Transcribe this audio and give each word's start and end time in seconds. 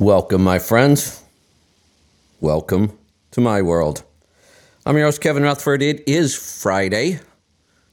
Welcome, 0.00 0.42
my 0.42 0.58
friends. 0.58 1.22
Welcome 2.40 2.98
to 3.30 3.40
my 3.40 3.62
world. 3.62 4.02
I'm 4.84 4.96
your 4.96 5.06
host, 5.06 5.20
Kevin 5.20 5.44
Rutherford. 5.44 5.82
It 5.82 6.02
is 6.08 6.34
Friday. 6.34 7.20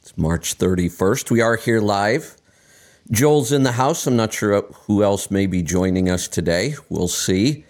It's 0.02 0.18
March 0.18 0.58
31st. 0.58 1.30
We 1.30 1.42
are 1.42 1.58
here 1.58 1.80
live. 1.80 2.38
Joel's 3.12 3.52
in 3.52 3.62
the 3.62 3.74
house. 3.74 4.08
I'm 4.08 4.16
not 4.16 4.34
sure 4.34 4.64
who 4.88 5.04
else 5.04 5.30
may 5.30 5.46
be 5.46 5.62
joining 5.62 6.10
us 6.10 6.28
today. 6.28 6.74
We'll 6.90 7.08
see. 7.08 7.66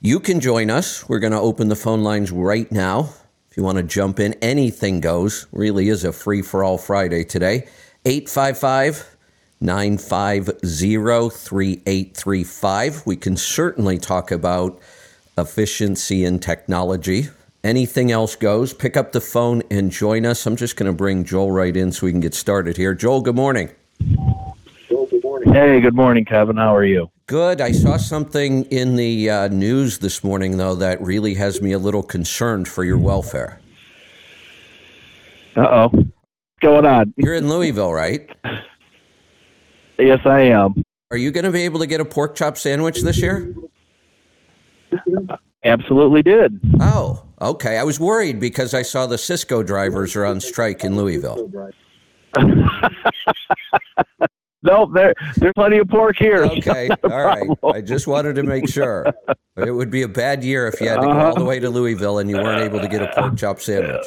You 0.00 0.18
can 0.18 0.40
join 0.40 0.70
us. 0.70 1.08
We're 1.08 1.20
going 1.20 1.32
to 1.32 1.38
open 1.38 1.68
the 1.68 1.76
phone 1.76 2.02
lines 2.02 2.32
right 2.32 2.70
now. 2.72 3.10
If 3.48 3.56
you 3.56 3.62
want 3.62 3.78
to 3.78 3.84
jump 3.84 4.18
in, 4.18 4.34
anything 4.42 5.00
goes. 5.00 5.46
Really 5.52 5.88
is 5.88 6.02
a 6.02 6.12
free 6.12 6.42
for 6.42 6.64
all 6.64 6.78
Friday 6.78 7.22
today. 7.22 7.68
855 8.04 9.17
950 9.60 11.30
3835. 11.30 13.02
We 13.06 13.16
can 13.16 13.36
certainly 13.36 13.98
talk 13.98 14.30
about 14.30 14.78
efficiency 15.36 16.24
and 16.24 16.40
technology. 16.40 17.28
Anything 17.64 18.12
else 18.12 18.36
goes. 18.36 18.72
Pick 18.72 18.96
up 18.96 19.12
the 19.12 19.20
phone 19.20 19.62
and 19.70 19.90
join 19.90 20.24
us. 20.24 20.46
I'm 20.46 20.54
just 20.56 20.76
going 20.76 20.86
to 20.86 20.96
bring 20.96 21.24
Joel 21.24 21.50
right 21.50 21.76
in 21.76 21.90
so 21.90 22.06
we 22.06 22.12
can 22.12 22.20
get 22.20 22.34
started 22.34 22.76
here. 22.76 22.94
Joel, 22.94 23.20
good 23.20 23.34
morning. 23.34 23.70
Joel, 24.88 25.06
good 25.10 25.24
morning. 25.24 25.52
Hey, 25.52 25.80
good 25.80 25.94
morning, 25.94 26.24
Kevin. 26.24 26.56
How 26.56 26.74
are 26.74 26.84
you? 26.84 27.10
Good. 27.26 27.60
I 27.60 27.72
saw 27.72 27.96
something 27.96 28.64
in 28.66 28.96
the 28.96 29.28
uh, 29.28 29.48
news 29.48 29.98
this 29.98 30.22
morning, 30.22 30.56
though, 30.56 30.76
that 30.76 31.00
really 31.02 31.34
has 31.34 31.60
me 31.60 31.72
a 31.72 31.78
little 31.78 32.02
concerned 32.02 32.68
for 32.68 32.84
your 32.84 32.98
welfare. 32.98 33.60
Uh 35.56 35.66
oh. 35.68 35.88
What's 35.88 36.08
going 36.60 36.86
on? 36.86 37.12
You're 37.16 37.34
in 37.34 37.48
Louisville, 37.48 37.92
right? 37.92 38.30
Yes, 39.98 40.20
I 40.24 40.40
am. 40.40 40.82
Are 41.10 41.16
you 41.16 41.30
going 41.30 41.44
to 41.44 41.50
be 41.50 41.62
able 41.62 41.80
to 41.80 41.86
get 41.86 42.00
a 42.00 42.04
pork 42.04 42.34
chop 42.34 42.56
sandwich 42.58 43.00
this 43.02 43.18
year? 43.18 43.54
Absolutely 45.64 46.22
did. 46.22 46.60
Oh, 46.80 47.24
okay. 47.40 47.78
I 47.78 47.84
was 47.84 47.98
worried 47.98 48.38
because 48.38 48.74
I 48.74 48.82
saw 48.82 49.06
the 49.06 49.16
Sysco 49.16 49.66
drivers 49.66 50.14
are 50.16 50.24
on 50.24 50.40
strike 50.40 50.84
in 50.84 50.96
Louisville. 50.96 51.50
no, 54.62 54.86
there, 54.94 55.14
there's 55.36 55.52
plenty 55.54 55.78
of 55.78 55.88
pork 55.88 56.16
here. 56.18 56.44
Okay, 56.44 56.88
all 57.04 57.24
right. 57.24 57.48
I 57.64 57.80
just 57.80 58.06
wanted 58.06 58.36
to 58.36 58.42
make 58.42 58.68
sure. 58.68 59.06
It 59.56 59.72
would 59.72 59.90
be 59.90 60.02
a 60.02 60.08
bad 60.08 60.44
year 60.44 60.68
if 60.68 60.80
you 60.80 60.88
had 60.88 61.00
to 61.00 61.06
go 61.06 61.10
all 61.10 61.34
the 61.34 61.40
uh-huh. 61.40 61.44
way 61.44 61.58
to 61.58 61.68
Louisville 61.68 62.20
and 62.20 62.30
you 62.30 62.36
weren't 62.36 62.62
able 62.62 62.78
to 62.78 62.86
get 62.86 63.02
a 63.02 63.10
pork 63.12 63.36
chop 63.36 63.60
sandwich. 63.60 64.06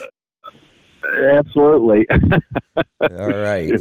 Absolutely. 1.33 2.07
all 3.01 3.27
right. 3.27 3.73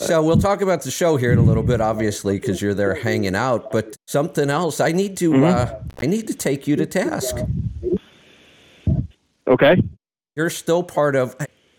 So 0.00 0.22
we'll 0.22 0.38
talk 0.38 0.60
about 0.60 0.82
the 0.82 0.92
show 0.92 1.16
here 1.16 1.32
in 1.32 1.38
a 1.38 1.42
little 1.42 1.64
bit, 1.64 1.80
obviously, 1.80 2.38
because 2.38 2.62
you're 2.62 2.74
there 2.74 2.94
hanging 2.94 3.34
out. 3.34 3.72
But 3.72 3.96
something 4.06 4.48
else, 4.48 4.80
I 4.80 4.92
need 4.92 5.16
to, 5.18 5.32
mm-hmm. 5.32 5.44
uh, 5.44 5.80
I 5.98 6.06
need 6.06 6.28
to 6.28 6.34
take 6.34 6.68
you 6.68 6.76
to 6.76 6.86
task. 6.86 7.36
Okay. 9.48 9.82
You're 10.36 10.50
still 10.50 10.84
part 10.84 11.16
of, 11.16 11.36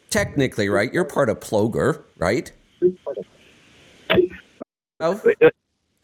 technically, 0.09 0.67
right? 0.67 0.93
You're 0.93 1.05
part 1.05 1.29
of 1.29 1.39
Ploger, 1.39 2.03
right? 2.17 2.51
Oh. 4.99 5.13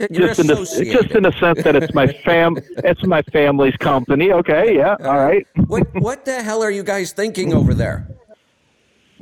just 0.09 0.39
in, 0.39 0.47
the, 0.47 0.89
just 0.93 1.11
in 1.11 1.23
the 1.23 1.33
sense 1.37 1.63
that 1.63 1.75
it's 1.75 1.93
my 1.93 2.07
fam, 2.23 2.57
it's 2.77 3.03
my 3.05 3.21
family's 3.23 3.75
company. 3.75 4.31
Okay, 4.31 4.77
yeah, 4.77 4.95
all 5.01 5.19
right. 5.19 5.45
what 5.67 5.93
what 5.95 6.23
the 6.23 6.41
hell 6.41 6.63
are 6.63 6.71
you 6.71 6.83
guys 6.83 7.11
thinking 7.11 7.53
over 7.53 7.73
there? 7.73 8.07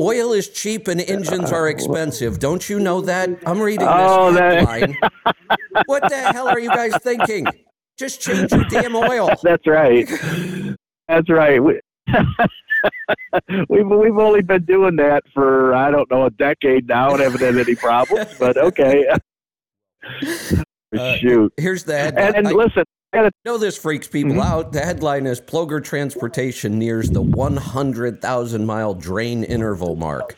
Oil 0.03 0.33
is 0.33 0.49
cheap 0.49 0.89
and 0.89 0.99
engines 0.99 1.53
are 1.53 1.69
expensive. 1.69 2.37
Don't 2.37 2.69
you 2.69 2.77
know 2.77 2.99
that? 3.01 3.29
I'm 3.45 3.61
reading 3.61 3.87
this 3.87 3.95
oh, 3.97 4.33
headline. 4.33 4.97
what 5.85 6.09
the 6.09 6.17
hell 6.17 6.49
are 6.49 6.59
you 6.59 6.67
guys 6.67 6.93
thinking? 6.97 7.47
Just 7.97 8.19
change 8.19 8.51
your 8.51 8.65
damn 8.65 8.97
oil. 8.97 9.29
That's 9.41 9.65
right. 9.65 10.09
That's 11.07 11.29
right. 11.29 11.63
We, 11.63 11.79
we've 13.69 13.87
we've 13.87 14.17
only 14.17 14.41
been 14.41 14.65
doing 14.65 14.97
that 14.97 15.23
for 15.33 15.73
I 15.73 15.89
don't 15.89 16.11
know 16.11 16.25
a 16.25 16.31
decade 16.31 16.85
now 16.89 17.13
and 17.13 17.21
haven't 17.21 17.39
had 17.39 17.55
any 17.55 17.75
problems. 17.75 18.29
But 18.37 18.57
okay. 18.57 19.07
Uh, 20.95 21.15
Shoot. 21.15 21.51
Here's 21.57 21.85
the 21.85 21.97
headline. 21.97 22.23
And, 22.23 22.35
and 22.35 22.47
I, 22.49 22.51
listen, 22.51 22.83
I 23.13 23.29
know 23.45 23.57
this 23.57 23.77
freaks 23.77 24.07
people 24.07 24.33
mm-hmm. 24.33 24.41
out. 24.41 24.73
The 24.73 24.79
headline 24.79 25.27
is 25.27 25.39
Ploger 25.39 25.83
Transportation 25.83 26.79
nears 26.79 27.09
the 27.09 27.21
100,000 27.21 28.65
mile 28.65 28.93
drain 28.95 29.43
interval 29.43 29.95
mark. 29.95 30.35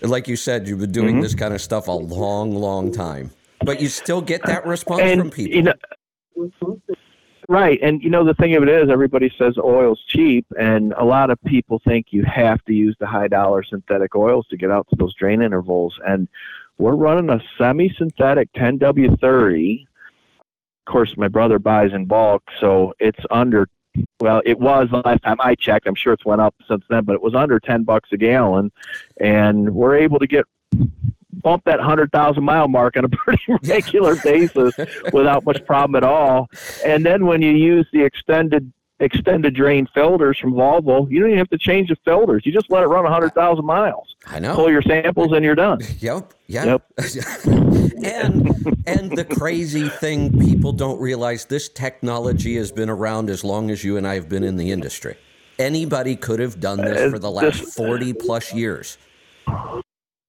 And 0.00 0.10
like 0.10 0.26
you 0.26 0.36
said, 0.36 0.66
you've 0.66 0.80
been 0.80 0.92
doing 0.92 1.14
mm-hmm. 1.14 1.22
this 1.22 1.34
kind 1.34 1.54
of 1.54 1.60
stuff 1.60 1.88
a 1.88 1.92
long, 1.92 2.54
long 2.54 2.90
time, 2.92 3.30
but 3.64 3.80
you 3.80 3.88
still 3.88 4.20
get 4.20 4.42
that 4.44 4.66
response 4.66 5.02
and, 5.02 5.20
from 5.20 5.30
people. 5.30 5.56
You 5.56 5.62
know, 5.62 6.80
right. 7.48 7.78
And 7.82 8.02
you 8.02 8.10
know, 8.10 8.24
the 8.24 8.34
thing 8.34 8.54
of 8.54 8.62
it 8.62 8.68
is, 8.68 8.90
everybody 8.90 9.32
says 9.38 9.56
oil's 9.56 10.02
cheap, 10.06 10.46
and 10.58 10.92
a 10.98 11.04
lot 11.04 11.30
of 11.30 11.42
people 11.44 11.80
think 11.86 12.08
you 12.10 12.22
have 12.24 12.62
to 12.64 12.74
use 12.74 12.96
the 12.98 13.06
high 13.06 13.28
dollar 13.28 13.62
synthetic 13.62 14.14
oils 14.14 14.46
to 14.48 14.56
get 14.56 14.70
out 14.70 14.86
to 14.90 14.96
those 14.96 15.14
drain 15.14 15.40
intervals. 15.40 15.98
And 16.06 16.28
we're 16.76 16.96
running 16.96 17.30
a 17.30 17.42
semi 17.56 17.88
synthetic 17.96 18.52
10W30 18.52 19.86
of 20.86 20.92
course, 20.92 21.16
my 21.16 21.28
brother 21.28 21.58
buys 21.58 21.92
in 21.92 22.04
bulk, 22.04 22.42
so 22.60 22.92
it's 22.98 23.18
under. 23.30 23.68
Well, 24.20 24.42
it 24.44 24.58
was 24.58 24.88
last 24.90 25.22
time 25.22 25.36
I 25.40 25.54
checked. 25.54 25.86
I'm 25.86 25.94
sure 25.94 26.12
it's 26.12 26.24
went 26.24 26.40
up 26.40 26.54
since 26.68 26.84
then, 26.90 27.04
but 27.04 27.14
it 27.14 27.22
was 27.22 27.34
under 27.34 27.58
ten 27.58 27.84
bucks 27.84 28.10
a 28.12 28.16
gallon, 28.16 28.70
and 29.18 29.74
we're 29.74 29.96
able 29.96 30.18
to 30.18 30.26
get 30.26 30.44
bump 31.32 31.62
that 31.64 31.80
hundred 31.80 32.12
thousand 32.12 32.44
mile 32.44 32.68
mark 32.68 32.96
on 32.96 33.04
a 33.04 33.08
pretty 33.10 33.44
regular 33.64 34.16
basis 34.16 34.74
without 35.12 35.44
much 35.44 35.64
problem 35.64 35.96
at 35.96 36.04
all. 36.04 36.48
And 36.84 37.04
then 37.06 37.24
when 37.26 37.40
you 37.40 37.52
use 37.52 37.86
the 37.92 38.02
extended 38.02 38.70
extended 39.04 39.54
drain 39.54 39.86
filters 39.94 40.38
from 40.38 40.54
Volvo, 40.54 41.08
you 41.10 41.20
don't 41.20 41.28
even 41.30 41.38
have 41.38 41.50
to 41.50 41.58
change 41.58 41.88
the 41.88 41.96
filters. 42.04 42.44
You 42.44 42.52
just 42.52 42.70
let 42.70 42.82
it 42.82 42.86
run 42.86 43.04
100,000 43.04 43.64
miles. 43.64 44.16
I 44.26 44.38
know. 44.38 44.54
Pull 44.54 44.70
your 44.70 44.82
samples 44.82 45.32
and 45.32 45.44
you're 45.44 45.54
done. 45.54 45.80
Yep. 46.00 46.34
Yep. 46.48 46.66
yep. 46.66 46.82
and 47.46 48.74
and 48.86 49.16
the 49.16 49.26
crazy 49.38 49.88
thing 49.88 50.38
people 50.38 50.72
don't 50.72 51.00
realize 51.00 51.46
this 51.46 51.68
technology 51.68 52.56
has 52.56 52.70
been 52.70 52.90
around 52.90 53.30
as 53.30 53.44
long 53.44 53.70
as 53.70 53.82
you 53.82 53.96
and 53.96 54.06
I 54.06 54.14
have 54.14 54.28
been 54.28 54.42
in 54.42 54.56
the 54.56 54.70
industry. 54.70 55.16
Anybody 55.58 56.16
could 56.16 56.40
have 56.40 56.60
done 56.60 56.78
this 56.78 57.10
for 57.10 57.18
the 57.18 57.30
last 57.30 57.74
40 57.74 58.12
plus 58.14 58.52
years. 58.52 58.98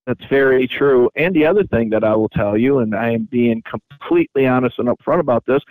That's 0.06 0.24
very 0.30 0.68
true. 0.68 1.10
And 1.16 1.36
the 1.36 1.46
other 1.46 1.64
thing 1.64 1.90
that 1.90 2.04
I 2.04 2.16
will 2.16 2.30
tell 2.30 2.58
you, 2.58 2.80
and 2.80 2.96
I 2.96 3.12
am 3.12 3.24
being 3.24 3.64
completely 3.64 4.46
honest 4.46 4.78
and 4.78 4.88
upfront 4.88 5.20
about 5.20 5.46
this, 5.48 5.64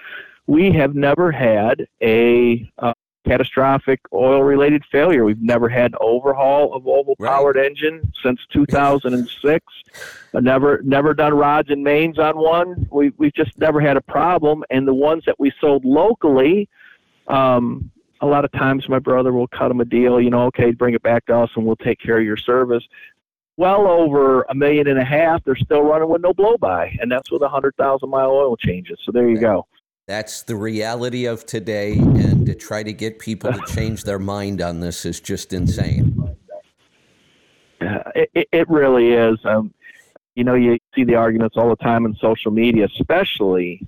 we 0.46 0.72
have 0.72 0.94
never 0.94 1.30
had 1.30 1.86
a 2.02 2.70
uh, 2.78 2.93
catastrophic 3.24 4.00
oil 4.12 4.42
related 4.42 4.84
failure. 4.90 5.24
We've 5.24 5.40
never 5.40 5.68
had 5.68 5.92
an 5.92 5.98
overhaul 6.00 6.74
of 6.74 6.84
a 6.84 6.88
Volvo 6.88 7.14
powered 7.18 7.56
right. 7.56 7.66
engine 7.66 8.12
since 8.22 8.40
2006. 8.52 9.66
uh, 10.34 10.40
never 10.40 10.80
never 10.82 11.14
done 11.14 11.34
rods 11.34 11.70
and 11.70 11.82
mains 11.82 12.18
on 12.18 12.36
one. 12.36 12.86
We 12.90 13.12
we've 13.16 13.34
just 13.34 13.58
never 13.58 13.80
had 13.80 13.96
a 13.96 14.00
problem. 14.00 14.64
And 14.70 14.86
the 14.86 14.94
ones 14.94 15.24
that 15.26 15.38
we 15.38 15.52
sold 15.60 15.84
locally, 15.84 16.68
um, 17.28 17.90
a 18.20 18.26
lot 18.26 18.44
of 18.44 18.52
times 18.52 18.88
my 18.88 18.98
brother 18.98 19.32
will 19.32 19.48
cut 19.48 19.68
them 19.68 19.80
a 19.80 19.84
deal. 19.84 20.20
You 20.20 20.30
know, 20.30 20.44
okay, 20.46 20.72
bring 20.72 20.94
it 20.94 21.02
back 21.02 21.26
to 21.26 21.36
us 21.36 21.50
and 21.56 21.64
we'll 21.64 21.76
take 21.76 21.98
care 22.00 22.18
of 22.18 22.24
your 22.24 22.36
service. 22.36 22.84
Well 23.56 23.86
over 23.86 24.42
a 24.42 24.54
million 24.54 24.88
and 24.88 24.98
a 24.98 25.04
half, 25.04 25.44
they're 25.44 25.54
still 25.54 25.82
running 25.82 26.08
with 26.08 26.22
no 26.22 26.34
blow 26.34 26.56
by, 26.56 26.96
and 27.00 27.10
that's 27.10 27.30
with 27.30 27.42
a 27.42 27.48
hundred 27.48 27.76
thousand 27.76 28.10
mile 28.10 28.30
oil 28.30 28.56
changes. 28.56 28.98
So 29.04 29.12
there 29.12 29.28
you 29.28 29.38
go. 29.38 29.66
That's 30.06 30.42
the 30.42 30.56
reality 30.56 31.24
of 31.24 31.46
today, 31.46 31.94
and 31.94 32.44
to 32.44 32.54
try 32.54 32.82
to 32.82 32.92
get 32.92 33.18
people 33.18 33.52
to 33.52 33.60
change 33.74 34.04
their 34.04 34.18
mind 34.18 34.60
on 34.60 34.80
this 34.80 35.06
is 35.06 35.18
just 35.18 35.54
insane. 35.54 36.36
Uh, 37.80 37.98
it, 38.14 38.48
it 38.52 38.68
really 38.68 39.12
is. 39.12 39.38
Um, 39.44 39.72
you 40.34 40.44
know, 40.44 40.54
you 40.54 40.78
see 40.94 41.04
the 41.04 41.14
arguments 41.14 41.56
all 41.56 41.70
the 41.70 41.76
time 41.76 42.04
in 42.04 42.14
social 42.16 42.50
media, 42.50 42.86
especially 42.98 43.86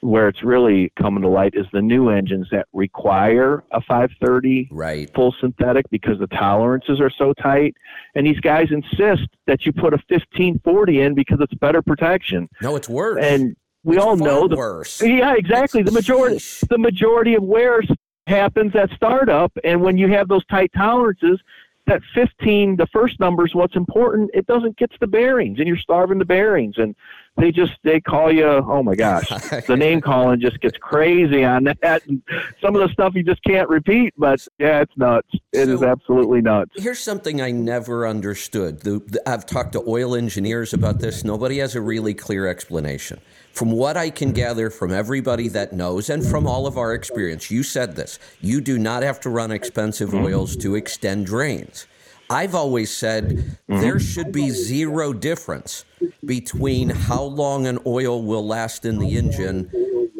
where 0.00 0.26
it's 0.26 0.42
really 0.42 0.92
coming 0.96 1.22
to 1.22 1.28
light 1.28 1.54
is 1.54 1.66
the 1.72 1.80
new 1.80 2.08
engines 2.08 2.48
that 2.50 2.66
require 2.72 3.62
a 3.70 3.80
530 3.80 4.68
right. 4.72 5.08
full 5.14 5.32
synthetic 5.40 5.88
because 5.90 6.18
the 6.18 6.26
tolerances 6.26 7.00
are 7.00 7.10
so 7.10 7.32
tight. 7.34 7.76
And 8.16 8.26
these 8.26 8.40
guys 8.40 8.72
insist 8.72 9.28
that 9.46 9.64
you 9.64 9.72
put 9.72 9.94
a 9.94 10.02
1540 10.08 11.00
in 11.00 11.14
because 11.14 11.38
it's 11.40 11.54
better 11.54 11.82
protection. 11.82 12.48
No, 12.60 12.74
it's 12.74 12.88
worse. 12.88 13.24
And 13.24 13.54
we 13.84 13.96
it's 13.96 14.04
all 14.04 14.16
know 14.16 14.46
the 14.48 14.56
worse. 14.56 15.02
Yeah, 15.02 15.34
exactly. 15.36 15.82
The 15.82 15.92
majority 15.92 16.36
sheesh. 16.36 16.68
the 16.68 16.78
majority 16.78 17.34
of 17.34 17.42
wear 17.42 17.82
happens 18.26 18.74
at 18.76 18.90
startup, 18.90 19.52
and 19.64 19.82
when 19.82 19.98
you 19.98 20.08
have 20.08 20.28
those 20.28 20.44
tight 20.46 20.70
tolerances, 20.76 21.40
that 21.86 22.00
15, 22.14 22.76
the 22.76 22.86
first 22.92 23.18
number 23.18 23.44
is 23.44 23.54
what's 23.54 23.74
important. 23.74 24.30
It 24.34 24.46
doesn't 24.46 24.76
get 24.76 24.92
to 24.92 24.98
the 25.00 25.06
bearings, 25.06 25.58
and 25.58 25.66
you're 25.66 25.76
starving 25.76 26.18
the 26.18 26.24
bearings. 26.24 26.76
And 26.78 26.94
they 27.36 27.50
just 27.50 27.72
they 27.82 28.00
call 28.00 28.30
you. 28.30 28.46
Oh 28.46 28.82
my 28.82 28.94
gosh, 28.94 29.28
the 29.66 29.76
name 29.76 30.00
calling 30.00 30.40
just 30.40 30.60
gets 30.60 30.76
crazy 30.78 31.44
on 31.44 31.64
that. 31.64 32.02
And 32.06 32.22
some 32.60 32.76
of 32.76 32.86
the 32.86 32.92
stuff 32.92 33.14
you 33.14 33.22
just 33.22 33.42
can't 33.44 33.68
repeat. 33.68 34.12
But 34.18 34.46
yeah, 34.58 34.82
it's 34.82 34.96
nuts. 34.96 35.28
It 35.52 35.66
so, 35.66 35.72
is 35.72 35.82
absolutely 35.82 36.42
nuts. 36.42 36.70
Here's 36.76 37.00
something 37.00 37.40
I 37.40 37.50
never 37.50 38.06
understood. 38.06 38.80
The, 38.80 39.02
the, 39.06 39.22
I've 39.28 39.46
talked 39.46 39.72
to 39.72 39.82
oil 39.86 40.14
engineers 40.14 40.74
about 40.74 41.00
this. 41.00 41.24
Nobody 41.24 41.58
has 41.58 41.74
a 41.74 41.80
really 41.80 42.14
clear 42.14 42.46
explanation. 42.46 43.20
From 43.52 43.70
what 43.70 43.96
I 43.96 44.10
can 44.10 44.32
gather 44.32 44.70
from 44.70 44.92
everybody 44.92 45.48
that 45.48 45.72
knows 45.72 46.08
and 46.08 46.24
from 46.24 46.46
all 46.46 46.66
of 46.66 46.78
our 46.78 46.94
experience, 46.94 47.50
you 47.50 47.62
said 47.62 47.96
this. 47.96 48.18
You 48.40 48.60
do 48.60 48.78
not 48.78 49.02
have 49.02 49.20
to 49.20 49.30
run 49.30 49.50
expensive 49.50 50.10
mm-hmm. 50.10 50.24
oils 50.24 50.56
to 50.56 50.74
extend 50.74 51.26
drains. 51.26 51.86
I've 52.32 52.54
always 52.54 52.96
said 52.96 53.28
mm-hmm. 53.28 53.80
there 53.80 54.00
should 54.00 54.32
be 54.32 54.48
zero 54.48 55.12
difference 55.12 55.84
between 56.24 56.88
how 56.88 57.22
long 57.22 57.66
an 57.66 57.78
oil 57.86 58.22
will 58.22 58.46
last 58.46 58.86
in 58.86 58.98
the 58.98 59.16
engine 59.18 59.70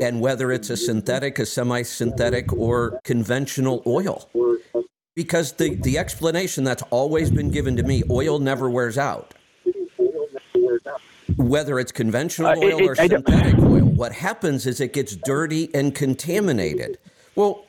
and 0.02 0.20
whether 0.20 0.52
it's 0.52 0.68
a 0.68 0.76
synthetic, 0.76 1.38
a 1.38 1.46
semi 1.46 1.82
synthetic, 1.82 2.52
or 2.52 3.00
conventional 3.04 3.82
oil. 3.86 4.28
Because 5.14 5.52
the, 5.52 5.76
the 5.76 5.96
explanation 5.96 6.64
that's 6.64 6.82
always 6.90 7.30
been 7.30 7.50
given 7.50 7.76
to 7.76 7.82
me 7.82 8.02
oil 8.10 8.38
never 8.38 8.68
wears 8.68 8.98
out. 8.98 9.32
Whether 11.36 11.78
it's 11.78 11.92
conventional 11.92 12.50
uh, 12.50 12.56
oil 12.56 12.88
or 12.88 12.94
synthetic 12.94 13.58
oil, 13.58 13.84
what 13.84 14.12
happens 14.12 14.66
is 14.66 14.80
it 14.80 14.92
gets 14.92 15.16
dirty 15.16 15.74
and 15.74 15.94
contaminated. 15.94 16.98
Well, 17.36 17.64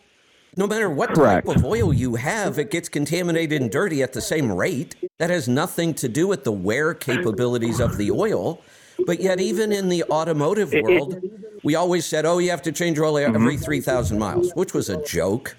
no 0.55 0.67
matter 0.67 0.89
what 0.89 1.13
Correct. 1.13 1.47
type 1.47 1.55
of 1.57 1.65
oil 1.65 1.93
you 1.93 2.15
have, 2.15 2.59
it 2.59 2.71
gets 2.71 2.89
contaminated 2.89 3.61
and 3.61 3.71
dirty 3.71 4.03
at 4.03 4.13
the 4.13 4.21
same 4.21 4.51
rate. 4.51 4.95
That 5.19 5.29
has 5.29 5.47
nothing 5.47 5.93
to 5.95 6.07
do 6.07 6.27
with 6.27 6.43
the 6.43 6.51
wear 6.51 6.93
capabilities 6.93 7.79
of 7.79 7.97
the 7.97 8.11
oil. 8.11 8.61
But 9.05 9.19
yet, 9.21 9.39
even 9.39 9.71
in 9.71 9.89
the 9.89 10.03
automotive 10.05 10.71
world, 10.73 11.21
we 11.63 11.75
always 11.75 12.05
said, 12.05 12.25
oh, 12.25 12.37
you 12.37 12.51
have 12.51 12.61
to 12.63 12.71
change 12.71 12.99
oil 12.99 13.17
every 13.17 13.55
mm-hmm. 13.55 13.63
3,000 13.63 14.19
miles, 14.19 14.51
which 14.53 14.73
was 14.73 14.89
a 14.89 15.03
joke, 15.03 15.55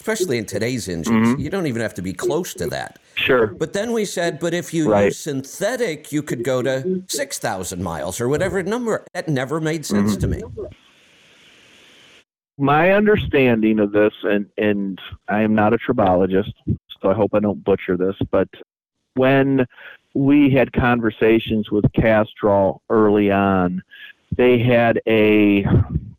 especially 0.00 0.38
in 0.38 0.46
today's 0.46 0.88
engines. 0.88 1.28
Mm-hmm. 1.28 1.40
You 1.40 1.50
don't 1.50 1.66
even 1.66 1.82
have 1.82 1.94
to 1.94 2.02
be 2.02 2.12
close 2.12 2.54
to 2.54 2.66
that. 2.68 2.98
Sure. 3.16 3.48
But 3.48 3.74
then 3.74 3.92
we 3.92 4.06
said, 4.06 4.38
but 4.38 4.54
if 4.54 4.72
you 4.72 4.90
right. 4.90 5.06
use 5.06 5.18
synthetic, 5.18 6.10
you 6.10 6.22
could 6.22 6.42
go 6.42 6.62
to 6.62 7.02
6,000 7.08 7.82
miles 7.82 8.20
or 8.20 8.28
whatever 8.28 8.62
number. 8.62 9.04
That 9.12 9.28
never 9.28 9.60
made 9.60 9.84
sense 9.84 10.16
mm-hmm. 10.16 10.20
to 10.20 10.26
me 10.26 10.42
my 12.60 12.92
understanding 12.92 13.80
of 13.80 13.92
this, 13.92 14.12
and, 14.22 14.46
and 14.58 15.00
I 15.28 15.42
am 15.42 15.54
not 15.54 15.72
a 15.72 15.78
tribologist, 15.78 16.52
so 17.00 17.10
I 17.10 17.14
hope 17.14 17.34
I 17.34 17.40
don't 17.40 17.64
butcher 17.64 17.96
this, 17.96 18.16
but 18.30 18.48
when 19.14 19.66
we 20.14 20.50
had 20.50 20.72
conversations 20.72 21.70
with 21.70 21.90
Castrol 21.92 22.82
early 22.90 23.30
on, 23.30 23.82
they 24.36 24.58
had 24.58 25.00
a 25.06 25.64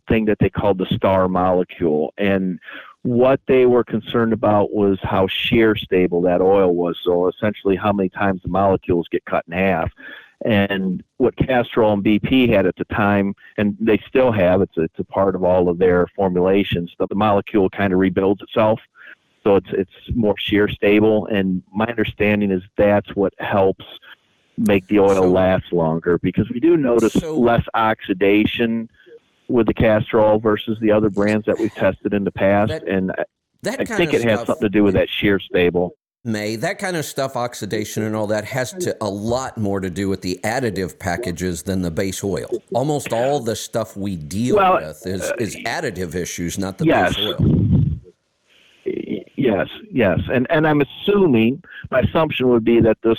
thing 0.07 0.25
that 0.25 0.39
they 0.39 0.49
called 0.49 0.77
the 0.77 0.85
star 0.87 1.27
molecule. 1.27 2.13
And 2.17 2.59
what 3.03 3.39
they 3.47 3.65
were 3.65 3.83
concerned 3.83 4.33
about 4.33 4.73
was 4.73 4.99
how 5.01 5.27
shear 5.27 5.75
stable 5.75 6.21
that 6.23 6.41
oil 6.41 6.75
was. 6.75 6.99
So 7.03 7.27
essentially, 7.27 7.75
how 7.75 7.91
many 7.91 8.09
times 8.09 8.41
the 8.43 8.49
molecules 8.49 9.07
get 9.09 9.25
cut 9.25 9.45
in 9.47 9.53
half. 9.53 9.91
And 10.43 11.03
what 11.17 11.35
Castrol 11.37 11.93
and 11.93 12.03
BP 12.03 12.49
had 12.49 12.65
at 12.65 12.75
the 12.75 12.85
time, 12.85 13.35
and 13.57 13.77
they 13.79 14.01
still 14.07 14.31
have, 14.31 14.61
it's 14.61 14.75
a, 14.77 14.81
it's 14.81 14.99
a 14.99 15.03
part 15.03 15.35
of 15.35 15.43
all 15.43 15.69
of 15.69 15.77
their 15.77 16.07
formulations, 16.15 16.91
that 16.99 17.09
the 17.09 17.15
molecule 17.15 17.69
kind 17.69 17.93
of 17.93 17.99
rebuilds 17.99 18.41
itself. 18.41 18.79
So 19.43 19.55
it's 19.55 19.69
it's 19.71 19.91
more 20.13 20.35
shear 20.37 20.67
stable, 20.67 21.25
and 21.27 21.63
my 21.73 21.85
understanding 21.85 22.51
is 22.51 22.61
that's 22.77 23.15
what 23.15 23.33
helps 23.39 23.85
make 24.57 24.87
the 24.87 24.99
oil 24.99 25.15
so, 25.15 25.29
last 25.29 25.71
longer 25.73 26.19
because 26.19 26.47
we 26.51 26.59
do 26.59 26.77
notice 26.77 27.13
so, 27.13 27.35
less 27.39 27.65
oxidation 27.73 28.87
with 29.47 29.65
the 29.65 29.73
Castrol 29.73 30.39
versus 30.39 30.77
the 30.79 30.91
other 30.91 31.09
brands 31.09 31.45
that 31.47 31.57
we've 31.57 31.73
tested 31.73 32.13
in 32.13 32.23
the 32.23 32.31
past, 32.31 32.69
that, 32.69 32.87
and 32.87 33.11
that 33.63 33.79
I 33.79 33.85
think 33.85 34.13
it 34.13 34.23
has 34.23 34.45
something 34.45 34.61
to 34.61 34.69
do 34.69 34.83
with 34.83 34.93
that 34.93 35.09
shear 35.09 35.39
stable 35.39 35.95
may 36.23 36.55
that 36.55 36.77
kind 36.77 36.95
of 36.95 37.03
stuff 37.03 37.35
oxidation 37.35 38.03
and 38.03 38.15
all 38.15 38.27
that 38.27 38.45
has 38.45 38.73
to 38.73 38.95
a 39.01 39.09
lot 39.09 39.57
more 39.57 39.79
to 39.79 39.89
do 39.89 40.07
with 40.07 40.21
the 40.21 40.39
additive 40.43 40.99
packages 40.99 41.63
than 41.63 41.81
the 41.81 41.89
base 41.89 42.23
oil 42.23 42.49
almost 42.73 43.11
all 43.11 43.39
the 43.39 43.55
stuff 43.55 43.97
we 43.97 44.15
deal 44.15 44.55
well, 44.57 44.75
with 44.75 45.05
is, 45.07 45.21
uh, 45.21 45.33
is 45.39 45.55
additive 45.65 46.13
issues 46.13 46.59
not 46.59 46.77
the 46.77 46.85
yes. 46.85 47.15
base 47.15 47.25
oil 47.25 47.37
yes 49.35 49.67
yes 49.91 50.19
and 50.31 50.45
and 50.51 50.67
i'm 50.67 50.81
assuming 50.81 51.61
my 51.89 52.01
assumption 52.01 52.47
would 52.49 52.63
be 52.63 52.79
that 52.79 52.97
this 53.03 53.17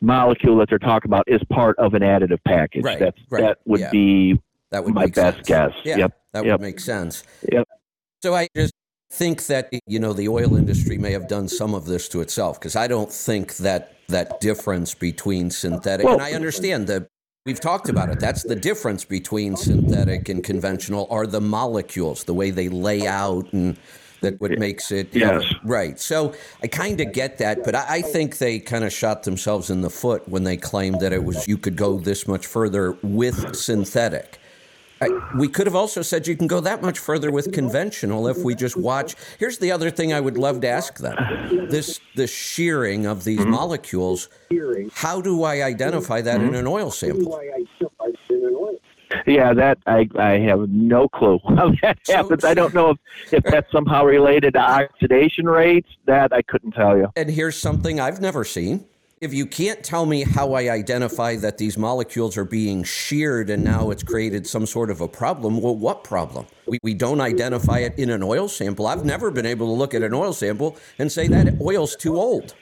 molecule 0.00 0.58
that 0.58 0.68
they're 0.68 0.80
talking 0.80 1.08
about 1.08 1.22
is 1.28 1.40
part 1.48 1.78
of 1.78 1.94
an 1.94 2.02
additive 2.02 2.40
package 2.44 2.82
right, 2.82 2.98
That's, 2.98 3.18
right. 3.30 3.42
that 3.42 3.58
would 3.66 3.80
yeah. 3.80 3.90
be 3.90 4.40
that 4.70 4.82
would 4.84 4.94
my 4.94 5.06
best 5.06 5.36
sense. 5.36 5.46
guess 5.46 5.70
yeah, 5.84 5.96
yep 5.96 6.20
that 6.32 6.44
yep. 6.44 6.58
would 6.58 6.66
make 6.66 6.80
sense 6.80 7.22
yep 7.52 7.68
so 8.22 8.34
I 8.34 8.48
just 8.54 8.72
think 9.12 9.44
that 9.46 9.68
you 9.86 9.98
know 9.98 10.14
the 10.14 10.26
oil 10.26 10.56
industry 10.56 10.96
may 10.96 11.12
have 11.12 11.28
done 11.28 11.46
some 11.46 11.74
of 11.74 11.84
this 11.84 12.08
to 12.08 12.22
itself 12.22 12.58
because 12.58 12.74
I 12.74 12.86
don't 12.88 13.12
think 13.12 13.58
that 13.58 13.94
that 14.08 14.40
difference 14.40 14.94
between 14.94 15.50
synthetic 15.50 16.06
well, 16.06 16.14
and 16.14 16.22
I 16.22 16.32
understand 16.32 16.86
that 16.86 17.08
we've 17.44 17.60
talked 17.60 17.90
about 17.90 18.08
it 18.08 18.20
that's 18.20 18.42
the 18.42 18.56
difference 18.56 19.04
between 19.04 19.54
synthetic 19.54 20.30
and 20.30 20.42
conventional 20.42 21.06
are 21.10 21.26
the 21.26 21.42
molecules 21.42 22.24
the 22.24 22.32
way 22.32 22.50
they 22.50 22.70
lay 22.70 23.06
out 23.06 23.52
and 23.52 23.76
that 24.22 24.40
what 24.40 24.58
makes 24.58 24.90
it 24.90 25.14
yes. 25.14 25.44
right 25.62 26.00
so 26.00 26.32
I 26.62 26.68
kind 26.68 26.98
of 26.98 27.12
get 27.12 27.36
that 27.36 27.64
but 27.64 27.74
I, 27.74 27.84
I 27.88 28.02
think 28.02 28.38
they 28.38 28.60
kind 28.60 28.82
of 28.82 28.94
shot 28.94 29.24
themselves 29.24 29.68
in 29.68 29.82
the 29.82 29.90
foot 29.90 30.26
when 30.26 30.44
they 30.44 30.56
claimed 30.56 31.00
that 31.00 31.12
it 31.12 31.22
was 31.22 31.46
you 31.46 31.58
could 31.58 31.76
go 31.76 31.98
this 31.98 32.26
much 32.26 32.46
further 32.46 32.96
with 33.02 33.54
synthetic 33.54 34.38
I, 35.02 35.36
we 35.36 35.48
could 35.48 35.66
have 35.66 35.74
also 35.74 36.02
said 36.02 36.26
you 36.26 36.36
can 36.36 36.46
go 36.46 36.60
that 36.60 36.80
much 36.82 36.98
further 36.98 37.30
with 37.30 37.52
conventional 37.52 38.28
if 38.28 38.38
we 38.38 38.54
just 38.54 38.76
watch. 38.76 39.16
Here's 39.38 39.58
the 39.58 39.72
other 39.72 39.90
thing 39.90 40.12
I 40.12 40.20
would 40.20 40.38
love 40.38 40.60
to 40.60 40.68
ask 40.68 40.98
them: 40.98 41.16
this 41.68 42.00
the 42.14 42.26
shearing 42.26 43.06
of 43.06 43.24
these 43.24 43.40
mm-hmm. 43.40 43.50
molecules. 43.50 44.28
How 44.94 45.20
do 45.20 45.42
I 45.42 45.62
identify 45.62 46.20
that 46.20 46.38
mm-hmm. 46.38 46.48
in 46.48 46.54
an 46.54 46.66
oil 46.66 46.90
sample? 46.90 47.40
Yeah, 49.26 49.52
that 49.52 49.78
I 49.86 50.08
I 50.16 50.38
have 50.38 50.68
no 50.70 51.08
clue 51.08 51.38
how 51.56 51.72
that 51.82 51.98
so, 52.04 52.16
happens. 52.16 52.44
I 52.44 52.54
don't 52.54 52.74
know 52.74 52.90
if, 52.90 52.98
if 53.32 53.44
that's 53.44 53.70
somehow 53.70 54.04
related 54.04 54.54
to 54.54 54.60
oxidation 54.60 55.46
rates. 55.46 55.88
That 56.06 56.32
I 56.32 56.42
couldn't 56.42 56.72
tell 56.72 56.96
you. 56.96 57.08
And 57.16 57.30
here's 57.30 57.56
something 57.56 58.00
I've 58.00 58.20
never 58.20 58.44
seen 58.44 58.86
if 59.22 59.32
you 59.32 59.46
can't 59.46 59.84
tell 59.84 60.04
me 60.04 60.24
how 60.24 60.52
I 60.54 60.68
identify 60.68 61.36
that 61.36 61.56
these 61.56 61.78
molecules 61.78 62.36
are 62.36 62.44
being 62.44 62.82
sheared 62.82 63.50
and 63.50 63.62
now 63.62 63.90
it's 63.90 64.02
created 64.02 64.48
some 64.48 64.66
sort 64.66 64.90
of 64.90 65.00
a 65.00 65.06
problem, 65.06 65.60
well, 65.60 65.76
what 65.76 66.02
problem? 66.02 66.44
We, 66.66 66.80
we 66.82 66.92
don't 66.92 67.20
identify 67.20 67.78
it 67.78 67.96
in 68.00 68.10
an 68.10 68.24
oil 68.24 68.48
sample. 68.48 68.88
I've 68.88 69.04
never 69.04 69.30
been 69.30 69.46
able 69.46 69.68
to 69.68 69.72
look 69.78 69.94
at 69.94 70.02
an 70.02 70.12
oil 70.12 70.32
sample 70.32 70.76
and 70.98 71.10
say 71.10 71.28
that 71.28 71.60
oil's 71.60 71.94
too 71.94 72.16
old. 72.16 72.56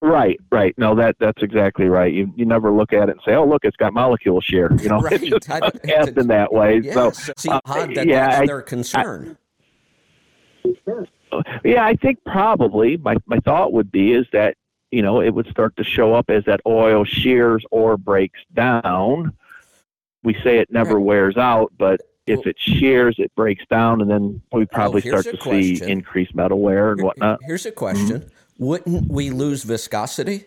Right, 0.00 0.38
right. 0.52 0.72
No, 0.78 0.94
that 0.94 1.16
that's 1.18 1.42
exactly 1.42 1.86
right. 1.86 2.12
You 2.12 2.32
you 2.36 2.44
never 2.44 2.70
look 2.70 2.92
at 2.92 3.08
it 3.08 3.12
and 3.12 3.20
say, 3.26 3.34
"Oh, 3.34 3.44
look, 3.44 3.64
it's 3.64 3.76
got 3.76 3.92
molecule 3.92 4.40
shear." 4.40 4.70
You 4.80 4.88
know, 4.88 5.00
right. 5.00 5.14
it's 5.20 5.46
just 5.46 6.16
in 6.16 6.28
that 6.28 6.52
way. 6.52 6.80
Yeah, 6.84 6.94
so, 6.94 7.10
see, 7.36 7.48
uh, 7.48 7.60
that 7.64 8.06
yeah, 8.06 8.28
that's 8.28 8.40
I, 8.42 8.46
their 8.46 8.62
concern. 8.62 9.36
I, 10.64 11.06
yeah, 11.64 11.84
I 11.84 11.94
think 11.94 12.18
probably 12.24 12.96
my 12.96 13.16
my 13.26 13.38
thought 13.40 13.72
would 13.72 13.90
be 13.90 14.12
is 14.12 14.26
that 14.32 14.56
you 14.90 15.02
know 15.02 15.20
it 15.20 15.30
would 15.30 15.48
start 15.48 15.76
to 15.76 15.84
show 15.84 16.14
up 16.14 16.30
as 16.30 16.44
that 16.44 16.60
oil 16.66 17.04
shears 17.04 17.64
or 17.70 17.96
breaks 17.96 18.40
down. 18.54 19.32
We 20.22 20.34
say 20.42 20.58
it 20.58 20.72
never 20.72 20.94
right. 20.94 21.04
wears 21.04 21.36
out, 21.36 21.72
but 21.78 22.00
if 22.26 22.46
it 22.46 22.56
shears, 22.58 23.16
it 23.18 23.32
breaks 23.36 23.64
down, 23.70 24.00
and 24.00 24.10
then 24.10 24.42
we 24.52 24.66
probably 24.66 25.00
start 25.00 25.24
to 25.24 25.36
question. 25.36 25.76
see 25.76 25.90
increased 25.90 26.34
metal 26.34 26.60
wear 26.60 26.92
and 26.92 27.02
whatnot. 27.02 27.40
Here's 27.44 27.66
a 27.66 27.72
question: 27.72 28.20
mm-hmm. 28.20 28.64
Wouldn't 28.64 29.10
we 29.10 29.30
lose 29.30 29.62
viscosity? 29.62 30.44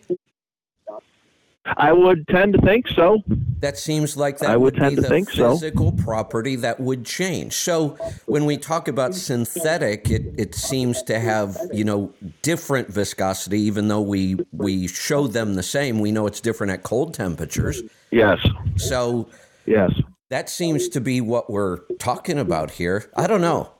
I 1.76 1.92
would 1.92 2.26
tend 2.28 2.54
to 2.54 2.60
think 2.60 2.88
so. 2.88 3.22
That 3.60 3.78
seems 3.78 4.16
like 4.16 4.38
that 4.38 4.50
I 4.50 4.56
would, 4.56 4.74
would 4.74 4.80
tend 4.80 4.90
be 4.90 4.96
to 4.96 5.02
the 5.02 5.08
think 5.08 5.30
physical 5.30 5.96
so. 5.96 6.04
property 6.04 6.56
that 6.56 6.80
would 6.80 7.04
change. 7.04 7.54
So 7.54 7.90
when 8.26 8.44
we 8.44 8.56
talk 8.56 8.88
about 8.88 9.14
synthetic, 9.14 10.10
it, 10.10 10.34
it 10.38 10.54
seems 10.54 11.02
to 11.04 11.18
have 11.18 11.58
you 11.72 11.84
know 11.84 12.12
different 12.42 12.88
viscosity, 12.88 13.60
even 13.60 13.88
though 13.88 14.00
we 14.00 14.38
we 14.52 14.86
show 14.86 15.26
them 15.26 15.54
the 15.54 15.62
same. 15.62 16.00
We 16.00 16.12
know 16.12 16.26
it's 16.26 16.40
different 16.40 16.72
at 16.72 16.82
cold 16.82 17.14
temperatures. 17.14 17.82
Yes. 18.10 18.38
So 18.76 19.28
yes, 19.66 19.92
that 20.30 20.48
seems 20.48 20.88
to 20.90 21.00
be 21.00 21.20
what 21.20 21.50
we're 21.50 21.80
talking 21.98 22.38
about 22.38 22.72
here. 22.72 23.10
I 23.16 23.26
don't 23.26 23.40
know. 23.42 23.79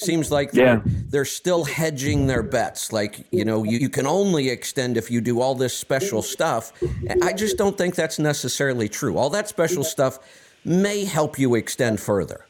Seems 0.00 0.30
like 0.30 0.52
they're, 0.52 0.76
yeah. 0.76 0.82
they're 1.10 1.24
still 1.24 1.64
hedging 1.64 2.28
their 2.28 2.44
bets. 2.44 2.92
Like, 2.92 3.26
you 3.32 3.44
know, 3.44 3.64
you, 3.64 3.78
you 3.78 3.88
can 3.88 4.06
only 4.06 4.48
extend 4.48 4.96
if 4.96 5.10
you 5.10 5.20
do 5.20 5.40
all 5.40 5.56
this 5.56 5.76
special 5.76 6.22
stuff. 6.22 6.72
I 7.20 7.32
just 7.32 7.56
don't 7.58 7.76
think 7.76 7.96
that's 7.96 8.20
necessarily 8.20 8.88
true. 8.88 9.18
All 9.18 9.28
that 9.30 9.48
special 9.48 9.82
stuff 9.82 10.20
may 10.64 11.04
help 11.04 11.36
you 11.36 11.56
extend 11.56 11.98
further. 11.98 12.46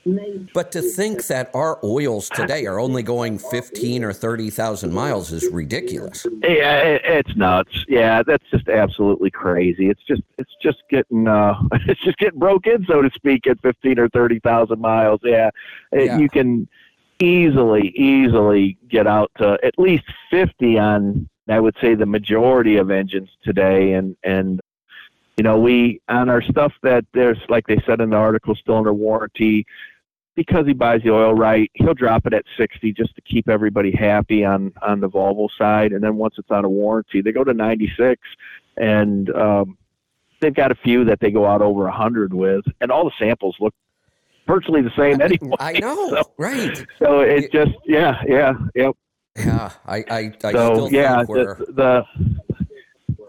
But 0.53 0.73
to 0.73 0.83
think 0.83 1.27
that 1.29 1.51
our 1.55 1.79
oils 1.83 2.29
today 2.29 2.67
are 2.67 2.79
only 2.79 3.03
going 3.03 3.39
15 3.39 4.05
or 4.05 4.13
30,000 4.13 4.93
miles 4.93 5.33
is 5.33 5.49
ridiculous. 5.51 6.27
Yeah, 6.43 6.99
it's 7.03 7.35
nuts. 7.35 7.85
Yeah, 7.89 8.23
that's 8.23 8.45
just 8.51 8.69
absolutely 8.69 9.31
crazy. 9.31 9.89
It's 9.89 10.03
just 10.07 10.23
it's 10.37 10.55
just 10.61 10.79
getting 10.91 11.29
uh 11.29 11.55
it's 11.87 12.03
just 12.03 12.19
getting 12.19 12.39
broke 12.39 12.67
in, 12.67 12.85
so 12.87 13.01
to 13.03 13.11
speak, 13.15 13.47
at 13.47 13.61
fifteen 13.63 13.99
or 13.99 14.09
thirty 14.09 14.41
thousand 14.41 14.81
miles. 14.81 15.21
Yeah, 15.23 15.51
Yeah. 15.93 16.19
you 16.19 16.29
can 16.29 16.67
easily 17.21 17.89
easily 17.97 18.79
get 18.89 19.07
out 19.07 19.31
to 19.39 19.59
at 19.63 19.79
least 19.79 20.05
fifty 20.31 20.79
on 20.79 21.29
I 21.49 21.61
would 21.61 21.77
say 21.81 21.95
the 21.95 22.07
majority 22.07 22.77
of 22.77 22.91
engines 22.91 23.31
today, 23.43 23.95
and 23.95 24.17
and 24.23 24.61
you 25.37 25.45
know 25.45 25.59
we 25.59 26.01
on 26.09 26.29
our 26.29 26.43
stuff 26.43 26.73
that 26.83 27.05
there's 27.15 27.39
like 27.49 27.67
they 27.67 27.83
said 27.87 28.01
in 28.01 28.11
the 28.11 28.17
article 28.17 28.55
still 28.55 28.77
under 28.77 28.93
warranty 28.93 29.67
because 30.35 30.67
he 30.67 30.73
buys 30.73 31.03
the 31.03 31.11
oil 31.11 31.35
right, 31.35 31.69
he'll 31.75 31.95
drop 31.95 32.25
it 32.25 32.33
at 32.33 32.45
60 32.57 32.93
just 32.93 33.13
to 33.17 33.21
keep 33.23 33.49
everybody 33.49 33.91
happy 33.91 34.45
on 34.45 34.73
on 34.83 35.01
the 35.01 35.09
Volvo 35.09 35.49
side. 35.57 35.93
And 35.93 36.03
then 36.03 36.17
once 36.17 36.35
it's 36.39 36.51
out 36.51 36.65
of 36.65 36.71
warranty, 36.71 37.23
they 37.23 37.33
go 37.33 37.43
to 37.43 37.55
96, 37.55 38.21
and 38.77 39.35
um, 39.35 39.79
they've 40.41 40.55
got 40.55 40.71
a 40.71 40.77
few 40.77 41.05
that 41.07 41.19
they 41.21 41.31
go 41.31 41.47
out 41.47 41.63
over 41.63 41.85
100 41.85 42.33
with, 42.33 42.65
and 42.81 42.93
all 42.93 43.05
the 43.05 43.13
samples 43.19 43.57
look 43.59 43.75
virtually 44.49 44.83
the 44.83 44.91
same 44.97 45.21
anyway. 45.21 45.55
I 45.61 45.73
know, 45.79 46.09
So, 46.11 46.23
right? 46.39 46.87
so 46.99 47.21
it 47.21 47.53
just 47.53 47.71
yeah 47.85 48.21
yeah 48.27 48.55
yep. 48.75 48.95
Yeah, 49.37 49.71
I, 49.87 49.99
I, 50.11 50.33
I 50.43 50.53
So 50.53 50.75
still 50.75 50.93
yeah, 50.93 51.19
think 51.19 51.29
we're, 51.29 51.55
the, 51.59 52.05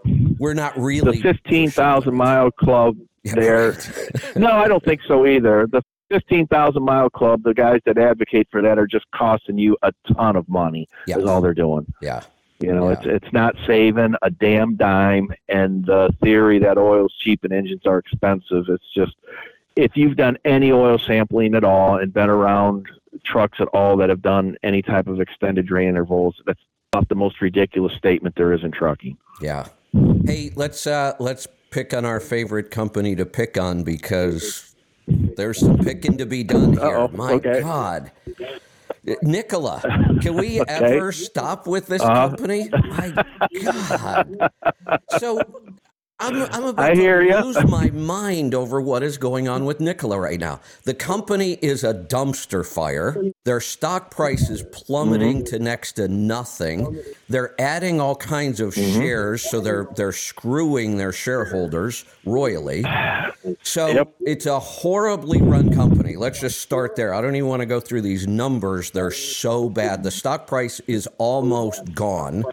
the 0.04 0.34
we're 0.40 0.54
not 0.54 0.76
really 0.76 1.00
the 1.00 1.10
really 1.10 1.22
15,000 1.22 2.12
mile 2.14 2.50
club 2.50 2.96
Yeah, 3.22 3.34
there. 3.36 3.70
right. 3.72 4.32
no, 4.36 4.50
I 4.50 4.66
don't 4.66 4.82
think 4.84 5.02
so 5.06 5.24
either. 5.26 5.68
The 5.70 5.82
15,000 6.10 6.82
mile 6.82 7.10
club, 7.10 7.42
the 7.44 7.54
guys 7.54 7.80
that 7.86 7.96
advocate 7.98 8.48
for 8.50 8.60
that 8.62 8.76
are 8.78 8.86
just 8.88 9.04
costing 9.12 9.58
you 9.58 9.76
a 9.82 9.92
ton 10.12 10.34
of 10.34 10.48
money. 10.48 10.88
Yes. 11.06 11.18
Is 11.18 11.26
all 11.26 11.40
they're 11.40 11.54
doing. 11.54 11.86
Yeah, 12.02 12.22
You 12.58 12.72
know, 12.74 12.88
Yeah. 12.90 12.96
it's 12.98 13.06
it's 13.24 13.32
not 13.32 13.54
saving 13.66 14.14
a 14.22 14.30
damn 14.30 14.74
dime. 14.74 15.32
And 15.48 15.84
the 15.86 16.12
theory 16.22 16.58
that 16.58 16.76
oil's 16.78 17.14
cheap 17.20 17.44
and 17.44 17.52
engines 17.52 17.82
are 17.86 17.98
expensive, 17.98 18.64
it's 18.68 18.92
just 18.92 19.14
if 19.76 19.96
you've 19.96 20.16
done 20.16 20.36
any 20.44 20.72
oil 20.72 20.98
sampling 20.98 21.54
at 21.54 21.64
all 21.64 21.96
and 21.98 22.12
been 22.12 22.28
around 22.30 22.86
trucks 23.24 23.58
at 23.60 23.68
all 23.68 23.96
that 23.98 24.08
have 24.08 24.22
done 24.22 24.56
any 24.62 24.82
type 24.82 25.06
of 25.06 25.20
extended 25.20 25.66
drain 25.66 25.88
intervals, 25.88 26.36
that's 26.46 26.60
about 26.92 27.08
the 27.08 27.14
most 27.14 27.40
ridiculous 27.40 27.92
statement 27.94 28.34
there 28.36 28.52
is 28.52 28.62
in 28.64 28.70
trucking. 28.72 29.16
yeah. 29.40 29.66
Hey, 30.24 30.52
let's 30.54 30.86
uh, 30.86 31.14
let's 31.18 31.48
pick 31.70 31.92
on 31.94 32.04
our 32.04 32.20
favorite 32.20 32.70
company 32.70 33.16
to 33.16 33.26
pick 33.26 33.58
on 33.58 33.82
because 33.82 34.74
there's 35.36 35.58
some 35.58 35.78
picking 35.78 36.16
to 36.18 36.26
be 36.26 36.44
done 36.44 36.74
here. 36.74 36.82
Uh-oh, 36.82 37.08
My 37.08 37.32
okay. 37.32 37.60
God. 37.60 38.12
Nikola, 39.22 39.82
can 40.20 40.34
we 40.34 40.60
Okay. 40.60 40.72
ever 40.72 41.10
stop 41.10 41.66
with 41.66 41.88
this 41.88 42.02
Uh-huh. 42.02 42.28
company? 42.28 42.68
My 42.88 43.12
God. 43.62 44.50
So 45.18 45.40
I'm, 46.20 46.42
I'm 46.52 46.64
about 46.64 46.90
I 46.90 46.94
to 46.94 47.00
hear 47.00 47.22
lose 47.42 47.56
my 47.64 47.90
mind 47.90 48.54
over 48.54 48.80
what 48.80 49.02
is 49.02 49.16
going 49.16 49.48
on 49.48 49.64
with 49.64 49.80
Nikola 49.80 50.20
right 50.20 50.38
now. 50.38 50.60
The 50.84 50.92
company 50.94 51.54
is 51.62 51.82
a 51.82 51.94
dumpster 51.94 52.64
fire. 52.66 53.16
Their 53.44 53.60
stock 53.60 54.10
price 54.10 54.50
is 54.50 54.62
plummeting 54.70 55.38
Mm-hmm. 55.38 55.44
to 55.56 55.58
next 55.58 55.92
to 55.92 56.08
nothing. 56.08 57.00
They're 57.28 57.54
adding 57.60 58.00
all 58.00 58.14
kinds 58.16 58.60
of 58.60 58.74
Mm-hmm. 58.74 59.00
shares, 59.00 59.42
so 59.50 59.60
they're 59.60 59.88
they're 59.96 60.12
screwing 60.12 60.96
their 60.98 61.12
shareholders 61.12 62.04
royally. 62.26 62.84
So 63.62 63.86
Yep. 63.88 64.14
it's 64.20 64.46
a 64.46 64.58
horribly 64.60 65.40
run 65.40 65.72
company. 65.74 66.16
Let's 66.16 66.40
just 66.40 66.60
start 66.60 66.96
there. 66.96 67.14
I 67.14 67.20
don't 67.22 67.34
even 67.36 67.48
want 67.48 67.60
to 67.60 67.66
go 67.66 67.80
through 67.80 68.02
these 68.02 68.26
numbers. 68.26 68.90
They're 68.90 69.10
so 69.10 69.68
bad. 69.70 70.02
The 70.02 70.10
stock 70.10 70.46
price 70.46 70.80
is 70.86 71.08
almost 71.18 71.94
gone. 71.94 72.44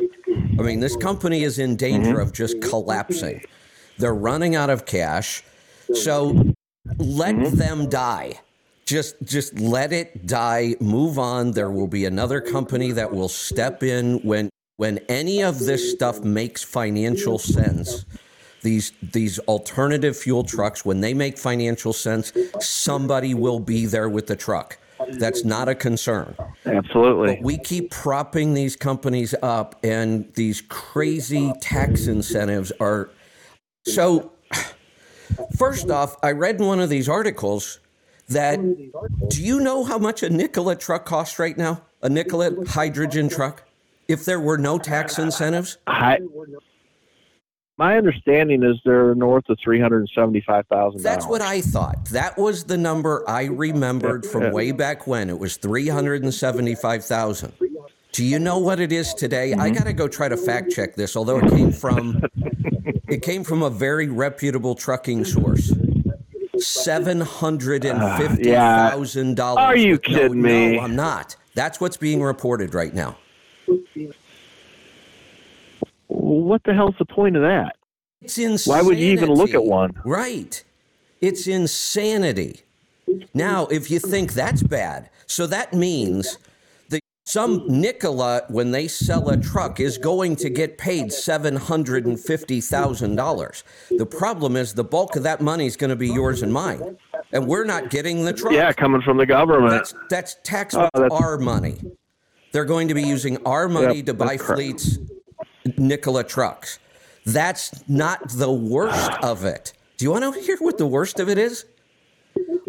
I 0.60 0.62
mean, 0.64 0.80
this 0.80 0.96
company 0.96 1.44
is 1.44 1.60
in 1.60 1.76
danger 1.76 2.20
of 2.20 2.32
just 2.34 2.62
collapsing. 2.62 3.42
They're 3.98 4.14
running 4.14 4.56
out 4.56 4.70
of 4.70 4.86
cash. 4.86 5.44
So 5.94 6.54
let 6.98 7.36
mm-hmm. 7.36 7.56
them 7.56 7.90
die. 7.90 8.40
Just 8.86 9.16
just 9.24 9.60
let 9.60 9.92
it 9.92 10.26
die. 10.26 10.76
Move 10.80 11.20
on. 11.20 11.52
There 11.52 11.70
will 11.70 11.88
be 11.88 12.06
another 12.06 12.40
company 12.40 12.92
that 12.94 13.12
will 13.12 13.30
step 13.30 13.84
in 13.84 14.20
when 14.20 14.50
when 14.78 15.00
any 15.10 15.44
of 15.44 15.60
this 15.60 15.92
stuff 15.92 16.22
makes 16.22 16.64
financial 16.64 17.38
sense. 17.38 18.06
These 18.62 18.94
these 19.02 19.40
alternative 19.40 20.16
fuel 20.16 20.44
trucks 20.44 20.86
when 20.86 21.02
they 21.02 21.14
make 21.14 21.38
financial 21.38 21.94
sense, 21.94 22.32
somebody 22.62 23.34
will 23.34 23.60
be 23.60 23.86
there 23.86 24.08
with 24.08 24.28
the 24.28 24.36
truck. 24.36 24.78
That's 25.20 25.46
not 25.46 25.70
a 25.70 25.76
concern. 25.76 26.36
Absolutely. 26.66 27.36
But 27.36 27.44
we 27.44 27.58
keep 27.58 27.92
propping 27.92 28.54
these 28.54 28.76
companies 28.76 29.36
up, 29.44 29.76
and 29.84 30.34
these 30.34 30.62
crazy 30.62 31.54
tax 31.62 32.08
incentives 32.08 32.72
are. 32.80 33.10
So, 33.88 34.32
first 35.58 35.90
off, 35.90 36.18
I 36.22 36.32
read 36.32 36.60
in 36.60 36.68
one 36.68 36.80
of 36.80 36.90
these 36.90 37.08
articles 37.10 37.80
that. 38.30 38.60
Do 39.30 39.44
you 39.44 39.60
know 39.60 39.84
how 39.84 39.98
much 39.98 40.24
a 40.24 40.30
Nikola 40.30 40.76
truck 40.76 41.06
costs 41.06 41.40
right 41.40 41.58
now? 41.58 41.82
A 42.02 42.10
Nikola 42.10 42.66
hydrogen 42.68 43.30
truck? 43.30 43.64
If 44.08 44.26
there 44.26 44.40
were 44.40 44.58
no 44.58 44.78
tax 44.78 45.20
incentives? 45.20 45.78
I, 45.88 46.20
my 47.78 47.96
understanding 47.98 48.64
is 48.64 48.78
they're 48.84 49.14
north 49.16 49.48
of 49.50 49.58
three 49.64 49.80
hundred 49.80 50.00
and 50.00 50.10
seventy-five 50.16 50.66
thousand. 50.68 51.04
That's 51.04 51.28
what 51.28 51.42
I 51.42 51.62
thought. 51.62 52.06
That 52.06 52.38
was 52.38 52.64
the 52.64 52.78
number 52.78 53.24
I 53.28 53.46
remembered 53.46 54.26
from 54.26 54.52
way 54.52 54.72
back 54.72 55.06
when. 55.08 55.30
It 55.30 55.38
was 55.38 55.58
375,000. 55.58 57.54
Do 58.12 58.24
you 58.24 58.40
know 58.40 58.58
what 58.58 58.80
it 58.80 58.92
is 58.92 59.14
today? 59.14 59.54
I 59.54 59.56
mm-hmm. 59.56 59.78
got 59.78 59.84
to 59.86 59.94
go 59.94 60.08
try 60.08 60.30
to 60.30 60.38
fact 60.38 60.72
check 60.72 60.96
this, 60.96 61.16
although 61.16 61.40
it 61.40 61.50
came 61.50 61.72
from 61.72 62.24
it 63.08 63.22
came 63.22 63.44
from 63.44 63.62
a 63.64 63.70
very 63.70 64.08
reputable 64.08 64.76
trucking 64.76 65.26
source. 65.26 65.74
Seven 66.58 67.22
hundred 67.22 67.86
and 67.86 68.18
fifty 68.18 68.52
thousand 68.52 69.36
dollars. 69.36 69.60
Ah, 69.60 69.66
Are 69.68 69.78
you 69.78 70.00
kidding 70.00 70.42
no, 70.42 70.48
me? 70.48 70.78
No, 70.78 70.84
I'm 70.84 70.96
not. 70.96 71.36
That's 71.54 71.80
what's 71.80 71.98
being 71.98 72.22
reported 72.22 72.74
right 72.74 72.94
now. 72.94 73.18
What 76.08 76.64
the 76.64 76.74
hell's 76.74 76.96
the 76.98 77.06
point 77.06 77.36
of 77.36 77.44
that? 77.44 77.76
It's 78.22 78.38
insanity. 78.38 78.70
Why 78.70 78.88
would 78.88 78.98
you 78.98 79.12
even 79.12 79.30
look 79.30 79.54
at 79.54 79.64
one? 79.64 79.92
Right. 80.04 80.64
It's 81.22 81.48
insanity. 81.48 82.62
Now, 83.34 83.68
if 83.68 83.90
you 83.90 84.00
think 84.00 84.34
that's 84.34 84.64
bad, 84.64 85.10
so 85.26 85.48
that 85.48 85.74
means 85.74 86.38
some 87.28 87.64
Nikola, 87.68 88.44
when 88.48 88.72
they 88.72 88.88
sell 88.88 89.28
a 89.28 89.36
truck, 89.36 89.82
is 89.82 89.98
going 89.98 90.38
to 90.38 90.50
get 90.50 90.78
paid 90.78 91.08
$750,000. 91.08 93.64
The 93.98 94.06
problem 94.06 94.56
is 94.56 94.74
the 94.74 94.86
bulk 94.86 95.18
of 95.18 95.24
that 95.24 95.42
money 95.42 95.66
is 95.66 95.76
going 95.76 95.90
to 95.90 95.98
be 95.98 96.08
yours 96.08 96.42
and 96.42 96.54
mine. 96.54 96.98
And 97.34 97.46
we're 97.46 97.66
not 97.66 97.90
getting 97.90 98.24
the 98.24 98.32
truck. 98.32 98.54
Yeah, 98.54 98.72
coming 98.72 99.02
from 99.02 99.18
the 99.18 99.26
government. 99.26 99.72
That's 99.72 99.94
that's 100.10 100.38
tax 100.44 100.74
Oh, 100.74 100.88
that's- 100.94 101.12
our 101.12 101.38
money. 101.38 101.82
They're 102.54 102.64
going 102.64 102.88
to 102.88 102.94
be 102.94 103.04
using 103.04 103.46
our 103.46 103.68
money 103.68 103.98
Yep, 103.98 104.06
to 104.06 104.14
buy 104.14 104.38
fleets 104.38 104.98
Nikola 105.78 106.24
trucks. 106.24 106.80
That's 107.26 107.84
not 107.90 108.30
the 108.30 108.50
worst 108.52 109.12
of 109.22 109.44
it. 109.44 109.74
Do 109.98 110.06
you 110.06 110.12
want 110.12 110.34
to 110.34 110.40
hear 110.42 110.56
what 110.60 110.78
the 110.78 110.88
worst 110.88 111.20
of 111.20 111.28
it 111.28 111.38
is? 111.38 111.66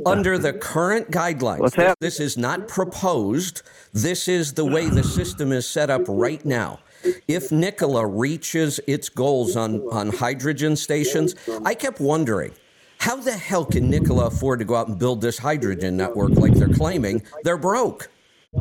Under 0.07 0.39
the 0.39 0.53
current 0.53 1.11
guidelines, 1.11 1.75
this, 1.75 1.95
this 2.01 2.21
is 2.21 2.39
not 2.39 2.69
proposed. 2.69 3.63
This 3.93 4.29
is 4.29 4.55
the 4.55 4.65
way 4.65 4.89
the 4.89 5.03
system 5.03 5.53
is 5.53 5.67
set 5.67 5.91
up 5.91 6.03
right 6.07 6.45
now. 6.45 6.81
If 7.27 7.53
Nikola 7.53 8.07
reaches 8.07 8.81
its 8.87 9.09
goals 9.09 9.57
on, 9.57 9.81
on 9.91 10.11
hydrogen 10.11 10.77
stations, 10.77 11.35
I 11.65 11.75
kept 11.75 12.01
wondering 12.01 12.53
how 12.99 13.17
the 13.17 13.33
hell 13.33 13.65
can 13.65 13.89
Nikola 13.89 14.27
afford 14.27 14.59
to 14.59 14.65
go 14.65 14.75
out 14.75 14.89
and 14.89 14.99
build 14.99 15.21
this 15.21 15.39
hydrogen 15.39 15.97
network 15.97 16.31
like 16.31 16.55
they're 16.55 16.69
claiming? 16.69 17.23
They're 17.45 17.57
broke. 17.57 18.11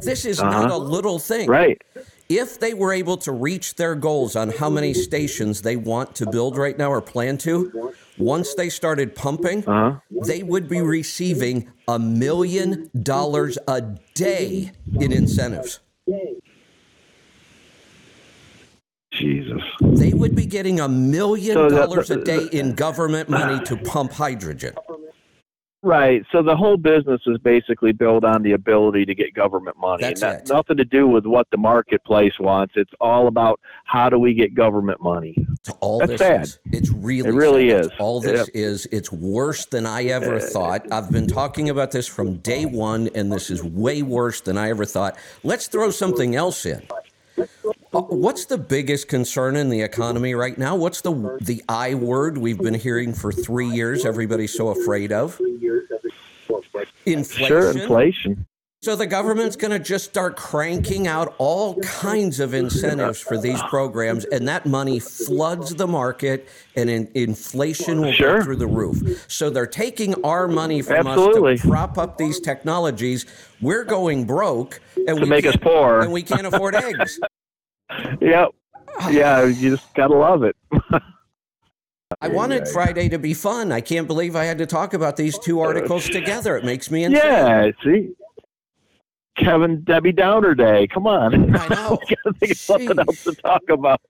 This 0.03 0.25
is 0.25 0.39
not 0.39 0.69
a 0.69 0.77
little 0.77 1.17
thing. 1.17 1.49
Uh-huh. 1.49 1.59
right. 1.59 1.81
If 2.29 2.59
they 2.59 2.73
were 2.73 2.91
able 2.91 3.15
to 3.17 3.31
reach 3.31 3.75
their 3.75 3.95
goals 3.95 4.35
on 4.35 4.49
how 4.49 4.69
many 4.69 4.93
stations 4.93 5.61
they 5.61 5.77
want 5.77 6.13
to 6.15 6.29
build 6.29 6.57
right 6.57 6.77
now 6.77 6.91
or 6.91 7.01
plan 7.01 7.37
to, 7.39 7.93
once 8.17 8.53
they 8.55 8.69
started 8.69 9.15
pumping, 9.15 9.63
Uh-huh. 9.67 9.99
they 10.25 10.43
would 10.43 10.67
be 10.67 10.81
receiving 10.81 11.69
a 11.87 11.99
million 11.99 12.89
dollars 13.03 13.57
a 13.67 13.81
day 14.13 14.71
in 14.99 15.11
incentives. 15.11 15.79
Jesus. 19.11 19.61
They 19.81 20.13
would 20.13 20.35
be 20.35 20.45
getting 20.45 20.79
a 20.79 20.87
million 20.87 21.55
dollars 21.69 22.11
a 22.11 22.23
day 22.23 22.47
in 22.51 22.73
government 22.75 23.29
money 23.29 23.63
to 23.65 23.75
pump 23.77 24.11
hydrogen. 24.11 24.73
Right. 25.87 26.25
So 26.33 26.43
the 26.43 26.55
whole 26.55 26.75
business 26.75 27.21
is 27.27 27.37
basically 27.37 27.93
built 27.93 28.25
on 28.25 28.43
the 28.43 28.51
ability 28.51 29.05
to 29.05 29.15
get 29.15 29.33
government 29.33 29.77
money. 29.77 30.03
That's 30.03 30.21
and 30.21 30.41
it. 30.41 30.49
Nothing 30.49 30.75
to 30.75 30.83
do 30.83 31.07
with 31.07 31.25
what 31.25 31.47
the 31.49 31.57
marketplace 31.57 32.33
wants. 32.41 32.73
It's 32.75 32.91
all 32.99 33.27
about 33.27 33.61
how 33.85 34.09
do 34.09 34.19
we 34.19 34.33
get 34.33 34.53
government 34.53 35.01
money. 35.01 35.47
All 35.79 35.99
That's 35.99 36.11
this 36.11 36.19
sad. 36.19 36.41
is. 36.41 36.59
It's 36.73 36.89
really 36.89 37.29
It 37.29 37.33
really 37.33 37.69
sad. 37.69 37.85
is. 37.85 37.91
All 37.99 38.19
this 38.19 38.49
is. 38.49 38.85
It's 38.91 39.13
worse 39.13 39.65
than 39.65 39.85
I 39.85 40.03
ever 40.07 40.41
thought. 40.41 40.91
I've 40.91 41.09
been 41.09 41.25
talking 41.27 41.69
about 41.69 41.91
this 41.91 42.05
from 42.05 42.35
day 42.39 42.65
one, 42.65 43.07
and 43.15 43.31
this 43.31 43.49
is 43.49 43.63
way 43.63 44.01
worse 44.01 44.41
than 44.41 44.57
I 44.57 44.69
ever 44.71 44.83
thought. 44.83 45.15
Let's 45.43 45.67
throw 45.67 45.89
something 45.89 46.35
else 46.35 46.65
in. 46.65 46.81
Uh, 47.37 48.01
What's 48.01 48.45
the 48.45 48.57
biggest 48.57 49.07
concern 49.07 49.55
in 49.55 49.69
the 49.69 49.81
economy 49.81 50.33
right 50.33 50.57
now? 50.57 50.75
What's 50.75 51.01
the 51.01 51.37
the 51.41 51.63
I 51.69 51.95
word 51.95 52.37
we've 52.37 52.57
been 52.57 52.73
hearing 52.73 53.13
for 53.13 53.31
three 53.31 53.67
years? 53.67 54.05
Everybody's 54.05 54.53
so 54.53 54.69
afraid 54.69 55.11
of 55.11 55.39
inflation. 57.05 57.47
Sure, 57.47 57.71
inflation. 57.71 58.47
So 58.83 58.95
the 58.95 59.07
government's 59.07 59.55
going 59.55 59.71
to 59.71 59.79
just 59.79 60.05
start 60.05 60.37
cranking 60.37 61.07
out 61.07 61.33
all 61.39 61.75
kinds 61.81 62.39
of 62.39 62.53
incentives 62.53 63.19
for 63.19 63.35
these 63.35 63.61
programs, 63.63 64.23
and 64.25 64.47
that 64.47 64.67
money 64.67 64.99
floods 64.99 65.73
the 65.73 65.87
market, 65.87 66.47
and 66.75 66.87
in, 66.87 67.09
inflation 67.15 68.01
will 68.01 68.11
Sure. 68.11 68.37
go 68.37 68.43
through 68.43 68.55
the 68.57 68.67
roof. 68.67 69.25
So 69.27 69.49
they're 69.49 69.65
taking 69.65 70.13
our 70.23 70.47
money 70.47 70.83
from 70.83 71.07
Absolutely. 71.07 71.55
us 71.55 71.61
to 71.63 71.67
prop 71.67 71.97
up 71.97 72.17
these 72.19 72.39
technologies. 72.39 73.25
We're 73.61 73.83
going 73.83 74.25
broke, 74.25 74.79
and 74.95 75.17
To 75.17 75.23
we 75.23 75.25
make 75.27 75.45
us 75.47 75.53
can't- 75.53 75.63
poor. 75.63 76.01
and 76.01 76.11
we 76.13 76.21
can't 76.21 76.45
afford 76.45 76.75
eggs. 76.75 77.19
Yep. 78.21 78.49
Yeah, 79.11 79.45
you 79.45 79.75
just 79.77 79.93
gotta 79.93 80.13
love 80.13 80.43
it. 80.43 80.55
I 82.21 82.27
wanted 82.27 82.67
Friday 82.67 83.07
to 83.09 83.17
be 83.17 83.33
fun. 83.33 83.71
I 83.71 83.79
can't 83.79 84.07
believe 84.07 84.35
I 84.35 84.43
had 84.43 84.57
to 84.57 84.65
talk 84.65 84.93
about 84.93 85.15
these 85.15 85.39
two 85.39 85.61
articles 85.61 86.09
together. 86.09 86.57
It 86.57 86.65
makes 86.65 86.91
me 86.91 87.05
insane. 87.05 87.21
Yeah, 87.23 87.71
see? 87.83 88.09
Kevin 89.37 89.81
Debbie 89.83 90.11
Downer 90.11 90.55
Day. 90.55 90.87
Come 90.87 91.07
on. 91.07 91.55
I 91.55 91.67
know. 91.75 91.99
we 92.09 92.15
gotta 92.15 92.37
think 92.39 92.51
of 92.51 92.57
something 92.57 92.99
else 92.99 93.23
to 93.23 93.33
talk 93.35 93.61
about. 93.69 94.01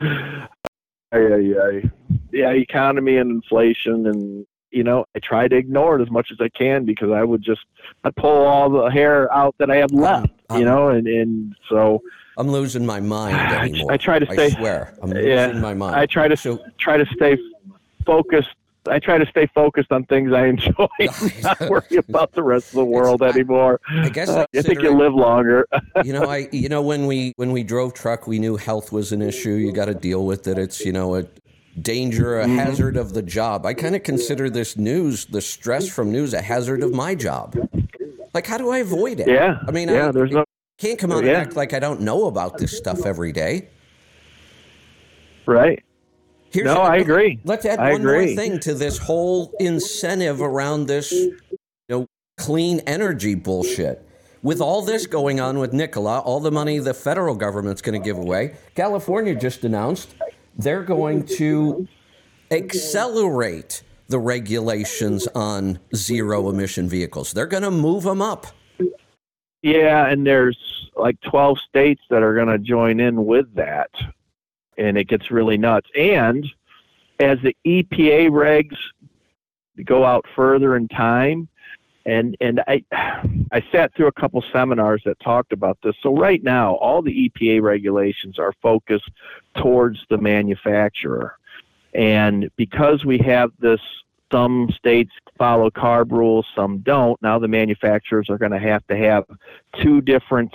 yeah, 1.12 1.36
yeah, 1.36 1.80
yeah. 2.32 2.50
Economy 2.50 3.16
and 3.16 3.30
inflation, 3.30 4.06
and 4.06 4.46
you 4.70 4.84
know, 4.84 5.04
I 5.14 5.18
try 5.20 5.48
to 5.48 5.56
ignore 5.56 5.98
it 5.98 6.02
as 6.02 6.10
much 6.10 6.28
as 6.30 6.38
I 6.40 6.48
can 6.50 6.84
because 6.84 7.10
I 7.10 7.24
would 7.24 7.42
just 7.42 7.62
I 8.04 8.10
pull 8.10 8.44
all 8.46 8.68
the 8.70 8.86
hair 8.88 9.32
out 9.32 9.54
that 9.58 9.70
I 9.70 9.76
have 9.76 9.92
left. 9.92 10.30
um, 10.50 10.58
you 10.60 10.64
know, 10.64 10.88
and 10.88 11.06
and 11.06 11.54
so 11.68 12.02
I'm 12.36 12.48
losing 12.48 12.84
my 12.86 13.00
mind 13.00 13.36
I- 13.54 13.64
anymore. 13.68 13.92
I 13.92 13.96
try 13.96 14.18
to 14.18 14.26
stay. 14.26 14.46
I 14.46 14.50
swear, 14.50 14.94
I'm 15.02 15.10
Yeah, 15.16 15.46
losing 15.46 15.62
my 15.62 15.74
mind. 15.74 15.96
I 15.96 16.06
try 16.06 16.28
to 16.28 16.36
So 16.36 16.58
try 16.78 16.96
to 16.96 17.06
stay 17.16 17.36
focused. 18.06 18.48
I 18.88 18.98
try 18.98 19.18
to 19.18 19.26
stay 19.26 19.46
focused 19.54 19.92
on 19.92 20.04
things 20.04 20.32
I 20.32 20.46
enjoy, 20.46 20.88
not 21.42 21.60
worry 21.68 21.96
about 22.08 22.32
the 22.32 22.42
rest 22.42 22.68
of 22.68 22.74
the 22.76 22.84
world 22.96 23.22
I- 23.22 23.28
anymore. 23.28 23.80
I 23.88 24.08
guess 24.08 24.28
Uh, 24.28 24.46
I 24.54 24.58
I 24.58 24.62
think 24.62 24.82
you 24.82 24.90
live 24.96 25.14
longer. 25.14 25.66
you 26.04 26.12
know 26.12 26.24
i 26.28 26.48
you 26.52 26.68
know 26.68 26.82
when 26.82 27.06
we 27.06 27.32
when 27.36 27.52
we 27.52 27.62
drove 27.62 27.94
truck 27.94 28.26
we 28.26 28.38
knew 28.38 28.56
health 28.56 28.92
was 28.92 29.12
an 29.12 29.22
issue 29.22 29.52
you 29.52 29.72
got 29.72 29.86
to 29.86 29.94
deal 29.94 30.24
with 30.26 30.46
it 30.48 30.58
it's 30.58 30.84
you 30.84 30.92
know 30.92 31.14
a 31.16 31.24
danger 31.80 32.40
a 32.40 32.44
Mm-hmm. 32.44 32.58
hazard 32.58 32.96
of 32.96 33.14
the 33.14 33.22
job 33.22 33.64
i 33.66 33.72
kind 33.74 33.94
of 33.94 34.02
consider 34.02 34.50
this 34.50 34.76
news 34.76 35.26
the 35.26 35.40
stress 35.40 35.88
from 35.88 36.10
news 36.10 36.34
a 36.34 36.42
hazard 36.42 36.82
of 36.82 36.92
my 36.92 37.14
job 37.14 37.56
like 38.34 38.46
how 38.46 38.58
do 38.58 38.70
i 38.70 38.78
avoid 38.78 39.20
it 39.20 39.28
yeah, 39.28 39.58
i 39.66 39.70
mean 39.70 39.88
yeah. 39.88 40.08
I 40.08 40.12
there's 40.12 40.32
no 40.32 40.44
can't 40.78 40.98
come 40.98 41.12
out 41.12 41.24
yeah. 41.24 41.30
and 41.30 41.38
act 41.46 41.56
like 41.56 41.72
i 41.72 41.78
don't 41.78 42.00
know 42.00 42.26
about 42.26 42.58
this 42.58 42.76
stuff 42.76 43.04
every 43.06 43.32
day 43.32 43.68
right. 45.46 45.82
Here's 46.50 46.66
No, 46.66 46.80
I 46.80 46.96
agree. 46.96 47.40
let's 47.44 47.64
add 47.64 47.78
I 47.78 47.92
one 47.92 48.04
more 48.04 48.26
thing 48.26 48.58
to 48.60 48.74
this 48.74 48.98
whole 48.98 49.52
incentive 49.60 50.40
around 50.40 50.86
this 50.86 51.12
you 51.12 51.36
know 51.88 52.06
clean 52.36 52.80
energy 52.86 53.34
bullshit 53.34 54.04
with 54.42 54.60
all 54.60 54.82
this 54.82 55.06
going 55.06 55.40
on 55.40 55.58
with 55.58 55.72
Nikola, 55.72 56.20
all 56.20 56.40
the 56.40 56.52
money 56.52 56.78
the 56.78 56.94
federal 56.94 57.34
government's 57.34 57.82
going 57.82 58.00
to 58.00 58.04
give 58.04 58.16
away, 58.16 58.56
California 58.74 59.34
just 59.34 59.64
announced 59.64 60.14
they're 60.56 60.84
going 60.84 61.24
to 61.24 61.88
accelerate 62.50 63.82
the 64.08 64.18
regulations 64.18 65.26
on 65.34 65.78
zero 65.94 66.48
emission 66.48 66.88
vehicles. 66.88 67.32
They're 67.32 67.46
going 67.46 67.62
to 67.62 67.70
move 67.70 68.04
them 68.04 68.22
up. 68.22 68.46
Yeah, 69.62 70.06
and 70.06 70.26
there's 70.26 70.58
like 70.96 71.20
12 71.22 71.58
states 71.58 72.02
that 72.10 72.22
are 72.22 72.34
going 72.34 72.48
to 72.48 72.58
join 72.58 73.00
in 73.00 73.26
with 73.26 73.52
that, 73.54 73.90
and 74.78 74.96
it 74.96 75.08
gets 75.08 75.30
really 75.30 75.58
nuts. 75.58 75.88
And 75.96 76.46
as 77.20 77.38
the 77.42 77.56
EPA 77.66 78.30
regs 78.30 78.76
go 79.84 80.04
out 80.04 80.24
further 80.34 80.76
in 80.76 80.88
time, 80.88 81.48
and 82.06 82.36
and 82.40 82.62
I 82.66 82.82
I 83.52 83.62
sat 83.70 83.94
through 83.94 84.06
a 84.06 84.12
couple 84.12 84.42
seminars 84.52 85.02
that 85.04 85.20
talked 85.20 85.52
about 85.52 85.78
this. 85.82 85.94
So 86.02 86.16
right 86.16 86.42
now, 86.42 86.74
all 86.76 87.02
the 87.02 87.28
EPA 87.28 87.60
regulations 87.60 88.38
are 88.38 88.54
focused 88.62 89.10
towards 89.56 89.98
the 90.08 90.16
manufacturer, 90.16 91.36
and 91.92 92.50
because 92.56 93.04
we 93.04 93.18
have 93.18 93.50
this 93.58 93.80
some 94.32 94.70
states 94.76 95.10
follow 95.38 95.70
CARB 95.70 96.12
rules, 96.12 96.46
some 96.54 96.78
don't. 96.78 97.20
Now 97.22 97.38
the 97.38 97.48
manufacturers 97.48 98.28
are 98.28 98.38
going 98.38 98.52
to 98.52 98.58
have 98.58 98.86
to 98.88 98.96
have 98.96 99.24
two 99.82 100.00
different 100.00 100.54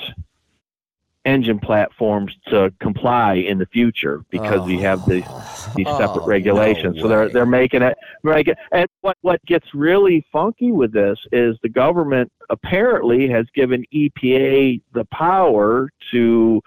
engine 1.26 1.60
platforms 1.60 2.36
to 2.48 2.74
comply 2.80 3.36
in 3.36 3.58
the 3.58 3.66
future 3.68 4.24
because 4.30 4.68
we 4.68 4.78
have 4.80 5.06
these 5.08 5.24
oh. 5.28 5.72
these 5.76 5.88
separate 5.88 6.24
Oh, 6.24 6.28
regulations. 6.28 6.98
no 6.98 7.04
so 7.04 7.08
they're 7.08 7.30
they're 7.30 7.46
making 7.46 7.82
it 7.82 7.98
right. 8.24 8.48
And 8.72 8.88
what 9.02 9.18
what 9.22 9.44
gets 9.46 9.74
really 9.74 10.26
funky 10.32 10.72
with 10.72 10.92
this 10.92 11.18
is 11.32 11.58
the 11.64 11.70
government 11.70 12.32
apparently 12.50 13.30
has 13.30 13.46
given 13.56 13.86
EPA 13.94 14.82
the 14.94 15.06
power 15.06 15.90
to 16.12 16.62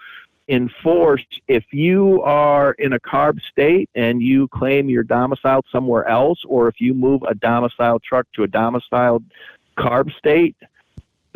enforce 0.49 1.25
if 1.47 1.65
you 1.71 2.21
are 2.21 2.71
in 2.73 2.93
a 2.93 2.99
CARB 2.99 3.39
state 3.51 3.89
and 3.95 4.21
you 4.21 4.47
claim 4.47 4.89
you're 4.89 5.03
domiciled 5.03 5.65
somewhere 5.71 6.07
else, 6.07 6.39
or 6.47 6.67
if 6.67 6.79
you 6.79 6.93
move 6.93 7.21
a 7.23 7.35
domiciled 7.35 8.01
truck 8.01 8.25
to 8.33 8.43
a 8.43 8.47
domiciled 8.47 9.23
CARB 9.77 10.11
state, 10.17 10.55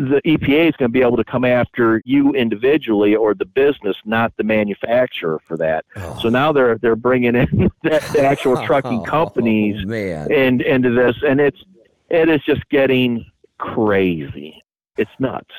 the 0.10 0.22
EPA 0.26 0.70
is 0.70 0.76
going 0.78 0.90
to 0.90 0.94
be 0.94 1.02
able 1.02 1.18
to 1.18 1.24
come 1.24 1.46
after 1.46 2.02
you 2.06 2.32
individually 2.34 3.16
or 3.16 3.34
the 3.34 3.46
business, 3.46 3.96
not 4.06 4.34
the 4.38 4.44
manufacturer 4.44 5.40
for 5.48 5.58
that. 5.58 5.86
Oh. 5.96 6.20
So 6.22 6.30
now 6.30 6.52
they're 6.52 6.78
they're 6.78 6.96
bringing 6.96 7.36
in 7.36 7.48
the, 7.84 8.10
the 8.14 8.24
actual 8.24 8.58
trucking 8.66 9.00
oh, 9.00 9.04
companies 9.04 9.84
Oh, 9.88 9.92
and 10.34 10.62
into 10.62 10.92
this, 10.92 11.16
and 11.28 11.40
it's 11.40 11.64
it 12.10 12.30
is 12.30 12.42
just 12.44 12.68
getting 12.70 13.26
crazy. 13.58 14.62
It's 14.98 15.12
nuts. 15.20 15.52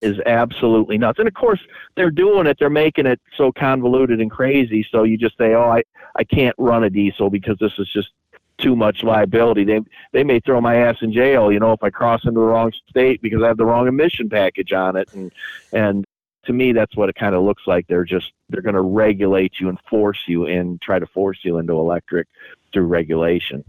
Is 0.00 0.18
absolutely 0.26 0.98
nuts. 0.98 1.18
And 1.18 1.26
of 1.26 1.34
course, 1.34 1.60
they're 1.96 2.10
doing 2.10 2.46
it. 2.46 2.58
They're 2.58 2.68
making 2.68 3.06
it 3.06 3.20
so 3.36 3.50
convoluted 3.52 4.20
and 4.20 4.30
crazy. 4.30 4.86
So 4.90 5.04
you 5.04 5.16
just 5.16 5.38
say, 5.38 5.54
"Oh, 5.54 5.70
I 5.70 5.82
I 6.16 6.24
can't 6.24 6.54
run 6.58 6.84
a 6.84 6.90
diesel 6.90 7.30
because 7.30 7.56
this 7.58 7.72
is 7.78 7.88
just 7.92 8.10
too 8.58 8.76
much 8.76 9.02
liability." 9.02 9.64
They 9.64 9.80
they 10.12 10.24
may 10.24 10.40
throw 10.40 10.60
my 10.60 10.76
ass 10.76 10.96
in 11.00 11.12
jail, 11.12 11.52
you 11.52 11.60
know, 11.60 11.72
if 11.72 11.82
I 11.82 11.90
cross 11.90 12.24
into 12.24 12.40
the 12.40 12.46
wrong 12.46 12.72
state 12.88 13.22
because 13.22 13.42
I 13.42 13.48
have 13.48 13.56
the 13.56 13.66
wrong 13.66 13.88
emission 13.88 14.28
package 14.28 14.72
on 14.72 14.96
it. 14.96 15.12
And 15.14 15.32
and 15.72 16.04
to 16.46 16.52
me, 16.52 16.72
that's 16.72 16.96
what 16.96 17.08
it 17.08 17.14
kind 17.14 17.34
of 17.34 17.42
looks 17.42 17.62
like. 17.66 17.86
They're 17.86 18.04
just 18.04 18.32
they're 18.48 18.62
going 18.62 18.74
to 18.74 18.80
regulate 18.80 19.54
you 19.58 19.68
and 19.68 19.78
force 19.88 20.22
you 20.26 20.46
and 20.46 20.80
try 20.80 20.98
to 20.98 21.06
force 21.06 21.38
you 21.42 21.58
into 21.58 21.72
electric 21.74 22.28
through 22.72 22.86
regulation 22.86 23.64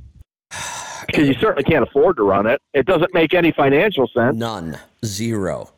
because 1.07 1.27
you 1.27 1.33
certainly 1.35 1.63
can't 1.63 1.83
afford 1.83 2.17
to 2.17 2.23
run 2.23 2.47
it. 2.47 2.61
It 2.73 2.85
doesn't 2.85 3.13
make 3.13 3.33
any 3.33 3.51
financial 3.51 4.07
sense. 4.07 4.35
None. 4.37 4.77
Zero. 5.03 5.71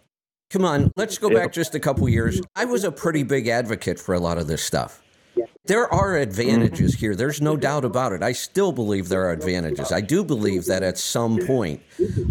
Come 0.50 0.64
on, 0.64 0.92
let's 0.96 1.18
go 1.18 1.30
back 1.30 1.52
just 1.52 1.76
a 1.76 1.80
couple 1.80 2.08
years. 2.08 2.42
I 2.56 2.64
was 2.64 2.86
a 2.86 2.92
pretty 2.92 3.24
big 3.24 3.50
advocate 3.50 4.00
for 4.00 4.16
a 4.16 4.20
lot 4.20 4.38
of 4.38 4.48
this 4.48 4.64
stuff. 4.64 5.02
There 5.66 5.92
are 5.94 6.18
advantages 6.18 6.94
mm-hmm. 6.94 7.00
here. 7.00 7.16
There's 7.16 7.42
no 7.42 7.58
doubt 7.58 7.84
about 7.84 8.14
it. 8.14 8.24
I 8.24 8.32
still 8.32 8.72
believe 8.72 9.10
there 9.10 9.26
are 9.26 9.32
advantages. 9.32 9.92
I 9.92 10.02
do 10.02 10.24
believe 10.24 10.66
that 10.66 10.84
at 10.84 10.98
some 10.98 11.40
point, 11.40 11.82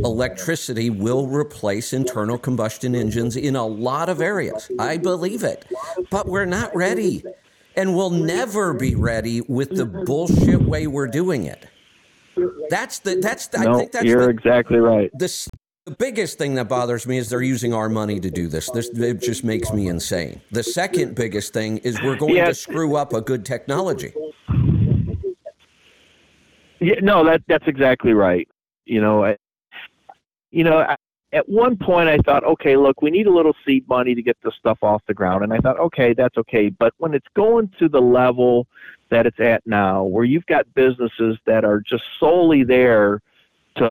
electricity 0.03 0.91
will 0.91 1.27
replace 1.27 1.93
internal 1.93 2.39
combustion 2.39 2.95
engines 2.95 3.37
in 3.37 3.57
a 3.57 3.67
lot 3.67 4.09
of 4.09 4.21
areas. 4.21 4.71
I 4.79 4.97
believe 4.97 5.45
it. 5.45 5.67
But 6.11 6.27
we're 6.27 6.47
not 6.47 6.75
ready. 6.75 7.23
And 7.77 7.95
we'll 7.95 8.11
never 8.11 8.73
be 8.73 8.95
ready 8.95 9.43
with 9.43 9.77
the 9.77 9.85
bullshit 9.85 10.63
way 10.63 10.87
we're 10.87 11.09
doing 11.09 11.45
it. 11.45 11.67
That's 12.69 12.99
the 12.99 13.17
that's 13.17 13.49
the, 13.49 13.59
I 13.59 13.65
no, 13.65 13.79
think 13.79 13.93
that's 13.93 14.05
you're 14.05 14.25
the, 14.25 14.31
exactly 14.31 14.79
right. 14.79 15.11
this 15.15 15.49
the 15.87 15.93
biggest 15.93 16.37
thing 16.37 16.57
that 16.57 16.69
bothers 16.69 17.07
me 17.07 17.17
is 17.17 17.31
they're 17.31 17.43
using 17.43 17.73
our 17.73 17.89
money 17.89 18.19
to 18.19 18.29
do 18.29 18.49
this. 18.49 18.69
This 18.71 18.89
it 18.89 19.21
just 19.23 19.45
makes 19.45 19.73
me 19.73 19.87
insane. 19.87 20.41
The 20.51 20.65
second 20.65 21.15
biggest 21.15 21.53
thing 21.53 21.79
is 21.79 22.03
we're 22.03 22.17
going 22.17 22.35
to 22.35 22.55
screw 22.55 22.97
up 22.97 23.13
a 23.13 23.21
good 23.21 23.47
technology. 23.47 24.13
Yeah, 26.81 26.97
no, 27.01 27.25
that 27.25 27.43
that's 27.47 27.69
exactly 27.69 28.13
right. 28.15 28.49
You 28.85 29.01
know, 29.01 29.25
I, 29.25 29.37
you 30.51 30.65
know, 30.65 30.79
I, 30.79 30.97
at 31.33 31.49
one 31.49 31.77
point 31.77 32.09
I 32.09 32.19
thought, 32.19 32.43
okay, 32.43 32.77
look, 32.77 33.01
we 33.01 33.11
need 33.11 33.29
a 33.29 33.33
little 33.33 33.55
seed 33.65 33.89
money 33.89 34.17
to 34.17 34.23
get 34.23 34.37
this 34.43 34.55
stuff 34.59 34.79
off 34.83 35.03
the 35.07 35.15
ground, 35.15 35.45
and 35.45 35.53
I 35.53 35.59
thought, 35.59 35.79
okay, 35.79 36.15
that's 36.15 36.37
okay. 36.37 36.69
But 36.69 36.95
when 36.99 37.15
it's 37.15 37.29
going 37.37 37.71
to 37.79 37.89
the 37.89 38.03
level 38.03 38.67
that 39.11 39.25
it's 39.25 39.39
at 39.39 39.65
now, 39.67 40.03
where 40.03 40.25
you've 40.25 40.47
got 40.47 40.67
businesses 40.75 41.39
that 41.47 41.65
are 41.65 41.81
just 41.81 42.03
solely 42.19 42.65
there 42.65 43.23
to 43.77 43.89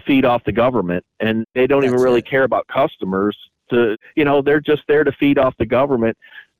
feed 0.00 0.24
off 0.24 0.44
the 0.44 0.52
government, 0.52 1.04
and 1.20 1.44
they 1.54 1.66
don't 1.66 1.84
even 1.84 2.00
really 2.00 2.20
it. 2.20 2.26
care 2.26 2.44
about 2.44 2.66
customers. 2.68 3.36
To 3.70 3.96
you 4.14 4.24
know, 4.24 4.42
they're 4.42 4.60
just 4.60 4.82
there 4.88 5.04
to 5.04 5.12
feed 5.12 5.38
off 5.38 5.56
the 5.58 5.66
government. 5.66 6.16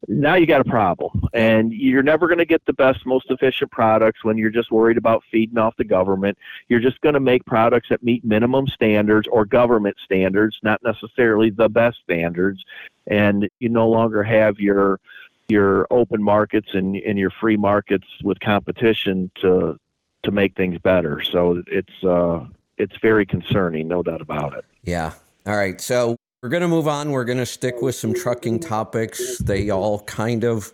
Now 0.06 0.34
you 0.34 0.46
got 0.46 0.60
a 0.60 0.64
problem, 0.64 1.28
and 1.32 1.72
you're 1.72 2.02
never 2.02 2.26
going 2.26 2.38
to 2.38 2.44
get 2.44 2.64
the 2.66 2.74
best, 2.74 3.06
most 3.06 3.30
efficient 3.30 3.70
products 3.70 4.22
when 4.22 4.36
you're 4.36 4.50
just 4.50 4.70
worried 4.70 4.98
about 4.98 5.22
feeding 5.30 5.56
off 5.58 5.74
the 5.76 5.84
government. 5.84 6.36
You're 6.68 6.80
just 6.80 7.00
going 7.00 7.14
to 7.14 7.20
make 7.20 7.44
products 7.46 7.88
that 7.88 8.02
meet 8.02 8.24
minimum 8.24 8.66
standards 8.66 9.26
or 9.28 9.46
government 9.46 9.96
standards, 10.04 10.58
not 10.62 10.82
necessarily 10.82 11.50
the 11.50 11.68
best 11.68 11.98
standards, 12.02 12.62
and 13.06 13.48
you 13.60 13.68
no 13.68 13.88
longer 13.88 14.22
have 14.22 14.58
your 14.58 15.00
your 15.48 15.86
open 15.90 16.22
markets 16.22 16.68
and, 16.72 16.96
and 16.96 17.18
your 17.18 17.30
free 17.30 17.56
markets 17.56 18.06
with 18.22 18.40
competition 18.40 19.30
to 19.36 19.78
to 20.22 20.30
make 20.30 20.56
things 20.56 20.78
better. 20.78 21.22
So 21.22 21.62
it's 21.66 22.04
uh, 22.04 22.46
it's 22.78 22.96
very 23.00 23.26
concerning, 23.26 23.88
no 23.88 24.02
doubt 24.02 24.20
about 24.20 24.56
it. 24.56 24.64
Yeah. 24.82 25.12
All 25.46 25.56
right. 25.56 25.80
So 25.80 26.16
we're 26.42 26.48
going 26.48 26.62
to 26.62 26.68
move 26.68 26.88
on. 26.88 27.10
We're 27.10 27.24
going 27.24 27.38
to 27.38 27.46
stick 27.46 27.80
with 27.80 27.94
some 27.94 28.14
trucking 28.14 28.60
topics. 28.60 29.38
They 29.38 29.70
all 29.70 30.00
kind 30.00 30.44
of 30.44 30.72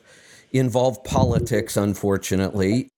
involve 0.52 1.04
politics, 1.04 1.76
unfortunately. 1.76 2.88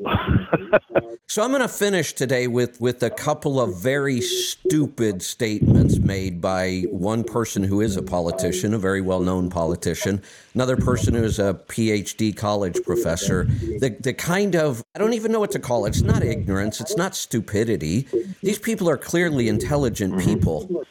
So 1.28 1.42
I'm 1.42 1.50
going 1.50 1.60
to 1.60 1.68
finish 1.68 2.12
today 2.12 2.46
with 2.46 2.80
with 2.80 3.02
a 3.02 3.10
couple 3.10 3.60
of 3.60 3.82
very 3.82 4.20
stupid 4.20 5.22
statements 5.22 5.98
made 5.98 6.40
by 6.40 6.84
one 6.88 7.24
person 7.24 7.64
who 7.64 7.80
is 7.80 7.96
a 7.96 8.02
politician, 8.02 8.72
a 8.72 8.78
very 8.78 9.00
well-known 9.00 9.50
politician, 9.50 10.22
another 10.54 10.76
person 10.76 11.14
who 11.14 11.24
is 11.24 11.40
a 11.40 11.54
PhD 11.66 12.34
college 12.34 12.80
professor. 12.84 13.44
The 13.44 13.96
the 14.00 14.14
kind 14.14 14.54
of 14.54 14.84
I 14.94 15.00
don't 15.00 15.14
even 15.14 15.32
know 15.32 15.40
what 15.40 15.50
to 15.50 15.58
call 15.58 15.84
it. 15.84 15.90
It's 15.90 16.02
not 16.02 16.22
ignorance, 16.22 16.80
it's 16.80 16.96
not 16.96 17.16
stupidity. 17.16 18.06
These 18.40 18.60
people 18.60 18.88
are 18.88 18.96
clearly 18.96 19.48
intelligent 19.48 20.14
mm-hmm. 20.14 20.32
people. 20.32 20.84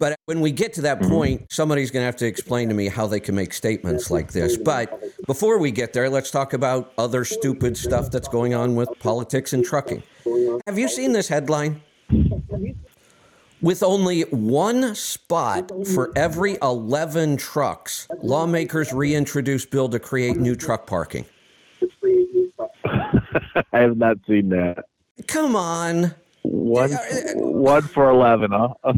But 0.00 0.18
when 0.24 0.40
we 0.40 0.50
get 0.50 0.72
to 0.72 0.80
that 0.80 0.98
mm-hmm. 0.98 1.10
point, 1.10 1.52
somebody's 1.52 1.90
going 1.92 2.00
to 2.00 2.06
have 2.06 2.16
to 2.16 2.26
explain 2.26 2.68
to 2.70 2.74
me 2.74 2.88
how 2.88 3.06
they 3.06 3.20
can 3.20 3.36
make 3.36 3.52
statements 3.52 4.10
like 4.10 4.32
this. 4.32 4.56
But 4.56 5.00
before 5.26 5.58
we 5.58 5.70
get 5.70 5.92
there, 5.92 6.08
let's 6.08 6.30
talk 6.30 6.54
about 6.54 6.92
other 6.98 7.24
stupid 7.24 7.76
stuff 7.76 8.10
that's 8.10 8.26
going 8.26 8.54
on 8.54 8.74
with 8.74 8.88
politics 8.98 9.52
and 9.52 9.62
trucking. 9.62 10.02
Have 10.66 10.78
you 10.78 10.88
seen 10.88 11.12
this 11.12 11.28
headline? 11.28 11.82
With 13.60 13.82
only 13.82 14.22
one 14.22 14.94
spot 14.94 15.70
for 15.94 16.10
every 16.16 16.56
11 16.62 17.36
trucks, 17.36 18.08
lawmakers 18.22 18.94
reintroduce 18.94 19.66
bill 19.66 19.90
to 19.90 19.98
create 19.98 20.38
new 20.38 20.56
truck 20.56 20.86
parking. 20.86 21.26
I 23.72 23.78
have 23.80 23.98
not 23.98 24.16
seen 24.26 24.48
that. 24.48 24.86
Come 25.26 25.54
on. 25.54 26.14
One 26.42 26.94
uh, 26.94 26.96
uh, 26.96 27.32
one 27.34 27.82
for 27.82 28.08
eleven, 28.08 28.50
huh? 28.50 28.94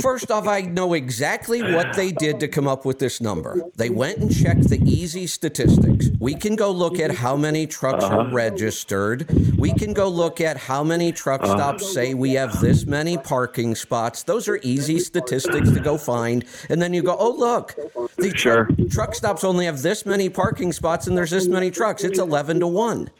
First 0.00 0.30
off, 0.32 0.48
I 0.48 0.62
know 0.62 0.94
exactly 0.94 1.62
what 1.62 1.94
they 1.94 2.10
did 2.10 2.40
to 2.40 2.48
come 2.48 2.66
up 2.66 2.84
with 2.84 2.98
this 2.98 3.20
number. 3.20 3.62
They 3.76 3.90
went 3.90 4.18
and 4.18 4.34
checked 4.34 4.68
the 4.68 4.80
easy 4.82 5.26
statistics. 5.28 6.08
We 6.18 6.34
can 6.34 6.56
go 6.56 6.70
look 6.72 6.98
at 6.98 7.14
how 7.14 7.36
many 7.36 7.66
trucks 7.66 8.04
are 8.04 8.22
uh-huh. 8.22 8.34
registered. 8.34 9.30
We 9.56 9.72
can 9.72 9.92
go 9.92 10.08
look 10.08 10.40
at 10.40 10.56
how 10.56 10.82
many 10.82 11.12
truck 11.12 11.42
uh-huh. 11.42 11.56
stops 11.56 11.92
say 11.92 12.12
we 12.14 12.32
have 12.34 12.60
this 12.60 12.86
many 12.86 13.16
parking 13.16 13.76
spots. 13.76 14.24
Those 14.24 14.48
are 14.48 14.58
easy 14.62 14.98
statistics 14.98 15.70
to 15.70 15.80
go 15.80 15.96
find. 15.96 16.44
And 16.68 16.82
then 16.82 16.92
you 16.92 17.02
go, 17.02 17.16
oh, 17.16 17.30
look, 17.30 17.76
the 18.16 18.34
Sure. 18.36 18.68
truck 18.90 19.14
stops 19.14 19.44
only 19.44 19.66
have 19.66 19.82
this 19.82 20.04
many 20.04 20.28
parking 20.28 20.72
spots 20.72 21.06
and 21.06 21.16
there's 21.16 21.30
this 21.30 21.46
many 21.46 21.70
trucks. 21.70 22.02
It's 22.02 22.18
11 22.18 22.60
to 22.60 22.66
1. 22.66 23.10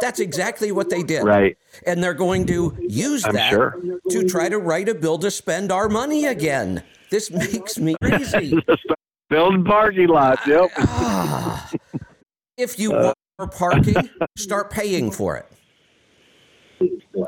That's 0.00 0.20
exactly 0.20 0.70
what 0.70 0.88
they 0.88 1.02
did. 1.02 1.24
Right. 1.24 1.56
And 1.86 2.02
they're 2.02 2.14
going 2.14 2.46
to 2.46 2.76
use 2.80 3.24
I'm 3.24 3.34
that 3.34 3.50
sure. 3.50 3.80
to 4.10 4.28
try 4.28 4.48
to 4.48 4.58
write 4.58 4.88
a 4.88 4.94
bill 4.94 5.18
to 5.18 5.30
spend 5.30 5.72
our 5.72 5.88
money 5.88 6.26
again. 6.26 6.82
This 7.10 7.30
makes 7.30 7.78
me 7.78 7.94
crazy. 8.02 8.58
Building 9.30 9.64
parking 9.64 10.08
lots. 10.08 10.46
Yep. 10.46 10.70
Ah. 10.76 11.70
if 12.58 12.78
you 12.78 12.90
want 12.90 13.16
more 13.38 13.48
parking, 13.48 13.96
start 14.36 14.70
paying 14.70 15.10
for 15.10 15.36
it. 15.36 15.46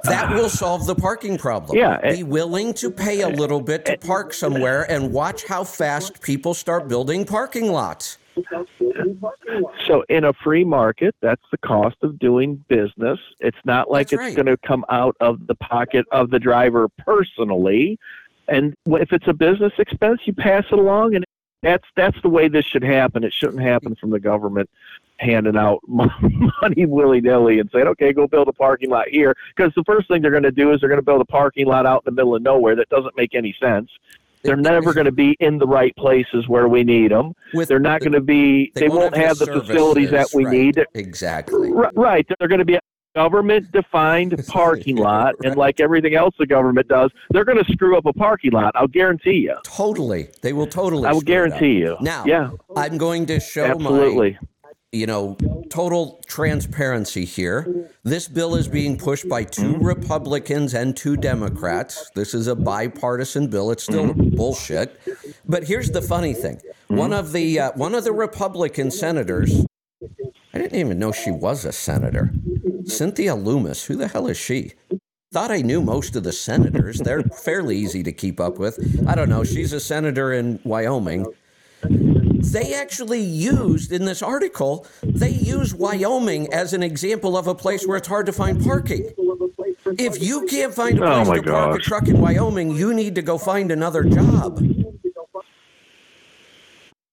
That 0.05 0.35
will 0.35 0.49
solve 0.49 0.87
the 0.87 0.95
parking 0.95 1.39
problem. 1.39 1.79
Yeah, 1.79 2.01
Be 2.11 2.23
willing 2.23 2.75
to 2.75 2.91
pay 2.91 3.23
a 3.23 3.29
little 3.29 3.61
bit 3.61 3.85
to 3.87 3.97
park 3.99 4.33
somewhere 4.33 4.91
and 4.91 5.13
watch 5.13 5.45
how 5.45 5.65
fast 5.65 6.21
people 6.21 6.55
start 6.55 6.89
building 6.89 7.25
parking 7.25 7.71
lots. 7.71 8.19
So 9.87 10.05
in 10.09 10.25
a 10.25 10.33
free 10.33 10.65
market, 10.65 11.15
that's 11.21 11.43
the 11.51 11.59
cost 11.59 11.97
of 12.03 12.19
doing 12.19 12.65
business. 12.69 13.19
It's 13.41 13.59
not 13.65 13.91
like 13.91 14.09
That's 14.09 14.13
it's 14.15 14.37
right. 14.37 14.37
going 14.37 14.47
to 14.47 14.57
come 14.67 14.85
out 14.89 15.17
of 15.21 15.47
the 15.47 15.55
pocket 15.57 16.07
of 16.13 16.31
the 16.31 16.39
driver 16.39 16.89
personally. 16.99 17.99
And 18.49 18.75
if 18.87 19.13
it's 19.13 19.29
a 19.29 19.33
business 19.33 19.73
expense, 19.79 20.21
you 20.25 20.35
pass 20.35 20.65
it 20.71 20.79
along, 20.79 21.15
and 21.15 21.25
that's 21.63 21.85
that's 21.97 22.21
the 22.23 22.29
way 22.29 22.49
this 22.49 22.65
should 22.67 22.85
happen. 22.85 23.25
It 23.25 23.33
shouldn't 23.33 23.63
happen 23.63 23.95
from 23.97 24.11
the 24.11 24.21
government 24.21 24.69
handing 25.19 25.57
out 25.57 25.81
money 25.89 26.85
willy 26.85 27.21
nilly 27.21 27.59
and 27.59 27.71
saying, 27.73 27.87
"Okay, 27.87 28.13
go 28.13 28.27
build 28.27 28.49
a 28.49 28.53
parking 28.53 28.91
lot 28.91 29.09
here." 29.09 29.35
Because 29.57 29.73
the 29.75 29.85
first 29.85 30.09
thing 30.09 30.21
they're 30.21 30.31
going 30.31 30.43
to 30.43 30.53
do 30.53 30.73
is 30.73 30.81
they're 30.81 30.91
going 30.91 31.01
to 31.01 31.05
build 31.05 31.23
a 31.23 31.27
parking 31.27 31.67
lot 31.67 31.87
out 31.87 32.03
in 32.07 32.15
the 32.15 32.17
middle 32.21 32.35
of 32.35 32.43
nowhere 32.43 32.77
that 32.77 32.91
doesn't 32.91 33.17
make 33.17 33.35
any 33.35 33.57
sense. 33.59 33.91
They're 34.45 34.57
never 34.57 34.93
going 34.93 35.07
to 35.07 35.13
be 35.13 35.37
in 35.41 35.59
the 35.59 35.67
right 35.67 35.95
places 35.97 36.47
where 36.49 36.69
we 36.69 36.85
need 36.85 37.11
them. 37.11 37.33
With 37.55 37.69
They're 37.69 37.79
not 37.79 38.01
going 38.01 38.13
to 38.13 38.21
be. 38.21 38.71
They, 38.75 38.89
won't 38.89 39.17
have 39.17 39.39
the 39.39 39.47
facilities 39.47 40.11
that 40.11 40.29
we 40.35 40.45
services, 40.45 40.53
need. 40.77 40.85
Exactly. 40.95 41.73
R- 41.73 41.91
Right. 41.97 42.27
They're 42.39 42.49
going 42.49 42.59
to 42.59 42.65
be 42.65 42.75
a 42.75 42.81
government 43.15 43.71
defined 43.73 44.35
parking 44.49 44.97
lot. 44.97 45.35
And 45.45 45.57
like 45.57 45.81
everything 45.81 46.15
else 46.15 46.35
the 46.39 46.47
government 46.47 46.89
does, 46.89 47.11
they're 47.31 47.45
going 47.45 47.63
to 47.63 47.73
screw 47.73 47.97
up 47.97 48.07
a 48.07 48.13
parking 48.13 48.53
lot. 48.53 48.73
I'll 48.75 48.87
guarantee 48.89 49.39
you. 49.39 49.57
Totally. 49.65 50.29
They 50.43 50.53
will 50.53 50.67
totally. 50.67 51.07
I 51.09 51.13
will 51.13 51.21
screw 51.21 51.35
it 51.35 51.53
up. 51.53 51.59
guarantee 51.59 51.79
you. 51.79 51.97
Now, 52.01 52.25
Yeah, 52.27 52.51
I'm 52.77 52.99
going 52.99 53.27
to 53.27 53.41
show 53.41 53.67
my 53.67 53.71
absolutely. 53.73 54.39
You 54.95 55.07
know, 55.07 55.37
total 55.71 56.23
transparency 56.29 57.25
here. 57.25 57.91
This 58.05 58.29
bill 58.29 58.55
is 58.55 58.69
being 58.69 58.97
pushed 58.97 59.29
by 59.29 59.43
two 59.43 59.75
mm-hmm. 59.75 59.85
Republicans 59.85 60.73
and 60.73 60.97
two 60.97 61.17
Democrats. 61.17 62.13
This 62.15 62.33
is 62.33 62.47
a 62.47 62.55
bipartisan 62.55 63.49
bill. 63.49 63.73
It's 63.73 63.83
still 63.83 64.15
mm-hmm. 64.15 64.37
bullshit. 64.37 65.01
But 65.45 65.65
here's 65.65 65.91
the 65.91 66.01
funny 66.01 66.33
thing: 66.33 66.61
one 66.87 67.11
mm-hmm. 67.11 67.19
of 67.19 67.33
the 67.33 67.59
uh, 67.59 67.73
one 67.73 67.97
of 67.97 68.05
the 68.05 68.13
Republican 68.13 68.93
senators. 68.93 69.67
I 70.53 70.59
didn't 70.59 70.79
even 70.79 71.01
know 71.01 71.11
she 71.11 71.33
was 71.33 71.65
a 71.65 71.73
senator. 71.73 72.33
Cynthia 72.85 73.35
Lummis. 73.35 73.85
Who 73.87 73.97
the 73.97 74.07
hell 74.07 74.29
is 74.29 74.37
she? 74.37 74.75
Thought 75.33 75.51
I 75.51 75.63
knew 75.63 75.83
most 75.83 76.15
of 76.15 76.23
the 76.23 76.31
senators. 76.31 77.01
They're 77.01 77.23
fairly 77.45 77.77
easy 77.77 78.05
to 78.05 78.13
keep 78.13 78.39
up 78.39 78.61
with. 78.61 78.79
I 79.09 79.17
don't 79.17 79.29
know. 79.29 79.43
She's 79.43 79.73
a 79.73 79.81
senator 79.81 80.33
in 80.33 80.61
Wyoming 80.63 81.27
they 82.53 82.75
actually 82.75 83.21
used 83.21 83.93
in 83.93 84.05
this 84.05 84.23
article 84.23 84.87
they 85.03 85.31
use 85.31 85.75
wyoming 85.75 86.53
as 86.53 86.73
an 86.73 86.83
example 86.83 87.37
of 87.37 87.47
a 87.47 87.55
place 87.55 87.87
where 87.87 87.97
it's 87.97 88.09
hard 88.09 88.27
to 88.27 88.33
find 88.33 88.63
parking 88.63 89.11
if 89.99 90.21
you 90.21 90.47
can't 90.47 90.75
find 90.75 90.99
a 90.99 91.03
Oh 91.05 91.25
place 91.25 91.29
my 91.29 91.37
to 91.37 91.43
park 91.43 91.79
a 91.79 91.83
truck 91.83 92.09
in 92.09 92.21
wyoming 92.21 92.71
you 92.73 92.93
need 92.95 93.15
to 93.15 93.23
go 93.23 93.39
find 93.39 93.71
another 93.71 94.05
job 94.05 94.61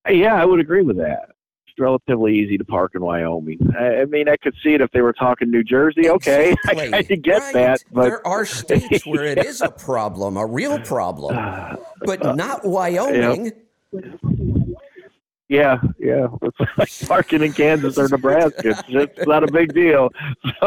Yeah, 0.09 0.35
I 0.35 0.45
would 0.45 0.59
agree 0.59 0.81
with 0.81 0.97
that. 0.97 1.29
It's 1.67 1.79
relatively 1.79 2.37
easy 2.37 2.57
to 2.57 2.65
park 2.65 2.95
in 2.95 3.01
Wyoming. 3.01 3.59
I, 3.79 4.01
I 4.01 4.05
mean, 4.05 4.27
I 4.27 4.35
could 4.35 4.55
see 4.61 4.73
it 4.73 4.81
if 4.81 4.91
they 4.91 5.01
were 5.01 5.13
talking 5.13 5.49
New 5.49 5.63
Jersey. 5.63 6.09
Okay, 6.09 6.53
I 6.67 6.71
Exactly. 6.71 7.15
of 7.15 7.21
get 7.21 7.39
Right. 7.39 7.53
that, 7.53 7.81
but 7.93 8.03
there 8.03 8.27
are 8.27 8.45
states 8.45 9.05
where 9.05 9.23
it 9.23 9.37
is 9.37 9.61
a 9.61 9.69
problem 9.69 10.35
a 10.35 10.45
real 10.45 10.79
problem 10.79 11.37
but 12.05 12.35
not 12.35 12.65
wyoming 12.65 13.53
yeah, 15.51 15.81
yeah, 15.99 16.27
it's 16.41 16.59
like 16.77 16.89
parking 17.09 17.43
in 17.43 17.51
Kansas 17.51 17.97
or 17.97 18.07
Nebraska. 18.07 18.69
It's 18.69 18.83
just 18.83 19.27
not 19.27 19.43
a 19.43 19.51
big 19.51 19.73
deal. 19.73 20.09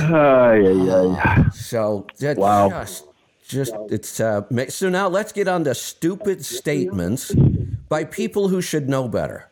Ay, 0.00 0.66
ay, 0.66 0.90
ay. 0.90 1.48
So 1.52 2.06
that 2.18 2.36
Wow. 2.38 2.68
just, 2.70 3.06
just 3.46 3.74
it's 3.88 4.18
uh, 4.18 4.42
so 4.68 4.88
now 4.88 5.06
let's 5.08 5.30
get 5.32 5.46
on 5.46 5.62
to 5.64 5.74
stupid 5.76 6.44
statements 6.44 7.32
by 7.88 8.02
people 8.02 8.48
who 8.48 8.60
should 8.60 8.88
know 8.88 9.06
better. 9.06 9.48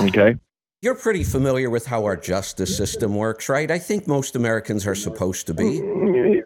Okay. 0.00 0.36
You're 0.80 0.94
pretty 0.94 1.24
familiar 1.24 1.68
with 1.68 1.86
how 1.86 2.04
our 2.04 2.16
justice 2.16 2.74
system 2.74 3.14
works, 3.14 3.48
right? 3.50 3.70
I 3.70 3.78
think 3.78 4.06
most 4.06 4.34
Americans 4.34 4.86
are 4.86 4.94
supposed 4.94 5.46
to 5.48 5.54
be, 5.54 6.42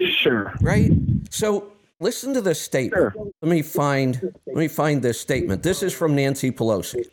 Sure. 0.00 0.52
right? 0.60 0.90
So 1.30 1.72
listen 2.00 2.34
to 2.34 2.40
this 2.40 2.60
statement. 2.60 3.12
Sure. 3.12 3.32
Let 3.42 3.50
me 3.50 3.62
find 3.62 4.20
let 4.46 4.56
me 4.56 4.68
find 4.68 5.02
this 5.02 5.20
statement. 5.20 5.62
This 5.62 5.82
is 5.82 5.92
from 5.92 6.14
Nancy 6.14 6.50
Pelosi. 6.50 7.06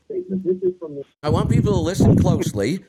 I 1.21 1.29
want 1.29 1.49
people 1.49 1.73
to 1.73 1.79
listen 1.79 2.17
closely 2.17 2.83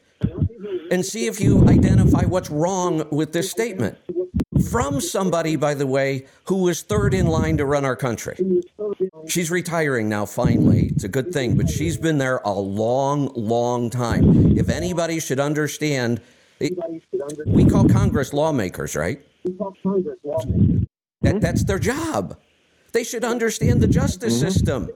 and 0.90 1.04
see 1.04 1.26
if 1.26 1.40
you 1.40 1.66
identify 1.68 2.24
what's 2.24 2.50
wrong 2.50 3.08
with 3.10 3.32
this 3.32 3.50
statement. 3.50 3.98
From 4.70 5.00
somebody, 5.00 5.56
by 5.56 5.74
the 5.74 5.86
way, 5.86 6.26
who 6.44 6.62
was 6.62 6.82
third 6.82 7.12
in 7.12 7.26
line 7.26 7.56
to 7.56 7.66
run 7.66 7.84
our 7.84 7.96
country. 7.96 8.36
She's 9.26 9.50
retiring 9.50 10.08
now, 10.08 10.26
finally. 10.26 10.92
It's 10.94 11.04
a 11.04 11.08
good 11.08 11.32
thing, 11.32 11.56
but 11.56 11.68
she's 11.68 11.96
been 11.96 12.18
there 12.18 12.38
a 12.44 12.52
long, 12.52 13.32
long 13.34 13.90
time. 13.90 14.56
If 14.56 14.68
anybody 14.68 15.18
should 15.18 15.40
understand 15.40 16.20
we 17.46 17.64
call 17.64 17.88
Congress 17.88 18.32
lawmakers, 18.32 18.94
right? 18.96 19.20
That, 21.24 21.40
that's 21.40 21.64
their 21.64 21.78
job. 21.78 22.36
They 22.92 23.02
should 23.04 23.24
understand 23.24 23.80
the 23.80 23.88
justice 23.88 24.34
Mm-hmm. 24.34 24.48
system. 24.48 24.90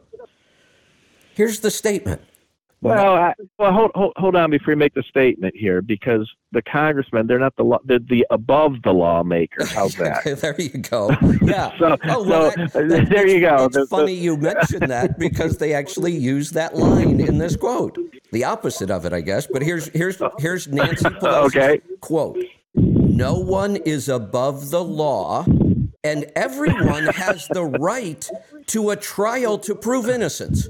Here's 1.34 1.60
the 1.60 1.70
statement. 1.70 2.22
Well, 2.80 3.14
I, 3.16 3.34
well, 3.58 3.72
hold, 3.72 3.90
hold 3.96 4.12
hold 4.16 4.36
on 4.36 4.50
before 4.52 4.72
you 4.72 4.76
make 4.76 4.94
the 4.94 5.02
statement 5.02 5.56
here, 5.56 5.82
because 5.82 6.30
the 6.52 6.62
congressmen 6.62 7.26
they're 7.26 7.40
not 7.40 7.56
the 7.56 7.64
law, 7.64 7.78
they're 7.84 7.98
the 7.98 8.24
above 8.30 8.82
the 8.84 8.92
lawmakers. 8.92 9.68
How's 9.72 9.96
that? 9.96 10.22
there 10.40 10.54
you 10.60 10.68
go. 10.78 11.10
Yeah. 11.42 11.76
So- 11.76 11.96
oh, 12.04 12.22
well, 12.22 12.52
so, 12.52 12.56
that- 12.86 12.88
that- 12.88 13.08
there 13.10 13.26
you 13.26 13.40
go. 13.40 13.64
It's 13.64 13.74
The- 13.74 13.80
the- 13.80 13.86
funny 13.88 14.14
you 14.14 14.36
mentioned 14.36 14.88
that 14.92 15.18
because 15.18 15.58
they 15.58 15.72
actually 15.74 16.12
use 16.16 16.50
that 16.52 16.76
line 16.76 17.18
in 17.18 17.38
this 17.38 17.56
quote. 17.56 17.98
The 18.30 18.44
opposite 18.44 18.90
of 18.92 19.04
it, 19.04 19.12
I 19.12 19.22
guess. 19.22 19.48
But 19.48 19.62
here's 19.62 19.88
here's 19.88 20.22
here's 20.38 20.68
Nancy 20.68 21.04
Pelosi's 21.04 21.56
Okay. 21.56 21.80
quote: 22.00 22.38
"No 22.76 23.34
one 23.40 23.74
is 23.74 24.08
above 24.08 24.70
the 24.70 24.84
law." 24.84 25.44
And 26.04 26.26
everyone 26.36 27.06
has 27.06 27.48
the 27.48 27.64
right 27.64 28.28
to 28.68 28.90
a 28.90 28.96
trial 28.96 29.58
to 29.58 29.74
prove 29.74 30.08
innocence. 30.08 30.68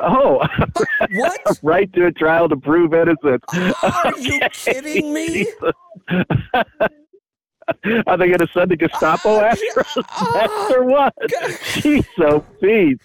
Oh, 0.00 0.46
What? 1.12 1.58
right 1.62 1.92
to 1.92 2.06
a 2.06 2.12
trial 2.12 2.48
to 2.48 2.56
prove 2.56 2.94
innocence. 2.94 3.44
Are 3.82 4.18
you 4.18 4.40
kidding 4.52 5.12
me? 5.12 5.46
Are 8.06 8.16
they 8.16 8.28
going 8.28 8.38
to 8.38 8.48
send 8.54 8.70
the 8.70 8.76
Gestapo 8.76 9.28
oh, 9.28 9.40
after 9.40 9.80
us 9.80 9.96
oh, 9.96 10.32
next 10.34 10.76
or 10.76 10.84
what? 10.84 11.14
Jeez, 11.80 12.06
so 12.16 12.40
Pete. 12.60 13.00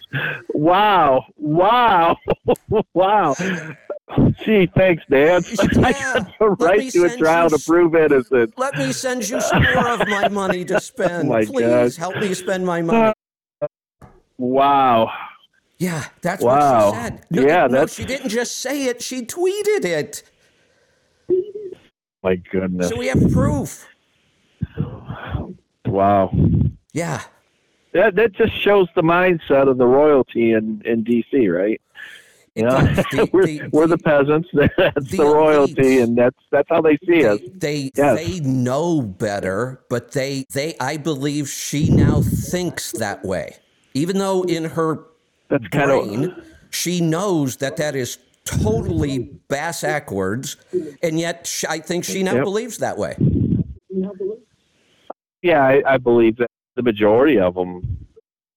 Wow. 0.50 1.24
Wow. 1.36 2.16
wow. 2.94 3.34
Gee, 4.44 4.70
thanks, 4.76 5.02
Dan. 5.10 5.42
I 5.82 5.92
got 5.92 6.30
the 6.38 6.50
right 6.50 6.90
to 6.92 7.04
a 7.04 7.16
trial 7.16 7.50
you 7.50 7.58
to 7.58 7.64
prove 7.64 7.94
innocence. 7.94 8.52
Let 8.56 8.76
me 8.76 8.92
send 8.92 9.28
you 9.28 9.40
some 9.40 9.62
more 9.62 9.88
of 9.88 10.06
my 10.06 10.28
money 10.28 10.64
to 10.66 10.80
spend. 10.80 11.28
my 11.28 11.44
Please 11.44 11.96
help 11.96 12.16
me 12.16 12.34
spend 12.34 12.64
my 12.64 12.82
money. 12.82 13.12
Wow. 14.38 15.10
Yeah, 15.78 16.04
that's 16.20 16.42
Wow. 16.42 16.90
what 16.90 16.94
she 16.94 17.00
said. 17.00 17.26
No, 17.30 17.42
Yeah, 17.42 17.66
no, 17.66 17.86
she 17.86 18.04
didn't 18.04 18.28
just 18.28 18.58
say 18.58 18.84
it; 18.84 19.02
she 19.02 19.22
tweeted 19.26 19.84
it. 19.84 20.22
My 22.22 22.36
goodness. 22.36 22.88
So 22.88 22.96
we 22.96 23.08
have 23.08 23.32
proof. 23.32 23.88
Wow. 25.86 26.30
Yeah, 26.92 27.22
That 27.92 28.14
that 28.16 28.32
just 28.32 28.54
shows 28.54 28.88
the 28.94 29.02
mindset 29.02 29.68
of 29.68 29.78
the 29.78 29.86
royalty 29.86 30.52
in, 30.52 30.82
in 30.84 31.04
DC, 31.04 31.52
right? 31.54 31.80
You 32.54 32.64
know. 32.64 32.80
The- 32.80 33.28
we're, 33.32 33.46
the- 33.46 33.62
we're 33.72 33.86
the- 33.86 33.96
the 33.96 34.02
peasants. 34.02 34.48
That's 34.54 35.10
the 35.10 35.16
the, 35.18 35.24
royalty, 35.24 35.74
elites. 35.74 36.02
and 36.02 36.18
that's 36.18 36.36
that's 36.50 36.68
how 36.68 36.80
they 36.82 36.98
see 37.06 37.24
us. 37.26 37.40
they 37.54 37.90
they, 37.90 37.90
Yes. 37.96 38.16
they 38.18 38.40
know 38.40 39.00
better, 39.02 39.80
but 39.88 40.12
they 40.12 40.44
they 40.52 40.74
I 40.80 40.96
believe 40.98 41.48
she 41.48 41.88
now 41.90 42.20
thinks 42.22 42.92
that 42.92 43.24
way, 43.24 43.56
even 43.94 44.18
though 44.18 44.42
in 44.42 44.64
her 44.64 45.00
That's 45.48 45.66
kind 45.68 45.90
brain 45.90 46.24
of 46.24 46.44
she 46.70 47.00
knows 47.00 47.56
that 47.56 47.76
that 47.78 47.94
is 47.96 48.18
totally 48.44 49.30
bass 49.48 49.80
backwards, 49.82 50.56
and 51.02 51.18
yet 51.18 51.46
sh- 51.46 51.64
I 51.68 51.78
think 51.78 52.04
she 52.04 52.22
now 52.22 52.34
Yep. 52.34 52.44
believes 52.44 52.78
that 52.78 52.96
way. 52.98 53.16
Yeah. 55.42 55.64
I, 55.64 55.82
I 55.86 55.98
believe 55.98 56.36
that 56.36 56.50
the 56.76 56.82
majority 56.82 57.38
of 57.38 57.54
them. 57.54 58.06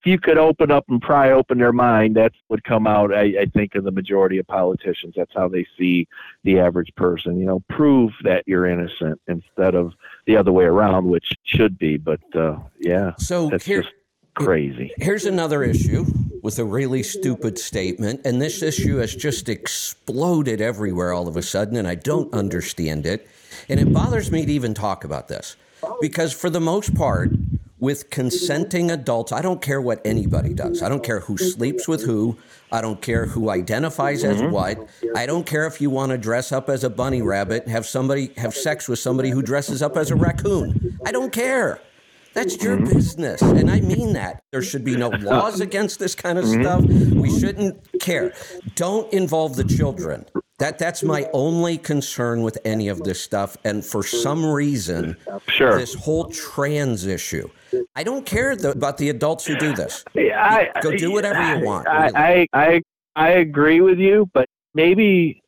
If 0.02 0.12
you 0.12 0.20
could 0.20 0.38
open 0.38 0.70
up 0.70 0.86
and 0.88 1.02
pry 1.02 1.32
open 1.32 1.58
their 1.58 1.74
mind, 1.74 2.16
that 2.16 2.32
would 2.50 2.64
come 2.64 2.86
out. 2.86 3.12
I, 3.12 3.22
I 3.42 3.46
think 3.52 3.74
of 3.74 3.86
the 3.86 3.92
majority 3.92 4.38
of 4.38 4.46
politicians. 4.46 5.16
That's 5.18 5.34
how 5.36 5.48
they 5.48 5.66
see 5.80 6.08
the 6.44 6.60
average 6.60 6.94
person. 6.96 7.40
You 7.40 7.48
know, 7.48 7.64
prove 7.70 8.12
that 8.24 8.44
you're 8.46 8.68
innocent 8.68 9.20
instead 9.28 9.74
of 9.74 9.94
the 10.28 10.38
other 10.38 10.52
way 10.52 10.66
around, 10.66 11.08
which 11.08 11.32
should 11.44 11.80
be. 11.80 11.98
But 11.98 12.22
uh, 12.36 12.60
yeah, 12.80 13.14
So 13.18 13.50
that's 13.50 13.66
here, 13.66 13.82
just 13.82 13.96
crazy. 14.36 14.92
Here's 14.98 15.26
another 15.26 15.64
issue 15.64 16.06
with 16.44 16.60
a 16.60 16.66
really 16.66 17.02
stupid 17.02 17.58
statement, 17.58 18.22
and 18.26 18.40
this 18.40 18.62
issue 18.62 18.98
has 18.98 19.16
just 19.16 19.50
exploded 19.50 20.62
everywhere 20.62 21.14
all 21.14 21.28
of 21.28 21.36
a 21.36 21.42
sudden, 21.42 21.78
and 21.78 21.88
I 21.88 21.96
don't 21.96 22.32
understand 22.32 23.08
it. 23.08 23.28
And 23.70 23.80
it 23.80 23.92
bothers 23.92 24.32
me 24.32 24.46
to 24.46 24.52
even 24.52 24.76
talk 24.76 25.04
about 25.04 25.28
this 25.28 25.56
because, 26.02 26.34
for 26.34 26.50
the 26.50 26.60
most 26.60 26.96
part, 26.96 27.32
with 27.80 28.10
consenting 28.10 28.90
adults, 28.90 29.32
I 29.32 29.42
don't 29.42 29.62
care 29.62 29.82
what 29.82 30.02
anybody 30.06 30.54
does. 30.54 30.82
I 30.82 30.90
don't 30.90 31.04
care 31.04 31.20
who 31.20 31.38
sleeps 31.38 31.88
with 31.88 32.04
who. 32.04 32.38
I 32.72 32.82
don't 32.82 33.02
care 33.02 33.26
who 33.26 33.50
identifies 33.50 34.24
as 34.24 34.42
mm-hmm. 34.42 34.52
what. 34.52 34.90
I 35.16 35.26
don't 35.26 35.46
care 35.46 35.68
if 35.68 35.80
you 35.80 35.90
want 35.90 36.12
to 36.12 36.18
dress 36.18 36.52
up 36.52 36.70
as 36.70 36.84
a 36.84 36.90
bunny 36.90 37.22
rabbit 37.22 37.64
and 37.64 37.72
have 37.72 37.86
somebody 37.86 38.32
have 38.38 38.56
sex 38.56 38.88
with 38.88 39.00
somebody 39.00 39.30
who 39.30 39.42
dresses 39.42 39.82
up 39.82 39.98
as 39.98 40.10
a 40.10 40.16
raccoon. 40.16 40.98
I 41.06 41.12
don't 41.12 41.32
care. 41.32 41.80
That's 42.34 42.62
your 42.62 42.76
mm-hmm. 42.76 42.94
business. 42.94 43.42
And 43.42 43.72
I 43.72 43.80
mean 43.80 44.14
that. 44.14 44.44
There 44.52 44.62
should 44.62 44.84
be 44.84 44.98
no 44.98 45.10
laws 45.10 45.62
against 45.70 46.00
this 46.00 46.16
kind 46.16 46.38
of 46.38 46.46
mm-hmm. 46.46 46.62
stuff. 46.64 47.16
We 47.16 47.40
shouldn't 47.40 48.00
care. 48.02 48.34
Don't 48.76 49.12
involve 49.14 49.56
the 49.56 49.64
children. 49.64 50.26
That 50.60 50.80
that's 50.80 51.04
my 51.04 51.28
only 51.34 51.78
concern 51.78 52.42
with 52.42 52.58
any 52.64 52.88
of 52.88 53.00
this 53.04 53.20
stuff. 53.20 53.58
And 53.66 53.84
for 53.84 54.04
some 54.04 54.46
reason, 54.46 55.18
Sure. 55.50 55.78
this 55.78 55.94
whole 55.94 56.26
trans 56.30 57.06
issue. 57.06 57.50
I 57.96 58.04
don't 58.04 58.26
care 58.26 58.56
th- 58.56 58.74
about 58.74 58.98
the 58.98 59.10
adults 59.10 59.46
who 59.46 59.58
do 59.58 59.74
this. 59.76 60.06
Yeah, 60.14 60.42
I, 60.74 60.80
Go 60.80 60.96
do 60.96 61.12
whatever 61.12 61.42
you 61.58 61.66
want, 61.66 61.88
I, 61.90 62.06
really. 62.06 62.16
I, 62.16 62.48
I, 62.54 62.82
I 63.18 63.30
agree 63.32 63.82
with 63.82 64.00
you, 64.00 64.30
but 64.34 64.48
maybe 64.74 65.42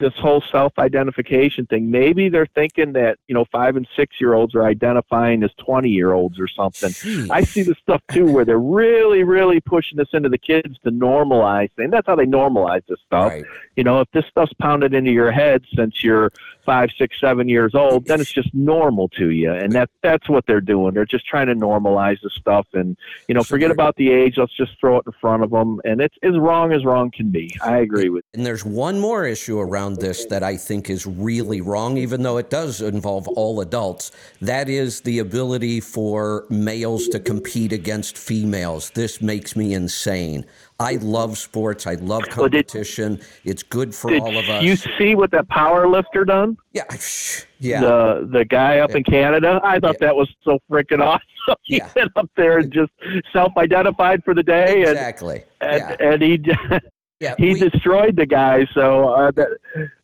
this 0.00 0.14
whole 0.14 0.42
self-identification 0.50 1.66
thing, 1.66 1.90
maybe 1.90 2.28
they're 2.28 2.48
thinking 2.54 2.94
that 2.94 3.18
you 3.28 3.34
know 3.34 3.44
five 3.52 3.76
and 3.76 3.86
six 3.94 4.20
year 4.20 4.34
olds 4.34 4.54
are 4.54 4.64
identifying 4.64 5.44
as 5.44 5.50
twenty 5.58 5.90
year 5.90 6.12
olds 6.12 6.40
or 6.40 6.48
something. 6.48 6.90
Jeez. 6.90 7.30
I 7.30 7.42
see 7.42 7.62
this 7.62 7.76
stuff 7.78 8.02
too, 8.10 8.26
where 8.32 8.44
they're 8.44 8.58
really, 8.58 9.22
really 9.22 9.60
pushing 9.60 9.96
this 9.96 10.08
into 10.12 10.28
the 10.28 10.38
kids 10.38 10.78
to 10.84 10.90
normalize 10.90 11.70
things. 11.76 11.90
That's 11.90 12.06
how 12.06 12.16
they 12.16 12.26
normalize 12.26 12.82
this 12.88 12.98
stuff. 13.06 13.32
Right. 13.32 13.44
You 13.76 13.84
know, 13.84 14.00
if 14.00 14.10
this 14.12 14.24
stuff's 14.26 14.52
pounded 14.54 14.94
into 14.94 15.12
your 15.12 15.30
head 15.30 15.64
since 15.76 16.02
you're 16.02 16.32
five, 16.70 16.90
six, 16.96 17.18
seven 17.20 17.48
years 17.48 17.74
old, 17.74 18.06
then 18.06 18.20
it's 18.20 18.30
just 18.30 18.54
normal 18.54 19.08
to 19.08 19.30
you, 19.30 19.52
and 19.52 19.72
that 19.72 19.90
that's 20.04 20.28
what 20.28 20.46
they're 20.46 20.60
doing. 20.60 20.94
They're 20.94 21.04
just 21.04 21.26
trying 21.26 21.48
to 21.48 21.54
normalize 21.56 22.20
the 22.22 22.30
stuff, 22.30 22.64
and 22.74 22.96
you 23.26 23.34
know, 23.34 23.42
forget 23.42 23.72
about 23.72 23.96
the 23.96 24.12
age. 24.12 24.34
Let's 24.36 24.56
just 24.56 24.78
throw 24.78 24.98
it 24.98 25.02
in 25.04 25.10
front 25.20 25.42
of 25.42 25.50
them, 25.50 25.80
and 25.84 26.00
it's 26.00 26.14
as 26.22 26.38
wrong 26.38 26.72
as 26.72 26.84
wrong 26.84 27.10
can 27.10 27.30
be. 27.30 27.52
I 27.60 27.78
agree 27.78 28.08
with. 28.08 28.24
And 28.34 28.46
there's 28.46 28.64
one 28.64 29.00
more 29.00 29.26
issue 29.26 29.58
around 29.58 29.96
this 29.96 30.26
that 30.26 30.44
I 30.44 30.56
think 30.56 30.88
is 30.88 31.08
really 31.08 31.60
wrong, 31.60 31.96
even 31.96 32.22
though 32.22 32.36
it 32.36 32.50
does 32.50 32.80
involve 32.80 33.26
all 33.26 33.60
adults. 33.60 34.12
That 34.40 34.68
is 34.68 35.00
the 35.00 35.18
ability 35.18 35.80
for 35.80 36.46
males 36.50 37.08
to 37.08 37.18
compete 37.18 37.72
against 37.72 38.16
females. 38.16 38.90
This 38.90 39.20
makes 39.20 39.56
me 39.56 39.74
insane. 39.74 40.46
I 40.80 40.94
love 41.02 41.36
sports. 41.36 41.86
I 41.86 41.94
love 41.94 42.24
Well, 42.36 42.48
did- 42.48 42.66
competition. 42.66 43.20
it's 43.44 43.62
good 43.62 43.94
for 43.94 44.12
all 44.16 44.36
of 44.36 44.48
us. 44.48 44.62
you 44.62 44.74
see 44.98 45.14
what 45.14 45.30
that 45.32 45.46
power 45.48 45.86
lifter 45.86 46.24
done? 46.24 46.56
yeah, 46.72 46.84
yeah. 47.60 47.80
The 47.82 48.28
the 48.32 48.44
guy 48.46 48.78
up 48.78 48.94
in 48.94 49.04
Canada. 49.04 49.60
I 49.62 49.78
thought 49.78 49.98
that 50.00 50.16
was 50.16 50.28
so 50.42 50.58
freaking 50.70 51.00
awesome. 51.04 51.20
He 51.64 51.76
Yeah. 51.78 51.88
went 51.96 52.12
up 52.16 52.30
there 52.36 52.58
and 52.58 52.70
just 52.72 52.92
self-identified 53.32 54.22
for 54.24 54.34
the 54.34 54.42
day, 54.42 54.82
exactly. 54.82 55.42
and, 55.60 55.80
yeah. 55.80 55.96
and 56.08 56.22
he 56.22 56.38
yeah. 57.20 57.34
he 57.38 57.52
we- 57.54 57.60
destroyed 57.60 58.16
the 58.16 58.26
guy. 58.26 58.66
So 58.74 59.08
uh, 59.10 59.30
that 59.32 59.48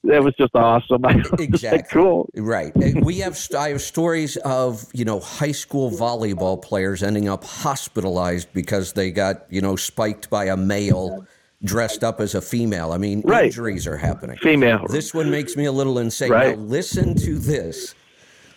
that 0.04 0.22
was 0.22 0.34
just 0.36 0.54
awesome. 0.54 1.04
Exactly. 1.38 1.82
cool. 1.90 2.28
Right. 2.36 2.72
Uh, 2.76 3.00
We 3.02 3.18
have 3.18 3.36
st- 3.36 3.58
I 3.60 3.68
have 3.70 3.80
stories 3.80 4.36
of 4.38 4.86
you 4.92 5.04
know 5.04 5.20
high 5.20 5.52
school 5.52 5.90
volleyball 5.90 6.60
players 6.60 7.02
ending 7.02 7.28
up 7.28 7.42
hospitalized 7.44 8.48
because 8.52 8.92
they 8.92 9.10
got 9.10 9.46
you 9.50 9.60
know 9.60 9.76
spiked 9.76 10.30
by 10.30 10.44
a 10.46 10.56
male 10.56 11.26
dressed 11.64 12.04
up 12.04 12.20
as 12.20 12.34
a 12.34 12.40
female. 12.42 12.92
I 12.92 12.98
mean, 12.98 13.22
Right. 13.24 13.46
injuries 13.46 13.86
are 13.86 13.96
happening. 13.96 14.36
Female. 14.42 14.86
This 14.88 15.14
one 15.14 15.30
makes 15.30 15.56
me 15.56 15.64
a 15.64 15.72
little 15.72 15.98
insane. 15.98 16.30
Right. 16.30 16.56
Now, 16.56 16.62
listen 16.64 17.14
to 17.16 17.38
this. 17.38 17.94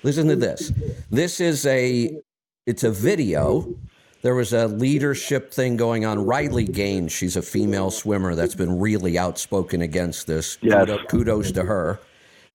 Listen 0.03 0.27
to 0.27 0.35
this. 0.35 0.71
This 1.09 1.39
is 1.39 1.65
a 1.65 2.19
it's 2.65 2.83
a 2.83 2.91
video. 2.91 3.73
There 4.21 4.35
was 4.35 4.51
a 4.51 4.67
leadership 4.67 5.53
thing 5.53 5.77
going 5.77 6.05
on. 6.05 6.25
Riley 6.25 6.65
Gaines, 6.65 7.11
she's 7.11 7.37
a 7.37 7.41
female 7.41 7.89
swimmer 7.89 8.35
that's 8.35 8.55
been 8.55 8.79
really 8.79 9.17
outspoken 9.17 9.81
against 9.81 10.27
this. 10.27 10.57
Yes. 10.61 10.87
Kudo- 10.87 11.07
kudos 11.07 11.51
to 11.53 11.63
her. 11.63 11.99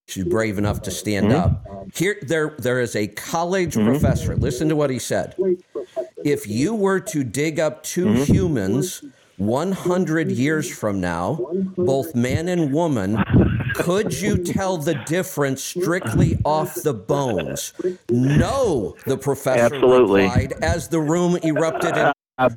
She's 0.06 0.24
brave 0.24 0.58
enough 0.58 0.82
to 0.82 0.90
stand 0.90 1.28
mm-hmm. 1.28 1.36
up. 1.36 1.94
Here, 1.94 2.18
there, 2.22 2.54
there 2.58 2.80
is 2.80 2.94
a 2.94 3.06
college 3.06 3.74
mm-hmm. 3.74 3.88
professor. 3.88 4.36
Listen 4.36 4.68
to 4.68 4.76
what 4.76 4.90
he 4.90 4.98
said. 4.98 5.34
If 6.22 6.46
you 6.46 6.74
were 6.74 7.00
to 7.00 7.24
dig 7.24 7.58
up 7.58 7.82
2 7.84 8.04
mm-hmm. 8.04 8.22
humans 8.24 9.02
100 9.38 10.30
years 10.30 10.70
from 10.70 11.00
now, 11.00 11.40
both 11.76 12.14
man 12.14 12.48
and 12.48 12.72
woman, 12.72 13.16
could 13.74 14.18
you 14.20 14.38
tell 14.38 14.78
the 14.78 14.94
difference 14.94 15.62
strictly 15.62 16.38
off 16.44 16.74
the 16.74 16.94
bones? 16.94 17.72
No, 18.10 18.96
the 19.06 19.18
professor 19.18 19.74
Absolutely. 19.74 20.22
replied 20.22 20.52
as 20.62 20.88
the 20.88 21.00
room 21.00 21.36
erupted 21.42 21.96
in 21.96 22.12
Uh, 22.38 22.50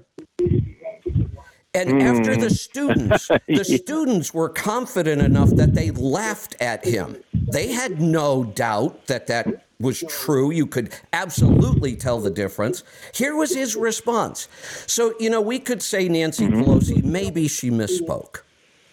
And 1.73 2.01
after 2.01 2.35
the 2.35 2.49
students, 2.49 3.27
the 3.47 3.63
students 3.83 4.33
were 4.33 4.49
confident 4.49 5.21
enough 5.21 5.49
that 5.51 5.75
they 5.75 5.91
laughed 5.91 6.55
at 6.59 6.83
him. 6.85 7.17
They 7.33 7.67
had 7.71 8.01
no 8.01 8.45
doubt 8.45 9.05
that 9.07 9.27
that 9.27 9.65
was 9.79 10.03
true. 10.09 10.49
You 10.49 10.65
could 10.65 10.91
absolutely 11.13 11.95
tell 11.95 12.19
the 12.19 12.31
difference. 12.31 12.83
Here 13.13 13.35
was 13.35 13.53
his 13.53 13.75
response. 13.75 14.47
So, 14.87 15.13
you 15.19 15.29
know, 15.29 15.41
we 15.41 15.59
could 15.59 15.83
say 15.83 16.09
Nancy 16.09 16.47
Pelosi, 16.47 17.03
maybe 17.03 17.47
she 17.47 17.69
misspoke, 17.69 18.37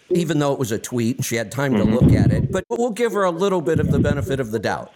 even 0.09 0.39
though 0.39 0.53
it 0.53 0.59
was 0.59 0.71
a 0.71 0.79
tweet 0.79 1.17
and 1.17 1.25
she 1.25 1.35
had 1.35 1.51
time 1.51 1.73
to 1.73 1.79
mm-hmm. 1.83 1.93
look 1.93 2.13
at 2.13 2.31
it, 2.31 2.51
but 2.51 2.63
we'll 2.69 2.91
give 2.91 3.13
her 3.13 3.23
a 3.23 3.31
little 3.31 3.61
bit 3.61 3.79
of 3.79 3.91
the 3.91 3.99
benefit 3.99 4.39
of 4.39 4.51
the 4.51 4.59
doubt. 4.59 4.91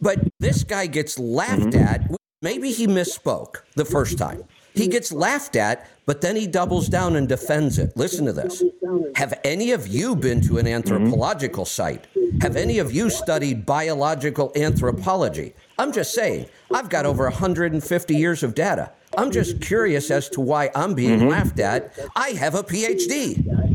But 0.00 0.18
this 0.38 0.64
guy 0.64 0.86
gets 0.86 1.18
laughed 1.18 1.62
mm-hmm. 1.62 1.78
at. 1.78 2.10
Maybe 2.42 2.70
he 2.70 2.86
misspoke 2.86 3.62
the 3.74 3.84
first 3.84 4.18
time. 4.18 4.44
He 4.74 4.86
gets 4.86 5.10
laughed 5.10 5.56
at, 5.56 5.88
but 6.06 6.20
then 6.20 6.36
he 6.36 6.46
doubles 6.46 6.88
down 6.88 7.16
and 7.16 7.28
defends 7.28 7.78
it. 7.78 7.96
Listen 7.96 8.26
to 8.26 8.32
this. 8.32 8.62
Have 9.16 9.34
any 9.42 9.72
of 9.72 9.88
you 9.88 10.14
been 10.14 10.40
to 10.42 10.58
an 10.58 10.66
mm-hmm. 10.66 10.74
anthropological 10.74 11.64
site? 11.64 12.06
Have 12.42 12.54
any 12.54 12.78
of 12.78 12.92
you 12.92 13.10
studied 13.10 13.66
biological 13.66 14.52
anthropology? 14.54 15.54
I'm 15.78 15.92
just 15.92 16.14
saying, 16.14 16.46
I've 16.72 16.88
got 16.88 17.06
over 17.06 17.24
150 17.24 18.14
years 18.14 18.44
of 18.44 18.54
data. 18.54 18.92
I'm 19.16 19.32
just 19.32 19.60
curious 19.60 20.10
as 20.10 20.28
to 20.30 20.40
why 20.40 20.70
I'm 20.74 20.94
being 20.94 21.28
laughed 21.28 21.58
at. 21.58 21.98
I 22.14 22.30
have 22.30 22.54
a 22.54 22.62
PhD. 22.62 23.67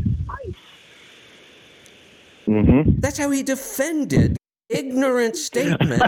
Mm-hmm. 2.46 3.00
That's 3.00 3.18
how 3.18 3.30
he 3.30 3.42
defended 3.42 4.36
ignorant 4.68 5.36
statement. 5.36 6.02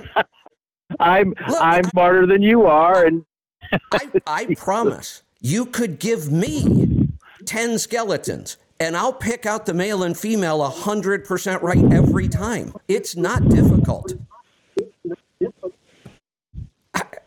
I'm 1.00 1.34
Look, 1.48 1.58
I'm 1.60 1.84
smarter 1.84 2.26
than 2.26 2.42
you 2.42 2.66
are, 2.66 3.04
and 3.04 3.24
I, 3.92 4.10
I 4.26 4.54
promise 4.56 5.22
you 5.40 5.66
could 5.66 5.98
give 5.98 6.30
me 6.30 7.08
10 7.44 7.78
skeletons 7.78 8.56
and 8.78 8.96
I'll 8.96 9.12
pick 9.12 9.46
out 9.46 9.66
the 9.66 9.74
male 9.74 10.02
and 10.02 10.16
female 10.16 10.60
100% 10.70 11.62
right 11.62 11.92
every 11.92 12.28
time. 12.28 12.74
It's 12.88 13.16
not 13.16 13.48
difficult. 13.48 14.14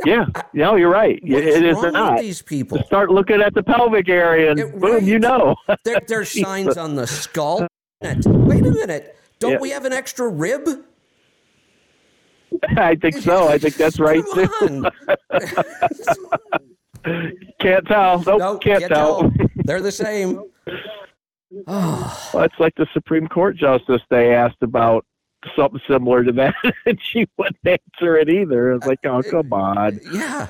yeah, 0.05 0.25
no, 0.53 0.75
you're 0.75 0.89
right. 0.91 1.19
What's 1.23 1.45
it 1.45 1.65
is 1.65 1.81
not. 1.81 2.19
these 2.19 2.41
people? 2.41 2.81
Start 2.83 3.09
looking 3.09 3.41
at 3.41 3.53
the 3.53 3.63
pelvic 3.63 4.09
area, 4.09 4.51
and 4.51 4.59
It- 4.59 4.79
boom, 4.79 5.05
you 5.05 5.19
know. 5.19 5.55
There, 5.83 5.99
there's 6.07 6.29
signs 6.41 6.77
on 6.77 6.95
the 6.95 7.07
skull. 7.07 7.67
Wait 8.01 8.65
a 8.65 8.71
minute. 8.71 9.15
Don't 9.39 9.53
Yeah. 9.53 9.59
we 9.59 9.69
have 9.71 9.85
an 9.85 9.93
extra 9.93 10.27
rib? 10.27 10.67
I 12.77 12.95
think 12.95 13.17
so. 13.17 13.47
I 13.47 13.57
think 13.57 13.75
that's 13.75 13.99
right 13.99 14.23
too. 14.33 14.47
Come 14.57 14.85
on. 14.85 14.91
Can't 17.59 17.85
tell. 17.87 18.21
Nope, 18.23 18.39
No, 18.39 18.57
can't, 18.57 18.79
can't 18.81 18.93
tell. 18.93 19.21
tell. 19.21 19.31
They're 19.65 19.81
the 19.81 19.91
same. 19.91 20.43
Oh, 21.67 22.29
Well, 22.33 22.43
it's 22.43 22.59
like 22.59 22.75
the 22.75 22.87
Supreme 22.93 23.27
Court 23.27 23.55
justice 23.57 24.01
they 24.09 24.33
asked 24.33 24.61
about 24.61 25.05
something 25.55 25.79
similar 25.87 26.23
to 26.23 26.31
that, 26.33 26.53
and 26.85 26.99
she 27.01 27.27
wouldn't 27.37 27.57
answer 27.65 28.17
it 28.17 28.29
either. 28.29 28.73
It's 28.73 28.85
like, 28.85 28.99
oh, 29.05 29.19
uh, 29.19 29.21
come 29.23 29.51
on. 29.53 29.77
Uh, 29.77 29.91
yeah. 30.11 30.47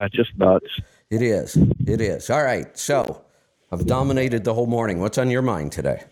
That's 0.00 0.14
just 0.14 0.36
nuts. 0.36 0.66
It 1.10 1.22
is. 1.22 1.56
It 1.86 2.00
is. 2.00 2.28
All 2.30 2.42
right. 2.42 2.76
So 2.76 3.24
I've 3.70 3.86
dominated 3.86 4.44
the 4.44 4.54
whole 4.54 4.66
morning. 4.66 4.98
What's 5.00 5.18
on 5.18 5.30
your 5.30 5.42
mind 5.42 5.72
today? 5.72 6.02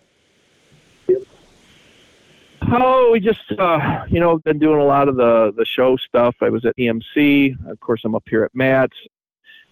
Oh, 2.63 3.11
we 3.11 3.19
just, 3.19 3.51
uh, 3.57 4.05
you 4.09 4.19
know, 4.19 4.37
been 4.39 4.59
doing 4.59 4.79
a 4.79 4.85
lot 4.85 5.07
of 5.07 5.15
the, 5.15 5.53
the 5.55 5.65
show 5.65 5.97
stuff. 5.97 6.35
I 6.41 6.49
was 6.49 6.65
at 6.65 6.77
TMC. 6.77 7.69
Of 7.69 7.79
course, 7.79 8.01
I'm 8.05 8.15
up 8.15 8.23
here 8.29 8.43
at 8.43 8.55
MATS. 8.55 8.95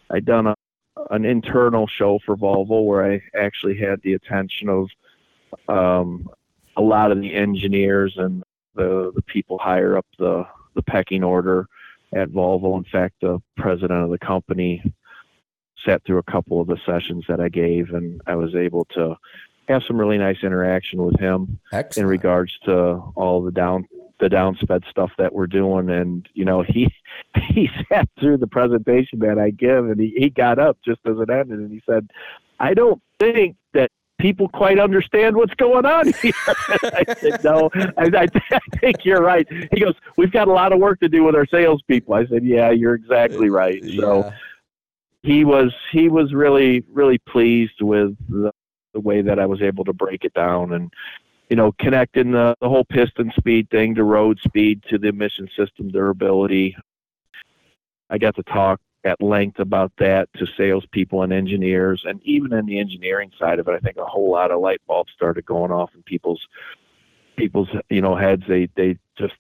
I 0.10 0.20
done 0.20 0.48
a, 0.48 0.56
an 1.12 1.24
internal 1.24 1.88
show 1.88 2.20
for 2.26 2.36
Volvo 2.36 2.84
where 2.84 3.12
I 3.12 3.22
actually 3.38 3.78
had 3.78 4.02
the 4.02 4.14
attention 4.14 4.70
of 4.70 4.90
um, 5.68 6.30
a 6.76 6.82
lot 6.82 7.12
of 7.12 7.22
the 7.22 7.34
engineers 7.34 8.16
and 8.18 8.44
the, 8.76 9.12
the 9.16 9.22
people 9.22 9.58
higher 9.60 9.98
up 9.98 10.06
the, 10.18 10.46
the 10.76 10.84
pecking 10.84 11.24
order 11.24 11.68
at 12.14 12.30
Volvo. 12.30 12.78
In 12.78 12.86
fact, 12.86 13.16
the 13.22 13.40
president 13.56 14.04
of 14.04 14.10
the 14.10 14.20
company 14.20 14.84
sat 15.86 16.04
through 16.04 16.18
a 16.18 16.32
couple 16.32 16.60
of 16.60 16.68
the 16.68 16.80
sessions 16.86 17.24
that 17.30 17.40
I 17.40 17.50
gave, 17.50 17.92
and 17.92 18.22
I 18.28 18.36
was 18.36 18.56
able 18.56 18.86
to 18.96 19.16
have 19.70 19.84
some 19.88 19.98
really 19.98 20.18
nice 20.18 20.38
interaction 20.44 21.04
with 21.04 21.20
him 21.20 21.60
in 21.98 22.06
regards 22.06 22.52
to 22.66 22.74
all 23.16 23.42
the 23.44 23.52
down 23.52 23.88
the 24.20 24.28
downsped 24.28 24.90
stuff 24.90 25.12
that 25.18 25.34
we're 25.34 25.48
doing. 25.48 25.90
And 25.90 26.28
you 26.34 26.44
know 26.44 26.62
he 26.62 26.94
he 27.50 27.70
sat 27.88 28.10
through 28.20 28.38
the 28.38 28.48
presentation 28.48 29.20
that 29.20 29.40
I 29.40 29.52
give 29.52 29.86
and 29.86 30.00
he, 30.00 30.14
he 30.18 30.30
got 30.30 30.60
up 30.60 30.78
just 30.84 31.00
as 31.06 31.18
it 31.20 31.30
ended 31.30 31.60
and 31.60 31.72
he 31.72 31.82
said 31.90 32.10
I 32.60 32.74
don't 32.74 33.02
think 33.20 33.56
that 33.74 33.90
people 34.20 34.50
quite 34.50 34.78
understand 34.80 35.38
what's 35.38 35.54
going 35.54 35.86
on 35.86 36.12
here. 36.22 36.34
I 36.48 37.04
said 37.18 37.44
no 37.44 37.70
I, 37.98 38.10
I, 38.14 38.28
I 38.52 38.60
think 38.82 39.06
you're 39.06 39.22
right. 39.22 39.48
He 39.72 39.80
goes 39.80 39.96
we've 40.18 40.32
got 40.32 40.48
a 40.50 40.52
lot 40.52 40.74
of 40.74 40.80
work 40.80 41.00
to 41.00 41.08
do 41.08 41.24
with 41.24 41.36
our 41.36 41.46
salespeople. 41.46 42.14
I 42.14 42.26
said 42.26 42.44
yeah 42.44 42.72
you're 42.72 42.96
exactly 42.96 43.50
right. 43.50 43.82
So 43.98 44.26
Yeah. 44.26 44.32
he 45.24 45.46
was 45.46 45.74
he 45.94 46.10
was 46.10 46.34
really 46.34 46.84
really 46.92 47.20
pleased 47.20 47.82
with 47.82 48.18
the, 48.28 48.52
the 48.94 49.00
way 49.00 49.22
that 49.22 49.40
I 49.40 49.46
was 49.46 49.62
able 49.62 49.86
to 49.86 49.94
break 49.94 50.24
it 50.24 50.34
down 50.34 50.74
and 50.74 50.92
you 51.50 51.56
know 51.56 51.72
connecting 51.80 52.32
the, 52.32 52.56
the 52.62 52.70
whole 52.70 52.86
piston 52.86 53.32
speed 53.38 53.70
thing 53.70 53.96
to 53.96 54.04
road 54.04 54.40
speed 54.44 54.84
to 54.90 54.98
the 54.98 55.10
emission 55.10 55.50
system 55.58 55.90
durability. 55.90 56.76
I 58.10 58.18
got 58.18 58.36
to 58.36 58.44
talk 58.44 58.80
at 59.04 59.22
length 59.22 59.60
about 59.60 59.92
that 59.98 60.28
to 60.36 60.46
salespeople 60.58 61.24
and 61.24 61.32
engineers, 61.32 62.04
and 62.06 62.22
even 62.24 62.54
in 62.54 62.66
the 62.66 62.80
engineering 62.80 63.32
side 63.40 63.60
of 63.60 63.68
it, 63.68 63.72
I 63.72 63.80
think 63.80 63.98
a 63.98 64.06
whole 64.06 64.32
lot 64.32 64.52
of 64.52 64.60
light 64.60 64.82
bulbs 64.88 65.12
started 65.14 65.46
going 65.46 65.72
off 65.72 65.92
in 65.96 66.04
people's 66.04 66.46
people's 67.38 67.70
you 67.90 68.02
know 68.02 68.16
heads. 68.16 68.44
They 68.48 68.70
they 68.76 68.98
just 69.18 69.36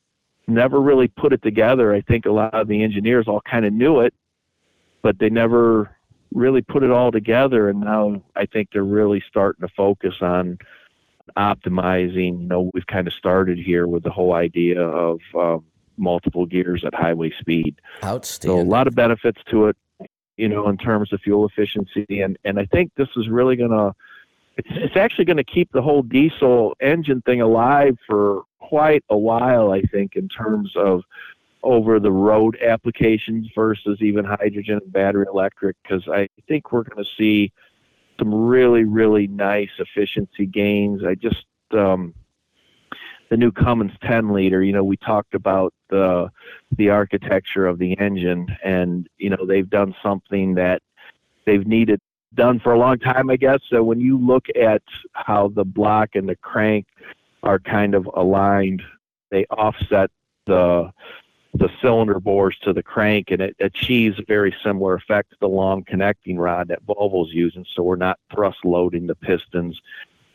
never 0.48 0.82
really 0.82 1.08
put 1.08 1.34
it 1.34 1.42
together. 1.42 1.94
I 1.94 2.02
think 2.02 2.26
a 2.26 2.32
lot 2.32 2.54
of 2.54 2.68
the 2.68 2.84
engineers 2.84 3.28
all 3.28 3.42
kind 3.42 3.66
of 3.66 3.74
knew 3.74 4.00
it, 4.00 4.14
but 5.02 5.20
they 5.20 5.30
never 5.30 5.96
really 6.34 6.62
put 6.62 6.84
it 6.84 6.92
all 6.92 7.12
together. 7.12 7.70
And 7.70 7.82
now 7.82 8.22
I 8.36 8.46
think 8.46 8.70
they're 8.72 8.84
really 8.84 9.24
starting 9.28 9.68
to 9.68 9.74
focus 9.76 10.15
on 10.22 10.58
optimizing. 11.38 12.42
You 12.42 12.48
know, 12.48 12.72
we've 12.74 12.88
kind 12.88 13.08
of 13.08 13.13
started 13.13 13.58
here 13.58 13.88
with 13.88 14.04
the 14.04 14.12
whole 14.12 14.34
idea 14.34 14.82
of 14.82 15.20
um, 15.36 15.65
multiple 15.98 16.46
gears 16.46 16.84
at 16.86 16.94
highway 16.94 17.32
speed. 17.39 17.76
So 18.48 18.60
a 18.60 18.63
lot 18.63 18.88
of 18.88 18.96
benefits 18.96 19.42
to 19.50 19.68
it, 19.68 19.78
you 20.38 20.48
know, 20.48 20.70
in 20.70 20.78
terms 20.78 21.12
of 21.13 21.22
fuel 21.22 21.46
efficiency, 21.46 22.22
and 22.22 22.38
and 22.46 22.60
I 22.60 22.65
think 22.65 22.92
this 22.96 23.10
is 23.18 23.28
really 23.28 23.56
gonna, 23.56 23.94
it's 24.58 24.70
it's 24.72 24.96
actually 24.96 25.26
going 25.26 25.38
to 25.38 25.44
keep 25.44 25.72
the 25.72 25.82
whole 25.82 26.02
diesel 26.02 26.76
engine 26.80 27.22
thing 27.22 27.42
alive 27.42 27.98
for 28.08 28.44
quite 28.60 29.04
a 29.10 29.18
while. 29.18 29.72
I 29.72 29.82
think 29.82 30.15
in 30.15 30.30
terms 30.30 30.74
of 30.76 31.04
over 31.63 32.00
the 32.00 32.12
road 32.12 32.58
applications 32.62 33.48
versus 33.54 34.00
even 34.02 34.26
hydrogen 34.26 34.80
and 34.82 34.91
battery 34.91 35.26
electric, 35.32 35.76
because 35.84 36.08
I 36.08 36.30
think 36.48 36.72
we're 36.72 36.84
going 36.84 37.04
to 37.04 37.10
see 37.17 37.52
some 38.17 38.34
really 38.34 38.84
really 38.84 39.28
nice 39.28 39.69
efficiency 39.80 40.45
gains. 40.45 41.04
I 41.04 41.15
just 41.15 41.45
um, 41.72 42.13
the 43.30 43.38
new 43.38 43.52
Cummins 43.52 43.91
10 44.02 44.34
liter, 44.34 44.63
you 44.63 44.74
know, 44.74 44.84
we 44.84 44.98
talked 44.98 45.34
about 45.34 45.74
the 45.89 46.30
the 46.78 46.89
architecture 46.89 47.65
of 47.65 47.80
the 47.80 47.98
engine 48.00 48.48
and 48.63 49.08
you 49.17 49.30
know, 49.30 49.45
they've 49.45 49.69
done 49.69 49.95
something 50.04 50.56
that 50.56 50.82
they've 51.45 51.65
needed 51.65 52.00
done 52.36 52.60
for 52.60 52.74
a 52.74 52.80
long 52.80 53.00
time, 53.00 53.30
I 53.30 53.38
guess. 53.38 53.60
So 53.69 53.84
when 53.84 54.00
you 54.00 54.17
look 54.17 54.45
at 54.60 54.84
how 55.13 55.50
the 55.50 55.65
block 55.65 56.10
and 56.13 56.30
the 56.30 56.36
crank 56.36 56.86
are 57.43 57.60
kind 57.60 57.95
of 57.95 58.08
aligned, 58.15 58.82
they 59.32 59.45
offset 59.45 60.12
the 60.45 60.91
the 61.54 61.70
cylinder 61.82 62.20
bores 62.20 62.58
to 62.62 62.74
the 62.74 62.84
crank 62.84 63.32
and 63.32 63.42
it 63.42 63.56
achieves 63.60 64.20
a 64.20 64.24
very 64.28 64.56
similar 64.64 64.94
effect 64.94 65.32
to 65.32 65.38
the 65.40 65.50
long 65.50 65.84
connecting 65.84 66.38
rod 66.38 66.68
that 66.68 66.86
Volvo's 66.86 67.34
using. 67.34 67.66
So 67.74 67.84
we're 67.84 67.96
not 67.96 68.20
thrust 68.32 68.64
loading 68.64 69.08
the 69.08 69.16
pistons 69.16 69.82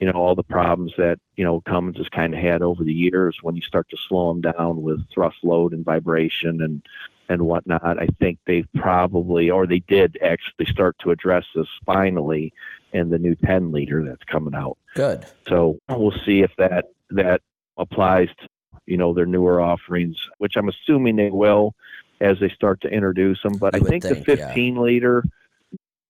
you 0.01 0.13
know 0.13 0.19
all 0.19 0.35
the 0.35 0.43
problems 0.43 0.93
that 0.99 1.19
you 1.37 1.45
know 1.45 1.61
Cummins 1.63 1.97
has 1.97 2.09
kind 2.09 2.35
of 2.35 2.41
had 2.41 2.63
over 2.63 2.85
the 2.85 2.93
years 2.93 3.39
when 3.43 3.57
you 3.57 3.63
start 3.63 3.89
to 3.91 3.97
slow 4.09 4.29
them 4.29 4.53
down 4.53 4.83
with 4.83 5.01
thrust 5.11 5.39
load 5.43 5.73
and 5.73 5.85
vibration 5.85 6.61
and 6.61 6.83
and 7.29 7.43
whatnot. 7.43 7.99
I 7.99 8.09
think 8.19 8.39
they've 8.47 8.69
probably 8.77 9.51
or 9.51 9.67
they 9.67 9.79
did 9.81 10.19
actually 10.23 10.67
start 10.67 10.97
to 11.01 11.11
address 11.11 11.47
this 11.55 11.69
finally 11.87 12.53
in 12.93 13.11
the 13.11 13.19
new 13.19 13.35
10 13.35 13.73
liter 13.73 14.05
that's 14.05 14.25
coming 14.25 14.55
out. 14.55 14.77
Good. 14.95 15.25
So 15.49 15.79
we'll 15.89 16.13
see 16.25 16.43
if 16.43 16.53
that 16.59 16.87
that 17.11 17.41
applies 17.79 18.29
to 18.41 18.49
you 18.87 18.97
know 18.97 19.15
their 19.15 19.27
newer 19.27 19.61
offerings, 19.61 20.17
which 20.39 20.57
I'm 20.57 20.69
assuming 20.69 21.17
they 21.17 21.31
will 21.31 21.75
as 22.21 22.39
they 22.41 22.49
start 22.49 22.81
to 22.83 22.89
introduce 22.89 23.43
them. 23.43 23.57
But 23.59 23.75
You 23.75 23.87
I 23.87 23.89
think, 23.89 24.05
think, 24.05 24.27
the 24.27 24.37
yeah. 24.37 24.47
15 24.49 24.77
liter, 24.77 25.25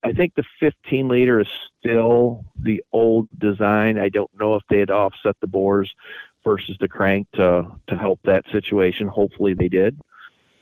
I 0.02 0.12
think 0.12 0.34
the 0.34 0.44
15 0.60 1.08
liter 1.08 1.40
is 1.40 1.48
still 1.78 2.44
the 2.60 2.82
old 2.92 3.28
design. 3.38 3.98
I 3.98 4.08
don't 4.10 4.30
know 4.38 4.54
if 4.54 4.62
they'd 4.68 4.90
offset 4.90 5.36
the 5.40 5.46
bores 5.46 5.94
versus 6.44 6.76
the 6.78 6.88
crank 6.88 7.26
to 7.34 7.66
to 7.88 7.96
help 7.96 8.20
that 8.24 8.44
situation. 8.52 9.08
Hopefully 9.08 9.54
they 9.54 9.68
did. 9.68 9.98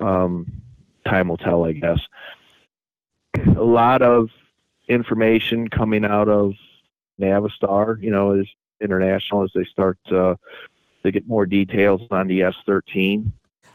Um, 0.01 0.51
time 1.05 1.29
will 1.29 1.37
tell, 1.37 1.65
I 1.65 1.73
guess. 1.73 2.01
A 3.57 3.63
lot 3.63 4.03
of 4.03 4.31
information 4.89 5.69
coming 5.69 6.05
out 6.05 6.29
of 6.29 6.53
Navistar, 7.21 8.01
you 8.03 8.11
know, 8.11 8.39
as 8.39 8.47
international 8.81 9.43
as 9.43 9.51
they 9.55 9.65
start 9.65 9.99
uh, 10.11 10.35
to 11.05 11.11
get 11.13 11.27
more 11.27 11.47
details 11.47 12.01
on 12.11 12.27
the 12.29 12.41
S13. 12.41 13.31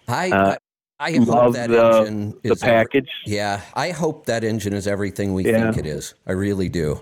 I, 0.08 0.30
Uh, 0.32 0.56
I, 1.00 1.10
I 1.10 1.18
hope 1.18 1.28
love 1.28 1.54
that 1.54 1.70
the- 1.70 2.00
engine 2.00 2.34
The 2.44 2.52
is 2.54 2.64
every- 2.64 2.74
package. 2.76 3.10
yeah, 3.26 3.62
I 3.76 3.92
hope 3.92 4.26
that 4.28 4.44
engine 4.44 4.74
is 4.74 4.88
everything 4.88 5.34
we 5.34 5.46
Yeah. 5.46 5.72
think 5.72 5.86
it 5.86 5.90
is. 5.90 6.16
I 6.26 6.32
really 6.32 6.70
do. 6.70 7.02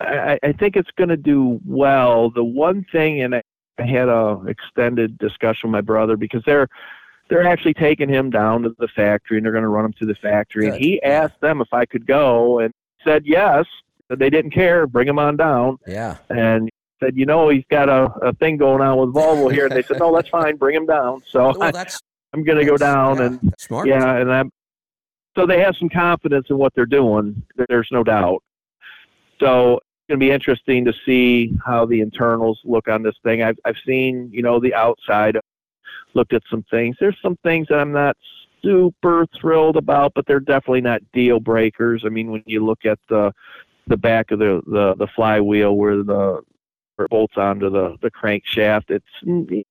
I, 0.00 0.38
I 0.42 0.52
think 0.52 0.76
it's 0.76 0.90
going 0.96 1.08
to 1.08 1.16
do 1.16 1.60
well. 1.64 2.30
The 2.30 2.44
one 2.44 2.84
thing, 2.92 3.22
and 3.22 3.34
I, 3.34 3.42
I 3.78 3.84
had 3.84 4.08
a 4.08 4.40
extended 4.46 5.16
discussion 5.18 5.68
with 5.70 5.72
my 5.72 5.80
brother 5.80 6.16
because 6.16 6.42
they're 6.44 6.68
they're 7.28 7.46
actually 7.46 7.74
taking 7.74 8.08
him 8.08 8.30
down 8.30 8.62
to 8.62 8.74
the 8.78 8.86
factory 8.88 9.36
and 9.36 9.44
they're 9.44 9.52
going 9.52 9.62
to 9.62 9.68
run 9.68 9.84
him 9.84 9.92
to 9.98 10.06
the 10.06 10.14
factory. 10.14 10.66
And 10.66 10.74
Good. 10.74 10.82
he 10.82 11.00
Yeah. 11.02 11.24
asked 11.24 11.40
them 11.40 11.60
if 11.60 11.66
I 11.72 11.84
could 11.84 12.06
go, 12.06 12.60
and 12.60 12.72
said 13.04 13.22
yes. 13.26 13.66
They 14.08 14.30
didn't 14.30 14.52
care. 14.52 14.86
Bring 14.86 15.08
him 15.08 15.18
on 15.18 15.36
down. 15.36 15.78
Yeah. 15.88 16.18
And 16.30 16.70
said, 17.00 17.16
you 17.16 17.26
know, 17.26 17.48
he's 17.48 17.64
got 17.70 17.88
a, 17.88 18.06
a 18.22 18.32
thing 18.34 18.56
going 18.56 18.80
on 18.80 18.98
with 18.98 19.14
Volvo 19.14 19.52
here. 19.52 19.66
And 19.66 19.74
they 19.74 19.82
said, 19.82 19.98
no, 19.98 20.14
that's 20.14 20.28
fine. 20.28 20.56
Bring 20.56 20.76
him 20.76 20.86
down. 20.86 21.22
So 21.28 21.52
oh, 21.54 21.58
Well, 21.58 21.72
that's 21.72 22.00
I'm 22.32 22.44
going 22.44 22.58
to 22.58 22.64
go 22.64 22.76
down 22.76 23.18
yeah, 23.18 23.24
and 23.24 23.54
smart. 23.58 23.88
yeah, 23.88 24.16
and 24.16 24.32
I'm 24.32 24.50
so 25.36 25.46
they 25.46 25.60
have 25.60 25.76
some 25.76 25.88
confidence 25.88 26.46
in 26.50 26.58
what 26.58 26.74
they're 26.74 26.86
doing. 26.86 27.42
There's 27.68 27.88
no 27.92 28.02
doubt. 28.02 28.42
So 29.38 29.74
it's 29.74 30.08
going 30.08 30.20
to 30.20 30.26
be 30.26 30.30
interesting 30.30 30.84
to 30.86 30.94
see 31.04 31.52
how 31.64 31.84
the 31.84 32.00
internals 32.00 32.60
look 32.64 32.88
on 32.88 33.02
this 33.02 33.16
thing. 33.22 33.42
I've 33.42 33.58
I've 33.64 33.76
seen 33.86 34.30
you 34.32 34.42
know 34.42 34.58
the 34.58 34.74
outside, 34.74 35.38
looked 36.14 36.32
at 36.32 36.42
some 36.50 36.64
things. 36.70 36.96
There's 36.98 37.18
some 37.22 37.36
things 37.42 37.68
that 37.68 37.78
I'm 37.78 37.92
not 37.92 38.16
super 38.62 39.26
thrilled 39.38 39.76
about, 39.76 40.12
but 40.14 40.26
they're 40.26 40.40
definitely 40.40 40.80
not 40.80 41.02
deal 41.12 41.38
breakers. 41.38 42.02
I 42.04 42.08
mean, 42.08 42.30
when 42.30 42.42
you 42.46 42.64
look 42.64 42.84
at 42.84 42.98
the 43.08 43.32
the 43.86 43.96
back 43.96 44.30
of 44.30 44.38
the 44.38 44.62
the, 44.66 44.94
the 44.96 45.06
flywheel 45.14 45.76
where 45.76 46.02
the 46.02 46.40
bolts 47.10 47.34
onto 47.36 47.68
the 47.70 47.96
the 48.02 48.10
crankshaft, 48.10 48.90
it's 48.90 49.64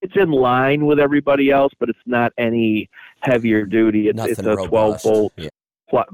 it's 0.00 0.16
in 0.16 0.30
line 0.30 0.86
with 0.86 1.00
everybody 1.00 1.50
else, 1.50 1.72
but 1.80 1.88
it's 1.88 1.98
not 2.06 2.32
any 2.38 2.88
heavier 3.20 3.64
duty. 3.64 4.08
It's, 4.08 4.16
Nothing 4.16 4.30
it's 4.32 4.38
a 4.40 4.54
12 4.54 4.72
robust. 4.72 5.04
volt 5.04 5.32
Yeah. 5.36 5.48
fly, 5.90 6.04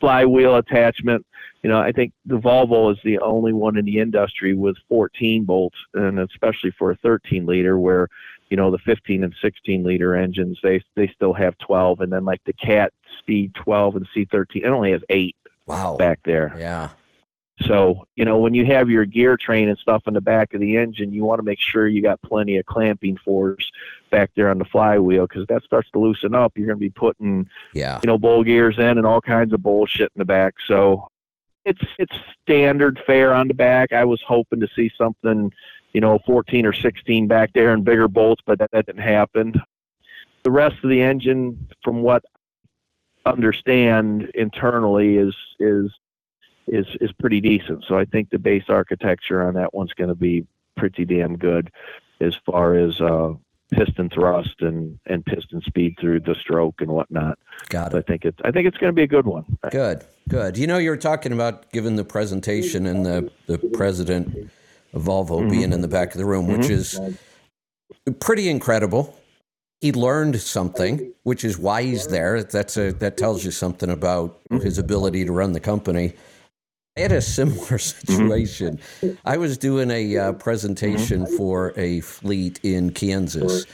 flywheel 0.00 0.56
attachment. 0.56 1.24
You 1.62 1.70
know, 1.70 1.80
I 1.80 1.92
think 1.92 2.12
the 2.26 2.36
Volvo 2.38 2.92
is 2.92 2.98
the 3.04 3.18
only 3.20 3.54
one 3.54 3.78
in 3.78 3.86
the 3.86 3.98
industry 3.98 4.52
with 4.54 4.76
14 4.90 5.44
bolts, 5.44 5.78
and 5.94 6.18
especially 6.20 6.72
for 6.78 6.90
a 6.90 6.96
13 6.96 7.46
liter, 7.46 7.78
where 7.78 8.08
you 8.50 8.58
know 8.58 8.70
the 8.70 8.78
15 8.78 9.24
and 9.24 9.34
16 9.40 9.82
liter 9.82 10.14
engines 10.14 10.58
they 10.62 10.82
they 10.94 11.08
still 11.14 11.32
have 11.32 11.56
12, 11.58 12.00
and 12.00 12.12
then 12.12 12.26
like 12.26 12.42
the 12.44 12.52
Cat 12.52 12.92
Speed 13.20 13.54
12 13.54 13.96
and 13.96 14.08
C13, 14.14 14.46
it 14.56 14.64
only 14.66 14.92
has 14.92 15.00
eight 15.08 15.34
Wow. 15.66 15.96
back 15.96 16.20
there. 16.26 16.54
Yeah. 16.58 16.90
So, 17.62 18.06
you 18.16 18.24
know, 18.24 18.38
when 18.38 18.52
you 18.52 18.66
have 18.66 18.90
your 18.90 19.04
gear 19.04 19.36
train 19.36 19.68
and 19.68 19.78
stuff 19.78 20.02
in 20.06 20.14
the 20.14 20.20
back 20.20 20.54
of 20.54 20.60
the 20.60 20.76
engine, 20.76 21.12
you 21.12 21.24
want 21.24 21.38
to 21.38 21.44
make 21.44 21.60
sure 21.60 21.86
you 21.86 22.02
got 22.02 22.20
plenty 22.22 22.56
of 22.56 22.66
clamping 22.66 23.16
force 23.16 23.70
back 24.10 24.32
there 24.34 24.50
on 24.50 24.58
the 24.58 24.64
flywheel 24.64 25.26
because 25.28 25.46
that 25.46 25.62
starts 25.62 25.88
to 25.92 26.00
loosen 26.00 26.34
up. 26.34 26.52
You're 26.56 26.66
going 26.66 26.78
to 26.78 26.80
be 26.80 26.90
putting, 26.90 27.48
Yeah. 27.72 28.00
you 28.02 28.08
know, 28.08 28.18
bull 28.18 28.42
gears 28.42 28.78
in 28.78 28.98
and 28.98 29.06
all 29.06 29.20
kinds 29.20 29.52
of 29.52 29.62
bullshit 29.62 30.10
in 30.14 30.18
the 30.18 30.24
back. 30.24 30.54
So 30.66 31.06
it's 31.64 31.80
it's 31.98 32.16
standard 32.42 33.00
fare 33.06 33.32
on 33.32 33.46
the 33.48 33.54
back. 33.54 33.92
I 33.92 34.04
was 34.04 34.20
hoping 34.26 34.60
to 34.60 34.68
see 34.74 34.90
something, 34.98 35.52
you 35.92 36.00
know, 36.00 36.18
14 36.26 36.66
or 36.66 36.72
16 36.72 37.28
back 37.28 37.52
there 37.54 37.72
and 37.72 37.84
bigger 37.84 38.08
bolts, 38.08 38.42
but 38.44 38.58
that, 38.58 38.70
that 38.72 38.86
didn't 38.86 39.02
happen. 39.02 39.54
The 40.42 40.50
rest 40.50 40.76
of 40.82 40.90
the 40.90 41.00
engine, 41.00 41.68
from 41.84 42.02
what 42.02 42.24
I 43.24 43.30
understand 43.30 44.30
internally, 44.34 45.16
is 45.16 45.34
is 45.60 45.90
is 46.66 46.86
is 47.00 47.12
pretty 47.12 47.40
decent. 47.40 47.84
So 47.86 47.98
I 47.98 48.04
think 48.04 48.30
the 48.30 48.38
base 48.38 48.64
architecture 48.68 49.42
on 49.42 49.54
that 49.54 49.74
one's 49.74 49.92
going 49.92 50.08
to 50.08 50.14
be 50.14 50.46
pretty 50.76 51.04
damn 51.04 51.36
good 51.36 51.70
as 52.20 52.34
far 52.46 52.74
as 52.74 53.00
uh, 53.00 53.34
piston 53.72 54.08
thrust 54.08 54.60
and, 54.60 54.98
and 55.06 55.24
piston 55.24 55.60
speed 55.62 55.96
through 56.00 56.20
the 56.20 56.34
stroke 56.34 56.80
and 56.80 56.90
whatnot. 56.90 57.38
Got 57.68 57.92
So 57.92 57.98
I 57.98 58.02
think 58.02 58.24
it's 58.24 58.38
I 58.44 58.50
think 58.50 58.66
it's 58.66 58.76
going 58.78 58.90
to 58.90 58.94
be 58.94 59.02
a 59.02 59.06
good 59.06 59.26
one. 59.26 59.44
Good. 59.70 60.04
Good. 60.28 60.56
You 60.56 60.66
know, 60.66 60.78
you 60.78 60.90
were 60.90 60.96
talking 60.96 61.32
about 61.32 61.70
giving 61.72 61.96
the 61.96 62.04
presentation 62.04 62.86
and 62.86 63.04
the, 63.04 63.30
the 63.46 63.58
president 63.74 64.50
of 64.92 65.02
Volvo 65.02 65.40
Mm-hmm. 65.40 65.50
being 65.50 65.72
in 65.72 65.80
the 65.80 65.88
back 65.88 66.12
of 66.12 66.18
the 66.18 66.24
room, 66.24 66.46
which 66.46 66.70
is 66.70 66.98
pretty 68.20 68.48
incredible. 68.48 69.18
He 69.80 69.92
learned 69.92 70.40
something, 70.40 71.12
which 71.24 71.44
is 71.44 71.58
why 71.58 71.82
he's 71.82 72.06
there. 72.06 72.42
That's 72.42 72.76
a 72.76 72.92
that 72.92 73.16
tells 73.16 73.44
you 73.44 73.50
something 73.50 73.90
about 73.90 74.40
his 74.50 74.78
ability 74.78 75.24
to 75.26 75.32
run 75.32 75.52
the 75.52 75.60
company. 75.60 76.14
I 76.96 77.00
had 77.00 77.12
a 77.12 77.20
similar 77.20 77.58
mm-hmm. 77.60 77.78
situation. 77.78 78.80
I 79.24 79.36
was 79.36 79.58
doing 79.58 79.90
a 79.90 80.16
uh, 80.16 80.32
presentation 80.34 81.24
mm-hmm. 81.24 81.36
for 81.36 81.72
a 81.76 82.00
fleet 82.00 82.60
in 82.62 82.90
Kansas, 82.90 83.66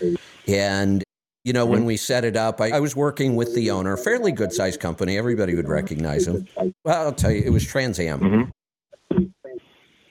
and 0.49 1.05
you 1.45 1.53
know 1.53 1.67
when 1.67 1.81
mm-hmm. 1.81 1.87
we 1.89 1.97
set 1.99 2.25
it 2.25 2.37
up, 2.37 2.61
I, 2.61 2.71
I 2.71 2.81
was 2.81 2.97
working 2.97 3.37
with 3.37 3.55
the 3.55 3.71
owner, 3.71 3.97
fairly 3.97 4.33
good 4.33 4.53
sized 4.53 4.81
company. 4.81 5.19
Everybody 5.19 5.55
would 5.55 5.69
recognize 5.69 6.27
him. 6.27 6.47
Well, 6.57 7.07
I'll 7.07 7.13
tell 7.13 7.31
you, 7.31 7.43
it 7.45 7.51
was 7.51 7.67
Trans 7.67 8.01
Am. 8.01 8.53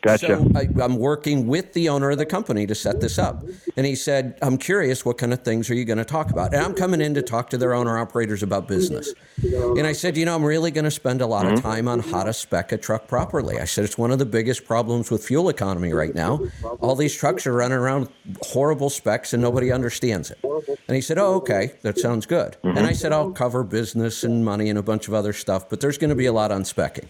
Gotcha. 0.01 0.27
So 0.27 0.51
I, 0.55 0.69
I'm 0.81 0.95
working 0.95 1.45
with 1.47 1.73
the 1.73 1.89
owner 1.89 2.11
of 2.11 2.17
the 2.17 2.25
company 2.25 2.65
to 2.67 2.75
set 2.75 3.01
this 3.01 3.19
up. 3.19 3.43
And 3.75 3.85
he 3.85 3.95
said, 3.95 4.37
I'm 4.41 4.57
curious, 4.57 5.03
what 5.03 5.17
kind 5.17 5.33
of 5.33 5.43
things 5.43 5.69
are 5.69 5.73
you 5.73 5.83
going 5.83 5.97
to 5.97 6.05
talk 6.05 6.31
about? 6.31 6.53
And 6.53 6.63
I'm 6.63 6.73
coming 6.73 7.01
in 7.01 7.13
to 7.15 7.21
talk 7.21 7.49
to 7.49 7.57
their 7.57 7.73
owner 7.73 7.97
operators 7.97 8.41
about 8.41 8.67
business. 8.67 9.13
And 9.43 9.85
I 9.85 9.91
said, 9.91 10.15
you 10.15 10.23
know, 10.23 10.35
I'm 10.35 10.43
really 10.43 10.71
going 10.71 10.85
to 10.85 10.91
spend 10.91 11.19
a 11.19 11.27
lot 11.27 11.45
of 11.45 11.53
mm-hmm. 11.53 11.67
time 11.67 11.87
on 11.89 11.99
how 11.99 12.23
to 12.23 12.31
spec 12.31 12.71
a 12.71 12.77
truck 12.77 13.07
properly. 13.07 13.59
I 13.59 13.65
said, 13.65 13.83
it's 13.83 13.97
one 13.97 14.11
of 14.11 14.19
the 14.19 14.25
biggest 14.25 14.65
problems 14.65 15.11
with 15.11 15.23
fuel 15.25 15.49
economy 15.49 15.91
right 15.91 16.15
now. 16.15 16.39
All 16.79 16.95
these 16.95 17.15
trucks 17.15 17.45
are 17.45 17.53
running 17.53 17.77
around 17.77 18.07
with 18.25 18.37
horrible 18.41 18.89
specs 18.89 19.33
and 19.33 19.43
nobody 19.43 19.69
understands 19.69 20.31
it. 20.31 20.39
And 20.87 20.95
he 20.95 21.01
said, 21.01 21.17
oh, 21.17 21.35
okay, 21.35 21.73
that 21.81 21.97
sounds 21.97 22.25
good. 22.25 22.55
And 22.63 22.77
mm-hmm. 22.77 22.85
I 22.85 22.93
said, 22.93 23.11
I'll 23.11 23.31
cover 23.31 23.63
business 23.63 24.23
and 24.23 24.45
money 24.45 24.69
and 24.69 24.79
a 24.79 24.83
bunch 24.83 25.09
of 25.09 25.13
other 25.13 25.33
stuff, 25.33 25.69
but 25.69 25.81
there's 25.81 25.97
going 25.97 26.09
to 26.09 26.15
be 26.15 26.25
a 26.25 26.33
lot 26.33 26.51
on 26.51 26.63
specking. 26.63 27.09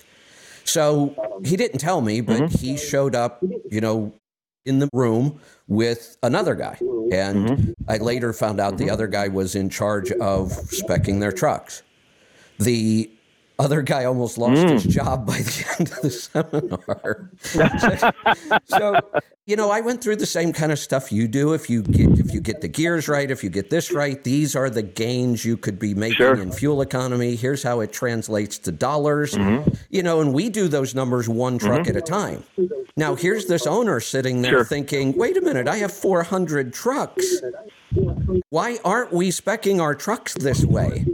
So 0.69 1.15
he 1.43 1.55
didn't 1.55 1.79
tell 1.79 2.01
me, 2.01 2.21
but 2.21 2.41
mm-hmm. 2.41 2.57
he 2.57 2.77
showed 2.77 3.15
up, 3.15 3.43
you 3.71 3.81
know, 3.81 4.13
in 4.65 4.79
the 4.79 4.89
room 4.93 5.39
with 5.67 6.17
another 6.21 6.53
guy. 6.53 6.77
Mm-hmm. 6.79 7.13
And 7.13 7.75
I 7.87 7.97
later 7.97 8.33
found 8.33 8.59
out 8.59 8.77
the 8.77 8.85
mm-hmm. 8.85 8.93
other 8.93 9.07
guy 9.07 9.29
was 9.29 9.55
in 9.55 9.69
charge 9.69 10.11
of 10.11 10.49
specking 10.49 11.19
their 11.19 11.31
trucks. 11.31 11.81
The 12.59 13.09
other 13.59 13.81
guy 13.81 14.05
almost 14.05 14.37
lost 14.37 14.61
his 14.63 14.83
job 14.85 15.27
by 15.27 15.37
the 15.37 15.65
end 15.79 15.91
of 15.91 16.01
the 16.01 16.09
seminar. 16.09 17.29
so, 18.65 18.99
you 19.45 19.55
know, 19.55 19.69
I 19.69 19.81
went 19.81 20.01
through 20.03 20.15
the 20.15 20.25
same 20.25 20.53
kind 20.53 20.71
of 20.71 20.79
stuff 20.79 21.11
you 21.11 21.27
do. 21.27 21.53
If 21.53 21.69
you 21.69 21.83
get 21.83 22.17
if 22.19 22.33
you 22.33 22.39
get 22.41 22.61
the 22.61 22.67
gears 22.67 23.07
right, 23.07 23.29
if 23.29 23.43
you 23.43 23.49
get 23.49 23.69
this 23.69 23.91
right, 23.91 24.23
these 24.23 24.55
are 24.55 24.69
the 24.69 24.81
gains 24.83 25.43
you 25.45 25.57
could 25.57 25.77
be 25.77 25.93
making 25.93 26.17
Sure. 26.17 26.35
in 26.35 26.51
fuel 26.51 26.81
economy. 26.81 27.35
Here's 27.35 27.61
how 27.63 27.81
it 27.81 27.91
translates 27.91 28.57
to 28.59 28.71
dollars. 28.71 29.33
Mm-hmm. 29.33 29.69
You 29.89 30.03
know, 30.03 30.21
and 30.21 30.33
we 30.33 30.49
do 30.49 30.67
those 30.67 30.95
numbers 30.95 31.27
one 31.27 31.57
truck 31.57 31.87
at 31.87 31.95
a 31.95 32.01
time. 32.01 32.43
Now, 32.95 33.15
here's 33.15 33.45
this 33.45 33.65
owner 33.67 33.99
sitting 33.99 34.41
there 34.41 34.51
Sure. 34.51 34.65
thinking, 34.65 35.17
"Wait 35.17 35.37
a 35.37 35.41
minute, 35.41 35.67
I 35.67 35.77
have 35.77 35.91
400 35.93 36.73
trucks. 36.73 37.25
Why 38.49 38.77
aren't 38.85 39.11
we 39.13 39.29
specking 39.31 39.81
our 39.81 39.95
trucks 39.95 40.33
this 40.33 40.63
way?" 40.65 41.05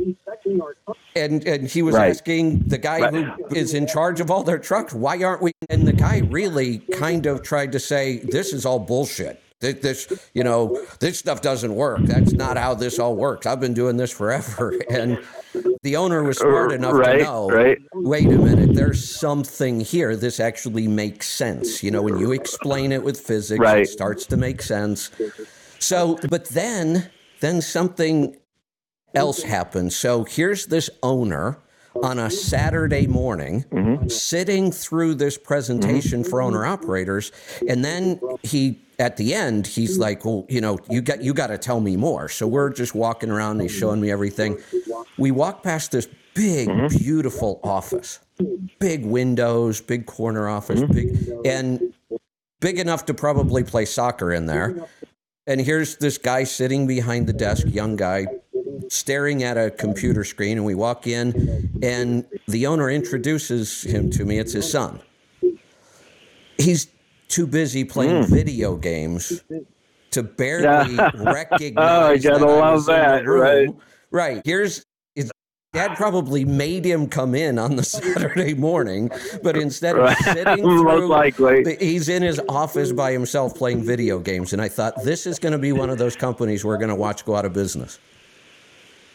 And 1.15 1.45
and 1.47 1.67
he 1.67 1.81
was 1.81 1.95
Right. 1.95 2.09
asking 2.09 2.63
the 2.67 2.77
guy 2.77 2.99
Right. 3.01 3.13
who 3.49 3.55
is 3.55 3.73
in 3.73 3.87
charge 3.87 4.19
of 4.19 4.29
all 4.29 4.43
their 4.43 4.59
trucks, 4.59 4.93
"Why 4.93 5.21
aren't 5.23 5.41
we?" 5.41 5.51
And 5.69 5.87
the 5.87 5.93
guy 5.93 6.21
really 6.29 6.79
kind 6.91 7.25
of 7.25 7.41
tried 7.41 7.71
to 7.73 7.79
say, 7.79 8.19
"This 8.23 8.53
is 8.53 8.65
all 8.65 8.79
bullshit." 8.79 9.39
This, 9.61 9.75
this, 9.81 10.07
you 10.33 10.43
know, 10.43 10.77
this 10.99 11.17
stuff 11.17 11.41
doesn't 11.41 11.73
work. 11.73 12.01
That's 12.03 12.33
not 12.33 12.57
how 12.57 12.73
this 12.75 12.99
all 12.99 13.15
works. 13.15 13.47
I've 13.47 13.61
been 13.61 13.73
doing 13.73 13.95
this 13.97 14.11
forever. 14.11 14.73
And 14.89 15.17
the 15.81 15.95
owner 15.95 16.23
was 16.23 16.37
smart 16.39 16.71
uh, 16.71 16.75
enough 16.75 16.93
right, 16.93 17.19
to 17.19 17.23
know, 17.23 17.49
right. 17.49 17.77
wait 17.93 18.25
a 18.27 18.37
minute, 18.37 18.75
there's 18.75 19.07
something 19.07 19.79
here. 19.79 20.15
This 20.17 20.39
actually 20.41 20.87
makes 20.87 21.29
sense. 21.29 21.81
You 21.83 21.91
know, 21.91 22.01
when 22.01 22.17
you 22.19 22.33
explain 22.33 22.91
it 22.91 23.01
with 23.03 23.19
physics, 23.19 23.59
Right. 23.59 23.83
it 23.83 23.87
starts 23.89 24.25
to 24.27 24.37
make 24.37 24.61
sense. 24.61 25.09
So, 25.79 26.19
but 26.29 26.45
then, 26.49 27.09
then 27.39 27.61
something 27.61 28.35
else 29.15 29.41
mm-hmm. 29.41 29.49
happens. 29.49 29.95
So 29.95 30.23
here's 30.23 30.67
this 30.67 30.89
owner 31.01 31.59
on 32.03 32.19
a 32.19 32.29
Saturday 32.29 33.07
morning 33.07 33.65
mm-hmm. 33.71 34.07
sitting 34.09 34.71
through 34.71 35.15
this 35.15 35.37
presentation 35.37 36.23
for 36.23 36.39
mm-hmm. 36.39 36.47
owner 36.47 36.65
operators 36.65 37.31
and 37.67 37.85
then 37.85 38.19
he 38.43 38.81
at 38.99 39.17
the 39.17 39.33
end 39.33 39.67
he's 39.67 39.97
like 39.97 40.23
well 40.25 40.45
you 40.49 40.61
know 40.61 40.77
you 40.89 41.01
got 41.01 41.21
you 41.23 41.33
got 41.33 41.47
to 41.47 41.57
tell 41.57 41.79
me 41.79 41.95
more. 41.95 42.27
So 42.29 42.47
we're 42.47 42.71
just 42.71 42.95
walking 42.95 43.29
around 43.29 43.53
and 43.53 43.61
he's 43.61 43.71
showing 43.71 44.01
me 44.01 44.11
everything. 44.11 44.57
We 45.17 45.31
walk 45.31 45.63
past 45.63 45.91
this 45.91 46.07
big 46.33 46.69
beautiful 46.89 47.59
office. 47.63 48.19
Big 48.79 49.05
windows 49.05 49.79
big 49.79 50.05
corner 50.05 50.49
office 50.49 50.81
big 50.83 51.29
and 51.45 51.93
big 52.59 52.79
enough 52.79 53.05
to 53.05 53.13
probably 53.13 53.63
play 53.63 53.85
soccer 53.85 54.33
in 54.33 54.45
there. 54.45 54.87
And 55.47 55.61
here's 55.61 55.97
this 55.97 56.17
guy 56.17 56.43
sitting 56.43 56.87
behind 56.87 57.27
the 57.27 57.33
desk 57.33 57.67
young 57.67 57.95
guy 57.95 58.27
staring 58.89 59.43
at 59.43 59.57
a 59.57 59.71
computer 59.71 60.23
screen 60.23 60.57
and 60.57 60.65
we 60.65 60.75
walk 60.75 61.07
in 61.07 61.69
and 61.83 62.25
the 62.47 62.67
owner 62.67 62.89
introduces 62.89 63.83
him 63.83 64.09
to 64.11 64.25
me. 64.25 64.37
It's 64.39 64.53
his 64.53 64.69
son. 64.69 64.99
He's 66.57 66.87
too 67.27 67.47
busy 67.47 67.83
playing 67.83 68.23
Mm. 68.25 68.29
video 68.29 68.75
games 68.75 69.43
to 70.11 70.23
barely 70.23 70.95
recognize 71.15 72.25
Oh, 72.25 72.29
gotta 72.31 72.39
that 72.39 72.45
love 72.45 72.73
was 72.75 72.87
in 72.87 72.95
the 72.95 73.01
that, 73.01 73.25
right. 73.27 73.69
Right. 74.11 74.41
Here's 74.45 74.85
his 75.15 75.29
dad 75.73 75.97
probably 75.97 76.45
made 76.45 76.85
him 76.85 77.07
come 77.07 77.35
in 77.35 77.59
on 77.59 77.75
the 77.75 77.83
Saturday 77.97 78.53
morning, 78.53 79.09
but 79.43 79.57
instead 79.57 79.97
of 79.97 80.15
sitting 80.19 80.63
Most 80.63 80.81
through, 80.81 81.07
likely. 81.07 81.75
he's 81.79 82.07
in 82.07 82.21
his 82.21 82.39
office 82.47 82.93
by 82.93 83.11
himself 83.11 83.55
playing 83.55 83.83
video 83.83 84.19
games. 84.19 84.53
And 84.53 84.61
I 84.61 84.69
thought 84.69 85.03
this 85.03 85.25
is 85.25 85.37
going 85.39 85.51
to 85.53 85.57
be 85.59 85.73
one 85.73 85.89
of 85.89 85.97
those 85.97 86.15
companies 86.15 86.63
we're 86.63 86.77
going 86.77 86.89
to 86.89 86.95
watch 86.95 87.25
go 87.25 87.35
out 87.35 87.43
of 87.43 87.51
business. 87.51 87.99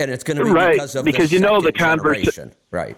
And 0.01 0.11
it's 0.11 0.25
going 0.25 0.39
to 0.39 0.45
be 0.45 0.51
Right, 0.51 0.73
because 0.73 0.97
of 0.97 1.05
because 1.05 1.31
the 1.31 1.37
you 1.37 1.43
know 1.43 1.61
the 1.61 1.73
conversation. 1.73 2.53
Right. 2.71 2.97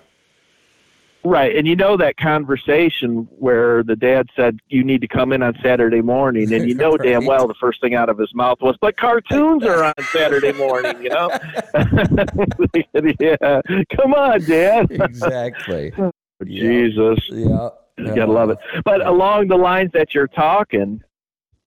Right, 1.24 1.54
and 1.54 1.68
you 1.68 1.76
know 1.76 1.96
that 1.98 2.16
conversation 2.16 3.28
where 3.38 3.84
the 3.84 3.94
dad 3.94 4.28
said 4.34 4.58
you 4.68 4.82
need 4.82 5.00
to 5.02 5.08
come 5.08 5.32
in 5.32 5.40
on 5.40 5.56
Saturday 5.62 6.00
morning, 6.00 6.52
and 6.52 6.68
you 6.68 6.74
know 6.82 6.96
damn 6.96 7.26
well 7.26 7.46
the 7.46 7.54
first 7.60 7.80
thing 7.80 7.94
out 7.94 8.08
of 8.08 8.18
his 8.18 8.34
mouth 8.34 8.58
was, 8.60 8.76
"But 8.80 8.96
cartoons 8.96 9.64
are 9.64 9.84
on 9.84 9.94
Saturday 10.12 10.52
morning," 10.52 11.00
you 11.00 11.10
know. 11.10 11.30
yeah, 13.20 13.60
come 13.96 14.14
on, 14.14 14.40
Dad. 14.44 14.90
Exactly. 15.12 15.92
Jesus, 16.44 17.18
yeah. 17.30 17.68
you 17.98 18.14
gotta 18.14 18.32
love 18.32 18.50
it. 18.50 18.58
But 18.84 19.06
along 19.06 19.46
the 19.46 19.56
lines 19.56 19.92
that 19.92 20.14
you're 20.14 20.26
talking, 20.26 21.02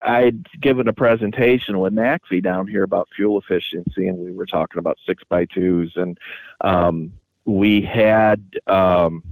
I'd 0.02 0.46
given 0.62 0.88
a 0.88 0.94
presentation 0.94 1.80
with 1.80 1.94
NACFE 1.94 2.44
down 2.44 2.68
here 2.68 2.84
about 2.84 3.10
fuel 3.16 3.40
efficiency, 3.40 4.08
and 4.08 4.18
we 4.18 4.32
were 4.32 4.46
talking 4.46 4.80
about 4.80 4.98
six 5.06 5.24
by 5.28 5.46
twos, 5.46 5.94
and 5.96 6.18
um, 6.62 7.14
we 7.46 7.82
had 7.82 8.44
um, 8.68 9.24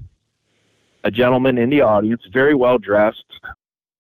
a 1.03 1.11
gentleman 1.11 1.57
in 1.57 1.69
the 1.69 1.81
audience, 1.81 2.23
very 2.31 2.55
well 2.55 2.77
dressed. 2.77 3.25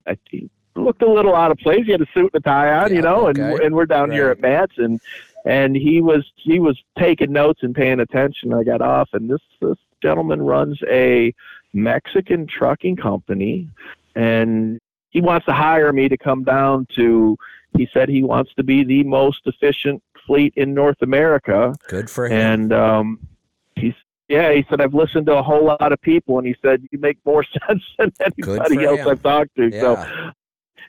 I, 0.07 0.17
he 0.29 0.49
looked 0.75 1.01
a 1.01 1.11
little 1.11 1.35
out 1.35 1.51
of 1.51 1.57
place. 1.57 1.85
He 1.85 1.91
had 1.91 2.01
a 2.01 2.07
suit 2.13 2.31
and 2.33 2.35
a 2.35 2.39
tie 2.39 2.73
on, 2.73 2.89
Yeah, 2.89 2.95
you 2.95 3.01
know, 3.01 3.27
okay. 3.27 3.41
and 3.41 3.59
and 3.59 3.75
we're 3.75 3.85
down 3.85 4.11
here 4.11 4.29
at 4.29 4.39
MATS, 4.41 4.73
and 4.77 4.99
and 5.45 5.75
he 5.75 6.01
was 6.01 6.25
he 6.35 6.59
was 6.59 6.81
taking 6.97 7.31
notes 7.31 7.61
and 7.63 7.75
paying 7.75 7.99
attention. 7.99 8.53
I 8.53 8.63
got 8.63 8.81
off, 8.81 9.09
and 9.13 9.29
this 9.29 9.41
this 9.61 9.77
gentleman 10.01 10.41
runs 10.41 10.79
a 10.89 11.33
Mexican 11.73 12.47
trucking 12.47 12.95
company, 12.97 13.69
and 14.15 14.79
he 15.13 15.21
wants 15.21 15.45
to 15.45 15.53
hire 15.53 15.93
me 15.93 16.09
to 16.09 16.17
come 16.17 16.43
down 16.43 16.87
to. 16.95 17.37
He 17.77 17.87
said 17.93 18.09
he 18.09 18.23
wants 18.23 18.53
to 18.55 18.63
be 18.63 18.83
the 18.83 19.03
most 19.03 19.41
efficient 19.45 20.03
fleet 20.27 20.53
in 20.55 20.73
North 20.73 21.01
America, 21.01 21.73
Good 21.87 22.09
for 22.09 22.25
him. 22.25 22.33
and 22.33 22.73
um, 22.73 23.27
he's 23.75 23.93
yeah. 24.27 24.51
He 24.51 24.65
said 24.69 24.81
I've 24.81 24.93
listened 24.93 25.27
to 25.27 25.37
a 25.37 25.43
whole 25.43 25.65
lot 25.65 25.91
of 25.91 26.01
people, 26.01 26.37
and 26.39 26.47
he 26.47 26.55
said 26.61 26.87
you 26.91 26.99
make 26.99 27.17
more 27.25 27.43
sense 27.67 27.83
than 27.97 28.11
anybody 28.19 28.83
else 28.85 28.99
him. 28.99 29.07
I've 29.07 29.23
talked 29.23 29.55
to. 29.55 29.71
So 29.71 29.93
yeah. 29.93 30.31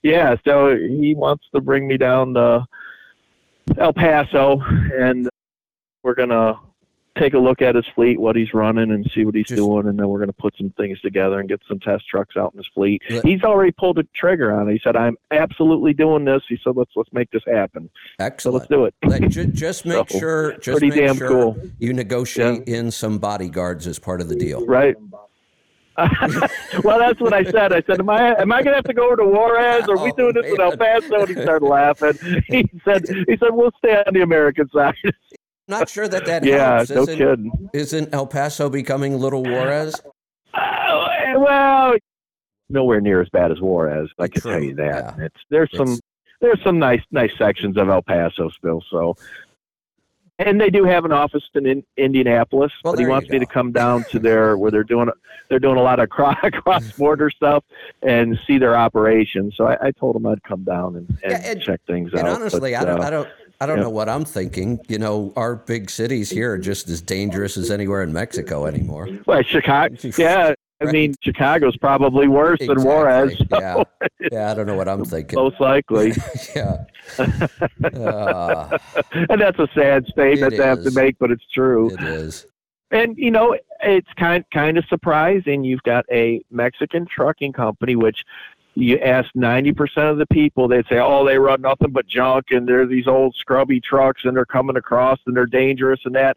yeah, 0.02 0.36
so 0.44 0.76
he 0.76 1.14
wants 1.14 1.44
to 1.54 1.60
bring 1.60 1.86
me 1.86 1.96
down 1.96 2.34
to 2.34 2.66
El 3.78 3.92
Paso, 3.92 4.60
and 4.60 5.28
we're 6.02 6.14
gonna 6.14 6.58
take 7.16 7.34
a 7.34 7.38
look 7.38 7.62
at 7.62 7.74
his 7.76 7.86
fleet, 7.94 8.20
what 8.20 8.34
he's 8.36 8.52
running, 8.52 8.90
and 8.90 9.08
see 9.14 9.24
what 9.24 9.34
he's 9.34 9.46
Just- 9.46 9.58
doing, 9.58 9.86
and 9.86 9.98
then 9.98 10.08
we're 10.08 10.18
gonna 10.18 10.32
put 10.32 10.54
some 10.56 10.70
things 10.76 11.00
together 11.00 11.38
and 11.40 11.48
get 11.48 11.60
some 11.68 11.78
test 11.78 12.08
trucks 12.08 12.36
out 12.36 12.52
in 12.54 12.58
his 12.58 12.66
fleet. 12.74 13.02
Let- 13.08 13.24
He's 13.24 13.42
already 13.44 13.70
pulled 13.72 13.96
the 13.98 14.06
trigger 14.14 14.52
on 14.52 14.68
it. 14.68 14.72
He 14.72 14.80
said, 14.82 14.96
"I'm 14.96 15.16
absolutely 15.30 15.92
doing 15.94 16.24
this." 16.24 16.42
He 16.48 16.58
said, 16.64 16.76
"Let's 16.76 16.90
let's 16.96 17.12
make 17.12 17.30
this 17.30 17.42
happen." 17.46 17.88
Excellent. 18.18 18.40
So 18.40 18.50
let's 18.58 18.66
do 18.68 18.84
it. 18.86 18.94
Let- 19.04 19.28
ju- 19.30 19.46
just 19.46 19.86
make 19.86 20.08
So, 20.10 20.18
sure, 20.18 20.52
just 20.58 20.78
pretty 20.80 20.88
make 20.90 21.06
damn 21.06 21.16
sure 21.16 21.28
cool. 21.28 21.58
you 21.78 21.92
negotiate 21.92 22.66
in 22.66 22.90
some 22.90 23.18
bodyguards 23.18 23.86
as 23.86 23.98
part 23.98 24.20
of 24.20 24.28
the 24.28 24.36
deal. 24.36 24.64
Right. 24.66 24.96
well, 26.82 26.98
that's 26.98 27.20
what 27.20 27.32
I 27.32 27.44
said. 27.44 27.72
I 27.72 27.80
said, 27.82 28.00
"Am 28.00 28.10
I 28.10 28.34
am 28.40 28.50
I 28.50 28.62
going 28.64 28.72
to 28.72 28.76
have 28.78 28.84
to 28.86 28.92
go 28.94 29.06
over 29.06 29.16
to 29.18 29.24
Juarez? 29.24 29.84
Or 29.88 29.96
are 29.96 30.02
we 30.04 30.10
Oh, 30.10 30.16
doing 30.16 30.34
this 30.34 30.52
in 30.52 30.60
El 30.60 30.70
man. 30.76 30.78
Paso?" 31.02 31.20
And 31.20 31.28
he 31.28 31.34
started 31.42 31.64
laughing. 31.64 32.14
He 32.48 32.68
said, 32.84 33.04
"He 33.28 33.36
said 33.36 33.50
we'll 33.52 33.70
stay 33.78 34.02
on 34.04 34.12
the 34.12 34.22
American 34.22 34.68
side." 34.70 34.94
Not 35.66 35.88
sure 35.88 36.06
that 36.08 36.26
that 36.26 36.44
yeah, 36.44 36.76
helps. 36.76 36.90
no 36.90 37.02
Isn't, 37.02 37.16
kidding. 37.18 37.68
isn't 37.72 38.14
El 38.14 38.26
Paso 38.26 38.68
becoming 38.68 39.18
Little 39.18 39.42
Juarez? 39.42 39.94
Uh, 40.52 41.06
well, 41.38 41.94
nowhere 42.68 43.00
near 43.00 43.20
as 43.22 43.28
bad 43.30 43.50
as 43.50 43.60
Juarez. 43.60 44.10
I 44.18 44.28
can 44.28 44.42
True, 44.42 44.52
tell 44.52 44.62
you 44.62 44.74
that. 44.76 45.14
yeah. 45.18 45.24
It's 45.26 45.40
there's 45.50 45.70
some 45.74 45.98
there's 46.40 46.62
some 46.62 46.78
nice 46.78 47.02
nice 47.10 47.32
sections 47.38 47.76
of 47.76 47.88
El 47.88 48.02
Paso 48.02 48.50
still. 48.50 48.82
So, 48.90 49.16
and 50.38 50.60
they 50.60 50.68
do 50.70 50.84
have 50.84 51.04
an 51.06 51.12
office 51.12 51.42
in, 51.54 51.66
in 51.66 51.82
Indianapolis. 51.96 52.70
Well, 52.84 52.92
but 52.94 53.00
he 53.00 53.06
wants 53.06 53.30
me 53.30 53.38
to 53.38 53.46
come 53.46 53.72
down 53.72 54.04
to 54.10 54.18
their 54.18 54.58
where 54.58 54.70
they're 54.70 54.84
doing 54.84 55.08
they're 55.48 55.58
doing 55.58 55.78
a 55.78 55.82
lot 55.82 55.98
of 55.98 56.08
cross 56.10 56.92
border 56.92 57.30
stuff 57.30 57.64
and 58.02 58.38
see 58.46 58.58
their 58.58 58.76
operations. 58.76 59.54
So 59.56 59.66
I, 59.66 59.86
I 59.88 59.90
told 59.92 60.14
him 60.16 60.26
I'd 60.26 60.42
come 60.42 60.62
down 60.64 60.96
and, 60.96 61.08
and, 61.22 61.32
Yeah, 61.32 61.50
and- 61.52 61.60
check 61.62 61.80
things 61.86 62.10
And 62.12 62.20
out. 62.28 62.40
honestly, 62.40 62.72
But, 62.72 62.80
I 62.80 62.84
don't, 62.84 63.00
uh, 63.00 63.06
I 63.06 63.10
don't, 63.10 63.28
I 63.64 63.66
don't 63.66 63.78
yeah. 63.78 63.84
know 63.84 63.90
what 63.90 64.10
I'm 64.10 64.26
thinking. 64.26 64.78
You 64.88 64.98
know, 64.98 65.32
our 65.36 65.56
big 65.56 65.88
cities 65.88 66.28
here 66.28 66.52
are 66.52 66.58
just 66.58 66.86
as 66.90 67.00
dangerous 67.00 67.56
as 67.56 67.70
anywhere 67.70 68.02
in 68.02 68.12
Mexico 68.12 68.66
anymore. 68.66 69.08
well, 69.24 69.42
Chicago. 69.42 69.96
Yeah, 70.18 70.52
I 70.82 70.84
Right. 70.84 70.92
mean 70.92 71.14
Chicago's 71.22 71.76
probably 71.78 72.28
worse 72.28 72.58
than 72.58 72.82
Juarez. 72.82 73.38
So 73.38 73.44
Yeah, 73.58 73.84
yeah. 74.32 74.50
I 74.50 74.54
don't 74.54 74.66
know 74.66 74.76
what 74.76 74.86
I'm 74.86 75.02
thinking. 75.06 75.36
most 75.38 75.58
likely. 75.60 76.12
yeah. 76.54 76.84
Uh, 77.18 78.78
and 79.30 79.40
that's 79.40 79.58
a 79.58 79.68
sad 79.74 80.04
statement 80.08 80.54
to 80.56 80.62
have 80.64 80.82
to 80.82 80.90
make, 80.90 81.16
but 81.18 81.30
it's 81.30 81.46
true. 81.54 81.90
it 81.90 82.02
is. 82.02 82.46
And 82.90 83.16
you 83.16 83.30
know, 83.30 83.56
it's 83.82 84.12
kind 84.18 84.44
kind 84.52 84.76
of 84.76 84.84
surprising. 84.86 85.64
You've 85.64 85.82
got 85.84 86.04
a 86.12 86.44
Mexican 86.50 87.06
trucking 87.06 87.54
company, 87.54 87.96
which 87.96 88.18
you 88.74 88.98
ask 88.98 89.30
ninety 89.34 89.72
percent 89.72 90.06
of 90.08 90.18
the 90.18 90.26
people, 90.26 90.68
they'd 90.68 90.86
say, 90.88 90.98
"Oh, 90.98 91.24
they 91.24 91.38
run 91.38 91.62
nothing 91.62 91.90
but 91.90 92.06
junk, 92.06 92.46
and 92.50 92.68
they're 92.68 92.86
these 92.86 93.06
old 93.06 93.34
scrubby 93.36 93.80
trucks, 93.80 94.22
and 94.24 94.36
they're 94.36 94.44
coming 94.46 94.76
across, 94.76 95.18
and 95.26 95.36
they're 95.36 95.46
dangerous, 95.46 96.00
and 96.04 96.14
that." 96.14 96.36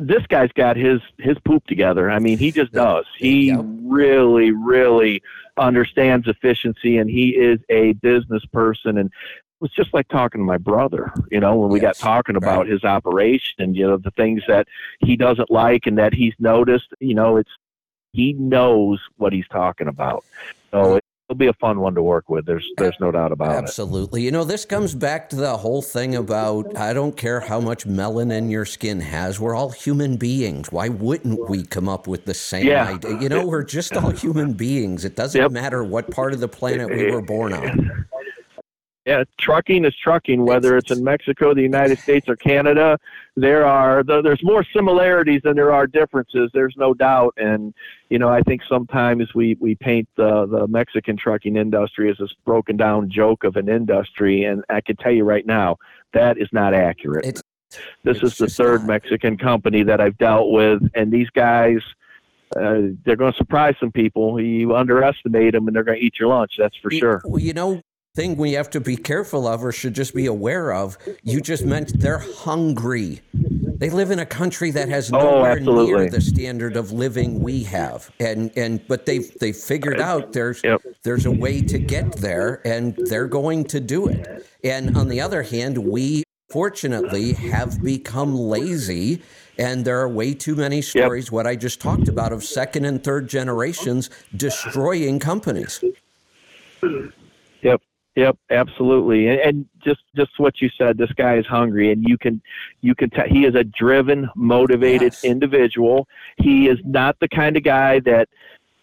This 0.00 0.26
guy's 0.28 0.50
got 0.52 0.76
his 0.76 1.00
his 1.18 1.36
poop 1.46 1.66
together. 1.66 2.10
I 2.10 2.18
mean, 2.18 2.38
he 2.38 2.52
just 2.52 2.72
does. 2.72 3.04
He 3.18 3.52
Yep. 3.52 3.66
really, 3.82 4.50
really 4.50 5.22
understands 5.58 6.26
efficiency, 6.26 6.96
and 6.96 7.10
he 7.10 7.30
is 7.30 7.60
a 7.68 7.92
business 7.94 8.44
person. 8.46 8.96
And 8.96 9.08
it 9.10 9.60
was 9.60 9.70
just 9.72 9.92
like 9.92 10.08
talking 10.08 10.40
to 10.40 10.44
my 10.44 10.56
brother, 10.56 11.12
you 11.30 11.38
know, 11.38 11.56
when 11.56 11.70
we 11.70 11.80
Yes, 11.80 11.80
got 11.80 11.98
talking 11.98 12.36
about 12.36 12.66
right. 12.66 12.66
his 12.66 12.82
operation 12.82 13.56
and 13.58 13.76
you 13.76 13.86
know 13.86 13.98
the 13.98 14.10
things 14.12 14.42
that 14.48 14.66
he 15.00 15.16
doesn't 15.16 15.50
like 15.50 15.86
and 15.86 15.98
that 15.98 16.14
he's 16.14 16.34
noticed. 16.38 16.94
You 17.00 17.14
know, 17.14 17.36
it's 17.36 17.50
he 18.12 18.32
knows 18.32 19.00
what 19.16 19.32
he's 19.34 19.48
talking 19.48 19.88
about. 19.88 20.24
So 20.72 20.98
it'll 21.28 21.38
be 21.38 21.46
a 21.46 21.52
fun 21.54 21.80
one 21.80 21.94
to 21.94 22.02
work 22.02 22.28
with. 22.28 22.44
There's 22.46 22.66
there's 22.76 22.96
no 23.00 23.10
doubt 23.10 23.32
about 23.32 23.50
it. 23.54 23.58
Absolutely. 23.58 24.22
You 24.22 24.30
know, 24.30 24.44
this 24.44 24.64
comes 24.64 24.94
back 24.94 25.30
to 25.30 25.36
the 25.36 25.56
whole 25.56 25.80
thing 25.82 26.14
about 26.16 26.76
I 26.76 26.92
don't 26.92 27.16
care 27.16 27.40
how 27.40 27.60
much 27.60 27.86
melanin 27.86 28.50
your 28.50 28.64
skin 28.64 29.00
has. 29.00 29.40
We're 29.40 29.54
all 29.54 29.70
human 29.70 30.16
beings. 30.16 30.70
Why 30.70 30.88
wouldn't 30.88 31.48
we 31.48 31.64
come 31.64 31.88
up 31.88 32.06
with 32.06 32.26
the 32.26 32.34
same 32.34 32.66
Yeah. 32.66 32.88
idea? 32.88 33.18
You 33.20 33.28
know, 33.28 33.46
we're 33.46 33.64
just 33.64 33.96
all 33.96 34.10
human 34.24 34.52
beings. 34.52 35.04
It 35.04 35.16
doesn't 35.16 35.40
Yep. 35.40 35.50
matter 35.52 35.82
what 35.82 36.10
part 36.10 36.32
of 36.34 36.40
the 36.40 36.48
planet 36.48 36.88
we 36.90 37.10
were 37.10 37.22
born 37.22 37.52
on. 37.52 38.06
Yeah, 39.06 39.24
trucking 39.38 39.84
is 39.84 39.94
trucking, 39.94 40.46
whether 40.46 40.78
it's 40.78 40.90
in 40.90 41.04
Mexico, 41.04 41.52
the 41.52 41.60
United 41.60 41.98
States, 41.98 42.26
or 42.26 42.36
Canada. 42.36 42.98
There 43.36 43.66
are 43.66 44.02
there's 44.02 44.42
more 44.42 44.64
similarities 44.72 45.42
than 45.44 45.56
there 45.56 45.72
are 45.72 45.86
differences. 45.86 46.50
There's 46.54 46.74
no 46.78 46.94
doubt, 46.94 47.34
and 47.36 47.74
you 48.08 48.18
know 48.18 48.30
I 48.30 48.40
think 48.40 48.62
sometimes 48.66 49.34
we 49.34 49.56
we 49.60 49.74
paint 49.74 50.08
the 50.16 50.46
the 50.46 50.66
Mexican 50.68 51.18
trucking 51.18 51.56
industry 51.56 52.10
as 52.10 52.16
this 52.18 52.32
broken 52.46 52.78
down 52.78 53.10
joke 53.10 53.44
of 53.44 53.56
an 53.56 53.68
industry, 53.68 54.44
and 54.44 54.64
I 54.70 54.80
can 54.80 54.96
tell 54.96 55.12
you 55.12 55.24
right 55.24 55.44
now 55.44 55.76
that 56.14 56.38
is 56.38 56.48
not 56.52 56.72
accurate. 56.72 57.26
It's- 57.26 57.42
this 58.04 58.18
it's 58.22 58.24
is 58.34 58.38
the 58.38 58.46
third 58.46 58.82
not. 58.82 58.86
Mexican 58.88 59.36
company 59.36 59.82
that 59.82 60.00
I've 60.00 60.16
dealt 60.16 60.50
with, 60.50 60.80
and 60.94 61.12
these 61.12 61.28
guys. 61.30 61.78
Uh, 62.56 62.92
they're 63.04 63.16
going 63.16 63.32
to 63.32 63.36
surprise 63.36 63.74
some 63.80 63.90
people. 63.90 64.40
You 64.40 64.76
underestimate 64.76 65.54
them, 65.54 65.66
and 65.66 65.74
they're 65.74 65.82
going 65.82 65.98
to 65.98 66.04
eat 66.04 66.20
your 66.20 66.28
lunch. 66.28 66.52
That's 66.56 66.76
for 66.76 66.92
You- 66.92 67.00
sure. 67.00 67.22
well, 67.24 67.40
You 67.42 67.52
know, 67.52 67.80
thing 68.14 68.36
we 68.36 68.52
have 68.52 68.70
to 68.70 68.80
be 68.80 68.96
careful 68.96 69.44
of 69.48 69.64
or 69.64 69.72
should 69.72 69.92
just 69.92 70.14
be 70.14 70.26
aware 70.26 70.72
of. 70.72 70.96
You 71.24 71.40
just 71.40 71.64
meant 71.64 71.98
they're 71.98 72.18
hungry. 72.20 73.22
They 73.32 73.90
live 73.90 74.12
in 74.12 74.20
a 74.20 74.26
country 74.26 74.70
that 74.70 74.88
has 74.88 75.12
Oh, 75.12 75.18
nowhere 75.18 75.58
near 75.58 76.08
the 76.08 76.20
standard 76.20 76.76
of 76.76 76.92
living 76.92 77.40
we 77.42 77.64
have, 77.64 78.08
and 78.20 78.52
and 78.56 78.86
but 78.86 79.04
they 79.04 79.18
they 79.18 79.52
figured 79.52 80.00
out 80.00 80.32
there's 80.32 80.62
Yep. 80.62 80.82
there's 81.02 81.26
a 81.26 81.30
way 81.30 81.60
to 81.62 81.76
get 81.78 82.12
there, 82.18 82.62
and 82.64 82.94
they're 83.08 83.26
going 83.26 83.64
to 83.64 83.80
do 83.80 84.06
it. 84.06 84.46
And 84.62 84.96
on 84.96 85.08
the 85.08 85.20
other 85.20 85.42
hand, 85.42 85.76
we 85.76 86.22
fortunately 86.50 87.32
have 87.32 87.82
become 87.82 88.36
lazy. 88.36 89.22
And 89.58 89.84
there 89.84 90.00
are 90.00 90.08
way 90.08 90.34
too 90.34 90.54
many 90.54 90.82
stories, 90.82 91.30
what 91.32 91.46
I 91.48 91.56
just 91.56 91.80
talked 91.80 92.08
about, 92.08 92.32
of 92.32 92.44
second 92.44 92.84
and 92.84 93.02
third 93.02 93.28
generations 93.28 94.08
destroying 94.36 95.18
companies. 95.18 95.82
Yep. 97.62 97.80
Yep, 98.16 98.38
absolutely, 98.50 99.28
and, 99.28 99.40
and, 99.40 99.66
just 99.82 100.02
just 100.14 100.30
what 100.38 100.60
you 100.62 100.70
said. 100.78 100.96
This 100.96 101.12
guy 101.12 101.36
is 101.36 101.46
hungry, 101.46 101.90
and 101.90 102.08
you 102.08 102.16
can 102.16 102.40
you 102.80 102.94
can 102.94 103.10
tell 103.10 103.26
he 103.26 103.44
is 103.44 103.56
a 103.56 103.64
driven, 103.64 104.30
motivated 104.36 105.12
yes. 105.12 105.24
individual. 105.24 106.06
He 106.36 106.68
is 106.68 106.78
not 106.84 107.18
the 107.18 107.28
kind 107.28 107.56
of 107.56 107.64
guy 107.64 107.98
that 108.00 108.28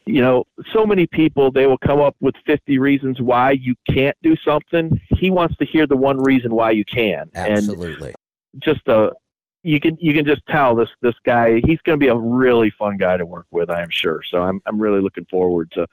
you 0.06 0.22
know. 0.22 0.46
So 0.74 0.86
many 0.86 1.08
people 1.08 1.50
they 1.50 1.66
will 1.66 1.78
come 1.78 2.02
up 2.02 2.16
with 2.20 2.36
fifty 2.46 2.78
reasons 2.78 3.22
why 3.22 3.52
you 3.52 3.74
can't 3.90 4.18
do 4.22 4.36
something. 4.36 5.00
He 5.18 5.32
wants 5.32 5.56
to 5.58 5.66
hear 5.66 5.88
the 5.88 5.98
one 5.98 6.22
reason 6.22 6.54
why 6.54 6.72
you 6.72 6.84
can. 6.84 7.32
Absolutely. 7.34 8.14
And 8.54 8.62
just 8.62 8.86
a 8.88 9.14
you 9.64 9.80
can 9.80 9.98
you 10.00 10.14
can 10.14 10.26
just 10.26 10.46
tell 10.48 10.76
this 10.76 10.90
this 11.02 11.16
guy 11.26 11.62
he's 11.66 11.80
going 11.82 12.00
to 12.00 12.04
be 12.04 12.08
a 12.08 12.16
really 12.16 12.72
fun 12.72 12.98
guy 12.98 13.18
to 13.18 13.26
work 13.26 13.46
with 13.52 13.70
I 13.70 13.82
am 13.82 13.90
sure 13.90 14.22
so 14.24 14.42
I'm 14.42 14.62
I'm 14.66 14.82
really 14.82 15.02
looking 15.02 15.26
forward 15.26 15.72
to 15.74 15.88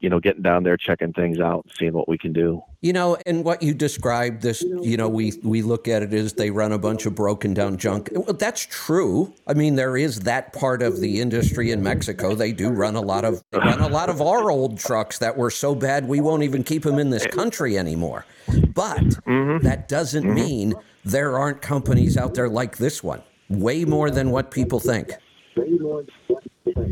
you 0.00 0.10
know, 0.10 0.20
getting 0.20 0.42
down 0.42 0.62
there, 0.62 0.76
checking 0.76 1.12
things 1.12 1.40
out, 1.40 1.66
seeing 1.78 1.92
what 1.92 2.08
we 2.08 2.18
can 2.18 2.32
do. 2.32 2.62
You 2.82 2.92
know, 2.92 3.16
and 3.26 3.44
what 3.44 3.62
you 3.62 3.72
described, 3.72 4.42
this, 4.42 4.62
you 4.62 4.96
know, 4.96 5.08
we 5.08 5.32
we 5.42 5.62
look 5.62 5.88
at 5.88 6.02
it 6.02 6.12
as 6.12 6.34
they 6.34 6.50
run 6.50 6.72
a 6.72 6.78
bunch 6.78 7.06
of 7.06 7.14
broken 7.14 7.54
down 7.54 7.78
junk. 7.78 8.10
Well, 8.12 8.34
that's 8.34 8.66
true. 8.66 9.32
I 9.46 9.54
mean, 9.54 9.74
there 9.74 9.96
is 9.96 10.20
that 10.20 10.52
part 10.52 10.82
of 10.82 11.00
the 11.00 11.20
industry 11.20 11.70
in 11.70 11.82
Mexico. 11.82 12.34
They 12.34 12.52
do 12.52 12.68
run 12.68 12.94
a 12.94 13.00
lot 13.00 13.24
of 13.24 13.42
they 13.50 13.58
run 13.58 13.80
a 13.80 13.88
lot 13.88 14.10
of 14.10 14.20
our 14.20 14.50
old 14.50 14.78
trucks 14.78 15.18
that 15.18 15.36
were 15.36 15.50
so 15.50 15.74
bad 15.74 16.06
we 16.06 16.20
won't 16.20 16.42
even 16.42 16.62
keep 16.62 16.82
them 16.82 16.98
in 16.98 17.10
this 17.10 17.26
country 17.26 17.78
anymore. 17.78 18.26
But 18.74 18.98
mm-hmm. 18.98 19.64
that 19.66 19.88
doesn't 19.88 20.24
mm-hmm. 20.24 20.34
mean 20.34 20.74
there 21.04 21.38
aren't 21.38 21.62
companies 21.62 22.16
out 22.16 22.34
there 22.34 22.48
like 22.48 22.76
this 22.76 23.02
one. 23.02 23.22
Way 23.48 23.84
more 23.84 24.10
than 24.10 24.30
what 24.30 24.50
people 24.50 24.80
think. 24.80 25.12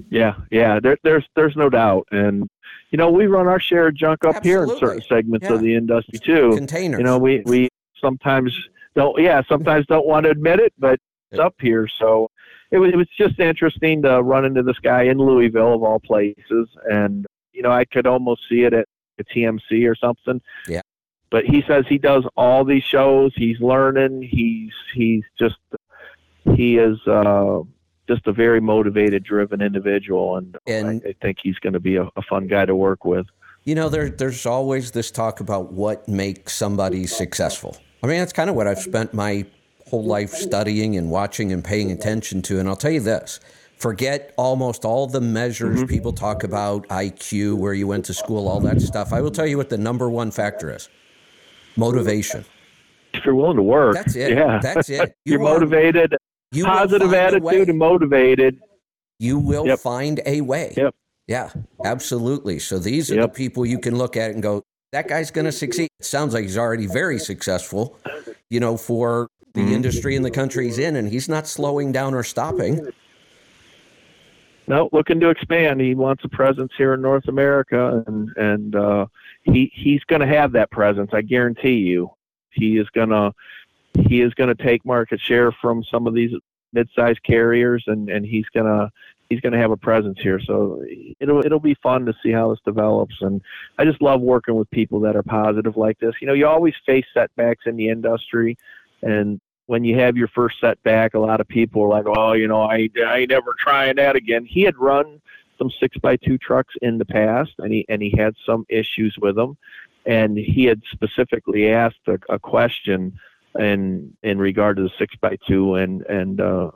Yeah, 0.08 0.36
yeah. 0.50 0.80
There, 0.80 0.96
there's 1.02 1.24
there's 1.34 1.56
no 1.56 1.68
doubt, 1.68 2.06
and 2.10 2.48
you 2.94 2.98
know, 2.98 3.10
we 3.10 3.26
run 3.26 3.48
our 3.48 3.58
share 3.58 3.88
of 3.88 3.96
junk 3.96 4.24
up 4.24 4.36
Absolutely. 4.36 4.50
here 4.50 4.62
in 4.62 4.78
certain 4.78 5.02
segments 5.08 5.48
yeah. 5.48 5.54
of 5.54 5.60
the 5.62 5.74
industry 5.74 6.16
too. 6.16 6.52
Containers. 6.54 6.98
You 6.98 7.04
know, 7.04 7.18
we 7.18 7.42
we 7.44 7.68
sometimes 8.00 8.56
don't. 8.94 9.20
Yeah, 9.20 9.42
sometimes 9.48 9.84
don't 9.86 10.06
want 10.06 10.26
to 10.26 10.30
admit 10.30 10.60
it, 10.60 10.72
but 10.78 11.00
it's 11.32 11.40
up 11.40 11.56
here. 11.58 11.88
So 11.98 12.30
it 12.70 12.78
was 12.78 12.92
it 12.92 12.96
was 12.96 13.08
just 13.18 13.40
interesting 13.40 14.00
to 14.02 14.22
run 14.22 14.44
into 14.44 14.62
this 14.62 14.78
guy 14.78 15.02
in 15.02 15.18
Louisville 15.18 15.74
of 15.74 15.82
all 15.82 15.98
places, 15.98 16.68
and 16.88 17.26
you 17.52 17.62
know, 17.62 17.72
I 17.72 17.84
could 17.84 18.06
almost 18.06 18.42
see 18.48 18.62
it 18.62 18.72
at 18.72 18.86
a 19.18 19.24
TMC 19.24 19.90
or 19.90 19.96
something. 19.96 20.40
Yeah. 20.68 20.82
But 21.30 21.46
he 21.46 21.64
says 21.66 21.86
he 21.88 21.98
does 21.98 22.24
all 22.36 22.64
these 22.64 22.84
shows. 22.84 23.32
He's 23.34 23.58
learning. 23.58 24.22
He's 24.22 24.72
he's 24.94 25.24
just 25.36 25.58
he 26.54 26.78
is. 26.78 27.04
uh 27.08 27.62
just 28.08 28.26
a 28.26 28.32
very 28.32 28.60
motivated, 28.60 29.24
driven 29.24 29.60
individual, 29.60 30.36
and, 30.36 30.56
and 30.66 31.02
I, 31.04 31.10
I 31.10 31.14
think 31.22 31.38
he's 31.42 31.58
going 31.58 31.72
to 31.72 31.80
be 31.80 31.96
a, 31.96 32.04
a, 32.16 32.22
fun 32.22 32.46
guy 32.46 32.66
to 32.66 32.74
work 32.76 33.04
with. 33.04 33.26
You 33.64 33.74
know, 33.74 33.88
there, 33.88 34.10
there's 34.10 34.44
always 34.44 34.90
this 34.90 35.10
talk 35.10 35.40
about 35.40 35.72
what 35.72 36.06
makes 36.06 36.52
somebody 36.52 37.06
successful. 37.06 37.76
I 38.02 38.06
mean, 38.06 38.18
that's 38.18 38.32
kind 38.32 38.50
of 38.50 38.56
what 38.56 38.66
I've 38.66 38.78
spent 38.78 39.14
my 39.14 39.46
whole 39.88 40.04
life 40.04 40.30
studying 40.30 40.96
and 40.96 41.10
watching 41.10 41.52
and 41.52 41.64
paying 41.64 41.90
attention 41.90 42.42
to. 42.42 42.58
And 42.58 42.68
I'll 42.68 42.76
tell 42.76 42.90
you 42.90 43.00
this 43.00 43.40
forget 43.76 44.32
almost 44.36 44.84
all 44.84 45.06
the 45.06 45.20
measures 45.20 45.78
mm-hmm. 45.78 45.86
people 45.86 46.12
talk 46.12 46.44
about 46.44 46.86
IQ, 46.88 47.56
where 47.56 47.74
you 47.74 47.86
went 47.86 48.04
to 48.06 48.14
school, 48.14 48.48
all 48.48 48.60
that 48.60 48.80
stuff. 48.80 49.12
I 49.12 49.20
will 49.20 49.30
tell 49.30 49.46
you 49.46 49.56
what 49.56 49.68
the 49.68 49.78
number 49.78 50.08
one 50.08 50.30
factor 50.30 50.74
is 50.74 50.88
motivation. 51.76 52.44
If 53.12 53.24
you're 53.24 53.34
willing 53.34 53.56
to 53.56 53.62
work, 53.62 53.94
that's 53.94 54.16
it. 54.16 54.32
Yeah, 54.32 54.58
that's 54.62 54.90
it. 54.90 55.14
You 55.24 55.36
are 55.36 55.38
motivated 55.38 56.16
you 56.54 56.64
positive 56.64 57.12
attitude 57.12 57.68
and 57.68 57.78
motivated. 57.78 58.60
You 59.18 59.38
will 59.38 59.66
yep. 59.66 59.78
find 59.78 60.20
a 60.26 60.40
way. 60.40 60.74
Yep. 60.76 60.94
Yeah, 61.26 61.50
absolutely. 61.84 62.58
So 62.58 62.78
these 62.78 63.10
are 63.10 63.16
yep. 63.16 63.32
the 63.32 63.36
people 63.36 63.64
you 63.64 63.78
can 63.78 63.96
look 63.96 64.16
at 64.16 64.32
and 64.32 64.42
go, 64.42 64.62
that 64.92 65.08
guy's 65.08 65.30
going 65.30 65.46
to 65.46 65.52
succeed. 65.52 65.88
It 65.98 66.04
sounds 66.04 66.34
like 66.34 66.42
he's 66.42 66.58
already 66.58 66.86
very 66.86 67.18
successful, 67.18 67.98
you 68.50 68.60
know, 68.60 68.76
for 68.76 69.28
the 69.54 69.60
mm-hmm. 69.60 69.72
industry 69.72 70.16
and 70.16 70.24
the 70.24 70.30
country 70.30 70.66
he's 70.66 70.78
in, 70.78 70.96
and 70.96 71.08
he's 71.08 71.28
not 71.28 71.46
slowing 71.46 71.92
down 71.92 72.14
or 72.14 72.22
stopping. 72.22 72.86
No, 74.66 74.88
looking 74.92 75.20
to 75.20 75.30
expand. 75.30 75.80
He 75.80 75.94
wants 75.94 76.24
a 76.24 76.28
presence 76.28 76.72
here 76.76 76.94
in 76.94 77.02
North 77.02 77.28
America, 77.28 78.02
and 78.06 78.30
and 78.36 78.76
uh, 78.76 79.06
he 79.42 79.70
he's 79.74 80.02
going 80.04 80.20
to 80.20 80.26
have 80.26 80.52
that 80.52 80.70
presence. 80.70 81.10
I 81.12 81.22
guarantee 81.22 81.76
you. 81.76 82.10
He 82.50 82.78
is 82.78 82.88
going 82.90 83.10
to 83.10 83.32
he 84.08 84.20
is 84.20 84.34
going 84.34 84.54
to 84.54 84.62
take 84.62 84.84
market 84.84 85.20
share 85.20 85.52
from 85.52 85.84
some 85.84 86.06
of 86.06 86.14
these 86.14 86.32
mid-sized 86.72 87.22
carriers, 87.22 87.84
and 87.86 88.10
and 88.10 88.26
he's 88.26 88.46
gonna 88.54 88.90
he's 89.30 89.40
gonna 89.40 89.58
have 89.58 89.70
a 89.70 89.76
presence 89.76 90.18
here. 90.20 90.40
So 90.40 90.84
it'll 91.20 91.44
it'll 91.44 91.60
be 91.60 91.76
fun 91.82 92.04
to 92.06 92.14
see 92.22 92.30
how 92.30 92.50
this 92.50 92.60
develops. 92.64 93.14
And 93.20 93.40
I 93.78 93.84
just 93.84 94.02
love 94.02 94.20
working 94.20 94.56
with 94.56 94.70
people 94.70 95.00
that 95.00 95.16
are 95.16 95.22
positive 95.22 95.76
like 95.76 95.98
this. 96.00 96.14
You 96.20 96.26
know, 96.26 96.34
you 96.34 96.46
always 96.46 96.74
face 96.84 97.06
setbacks 97.14 97.64
in 97.66 97.76
the 97.76 97.88
industry, 97.88 98.58
and 99.02 99.40
when 99.66 99.84
you 99.84 99.98
have 99.98 100.16
your 100.16 100.28
first 100.28 100.60
setback, 100.60 101.14
a 101.14 101.18
lot 101.18 101.40
of 101.40 101.48
people 101.48 101.82
are 101.82 101.88
like, 101.88 102.06
"Oh, 102.06 102.32
you 102.32 102.48
know, 102.48 102.62
I 102.62 102.90
I 103.06 103.26
never 103.28 103.54
trying 103.58 103.96
that 103.96 104.16
again." 104.16 104.44
He 104.44 104.62
had 104.62 104.76
run 104.76 105.20
some 105.58 105.70
six 105.80 105.96
by 105.98 106.16
two 106.16 106.36
trucks 106.38 106.74
in 106.82 106.98
the 106.98 107.04
past, 107.04 107.52
and 107.58 107.72
he 107.72 107.86
and 107.88 108.02
he 108.02 108.12
had 108.16 108.34
some 108.44 108.66
issues 108.68 109.16
with 109.18 109.36
them, 109.36 109.56
and 110.04 110.36
he 110.36 110.64
had 110.64 110.82
specifically 110.90 111.70
asked 111.70 112.06
a, 112.08 112.18
a 112.28 112.38
question 112.38 113.18
in 113.58 114.16
in 114.22 114.38
regard 114.38 114.76
to 114.76 114.82
the 114.82 114.90
six 114.98 115.14
by 115.20 115.36
two 115.46 115.76
and 115.76 116.02
and 116.06 116.40
uh, 116.40 116.70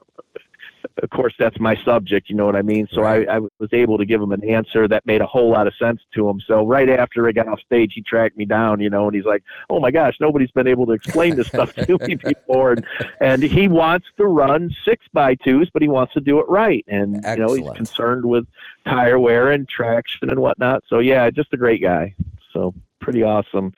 of 1.03 1.11
course 1.11 1.35
that's 1.39 1.59
my 1.59 1.77
subject 1.85 2.29
you 2.29 2.37
know 2.37 2.47
what 2.47 2.57
i 2.57 2.63
mean? 2.63 2.89
So 2.93 3.03
I, 3.03 3.25
I 3.25 3.39
was 3.39 3.73
able 3.73 3.99
to 3.99 4.05
give 4.05 4.21
him 4.21 4.33
an 4.33 4.49
answer 4.49 4.87
that 4.89 5.05
made 5.07 5.21
a 5.21 5.27
whole 5.27 5.51
lot 5.51 5.67
of 5.67 5.75
sense 5.75 6.01
to 6.15 6.29
him. 6.29 6.41
So 6.47 6.67
right 6.67 6.89
after 6.89 7.29
i 7.29 7.33
got 7.33 7.49
off 7.49 7.61
stage 7.61 7.93
he 7.95 8.03
tracked 8.03 8.37
me 8.37 8.45
down 8.45 8.81
you 8.81 8.91
know 8.91 9.07
and 9.07 9.15
he's 9.15 9.25
like 9.25 9.43
oh 9.71 9.81
my 9.81 9.91
gosh 9.91 10.17
nobody's 10.21 10.51
been 10.53 10.67
able 10.67 10.87
to 10.87 10.93
explain 10.93 11.37
this 11.37 11.49
stuff 11.49 11.75
to 11.75 11.99
me 12.07 12.15
before. 12.25 12.73
And, 12.73 12.87
and 13.21 13.43
he 13.43 13.69
wants 13.69 14.07
to 14.17 14.27
run 14.27 14.75
six 14.85 15.07
by 15.13 15.35
twos 15.35 15.69
but 15.73 15.83
he 15.83 15.89
wants 15.89 16.15
to 16.15 16.21
do 16.21 16.39
it 16.39 16.49
right. 16.49 16.85
And 16.89 17.17
Excellent. 17.25 17.39
you 17.39 17.45
know 17.45 17.71
he's 17.71 17.77
concerned 17.77 18.25
with 18.25 18.47
tire 18.85 19.19
wear 19.19 19.51
and 19.51 19.69
traction 19.69 20.31
and 20.31 20.41
whatnot. 20.41 20.85
So 20.89 21.01
yeah 21.01 21.29
just 21.31 21.53
a 21.53 21.57
great 21.57 21.83
guy. 21.83 22.15
So 22.53 22.75
pretty 23.01 23.23
awesome 23.23 23.73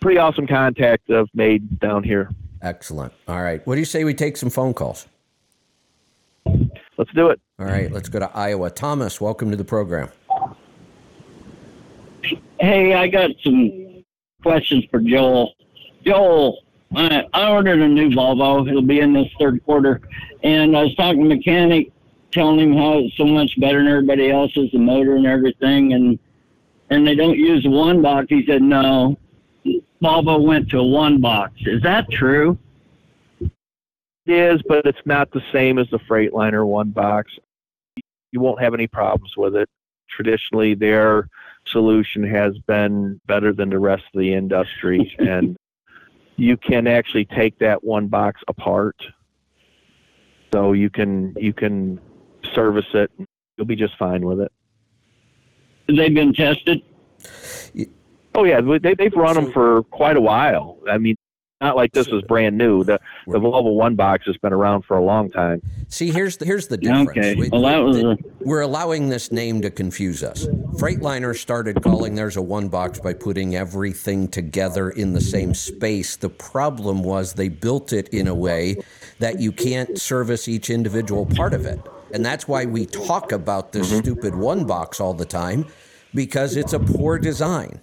pretty 0.00 0.18
awesome 0.18 0.46
contact 0.46 1.10
i've 1.10 1.28
made 1.34 1.80
down 1.80 2.04
here 2.04 2.30
Excellent. 2.66 3.12
All 3.28 3.40
right. 3.40 3.64
What 3.64 3.76
do 3.76 3.80
you 3.80 3.84
say 3.84 4.02
we 4.02 4.12
take 4.12 4.36
some 4.36 4.50
phone 4.50 4.74
calls? 4.74 5.06
Let's 6.98 7.12
do 7.14 7.28
it. 7.28 7.40
All 7.60 7.66
right. 7.66 7.92
Let's 7.92 8.08
go 8.08 8.18
to 8.18 8.36
Iowa. 8.36 8.70
Thomas, 8.70 9.20
welcome 9.20 9.52
to 9.52 9.56
the 9.56 9.64
program. 9.64 10.08
Hey, 12.58 12.94
I 12.94 13.06
got 13.06 13.30
some 13.44 14.02
questions 14.42 14.84
for 14.90 14.98
Joel. 14.98 15.54
Joel, 16.04 16.58
I, 16.96 17.22
I 17.32 17.50
ordered 17.52 17.80
a 17.80 17.86
new 17.86 18.10
Volvo. 18.10 18.68
It'll 18.68 18.82
be 18.82 18.98
in 18.98 19.12
this 19.12 19.28
third 19.38 19.64
quarter. 19.64 20.00
And 20.42 20.76
I 20.76 20.82
was 20.82 20.94
talking 20.96 21.20
to 21.20 21.26
a 21.26 21.36
mechanic, 21.36 21.92
telling 22.32 22.58
him 22.58 22.76
how 22.76 22.98
it's 22.98 23.16
so 23.16 23.26
much 23.26 23.60
better 23.60 23.78
than 23.78 23.86
everybody 23.86 24.32
else's, 24.32 24.72
the 24.72 24.78
motor 24.80 25.14
and 25.14 25.26
everything. 25.26 25.92
And 25.92 26.18
and 26.90 27.06
they 27.06 27.14
don't 27.14 27.38
use 27.38 27.64
one 27.64 28.02
box. 28.02 28.26
He 28.28 28.44
said, 28.44 28.62
no, 28.62 29.16
Volvo 30.06 30.40
went 30.40 30.68
to 30.70 30.84
one 30.84 31.20
box. 31.20 31.54
Is 31.66 31.82
that 31.82 32.08
true? 32.12 32.56
It 33.40 33.50
is, 34.26 34.62
but 34.68 34.86
it's 34.86 35.04
not 35.04 35.32
the 35.32 35.42
same 35.52 35.80
as 35.80 35.90
the 35.90 35.98
Freightliner 35.98 36.64
one 36.64 36.90
box. 36.90 37.32
You 38.30 38.38
won't 38.40 38.60
have 38.60 38.72
any 38.72 38.86
problems 38.86 39.36
with 39.36 39.56
it. 39.56 39.68
Traditionally, 40.08 40.74
their 40.74 41.28
solution 41.66 42.22
has 42.22 42.56
been 42.68 43.20
better 43.26 43.52
than 43.52 43.68
the 43.68 43.80
rest 43.80 44.04
of 44.14 44.20
the 44.20 44.32
industry, 44.32 45.12
and 45.18 45.56
you 46.36 46.56
can 46.56 46.86
actually 46.86 47.24
take 47.24 47.58
that 47.58 47.82
one 47.82 48.06
box 48.06 48.40
apart. 48.46 48.96
So 50.52 50.72
you 50.72 50.88
can 50.88 51.34
you 51.36 51.52
can 51.52 52.00
service 52.54 52.86
it. 52.94 53.10
You'll 53.56 53.66
be 53.66 53.74
just 53.74 53.96
fine 53.98 54.24
with 54.24 54.40
it. 54.40 54.52
They've 55.88 56.14
been 56.14 56.32
tested. 56.32 56.82
Oh 58.36 58.44
yeah, 58.44 58.60
they 58.60 58.94
they've 58.94 59.14
run 59.14 59.34
them 59.34 59.50
for 59.50 59.82
quite 59.84 60.16
a 60.16 60.20
while. 60.20 60.78
I 60.90 60.98
mean, 60.98 61.16
not 61.62 61.74
like 61.74 61.92
this 61.92 62.06
is 62.08 62.20
brand 62.28 62.58
new. 62.58 62.84
The 62.84 63.00
the 63.26 63.38
Volvo 63.38 63.74
One 63.74 63.94
box 63.96 64.26
has 64.26 64.36
been 64.36 64.52
around 64.52 64.84
for 64.84 64.98
a 64.98 65.02
long 65.02 65.30
time. 65.30 65.62
See, 65.88 66.10
here's 66.10 66.36
the, 66.36 66.44
here's 66.44 66.68
the 66.68 66.76
difference. 66.76 67.10
Okay. 67.10 67.34
We, 67.34 67.48
well, 67.48 67.62
that 67.62 67.78
was 67.78 68.02
a... 68.02 68.18
We're 68.40 68.60
allowing 68.60 69.08
this 69.08 69.32
name 69.32 69.62
to 69.62 69.70
confuse 69.70 70.22
us. 70.22 70.44
Freightliner 70.78 71.34
started 71.34 71.82
calling 71.82 72.14
theirs 72.14 72.36
a 72.36 72.42
one 72.42 72.68
box 72.68 72.98
by 73.00 73.14
putting 73.14 73.56
everything 73.56 74.28
together 74.28 74.90
in 74.90 75.14
the 75.14 75.20
same 75.20 75.54
space. 75.54 76.16
The 76.16 76.28
problem 76.28 77.02
was 77.02 77.32
they 77.32 77.48
built 77.48 77.92
it 77.92 78.08
in 78.08 78.26
a 78.26 78.34
way 78.34 78.76
that 79.20 79.40
you 79.40 79.52
can't 79.52 79.98
service 79.98 80.48
each 80.48 80.68
individual 80.68 81.24
part 81.24 81.54
of 81.54 81.64
it. 81.64 81.80
And 82.12 82.26
that's 82.26 82.46
why 82.46 82.66
we 82.66 82.84
talk 82.84 83.32
about 83.32 83.72
this 83.72 83.90
mm-hmm. 83.90 84.00
stupid 84.00 84.34
one 84.34 84.66
box 84.66 85.00
all 85.00 85.14
the 85.14 85.24
time 85.24 85.66
because 86.14 86.56
it's 86.56 86.72
a 86.72 86.80
poor 86.80 87.18
design. 87.18 87.80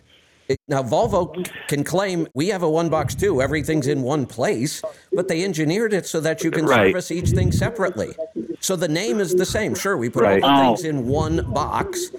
Now, 0.67 0.83
Volvo 0.83 1.49
can 1.67 1.83
claim 1.83 2.27
we 2.33 2.47
have 2.49 2.63
a 2.63 2.69
one 2.69 2.89
box 2.89 3.15
too. 3.15 3.41
Everything's 3.41 3.87
in 3.87 4.01
one 4.01 4.25
place, 4.25 4.81
but 5.11 5.27
they 5.27 5.43
engineered 5.43 5.93
it 5.93 6.05
so 6.05 6.19
that 6.21 6.43
you 6.43 6.51
can 6.51 6.65
right. 6.65 6.87
service 6.87 7.11
each 7.11 7.29
thing 7.29 7.51
separately. 7.51 8.15
So 8.59 8.75
the 8.75 8.87
name 8.87 9.19
is 9.19 9.33
the 9.33 9.45
same. 9.45 9.75
Sure, 9.75 9.97
we 9.97 10.09
put 10.09 10.23
right. 10.23 10.41
all 10.43 10.49
the 10.49 10.55
oh. 10.55 10.75
things 10.75 10.85
in 10.85 11.07
one 11.07 11.51
box, 11.51 12.11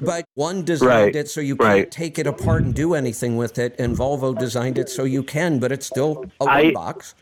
But 0.00 0.24
one 0.34 0.64
designed 0.64 0.90
Right, 0.90 1.16
it 1.16 1.28
so 1.28 1.40
you 1.40 1.56
can't 1.56 1.68
right. 1.68 1.90
take 1.90 2.18
it 2.18 2.26
apart 2.26 2.62
and 2.62 2.74
do 2.74 2.94
anything 2.94 3.36
with 3.36 3.58
it, 3.58 3.74
and 3.78 3.96
Volvo 3.96 4.38
designed 4.38 4.78
it 4.78 4.88
so 4.88 5.04
you 5.04 5.22
can, 5.22 5.58
but 5.58 5.72
it's 5.72 5.86
still 5.86 6.24
a 6.40 6.44
I- 6.44 6.64
one 6.64 6.74
box. 6.74 7.14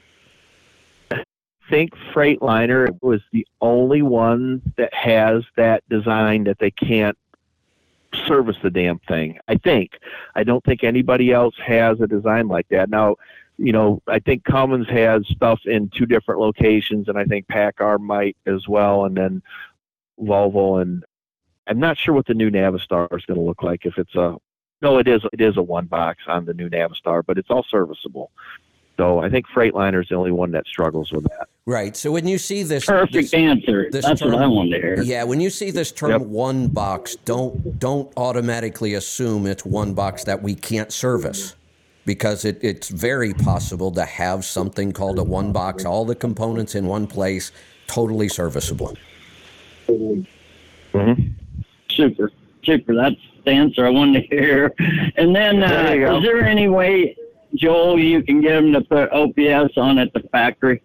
think 1.71 1.93
Freightliner 2.15 2.97
was 3.03 3.21
the 3.33 3.47
only 3.61 4.01
one 4.01 4.63
that 4.77 4.93
has 4.95 5.45
that 5.57 5.87
design 5.91 6.45
that 6.45 6.59
they 6.59 6.71
can't 6.71 7.17
service 8.27 8.57
the 8.63 8.71
damn 8.71 8.99
thing. 9.01 9.39
I 9.49 9.57
think. 9.57 9.99
I 10.35 10.45
don't 10.45 10.65
think 10.65 10.85
anybody 10.85 11.33
else 11.33 11.55
has 11.65 12.01
a 12.01 12.07
design 12.07 12.49
like 12.49 12.69
that. 12.69 12.91
Now, 12.91 13.17
you 13.59 13.73
know, 13.73 14.01
I 14.07 14.21
think 14.21 14.45
Cummins 14.45 14.89
has 14.89 15.27
stuff 15.29 15.61
in 15.65 15.89
two 15.89 16.07
different 16.07 16.41
locations, 16.41 17.09
and 17.09 17.19
I 17.19 17.25
think 17.25 17.49
PACCAR 17.49 17.99
might 17.99 18.37
as 18.47 18.69
well, 18.69 19.05
and 19.05 19.17
then 19.17 19.43
Volvo. 20.21 20.81
And 20.81 21.05
I'm 21.67 21.81
not 21.81 21.99
sure 21.99 22.15
what 22.15 22.27
the 22.27 22.35
new 22.35 22.51
Navistar 22.51 23.07
is 23.17 23.27
going 23.27 23.39
to 23.39 23.45
look 23.45 23.63
like. 23.63 23.85
If 23.85 23.99
it's 23.99 24.15
a 24.15 24.37
no, 24.81 24.99
it 24.99 25.09
is 25.09 25.23
it 25.33 25.41
is 25.41 25.57
a 25.57 25.63
one 25.63 25.87
box 25.87 26.23
on 26.29 26.45
the 26.45 26.55
new 26.55 26.71
Navistar, 26.71 27.23
but 27.27 27.37
it's 27.37 27.51
all 27.51 27.65
serviceable. 27.69 28.31
So 28.99 29.21
I 29.21 29.31
think 29.31 29.47
Freightliner 29.47 30.03
is 30.03 30.09
the 30.09 30.17
only 30.17 30.33
one 30.33 30.51
that 30.51 30.67
struggles 30.67 31.13
with 31.13 31.23
that. 31.25 31.47
Right. 31.67 31.97
So 31.97 32.11
when 32.11 32.27
you 32.27 32.37
see 32.37 32.65
this, 32.65 32.85
Perfect 32.85 33.13
this- 33.13 33.33
answer. 33.35 33.89
this 33.93 34.05
That's 34.05 34.21
what 34.21 34.35
I 34.35 34.47
wanted 34.47 34.71
to 34.73 34.77
hear. 34.81 35.03
yeah, 35.03 35.23
when 35.23 35.41
you 35.41 35.51
see 35.51 35.71
this 35.71 35.93
term 35.93 36.11
Yep. 36.11 36.21
one 36.23 36.67
box, 36.67 37.15
don't 37.25 37.79
don't 37.79 38.11
automatically 38.17 38.95
assume 38.95 39.47
it's 39.47 39.65
one 39.65 39.95
box 39.95 40.25
that 40.25 40.43
we 40.43 40.55
can't 40.55 40.91
service. 40.93 41.55
Because 42.07 42.47
it, 42.47 42.59
it's 42.63 42.89
very 42.89 43.35
possible 43.35 43.91
to 43.93 44.05
have 44.05 44.43
something 44.45 44.93
called 44.93 45.19
a 45.19 45.23
one 45.23 45.53
box, 45.53 45.85
all 45.85 46.07
the 46.07 46.15
components 46.15 46.75
in 46.75 46.87
one 46.87 47.07
place, 47.07 47.53
totally 47.87 48.29
serviceable. 48.29 48.97
Hmm. 49.87 50.23
Super, 51.91 52.33
super. 52.65 52.95
That's 52.95 53.17
the 53.45 53.51
answer 53.51 53.87
I 53.87 53.91
wanted 53.91 54.23
to 54.23 54.37
hear. 54.37 54.73
And 55.17 55.37
then, 55.37 55.63
uh, 55.63 55.69
There 55.69 55.95
you 56.01 56.07
go. 56.07 56.17
is 56.17 56.23
there 56.25 56.43
any 56.45 56.69
way, 56.69 57.15
Joel, 57.55 57.99
you 57.99 58.23
can 58.23 58.41
get 58.41 58.61
them 58.61 58.73
to 58.73 58.81
put 58.81 59.11
OPS 59.13 59.77
on 59.77 59.99
at 59.99 60.13
the 60.13 60.21
factory? 60.31 60.83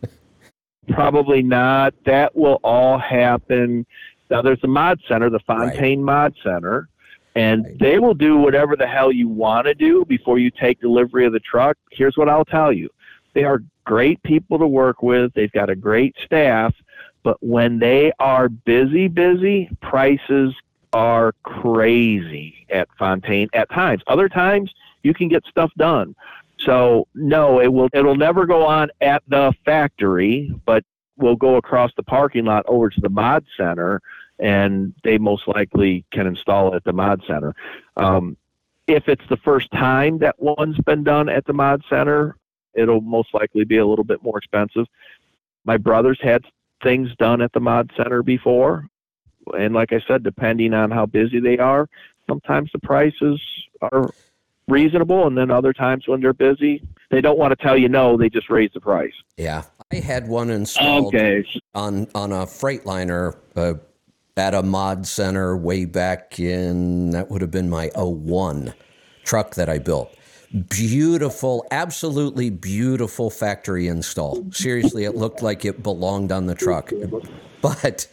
Probably 0.88 1.42
not. 1.42 1.94
That 2.04 2.34
will 2.36 2.60
all 2.62 2.98
happen. 2.98 3.86
Now, 4.30 4.42
there's 4.42 4.62
a 4.62 4.68
mod 4.68 5.00
center, 5.08 5.30
the 5.30 5.40
Fontaine 5.40 6.02
Mod 6.02 6.34
Center, 6.42 6.88
and 7.34 7.64
Right. 7.64 7.78
they 7.78 7.98
will 7.98 8.14
do 8.14 8.36
whatever 8.36 8.76
the 8.76 8.86
hell 8.86 9.12
you 9.12 9.28
want 9.28 9.66
to 9.66 9.74
do 9.74 10.04
before 10.04 10.38
you 10.38 10.50
take 10.50 10.80
delivery 10.80 11.24
of 11.24 11.32
the 11.32 11.40
truck. 11.40 11.76
Here's 11.90 12.16
what 12.16 12.28
I'll 12.28 12.44
tell 12.44 12.72
you 12.72 12.88
they 13.34 13.44
are 13.44 13.62
great 13.84 14.22
people 14.22 14.58
to 14.58 14.66
work 14.66 15.02
with, 15.02 15.32
they've 15.34 15.52
got 15.52 15.70
a 15.70 15.76
great 15.76 16.14
staff, 16.24 16.74
but 17.22 17.36
when 17.42 17.78
they 17.78 18.12
are 18.18 18.48
busy, 18.48 19.08
busy, 19.08 19.70
prices 19.80 20.54
are 20.92 21.32
crazy 21.42 22.66
at 22.70 22.88
Fontaine 22.98 23.48
at 23.54 23.70
times. 23.70 24.02
Other 24.06 24.28
times, 24.28 24.72
you 25.02 25.14
can 25.14 25.28
get 25.28 25.44
stuff 25.46 25.70
done. 25.76 26.14
So 26.58 27.08
no, 27.14 27.60
it 27.60 27.72
will 27.72 27.88
it'll 27.92 28.16
never 28.16 28.46
go 28.46 28.64
on 28.64 28.90
at 29.00 29.22
the 29.28 29.52
factory, 29.64 30.52
but 30.64 30.84
we'll 31.16 31.36
go 31.36 31.56
across 31.56 31.92
the 31.96 32.02
parking 32.02 32.44
lot 32.44 32.64
over 32.66 32.90
to 32.90 33.00
the 33.00 33.08
mod 33.08 33.44
center 33.56 34.00
and 34.38 34.94
they 35.04 35.18
most 35.18 35.46
likely 35.46 36.04
can 36.10 36.26
install 36.26 36.72
it 36.72 36.76
at 36.76 36.84
the 36.84 36.92
mod 36.92 37.22
center. 37.26 37.54
Um, 37.96 38.36
if 38.86 39.08
it's 39.08 39.24
the 39.28 39.36
first 39.36 39.70
time 39.70 40.18
that 40.18 40.40
one's 40.42 40.78
been 40.80 41.04
done 41.04 41.28
at 41.28 41.44
the 41.46 41.52
mod 41.52 41.82
center, 41.88 42.36
it'll 42.74 43.00
most 43.00 43.32
likely 43.32 43.64
be 43.64 43.76
a 43.76 43.86
little 43.86 44.04
bit 44.04 44.22
more 44.22 44.38
expensive. 44.38 44.86
My 45.64 45.76
brothers 45.76 46.18
had 46.20 46.44
things 46.82 47.14
done 47.16 47.40
at 47.40 47.52
the 47.52 47.60
mod 47.60 47.92
center 47.96 48.22
before, 48.22 48.88
and 49.56 49.74
like 49.74 49.92
I 49.92 50.00
said, 50.00 50.24
depending 50.24 50.74
on 50.74 50.90
how 50.90 51.06
busy 51.06 51.38
they 51.38 51.58
are, 51.58 51.88
sometimes 52.28 52.70
the 52.72 52.80
prices 52.80 53.40
are 53.80 54.10
reasonable, 54.72 55.26
and 55.26 55.36
then 55.38 55.50
other 55.50 55.72
times 55.72 56.08
when 56.08 56.20
they're 56.20 56.32
busy, 56.32 56.82
they 57.10 57.20
don't 57.20 57.38
want 57.38 57.56
to 57.56 57.62
tell 57.62 57.76
you 57.76 57.88
no, 57.88 58.16
they 58.16 58.28
just 58.28 58.50
raise 58.50 58.70
the 58.74 58.80
price. 58.80 59.12
Yeah. 59.36 59.62
I 59.92 59.96
had 59.96 60.26
one 60.26 60.48
installed 60.50 61.14
Okay. 61.14 61.44
on 61.74 62.08
on 62.14 62.32
a 62.32 62.46
Freightliner 62.46 63.36
uh, 63.54 63.74
at 64.38 64.54
a 64.54 64.62
mod 64.62 65.06
center 65.06 65.54
way 65.54 65.84
back 65.84 66.40
in 66.40 67.10
that 67.10 67.30
would 67.30 67.42
have 67.42 67.50
been 67.50 67.68
my 67.68 67.90
01 67.94 68.72
truck 69.24 69.54
that 69.56 69.68
I 69.68 69.78
built. 69.78 70.12
Beautiful, 70.70 71.66
absolutely 71.70 72.48
beautiful 72.50 73.28
factory 73.30 73.86
install. 73.88 74.50
Seriously, 74.50 75.04
it 75.04 75.14
looked 75.14 75.42
like 75.42 75.64
it 75.66 75.82
belonged 75.82 76.32
on 76.32 76.46
the 76.46 76.54
truck. 76.54 76.90
But 77.60 78.06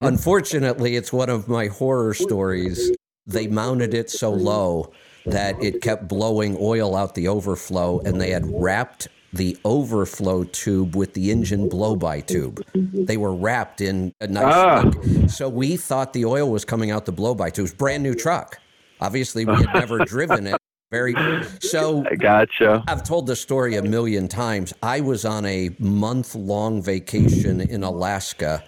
unfortunately, 0.00 0.96
it's 0.96 1.12
one 1.12 1.28
of 1.28 1.48
my 1.48 1.66
horror 1.66 2.14
stories. 2.14 2.92
They 3.26 3.46
mounted 3.46 3.94
it 3.94 4.10
so 4.10 4.30
low 4.32 4.92
that 5.26 5.62
it 5.62 5.80
kept 5.82 6.08
blowing 6.08 6.56
oil 6.60 6.96
out 6.96 7.14
the 7.14 7.28
overflow, 7.28 8.00
and 8.00 8.20
they 8.20 8.30
had 8.30 8.44
wrapped 8.46 9.08
the 9.32 9.56
overflow 9.64 10.44
tube 10.44 10.94
with 10.94 11.14
the 11.14 11.30
engine 11.30 11.68
blow 11.68 11.96
by 11.96 12.20
tube. 12.20 12.62
They 12.74 13.16
were 13.16 13.34
wrapped 13.34 13.80
in 13.80 14.12
a 14.20 14.26
nice. 14.26 14.44
Ah. 14.54 14.90
so 15.26 15.48
we 15.48 15.76
thought 15.76 16.12
the 16.12 16.24
oil 16.26 16.50
was 16.50 16.64
coming 16.64 16.90
out 16.90 17.06
the 17.06 17.12
blow 17.12 17.34
by 17.34 17.50
tubes. 17.50 17.72
Brand 17.72 18.02
new 18.02 18.14
truck. 18.14 18.58
Obviously, 19.00 19.44
we 19.44 19.54
had 19.54 19.72
never 19.74 19.98
driven 20.04 20.46
it. 20.46 20.56
Very 20.90 21.14
so. 21.60 22.04
I 22.10 22.16
gotcha. 22.16 22.84
I've 22.86 23.02
told 23.02 23.26
the 23.26 23.34
story 23.34 23.76
a 23.76 23.82
million 23.82 24.28
times. 24.28 24.74
I 24.82 25.00
was 25.00 25.24
on 25.24 25.46
a 25.46 25.70
month 25.78 26.34
long 26.34 26.82
vacation 26.82 27.62
in 27.62 27.82
Alaska 27.82 28.62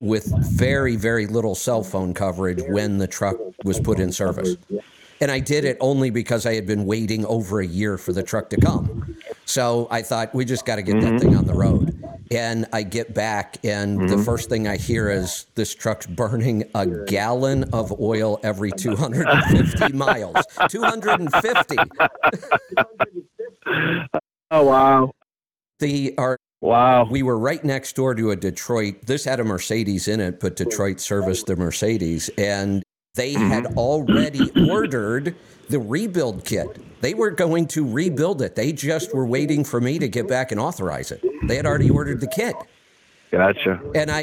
with 0.00 0.26
very, 0.50 0.96
very 0.96 1.26
little 1.26 1.54
cell 1.54 1.84
phone 1.84 2.12
coverage 2.14 2.60
when 2.68 2.98
the 2.98 3.06
truck 3.06 3.36
was 3.64 3.78
put 3.78 4.00
in 4.00 4.10
service. 4.10 4.56
And 5.20 5.30
I 5.30 5.38
did 5.38 5.64
it 5.64 5.76
only 5.80 6.10
because 6.10 6.46
I 6.46 6.54
had 6.54 6.66
been 6.66 6.84
waiting 6.86 7.24
over 7.26 7.60
a 7.60 7.66
year 7.66 7.96
for 7.98 8.12
the 8.12 8.22
truck 8.22 8.50
to 8.50 8.60
come. 8.60 9.16
So 9.44 9.88
I 9.90 10.02
thought, 10.02 10.34
we 10.34 10.44
just 10.44 10.66
got 10.66 10.76
to 10.76 10.82
get 10.82 11.00
that 11.00 11.12
mm-hmm. 11.12 11.18
thing 11.18 11.36
on 11.36 11.46
the 11.46 11.54
road. 11.54 12.02
And 12.30 12.66
I 12.72 12.82
get 12.82 13.14
back, 13.14 13.58
and 13.64 14.00
the 14.00 14.16
mm-hmm. 14.16 14.24
first 14.24 14.48
thing 14.48 14.66
I 14.66 14.76
hear 14.76 15.08
is 15.08 15.46
this 15.54 15.72
truck's 15.74 16.06
burning 16.06 16.64
a 16.74 16.84
gallon 17.04 17.64
of 17.72 18.00
oil 18.00 18.40
every 18.42 18.72
250 18.72 19.92
miles. 19.92 20.36
250. 20.68 21.76
Oh 24.50 24.62
wow, 24.64 25.10
The 25.80 26.14
our 26.18 26.38
wow. 26.60 27.04
we 27.04 27.22
were 27.22 27.38
right 27.38 27.64
next 27.64 27.96
door 27.96 28.14
to 28.14 28.30
a 28.30 28.36
Detroit. 28.36 29.06
This 29.06 29.24
had 29.24 29.40
a 29.40 29.44
Mercedes 29.44 30.06
in 30.06 30.20
it, 30.20 30.38
but 30.38 30.56
Detroit 30.56 31.00
serviced 31.00 31.46
the 31.46 31.56
Mercedes, 31.56 32.30
and 32.38 32.82
they 33.16 33.34
mm-hmm. 33.34 33.48
had 33.48 33.66
already 33.76 34.50
ordered 34.70 35.34
the 35.68 35.80
rebuild 35.80 36.44
kit. 36.44 37.00
They 37.00 37.12
were 37.12 37.30
going 37.30 37.66
to 37.68 37.86
rebuild 37.86 38.40
it. 38.40 38.54
They 38.54 38.72
just 38.72 39.12
were 39.14 39.26
waiting 39.26 39.64
for 39.64 39.80
me 39.80 39.98
to 39.98 40.08
get 40.08 40.28
back 40.28 40.52
and 40.52 40.60
authorize 40.60 41.10
it. 41.10 41.24
They 41.48 41.56
had 41.56 41.66
already 41.66 41.90
ordered 41.90 42.20
the 42.20 42.28
kit, 42.28 42.54
Gotcha. 43.30 43.80
and 43.94 44.10
I. 44.10 44.22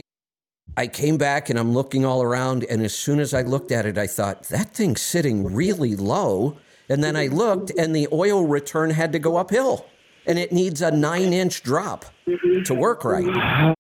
I 0.75 0.87
came 0.87 1.17
back 1.17 1.51
and 1.51 1.59
I'm 1.59 1.71
looking 1.73 2.03
all 2.03 2.23
around, 2.23 2.63
and 2.63 2.81
as 2.81 2.95
soon 2.95 3.19
as 3.19 3.31
I 3.35 3.43
looked 3.43 3.71
at 3.71 3.85
it, 3.85 3.95
I 3.97 4.07
thought 4.07 4.45
that 4.45 4.73
thing's 4.73 5.01
sitting 5.01 5.53
really 5.53 5.95
low. 5.95 6.57
And 6.89 7.03
then 7.03 7.15
I 7.15 7.27
looked, 7.27 7.69
and 7.77 7.95
the 7.95 8.07
oil 8.11 8.47
return 8.47 8.89
had 8.89 9.11
to 9.13 9.19
go 9.19 9.37
uphill, 9.37 9.85
and 10.25 10.39
it 10.39 10.51
needs 10.51 10.81
a 10.81 10.89
nine-inch 10.89 11.61
drop 11.61 12.05
to 12.65 12.73
work 12.73 13.05
right. 13.05 13.75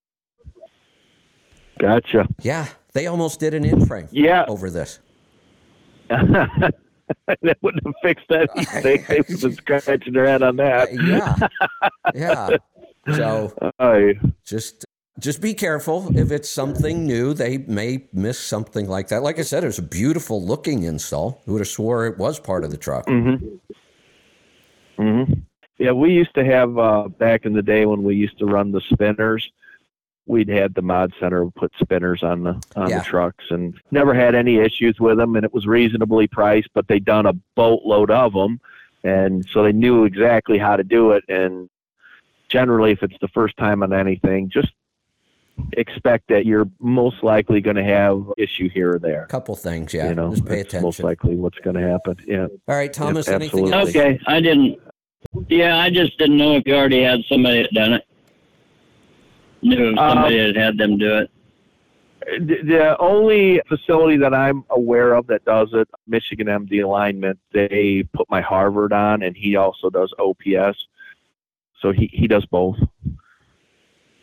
Gotcha. 1.79 2.27
Yeah, 2.41 2.67
they 2.93 3.07
almost 3.07 3.39
did 3.39 3.53
an 3.53 3.65
in 3.65 3.85
frame 3.85 4.07
Yeah. 4.11 4.45
over 4.47 4.69
this. 4.69 4.99
that 6.09 7.57
wouldn't 7.61 7.85
have 7.85 7.95
fixed 8.01 8.31
anything. 8.31 8.83
They 8.83 9.03
would 9.17 9.41
have 9.41 9.53
scratching 9.55 10.13
their 10.13 10.25
head 10.25 10.43
on 10.43 10.55
that. 10.57 10.89
yeah, 12.13 12.15
yeah. 12.15 12.57
So 13.17 13.51
I, 13.79 14.13
just 14.45 14.85
just 15.19 15.41
be 15.41 15.53
careful. 15.53 16.17
If 16.17 16.31
it's 16.31 16.49
something 16.49 17.05
new, 17.05 17.33
they 17.33 17.57
may 17.57 18.05
miss 18.13 18.39
something 18.39 18.87
like 18.87 19.09
that. 19.09 19.23
Like 19.23 19.39
I 19.39 19.41
said, 19.41 19.65
it 19.65 19.67
was 19.67 19.77
a 19.77 19.81
beautiful 19.81 20.41
looking 20.41 20.83
install. 20.83 21.41
Who 21.45 21.51
would 21.51 21.59
have 21.59 21.67
swore 21.67 22.05
it 22.05 22.17
was 22.17 22.39
part 22.39 22.63
of 22.63 22.71
the 22.71 22.77
truck? 22.77 23.05
Mm-hmm. 23.07 23.57
Yeah, 25.79 25.91
we 25.91 26.13
used 26.13 26.33
to 26.35 26.45
have 26.45 26.77
uh, 26.77 27.09
back 27.09 27.45
in 27.45 27.51
the 27.51 27.61
day 27.61 27.85
when 27.85 28.03
we 28.03 28.15
used 28.15 28.39
to 28.39 28.45
run 28.45 28.71
the 28.71 28.79
spinners. 28.89 29.51
We'd 30.25 30.47
had 30.47 30.73
the 30.73 30.81
mod 30.81 31.13
center 31.19 31.45
put 31.51 31.73
spinners 31.79 32.23
on 32.23 32.43
the 32.43 32.61
on 32.75 32.89
Yeah. 32.89 32.99
the 32.99 33.05
trucks, 33.05 33.45
and 33.49 33.73
never 33.91 34.13
had 34.13 34.35
any 34.35 34.57
issues 34.57 34.99
with 34.99 35.17
them. 35.17 35.35
And 35.35 35.43
it 35.43 35.53
was 35.53 35.67
reasonably 35.67 36.27
priced, 36.27 36.69
but 36.73 36.87
they'd 36.87 37.03
done 37.03 37.25
a 37.25 37.33
boatload 37.55 38.09
of 38.09 38.33
them, 38.33 38.61
and 39.03 39.45
so 39.51 39.63
they 39.63 39.73
knew 39.73 40.05
exactly 40.05 40.57
how 40.57 40.77
to 40.77 40.83
do 40.83 41.11
it. 41.11 41.23
And 41.27 41.69
generally, 42.47 42.91
if 42.91 43.03
it's 43.03 43.17
the 43.19 43.27
first 43.27 43.57
time 43.57 43.83
on 43.83 43.91
anything, 43.91 44.49
just 44.49 44.71
expect 45.73 46.29
that 46.29 46.45
you're 46.45 46.67
most 46.79 47.21
likely 47.21 47.61
going 47.61 47.75
to 47.75 47.83
have 47.83 48.23
issue 48.37 48.69
here 48.69 48.95
or 48.95 48.99
there. 48.99 49.23
A 49.23 49.27
couple 49.27 49.55
things, 49.55 49.93
yeah. 49.93 50.09
you 50.09 50.15
know, 50.15 50.31
just 50.31 50.45
pay 50.45 50.63
that's 50.63 50.81
most 50.81 51.01
likely 51.03 51.35
what's 51.35 51.59
going 51.59 51.75
to 51.75 51.87
happen. 51.87 52.15
Yeah. 52.25 52.47
All 52.67 52.75
right, 52.75 52.91
Thomas. 52.91 53.27
Yep, 53.27 53.35
anything 53.35 53.73
else? 53.73 53.89
absolutely. 53.89 54.15
Okay, 54.15 54.19
I 54.27 54.39
didn't. 54.39 54.79
Yeah, 55.49 55.77
I 55.79 55.89
just 55.89 56.17
didn't 56.17 56.37
know 56.37 56.55
if 56.55 56.63
you 56.65 56.75
already 56.75 57.03
had 57.03 57.19
somebody 57.27 57.61
that 57.61 57.73
done 57.73 57.93
it. 57.93 58.05
Knew 59.63 59.91
if 59.91 59.97
Uh, 59.97 60.13
somebody 60.13 60.37
had 60.37 60.55
had 60.55 60.77
them 60.77 60.97
do 60.97 61.17
it. 61.17 61.31
The 62.39 62.61
the 62.63 62.97
only 62.99 63.61
facility 63.67 64.17
that 64.17 64.33
I'm 64.33 64.63
aware 64.69 65.13
of 65.13 65.27
that 65.27 65.43
does 65.45 65.69
it, 65.73 65.89
Michigan 66.07 66.47
MD 66.47 66.83
Alignment, 66.83 67.37
they 67.51 68.03
put 68.13 68.29
my 68.29 68.41
Harvard 68.41 68.93
on, 68.93 69.23
and 69.23 69.35
he 69.35 69.55
also 69.55 69.89
does 69.89 70.13
OPS. 70.19 70.77
So 71.81 71.91
he, 71.91 72.09
he 72.13 72.27
does 72.27 72.45
both, 72.45 72.77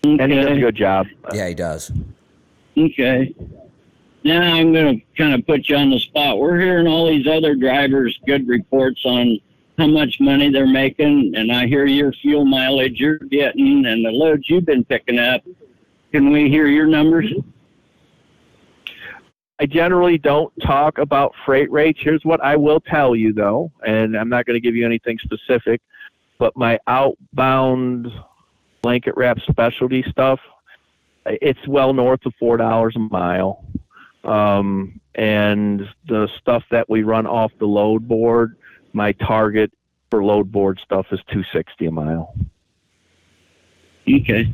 and 0.03 0.21
he 0.33 0.35
does 0.41 0.57
a 0.57 0.61
good 0.61 0.77
job. 0.77 1.07
Yeah, 1.35 1.49
he 1.49 1.55
does. 1.55 1.93
Okay. 2.77 3.35
Now 4.25 4.55
I'm 4.55 4.73
going 4.73 5.01
to 5.01 5.07
kind 5.17 5.35
of 5.35 5.47
put 5.47 5.69
you 5.69 5.77
on 5.77 5.91
the 5.91 5.99
spot. 5.99 6.39
We're 6.39 6.59
hearing 6.59 6.87
all 6.87 7.07
these 7.07 7.27
other 7.27 7.55
drivers 7.55 8.19
good 8.27 8.49
reports 8.49 9.01
on 9.05 9.39
how 9.81 9.87
much 9.87 10.21
money 10.21 10.51
they're 10.51 10.67
making, 10.67 11.33
and 11.35 11.51
I 11.51 11.67
hear 11.67 11.87
your 11.87 12.13
fuel 12.13 12.45
mileage 12.45 13.01
you're 13.01 13.17
getting 13.17 13.87
and 13.87 14.05
the 14.05 14.11
loads 14.11 14.51
you've 14.51 14.67
been 14.67 14.85
picking 14.85 15.19
up. 15.19 15.43
Can 16.13 16.31
we 16.31 16.51
hear 16.51 16.67
your 16.67 16.87
numbers? 16.87 17.33
I 19.59 19.65
generally 19.65 20.19
don't 20.19 20.53
talk 20.61 20.99
about 20.99 21.35
freight 21.47 21.71
rates. 21.71 21.99
Here's 22.03 22.23
what 22.27 22.45
I 22.45 22.57
will 22.57 22.81
tell 22.81 23.17
you 23.17 23.33
though, 23.33 23.73
and 23.87 24.19
I'm 24.19 24.29
not 24.29 24.45
going 24.45 24.55
to 24.55 24.61
give 24.61 24.77
you 24.77 24.85
anything 24.85 25.19
specific, 25.19 25.81
but 26.39 26.55
my 26.59 26.79
outbound 26.87 28.13
blanket 28.83 29.15
wrap 29.17 29.39
specialty 29.49 30.05
stuff, 30.11 30.41
it's 31.25 31.67
well 31.67 31.95
north 31.95 32.27
of 32.27 32.35
four 32.39 32.59
dollars 32.59 32.97
a 32.97 32.99
mile. 32.99 33.65
Um, 34.25 35.01
and 35.15 35.89
the 36.07 36.29
stuff 36.39 36.65
that 36.71 36.91
we 36.91 37.03
run 37.03 37.27
off 37.27 37.51
the 37.59 37.67
load 37.67 38.07
board, 38.07 38.57
my 38.93 39.13
target 39.13 39.73
for 40.11 40.25
load 40.25 40.51
board 40.51 40.81
stuff 40.85 41.07
is 41.13 41.21
two 41.31 41.45
sixty 41.53 41.87
a 41.87 41.91
mile. 41.91 42.35
Okay. 44.09 44.53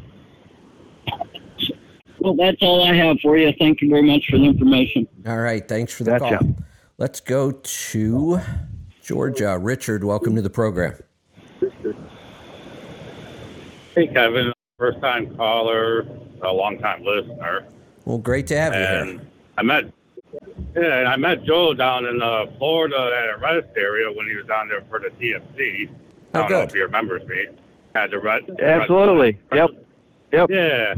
Well, 2.19 2.35
that's 2.35 2.59
all 2.61 2.83
I 2.83 2.95
have 2.95 3.19
for 3.21 3.37
you. 3.37 3.53
Thank 3.59 3.81
you 3.81 3.89
very 3.89 4.03
much 4.03 4.27
for 4.29 4.39
the 4.39 4.45
information. 4.45 5.07
All 5.27 5.39
right, 5.39 5.67
thanks 5.67 5.93
for 5.95 6.05
the 6.05 6.19
Gotcha. 6.19 6.39
call. 6.39 6.57
Let's 6.99 7.21
go 7.21 7.53
to 7.53 8.41
Georgia. 9.03 9.59
Richard, 9.59 10.03
welcome 10.03 10.35
to 10.35 10.43
the 10.43 10.51
program. 10.51 10.99
Hey, 13.95 14.09
Kevin, 14.09 14.53
first 14.79 15.01
time 15.01 15.35
caller, 15.37 16.07
a 16.43 16.53
long 16.53 16.79
time 16.79 17.05
listener. 17.05 17.67
Well, 18.05 18.19
great 18.19 18.47
to 18.49 18.59
have 18.59 18.75
you 18.75 18.81
here. 18.81 19.03
And 19.03 19.27
I 19.57 19.63
met, 19.63 19.85
yeah, 20.77 20.99
and 20.99 21.09
I 21.09 21.17
met 21.17 21.45
Joe 21.45 21.75
down 21.75 22.05
in 22.07 22.23
uh, 22.23 22.47
Florida 22.59 22.97
at 22.97 23.35
a 23.35 23.39
rest 23.39 23.69
area 23.77 24.11
when 24.13 24.27
he 24.29 24.37
was 24.37 24.47
down 24.47 24.69
there 24.69 24.85
for 24.89 24.99
the 24.99 25.09
TMC. 25.09 25.89
Oh, 26.35 26.41
I 26.41 26.43
don't 26.43 26.51
know 26.51 26.61
good. 26.61 26.69
if 26.69 26.75
he 26.75 26.81
remembers 26.81 27.27
me. 27.27 27.47
Had 27.95 28.11
the 28.11 28.19
red. 28.19 28.43
Absolutely. 28.61 29.39
Yep. 29.53 29.71
Yep. 30.33 30.51
Yeah. 30.51 30.95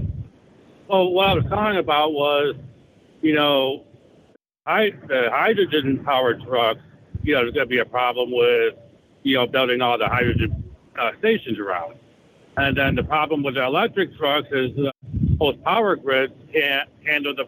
Well, 0.88 1.10
what 1.10 1.28
I 1.28 1.34
was 1.34 1.44
talking 1.44 1.78
about 1.78 2.12
was, 2.12 2.56
you 3.20 3.34
know, 3.34 3.84
I, 4.66 4.90
the 5.06 5.28
hydrogen 5.30 6.02
powered 6.04 6.42
trucks, 6.42 6.80
you 7.22 7.34
know, 7.34 7.42
there's 7.42 7.54
going 7.54 7.66
to 7.66 7.70
be 7.70 7.78
a 7.78 7.84
problem 7.84 8.32
with, 8.32 8.74
you 9.22 9.36
know, 9.36 9.46
building 9.46 9.80
all 9.80 9.96
the 9.96 10.08
hydrogen 10.08 10.64
uh, 10.98 11.12
stations 11.18 11.58
around. 11.58 11.94
And 12.56 12.76
then 12.76 12.96
the 12.96 13.04
problem 13.04 13.42
with 13.42 13.54
the 13.54 13.64
electric 13.64 14.16
trucks 14.16 14.48
is 14.50 14.76
uh, 14.78 14.90
most 15.38 15.62
power 15.62 15.94
grids 15.94 16.32
can't 16.52 16.88
handle 17.06 17.34
the, 17.34 17.46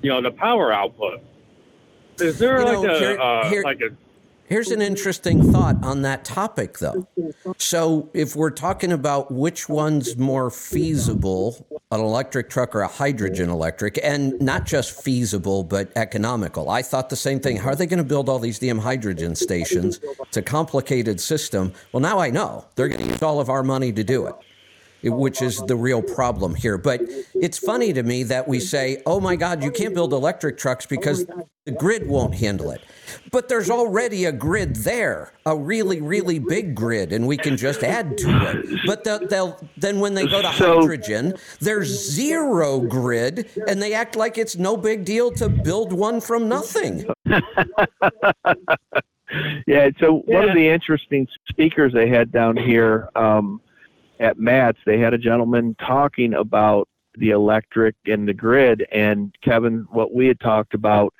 you 0.00 0.10
know, 0.10 0.22
the 0.22 0.30
power 0.30 0.72
output. 0.72 1.20
Is 2.20 2.38
there 2.38 2.58
You 2.58 2.64
like 2.64 2.72
know, 2.82 2.94
a 2.94 2.98
here- 2.98 3.20
uh, 3.20 3.48
here- 3.50 3.62
like 3.62 3.80
a 3.80 3.90
Here's 4.48 4.70
an 4.70 4.80
interesting 4.80 5.50
thought 5.50 5.82
on 5.82 6.02
that 6.02 6.24
topic, 6.24 6.78
though. 6.78 7.08
So, 7.58 8.08
if 8.14 8.36
we're 8.36 8.50
talking 8.52 8.92
about 8.92 9.32
which 9.32 9.68
one's 9.68 10.16
more 10.16 10.52
feasible, 10.52 11.66
an 11.90 11.98
electric 11.98 12.48
truck 12.48 12.72
or 12.76 12.82
a 12.82 12.86
hydrogen 12.86 13.50
electric, 13.50 13.98
and 14.04 14.40
not 14.40 14.64
just 14.64 15.02
feasible, 15.02 15.64
but 15.64 15.90
economical, 15.96 16.70
I 16.70 16.82
thought 16.82 17.10
the 17.10 17.16
same 17.16 17.40
thing. 17.40 17.56
How 17.56 17.70
are 17.70 17.74
they 17.74 17.86
going 17.86 17.98
to 17.98 18.04
build 18.04 18.28
all 18.28 18.38
these 18.38 18.60
damn 18.60 18.78
hydrogen 18.78 19.34
stations? 19.34 19.98
It's 20.28 20.36
a 20.36 20.42
complicated 20.42 21.20
system. 21.20 21.72
Well, 21.90 22.00
now 22.00 22.20
I 22.20 22.30
know. 22.30 22.66
They're 22.76 22.86
going 22.88 23.02
to 23.02 23.08
use 23.08 23.22
all 23.24 23.40
of 23.40 23.50
our 23.50 23.64
money 23.64 23.92
to 23.92 24.04
do 24.04 24.26
it 24.28 24.34
which 25.10 25.42
is 25.42 25.58
the 25.66 25.76
real 25.76 26.02
problem 26.02 26.54
here. 26.54 26.78
But 26.78 27.02
it's 27.34 27.58
funny 27.58 27.92
to 27.92 28.02
me 28.02 28.22
that 28.24 28.48
we 28.48 28.60
say, 28.60 29.02
oh 29.06 29.20
my 29.20 29.36
God, 29.36 29.62
you 29.62 29.70
can't 29.70 29.94
build 29.94 30.12
electric 30.12 30.58
trucks 30.58 30.86
because 30.86 31.26
the 31.64 31.72
grid 31.72 32.08
won't 32.08 32.34
handle 32.34 32.70
it. 32.70 32.80
But 33.32 33.48
there's 33.48 33.70
already 33.70 34.24
a 34.24 34.32
grid 34.32 34.76
there, 34.76 35.32
a 35.44 35.56
really, 35.56 36.00
really 36.00 36.38
big 36.38 36.74
grid, 36.74 37.12
and 37.12 37.26
we 37.26 37.36
can 37.36 37.56
just 37.56 37.82
add 37.82 38.16
to 38.18 38.28
it. 38.28 38.80
But 38.86 39.04
they'll, 39.04 39.26
they'll 39.26 39.68
then 39.76 40.00
when 40.00 40.14
they 40.14 40.26
go 40.26 40.42
to 40.42 40.52
So- 40.52 40.80
hydrogen, 40.80 41.34
there's 41.60 41.88
zero 41.88 42.80
grid, 42.80 43.50
and 43.68 43.82
they 43.82 43.94
act 43.94 44.16
like 44.16 44.38
it's 44.38 44.56
no 44.56 44.76
big 44.76 45.04
deal 45.04 45.30
to 45.32 45.48
build 45.48 45.92
one 45.92 46.20
from 46.20 46.48
nothing. 46.48 47.04
Yeah, 49.66 49.90
so 49.98 50.18
one 50.26 50.48
of 50.48 50.54
the 50.54 50.68
interesting 50.68 51.26
speakers 51.48 51.92
they 51.92 52.08
had 52.08 52.30
down 52.30 52.56
here 52.56 53.08
um, 53.16 53.60
at 54.20 54.38
MATS, 54.38 54.78
they 54.86 54.98
had 54.98 55.14
a 55.14 55.18
gentleman 55.18 55.76
talking 55.78 56.34
about 56.34 56.88
the 57.16 57.30
electric 57.30 57.94
and 58.06 58.28
the 58.28 58.34
grid. 58.34 58.86
And 58.92 59.34
Kevin, 59.42 59.86
what 59.90 60.14
we 60.14 60.26
had 60.26 60.40
talked 60.40 60.74
about, 60.74 61.14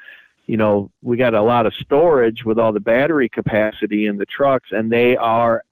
you 0.47 0.57
know, 0.57 0.91
we 1.03 1.17
got 1.17 1.35
a 1.35 1.43
lot 1.43 1.67
of 1.67 1.75
storage 1.75 2.45
with 2.45 2.59
all 2.59 2.73
the 2.73 2.81
battery 2.81 3.29
capacity 3.29 4.07
in 4.07 4.17
the 4.17 4.27
trucks, 4.27 4.69
and 4.73 4.93
they 4.93 5.17
are 5.17 5.63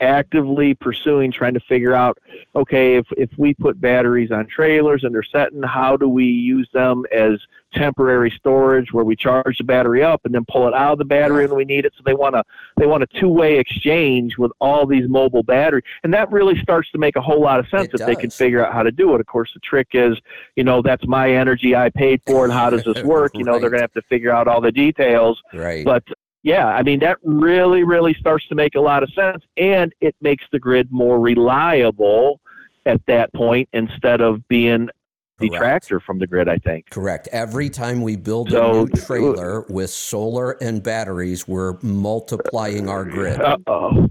actively 0.00 0.74
pursuing 0.74 1.30
trying 1.30 1.54
to 1.54 1.60
figure 1.60 1.94
out 1.94 2.18
okay 2.54 2.96
if 2.96 3.06
if 3.16 3.30
we 3.38 3.54
put 3.54 3.80
batteries 3.80 4.30
on 4.30 4.46
trailers 4.46 5.04
and 5.04 5.14
they're 5.14 5.22
setting 5.22 5.62
how 5.62 5.96
do 5.96 6.08
we 6.08 6.24
use 6.24 6.68
them 6.72 7.04
as 7.12 7.38
temporary 7.74 8.30
storage 8.30 8.92
where 8.92 9.04
we 9.04 9.16
charge 9.16 9.58
the 9.58 9.64
battery 9.64 10.02
up 10.02 10.20
and 10.24 10.34
then 10.34 10.44
pull 10.48 10.66
it 10.66 10.74
out 10.74 10.92
of 10.92 10.98
the 10.98 11.04
battery 11.04 11.46
when 11.46 11.56
we 11.56 11.64
need 11.64 11.84
it? 11.84 11.92
So 11.96 12.02
they 12.04 12.14
want 12.14 12.34
to 12.34 12.44
they 12.76 12.86
want 12.86 13.02
a 13.02 13.06
two-way 13.06 13.58
exchange 13.58 14.38
with 14.38 14.52
all 14.60 14.86
these 14.86 15.08
mobile 15.08 15.42
batteries. 15.42 15.84
And 16.02 16.14
that 16.14 16.30
really 16.30 16.58
starts 16.60 16.90
to 16.92 16.98
make 16.98 17.16
a 17.16 17.20
whole 17.20 17.40
lot 17.40 17.60
of 17.60 17.68
sense 17.68 17.88
It 17.88 18.00
if 18.00 18.06
they 18.06 18.16
can 18.16 18.30
figure 18.30 18.64
out 18.64 18.72
how 18.72 18.82
to 18.82 18.92
do 18.92 19.14
it. 19.14 19.20
Of 19.20 19.26
course 19.26 19.50
the 19.52 19.60
trick 19.60 19.88
is 19.92 20.16
you 20.56 20.64
know 20.64 20.82
that's 20.82 21.06
my 21.06 21.30
energy 21.30 21.74
i 21.76 21.90
paid 21.90 22.20
for 22.26 22.44
and 22.44 22.52
how 22.52 22.70
does 22.70 22.84
this 22.84 23.02
work? 23.02 23.32
You 23.34 23.44
know 23.44 23.58
they're 23.58 23.70
going 23.74 23.80
to 23.80 23.84
have 23.84 23.92
to 23.92 24.02
figure 24.02 24.30
out 24.30 24.48
all 24.48 24.60
the 24.60 24.72
details. 24.72 25.42
Right. 25.52 25.84
but 25.84 26.04
yeah, 26.44 26.66
I 26.66 26.82
mean 26.82 27.00
that 27.00 27.16
really, 27.22 27.82
really 27.84 28.14
starts 28.14 28.46
to 28.48 28.54
make 28.54 28.74
a 28.74 28.80
lot 28.80 29.02
of 29.02 29.10
sense, 29.14 29.42
and 29.56 29.92
it 30.00 30.14
makes 30.20 30.44
the 30.52 30.58
grid 30.58 30.92
more 30.92 31.18
reliable 31.18 32.38
at 32.84 33.00
that 33.06 33.32
point 33.32 33.66
instead 33.72 34.20
of 34.20 34.46
being 34.46 34.90
Correct. 35.38 35.52
detractor 35.52 36.00
from 36.00 36.18
the 36.18 36.26
grid. 36.26 36.46
I 36.48 36.58
think. 36.58 36.90
Correct. 36.90 37.28
Every 37.32 37.70
time 37.70 38.02
we 38.02 38.16
build 38.16 38.52
a 38.52 38.72
new 38.72 38.88
trailer 38.88 39.62
with 39.70 39.88
solar 39.88 40.52
and 40.62 40.82
batteries, 40.82 41.48
we're 41.48 41.78
multiplying 41.80 42.90
our 42.90 43.06
grid. 43.06 43.40
Uh 43.40 43.56
oh. 43.66 44.10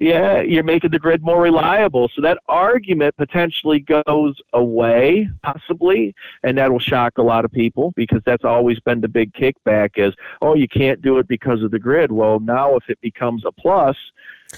Yeah, 0.00 0.40
you're 0.40 0.64
making 0.64 0.92
the 0.92 0.98
grid 0.98 1.22
more 1.22 1.42
reliable. 1.42 2.10
So 2.16 2.22
that 2.22 2.38
argument 2.48 3.16
potentially 3.18 3.80
goes 3.80 4.34
away, 4.54 5.28
possibly, 5.42 6.14
and 6.42 6.56
that 6.56 6.72
will 6.72 6.78
shock 6.78 7.18
a 7.18 7.22
lot 7.22 7.44
of 7.44 7.52
people 7.52 7.92
because 7.96 8.22
that's 8.24 8.44
always 8.44 8.80
been 8.80 9.02
the 9.02 9.08
big 9.08 9.34
kickback 9.34 9.90
is, 9.96 10.14
oh, 10.40 10.54
you 10.54 10.68
can't 10.68 11.02
do 11.02 11.18
it 11.18 11.28
because 11.28 11.62
of 11.62 11.70
the 11.70 11.78
grid. 11.78 12.12
Well, 12.12 12.40
now 12.40 12.76
if 12.76 12.84
it 12.88 12.98
becomes 13.02 13.44
a 13.44 13.52
plus, 13.52 13.94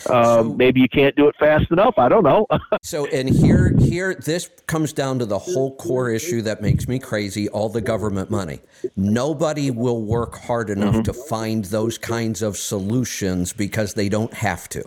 um, 0.08 0.24
So- 0.24 0.54
maybe 0.56 0.80
you 0.80 0.88
can't 0.88 1.16
do 1.16 1.26
it 1.26 1.34
fast 1.40 1.70
enough. 1.72 1.94
I 1.98 2.08
don't 2.08 2.24
know. 2.24 2.46
So, 2.84 3.06
and 3.06 3.28
here, 3.28 3.74
here, 3.78 4.14
this 4.14 4.48
comes 4.66 4.92
down 4.92 5.18
to 5.20 5.26
the 5.26 5.38
whole 5.38 5.76
core 5.76 6.10
issue 6.10 6.42
that 6.42 6.60
makes 6.62 6.86
me 6.88 6.98
crazy: 6.98 7.48
all 7.48 7.68
the 7.68 7.80
government 7.80 8.28
money. 8.30 8.60
Nobody 8.96 9.70
will 9.70 10.02
work 10.02 10.36
hard 10.36 10.68
enough 10.70 10.94
Mm-hmm. 10.94 11.02
to 11.02 11.12
find 11.12 11.64
those 11.66 11.96
kinds 11.98 12.42
of 12.42 12.56
solutions 12.56 13.52
because 13.52 13.94
they 13.94 14.08
don't 14.08 14.34
have 14.34 14.68
to. 14.70 14.82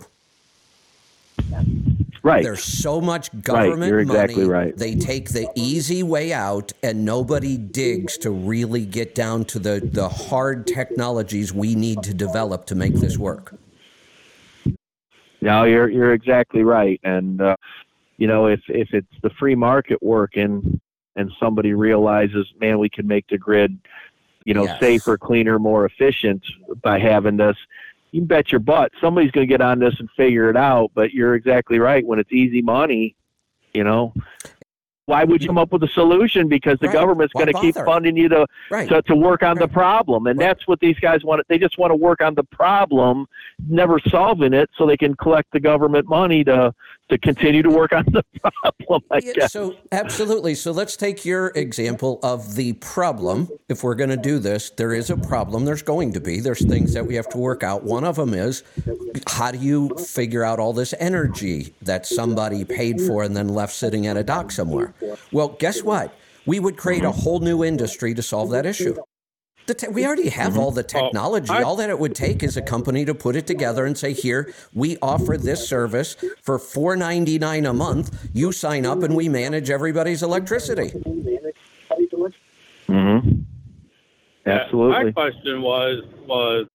Right. 2.22 2.42
There's 2.42 2.62
so 2.62 3.00
much 3.00 3.30
government 3.42 3.80
right. 3.80 3.88
you're 3.88 4.00
exactly 4.00 4.46
money. 4.46 4.48
right. 4.48 4.76
They 4.76 4.94
take 4.94 5.30
the 5.30 5.48
easy 5.54 6.02
way 6.02 6.32
out, 6.32 6.72
and 6.82 7.04
nobody 7.04 7.56
digs 7.56 8.18
to 8.18 8.30
really 8.30 8.84
get 8.84 9.14
down 9.14 9.44
to 9.46 9.58
the 9.58 9.80
the 9.80 10.08
hard 10.08 10.66
technologies 10.66 11.52
we 11.52 11.74
need 11.74 12.02
to 12.02 12.14
develop 12.14 12.66
to 12.66 12.74
make 12.74 12.94
this 12.94 13.18
work. 13.18 13.54
No, 15.40 15.64
you're 15.64 15.88
you're 15.88 16.12
exactly 16.12 16.62
right. 16.62 17.00
And 17.04 17.40
uh, 17.40 17.56
you 18.16 18.26
know, 18.26 18.46
if 18.46 18.60
if 18.68 18.88
it's 18.92 19.06
the 19.22 19.30
free 19.38 19.54
market 19.54 20.02
working, 20.02 20.80
and 21.16 21.30
somebody 21.40 21.72
realizes, 21.72 22.46
man, 22.60 22.78
we 22.78 22.88
can 22.88 23.06
make 23.06 23.26
the 23.28 23.38
grid, 23.38 23.78
you 24.44 24.54
know, 24.54 24.64
Yes. 24.64 24.80
safer, 24.80 25.18
cleaner, 25.18 25.58
more 25.58 25.86
efficient 25.86 26.44
by 26.82 26.98
having 26.98 27.36
this. 27.36 27.56
You 28.16 28.22
can 28.22 28.28
bet 28.28 28.50
your 28.50 28.60
butt 28.60 28.92
somebody's 28.98 29.30
going 29.30 29.46
to 29.46 29.52
get 29.52 29.60
on 29.60 29.78
this 29.78 29.94
and 29.98 30.08
figure 30.16 30.48
it 30.48 30.56
out. 30.56 30.90
But 30.94 31.12
you're 31.12 31.34
exactly 31.34 31.78
right. 31.78 32.02
When 32.02 32.18
it's 32.18 32.32
easy 32.32 32.62
money, 32.62 33.14
you 33.74 33.84
know, 33.84 34.14
why 35.04 35.22
would 35.22 35.42
you 35.42 35.48
come 35.48 35.58
up 35.58 35.70
with 35.70 35.82
a 35.82 35.88
solution? 35.88 36.48
Because 36.48 36.78
the 36.80 36.86
Right. 36.86 36.94
government's 36.94 37.34
going 37.34 37.48
to 37.48 37.60
keep 37.60 37.76
funding 37.84 38.16
you 38.16 38.30
to 38.30 38.46
Right. 38.70 38.88
to, 38.88 39.02
to 39.02 39.14
work 39.14 39.42
on 39.42 39.58
the 39.58 39.68
problem 39.68 40.28
and 40.28 40.38
Right. 40.38 40.46
that's 40.46 40.66
what 40.66 40.80
these 40.80 40.98
guys 40.98 41.24
want 41.24 41.42
they 41.48 41.58
just 41.58 41.76
want 41.76 41.90
to 41.90 41.94
work 41.94 42.22
on 42.22 42.34
the 42.34 42.44
problem 42.44 43.26
never 43.68 43.98
solving 43.98 44.54
it 44.54 44.70
so 44.78 44.86
they 44.86 44.96
can 44.96 45.14
collect 45.16 45.52
the 45.52 45.60
government 45.60 46.08
money 46.08 46.42
to 46.44 46.72
to 47.08 47.18
continue 47.18 47.62
to 47.62 47.70
work 47.70 47.92
on 47.92 48.04
the 48.08 48.22
problem. 48.42 49.02
I 49.10 49.18
Yeah, 49.22 49.32
guess. 49.34 49.52
so 49.52 49.74
absolutely. 49.92 50.54
So 50.54 50.72
let's 50.72 50.96
take 50.96 51.24
your 51.24 51.48
example 51.54 52.18
of 52.22 52.54
the 52.54 52.72
problem. 52.74 53.48
If 53.68 53.82
we're 53.84 53.94
going 53.94 54.10
to 54.10 54.16
do 54.16 54.38
this, 54.38 54.70
there 54.70 54.92
is 54.92 55.10
a 55.10 55.16
problem. 55.16 55.64
There's 55.64 55.82
going 55.82 56.12
to 56.14 56.20
be. 56.20 56.40
There's 56.40 56.64
things 56.66 56.92
that 56.94 57.06
we 57.06 57.14
have 57.14 57.28
to 57.30 57.38
work 57.38 57.62
out. 57.62 57.84
One 57.84 58.04
of 58.04 58.16
them 58.16 58.34
is 58.34 58.62
how 59.28 59.52
do 59.52 59.58
you 59.58 59.90
figure 59.90 60.42
out 60.44 60.58
all 60.58 60.72
this 60.72 60.94
energy 60.98 61.74
that 61.82 62.06
somebody 62.06 62.64
paid 62.64 63.00
for 63.00 63.22
and 63.22 63.36
then 63.36 63.48
left 63.48 63.72
sitting 63.74 64.06
at 64.06 64.16
a 64.16 64.24
dock 64.24 64.50
somewhere? 64.50 64.94
Well, 65.32 65.48
guess 65.48 65.82
what? 65.82 66.14
We 66.44 66.60
would 66.60 66.76
create 66.76 67.02
a 67.04 67.10
whole 67.10 67.40
new 67.40 67.64
industry 67.64 68.14
to 68.14 68.22
solve 68.22 68.50
that 68.50 68.66
issue. 68.66 68.96
The 69.66 69.74
te- 69.74 69.88
we 69.88 70.06
already 70.06 70.28
have 70.28 70.56
all 70.56 70.70
the 70.70 70.82
technology. 70.84 71.50
I- 71.50 71.62
all 71.62 71.74
that 71.76 71.90
it 71.90 71.98
would 71.98 72.14
take 72.14 72.42
is 72.44 72.56
a 72.56 72.62
company 72.62 73.04
to 73.04 73.14
put 73.14 73.34
it 73.34 73.46
together 73.48 73.84
and 73.84 73.98
say, 73.98 74.12
"Here, 74.12 74.52
we 74.72 74.96
offer 75.02 75.36
this 75.36 75.66
service 75.68 76.16
for 76.42 76.58
four 76.58 76.94
ninety 76.96 77.38
nine 77.38 77.66
a 77.66 77.72
month. 77.72 78.28
You 78.32 78.52
sign 78.52 78.86
up, 78.86 79.02
and 79.02 79.16
we 79.16 79.28
manage 79.28 79.68
everybody's 79.70 80.22
electricity." 80.22 80.92
Mm-hmm. 82.88 83.40
Absolutely. 84.46 85.04
My 85.06 85.10
question 85.10 85.60
was 85.62 86.04
was 86.26 86.66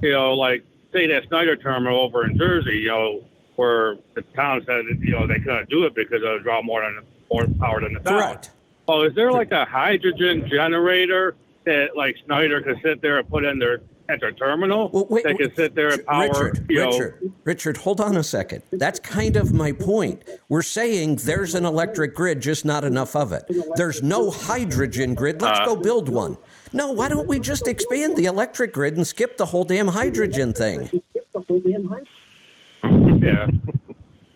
you 0.00 0.12
know 0.12 0.34
like 0.34 0.64
say 0.92 1.08
that 1.08 1.24
Schneider 1.26 1.56
terminal 1.56 1.98
over 2.00 2.24
in 2.24 2.38
Jersey, 2.38 2.78
you 2.78 2.88
know, 2.88 3.24
where 3.56 3.96
the 4.14 4.22
town 4.36 4.62
said 4.64 4.84
you 5.00 5.10
know 5.10 5.26
they 5.26 5.40
couldn't 5.40 5.68
do 5.68 5.84
it 5.84 5.94
because 5.96 6.22
it 6.22 6.28
would 6.28 6.44
draw 6.44 6.62
more 6.62 6.82
than 6.82 7.00
more 7.32 7.46
power 7.58 7.80
than 7.80 7.94
the 7.94 8.00
town. 8.00 8.20
Correct. 8.20 8.50
Oh, 8.86 9.02
is 9.02 9.12
there 9.16 9.32
like 9.32 9.50
a 9.50 9.64
hydrogen 9.64 10.48
generator 10.48 11.34
that 11.66 11.96
like 11.96 12.16
Schneider 12.24 12.62
could 12.62 12.78
sit 12.82 13.02
there 13.02 13.18
and 13.18 13.28
put 13.28 13.44
in 13.44 13.58
their 13.58 13.80
at 14.08 14.20
their 14.20 14.32
terminal? 14.32 14.88
Well, 14.92 15.06
wait, 15.10 15.24
they 15.24 15.34
could 15.34 15.54
sit 15.56 15.74
there 15.74 15.88
and 15.90 16.06
power. 16.06 16.22
Richard, 16.28 16.66
you 16.70 16.78
know, 16.78 16.90
Richard, 16.90 17.32
Richard, 17.44 17.76
hold 17.76 18.00
on 18.00 18.16
a 18.16 18.22
second. 18.24 18.62
That's 18.72 18.98
kind 19.00 19.36
of 19.36 19.52
my 19.52 19.72
point. 19.72 20.22
We're 20.48 20.62
saying 20.62 21.16
there's 21.16 21.54
an 21.54 21.64
electric 21.66 22.14
grid, 22.14 22.40
just 22.40 22.64
not 22.64 22.84
enough 22.84 23.14
of 23.14 23.32
it. 23.32 23.44
There's 23.74 24.02
no 24.02 24.30
hydrogen 24.30 25.14
grid. 25.14 25.42
Let's 25.42 25.60
Uh. 25.60 25.66
go 25.66 25.76
build 25.76 26.08
one. 26.08 26.38
No, 26.72 26.92
why 26.92 27.08
don't 27.08 27.28
we 27.28 27.38
just 27.40 27.68
expand 27.68 28.16
the 28.16 28.26
electric 28.26 28.72
grid 28.72 28.96
and 28.96 29.06
skip 29.06 29.36
the 29.36 29.46
whole 29.46 29.64
damn 29.64 29.88
hydrogen 29.88 30.52
thing? 30.52 30.88
yeah. 32.84 33.46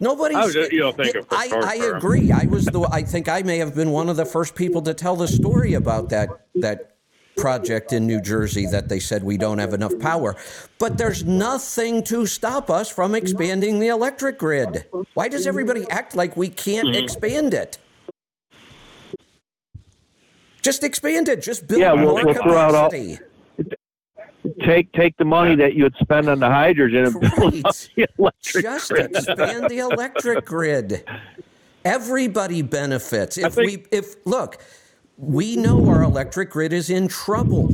Nobody. 0.03 0.35
I 0.35 0.51
just, 0.51 0.73
you 0.73 0.81
know, 0.81 0.95
I, 1.31 1.51
I 1.53 1.75
agree. 1.97 2.33
I 2.33 2.47
was 2.47 2.65
the. 2.65 2.89
I 2.91 3.03
think 3.03 3.29
I 3.29 3.43
may 3.43 3.59
have 3.59 3.75
been 3.75 3.91
one 3.91 4.09
of 4.09 4.17
the 4.17 4.25
first 4.25 4.55
people 4.55 4.81
to 4.83 4.95
tell 4.95 5.15
the 5.15 5.29
story 5.29 5.75
about 5.75 6.09
that 6.09 6.31
that 6.55 6.90
project 7.41 7.93
in 7.93 8.07
New 8.07 8.21
Jersey 8.21 8.67
that 8.67 8.89
they 8.89 9.01
said 9.01 9.23
we 9.25 9.37
don't 9.37 9.59
have 9.59 9.73
enough 9.75 9.99
power. 9.99 10.37
But 10.79 10.99
there's 10.99 11.25
nothing 11.25 12.03
to 12.05 12.27
stop 12.27 12.71
us 12.71 12.89
from 12.91 13.15
expanding 13.15 13.79
the 13.81 13.89
electric 13.89 14.39
grid. 14.39 14.85
Why 15.15 15.29
does 15.29 15.47
everybody 15.47 15.85
act 15.91 16.15
like 16.15 16.37
we 16.37 16.49
can't 16.49 16.89
Mm-hmm. 16.89 17.05
expand 17.05 17.55
it? 17.55 17.79
Just 20.63 20.85
expand 20.85 21.29
it. 21.29 21.43
Just 21.43 21.67
build 21.67 21.81
Yeah, 21.81 21.93
we'll- 21.95 22.15
more 22.17 22.25
we'll 22.25 22.57
all- 22.59 22.91
capacity. 22.91 23.19
Take 24.65 24.91
take 24.93 25.17
the 25.19 25.25
money 25.25 25.55
that 25.57 25.75
you 25.75 25.85
would 25.85 25.95
spend 26.01 26.29
on 26.29 26.39
the 26.41 26.49
hydrogen 26.49 27.05
and 27.07 27.21
build 27.21 27.65
up 27.67 27.75
the 27.95 28.07
electric 28.19 28.65
Just 28.65 28.91
grid. 28.91 29.11
expand 29.15 29.69
the 29.69 29.79
electric 29.79 30.45
grid. 30.47 31.05
Everybody 31.85 32.63
benefits. 32.63 33.37
If 33.39 33.55
think- 33.55 33.87
we 33.93 33.97
if 33.99 34.15
look, 34.27 34.59
we 35.21 35.55
know 35.55 35.87
our 35.91 36.03
electric 36.03 36.49
grid 36.49 36.73
is 36.73 36.89
in 36.89 37.07
trouble. 37.07 37.69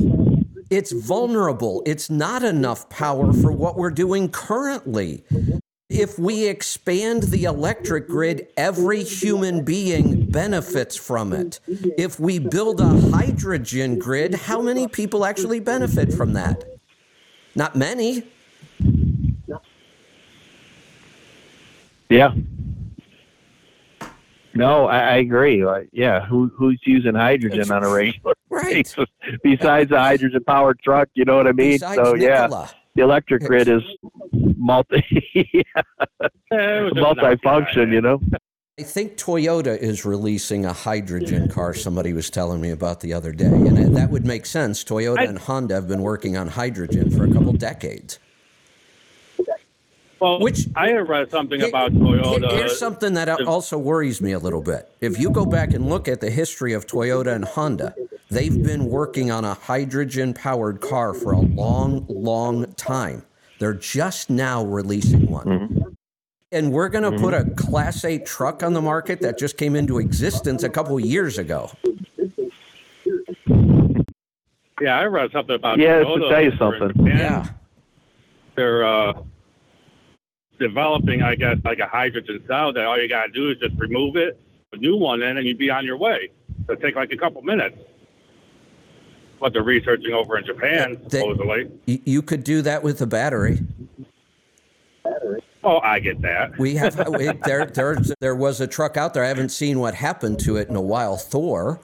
It's 0.69 0.91
vulnerable. 0.91 1.81
It's 1.85 2.09
not 2.09 2.43
enough 2.43 2.89
power 2.89 3.31
for 3.31 3.53
what 3.53 3.77
we're 3.77 3.89
doing 3.89 4.29
currently. 4.29 5.23
If 5.89 6.19
we 6.19 6.49
expand 6.49 7.23
the 7.23 7.45
electric 7.45 8.09
grid, 8.09 8.49
every 8.57 9.01
human 9.01 9.63
being 9.63 10.29
benefits 10.29 10.97
from 10.97 11.31
it. 11.31 11.61
If 11.97 12.19
we 12.19 12.37
build 12.39 12.81
a 12.81 12.99
hydrogen 13.11 13.97
grid, 13.97 14.35
how 14.35 14.61
many 14.61 14.89
people 14.89 15.23
actually 15.23 15.61
benefit 15.61 16.13
from 16.13 16.33
that? 16.33 16.65
Not 17.55 17.77
many. 17.77 18.23
Yeah. 22.09 22.33
No, 24.57 24.87
I, 24.87 24.99
I 24.99 25.15
agree. 25.17 25.65
Like, 25.65 25.89
yeah, 25.91 26.25
who 26.25 26.51
who's 26.55 26.79
using 26.85 27.15
hydrogen 27.15 27.71
on 27.71 27.83
a 27.83 27.89
regular 27.93 28.33
Right. 28.49 28.85
basis 28.85 29.05
besides 29.43 29.91
a 29.91 29.99
hydrogen 29.99 30.43
powered 30.45 30.79
truck? 30.79 31.09
You 31.13 31.25
know 31.25 31.37
what 31.37 31.47
I 31.47 31.51
mean? 31.51 31.73
Besides 31.73 31.95
so 32.01 32.15
yeah, 32.15 32.47
the 32.95 33.01
electric 33.03 33.43
grid 33.43 33.67
is 33.67 33.83
multi 34.57 35.03
Yeah, 35.33 35.61
it 36.51 36.83
was 36.83 36.93
multifunction. 36.93 37.91
You 37.91 38.01
know. 38.01 38.21
I 38.79 38.83
think 38.83 39.17
Toyota 39.17 39.75
is 39.75 40.05
releasing 40.05 40.65
a 40.65 40.73
hydrogen 40.73 41.49
car. 41.49 41.73
Somebody 41.73 42.13
was 42.13 42.29
telling 42.29 42.61
me 42.61 42.69
about 42.69 42.99
the 43.01 43.11
other 43.11 43.31
day, 43.31 43.45
and 43.47 43.95
that 43.97 44.11
would 44.11 44.25
make 44.25 44.45
sense. 44.45 44.83
Toyota 44.83 45.19
I- 45.19 45.23
and 45.23 45.39
Honda 45.39 45.73
have 45.75 45.87
been 45.87 46.03
working 46.03 46.37
on 46.37 46.47
hydrogen 46.47 47.09
for 47.09 47.23
a 47.25 47.31
couple 47.33 47.53
decades. 47.53 48.19
Well, 50.19 50.39
Which- 50.39 50.67
I 50.75 50.89
had 50.89 51.07
read 51.07 51.29
something 51.29 51.59
Here- 51.59 51.69
about 51.69 51.93
Toyota. 51.93 52.51
Here's 52.51 52.77
something 52.79 53.13
that 53.13 53.29
also 53.41 53.77
worries 53.77 54.21
me 54.21 54.31
a 54.31 54.39
little 54.39 54.61
bit. 54.61 54.89
If 55.01 55.19
you 55.19 55.29
go 55.29 55.45
back 55.45 55.73
and 55.73 55.89
look 55.89 56.07
at 56.07 56.21
the 56.21 56.29
history 56.31 56.73
of 56.73 56.87
Toyota 56.87 57.33
and 57.35 57.45
Honda, 57.45 57.93
they've 58.29 58.63
been 58.63 58.85
working 58.85 59.29
on 59.29 59.45
a 59.45 59.53
hydrogen 59.53 60.33
powered 60.33 60.81
car 60.81 61.13
for 61.13 61.33
a 61.33 61.39
long, 61.39 62.05
long 62.09 62.73
time. 62.73 63.23
They're 63.59 63.73
just 63.73 64.29
now 64.29 64.63
releasing 64.63 65.29
one. 65.29 65.95
And 66.51 66.71
we're 66.71 66.89
going 66.89 67.11
to 67.11 67.19
put 67.19 67.33
a 67.33 67.43
Class 67.55 68.05
8 68.05 68.25
truck 68.25 68.63
on 68.63 68.73
the 68.73 68.81
market 68.81 69.21
that 69.21 69.37
just 69.37 69.57
came 69.57 69.75
into 69.75 69.99
existence 69.99 70.63
a 70.63 70.69
couple 70.69 70.99
years 70.99 71.37
ago. 71.37 71.71
Yeah, 74.79 74.99
I 74.99 75.05
read 75.05 75.31
something 75.31 75.55
about 75.55 75.79
Yeah, 75.79 76.03
Toyota 76.03 76.21
to 76.21 76.29
tell 76.29 76.41
you 76.41 76.51
something. 76.57 77.07
Yeah. 77.07 77.47
They're 78.55 78.85
uh, 78.85 79.13
developing, 80.59 81.21
I 81.21 81.35
guess, 81.35 81.57
like 81.63 81.79
a 81.79 81.87
hydrogen 81.87 82.43
cell 82.47 82.73
that 82.73 82.85
all 82.85 82.99
you 82.99 83.07
got 83.07 83.27
to 83.27 83.31
do 83.31 83.49
is 83.51 83.57
just 83.59 83.75
remove 83.79 84.15
it, 84.15 84.39
a 84.73 84.77
new 84.77 84.95
one 84.97 85.21
in, 85.21 85.37
and 85.37 85.45
you'd 85.47 85.57
be 85.57 85.69
on 85.69 85.85
your 85.85 85.97
way. 85.97 86.29
It'll 86.63 86.75
take 86.81 86.95
like 86.95 87.11
a 87.11 87.17
couple 87.17 87.41
minutes. 87.41 87.77
What 89.39 89.53
they're 89.53 89.63
researching 89.63 90.13
over 90.13 90.37
in 90.37 90.45
Japan, 90.45 90.97
They- 91.09 91.19
supposedly. 91.19 91.69
You 91.85 92.21
could 92.21 92.43
do 92.43 92.61
that 92.63 92.81
with 92.83 93.01
a 93.01 93.07
battery. 93.07 93.59
Oh, 95.63 95.79
I 95.79 95.99
get 95.99 96.21
that. 96.21 96.57
We 96.57 96.75
have 96.75 96.95
there. 97.43 97.65
There, 97.65 97.97
there 98.19 98.35
was 98.35 98.61
a 98.61 98.67
truck 98.67 98.97
out 98.97 99.13
there. 99.13 99.23
I 99.23 99.27
haven't 99.27 99.49
seen 99.49 99.79
what 99.79 99.93
happened 99.93 100.39
to 100.39 100.55
it 100.57 100.69
in 100.69 100.75
a 100.75 100.81
while. 100.81 101.17
Thor, 101.17 101.81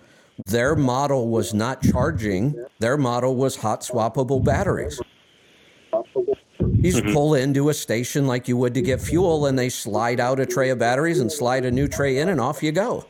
their 0.48 0.76
model 0.76 1.28
was 1.28 1.54
not 1.54 1.84
charging. 1.84 2.56
Their 2.80 2.98
model 2.98 3.36
was 3.36 3.58
hot 3.58 3.82
swappable 3.82 4.44
batteries. 4.44 5.00
You 6.84 6.92
just 6.92 7.06
mm-hmm. 7.06 7.14
pull 7.14 7.36
into 7.36 7.70
a 7.70 7.74
station 7.74 8.28
like 8.28 8.50
you 8.50 8.58
would 8.58 8.74
to 8.74 8.82
get 8.82 9.00
fuel, 9.00 9.46
and 9.46 9.58
they 9.58 9.70
slide 9.70 10.20
out 10.20 10.42
a 10.42 10.46
tray 10.46 10.70
of 10.70 10.80
batteries 10.80 11.22
and 11.22 11.32
slide 11.32 11.64
a 11.64 11.72
new 11.72 11.88
tray 11.88 12.18
in, 12.18 12.28
and 12.28 12.42
off 12.42 12.62
you 12.62 12.74
go. 12.74 13.06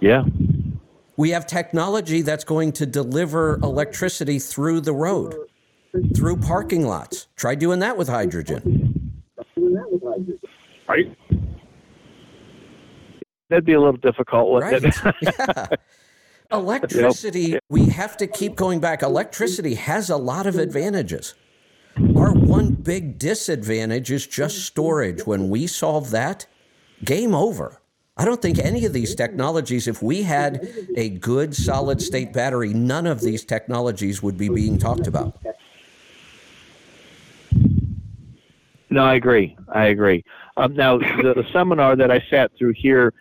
Yeah. 0.00 0.24
We 1.18 1.28
have 1.28 1.46
technology 1.46 2.22
that's 2.22 2.44
going 2.44 2.72
to 2.72 2.86
deliver 2.86 3.56
electricity 3.56 4.38
through 4.38 4.80
the 4.80 4.94
road, 4.94 5.34
through 6.16 6.38
parking 6.38 6.86
lots. 6.86 7.26
Try 7.36 7.54
doing 7.54 7.80
that 7.80 7.98
with 7.98 8.08
hydrogen. 8.08 9.22
Right? 10.88 11.14
That'd 13.50 13.66
be 13.66 13.74
a 13.74 13.78
little 13.78 13.98
difficult, 13.98 14.52
wouldn't 14.52 14.72
Right. 14.72 14.84
it? 14.84 15.14
yeah. 15.20 15.66
Electricity, 16.50 17.58
we 17.68 17.86
have 17.86 18.16
to 18.16 18.26
keep 18.26 18.56
going 18.56 18.80
back. 18.80 19.02
Electricity 19.02 19.74
has 19.74 20.08
a 20.08 20.16
lot 20.16 20.46
of 20.46 20.56
advantages. 20.56 21.34
Our 22.16 22.32
one 22.32 22.72
big 22.72 23.18
disadvantage 23.18 24.10
is 24.10 24.26
just 24.26 24.64
storage. 24.64 25.26
When 25.26 25.50
we 25.50 25.66
solve 25.66 26.10
that, 26.10 26.46
game 27.04 27.34
over. 27.34 27.82
I 28.16 28.24
don't 28.24 28.40
think 28.40 28.58
any 28.58 28.86
of 28.86 28.94
these 28.94 29.14
technologies, 29.14 29.86
if 29.86 30.02
we 30.02 30.22
had 30.22 30.66
a 30.96 31.10
good 31.10 31.54
solid 31.54 32.00
state 32.00 32.32
battery, 32.32 32.72
none 32.72 33.06
of 33.06 33.20
these 33.20 33.44
technologies 33.44 34.22
would 34.22 34.38
be 34.38 34.48
being 34.48 34.78
talked 34.78 35.06
about. 35.06 35.38
No, 38.90 39.04
I 39.04 39.14
agree. 39.14 39.54
I 39.68 39.86
agree. 39.86 40.24
Um, 40.56 40.74
now, 40.74 40.96
the, 40.98 41.34
the 41.36 41.46
seminar 41.52 41.94
that 41.94 42.10
I 42.10 42.24
sat 42.30 42.50
through 42.58 42.72
here, 42.72 43.12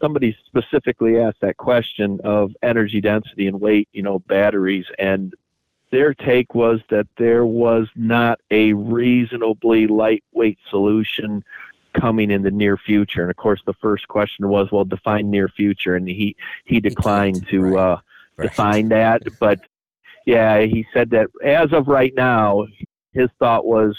somebody 0.00 0.36
specifically 0.46 1.18
asked 1.18 1.40
that 1.40 1.56
question 1.56 2.20
of 2.24 2.52
energy 2.62 3.00
density 3.00 3.46
and 3.46 3.60
weight, 3.60 3.88
you 3.92 4.02
know, 4.02 4.18
batteries, 4.20 4.86
and 4.98 5.34
their 5.90 6.14
take 6.14 6.54
was 6.54 6.80
that 6.90 7.06
there 7.16 7.46
was 7.46 7.88
not 7.94 8.40
a 8.50 8.72
reasonably 8.72 9.86
lightweight 9.86 10.58
solution 10.68 11.44
coming 11.94 12.30
in 12.30 12.42
the 12.42 12.50
near 12.50 12.76
future. 12.76 13.22
And 13.22 13.30
of 13.30 13.36
course, 13.36 13.62
the 13.66 13.72
first 13.74 14.08
question 14.08 14.48
was, 14.48 14.70
well, 14.72 14.84
define 14.84 15.30
near 15.30 15.48
future, 15.48 15.94
and 15.94 16.08
he 16.08 16.36
he 16.64 16.80
declined 16.80 17.46
to 17.48 17.62
right. 17.62 17.92
uh, 17.92 17.98
Right. 18.36 18.50
define 18.50 18.88
that. 18.90 19.22
But 19.40 19.60
yeah, 20.26 20.60
he 20.60 20.86
said 20.92 21.10
that 21.10 21.28
as 21.42 21.72
of 21.72 21.88
right 21.88 22.12
now, 22.14 22.66
his 23.12 23.30
thought 23.38 23.64
was 23.64 23.96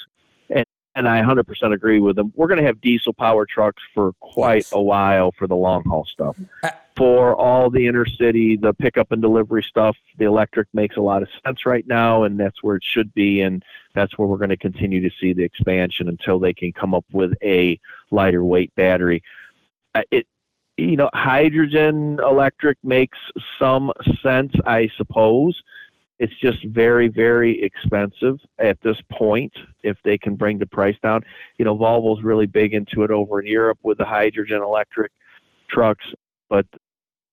and 0.98 1.08
I 1.08 1.22
100% 1.22 1.74
agree 1.74 2.00
with 2.00 2.16
them. 2.16 2.34
We're 2.36 2.48
going 2.48 2.60
to 2.60 2.66
have 2.66 2.82
diesel 2.82 3.14
power 3.14 3.46
trucks 3.46 3.84
for 3.94 4.14
quite 4.20 4.56
Yes. 4.58 4.72
a 4.74 4.82
while 4.82 5.32
for 5.32 5.46
the 5.48 5.56
long 5.56 5.84
haul 5.84 6.06
stuff. 6.06 6.36
Uh, 6.64 6.72
For 6.96 7.36
all 7.36 7.70
the 7.70 7.86
inner 7.86 8.08
city, 8.08 8.56
the 8.58 8.74
pickup 8.74 9.12
and 9.12 9.22
delivery 9.22 9.62
stuff, 9.62 9.96
the 10.18 10.26
electric 10.26 10.68
makes 10.74 10.98
a 10.98 11.02
lot 11.02 11.22
of 11.22 11.30
sense 11.46 11.68
right 11.68 11.86
now, 11.86 12.24
and 12.24 12.40
that's 12.40 12.64
where 12.64 12.76
it 12.76 12.84
should 12.84 13.14
be, 13.14 13.42
and 13.42 13.64
that's 13.94 14.18
where 14.18 14.28
we're 14.28 14.38
going 14.40 14.50
to 14.50 14.58
continue 14.58 15.08
to 15.08 15.16
see 15.22 15.32
the 15.32 15.44
expansion 15.44 16.10
until 16.10 16.40
they 16.40 16.54
can 16.54 16.74
come 16.74 16.96
up 16.96 17.06
with 17.12 17.34
a 17.44 17.80
lighter 18.10 18.44
weight 18.44 18.74
battery. 18.76 19.22
Uh, 19.94 20.02
It, 20.10 20.26
you 20.78 20.96
know, 20.98 21.10
hydrogen 21.14 22.20
electric 22.20 22.78
makes 22.84 23.18
some 23.60 23.92
sense, 24.24 24.54
I 24.66 24.90
suppose. 24.98 25.62
It's 26.20 26.34
just 26.40 26.64
very, 26.66 27.08
very 27.08 27.62
expensive 27.62 28.40
at 28.58 28.82
this 28.82 28.98
point 29.12 29.54
if 29.84 29.98
they 30.04 30.18
can 30.18 30.36
bring 30.36 30.58
the 30.58 30.66
price 30.66 30.96
down. 31.04 31.24
You 31.58 31.66
know, 31.66 31.78
Volvo's 31.78 32.24
really 32.24 32.48
big 32.48 32.74
into 32.74 33.04
it 33.04 33.12
over 33.12 33.40
in 33.40 33.46
Europe 33.48 33.78
with 33.84 34.00
the 34.00 34.06
hydrogen 34.06 34.62
electric 34.64 35.12
trucks, 35.70 36.06
but 36.50 36.66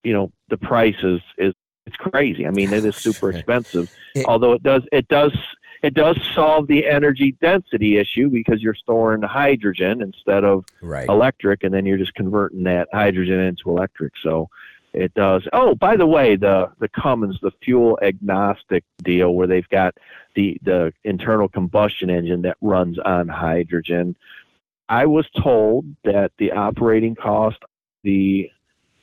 you 0.03 0.13
know, 0.13 0.31
the 0.49 0.57
price 0.57 1.01
is 1.03 1.21
is 1.37 1.53
it's 1.87 1.95
crazy. 1.97 2.45
I 2.47 2.51
mean, 2.51 2.73
it 2.73 2.85
is 2.85 2.95
super 2.95 3.29
expensive. 3.35 3.87
It- 4.13 4.25
Although 4.25 4.53
it 4.53 4.63
does 4.63 4.83
it 4.91 5.07
does 5.07 5.35
it 5.81 5.93
does 5.93 6.17
solve 6.33 6.67
the 6.67 6.87
energy 6.87 7.35
density 7.41 7.97
issue 7.97 8.29
because 8.29 8.61
you're 8.61 8.73
storing 8.75 9.21
hydrogen 9.23 10.01
instead 10.01 10.43
of 10.43 10.65
Right. 10.81 11.09
electric, 11.09 11.63
and 11.63 11.73
then 11.73 11.85
you're 11.87 11.97
just 11.97 12.13
converting 12.13 12.63
that 12.63 12.87
hydrogen 12.93 13.39
into 13.39 13.69
electric. 13.71 14.13
So 14.21 14.49
it 14.95 15.13
does. 15.13 15.43
Oh, 15.53 15.75
by 15.75 15.95
the 15.97 16.07
way, 16.07 16.35
the 16.35 16.71
the 16.79 16.87
Cummins, 16.89 17.37
the 17.41 17.51
fuel 17.63 17.99
agnostic 18.01 18.83
deal, 19.03 19.35
where 19.35 19.47
they've 19.47 19.69
got 19.69 19.95
the 20.35 20.57
the 20.63 20.93
internal 21.03 21.47
combustion 21.49 22.09
engine 22.09 22.41
that 22.43 22.57
runs 22.61 22.97
on 22.99 23.27
hydrogen. 23.27 24.15
I 24.87 25.05
was 25.05 25.25
told 25.41 25.85
that 26.03 26.31
the 26.37 26.51
operating 26.51 27.15
cost, 27.15 27.57
the 28.03 28.49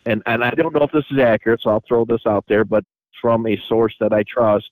and 0.06 0.22
and 0.26 0.42
I 0.42 0.50
don't 0.50 0.74
know 0.74 0.84
if 0.84 0.92
this 0.92 1.04
is 1.10 1.18
accurate, 1.18 1.60
so 1.60 1.70
I'll 1.70 1.84
throw 1.86 2.04
this 2.04 2.26
out 2.26 2.44
there, 2.48 2.64
but 2.64 2.84
from 3.20 3.46
a 3.46 3.60
source 3.68 3.94
that 4.00 4.12
I 4.12 4.24
trust, 4.24 4.70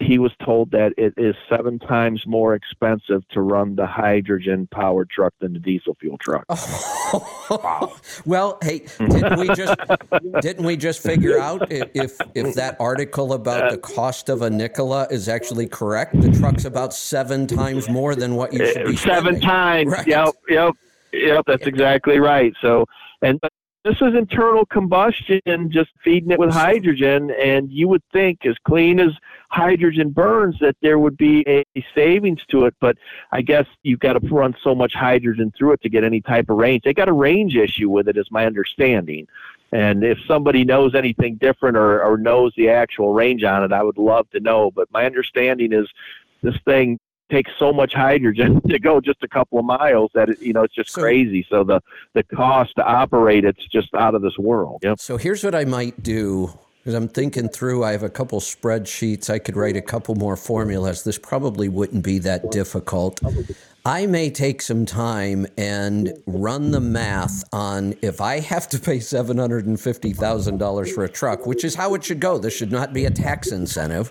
he 0.00 0.18
was 0.18 0.32
told 0.44 0.70
that 0.72 0.92
it 0.96 1.14
is 1.16 1.34
seven 1.48 1.78
times 1.78 2.24
more 2.26 2.54
expensive 2.54 3.26
to 3.28 3.40
run 3.40 3.76
the 3.76 3.86
hydrogen 3.86 4.68
powered 4.70 5.08
truck 5.10 5.32
than 5.40 5.52
the 5.52 5.58
diesel 5.58 5.96
fuel 6.00 6.18
truck. 6.18 6.44
Well, 8.24 8.58
hey, 8.62 8.86
didn't 8.98 9.38
we 9.38 9.48
just 9.48 9.76
didn't 10.40 10.64
we 10.64 10.76
just 10.76 11.02
figure 11.02 11.38
out 11.38 11.70
if 11.70 12.18
if 12.34 12.54
that 12.54 12.76
article 12.80 13.32
about 13.32 13.70
the 13.70 13.78
cost 13.78 14.28
of 14.28 14.42
a 14.42 14.50
Nikola 14.50 15.06
is 15.10 15.28
actually 15.28 15.66
correct? 15.66 16.20
The 16.20 16.30
truck's 16.30 16.64
about 16.64 16.94
seven 16.94 17.46
times 17.46 17.88
more 17.88 18.14
than 18.14 18.34
what 18.34 18.52
you 18.52 18.66
should 18.66 18.86
be 18.86 18.96
seven 18.96 19.36
spending. 19.36 19.42
times. 19.42 19.92
Right. 19.92 20.06
Yep, 20.06 20.34
yep, 20.48 20.74
yep. 21.12 21.44
That's 21.46 21.66
exactly 21.66 22.18
right. 22.18 22.54
So, 22.62 22.86
and 23.20 23.38
this 23.84 23.96
is 24.00 24.14
internal 24.14 24.64
combustion, 24.64 25.40
just 25.68 25.90
feeding 26.02 26.30
it 26.30 26.38
with 26.38 26.50
hydrogen. 26.50 27.30
And 27.32 27.70
you 27.70 27.86
would 27.88 28.02
think, 28.12 28.46
as 28.46 28.56
clean 28.66 28.98
as 28.98 29.10
hydrogen 29.50 30.10
burns, 30.10 30.56
that 30.60 30.76
there 30.80 30.98
would 30.98 31.18
be 31.18 31.44
a 31.46 31.64
savings 31.94 32.40
to 32.48 32.64
it. 32.64 32.74
But 32.80 32.96
I 33.30 33.42
guess 33.42 33.66
you've 33.82 34.00
got 34.00 34.14
to 34.14 34.26
run 34.28 34.56
so 34.62 34.74
much 34.74 34.94
hydrogen 34.94 35.52
through 35.56 35.72
it 35.72 35.82
to 35.82 35.90
get 35.90 36.02
any 36.02 36.22
type 36.22 36.48
of 36.48 36.56
range. 36.56 36.82
They 36.84 36.94
got 36.94 37.08
a 37.08 37.12
range 37.12 37.56
issue 37.56 37.90
with 37.90 38.08
it, 38.08 38.16
is 38.16 38.30
my 38.30 38.46
understanding. 38.46 39.26
And 39.70 40.02
if 40.02 40.18
somebody 40.26 40.64
knows 40.64 40.94
anything 40.94 41.36
different 41.36 41.76
or, 41.76 42.02
or 42.02 42.16
knows 42.16 42.54
the 42.56 42.70
actual 42.70 43.12
range 43.12 43.44
on 43.44 43.64
it, 43.64 43.72
I 43.72 43.82
would 43.82 43.98
love 43.98 44.30
to 44.30 44.40
know. 44.40 44.70
But 44.70 44.90
my 44.92 45.04
understanding 45.04 45.72
is 45.74 45.88
this 46.42 46.56
thing 46.64 46.98
takes 47.30 47.50
so 47.58 47.72
much 47.72 47.92
hydrogen 47.94 48.60
to 48.68 48.78
go 48.78 49.00
just 49.00 49.22
a 49.22 49.28
couple 49.28 49.58
of 49.58 49.64
miles 49.64 50.10
that 50.14 50.28
it, 50.28 50.40
you 50.40 50.52
know 50.52 50.62
it's 50.62 50.74
just 50.74 50.90
So- 50.90 51.00
crazy. 51.02 51.46
So 51.48 51.64
the 51.64 51.80
the 52.14 52.22
cost 52.22 52.74
to 52.76 52.84
operate 52.84 53.44
it's 53.44 53.66
just 53.68 53.88
out 53.94 54.14
of 54.14 54.22
this 54.22 54.38
world. 54.38 54.80
Yep. 54.82 54.98
So 55.00 55.16
here's 55.16 55.42
what 55.44 55.54
I 55.54 55.64
might 55.64 56.02
do 56.02 56.56
because 56.84 56.94
I'm 56.94 57.08
thinking 57.08 57.48
through. 57.48 57.82
I 57.82 57.92
have 57.92 58.02
a 58.02 58.10
couple 58.10 58.40
spreadsheets. 58.40 59.30
I 59.30 59.38
could 59.38 59.56
write 59.56 59.74
a 59.74 59.80
couple 59.80 60.16
more 60.16 60.36
formulas. 60.36 61.02
This 61.02 61.16
probably 61.16 61.66
wouldn't 61.66 62.04
be 62.04 62.18
that 62.18 62.50
difficult. 62.50 63.20
I 63.86 64.04
may 64.04 64.30
take 64.30 64.60
some 64.60 64.84
time 64.84 65.46
and 65.56 66.12
run 66.26 66.72
the 66.72 66.80
math 66.80 67.42
on 67.54 67.94
if 68.02 68.20
I 68.20 68.40
have 68.40 68.68
to 68.70 68.78
pay 68.78 69.00
seven 69.00 69.38
hundred 69.38 69.66
and 69.66 69.80
fifty 69.80 70.12
thousand 70.12 70.58
dollars 70.58 70.92
for 70.92 71.04
a 71.04 71.08
truck, 71.08 71.46
which 71.46 71.64
is 71.64 71.74
how 71.74 71.94
it 71.94 72.04
should 72.04 72.20
go. 72.20 72.36
This 72.36 72.54
should 72.54 72.72
not 72.72 72.92
be 72.92 73.06
a 73.06 73.10
tax 73.10 73.50
incentive, 73.50 74.10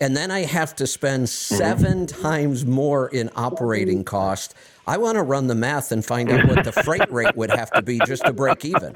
and 0.00 0.16
then 0.16 0.32
I 0.32 0.40
have 0.40 0.74
to 0.76 0.88
spend 0.88 1.26
mm-hmm. 1.26 1.56
7 1.56 2.06
times 2.06 2.66
more 2.66 3.08
in 3.08 3.30
operating 3.36 4.02
cost. 4.02 4.54
I 4.88 4.96
want 4.96 5.16
to 5.16 5.22
run 5.22 5.48
the 5.48 5.54
math 5.54 5.92
and 5.92 6.02
find 6.02 6.30
out 6.30 6.48
what 6.48 6.64
the 6.64 6.72
freight 6.72 7.12
rate 7.12 7.36
would 7.36 7.50
have 7.50 7.70
to 7.72 7.82
be 7.82 8.00
just 8.06 8.24
to 8.24 8.32
break 8.32 8.64
even. 8.64 8.94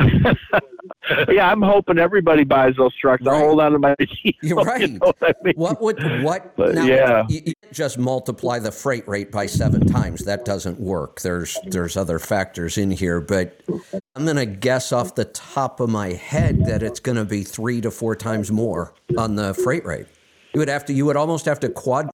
yeah, 1.28 1.50
I'm 1.50 1.60
hoping 1.60 1.98
everybody 1.98 2.42
buys 2.42 2.74
those 2.76 2.96
trucks. 2.96 3.22
Right. 3.22 3.34
I'll 3.34 3.48
hold 3.48 3.60
on 3.60 3.72
to 3.72 3.78
my. 3.78 3.94
You're 4.42 4.62
right. 4.62 4.80
You 4.80 4.98
know 4.98 5.12
what 5.12 5.16
I 5.22 5.34
mean? 5.44 5.54
What 5.56 5.82
would 5.82 6.22
what? 6.22 6.56
But, 6.56 6.74
now, 6.74 6.84
yeah. 6.86 7.26
you, 7.28 7.42
you 7.44 7.52
just 7.70 7.98
multiply 7.98 8.60
the 8.60 8.72
freight 8.72 9.06
rate 9.06 9.30
by 9.30 9.44
seven 9.44 9.86
times. 9.86 10.24
That 10.24 10.46
doesn't 10.46 10.80
work. 10.80 11.20
There's 11.20 11.58
there's 11.66 11.98
other 11.98 12.18
factors 12.18 12.78
in 12.78 12.90
here, 12.90 13.20
but 13.20 13.60
I'm 14.16 14.24
going 14.24 14.36
to 14.36 14.46
guess 14.46 14.90
off 14.90 15.16
the 15.16 15.26
top 15.26 15.80
of 15.80 15.90
my 15.90 16.14
head 16.14 16.64
that 16.64 16.82
it's 16.82 16.98
going 17.00 17.16
to 17.16 17.26
be 17.26 17.42
three 17.42 17.82
to 17.82 17.90
four 17.90 18.16
times 18.16 18.50
more 18.50 18.94
on 19.18 19.34
the 19.34 19.52
freight 19.52 19.84
rate. 19.84 20.06
You 20.54 20.60
would 20.60 20.68
have 20.68 20.86
to. 20.86 20.94
You 20.94 21.04
would 21.04 21.16
almost 21.16 21.44
have 21.44 21.60
to 21.60 21.68
quad 21.68 22.08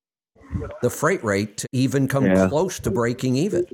the 0.82 0.90
freight 0.90 1.22
rate 1.24 1.56
to 1.58 1.68
even 1.72 2.08
come 2.08 2.26
Yeah. 2.26 2.48
close 2.48 2.78
to 2.80 2.90
breaking 2.90 3.36
even. 3.36 3.66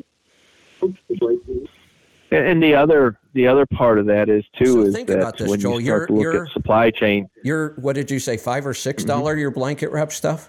And, 2.31 2.63
the 2.63 2.75
other 2.75 3.19
the 3.35 3.47
other 3.47 3.67
part 3.67 3.99
of 3.99 4.07
that 4.07 4.29
is 4.29 4.45
too 4.59 4.67
So 4.67 4.81
is 4.83 4.95
think 4.95 5.09
that 5.09 5.19
about 5.19 5.37
this, 5.39 5.49
when 5.49 5.61
Joel. 5.61 5.81
you 5.81 5.87
You're- 5.87 5.99
start 6.07 6.09
to 6.09 6.15
look 6.15 6.47
at 6.49 6.53
supply 6.53 6.91
chain, 6.91 7.29
Your 7.45 7.75
what 7.77 7.95
did 7.95 8.11
you 8.11 8.19
say? 8.19 8.37
Five 8.37 8.67
or 8.67 8.75
six 8.75 9.03
mm-hmm. 9.03 9.09
dollar 9.09 9.37
your 9.37 9.51
blanket 9.51 9.91
wrap 9.93 10.13
stuff. 10.13 10.49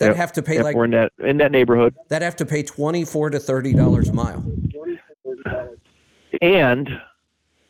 That 0.00 0.08
Yep. 0.08 0.16
have 0.16 0.32
to 0.34 0.42
pay 0.42 0.54
yep, 0.56 0.64
like 0.64 0.76
we're 0.76 0.84
in 0.84 0.90
that 0.92 1.12
in 1.18 1.38
that 1.38 1.50
neighborhood. 1.50 1.94
that 2.08 2.22
have 2.22 2.36
to 2.36 2.46
pay 2.46 2.62
twenty 2.62 3.04
four 3.04 3.30
to 3.30 3.38
thirty 3.38 3.72
dollars 3.72 4.08
a 4.10 4.12
mile. 4.12 4.44
and 6.42 6.88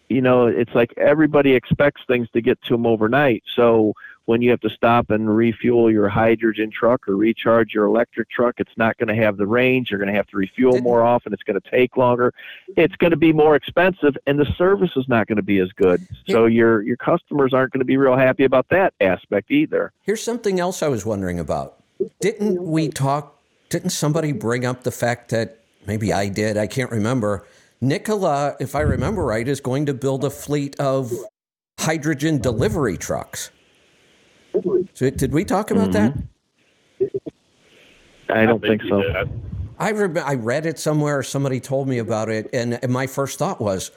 you 0.08 0.20
know 0.20 0.46
it's 0.46 0.74
like 0.74 0.92
everybody 0.96 1.52
expects 1.54 2.02
things 2.08 2.28
to 2.32 2.40
get 2.40 2.60
to 2.62 2.74
them 2.74 2.86
overnight 2.86 3.42
so 3.54 3.92
when 4.28 4.42
you 4.42 4.50
have 4.50 4.60
to 4.60 4.70
stop 4.70 5.10
and 5.10 5.34
refuel 5.34 5.90
your 5.90 6.08
hydrogen 6.08 6.70
truck 6.70 7.08
or 7.08 7.16
recharge 7.16 7.72
your 7.72 7.86
electric 7.86 8.30
truck 8.30 8.56
it's 8.58 8.76
not 8.76 8.96
going 8.98 9.08
to 9.08 9.22
have 9.22 9.36
the 9.36 9.46
range 9.46 9.90
you're 9.90 9.98
going 9.98 10.10
to 10.10 10.16
have 10.16 10.26
to 10.26 10.36
refuel 10.36 10.80
more 10.80 11.02
often 11.02 11.32
it's 11.32 11.42
going 11.42 11.60
to 11.60 11.70
take 11.70 11.96
longer 11.96 12.32
it's 12.76 12.96
going 12.96 13.10
to 13.10 13.16
be 13.16 13.32
more 13.32 13.56
expensive 13.56 14.16
and 14.26 14.38
the 14.38 14.46
service 14.56 14.90
is 14.96 15.08
not 15.08 15.26
going 15.26 15.36
to 15.36 15.42
be 15.42 15.58
as 15.58 15.70
good 15.72 16.06
so 16.28 16.46
your 16.46 16.82
your 16.82 16.96
customers 16.96 17.52
aren't 17.52 17.72
going 17.72 17.80
to 17.80 17.84
be 17.84 17.96
real 17.96 18.16
happy 18.16 18.44
about 18.44 18.66
that 18.70 18.92
aspect 19.00 19.50
either 19.50 19.92
Here's 20.08 20.22
something 20.22 20.58
else 20.58 20.82
I 20.82 20.88
was 20.88 21.04
wondering 21.04 21.38
about. 21.38 21.82
Didn't 22.20 22.62
we 22.62 22.88
talk? 22.88 23.38
Didn't 23.68 23.90
somebody 23.90 24.32
bring 24.32 24.64
up 24.64 24.82
the 24.82 24.90
fact 24.90 25.28
that 25.32 25.58
maybe 25.86 26.14
I 26.14 26.30
did? 26.30 26.56
I 26.56 26.66
can't 26.66 26.90
remember. 26.90 27.46
Nikola, 27.82 28.56
if 28.58 28.74
I 28.74 28.80
remember 28.80 29.22
right, 29.22 29.46
is 29.46 29.60
going 29.60 29.84
to 29.84 29.92
build 29.92 30.24
a 30.24 30.30
fleet 30.30 30.80
of 30.80 31.12
hydrogen 31.78 32.40
delivery 32.40 32.96
trucks. 32.96 33.50
So 34.94 35.10
did 35.10 35.32
we 35.32 35.44
talk 35.44 35.70
about 35.70 35.92
that? 35.92 36.14
Mm-hmm. 37.00 38.30
i 38.30 38.44
don't 38.44 38.60
think 38.60 38.82
you 38.82 38.88
so 38.88 39.02
did. 39.02 39.28
I 39.78 39.90
re- 39.90 40.20
I 40.20 40.34
read 40.34 40.66
it 40.66 40.78
somewhere. 40.78 41.22
Somebody 41.22 41.60
told 41.60 41.88
me 41.88 41.98
about 41.98 42.28
it, 42.28 42.50
and 42.52 42.78
my 42.88 43.06
first 43.06 43.38
thought 43.38 43.60
was, 43.60 43.92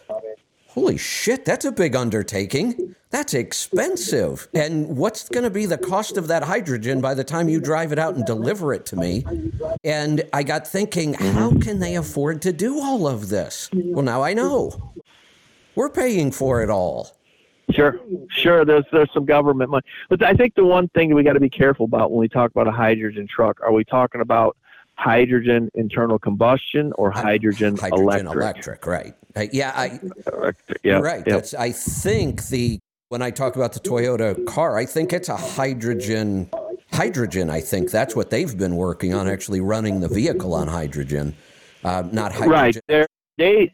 "Holy 0.68 0.98
shit, 0.98 1.44
that's 1.44 1.66
a 1.66 1.72
big 1.72 1.96
undertaking. 1.96 2.96
That's 3.10 3.34
expensive. 3.34 4.48
And 4.54 4.96
what's 4.96 5.28
going 5.28 5.44
to 5.44 5.50
be 5.50 5.66
the 5.66 5.78
cost 5.78 6.18
of 6.18 6.28
that 6.28 6.44
hydrogen 6.44 7.02
by 7.02 7.14
the 7.14 7.24
time 7.24 7.50
you 7.50 7.60
drive 7.60 7.92
it 7.92 8.00
out 8.00 8.16
and 8.16 8.26
deliver 8.26 8.74
it 8.74 8.86
to 8.88 8.96
me?" 8.96 9.26
And 9.84 10.24
I 10.34 10.44
got 10.44 10.68
thinking, 10.68 11.16
mm-hmm. 11.16 11.38
how 11.38 11.52
can 11.60 11.80
they 11.80 11.96
afford 11.96 12.42
to 12.44 12.54
do 12.54 12.80
all 12.80 13.08
of 13.08 13.30
this? 13.30 13.70
Well, 13.74 14.06
now 14.06 14.22
I 14.22 14.34
know. 14.34 14.94
We're 15.74 15.90
paying 15.90 16.32
for 16.32 16.62
it 16.62 16.70
all. 16.70 17.18
Sure, 17.74 18.00
sure. 18.30 18.66
There's 18.66 18.86
there's 18.92 19.12
some 19.14 19.26
government 19.26 19.70
money, 19.72 19.84
but 20.10 20.24
I 20.24 20.34
think 20.34 20.56
the 20.56 20.66
one 20.66 20.88
thing 20.90 21.10
that 21.10 21.16
we 21.16 21.24
got 21.24 21.34
to 21.34 21.40
be 21.40 21.50
careful 21.50 21.86
about 21.86 22.12
when 22.12 22.20
we 22.20 22.28
talk 22.30 22.52
about 22.52 22.68
a 22.68 22.72
hydrogen 22.72 23.28
truck, 23.28 23.60
are 23.62 23.72
we 23.72 23.84
talking 23.84 24.22
about 24.22 24.58
hydrogen 24.96 25.70
internal 25.74 26.20
combustion 26.20 26.94
or 26.94 27.10
hydrogen, 27.12 27.76
Hydrogen 27.78 28.28
electric? 28.28 28.86
electric, 28.86 28.86
right? 28.86 29.14
Uh, 29.36 29.46
yeah, 29.52 29.72
I, 29.76 30.00
Electric, 30.32 30.80
Yeah, 30.84 31.00
right. 31.00 31.24
yeah. 31.26 31.34
That's 31.36 31.54
I 31.54 31.72
think 31.72 32.48
the 32.48 32.80
when 33.10 33.22
I 33.22 33.32
talk 33.32 33.56
about 33.56 33.74
the 33.74 33.80
Toyota 33.80 34.46
car, 34.46 34.78
I 34.78 34.86
think 34.86 35.12
it's 35.14 35.30
a 35.30 35.36
hydrogen 35.38 36.50
hydrogen. 36.92 37.50
I 37.50 37.62
think 37.62 37.90
that's 37.90 38.16
what 38.16 38.30
they've 38.30 38.56
been 38.58 38.76
working 38.76 39.14
on, 39.14 39.28
actually 39.28 39.62
running 39.62 40.02
the 40.02 40.08
vehicle 40.10 40.54
on 40.54 40.68
hydrogen, 40.68 41.36
uh, 41.84 42.04
not 42.12 42.32
hydrogen. 42.34 42.52
right. 42.52 42.78
They're, 42.88 43.08
they 43.38 43.72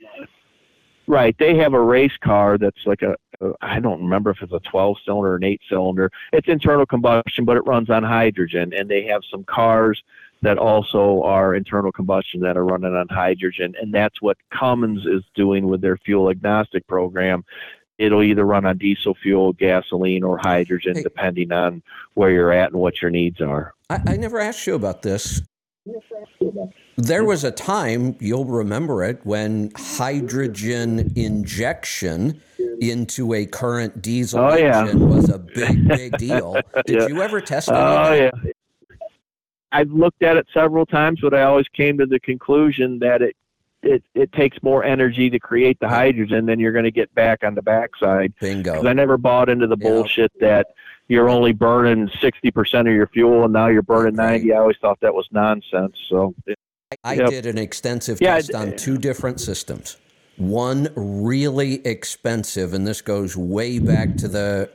Right. 1.07 1.35
They 1.39 1.55
have 1.55 1.73
a 1.73 1.81
race 1.81 2.17
car 2.21 2.57
that's 2.57 2.85
like 2.85 3.01
a, 3.01 3.15
a 3.39 3.53
I 3.61 3.79
don't 3.79 4.01
remember 4.03 4.29
if 4.31 4.41
it's 4.41 4.51
a 4.51 4.59
12 4.59 4.97
cylinder 5.05 5.31
or 5.31 5.35
an 5.37 5.43
8 5.45 5.61
cylinder. 5.69 6.11
It's 6.33 6.49
internal 6.49 6.85
combustion, 6.85 7.45
but 7.45 7.55
it 7.55 7.65
runs 7.65 7.89
on 7.89 8.03
hydrogen. 8.03 8.73
And 8.73 8.89
they 8.89 9.05
have 9.05 9.21
some 9.31 9.45
cars 9.45 10.03
that 10.41 10.57
also 10.57 11.23
are 11.23 11.55
internal 11.55 11.91
combustion 11.91 12.41
that 12.41 12.57
are 12.57 12.65
running 12.65 12.93
on 12.93 13.07
hydrogen. 13.09 13.73
And 13.81 13.93
that's 13.93 14.21
what 14.21 14.37
Cummins 14.51 15.05
is 15.05 15.23
doing 15.33 15.67
with 15.67 15.81
their 15.81 15.97
fuel 15.97 16.29
agnostic 16.29 16.85
program. 16.87 17.43
It'll 17.97 18.21
either 18.21 18.45
run 18.45 18.65
on 18.65 18.77
diesel 18.77 19.15
fuel, 19.15 19.53
gasoline, 19.53 20.23
or 20.23 20.37
hydrogen, 20.37 20.95
Hey. 20.97 21.03
depending 21.03 21.51
on 21.51 21.81
where 22.13 22.29
you're 22.29 22.51
at 22.51 22.71
and 22.71 22.79
what 22.79 23.01
your 23.01 23.09
needs 23.09 23.41
are. 23.41 23.73
I, 23.89 24.01
I 24.05 24.17
never 24.17 24.39
asked 24.39 24.67
you 24.67 24.75
about 24.75 25.01
this. 25.01 25.41
There 26.97 27.23
was 27.23 27.43
a 27.43 27.51
time, 27.51 28.15
you'll 28.19 28.45
remember 28.45 29.03
it, 29.03 29.19
when 29.23 29.71
hydrogen 29.75 31.11
injection 31.15 32.41
into 32.81 33.33
a 33.35 33.45
current 33.45 34.01
diesel 34.01 34.39
Oh, 34.39 34.55
yeah. 34.55 34.81
engine 34.81 35.07
was 35.09 35.29
a 35.29 35.37
big, 35.37 35.87
big 35.87 36.17
deal. 36.17 36.55
Did 36.87 37.01
Yeah. 37.01 37.07
you 37.07 37.21
ever 37.21 37.39
test 37.39 37.69
any 37.69 37.77
Oh 37.77 38.13
yeah. 38.13 38.31
I've 39.71 39.91
looked 39.91 40.23
at 40.23 40.37
it 40.37 40.47
several 40.53 40.85
times, 40.87 41.19
but 41.21 41.33
I 41.35 41.43
always 41.43 41.67
came 41.67 41.97
to 41.99 42.05
the 42.07 42.19
conclusion 42.19 42.99
that 42.99 43.21
it 43.21 43.35
it, 43.83 44.03
it 44.15 44.31
takes 44.31 44.57
more 44.63 44.83
energy 44.83 45.29
to 45.29 45.37
create 45.39 45.79
the 45.79 45.87
hydrogen 45.87 46.47
than 46.47 46.59
you're 46.59 46.71
going 46.71 46.83
to 46.83 46.91
get 46.91 47.13
back 47.13 47.43
on 47.43 47.53
the 47.53 47.61
backside. 47.61 48.33
Bingo. 48.41 48.73
'Cause 48.73 48.85
I 48.87 48.93
never 48.93 49.17
bought 49.19 49.49
into 49.49 49.67
the 49.67 49.77
Yeah. 49.79 49.87
bullshit 49.89 50.31
that 50.39 50.67
you're 51.09 51.29
only 51.29 51.53
burning 51.53 52.09
60% 52.19 52.87
of 52.87 52.93
your 52.95 53.05
fuel 53.07 53.43
and 53.43 53.53
now 53.53 53.67
you're 53.67 53.83
burning 53.83 54.15
Right. 54.15 54.31
90. 54.41 54.53
I 54.53 54.57
always 54.57 54.77
thought 54.81 54.99
that 55.01 55.13
was 55.13 55.27
nonsense. 55.31 55.95
So 56.09 56.33
I 57.03 57.15
Yep. 57.15 57.29
did 57.29 57.45
an 57.45 57.57
extensive 57.57 58.21
Yeah, 58.21 58.35
test 58.35 58.53
on 58.53 58.75
two 58.77 58.97
different 58.97 59.41
systems. 59.41 59.97
One 60.37 60.89
really 60.95 61.85
expensive, 61.85 62.73
and 62.73 62.87
this 62.87 63.01
goes 63.01 63.35
way 63.35 63.79
back 63.79 64.15
to 64.17 64.27
the 64.27 64.69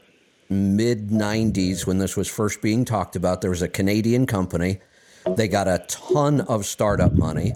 mid 0.50 1.10
90s 1.10 1.86
when 1.86 1.98
this 1.98 2.16
was 2.16 2.28
first 2.28 2.60
being 2.60 2.84
talked 2.84 3.16
about. 3.16 3.40
There 3.40 3.50
was 3.50 3.62
a 3.62 3.68
Canadian 3.68 4.26
company. 4.26 4.80
They 5.36 5.48
got 5.48 5.68
a 5.68 5.84
ton 5.88 6.42
of 6.42 6.66
startup 6.66 7.12
money, 7.14 7.54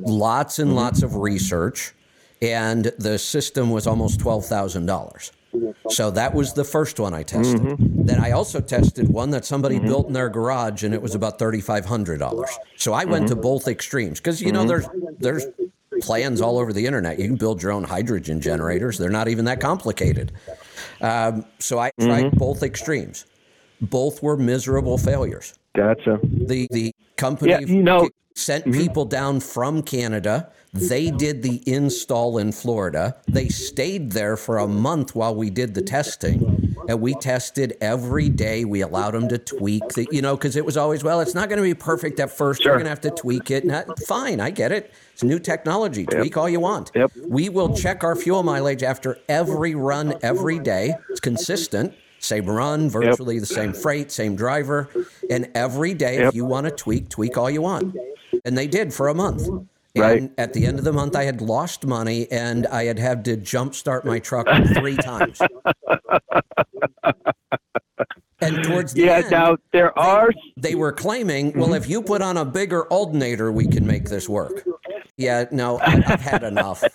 lots 0.00 0.58
and 0.58 0.68
mm-hmm. 0.70 0.78
lots 0.78 1.02
of 1.02 1.16
research, 1.16 1.94
and 2.42 2.86
the 2.98 3.18
system 3.18 3.70
was 3.70 3.86
almost 3.86 4.18
$12,000. 4.18 5.30
So 5.90 6.10
that 6.10 6.34
was 6.34 6.52
the 6.52 6.64
first 6.64 6.98
one 6.98 7.14
I 7.14 7.22
tested. 7.22 7.60
Mm-hmm. 7.60 8.04
Then 8.04 8.20
I 8.20 8.32
also 8.32 8.60
tested 8.60 9.08
one 9.08 9.30
that 9.30 9.44
somebody 9.44 9.76
mm-hmm. 9.76 9.86
built 9.86 10.06
in 10.08 10.12
their 10.12 10.28
garage, 10.28 10.82
and 10.82 10.94
it 10.94 11.02
was 11.02 11.14
about 11.14 11.38
thirty-five 11.38 11.84
hundred 11.84 12.18
dollars. 12.18 12.50
So 12.76 12.92
I 12.92 13.04
went 13.04 13.28
to 13.28 13.34
mm-hmm. 13.34 13.42
both 13.42 13.68
extremes 13.68 14.20
because 14.20 14.40
you 14.40 14.52
know 14.52 14.64
there's 14.64 14.86
there's 15.18 15.46
plans 16.00 16.40
all 16.40 16.58
over 16.58 16.72
the 16.72 16.86
internet. 16.86 17.18
You 17.18 17.26
can 17.26 17.36
build 17.36 17.62
your 17.62 17.72
own 17.72 17.84
hydrogen 17.84 18.40
generators; 18.40 18.98
they're 18.98 19.10
not 19.10 19.28
even 19.28 19.44
that 19.46 19.60
complicated. 19.60 20.32
Um, 21.00 21.44
so 21.58 21.78
I 21.78 21.90
tried 22.00 22.32
both 22.32 22.62
extremes. 22.62 23.26
Both 23.80 24.22
were 24.22 24.36
miserable 24.36 24.98
failures. 24.98 25.54
gotcha. 25.74 26.18
The 26.22 26.66
the 26.70 26.94
company 27.16 27.50
Yeah, 27.50 27.60
you 27.60 27.82
know- 27.82 28.08
sent 28.36 28.70
people 28.70 29.06
down 29.06 29.40
from 29.40 29.82
Canada. 29.82 30.50
They 30.76 31.10
did 31.10 31.42
the 31.42 31.62
install 31.66 32.38
in 32.38 32.52
Florida. 32.52 33.16
They 33.26 33.48
stayed 33.48 34.12
there 34.12 34.36
for 34.36 34.58
a 34.58 34.68
month 34.68 35.14
while 35.14 35.34
we 35.34 35.50
did 35.50 35.74
the 35.74 35.82
testing. 35.82 36.74
And 36.88 37.00
we 37.00 37.14
tested 37.14 37.76
every 37.80 38.28
day. 38.28 38.64
We 38.64 38.82
allowed 38.82 39.12
them 39.12 39.28
to 39.28 39.38
tweak 39.38 39.88
the, 39.94 40.06
you 40.12 40.22
know, 40.22 40.36
because 40.36 40.54
it 40.54 40.64
was 40.64 40.76
always, 40.76 41.02
well, 41.02 41.20
it's 41.20 41.34
not 41.34 41.48
going 41.48 41.56
to 41.56 41.62
be 41.62 41.74
perfect 41.74 42.20
at 42.20 42.30
first. 42.30 42.64
We're 42.64 42.72
going 42.72 42.84
to 42.84 42.90
have 42.90 43.00
to 43.00 43.10
tweak 43.10 43.50
it. 43.50 43.64
Not, 43.64 43.98
fine, 44.04 44.40
I 44.40 44.50
get 44.50 44.70
it. 44.70 44.92
It's 45.12 45.24
new 45.24 45.40
technology. 45.40 46.06
Tweak 46.06 46.36
all 46.36 46.48
you 46.48 46.60
want. 46.60 46.92
Yep. 46.94 47.10
We 47.26 47.48
will 47.48 47.74
check 47.74 48.04
our 48.04 48.14
fuel 48.14 48.44
mileage 48.44 48.84
after 48.84 49.18
every 49.28 49.74
run 49.74 50.14
every 50.22 50.60
day. 50.60 50.94
It's 51.10 51.20
consistent. 51.20 51.94
Same 52.18 52.46
run, 52.46 52.88
virtually 52.88 53.38
the 53.38 53.46
same 53.46 53.72
freight, 53.72 54.12
same 54.12 54.36
driver. 54.36 54.88
And 55.28 55.50
every 55.54 55.92
day, 55.94 56.18
if 56.18 56.34
you 56.34 56.44
want 56.44 56.66
to 56.66 56.70
tweak, 56.70 57.08
tweak 57.08 57.36
all 57.36 57.50
you 57.50 57.62
want. 57.62 57.96
And 58.44 58.56
they 58.56 58.66
did 58.66 58.94
for 58.94 59.08
a 59.08 59.14
month. 59.14 59.48
Right. 59.96 60.22
And 60.22 60.30
at 60.38 60.52
the 60.52 60.66
end 60.66 60.78
of 60.78 60.84
the 60.84 60.92
month, 60.92 61.16
I 61.16 61.24
had 61.24 61.40
lost 61.40 61.86
money 61.86 62.30
and 62.30 62.66
I 62.66 62.84
had 62.84 62.98
had 62.98 63.24
to 63.26 63.36
jumpstart 63.36 64.04
my 64.04 64.18
truck 64.18 64.46
three 64.74 64.96
times. 64.96 65.40
And 68.40 68.62
towards 68.64 68.92
the 68.92 69.02
Yeah, 69.04 69.16
end, 69.16 69.30
now 69.30 69.56
there 69.72 69.98
are 69.98 70.30
they 70.56 70.74
were 70.74 70.92
claiming, 70.92 71.52
well, 71.54 71.66
mm-hmm. 71.66 71.74
if 71.74 71.88
you 71.88 72.02
put 72.02 72.20
on 72.20 72.36
a 72.36 72.44
bigger 72.44 72.86
alternator, 72.88 73.50
we 73.50 73.66
can 73.66 73.86
make 73.86 74.08
this 74.08 74.28
work. 74.28 74.64
Yeah, 75.16 75.46
no, 75.50 75.78
I, 75.78 76.02
I've 76.06 76.20
had 76.20 76.42
enough. 76.42 76.84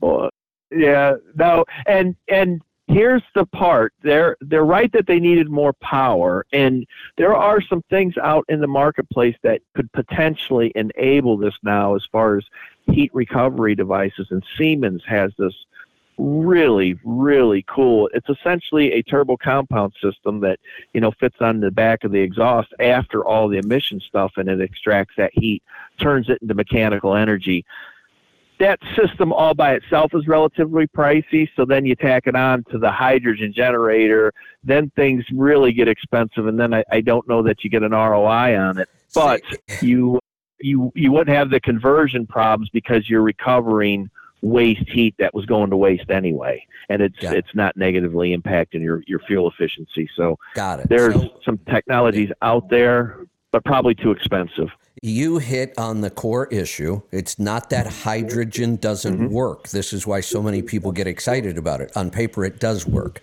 Well, 0.00 0.30
yeah, 0.70 1.16
no, 1.34 1.64
and 1.86 2.16
and 2.28 2.62
here's 2.88 3.22
the 3.34 3.46
part. 3.46 3.92
They're 4.02 4.36
they're 4.40 4.64
right 4.64 4.90
that 4.92 5.06
they 5.06 5.20
needed 5.20 5.50
more 5.50 5.72
power, 5.74 6.46
and 6.52 6.86
there 7.16 7.34
are 7.34 7.60
some 7.60 7.82
things 7.90 8.14
out 8.22 8.44
in 8.48 8.60
the 8.60 8.66
marketplace 8.66 9.36
that 9.42 9.60
could 9.74 9.90
potentially 9.92 10.72
enable 10.74 11.36
this 11.36 11.54
now, 11.62 11.94
as 11.94 12.04
far 12.10 12.36
as 12.36 12.44
heat 12.86 13.12
recovery 13.14 13.74
devices. 13.74 14.28
And 14.30 14.44
Siemens 14.56 15.02
has 15.06 15.32
this 15.38 15.54
really 16.18 16.98
really 17.04 17.62
cool. 17.68 18.08
It's 18.14 18.28
essentially 18.28 18.92
a 18.92 19.02
turbo 19.02 19.36
compound 19.36 19.92
system 20.00 20.40
that 20.40 20.58
you 20.94 21.00
know 21.00 21.10
fits 21.10 21.36
on 21.40 21.60
the 21.60 21.70
back 21.70 22.04
of 22.04 22.12
the 22.12 22.20
exhaust 22.20 22.72
after 22.80 23.24
all 23.24 23.48
the 23.48 23.58
emission 23.58 24.00
stuff, 24.00 24.32
and 24.36 24.48
it 24.48 24.60
extracts 24.60 25.14
that 25.16 25.32
heat, 25.34 25.62
turns 25.98 26.28
it 26.28 26.38
into 26.40 26.54
mechanical 26.54 27.14
energy 27.14 27.64
that 28.58 28.78
system 28.96 29.32
all 29.32 29.54
by 29.54 29.74
itself 29.74 30.12
is 30.14 30.26
relatively 30.26 30.86
pricey. 30.86 31.48
So 31.56 31.64
then 31.64 31.84
you 31.84 31.94
tack 31.94 32.26
it 32.26 32.34
on 32.34 32.64
to 32.70 32.78
the 32.78 32.90
hydrogen 32.90 33.52
generator, 33.54 34.32
then 34.64 34.90
things 34.96 35.24
really 35.32 35.72
get 35.72 35.88
expensive, 35.88 36.46
and 36.46 36.58
then 36.58 36.72
I, 36.74 36.84
I 36.90 37.00
don't 37.00 37.26
know 37.28 37.42
that 37.42 37.62
you 37.64 37.70
get 37.70 37.82
an 37.82 37.92
ROI 37.92 38.58
on 38.58 38.78
it. 38.78 38.88
But 39.14 39.42
you 39.82 40.18
you 40.60 40.90
you 40.94 41.12
wouldn't 41.12 41.36
have 41.36 41.50
the 41.50 41.60
conversion 41.60 42.26
problems 42.26 42.70
because 42.70 43.08
you're 43.08 43.22
recovering 43.22 44.10
waste 44.42 44.88
heat 44.88 45.14
that 45.18 45.34
was 45.34 45.44
going 45.46 45.70
to 45.70 45.76
waste 45.76 46.10
anyway, 46.10 46.64
and 46.88 47.02
it's 47.02 47.18
Got 47.18 47.34
it. 47.34 47.38
it's 47.38 47.54
not 47.54 47.76
negatively 47.76 48.36
impacting 48.36 48.80
your 48.82 49.02
your 49.06 49.20
fuel 49.20 49.50
efficiency. 49.50 50.08
So 50.16 50.38
Got 50.54 50.80
it. 50.80 50.88
there's 50.88 51.14
So 51.14 51.40
some 51.44 51.58
technologies 51.70 52.30
out 52.42 52.68
there, 52.68 53.18
but 53.50 53.64
probably 53.64 53.94
too 53.94 54.10
expensive. 54.10 54.68
You 55.02 55.38
hit 55.38 55.74
on 55.78 56.00
the 56.00 56.10
core 56.10 56.46
issue. 56.46 57.02
It's 57.12 57.38
not 57.38 57.70
that 57.70 57.86
hydrogen 57.86 58.76
doesn't 58.76 59.16
Mm-hmm. 59.16 59.32
work. 59.32 59.68
This 59.68 59.92
is 59.92 60.06
why 60.06 60.20
so 60.20 60.42
many 60.42 60.62
people 60.62 60.92
get 60.92 61.06
excited 61.06 61.58
about 61.58 61.80
it. 61.80 61.92
On 61.96 62.10
paper, 62.10 62.44
it 62.44 62.58
does 62.60 62.86
work. 62.86 63.20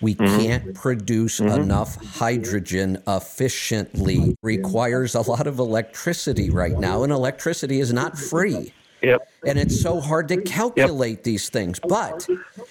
We 0.00 0.14
Mm-hmm. 0.14 0.38
can't 0.40 0.74
produce 0.74 1.40
enough 1.40 1.96
hydrogen 2.18 3.02
efficiently. 3.06 4.36
Requires 4.42 5.14
a 5.14 5.20
lot 5.22 5.46
of 5.46 5.58
electricity 5.58 6.50
right 6.50 6.78
now, 6.78 7.02
and 7.02 7.12
electricity 7.12 7.80
is 7.80 7.92
not 7.92 8.18
free. 8.18 8.72
Yep. 9.02 9.28
and 9.46 9.58
it's 9.58 9.80
so 9.80 10.00
hard 10.00 10.28
to 10.28 10.40
calculate 10.42 11.22
these 11.22 11.48
things. 11.48 11.78
But 11.78 12.26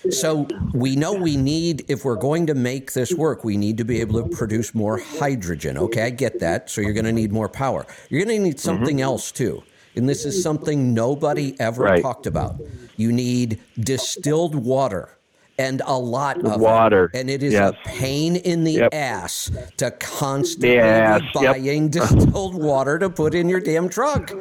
so 0.09 0.47
we 0.73 0.95
know 0.95 1.13
we 1.13 1.37
need, 1.37 1.85
if 1.87 2.03
we're 2.03 2.15
going 2.15 2.47
to 2.47 2.55
make 2.55 2.93
this 2.93 3.13
work, 3.13 3.43
we 3.43 3.57
need 3.57 3.77
to 3.77 3.85
be 3.85 4.01
able 4.01 4.21
to 4.23 4.35
produce 4.35 4.73
more 4.75 4.97
hydrogen. 4.97 5.77
Okay, 5.77 6.03
I 6.03 6.09
get 6.09 6.39
that. 6.39 6.69
So 6.69 6.81
you're 6.81 6.93
going 6.93 7.05
to 7.05 7.13
need 7.13 7.31
more 7.31 7.47
power. 7.49 7.85
You're 8.09 8.25
going 8.25 8.37
to 8.37 8.43
need 8.43 8.55
mm-hmm. 8.57 8.59
something 8.59 9.01
else 9.01 9.31
too. 9.31 9.63
And 9.95 10.09
this 10.09 10.25
is 10.25 10.41
something 10.43 10.93
nobody 10.93 11.55
ever 11.59 11.83
Right. 11.83 12.01
talked 12.01 12.27
about. 12.27 12.55
You 12.97 13.11
need 13.11 13.59
distilled 13.79 14.55
water 14.55 15.09
and 15.57 15.81
a 15.85 15.97
lot 15.97 16.37
of 16.43 16.53
it. 16.53 16.59
Water, 16.59 17.09
And 17.13 17.29
it 17.29 17.41
is 17.41 17.53
yes. 17.53 17.71
a 17.71 17.87
pain 17.87 18.35
in 18.35 18.65
the 18.65 18.73
Yep. 18.73 18.93
ass 18.93 19.51
to 19.77 19.91
constantly 19.91 20.75
Yes, 20.75 21.21
be 21.33 21.39
yep. 21.41 21.55
buying 21.55 21.89
distilled 21.89 22.55
water 22.61 22.99
to 22.99 23.09
put 23.09 23.33
in 23.33 23.47
your 23.47 23.61
damn 23.61 23.87
truck. 23.87 24.33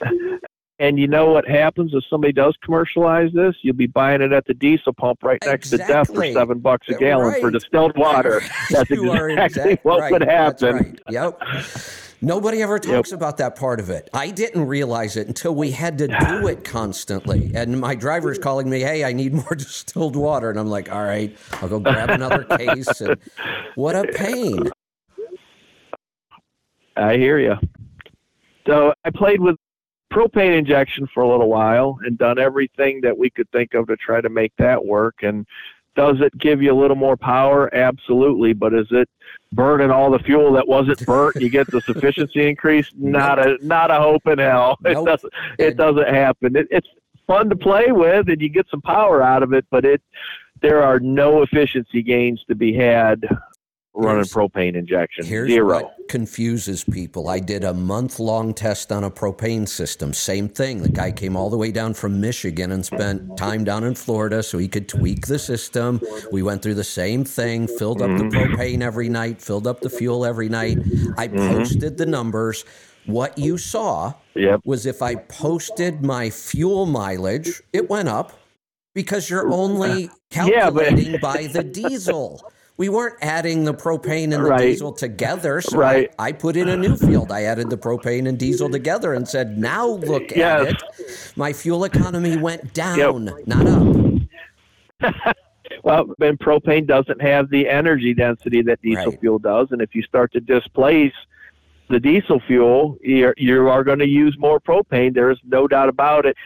And 0.78 0.98
you 0.98 1.08
know 1.08 1.30
what 1.32 1.48
happens 1.48 1.92
if 1.94 2.04
somebody 2.10 2.34
does 2.34 2.54
commercialize 2.62 3.32
this? 3.32 3.54
You'll 3.62 3.76
be 3.76 3.86
buying 3.86 4.20
it 4.20 4.32
at 4.32 4.44
the 4.46 4.52
diesel 4.52 4.92
pump 4.92 5.22
right 5.22 5.42
next 5.44 5.70
to 5.70 5.78
death 5.78 6.14
for 6.14 6.30
seven 6.32 6.58
bucks 6.58 6.86
a 6.90 6.94
gallon 6.94 7.40
for 7.40 7.50
distilled 7.50 7.96
water. 7.96 8.42
That's 8.70 8.90
exactly 8.90 9.34
exact- 9.42 9.84
what 9.84 10.00
right. 10.00 10.12
would 10.12 10.22
happen. 10.22 10.76
right. 10.76 11.00
Yep. 11.08 11.42
Nobody 12.20 12.62
ever 12.62 12.78
talks 12.78 13.12
about 13.12 13.38
that 13.38 13.56
part 13.56 13.78
of 13.80 13.88
it. 13.90 14.08
I 14.12 14.30
didn't 14.30 14.66
realize 14.66 15.16
it 15.16 15.28
until 15.28 15.54
we 15.54 15.70
had 15.70 15.98
to 15.98 16.08
do 16.08 16.46
it 16.48 16.64
constantly. 16.64 17.52
And 17.54 17.80
my 17.80 17.94
driver's 17.94 18.38
calling 18.38 18.68
me, 18.68 18.80
"Hey, 18.80 19.04
I 19.04 19.12
need 19.12 19.32
more 19.32 19.54
distilled 19.56 20.16
water," 20.16 20.50
and 20.50 20.58
I'm 20.58 20.68
like, 20.68 20.90
"All 20.92 21.04
right, 21.04 21.36
I'll 21.54 21.68
go 21.68 21.78
grab 21.78 22.10
another 22.10 22.44
case." 22.44 23.00
And 23.00 23.18
what 23.76 23.96
a 23.96 24.04
pain! 24.12 24.70
I 26.96 27.16
hear 27.16 27.38
you. 27.38 27.54
So 28.66 28.94
I 29.04 29.10
played 29.10 29.40
with 29.40 29.56
propane 30.16 30.56
injection 30.56 31.06
for 31.12 31.22
a 31.22 31.28
little 31.28 31.48
while 31.48 31.98
and 32.02 32.16
done 32.16 32.38
everything 32.38 33.02
that 33.02 33.16
we 33.16 33.28
could 33.28 33.50
think 33.50 33.74
of 33.74 33.86
to 33.86 33.96
try 33.96 34.20
to 34.20 34.30
make 34.30 34.52
that 34.56 34.82
work. 34.82 35.16
And 35.22 35.46
does 35.94 36.16
it 36.20 36.36
give 36.38 36.62
you 36.62 36.72
a 36.72 36.78
little 36.78 36.96
more 36.96 37.18
power? 37.18 37.74
Absolutely. 37.74 38.54
But 38.54 38.72
is 38.72 38.86
it 38.90 39.10
burning 39.52 39.90
all 39.90 40.10
the 40.10 40.18
fuel 40.20 40.52
that 40.54 40.66
wasn't 40.66 41.04
burnt? 41.04 41.36
You 41.36 41.50
get 41.50 41.70
the 41.70 41.82
sufficiency 41.82 42.48
increase? 42.48 42.90
Not 42.96 43.38
a 43.38 43.58
not 43.60 43.90
a 43.90 43.96
hope 43.96 44.26
in 44.26 44.38
hell. 44.38 44.78
It 44.86 45.04
doesn't. 45.04 45.32
It 45.58 45.76
doesn't 45.76 46.08
happen. 46.08 46.56
It, 46.56 46.66
it's 46.70 46.88
fun 47.26 47.50
to 47.50 47.56
play 47.56 47.92
with, 47.92 48.28
and 48.28 48.40
you 48.40 48.48
get 48.48 48.66
some 48.70 48.82
power 48.82 49.22
out 49.22 49.42
of 49.42 49.52
it. 49.52 49.66
But 49.70 49.84
it 49.84 50.02
there 50.62 50.82
are 50.82 50.98
no 50.98 51.42
efficiency 51.42 52.02
gains 52.02 52.42
to 52.48 52.54
be 52.54 52.72
had 52.72 53.26
running 53.96 54.24
propane 54.24 54.76
injection. 54.76 55.24
Here's 55.24 55.50
Zero. 55.50 55.66
what 55.66 56.08
confuses 56.08 56.84
people. 56.84 57.28
I 57.28 57.40
did 57.40 57.64
a 57.64 57.74
month 57.74 58.18
long 58.20 58.54
test 58.54 58.92
on 58.92 59.04
a 59.04 59.10
propane 59.10 59.68
system. 59.68 60.12
Same 60.12 60.48
thing. 60.48 60.82
The 60.82 60.88
guy 60.88 61.10
came 61.10 61.36
all 61.36 61.50
the 61.50 61.56
way 61.56 61.72
down 61.72 61.94
from 61.94 62.20
Michigan 62.20 62.72
and 62.72 62.84
spent 62.84 63.36
time 63.36 63.64
down 63.64 63.84
in 63.84 63.94
Florida 63.94 64.42
so 64.42 64.58
he 64.58 64.68
could 64.68 64.88
tweak 64.88 65.26
the 65.26 65.38
system. 65.38 66.00
We 66.30 66.42
went 66.42 66.62
through 66.62 66.74
the 66.74 66.84
same 66.84 67.24
thing, 67.24 67.66
filled 67.66 68.02
up 68.02 68.16
the 68.16 68.24
mm-hmm. 68.24 68.54
propane 68.54 68.82
every 68.82 69.08
night, 69.08 69.40
filled 69.40 69.66
up 69.66 69.80
the 69.80 69.90
fuel 69.90 70.24
every 70.24 70.48
night. 70.48 70.78
I 71.16 71.28
mm-hmm. 71.28 71.56
posted 71.56 71.96
the 71.96 72.06
numbers. 72.06 72.64
What 73.06 73.38
you 73.38 73.56
saw 73.56 74.14
Yep. 74.34 74.60
was 74.64 74.84
if 74.84 75.00
I 75.00 75.14
posted 75.14 76.02
my 76.02 76.28
fuel 76.28 76.84
mileage, 76.86 77.62
it 77.72 77.88
went 77.88 78.08
up 78.08 78.38
because 78.94 79.30
you're 79.30 79.50
only 79.50 80.10
Yeah, 80.34 80.70
but- 80.70 80.84
calculating 80.84 81.20
by 81.20 81.46
the 81.46 81.62
diesel. 81.62 82.42
We 82.78 82.88
weren't 82.90 83.16
adding 83.22 83.64
the 83.64 83.72
propane 83.74 84.24
and 84.34 84.44
the 84.44 84.50
Right. 84.50 84.58
diesel 84.68 84.92
together. 84.92 85.60
So 85.60 85.78
Right. 85.78 86.10
I, 86.18 86.28
I 86.28 86.32
put 86.32 86.56
in 86.56 86.68
a 86.68 86.76
new 86.76 86.96
field. 86.96 87.32
I 87.32 87.42
added 87.42 87.70
the 87.70 87.78
propane 87.78 88.28
and 88.28 88.38
diesel 88.38 88.68
together 88.68 89.14
and 89.14 89.26
said, 89.26 89.56
now 89.58 89.86
look 89.86 90.36
at 90.36 90.60
it. 90.68 90.82
My 91.36 91.52
fuel 91.52 91.84
economy 91.84 92.36
went 92.36 92.74
down, 92.74 93.30
not 93.46 93.66
up. 93.66 95.34
Well, 95.82 96.14
and 96.20 96.38
propane 96.38 96.86
doesn't 96.86 97.20
have 97.20 97.50
the 97.50 97.68
energy 97.68 98.14
density 98.14 98.62
that 98.62 98.80
diesel 98.82 99.06
Right. 99.12 99.20
fuel 99.20 99.38
does, 99.38 99.68
and 99.70 99.80
if 99.82 99.94
you 99.94 100.02
start 100.02 100.32
to 100.32 100.40
displace 100.40 101.12
the 101.88 102.00
diesel 102.00 102.40
fuel, 102.40 102.96
you're, 103.02 103.34
you 103.36 103.68
are 103.68 103.84
going 103.84 103.98
to 104.00 104.06
use 104.08 104.36
more 104.38 104.58
propane. 104.58 105.14
There 105.14 105.30
is 105.30 105.38
no 105.44 105.68
doubt 105.68 105.88
about 105.88 106.26
it. 106.26 106.36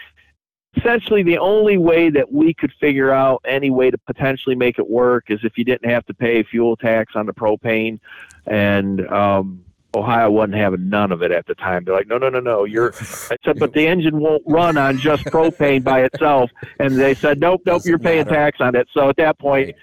Essentially, 0.76 1.22
the 1.22 1.38
only 1.38 1.78
way 1.78 2.10
that 2.10 2.32
we 2.32 2.54
could 2.54 2.72
figure 2.80 3.10
out 3.10 3.42
any 3.44 3.70
way 3.70 3.90
to 3.90 3.98
potentially 3.98 4.54
make 4.54 4.78
it 4.78 4.88
work 4.88 5.24
is 5.28 5.40
if 5.42 5.58
you 5.58 5.64
didn't 5.64 5.90
have 5.90 6.06
to 6.06 6.14
pay 6.14 6.42
fuel 6.44 6.76
tax 6.76 7.14
on 7.16 7.26
the 7.26 7.34
propane, 7.34 7.98
and 8.46 9.06
um, 9.08 9.64
Ohio 9.94 10.30
wasn't 10.30 10.54
having 10.54 10.88
none 10.88 11.10
of 11.10 11.22
it 11.22 11.32
at 11.32 11.46
the 11.46 11.54
time. 11.56 11.84
They're 11.84 11.94
like, 11.94 12.06
no, 12.06 12.18
no, 12.18 12.28
no, 12.28 12.38
no. 12.40 12.64
You're. 12.64 12.94
I 13.30 13.36
said, 13.44 13.58
but 13.58 13.72
the 13.72 13.86
engine 13.86 14.20
won't 14.20 14.44
run 14.46 14.76
on 14.76 14.98
just 14.98 15.24
propane 15.24 15.82
by 15.82 16.02
itself, 16.02 16.50
and 16.78 16.96
they 16.96 17.14
said, 17.14 17.40
nope, 17.40 17.62
nope, 17.66 17.78
Doesn't 17.78 17.90
you're 17.90 17.98
paying 17.98 18.24
matter. 18.26 18.36
tax 18.36 18.60
on 18.60 18.76
it. 18.76 18.88
So 18.94 19.08
at 19.08 19.16
that 19.16 19.38
point, 19.38 19.74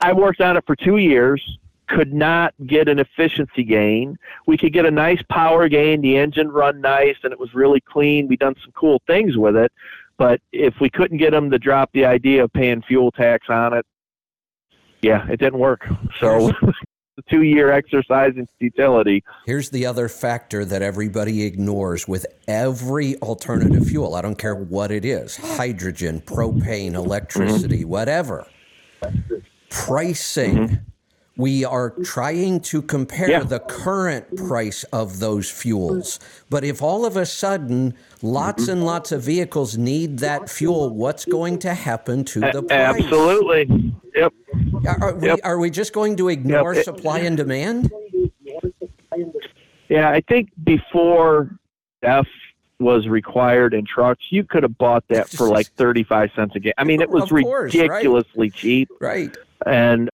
I 0.00 0.12
worked 0.12 0.40
on 0.42 0.56
it 0.56 0.64
for 0.66 0.76
two 0.76 0.98
years. 0.98 1.58
Could 1.86 2.14
not 2.14 2.54
get 2.66 2.88
an 2.88 2.98
efficiency 2.98 3.62
gain. 3.62 4.18
We 4.46 4.56
could 4.56 4.72
get 4.72 4.86
a 4.86 4.90
nice 4.90 5.22
power 5.30 5.68
gain. 5.68 6.00
The 6.00 6.16
engine 6.16 6.48
run 6.50 6.80
nice, 6.80 7.16
and 7.24 7.32
it 7.32 7.38
was 7.38 7.54
really 7.54 7.80
clean. 7.80 8.26
We 8.26 8.36
done 8.36 8.54
some 8.62 8.72
cool 8.72 9.02
things 9.06 9.36
with 9.36 9.54
it, 9.56 9.70
but 10.18 10.40
if 10.52 10.74
we 10.80 10.90
couldn't 10.90 11.18
get 11.18 11.32
them 11.32 11.50
to 11.50 11.58
drop 11.58 11.90
the 11.92 12.04
idea 12.04 12.44
of 12.44 12.52
paying 12.52 12.82
fuel 12.82 13.10
tax 13.12 13.46
on 13.48 13.72
it, 13.74 13.86
yeah, 15.02 15.26
it 15.28 15.38
didn't 15.38 15.58
work. 15.58 15.86
So, 16.18 16.50
the 17.16 17.22
two-year 17.30 17.70
exercise 17.70 18.32
in 18.36 18.46
futility. 18.58 19.22
Here's 19.46 19.70
the 19.70 19.86
other 19.86 20.08
factor 20.08 20.64
that 20.64 20.82
everybody 20.82 21.44
ignores 21.44 22.08
with 22.08 22.26
every 22.48 23.16
alternative 23.18 23.86
fuel. 23.86 24.14
I 24.14 24.22
don't 24.22 24.38
care 24.38 24.54
what 24.54 24.90
it 24.90 25.04
is 25.04 25.36
hydrogen, 25.36 26.20
propane, 26.20 26.94
electricity, 26.94 27.80
mm-hmm. 27.80 27.90
whatever. 27.90 28.46
Pricing. 29.70 30.56
Mm-hmm. 30.56 30.74
We 31.36 31.64
are 31.64 31.90
trying 32.04 32.60
to 32.60 32.80
compare 32.80 33.28
Yeah. 33.28 33.42
the 33.42 33.58
current 33.58 34.36
price 34.36 34.84
of 34.84 35.18
those 35.18 35.50
fuels. 35.50 36.20
But 36.48 36.62
if 36.62 36.80
all 36.80 37.04
of 37.04 37.16
a 37.16 37.26
sudden 37.26 37.94
lots 38.22 38.64
mm-hmm. 38.64 38.72
and 38.72 38.84
lots 38.86 39.10
of 39.10 39.22
vehicles 39.22 39.76
need 39.76 40.18
that 40.20 40.48
fuel, 40.48 40.90
what's 40.90 41.24
going 41.24 41.58
to 41.60 41.74
happen 41.74 42.24
to 42.26 42.40
the 42.40 42.62
price? 42.62 42.70
Absolutely. 42.70 43.92
Yep. 44.14 44.32
Are, 45.00 45.14
we, 45.14 45.26
Yep. 45.26 45.40
are 45.42 45.58
we 45.58 45.70
just 45.70 45.92
going 45.92 46.16
to 46.16 46.28
ignore 46.28 46.74
It- 46.74 46.84
supply 46.84 47.18
and 47.20 47.36
demand? 47.36 47.90
Yeah, 49.88 50.10
I 50.10 50.20
think 50.22 50.50
before 50.64 51.50
DEF 52.02 52.26
was 52.80 53.06
required 53.06 53.74
in 53.74 53.84
trucks, 53.86 54.24
you 54.30 54.44
could 54.44 54.62
have 54.62 54.76
bought 54.78 55.04
that 55.08 55.28
for 55.28 55.48
like 55.48 55.66
35 55.76 56.30
cents 56.34 56.52
a 56.54 56.60
gallon. 56.60 56.74
I 56.78 56.84
mean, 56.84 57.00
it 57.00 57.10
was 57.10 57.28
course, 57.28 57.74
right. 57.74 57.88
ridiculously 57.90 58.50
cheap. 58.50 58.88
Right. 59.00 59.36
And, 59.66 60.10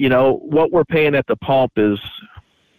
you 0.00 0.08
know, 0.08 0.36
what 0.42 0.72
we're 0.72 0.84
paying 0.84 1.14
at 1.14 1.26
the 1.26 1.36
pump 1.36 1.72
is, 1.76 1.98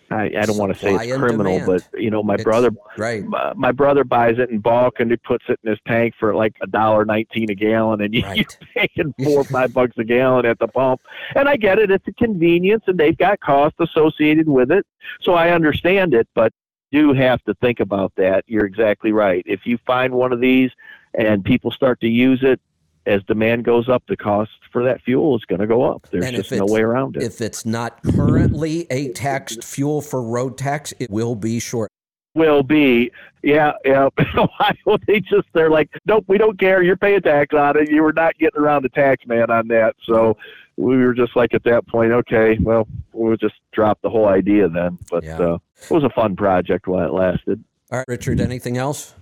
I, 0.09 0.23
I 0.39 0.45
don't 0.47 0.57
want 0.57 0.73
to 0.73 0.79
say 0.79 0.95
it's 0.95 1.17
criminal, 1.19 1.59
demand. 1.59 1.83
but, 1.91 2.01
you 2.01 2.09
know, 2.09 2.23
my 2.23 2.33
It's- 2.33 2.43
brother 2.43 2.71
Right. 2.97 3.23
my, 3.23 3.53
my 3.55 3.71
brother 3.71 4.03
buys 4.03 4.39
it 4.39 4.49
in 4.49 4.57
bulk 4.59 4.99
and 4.99 5.11
he 5.11 5.17
puts 5.17 5.45
it 5.47 5.59
in 5.63 5.69
his 5.69 5.79
tank 5.87 6.15
for 6.19 6.33
like 6.35 6.55
a 6.63 6.67
dollar 6.67 7.05
nineteen 7.05 7.49
a 7.51 7.55
gallon 7.55 8.01
and 8.01 8.13
you, 8.15 8.23
Right. 8.25 8.47
you're 8.75 8.87
paying 8.95 9.13
four 9.23 9.41
or 9.41 9.45
five 9.45 9.71
bucks 9.71 9.93
a 9.99 10.03
gallon 10.03 10.45
at 10.47 10.57
the 10.59 10.67
pump 10.67 10.99
and 11.35 11.47
i 11.47 11.55
get 11.55 11.79
it 11.79 11.89
it's 11.91 12.07
a 12.07 12.11
convenience 12.13 12.83
and 12.87 12.97
they've 12.99 13.17
got 13.17 13.39
costs 13.39 13.79
associated 13.79 14.49
with 14.49 14.71
it 14.71 14.85
so 15.21 15.33
i 15.35 15.51
understand 15.51 16.13
it 16.13 16.27
but 16.35 16.51
do 16.91 17.13
have 17.13 17.41
to 17.43 17.53
think 17.55 17.79
about 17.79 18.11
that 18.17 18.43
you're 18.47 18.65
exactly 18.65 19.11
right 19.13 19.43
if 19.45 19.61
you 19.65 19.77
find 19.85 20.13
one 20.13 20.33
of 20.33 20.41
these 20.41 20.71
and 21.13 21.45
people 21.45 21.71
start 21.71 22.01
to 22.01 22.09
use 22.09 22.41
it 22.43 22.59
as 23.05 23.23
demand 23.23 23.63
goes 23.63 23.87
up 23.87 24.03
the 24.09 24.17
cost 24.17 24.51
for 24.71 24.83
that 24.83 25.01
fuel 25.01 25.35
is 25.35 25.43
going 25.45 25.59
to 25.61 25.67
go 25.67 25.83
up 25.83 26.07
there's 26.11 26.29
just 26.31 26.51
no 26.51 26.65
way 26.65 26.81
around 26.81 27.15
it 27.17 27.23
If 27.23 27.41
it's 27.41 27.65
not 27.65 28.01
currently 28.03 28.87
a 28.89 29.09
taxed 29.13 29.63
fuel 29.63 30.01
for 30.01 30.21
road 30.21 30.57
tax, 30.57 30.93
it 30.99 31.09
will 31.09 31.35
be 31.35 31.59
short. 31.59 31.89
will 32.35 32.63
be. 32.63 33.11
Yeah, 33.43 33.73
yeah. 33.83 34.07
Ohio, 34.37 34.97
they 35.07 35.19
just 35.19 35.47
they're 35.53 35.69
like, 35.69 35.89
nope, 36.05 36.25
we 36.27 36.37
don't 36.37 36.59
care. 36.59 36.81
You're 36.83 36.95
paying 36.97 37.21
tax 37.21 37.53
on 37.53 37.77
it. 37.77 37.89
You 37.89 38.03
were 38.03 38.13
not 38.13 38.37
getting 38.37 38.59
around 38.61 38.83
the 38.83 38.89
tax 38.89 39.25
man 39.25 39.49
on 39.51 39.67
that. 39.69 39.95
So 40.05 40.37
we 40.77 40.97
were 40.97 41.13
just 41.13 41.35
like 41.35 41.53
at 41.53 41.63
that 41.65 41.87
point, 41.87 42.11
okay, 42.11 42.57
well, 42.61 42.87
we'll 43.13 43.35
just 43.37 43.55
drop 43.73 43.99
the 44.01 44.09
whole 44.09 44.27
idea 44.27 44.69
then. 44.69 44.97
But 45.09 45.23
Yeah. 45.23 45.39
uh, 45.39 45.57
it 45.83 45.91
was 45.91 46.03
a 46.03 46.09
fun 46.09 46.35
project 46.35 46.87
while 46.87 47.05
it 47.05 47.13
lasted. 47.13 47.63
All 47.91 47.97
right, 47.99 48.07
Richard, 48.07 48.39
anything 48.39 48.77
else? 48.77 49.13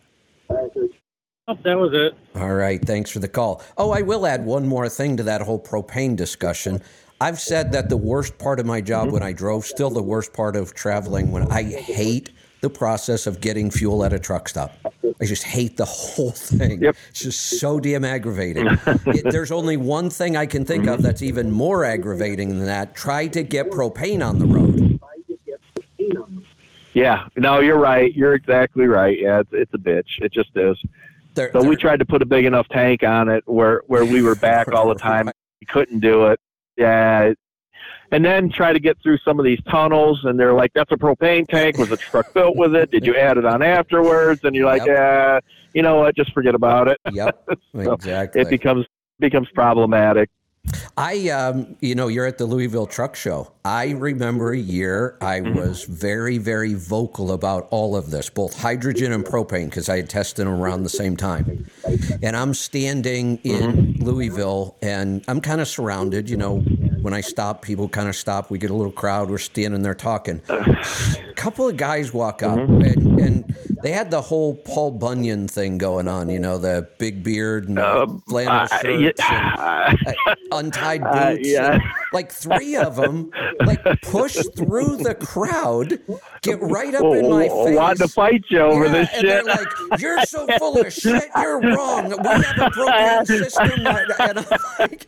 Oh, 1.50 1.58
that 1.64 1.80
was 1.80 1.94
it. 1.94 2.16
All 2.40 2.54
right, 2.54 2.80
thanks 2.80 3.10
for 3.10 3.18
the 3.18 3.28
call. 3.28 3.64
Oh, 3.76 3.90
I 3.90 4.04
will 4.04 4.28
add 4.28 4.46
one 4.46 4.68
more 4.68 4.88
thing 4.88 5.18
to 5.18 5.24
that 5.24 5.42
whole 5.42 5.60
propane 5.60 6.16
discussion. 6.16 6.80
I've 7.20 7.40
said 7.40 7.72
that 7.72 7.90
the 7.90 7.98
worst 7.98 8.38
part 8.38 8.60
of 8.60 8.68
my 8.68 8.82
job 8.82 9.06
mm-hmm. 9.06 9.14
when 9.14 9.24
I 9.24 9.34
drove, 9.34 9.66
still 9.66 9.90
the 9.90 10.04
worst 10.04 10.32
part 10.32 10.56
of 10.56 10.76
traveling 10.76 11.32
when 11.32 11.52
I 11.52 11.64
hate 11.64 12.30
the 12.62 12.70
process 12.70 13.26
of 13.26 13.42
getting 13.42 13.72
fuel 13.72 14.04
at 14.04 14.14
a 14.14 14.20
truck 14.20 14.48
stop. 14.48 14.78
I 15.20 15.26
just 15.26 15.44
hate 15.44 15.76
the 15.76 15.86
whole 15.86 16.30
thing. 16.32 16.84
Yep. 16.84 16.96
It's 17.10 17.22
just 17.22 17.60
so 17.60 17.80
damn 17.80 18.06
aggravating. 18.06 18.68
it, 19.08 19.32
there's 19.32 19.52
only 19.52 19.76
one 19.76 20.12
thing 20.12 20.38
I 20.38 20.46
can 20.46 20.66
think 20.66 20.86
of 20.86 20.96
mm-hmm. 20.96 21.04
that's 21.04 21.24
even 21.24 21.50
more 21.50 21.84
aggravating 21.84 22.50
than 22.50 22.66
that. 22.66 22.94
Try 22.94 23.26
to 23.30 23.42
get 23.42 23.72
propane 23.72 24.24
on 24.24 24.38
the 24.38 24.46
road. 24.46 25.00
Yeah, 26.94 27.28
no, 27.36 27.60
you're 27.60 27.80
right. 27.80 28.14
You're 28.14 28.34
exactly 28.36 28.86
right. 28.86 29.18
Yeah, 29.20 29.40
it's, 29.40 29.50
it's 29.52 29.74
a 29.74 29.78
bitch. 29.78 30.20
It 30.20 30.32
just 30.32 30.50
is. 30.56 30.78
There- 31.40 31.52
So 31.54 31.64
we 31.68 31.76
tried 31.78 32.00
to 32.00 32.06
put 32.06 32.22
a 32.22 32.26
big 32.26 32.46
enough 32.46 32.68
tank 32.70 33.04
on 33.04 33.30
it 33.30 33.44
where 33.48 33.82
where 33.88 34.04
we 34.06 34.22
were 34.22 34.36
back 34.36 34.68
all 34.74 34.88
the 34.90 34.96
time. 34.96 35.28
We 35.62 35.66
couldn't 35.68 36.00
do 36.02 36.28
it. 36.28 36.40
Yeah. 36.78 37.34
And 38.12 38.26
then 38.26 38.50
try 38.50 38.74
to 38.74 38.80
get 38.80 38.98
through 39.04 39.20
some 39.20 39.40
of 39.40 39.46
these 39.46 39.60
tunnels, 39.70 40.26
and 40.26 40.40
they're 40.40 40.54
like, 40.54 40.72
"That's 40.74 40.92
a 40.92 40.98
propane 40.98 41.48
tank. 41.48 41.78
Was 41.78 41.90
the 41.90 41.98
truck 41.98 42.34
built 42.34 42.56
with 42.58 42.76
it? 42.76 42.90
Did 42.92 43.06
you 43.06 43.16
add 43.28 43.38
it 43.38 43.46
on 43.46 43.62
afterwards?" 43.62 44.42
And 44.44 44.56
you're 44.56 44.66
like, 44.66 44.80
Yep. 44.86 44.88
"Yeah, 44.98 45.40
you 45.76 45.82
know 45.84 45.98
what? 45.98 46.16
Just 46.16 46.34
forget 46.34 46.56
about 46.56 46.88
it." 46.88 46.98
Yep, 47.12 47.50
So 47.76 47.94
exactly. 47.94 48.42
It 48.42 48.50
becomes 48.50 48.86
becomes 49.20 49.48
problematic. 49.54 50.30
I, 50.98 51.30
um, 51.30 51.76
you 51.80 51.96
know, 51.96 52.08
you're 52.08 52.26
at 52.26 52.38
the 52.38 52.46
Louisville 52.46 52.86
Truck 52.88 53.16
Show. 53.16 53.52
I 53.64 53.92
remember 53.92 54.52
a 54.52 54.58
year 54.58 55.18
I 55.22 55.42
was 55.42 55.84
very, 55.86 56.38
very 56.38 56.74
vocal 56.74 57.32
about 57.32 57.68
all 57.72 57.96
of 57.96 58.12
this, 58.12 58.30
both 58.30 58.60
hydrogen 58.60 59.12
and 59.14 59.24
propane, 59.24 59.66
because 59.66 59.88
I 59.90 59.98
had 59.98 60.10
tested 60.10 60.46
them 60.46 60.54
around 60.54 60.84
the 60.84 60.90
same 60.90 61.16
time. 61.16 61.66
And 62.22 62.36
I'm 62.36 62.54
standing 62.54 63.38
in 63.44 63.98
Louisville, 64.00 64.76
and 64.82 65.24
I'm 65.28 65.40
kind 65.42 65.62
of 65.62 65.68
surrounded. 65.68 66.30
You 66.30 66.38
know, 66.38 66.60
when 67.02 67.14
I 67.14 67.22
stop, 67.22 67.62
people 67.62 67.88
kind 67.88 68.10
of 68.10 68.16
stop. 68.16 68.50
We 68.50 68.58
get 68.58 68.70
a 68.72 68.76
little 68.76 68.92
crowd. 68.92 69.30
We're 69.30 69.38
standing 69.38 69.82
there 69.84 69.96
talking. 69.96 70.42
A 70.50 71.34
couple 71.36 71.68
of 71.68 71.78
guys 71.78 72.14
walk 72.14 72.44
up, 72.44 72.58
and, 72.58 73.20
and 73.20 73.56
they 73.84 73.92
had 73.92 74.12
the 74.12 74.22
whole 74.22 74.56
Paul 74.56 74.92
Bunyan 74.92 75.48
thing 75.48 75.78
going 75.78 76.08
on. 76.08 76.30
You 76.30 76.40
know, 76.40 76.58
the 76.58 76.90
big 76.98 77.24
beard 77.24 77.68
and 77.70 77.78
the 77.78 78.02
Um, 78.02 78.24
flannel 78.28 78.68
shirts. 78.68 78.84
and- 78.86 79.02
yeah, 79.20 79.94
uh, 80.52 80.59
untied 80.60 81.02
Uh, 81.04 81.32
boots. 81.36 81.48
yeah. 81.50 81.74
and, 81.74 81.84
like 82.14 82.32
three 82.32 82.76
of 82.76 82.96
them, 82.96 83.32
like 83.66 83.84
push 84.04 84.36
through 84.58 84.98
the 84.98 85.16
crowd, 85.16 86.00
get 86.42 86.60
right 86.62 86.94
up 86.96 87.04
in 87.16 87.30
my 87.30 87.48
face. 87.48 87.76
wanting 87.78 88.08
to 88.08 88.14
fight 88.14 88.44
you 88.50 88.60
over 88.60 88.86
Yeah, 88.86 88.92
this 88.92 89.10
and 89.16 89.28
they're 89.28 89.38
shit. 89.40 89.46
like, 89.48 90.00
"You're 90.02 90.22
so 90.26 90.48
full 90.58 90.80
of 90.82 90.92
shit. 90.94 91.24
You're 91.36 91.62
wrong. 91.62 92.10
We 92.10 92.16
have 92.18 92.58
a 92.58 92.70
propane 92.72 93.26
system." 93.28 93.72
And 93.86 94.40
I'm 94.40 94.46
like, 94.80 95.08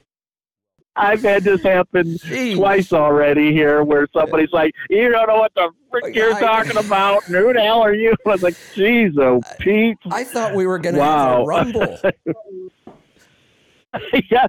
I've 0.95 1.21
had 1.23 1.43
this 1.43 1.63
happen 1.63 2.15
Jeez. 2.17 2.57
twice 2.57 2.91
already 2.93 3.53
here, 3.53 3.81
where 3.83 4.07
somebody's 4.13 4.51
like, 4.51 4.73
"You 4.89 5.09
don't 5.09 5.27
know 5.27 5.37
what 5.37 5.53
the 5.55 5.71
frick 5.89 6.13
you're 6.13 6.33
I- 6.35 6.39
talking 6.39 6.77
about. 6.77 7.25
and 7.27 7.35
Who 7.37 7.53
the 7.53 7.61
hell 7.61 7.81
are 7.81 7.93
you?" 7.93 8.13
I 8.25 8.29
was 8.29 8.43
like, 8.43 8.55
"Jeez, 8.75 9.17
oh 9.17 9.41
Pete." 9.59 9.97
I 10.11 10.23
thought 10.25 10.53
we 10.53 10.67
were 10.67 10.77
going 10.79 10.95
to 10.95 10.99
Wow. 11.01 11.29
have 11.29 11.39
a 11.39 11.45
rumble. 11.45 11.97
yeah, 14.29 14.47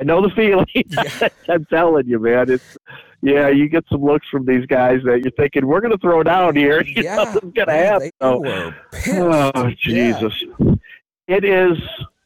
I 0.00 0.04
know 0.04 0.22
the 0.22 0.30
feeling. 0.30 0.66
Yeah. 0.74 1.28
I'm 1.48 1.64
telling 1.66 2.06
you, 2.06 2.18
man. 2.18 2.50
It's 2.50 2.76
yeah. 3.20 3.48
You 3.48 3.68
get 3.68 3.84
some 3.90 4.02
looks 4.02 4.28
from 4.28 4.44
these 4.46 4.64
guys 4.66 5.00
that 5.04 5.20
you're 5.22 5.32
thinking 5.32 5.66
we're 5.66 5.80
going 5.80 5.92
to 5.92 5.98
throw 5.98 6.22
down 6.22 6.54
here. 6.56 6.82
You 6.86 7.02
Yeah, 7.02 7.16
know, 7.16 7.24
Nothing's 7.24 7.52
going 7.54 7.68
to 7.68 7.74
Yeah, 7.74 7.84
happen. 7.84 8.00
they 8.00 8.12
So- 8.20 8.38
were 8.40 8.48
oh, 8.48 8.72
pissed. 8.92 9.52
Oh 9.56 9.66
Yeah. 9.66 9.74
Jesus! 9.78 10.44
It 11.26 11.44
is 11.44 11.78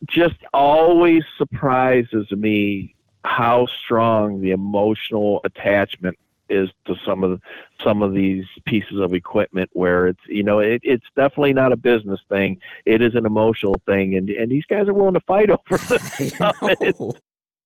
just 0.06 0.36
always 0.52 1.22
surprises 1.38 2.30
me 2.32 2.94
how 3.24 3.66
strong 3.84 4.40
the 4.40 4.50
emotional 4.50 5.40
attachment 5.44 6.18
is 6.48 6.68
to 6.84 6.94
some 7.06 7.22
of 7.24 7.30
the, 7.30 7.40
some 7.82 8.02
of 8.02 8.12
these 8.12 8.44
pieces 8.66 8.98
of 9.00 9.14
equipment. 9.14 9.70
Where 9.72 10.08
it's 10.08 10.20
you 10.28 10.42
know 10.42 10.58
it, 10.58 10.82
it's 10.84 11.06
definitely 11.16 11.54
not 11.54 11.72
a 11.72 11.76
business 11.76 12.20
thing; 12.28 12.60
it 12.84 13.00
is 13.00 13.14
an 13.14 13.24
emotional 13.24 13.76
thing, 13.86 14.16
and 14.16 14.28
and 14.28 14.50
these 14.52 14.66
guys 14.66 14.88
are 14.88 14.92
willing 14.92 15.14
to 15.14 15.20
fight 15.20 15.48
over 15.50 15.60
this. 15.88 16.34
Stuff. 16.34 16.56
It's-. 16.62 17.20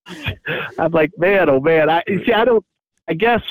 I'm 0.78 0.92
like, 0.92 1.12
man, 1.18 1.48
oh 1.48 1.60
man. 1.60 1.90
I 1.90 2.02
see. 2.06 2.32
I 2.32 2.44
don't. 2.44 2.64
I 3.08 3.14
guess 3.14 3.42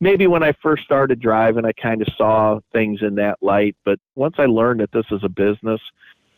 maybe 0.00 0.26
when 0.26 0.42
I 0.42 0.52
first 0.52 0.84
started 0.84 1.20
driving, 1.20 1.64
I 1.64 1.72
kind 1.72 2.02
of 2.02 2.08
saw 2.16 2.60
things 2.72 3.00
in 3.02 3.14
that 3.16 3.38
light. 3.40 3.76
But 3.84 3.98
once 4.14 4.36
I 4.38 4.46
learned 4.46 4.80
that 4.80 4.92
this 4.92 5.06
is 5.10 5.22
a 5.22 5.28
business, 5.28 5.80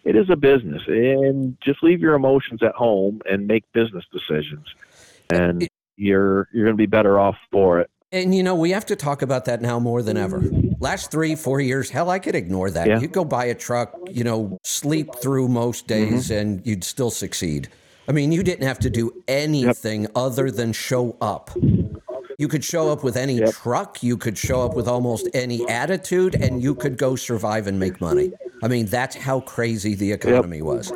it 0.05 0.17
is 0.17 0.31
a 0.31 0.37
business, 0.37 0.83
and 0.87 1.57
just 1.61 1.83
leave 1.83 2.01
your 2.01 2.15
emotions 2.15 2.63
at 2.63 2.75
home 2.75 3.21
and 3.29 3.47
make 3.47 3.65
business 3.73 4.05
decisions, 4.13 4.67
and 5.33 5.69
you're 5.97 6.49
you're 6.53 6.65
going 6.65 6.77
to 6.77 6.83
be 6.83 6.87
better 6.87 7.19
off 7.19 7.37
for 7.51 7.81
it. 7.81 7.91
And 8.11 8.35
you 8.35 8.43
know, 8.43 8.55
we 8.55 8.73
have 8.73 8.85
to 8.87 8.97
talk 8.97 9.23
about 9.23 9.47
that 9.47 9.63
now 9.63 9.79
more 9.79 10.03
than 10.03 10.19
ever. 10.19 10.43
Last 10.81 11.11
three, 11.11 11.35
four 11.35 11.61
years, 11.61 11.89
hell, 11.89 12.11
I 12.11 12.19
could 12.19 12.35
ignore 12.35 12.71
that. 12.71 12.87
Yeah. 12.87 13.01
You'd 13.01 13.13
go 13.13 13.25
buy 13.25 13.47
a 13.47 13.55
truck, 13.55 13.97
you 14.11 14.23
know, 14.23 14.59
sleep 14.65 15.15
through 15.23 15.49
most 15.49 15.87
mm-hmm. 15.87 16.11
days, 16.11 16.31
and 16.31 16.65
you'd 16.67 16.85
still 16.85 17.11
succeed. 17.11 17.69
I 18.09 18.13
mean, 18.13 18.33
you 18.33 18.43
didn't 18.43 18.67
have 18.67 18.79
to 18.81 18.91
do 18.91 19.23
anything 19.29 20.09
other 20.15 20.51
than 20.51 20.73
show 20.73 21.17
up. 21.21 21.51
You 22.39 22.49
could 22.49 22.65
show 22.65 22.91
up 22.91 23.05
with 23.05 23.17
any 23.17 23.39
Yep. 23.39 23.53
truck, 23.53 24.03
you 24.03 24.17
could 24.17 24.37
show 24.37 24.63
up 24.63 24.75
with 24.75 24.89
almost 24.89 25.29
any 25.35 25.69
attitude, 25.69 26.35
and 26.35 26.63
you 26.63 26.75
could 26.75 26.97
go 26.99 27.15
survive 27.15 27.67
and 27.69 27.79
make 27.79 28.01
money. 28.01 28.33
I 28.63 28.69
mean, 28.69 28.87
that's 28.87 29.15
how 29.15 29.41
crazy 29.41 29.95
the 29.95 30.11
economy 30.13 30.63
was. 30.63 30.93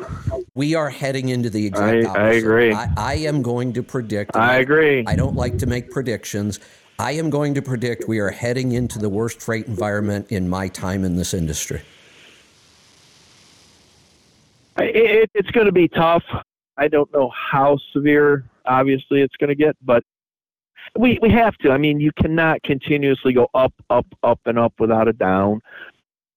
We 0.55 0.75
are 0.75 0.89
heading 0.89 1.29
into 1.29 1.49
the 1.49 1.65
exact 1.65 2.05
I- 2.05 2.09
opposite. 2.09 2.19
I 2.21 2.31
agree. 2.33 2.73
I, 2.73 2.89
I 2.97 3.13
am 3.15 3.41
going 3.41 3.73
to 3.73 3.83
predict. 3.83 4.35
I 4.35 4.57
agree. 4.57 5.03
I 5.07 5.15
don't 5.15 5.35
like 5.35 5.57
to 5.59 5.65
make 5.65 5.91
predictions. 5.91 6.59
I 6.99 7.11
am 7.13 7.29
going 7.29 7.53
to 7.53 7.61
predict 7.61 8.07
we 8.07 8.19
are 8.19 8.31
heading 8.31 8.71
into 8.71 8.97
the 8.99 9.09
worst 9.09 9.41
freight 9.41 9.67
environment 9.67 10.27
in 10.29 10.49
my 10.49 10.67
time 10.67 11.05
in 11.05 11.15
this 11.15 11.33
industry. 11.33 11.81
It, 14.77 15.29
it's 15.33 15.51
going 15.51 15.67
to 15.67 15.71
be 15.71 15.87
tough. 15.87 16.23
I 16.77 16.87
don't 16.87 17.11
know 17.13 17.29
how 17.29 17.77
severe, 17.91 18.45
obviously, 18.65 19.21
it's 19.21 19.35
going 19.35 19.49
to 19.49 19.55
get, 19.55 19.75
but 19.81 20.03
we 20.97 21.19
we 21.21 21.29
have 21.31 21.57
to. 21.57 21.71
I 21.71 21.77
mean, 21.77 21.99
you 21.99 22.11
cannot 22.11 22.63
continuously 22.63 23.33
go 23.33 23.49
up, 23.53 23.73
up, 23.89 24.05
up, 24.23 24.39
and 24.45 24.57
up 24.57 24.73
without 24.79 25.07
a 25.07 25.13
down. 25.13 25.61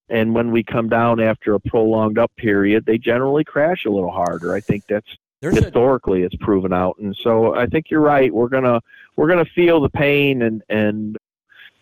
And 0.08 0.34
when 0.34 0.50
we 0.50 0.64
come 0.64 0.88
down 0.88 1.20
after 1.20 1.54
a 1.54 1.60
prolonged 1.60 2.18
up 2.18 2.32
period, 2.36 2.84
they 2.84 2.98
generally 2.98 3.44
crash 3.44 3.84
a 3.84 3.90
little 3.90 4.10
harder. 4.10 4.54
I 4.54 4.60
think 4.60 4.84
that's 4.88 5.06
There's 5.40 5.56
a, 5.56 5.62
historically 5.62 6.22
it's 6.22 6.34
proven 6.36 6.72
out. 6.72 6.96
And 6.98 7.16
so 7.16 7.54
I 7.54 7.66
think 7.66 7.90
you're 7.90 8.00
right. 8.00 8.32
We're 8.34 8.48
gonna 8.48 8.80
we're 9.16 9.28
gonna 9.28 9.44
feel 9.44 9.80
the 9.80 9.88
pain 9.88 10.42
and 10.42 10.62
and 10.68 11.16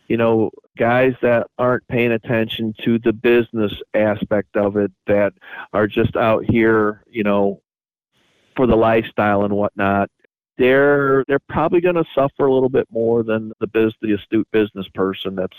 you 0.09 0.17
know 0.17 0.51
guys 0.77 1.15
that 1.23 1.47
aren't 1.59 1.87
paying 1.89 2.13
attention 2.13 2.75
to 2.85 2.99
the 2.99 3.13
business 3.13 3.73
aspect 3.95 4.57
of 4.57 4.77
it 4.77 4.93
that 5.07 5.33
are 5.73 5.87
just 5.87 6.17
out 6.17 6.45
here 6.49 7.03
you 7.11 7.23
know 7.23 7.61
for 8.59 8.67
the 8.67 8.77
lifestyle 8.77 9.45
and 9.45 9.55
whatnot 9.55 10.11
they're 10.57 11.25
they're 11.29 11.39
probably 11.49 11.81
going 11.81 11.95
to 11.95 12.05
suffer 12.13 12.47
a 12.47 12.53
little 12.53 12.69
bit 12.69 12.89
more 12.91 13.23
than 13.23 13.53
the 13.61 13.69
biz 13.69 13.93
the 14.03 14.13
astute 14.13 14.49
business 14.51 14.87
person 14.95 15.37
that's 15.37 15.57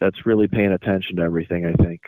that's 0.00 0.26
really 0.26 0.48
paying 0.48 0.72
attention 0.72 1.14
to 1.14 1.22
everything 1.22 1.64
i 1.64 1.72
think 1.84 2.00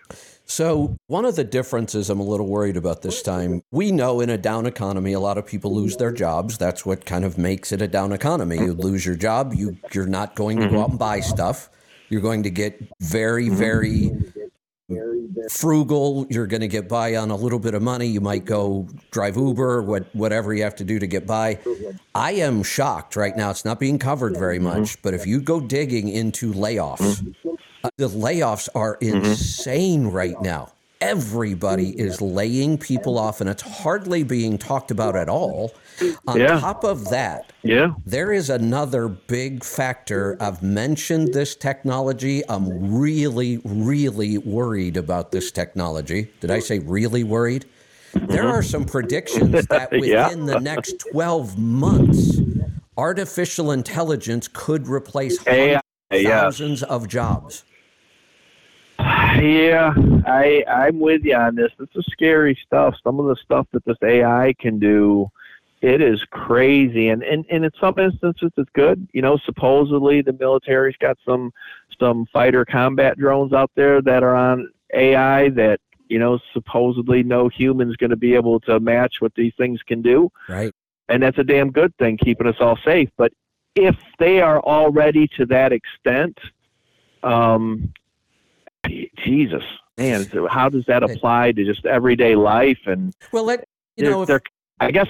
so 0.44 0.96
one 1.06 1.24
of 1.24 1.36
the 1.36 1.44
differences 1.44 2.10
I'm 2.10 2.18
a 2.18 2.24
little 2.24 2.46
worried 2.46 2.76
about 2.76 3.00
this 3.00 3.22
time. 3.22 3.62
We 3.70 3.90
know 3.90 4.20
in 4.20 4.28
a 4.28 4.36
down 4.36 4.66
economy, 4.66 5.12
a 5.14 5.20
lot 5.20 5.38
of 5.38 5.46
people 5.46 5.74
lose 5.74 5.96
their 5.96 6.12
jobs. 6.12 6.58
That's 6.58 6.84
what 6.84 7.06
kind 7.06 7.24
of 7.24 7.38
makes 7.38 7.72
it 7.72 7.80
a 7.80 7.88
down 7.88 8.12
economy. 8.12 8.56
You 8.56 8.74
lose 8.74 9.06
your 9.06 9.14
job, 9.14 9.54
you 9.54 9.78
you're 9.92 10.06
not 10.06 10.34
going 10.34 10.58
to 10.58 10.64
go 10.64 10.72
mm-hmm. 10.72 10.82
out 10.82 10.90
and 10.90 10.98
buy 10.98 11.20
stuff. 11.20 11.70
You're 12.10 12.20
going 12.20 12.42
to 12.42 12.50
get 12.50 12.82
very, 13.00 13.48
very 13.48 14.10
frugal. 15.50 16.26
You're 16.30 16.46
going 16.46 16.60
to 16.60 16.68
get 16.68 16.88
by 16.88 17.16
on 17.16 17.30
a 17.30 17.36
little 17.36 17.58
bit 17.58 17.74
of 17.74 17.82
money. 17.82 18.06
You 18.06 18.20
might 18.20 18.44
go 18.44 18.86
drive 19.10 19.36
Uber, 19.36 19.82
what 19.82 20.14
whatever 20.14 20.54
you 20.54 20.62
have 20.62 20.76
to 20.76 20.84
do 20.84 20.98
to 20.98 21.06
get 21.06 21.26
by. 21.26 21.58
I 22.14 22.32
am 22.32 22.62
shocked 22.62 23.16
right 23.16 23.36
now. 23.36 23.50
It's 23.50 23.64
not 23.64 23.80
being 23.80 23.98
covered 23.98 24.36
very 24.36 24.58
much, 24.58 25.00
but 25.02 25.14
if 25.14 25.26
you 25.26 25.40
go 25.40 25.60
digging 25.60 26.08
into 26.08 26.52
layoffs, 26.52 27.34
uh, 27.84 27.90
the 27.96 28.08
layoffs 28.08 28.68
are 28.74 28.96
insane 29.00 30.06
right 30.08 30.40
now. 30.40 30.72
Everybody 31.02 31.98
is 31.98 32.20
laying 32.22 32.78
people 32.78 33.18
off, 33.18 33.40
and 33.40 33.50
it's 33.50 33.62
hardly 33.62 34.22
being 34.22 34.56
talked 34.56 34.92
about 34.92 35.16
at 35.16 35.28
all. 35.28 35.72
On 36.28 36.38
Yeah. 36.38 36.60
top 36.60 36.84
of 36.84 37.10
that, 37.10 37.52
yeah 37.62 37.94
there 38.06 38.32
is 38.32 38.48
another 38.48 39.08
big 39.08 39.64
factor. 39.64 40.36
I've 40.40 40.62
mentioned 40.62 41.34
this 41.34 41.54
technology. 41.56 42.42
I'm 42.48 42.94
really, 42.94 43.60
really 43.64 44.38
worried 44.38 44.96
about 44.96 45.32
this 45.32 45.50
technology. 45.50 46.30
Did 46.40 46.50
I 46.52 46.60
say 46.60 46.78
really 46.78 47.24
worried? 47.24 47.64
There 48.14 48.46
are 48.48 48.62
some 48.62 48.84
predictions 48.84 49.54
mm-hmm. 49.54 49.74
that 49.74 49.92
Yeah. 50.04 50.28
within 50.28 50.46
the 50.46 50.60
next 50.60 51.00
12 51.12 51.58
months, 51.58 52.40
artificial 52.96 53.72
intelligence 53.72 54.48
could 54.52 54.86
replace 54.86 55.38
AI, 55.46 55.80
hundreds, 56.10 56.28
yeah. 56.28 56.40
thousands 56.42 56.82
of 56.84 57.08
jobs. 57.08 57.64
Yeah, 59.02 59.92
I 60.26 60.64
I'm 60.68 61.00
with 61.00 61.24
you 61.24 61.34
on 61.34 61.54
this. 61.56 61.72
This 61.78 61.88
is 61.94 62.06
scary 62.10 62.58
stuff. 62.64 62.94
Some 63.02 63.18
of 63.20 63.26
the 63.26 63.36
stuff 63.36 63.66
that 63.72 63.84
this 63.84 63.96
AI 64.02 64.54
can 64.58 64.78
do, 64.78 65.28
it 65.80 66.00
is 66.00 66.22
crazy. 66.30 67.08
And 67.08 67.22
and, 67.22 67.44
and 67.50 67.64
in 67.64 67.70
some 67.80 67.98
instances 67.98 68.52
it's 68.56 68.70
good. 68.74 69.08
You 69.12 69.22
know, 69.22 69.36
supposedly 69.44 70.22
the 70.22 70.32
military's 70.34 70.96
got 70.98 71.18
some 71.24 71.52
some 71.98 72.26
fighter 72.32 72.64
combat 72.64 73.18
drones 73.18 73.52
out 73.52 73.70
there 73.74 74.00
that 74.02 74.22
are 74.22 74.34
on 74.34 74.70
AI 74.94 75.48
that 75.50 75.80
you 76.08 76.18
know 76.18 76.38
supposedly 76.52 77.22
no 77.22 77.48
human's 77.48 77.96
going 77.96 78.10
to 78.10 78.16
be 78.16 78.34
able 78.34 78.60
to 78.60 78.78
match 78.80 79.14
what 79.20 79.34
these 79.34 79.52
things 79.56 79.80
can 79.86 80.02
do 80.02 80.30
Right. 80.48 80.72
and 81.08 81.22
that's 81.22 81.38
a 81.38 81.44
damn 81.44 81.70
good 81.70 81.96
thing, 81.96 82.16
keeping 82.18 82.46
us 82.46 82.56
all 82.60 82.78
safe. 82.84 83.08
But 83.16 83.32
if 83.74 83.96
they 84.18 84.40
are 84.40 84.60
already 84.60 85.28
to 85.38 85.46
that 85.46 85.72
extent, 85.72 86.38
um, 87.22 87.92
Jesus, 89.24 89.62
man, 89.98 90.24
so 90.30 90.46
how 90.50 90.68
does 90.68 90.84
that 90.86 91.02
apply 91.02 91.52
to 91.52 91.64
just 91.64 91.84
everyday 91.86 92.34
life? 92.34 92.78
And 92.86 93.12
Well, 93.32 93.44
let 93.44 93.60
you 93.96 94.04
there, 94.04 94.10
know 94.12 94.22
if, 94.22 94.28
there, 94.28 94.42
I 94.80 94.90
guess 94.90 95.06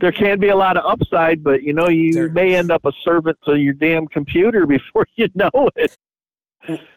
there 0.00 0.12
can 0.12 0.40
be 0.40 0.48
a 0.48 0.56
lot 0.56 0.76
of 0.76 0.84
upside, 0.84 1.42
but 1.44 1.62
you 1.62 1.72
know, 1.72 1.88
you 1.88 2.12
There- 2.12 2.28
may 2.28 2.54
end 2.54 2.70
up 2.70 2.84
a 2.84 2.92
servant 3.04 3.38
to 3.46 3.56
your 3.56 3.74
damn 3.74 4.06
computer 4.08 4.66
before 4.76 5.06
you 5.16 5.28
know 5.34 5.70
it. 5.76 5.96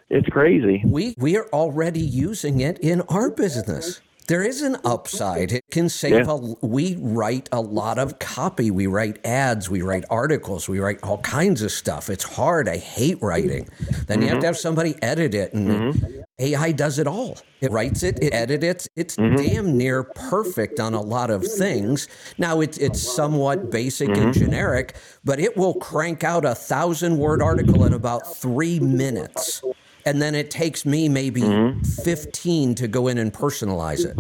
It's 0.09 0.27
crazy. 0.29 0.81
we 0.85 1.13
we 1.19 1.37
are 1.37 1.47
already 1.53 1.99
using 1.99 2.59
it 2.61 2.79
in 2.79 3.01
our 3.01 3.29
business. 3.29 4.01
There 4.29 4.43
is 4.43 4.61
an 4.61 4.77
upside. 4.85 5.51
It 5.51 5.63
can 5.71 5.89
save 5.89 6.27
Yeah. 6.27 6.33
a 6.33 6.65
we 6.65 6.95
write 7.01 7.49
a 7.51 7.59
lot 7.59 7.97
of 7.97 8.19
copy. 8.19 8.69
We 8.69 8.85
write 8.85 9.17
ads, 9.25 9.71
we 9.71 9.81
write 9.81 10.05
articles, 10.07 10.69
we 10.69 10.79
write 10.79 10.99
all 11.01 11.17
kinds 11.17 11.63
of 11.63 11.71
stuff. 11.71 12.11
It's 12.11 12.23
hard. 12.23 12.69
I 12.69 12.77
hate 12.77 13.17
writing. 13.23 13.67
Then 14.05 14.21
you 14.21 14.27
have 14.27 14.35
to 14.35 14.41
mm-hmm. 14.41 14.45
have 14.45 14.57
somebody 14.57 14.93
edit 15.01 15.33
it 15.33 15.55
and 15.55 15.67
mm-hmm. 15.67 16.21
AI 16.37 16.71
does 16.73 16.99
it 16.99 17.07
all. 17.07 17.39
It 17.59 17.71
writes 17.71 18.03
it, 18.03 18.19
it 18.21 18.31
edits 18.31 18.85
it. 18.85 18.91
It's 18.95 19.15
mm-hmm. 19.15 19.35
damn 19.35 19.75
near 19.75 20.03
perfect 20.03 20.79
on 20.79 20.93
a 20.93 21.01
lot 21.01 21.31
of 21.31 21.43
things. 21.43 22.07
Now 22.37 22.61
it's 22.61 22.77
it's 22.77 23.01
somewhat 23.01 23.71
basic 23.71 24.09
and 24.09 24.31
generic, 24.31 24.95
but 25.23 25.39
it 25.39 25.57
will 25.57 25.73
crank 25.73 26.23
out 26.23 26.45
a 26.45 26.53
thousand 26.53 27.17
word 27.17 27.41
article 27.41 27.83
in 27.83 27.93
about 27.93 28.37
three 28.37 28.79
minutes. 28.79 29.63
And 30.05 30.21
then 30.21 30.35
it 30.35 30.49
takes 30.49 30.85
me 30.85 31.09
maybe 31.09 31.41
mm-hmm. 31.41 31.81
15 31.81 32.75
to 32.75 32.87
go 32.87 33.07
in 33.07 33.17
and 33.17 33.33
personalize 33.33 34.05
it. 34.05 34.17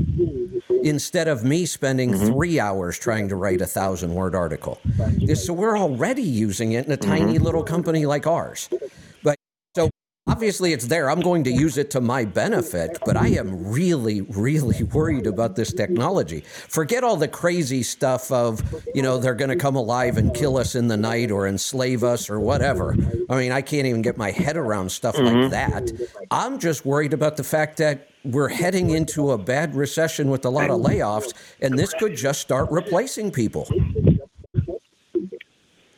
Instead 0.83 1.27
of 1.27 1.43
me 1.43 1.65
spending 1.65 2.11
mm-hmm. 2.11 2.27
three 2.27 2.59
hours 2.59 2.97
trying 2.97 3.27
to 3.29 3.35
write 3.35 3.61
a 3.61 3.65
thousand 3.65 4.13
word 4.13 4.35
article. 4.35 4.79
So 5.35 5.53
we're 5.53 5.77
already 5.77 6.21
using 6.21 6.73
it 6.73 6.85
in 6.85 6.91
a 6.91 6.97
mm-hmm. 6.97 7.09
tiny 7.09 7.39
little 7.39 7.63
company 7.63 8.05
like 8.05 8.27
ours. 8.27 8.69
Obviously 10.29 10.73
it's 10.73 10.85
there. 10.85 11.09
I'm 11.09 11.21
going 11.21 11.43
to 11.45 11.51
use 11.51 11.77
it 11.77 11.89
to 11.91 12.01
my 12.01 12.23
benefit, 12.23 12.99
but 13.03 13.17
I 13.17 13.29
am 13.29 13.71
really, 13.71 14.21
really 14.21 14.83
worried 14.93 15.25
about 15.25 15.55
this 15.55 15.73
technology. 15.73 16.41
Forget 16.41 17.03
all 17.03 17.17
the 17.17 17.27
crazy 17.27 17.81
stuff 17.81 18.31
of, 18.31 18.61
you 18.93 19.01
know, 19.01 19.17
they're 19.17 19.33
going 19.33 19.49
to 19.49 19.55
come 19.55 19.75
alive 19.75 20.17
and 20.17 20.33
kill 20.33 20.57
us 20.57 20.75
in 20.75 20.87
the 20.87 20.97
night 20.97 21.31
or 21.31 21.47
enslave 21.47 22.03
us 22.03 22.29
or 22.29 22.39
whatever. 22.39 22.95
I 23.29 23.37
mean, 23.37 23.51
I 23.51 23.61
can't 23.61 23.87
even 23.87 24.03
get 24.03 24.17
my 24.17 24.31
head 24.31 24.55
around 24.55 24.91
stuff 24.91 25.15
mm-hmm. 25.15 25.41
like 25.41 25.51
that. 25.51 25.91
I'm 26.29 26.59
just 26.59 26.85
worried 26.85 27.13
about 27.13 27.35
the 27.35 27.43
fact 27.43 27.77
that 27.77 28.09
we're 28.23 28.49
heading 28.49 28.91
into 28.91 29.31
a 29.31 29.37
bad 29.37 29.75
recession 29.75 30.29
with 30.29 30.45
a 30.45 30.49
lot 30.49 30.69
of 30.69 30.79
layoffs, 30.81 31.33
and 31.61 31.77
this 31.77 31.93
could 31.93 32.15
just 32.15 32.41
start 32.41 32.69
replacing 32.69 33.31
people. 33.31 33.67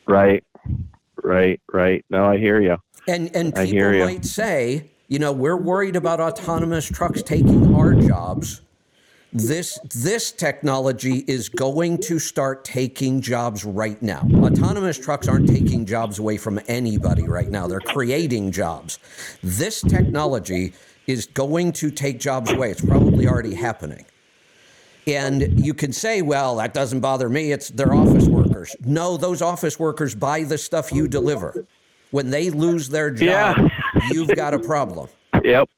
Right, 0.06 0.44
right, 1.22 1.60
right. 1.72 2.04
No, 2.10 2.24
I 2.24 2.38
hear 2.38 2.60
you. 2.60 2.78
And 3.08 3.34
and 3.34 3.54
people 3.54 3.98
might 4.04 4.24
say, 4.24 4.90
you 5.08 5.18
know, 5.18 5.32
we're 5.32 5.56
worried 5.56 5.96
about 5.96 6.20
autonomous 6.20 6.88
trucks 6.88 7.22
taking 7.22 7.74
our 7.74 7.94
jobs. 7.94 8.62
This 9.32 9.78
this 9.94 10.30
technology 10.30 11.24
is 11.26 11.48
going 11.48 11.98
to 12.02 12.18
start 12.18 12.64
taking 12.64 13.20
jobs 13.22 13.64
right 13.64 14.00
now. 14.02 14.28
Autonomous 14.34 14.98
trucks 14.98 15.26
aren't 15.26 15.48
taking 15.48 15.86
jobs 15.86 16.18
away 16.18 16.36
from 16.36 16.60
anybody 16.68 17.26
right 17.26 17.48
now. 17.48 17.66
They're 17.66 17.80
creating 17.80 18.52
jobs. 18.52 18.98
This 19.42 19.80
technology 19.80 20.74
is 21.06 21.26
going 21.26 21.72
to 21.72 21.90
take 21.90 22.20
jobs 22.20 22.52
away. 22.52 22.70
It's 22.70 22.84
probably 22.84 23.26
already 23.26 23.54
happening. 23.54 24.04
And 25.06 25.64
you 25.64 25.74
can 25.74 25.92
say, 25.92 26.22
well, 26.22 26.56
that 26.56 26.74
doesn't 26.74 27.00
bother 27.00 27.28
me. 27.28 27.52
It's 27.52 27.70
their 27.70 27.92
office 27.92 28.28
workers. 28.28 28.76
No, 28.84 29.16
those 29.16 29.42
office 29.42 29.78
workers 29.78 30.14
buy 30.14 30.44
the 30.44 30.58
stuff 30.58 30.92
you 30.92 31.08
deliver. 31.08 31.66
When 32.12 32.30
they 32.30 32.50
lose 32.50 32.88
their 32.88 33.10
job, 33.10 33.56
yeah. 33.58 33.68
you've 34.10 34.34
got 34.36 34.54
a 34.54 34.58
problem. 34.58 35.08
Yep. 35.42 35.68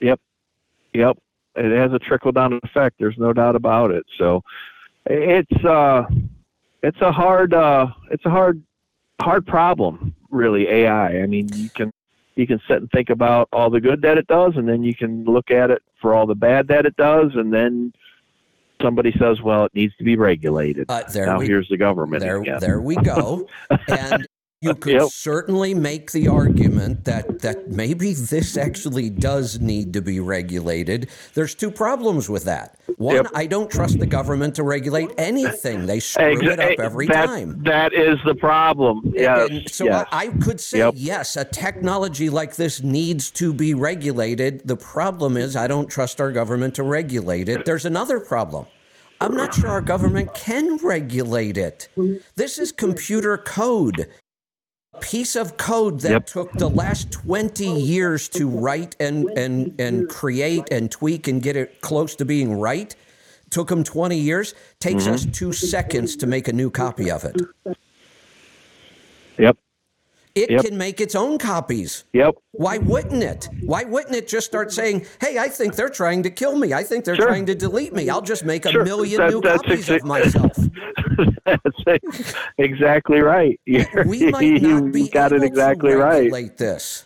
Yep. 0.00 0.20
Yep. 0.92 1.18
It 1.54 1.74
has 1.74 1.92
a 1.92 1.98
trickle 1.98 2.32
down 2.32 2.60
effect. 2.64 2.96
There's 2.98 3.16
no 3.16 3.32
doubt 3.32 3.56
about 3.56 3.90
it. 3.90 4.04
So 4.18 4.42
it's 5.06 5.64
uh 5.64 6.04
it's 6.82 7.00
a 7.00 7.10
hard 7.10 7.54
uh 7.54 7.86
it's 8.10 8.26
a 8.26 8.30
hard 8.30 8.62
hard 9.22 9.46
problem 9.46 10.14
really 10.30 10.68
AI. 10.68 11.22
I 11.22 11.26
mean, 11.26 11.48
you 11.54 11.70
can 11.70 11.92
you 12.34 12.46
can 12.46 12.60
sit 12.68 12.78
and 12.78 12.90
think 12.90 13.10
about 13.10 13.48
all 13.52 13.70
the 13.70 13.80
good 13.80 14.02
that 14.02 14.18
it 14.18 14.26
does, 14.26 14.56
and 14.56 14.68
then 14.68 14.82
you 14.82 14.94
can 14.94 15.24
look 15.24 15.50
at 15.50 15.70
it 15.70 15.82
for 16.00 16.14
all 16.14 16.26
the 16.26 16.34
bad 16.34 16.68
that 16.68 16.84
it 16.84 16.96
does, 16.96 17.32
and 17.34 17.52
then 17.52 17.92
somebody 18.82 19.12
says, 19.18 19.40
"Well, 19.40 19.64
it 19.64 19.74
needs 19.74 19.96
to 19.96 20.04
be 20.04 20.16
regulated." 20.16 20.90
Uh, 20.90 21.02
now 21.14 21.38
we, 21.38 21.46
here's 21.46 21.68
the 21.68 21.78
government. 21.78 22.22
There, 22.22 22.42
there 22.60 22.80
we 22.80 22.96
go. 22.96 23.48
and 23.88 24.25
you 24.62 24.70
uh, 24.70 24.74
could 24.74 24.94
yep. 24.94 25.08
certainly 25.10 25.74
make 25.74 26.12
the 26.12 26.28
argument 26.28 27.04
that 27.04 27.40
that 27.40 27.70
maybe 27.70 28.14
this 28.14 28.56
actually 28.56 29.10
does 29.10 29.60
need 29.60 29.92
to 29.92 30.00
be 30.00 30.18
regulated. 30.18 31.10
There's 31.34 31.54
two 31.54 31.70
problems 31.70 32.30
with 32.30 32.44
that. 32.44 32.78
One, 32.96 33.16
yep. 33.16 33.26
I 33.34 33.46
don't 33.46 33.70
trust 33.70 33.98
the 33.98 34.06
government 34.06 34.54
to 34.54 34.62
regulate 34.62 35.10
anything. 35.18 35.84
They 35.84 36.00
screw 36.00 36.40
it 36.40 36.58
up 36.58 36.80
every 36.80 37.06
eh, 37.06 37.12
that, 37.12 37.26
time. 37.26 37.62
That 37.64 37.92
is 37.92 38.18
the 38.24 38.34
problem. 38.34 39.12
Yes. 39.14 39.50
And 39.50 39.70
so 39.70 39.84
yes. 39.84 40.06
I, 40.10 40.24
I, 40.24 40.28
could 40.28 40.60
say 40.60 40.78
yep. 40.78 40.94
yes, 40.96 41.36
a 41.36 41.44
technology 41.44 42.30
like 42.30 42.56
this 42.56 42.82
needs 42.82 43.30
to 43.32 43.52
be 43.52 43.74
regulated. 43.74 44.66
The 44.66 44.76
problem 44.76 45.36
is 45.36 45.54
I 45.54 45.66
don't 45.66 45.90
trust 45.90 46.18
our 46.20 46.32
government 46.32 46.74
to 46.76 46.82
regulate 46.82 47.50
it. 47.50 47.66
There's 47.66 47.84
another 47.84 48.20
problem. 48.20 48.66
I'm 49.20 49.34
not 49.34 49.54
sure 49.54 49.70
our 49.70 49.80
government 49.80 50.34
can 50.34 50.76
regulate 50.78 51.56
it. 51.56 51.88
This 52.34 52.58
is 52.58 52.70
computer 52.70 53.38
code 53.38 54.08
piece 55.00 55.36
of 55.36 55.56
code 55.56 56.00
that 56.00 56.10
yep. 56.10 56.26
took 56.26 56.52
the 56.52 56.68
last 56.68 57.12
20 57.12 57.64
years 57.80 58.28
to 58.28 58.48
write 58.48 58.96
and, 59.00 59.28
and, 59.30 59.78
and 59.80 60.08
create 60.08 60.64
and 60.70 60.90
tweak 60.90 61.28
and 61.28 61.42
get 61.42 61.56
it 61.56 61.80
close 61.80 62.14
to 62.16 62.24
being 62.24 62.58
right 62.58 62.94
took 63.50 63.68
them 63.68 63.84
20 63.84 64.18
years 64.18 64.54
takes 64.80 65.04
mm-hmm. 65.04 65.14
us 65.14 65.26
two 65.26 65.52
seconds 65.52 66.16
to 66.16 66.26
make 66.26 66.48
a 66.48 66.52
new 66.52 66.70
copy 66.70 67.10
of 67.10 67.24
it 67.24 67.40
yep 69.38 69.56
it 70.36 70.50
yep. 70.50 70.64
can 70.64 70.76
make 70.76 71.00
its 71.00 71.14
own 71.14 71.38
copies. 71.38 72.04
Yep. 72.12 72.34
Why 72.52 72.76
wouldn't 72.76 73.22
it? 73.22 73.48
Why 73.62 73.84
wouldn't 73.84 74.14
it 74.14 74.28
just 74.28 74.46
start 74.46 74.70
saying, 74.70 75.06
"Hey, 75.18 75.38
I 75.38 75.48
think 75.48 75.76
they're 75.76 75.88
trying 75.88 76.22
to 76.24 76.30
kill 76.30 76.58
me. 76.58 76.74
I 76.74 76.82
think 76.82 77.06
they're 77.06 77.16
sure. 77.16 77.26
trying 77.26 77.46
to 77.46 77.54
delete 77.54 77.94
me. 77.94 78.10
I'll 78.10 78.20
just 78.20 78.44
make 78.44 78.66
a 78.66 78.70
sure. 78.70 78.84
million 78.84 79.16
that, 79.16 79.30
new 79.30 79.40
copies 79.40 79.88
exa- 79.88 79.96
of 79.96 80.04
myself." 80.04 80.52
that's 81.44 82.34
exactly 82.58 83.20
right. 83.20 83.60
You're, 83.64 84.04
we 84.06 84.26
might 84.30 84.62
not 84.62 84.92
be 84.92 85.08
got 85.08 85.32
it 85.32 85.42
exactly 85.42 85.92
to 85.92 85.98
regulate 85.98 86.32
right. 86.32 86.56
this. 86.56 87.04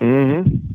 Mm-hmm. 0.00 0.72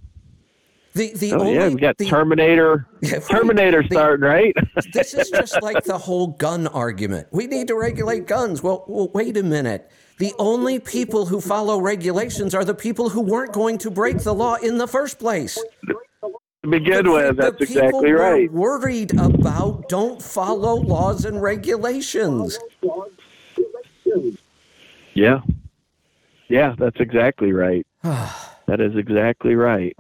The 0.94 1.14
the 1.14 1.34
oh, 1.34 1.40
only, 1.40 1.54
yeah, 1.54 1.70
we 1.70 1.76
got 1.76 1.98
the, 1.98 2.06
Terminator 2.06 2.86
Terminator 3.30 3.82
the, 3.82 3.88
starting 3.90 4.26
right. 4.26 4.54
this 4.92 5.14
is 5.14 5.30
just 5.30 5.62
like 5.62 5.86
the 5.86 5.98
whole 5.98 6.28
gun 6.28 6.68
argument. 6.68 7.28
We 7.32 7.48
need 7.48 7.70
to 7.70 7.76
regulate 7.76 8.28
guns. 8.28 8.62
Well, 8.62 8.84
well, 8.88 9.10
wait 9.14 9.38
a 9.38 9.44
minute. 9.44 9.90
The 10.18 10.34
only 10.38 10.80
people 10.80 11.26
who 11.26 11.40
follow 11.40 11.80
regulations 11.80 12.54
are 12.54 12.66
the 12.66 12.76
people 12.76 13.10
who 13.10 13.22
weren't 13.22 13.54
going 13.54 13.78
to 13.80 13.90
break 13.90 14.20
the 14.20 14.34
law 14.34 14.56
in 14.56 14.78
the 14.78 14.88
first 14.88 15.18
place. 15.18 15.58
To 16.64 16.70
begin 16.70 17.06
the, 17.06 17.12
with, 17.12 17.38
that's 17.38 17.60
exactly 17.60 18.12
right. 18.12 18.52
Worried 18.52 19.20
about 19.20 19.90
don't 19.90 20.22
follow 20.22 20.76
laws 20.76 21.26
and 21.26 21.42
regulations. 21.42 22.60
Yeah, 25.16 25.40
yeah, 26.50 26.76
that's 26.78 27.00
exactly 27.00 27.52
right. 27.52 27.86
that 28.04 28.80
is 28.80 28.96
exactly 28.96 29.56
right. 29.56 29.98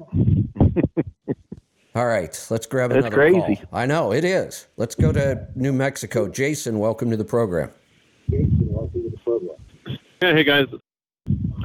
All 1.95 2.05
right, 2.05 2.47
let's 2.51 2.67
grab 2.67 2.91
That's 2.91 3.07
another 3.07 3.15
crazy. 3.15 3.55
Call. 3.55 3.79
I 3.79 3.87
know 3.87 4.13
it 4.13 4.23
is. 4.23 4.67
Let's 4.77 4.93
go 4.93 5.11
to 5.11 5.47
New 5.55 5.73
Mexico. 5.73 6.27
Jason, 6.27 6.77
welcome 6.77 7.09
to 7.09 7.17
the 7.17 7.25
program. 7.25 7.71
Jason, 8.29 8.67
welcome 8.69 9.03
to 9.03 9.09
the 9.09 9.17
program. 9.17 9.57
Yeah, 10.21 10.33
hey 10.33 10.43
guys. 10.43 10.67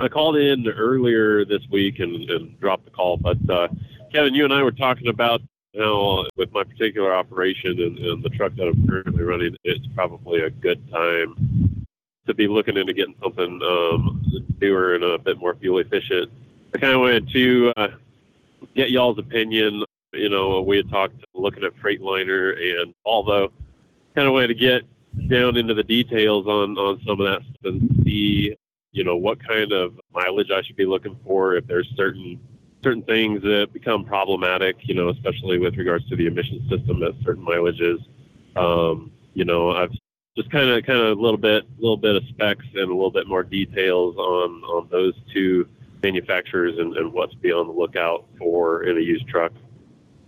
I 0.00 0.08
called 0.08 0.36
in 0.36 0.66
earlier 0.68 1.44
this 1.44 1.62
week 1.70 2.00
and, 2.00 2.28
and 2.30 2.58
dropped 2.60 2.86
the 2.86 2.90
call, 2.90 3.18
but 3.18 3.38
uh, 3.48 3.68
Kevin, 4.16 4.32
you 4.32 4.44
and 4.44 4.54
I 4.54 4.62
were 4.62 4.72
talking 4.72 5.08
about 5.08 5.42
how 5.76 6.24
with 6.38 6.50
my 6.50 6.64
particular 6.64 7.14
operation 7.14 7.78
and, 7.82 7.98
and 7.98 8.22
the 8.22 8.30
truck 8.30 8.54
that 8.54 8.66
I'm 8.66 8.88
currently 8.88 9.22
running, 9.22 9.54
it's 9.62 9.86
probably 9.94 10.40
a 10.40 10.48
good 10.48 10.90
time 10.90 11.84
to 12.26 12.32
be 12.32 12.48
looking 12.48 12.78
into 12.78 12.94
getting 12.94 13.14
something 13.22 13.60
um, 13.62 14.24
newer 14.58 14.94
and 14.94 15.04
a 15.04 15.18
bit 15.18 15.36
more 15.36 15.54
fuel 15.56 15.80
efficient. 15.80 16.30
I 16.74 16.78
kind 16.78 16.94
of 16.94 17.00
wanted 17.00 17.28
to 17.28 17.74
uh, 17.76 17.88
get 18.74 18.90
y'all's 18.90 19.18
opinion. 19.18 19.84
You 20.14 20.30
know, 20.30 20.62
we 20.62 20.78
had 20.78 20.88
talked 20.88 21.22
looking 21.34 21.64
at 21.64 21.76
Freightliner 21.76 22.80
and 22.80 22.94
although 23.04 23.52
kind 24.14 24.26
of 24.26 24.32
wanted 24.32 24.46
to 24.46 24.54
get 24.54 24.84
down 25.28 25.58
into 25.58 25.74
the 25.74 25.84
details 25.84 26.46
on 26.46 26.78
on 26.78 27.02
some 27.06 27.20
of 27.20 27.26
that 27.26 27.42
stuff 27.42 27.74
and 27.74 28.02
see 28.02 28.56
you 28.92 29.04
know 29.04 29.16
what 29.16 29.46
kind 29.46 29.72
of 29.72 30.00
mileage 30.10 30.50
I 30.50 30.62
should 30.62 30.76
be 30.76 30.86
looking 30.86 31.18
for 31.22 31.56
if 31.56 31.66
there's 31.66 31.92
certain 31.96 32.40
certain 32.86 33.02
things 33.02 33.42
that 33.42 33.66
become 33.72 34.04
problematic 34.04 34.76
you 34.82 34.94
know 34.94 35.08
especially 35.08 35.58
with 35.58 35.76
regards 35.76 36.08
to 36.08 36.14
the 36.14 36.26
emission 36.26 36.64
system 36.68 37.02
at 37.02 37.12
certain 37.24 37.44
mileages 37.44 37.98
um, 38.54 39.10
you 39.34 39.44
know 39.44 39.72
I've 39.72 39.90
just 40.36 40.52
kind 40.52 40.68
of 40.68 40.84
kind 40.86 41.00
of 41.00 41.18
a 41.18 41.20
little 41.20 41.36
bit 41.36 41.64
a 41.64 41.80
little 41.80 41.96
bit 41.96 42.14
of 42.14 42.22
specs 42.28 42.64
and 42.74 42.84
a 42.84 42.94
little 42.94 43.10
bit 43.10 43.26
more 43.26 43.42
details 43.42 44.16
on 44.16 44.62
on 44.62 44.88
those 44.88 45.14
two 45.32 45.68
manufacturers 46.00 46.78
and, 46.78 46.96
and 46.96 47.12
what 47.12 47.32
to 47.32 47.36
be 47.38 47.50
on 47.50 47.66
the 47.66 47.72
lookout 47.72 48.24
for 48.38 48.84
in 48.84 48.96
a 48.96 49.00
used 49.00 49.26
truck 49.26 49.52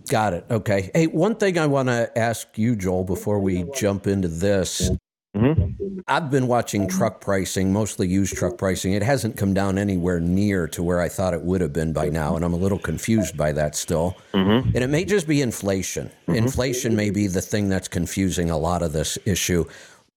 Got 0.09 0.33
it. 0.33 0.47
Okay. 0.51 0.91
Hey, 0.95 1.07
one 1.07 1.35
thing 1.35 1.59
I 1.59 1.67
want 1.67 1.91
to 1.91 2.11
ask 2.19 2.57
you, 2.57 2.77
Joel, 2.77 3.05
before 3.05 3.41
we 3.41 3.67
jump 3.75 4.07
into 4.07 4.27
this. 4.27 4.91
Mm-hmm. 5.39 6.01
I've 6.09 6.31
been 6.31 6.47
watching 6.47 6.89
truck 6.89 7.20
pricing, 7.20 7.73
mostly 7.73 8.09
used 8.09 8.36
truck 8.36 8.59
pricing. 8.59 8.93
It 8.93 9.02
hasn't 9.02 9.36
come 9.36 9.55
down 9.55 9.78
anywhere 9.78 10.20
near 10.20 10.66
to 10.69 10.82
where 10.82 11.01
I 11.01 11.09
thought 11.09 11.35
it 11.35 11.43
would 11.43 11.60
have 11.60 11.73
been 11.73 11.93
by 11.93 12.09
now, 12.09 12.35
and 12.36 12.44
I'm 12.44 12.55
a 12.55 12.56
little 12.59 12.78
confused 12.78 13.36
by 13.36 13.52
that 13.52 13.77
still. 13.77 14.16
Mm-hmm. 14.35 14.70
And 14.74 14.85
it 14.85 14.89
may 14.89 15.05
just 15.05 15.28
be 15.28 15.43
inflation. 15.43 16.09
Mm-hmm. 16.09 16.35
Inflation 16.35 16.97
may 16.97 17.10
be 17.10 17.27
the 17.27 17.40
thing 17.40 17.69
that's 17.69 17.89
confusing 17.89 18.51
a 18.51 18.59
lot 18.59 18.82
of 18.82 18.93
this 18.93 19.19
issue. 19.24 19.65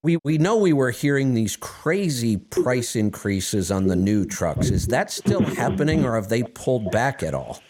We, 0.03 0.17
we 0.23 0.39
know 0.39 0.57
we 0.57 0.73
were 0.73 0.89
hearing 0.89 1.35
these 1.35 1.55
crazy 1.57 2.37
price 2.37 2.95
increases 2.95 3.69
on 3.69 3.85
the 3.85 3.95
new 3.95 4.25
trucks. 4.25 4.71
Is 4.71 4.87
that 4.87 5.11
still 5.11 5.43
happening, 5.43 6.03
or 6.03 6.15
have 6.15 6.29
they 6.29 6.41
pulled 6.43 6.89
back 6.89 7.21
at 7.21 7.35
all? 7.35 7.61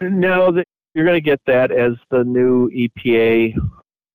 No, 0.00 0.62
you're 0.94 1.04
going 1.04 1.16
to 1.16 1.20
get 1.20 1.40
that 1.46 1.72
as 1.72 1.94
the 2.10 2.22
new 2.22 2.70
EPA 2.70 3.56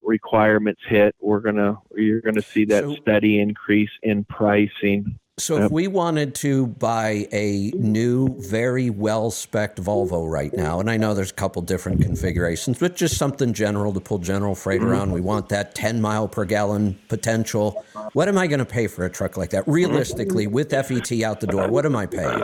requirements 0.04 0.80
hit. 0.86 1.14
We're 1.20 1.40
gonna 1.40 1.78
you're 1.96 2.20
gonna 2.20 2.42
see 2.42 2.64
that 2.66 2.84
so, 2.84 2.94
steady 2.96 3.40
increase 3.40 3.90
in 4.02 4.24
pricing. 4.24 5.18
So 5.36 5.64
if 5.64 5.72
we 5.72 5.88
wanted 5.88 6.36
to 6.36 6.68
buy 6.68 7.26
a 7.32 7.72
new, 7.74 8.40
very 8.40 8.88
well 8.88 9.32
spec 9.32 9.74
Volvo 9.74 10.30
right 10.30 10.52
now, 10.54 10.78
and 10.78 10.88
I 10.88 10.96
know 10.96 11.12
there's 11.12 11.32
a 11.32 11.34
couple 11.34 11.60
different 11.62 12.00
configurations, 12.02 12.78
but 12.78 12.94
just 12.94 13.16
something 13.16 13.52
general 13.52 13.92
to 13.94 14.00
pull 14.00 14.18
general 14.18 14.54
freight 14.54 14.80
Mm-hmm. 14.80 14.90
around. 14.90 15.10
We 15.10 15.20
want 15.20 15.48
that 15.48 15.74
10 15.74 16.00
mile 16.00 16.28
per 16.28 16.44
gallon 16.44 16.96
potential. 17.08 17.84
What 18.12 18.28
am 18.28 18.38
I 18.38 18.46
going 18.46 18.60
to 18.60 18.64
pay 18.64 18.86
for 18.86 19.04
a 19.06 19.10
truck 19.10 19.36
like 19.36 19.50
that? 19.50 19.66
Realistically, 19.66 20.46
with 20.46 20.70
FET 20.70 21.10
out 21.22 21.40
the 21.40 21.48
door, 21.48 21.68
what 21.68 21.84
am 21.84 21.96
I 21.96 22.06
paying? 22.06 22.42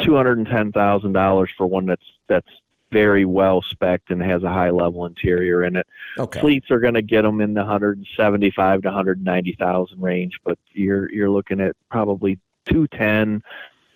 two 0.00 0.16
hundred 0.16 0.36
and 0.38 0.46
ten 0.46 0.72
thousand 0.72 1.12
dollars 1.12 1.50
for 1.56 1.66
one 1.66 1.86
that's 1.86 2.02
that's 2.28 2.48
very 2.92 3.24
well 3.24 3.62
spec'd 3.62 4.10
and 4.10 4.22
has 4.22 4.42
a 4.42 4.48
high 4.52 4.70
level 4.70 5.06
interior 5.06 5.64
in 5.64 5.76
it. 5.76 5.86
Okay. 6.18 6.40
Fleets 6.40 6.70
are 6.70 6.78
going 6.78 6.94
to 6.94 7.02
get 7.02 7.22
them 7.22 7.40
in 7.40 7.54
the 7.54 7.64
hundred 7.64 7.96
and 7.98 8.06
seventy 8.16 8.50
five 8.50 8.82
to 8.82 8.90
hundred 8.90 9.24
ninety 9.24 9.56
thousand 9.58 10.00
range, 10.00 10.38
but 10.44 10.58
you're 10.72 11.10
you're 11.12 11.30
looking 11.30 11.60
at 11.60 11.74
probably 11.90 12.38
two 12.68 12.86
ten 12.88 13.42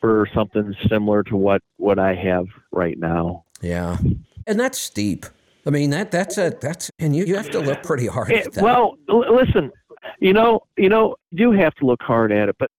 for 0.00 0.26
something 0.34 0.74
similar 0.88 1.22
to 1.24 1.36
what 1.36 1.62
what 1.76 1.98
I 1.98 2.14
have 2.14 2.46
right 2.72 2.98
now. 2.98 3.44
Yeah. 3.60 3.98
And 4.46 4.58
that's 4.58 4.78
steep. 4.78 5.26
I 5.66 5.70
mean, 5.70 5.90
that 5.90 6.10
that's 6.12 6.38
a, 6.38 6.50
that's, 6.60 6.90
and 7.00 7.14
you, 7.16 7.24
you 7.24 7.34
have 7.36 7.50
to 7.50 7.58
look 7.58 7.82
pretty 7.82 8.06
hard 8.06 8.30
Eh, 8.30 8.36
at 8.36 8.52
that. 8.52 8.62
well, 8.62 8.96
l- 9.08 9.34
listen, 9.34 9.72
you 10.20 10.32
know, 10.32 10.60
you 10.76 10.88
know, 10.88 11.16
you 11.32 11.38
do 11.38 11.52
have 11.52 11.74
to 11.76 11.86
look 11.86 12.00
hard 12.02 12.30
at 12.30 12.48
it, 12.48 12.54
but 12.56 12.70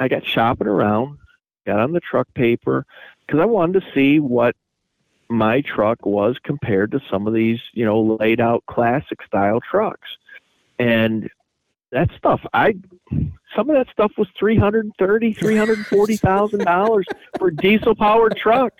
I 0.00 0.08
got 0.08 0.26
shopping 0.26 0.66
around, 0.66 1.18
got 1.64 1.78
on 1.78 1.92
the 1.92 2.00
truck 2.00 2.26
paper 2.34 2.84
because 3.24 3.40
I 3.40 3.44
wanted 3.44 3.80
to 3.82 3.86
see 3.94 4.18
what 4.18 4.56
my 5.32 5.60
truck 5.62 6.04
was 6.04 6.36
compared 6.42 6.92
to 6.92 7.00
some 7.10 7.26
of 7.26 7.34
these, 7.34 7.60
you 7.72 7.84
know, 7.84 8.18
laid 8.20 8.40
out 8.40 8.64
classic 8.66 9.22
style 9.26 9.60
trucks. 9.60 10.08
And 10.78 11.28
that 11.90 12.10
stuff, 12.16 12.40
I 12.52 12.74
some 13.54 13.68
of 13.68 13.76
that 13.76 13.86
stuff 13.92 14.12
was 14.16 14.28
three 14.38 14.56
hundred 14.56 14.86
and 14.86 14.94
thirty, 14.98 15.32
three 15.40 15.56
hundred 15.56 15.78
and 15.78 15.86
forty 15.86 16.16
thousand 16.16 16.60
dollars 16.60 17.06
for 17.38 17.48
a 17.48 17.56
diesel 17.56 17.94
powered 17.94 18.36
truck. 18.36 18.72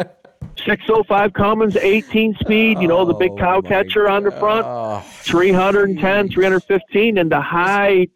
Six 0.67 0.85
oh 0.89 1.03
five 1.05 1.33
Cummins, 1.33 1.77
eighteen 1.77 2.35
speed, 2.41 2.79
you 2.81 2.89
know, 2.89 3.05
the 3.05 3.15
big 3.15 3.33
Oh, 3.33 3.37
cow 3.37 3.61
my 3.61 3.69
catcher 3.69 4.09
on 4.09 4.25
the 4.25 4.31
front. 4.33 4.67
Oh, 4.67 5.03
310, 5.23 6.29
315, 6.29 7.19
and 7.19 7.33
the 7.33 7.41
high 7.41 8.09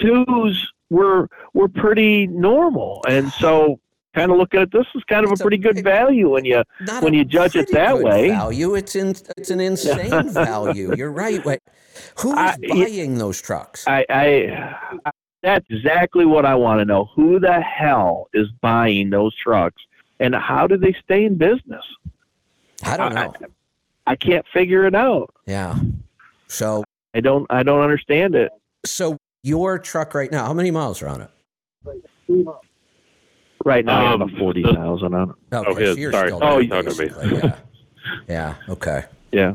twos 0.00 0.72
were 0.90 1.28
were 1.54 1.68
pretty 1.68 2.26
normal. 2.26 3.04
And 3.08 3.32
so, 3.32 3.80
kind 4.14 4.30
of 4.30 4.38
looking 4.38 4.60
at 4.60 4.64
it. 4.68 4.72
this 4.72 4.86
is 4.94 5.02
kind 5.04 5.24
of 5.24 5.30
a 5.30 5.32
It's 5.32 5.40
a 5.40 5.44
pretty 5.44 5.56
good 5.58 5.82
value 5.84 6.30
when 6.30 6.44
you 6.44 6.62
when 7.00 7.14
you 7.14 7.24
judge 7.24 7.56
it 7.56 7.70
that 7.72 7.98
way. 8.00 8.30
Value. 8.30 8.74
It's 8.74 8.96
in, 8.96 9.10
it's 9.36 9.50
an 9.50 9.60
insane 9.60 10.28
value. 10.32 10.94
You're 10.96 11.12
right. 11.12 11.44
Wait, 11.44 11.60
who's 12.18 12.34
I- 12.34 12.56
buying 12.68 13.18
those 13.18 13.40
trucks? 13.40 13.86
I, 13.86 14.04
I, 14.10 14.24
I 15.06 15.10
that's 15.42 15.64
exactly 15.70 16.26
what 16.26 16.44
I 16.44 16.54
want 16.54 16.80
to 16.80 16.84
know. 16.84 17.06
Who 17.16 17.40
the 17.40 17.60
hell 17.62 18.28
is 18.34 18.48
buying 18.60 19.08
those 19.10 19.34
trucks, 19.36 19.80
and 20.18 20.34
how 20.34 20.66
do 20.66 20.76
they 20.76 20.94
stay 21.04 21.24
in 21.24 21.36
business? 21.38 21.84
I 22.84 22.96
don't 22.96 23.14
know. 23.14 23.32
I 24.06 24.16
can't 24.16 24.44
figure 24.52 24.86
it 24.86 24.94
out. 24.94 25.32
Yeah. 25.46 25.78
So, 26.48 26.84
I 27.14 27.20
don't. 27.20 27.46
I 27.50 27.62
don't 27.62 27.80
understand 27.80 28.34
it. 28.34 28.50
so 28.84 29.16
your 29.42 29.78
truck 29.78 30.14
right 30.14 30.30
now, 30.30 30.44
how 30.44 30.52
many 30.52 30.70
miles 30.70 31.00
are 31.02 31.08
on 31.08 31.22
it? 31.22 31.30
Right 33.64 33.84
now, 33.84 34.00
I 34.06 34.10
have 34.10 34.22
Um, 34.22 34.34
a 34.34 34.38
forty 34.38 34.62
thousand 34.62 35.14
on 35.14 35.30
it. 35.30 35.54
Okay, 35.54 35.70
Oh, 35.70 35.74
his. 35.74 35.94
so 35.94 36.00
you're 36.00 36.12
Sorry. 36.12 36.28
still 36.28 36.40
Oh, 36.42 36.52
there, 36.54 36.60
you- 36.62 36.68
talking 36.70 36.90
to 36.92 37.02
me. 37.02 37.08
basically, 37.08 37.38
Yeah. 37.38 37.56
Yeah. 38.28 38.54
Okay. 38.70 39.04
Yeah. 39.32 39.54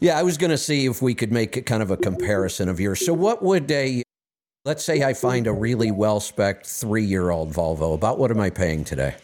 Yeah, 0.00 0.18
I 0.18 0.22
was 0.22 0.38
going 0.38 0.50
to 0.50 0.56
see 0.58 0.86
if 0.86 1.02
we 1.02 1.14
could 1.14 1.30
make 1.32 1.56
it 1.56 1.62
kind 1.66 1.82
of 1.82 1.90
a 1.90 1.96
comparison 1.96 2.68
of 2.68 2.80
yours. 2.80 3.04
So, 3.04 3.12
what 3.12 3.42
would 3.42 3.70
a, 3.70 4.02
let's 4.64 4.82
say 4.84 5.02
I 5.02 5.12
find 5.12 5.46
a 5.46 5.52
really 5.52 5.90
well 5.90 6.20
spec 6.20 6.64
three 6.64 7.02
year 7.04 7.30
old 7.30 7.52
Volvo, 7.52 7.94
about 7.94 8.18
what 8.18 8.30
am 8.30 8.40
I 8.40 8.48
paying 8.48 8.84
today? 8.84 9.16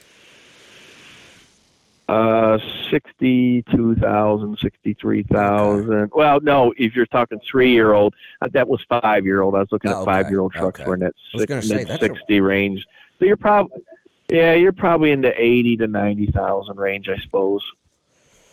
Uh, 2.06 2.59
sixty-two 2.90 3.94
thousand, 3.97 4.59
sixty-three 4.60 5.22
thousand. 5.22 6.10
Well, 6.14 6.40
no, 6.43 6.74
if 6.76 6.94
you're 6.94 7.06
talking 7.06 7.40
three-year-old, 7.51 8.14
uh, 8.43 8.48
that 8.52 8.68
was 8.68 8.85
five-year-old. 8.90 9.55
I 9.55 9.60
was 9.60 9.68
looking 9.72 9.90
Oh, 9.90 9.94
at 9.94 10.02
okay, 10.02 10.05
five-year-old 10.05 10.52
trucks 10.52 10.81
okay. 10.81 10.86
were 10.86 10.94
in 10.94 11.01
that 11.01 11.14
I 11.32 11.36
was 11.39 11.47
gonna 11.47 11.62
six, 11.62 11.74
mid 11.78 11.89
that's 11.89 12.02
a- 12.02 12.06
sixty 12.09 12.40
range. 12.43 12.85
So 13.19 13.24
you're 13.27 13.36
probably, 13.36 13.82
yeah, 14.28 14.55
you're 14.55 14.73
probably 14.73 15.11
in 15.12 15.20
the 15.20 15.32
eighty 15.41 15.77
to 15.78 15.86
ninety 15.86 16.27
thousand 16.27 16.77
range, 16.78 17.09
I 17.09 17.16
suppose. 17.19 17.62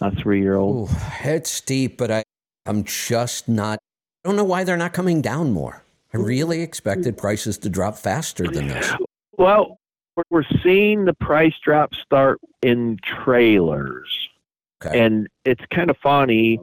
A 0.02 0.10
three-year-old. 0.16 0.90
Ooh, 0.90 0.96
it's 1.24 1.52
steep, 1.52 1.98
but 1.98 2.10
I, 2.10 2.24
I'm 2.66 2.84
just 2.84 3.48
not, 3.48 3.80
I 4.24 4.30
don't 4.30 4.36
know 4.36 4.44
why 4.44 4.64
they're 4.64 4.78
not 4.78 4.94
coming 4.94 5.22
down 5.22 5.52
more. 5.52 5.84
I 6.14 6.18
really 6.18 6.62
expected 6.62 7.18
prices 7.18 7.58
to 7.60 7.70
drop 7.70 7.98
faster 7.98 8.46
than 8.48 8.68
this. 8.68 8.92
Well, 9.38 9.78
we're- 10.18 10.24
we're 10.30 10.60
seeing 10.62 11.06
the 11.06 11.14
price 11.14 11.54
drop 11.64 11.94
start 11.96 12.40
in 12.62 12.98
trailers. 13.24 14.10
Okay. 14.84 15.00
And 15.00 15.28
it's 15.46 15.64
kind 15.74 15.90
of 15.90 15.98
funny. 15.98 16.60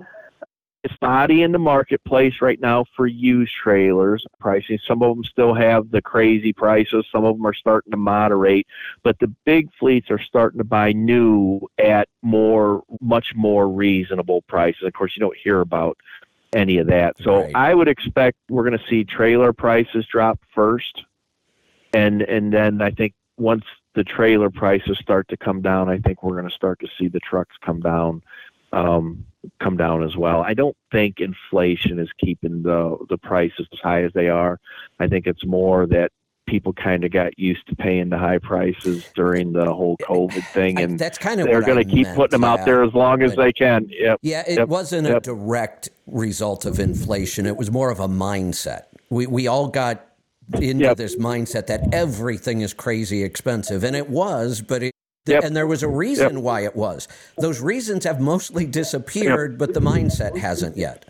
It's 0.85 0.95
spotty 0.95 1.43
in 1.43 1.51
the 1.51 1.59
marketplace 1.59 2.35
right 2.41 2.61
now 2.61 2.85
for 2.95 3.07
used 3.07 3.53
trailers 3.53 4.25
pricing. 4.39 4.79
Some 4.87 5.03
of 5.03 5.17
them 5.17 5.25
still 5.25 5.53
have 5.53 5.91
the 5.91 6.01
crazy 6.01 6.53
prices. 6.53 7.05
Some 7.11 7.25
of 7.25 7.37
them 7.37 7.47
are 7.47 7.55
starting 7.55 7.91
to 7.91 7.97
moderate, 7.97 8.67
but 9.03 9.19
the 9.19 9.27
big 9.45 9.71
fleets 9.79 10.09
are 10.11 10.21
starting 10.21 10.59
to 10.59 10.65
buy 10.65 10.93
new 10.93 11.61
at 11.79 12.09
more, 12.23 12.85
much 13.01 13.33
more 13.35 13.69
reasonable 13.69 14.43
prices. 14.43 14.83
Of 14.85 14.93
course, 14.93 15.17
you 15.17 15.21
don't 15.21 15.37
hear 15.37 15.61
about 15.61 15.99
any 16.53 16.79
of 16.79 16.87
that. 16.87 17.17
So 17.23 17.43
Right. 17.43 17.53
I 17.57 17.75
would 17.75 17.89
expect 17.89 18.39
we're 18.49 18.65
going 18.65 18.79
to 18.79 18.87
see 18.89 19.05
trailer 19.05 19.53
prices 19.53 20.07
drop 20.07 20.39
first, 20.55 21.05
and 21.93 22.23
and 22.23 22.53
then 22.53 22.81
I 22.81 22.91
think 22.91 23.15
once 23.37 23.65
the 23.95 24.05
trailer 24.05 24.49
prices 24.49 24.99
start 24.99 25.27
to 25.29 25.37
come 25.37 25.61
down, 25.61 25.89
I 25.89 25.99
think 25.99 26.23
we're 26.23 26.37
going 26.37 26.49
to 26.49 26.55
start 26.55 26.79
to 26.81 26.89
see 26.99 27.09
the 27.09 27.21
trucks 27.21 27.57
come 27.61 27.81
down, 27.81 28.23
um, 28.73 29.25
come 29.61 29.77
down 29.77 30.03
as 30.05 30.17
well. 30.17 30.43
I 30.43 30.55
don't 30.55 30.77
think 30.93 31.21
inflation 31.21 31.99
is 31.99 32.09
keeping 32.19 32.63
the 32.63 32.97
the 33.09 33.19
prices 33.19 33.67
as 33.73 33.79
high 33.81 34.03
as 34.05 34.13
they 34.15 34.29
are. 34.29 34.59
I 34.99 35.09
think 35.09 35.27
it's 35.27 35.45
more 35.47 35.87
that 35.87 36.11
people 36.47 36.73
kind 36.73 37.05
of 37.05 37.11
got 37.13 37.39
used 37.39 37.67
to 37.69 37.77
paying 37.77 38.09
the 38.09 38.17
high 38.17 38.39
prices 38.39 39.03
during 39.15 39.53
the 39.53 39.67
whole 39.67 39.97
COVID 40.03 40.43
thing, 40.55 40.79
I- 40.79 40.83
and 40.83 40.99
that's 40.99 41.19
kind 41.19 41.41
of 41.41 41.47
they're 41.47 41.61
going 41.61 41.77
to 41.77 41.85
keep 41.85 42.07
meant, 42.07 42.17
putting 42.17 42.31
them 42.41 42.45
out 42.45 42.65
there 42.65 42.83
as 42.83 42.95
long 42.95 43.23
as 43.23 43.37
they 43.37 43.53
can. 43.53 43.87
Yep. 43.91 44.19
Yeah, 44.23 44.45
it 44.47 44.59
Yep, 44.59 44.69
wasn't 44.69 45.07
a 45.09 45.21
direct 45.21 45.91
result 46.07 46.65
of 46.65 46.79
inflation. 46.81 47.45
It 47.47 47.57
was 47.59 47.71
more 47.71 47.91
of 47.91 48.01
a 48.01 48.09
mindset. 48.09 48.85
We 49.11 49.27
we 49.27 49.47
all 49.47 49.69
got 49.69 50.07
into 50.55 50.85
Yep. 50.87 50.97
this 50.97 51.17
mindset 51.17 51.67
that 51.67 51.83
everything 51.93 52.63
is 52.63 52.73
crazy 52.73 53.23
expensive, 53.23 53.85
and 53.85 53.95
it 53.95 54.09
was, 54.09 54.63
but 54.63 54.83
it. 54.83 54.93
Yep. 55.29 55.45
And 55.45 55.57
there 55.57 55.67
was 55.67 55.83
a 55.83 55.89
reason 55.89 56.43
why 56.43 56.65
it 56.65 56.75
was. 56.77 57.09
Those 57.39 57.61
reasons 57.61 58.05
have 58.05 58.21
mostly 58.21 58.67
disappeared, 58.67 59.59
but 59.59 59.75
the 59.75 59.81
mindset 59.81 60.37
hasn't 60.37 60.77
yet. 60.77 61.05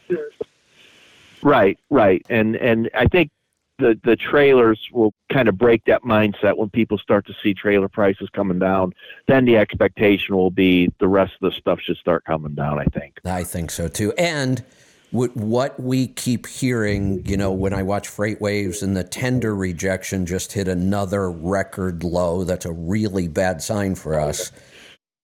Right, 1.42 1.78
right, 1.88 2.24
and 2.28 2.56
and 2.56 2.90
I 2.94 3.06
think 3.06 3.30
the 3.78 3.98
the 4.02 4.16
trailers 4.16 4.88
will 4.92 5.14
kind 5.32 5.48
of 5.48 5.56
break 5.56 5.84
that 5.84 6.02
mindset 6.02 6.56
when 6.56 6.68
people 6.70 6.98
start 6.98 7.26
to 7.26 7.34
see 7.42 7.54
trailer 7.54 7.88
prices 7.88 8.28
coming 8.32 8.58
down. 8.58 8.92
Then 9.28 9.44
the 9.44 9.56
expectation 9.56 10.36
will 10.36 10.50
be 10.50 10.92
the 10.98 11.08
rest 11.08 11.34
of 11.40 11.50
the 11.50 11.56
stuff 11.56 11.80
should 11.80 11.96
start 11.96 12.24
coming 12.24 12.54
down. 12.54 12.78
I 12.78 12.84
think. 12.86 13.20
I 13.24 13.44
think 13.44 13.70
so 13.70 13.88
too. 13.88 14.12
And 14.18 14.64
what 15.10 15.34
what 15.36 15.80
we 15.80 16.06
keep 16.06 16.46
hearing, 16.46 17.24
you 17.24 17.36
know, 17.36 17.52
when 17.52 17.72
I 17.72 17.82
watch 17.82 18.08
Freight 18.08 18.40
Waves 18.40 18.82
and 18.82 18.96
the 18.96 19.04
tender 19.04 19.54
rejection 19.54 20.26
just 20.26 20.52
hit 20.52 20.68
another 20.68 21.30
record 21.30 22.04
low, 22.04 22.44
that's 22.44 22.66
a 22.66 22.72
really 22.72 23.28
bad 23.28 23.62
sign 23.62 23.94
for 23.94 24.18
us. 24.20 24.52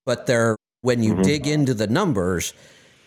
But 0.06 0.27
there, 0.27 0.56
when 0.81 1.02
you 1.02 1.12
mm-hmm. 1.12 1.23
dig 1.23 1.47
into 1.47 1.74
the 1.74 1.86
numbers, 1.86 2.55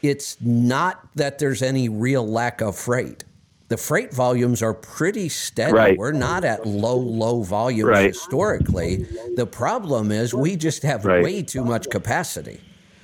it's 0.02 0.40
not 0.42 1.08
that 1.16 1.40
there's 1.40 1.62
any 1.62 1.90
real 1.90 2.28
lack 2.28 2.62
of 2.62 2.76
freight. 2.76 3.24
The 3.70 3.78
freight 3.78 4.14
volumes 4.14 4.62
are 4.62 4.74
pretty 4.74 5.28
steady. 5.28 5.74
Right. 5.74 5.98
We're 5.98 6.14
not 6.14 6.46
at 6.46 6.66
low, 6.66 6.98
low 6.98 7.44
volumes 7.44 7.90
Right. 7.90 8.08
historically. 8.08 9.06
The 9.36 9.46
problem 9.46 10.12
is 10.12 10.34
we 10.34 10.56
just 10.56 10.84
have 10.84 11.04
Right. 11.04 11.24
way 11.24 11.42
too 11.42 11.66
much 11.66 11.90
capacity, 11.90 12.62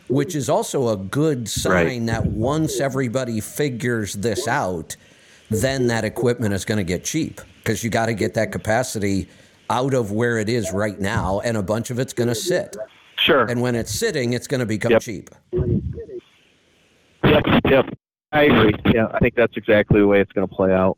which 0.08 0.36
is 0.36 0.50
also 0.50 0.90
a 0.90 0.98
good 0.98 1.48
sign 1.48 2.06
that 2.08 2.26
once 2.26 2.80
everybody 2.80 3.40
figures 3.40 4.14
this 4.14 4.48
out, 4.48 4.96
then 5.50 5.88
that 5.88 6.04
equipment 6.04 6.54
is 6.54 6.66
going 6.66 6.78
to 6.78 6.84
get 6.84 7.04
cheap 7.04 7.42
because 7.58 7.84
you 7.84 7.90
got 7.90 8.08
to 8.08 8.14
get 8.14 8.34
that 8.34 8.52
capacity 8.52 9.28
out 9.70 9.94
of 9.94 10.12
where 10.12 10.38
it 10.38 10.50
is 10.50 10.72
right 10.74 11.00
now, 11.00 11.40
and 11.42 11.56
a 11.58 11.64
bunch 11.64 11.90
of 11.90 12.00
it's 12.00 12.14
going 12.14 12.28
to 12.28 12.36
sit. 12.36 12.76
Sure. 13.18 13.46
And 13.46 13.62
when 13.62 13.76
it's 13.76 13.94
sitting, 13.94 14.34
it's 14.34 14.48
going 14.48 14.60
to 14.60 14.66
become 14.66 14.92
Yep. 14.92 15.02
cheap. 15.02 15.30
Yep. 17.24 17.46
Yep. 17.70 17.86
I 18.34 18.44
agree. 18.44 18.74
Yeah, 18.94 19.08
I 19.14 19.20
think 19.20 19.36
that's 19.36 19.56
exactly 19.56 20.00
the 20.00 20.08
way 20.08 20.20
it's 20.20 20.32
going 20.32 20.48
to 20.48 20.54
play 20.54 20.74
out. 20.74 20.98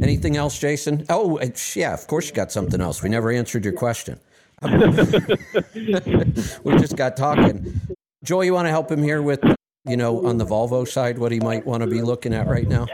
Anything 0.00 0.36
else, 0.36 0.58
Jason? 0.58 1.04
Oh, 1.10 1.38
yeah, 1.74 1.92
of 1.92 2.06
course 2.06 2.28
you 2.28 2.34
got 2.34 2.50
something 2.50 2.80
else. 2.80 3.02
We 3.02 3.08
never 3.10 3.30
answered 3.30 3.64
your 3.64 3.74
question. 3.74 4.18
we 6.64 6.76
just 6.78 6.96
got 6.96 7.16
talking. 7.16 7.80
Joy, 8.24 8.42
you 8.42 8.54
want 8.54 8.66
to 8.66 8.70
help 8.70 8.90
him 8.90 9.02
here 9.02 9.22
with, 9.22 9.40
you 9.84 9.96
know, 9.96 10.24
on 10.26 10.38
the 10.38 10.46
Volvo 10.46 10.86
side, 10.86 11.18
what 11.18 11.32
he 11.32 11.40
might 11.40 11.66
want 11.66 11.82
to 11.82 11.88
be 11.88 12.02
looking 12.02 12.32
at 12.32 12.46
right 12.46 12.68
now? 12.68 12.86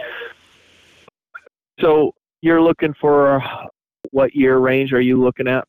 So 1.81 2.15
you're 2.41 2.63
looking 2.63 2.95
for 3.01 3.43
what 4.11 4.35
year 4.35 4.59
range 4.59 4.93
are 4.93 5.01
you 5.01 5.21
looking 5.21 5.47
at? 5.47 5.67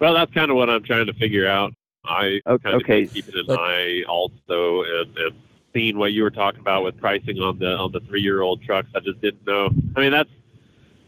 Well, 0.00 0.14
that's 0.14 0.32
kind 0.32 0.50
of 0.50 0.56
what 0.56 0.68
I'm 0.68 0.82
trying 0.82 1.06
to 1.06 1.14
figure 1.14 1.48
out. 1.48 1.72
I 2.04 2.40
Okay, 2.46 2.62
kind 2.62 2.76
of 2.76 2.82
okay. 2.82 3.06
keeping 3.06 3.34
an 3.36 3.44
But- 3.46 3.58
eye 3.58 4.02
also 4.08 4.82
and, 4.82 5.16
and 5.18 5.34
seeing 5.74 5.98
what 5.98 6.12
you 6.12 6.22
were 6.22 6.30
talking 6.30 6.60
about 6.60 6.84
with 6.84 6.96
pricing 6.98 7.38
on 7.38 7.58
the 7.58 7.76
on 7.76 7.92
the 7.92 8.00
three 8.00 8.22
year 8.22 8.42
old 8.42 8.62
trucks. 8.62 8.88
I 8.94 9.00
just 9.00 9.20
didn't 9.20 9.46
know. 9.46 9.70
I 9.96 10.00
mean, 10.00 10.12
that's 10.12 10.30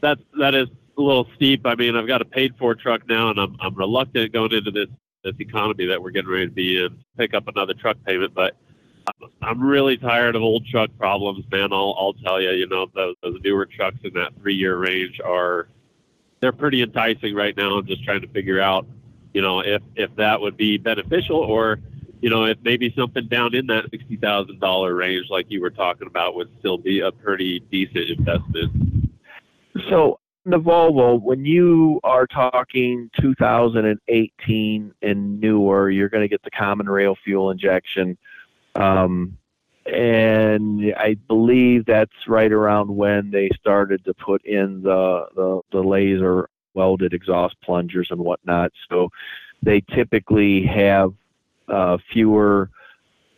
that's 0.00 0.20
that 0.38 0.54
is 0.54 0.68
a 1.00 1.02
little 1.02 1.26
steep. 1.34 1.66
I 1.66 1.74
mean, 1.74 1.96
I've 1.96 2.06
got 2.06 2.22
a 2.22 2.24
paid 2.24 2.54
for 2.58 2.74
truck 2.74 3.08
now, 3.08 3.30
and 3.30 3.38
I'm 3.38 3.56
I'm 3.60 3.74
reluctant 3.74 4.32
going 4.32 4.52
into 4.52 4.70
this 4.70 4.88
this 5.24 5.34
economy 5.38 5.86
that 5.86 6.00
we're 6.00 6.10
getting 6.10 6.30
ready 6.30 6.46
to 6.46 6.52
be 6.52 6.82
in, 6.82 6.90
to 6.90 6.96
pick 7.18 7.34
up 7.34 7.48
another 7.48 7.74
truck 7.74 7.96
payment, 8.06 8.34
but. 8.34 8.56
I'm- 9.42 9.60
really 9.60 9.96
tired 9.96 10.36
of 10.36 10.42
old 10.42 10.66
truck 10.66 10.90
problems, 10.96 11.44
man. 11.50 11.72
I'll, 11.72 11.96
I'll 11.98 12.12
tell 12.12 12.40
you, 12.40 12.50
you 12.50 12.68
know, 12.68 12.86
those, 12.94 13.16
those 13.22 13.40
newer 13.42 13.66
trucks 13.66 13.96
in 14.04 14.12
that 14.14 14.32
three 14.40 14.54
year 14.54 14.76
range 14.76 15.20
are, 15.24 15.68
they're 16.40 16.52
pretty 16.52 16.82
enticing 16.82 17.34
right 17.34 17.56
now. 17.56 17.76
I'm 17.76 17.86
just 17.86 18.04
trying 18.04 18.20
to 18.20 18.28
figure 18.28 18.60
out, 18.60 18.86
you 19.34 19.42
know, 19.42 19.60
if, 19.60 19.82
if 19.96 20.14
that 20.16 20.40
would 20.40 20.56
be 20.56 20.76
beneficial 20.78 21.38
or, 21.38 21.80
you 22.20 22.30
know, 22.30 22.44
if 22.44 22.58
maybe 22.62 22.92
something 22.96 23.26
down 23.26 23.54
in 23.54 23.66
that 23.68 23.90
$60,000 23.90 24.96
range, 24.96 25.26
like 25.30 25.46
you 25.48 25.60
were 25.60 25.70
talking 25.70 26.06
about, 26.06 26.34
would 26.34 26.50
still 26.60 26.78
be 26.78 27.00
a 27.00 27.10
pretty 27.10 27.60
decent 27.70 28.10
investment. 28.10 29.10
So 29.88 30.19
the 30.44 30.58
Volvo, 30.58 31.20
when 31.20 31.44
you 31.44 32.00
are 32.02 32.26
talking 32.26 33.10
2018 33.20 34.94
and 35.02 35.40
newer, 35.40 35.90
you're 35.90 36.08
going 36.08 36.22
to 36.22 36.28
get 36.28 36.42
the 36.42 36.50
common 36.50 36.88
rail 36.88 37.16
fuel 37.24 37.50
injection. 37.50 38.16
Um, 38.74 39.36
and 39.86 40.94
I 40.96 41.14
believe 41.28 41.84
that's 41.84 42.26
right 42.26 42.50
around 42.50 42.94
when 42.94 43.30
they 43.30 43.50
started 43.58 44.04
to 44.04 44.14
put 44.14 44.44
in 44.44 44.82
the, 44.82 45.26
the, 45.34 45.60
the 45.72 45.82
laser 45.82 46.48
welded 46.74 47.12
exhaust 47.12 47.56
plungers 47.62 48.08
and 48.10 48.20
whatnot. 48.20 48.72
So 48.88 49.10
they 49.62 49.80
typically 49.80 50.64
have 50.66 51.12
uh, 51.68 51.98
fewer 52.12 52.70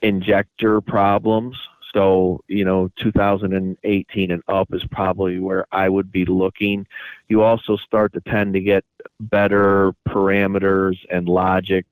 injector 0.03 0.81
problems. 0.81 1.57
So, 1.93 2.41
you 2.49 2.65
know, 2.65 2.91
2018 2.97 4.31
and 4.31 4.43
up 4.49 4.73
is 4.73 4.83
probably 4.91 5.39
where 5.39 5.67
I 5.73 5.89
would 5.89 6.11
be 6.11 6.25
looking. 6.25 6.87
You 7.29 7.43
also 7.43 7.77
start 7.77 8.13
to 8.15 8.21
tend 8.21 8.55
to 8.55 8.61
get 8.61 8.85
better 9.21 9.93
parameters 10.09 10.97
and 11.11 11.29
logic 11.29 11.87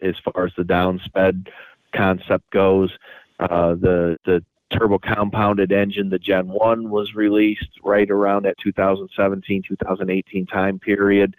as 0.00 0.14
far 0.18 0.46
as 0.46 0.52
the 0.56 0.62
downsped 0.62 1.48
concept 1.94 2.50
goes. 2.50 2.90
Uh, 3.38 3.74
the 3.74 4.16
the 4.24 4.44
turbo 4.70 4.98
compounded 4.98 5.72
engine, 5.72 6.10
the 6.10 6.18
Gen 6.18 6.48
1, 6.48 6.90
was 6.90 7.14
released 7.14 7.70
right 7.82 8.10
around 8.10 8.44
that 8.44 8.58
2017 8.58 9.62
2018 9.62 10.46
time 10.46 10.78
period. 10.78 11.36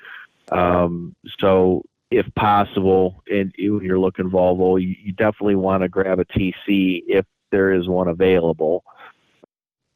Um, 0.51 1.15
so, 1.39 1.83
if 2.09 2.25
possible, 2.33 3.23
and 3.31 3.53
you- 3.55 3.81
you're 3.81 3.99
looking 3.99 4.31
Volvo, 4.31 4.81
you, 4.81 4.95
you 4.99 5.11
definitely 5.11 5.55
want 5.55 5.83
to 5.83 5.89
grab 5.89 6.19
a 6.19 6.25
TC 6.25 7.03
if 7.07 7.25
there 7.51 7.71
is 7.71 7.87
one 7.87 8.07
available. 8.07 8.83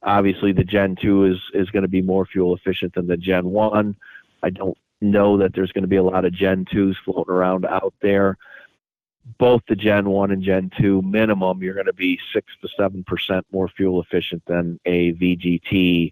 Obviously, 0.02 0.52
the 0.52 0.64
Gen 0.64 0.96
2 0.96 1.26
is, 1.26 1.38
is 1.54 1.70
going 1.70 1.84
to 1.84 1.90
be 1.90 2.02
more 2.02 2.26
fuel 2.26 2.56
efficient 2.56 2.94
than 2.94 3.08
the 3.08 3.18
Gen 3.18 3.46
1. 3.46 3.96
I 4.44 4.50
don't 4.50 4.78
know 5.02 5.38
that 5.38 5.54
there's 5.54 5.72
going 5.72 5.84
to 5.84 5.88
be 5.88 5.96
a 5.96 6.04
lot 6.04 6.26
of 6.26 6.34
Gen 6.34 6.66
2s 6.66 6.96
floating 7.06 7.34
around 7.34 7.66
out 7.66 7.94
there. 8.02 8.38
Both 9.38 9.62
the 9.70 9.76
Gen 9.76 10.10
1 10.10 10.32
and 10.32 10.44
Gen 10.44 10.72
2 10.78 11.02
minimum, 11.02 11.64
you're 11.64 11.74
going 11.74 11.86
to 11.86 11.94
be 11.94 12.20
6 12.34 12.46
to 12.62 12.68
7% 12.78 13.42
more 13.52 13.70
fuel 13.70 14.02
efficient 14.02 14.44
than 14.46 14.80
a 14.86 15.14
VGT 15.14 16.12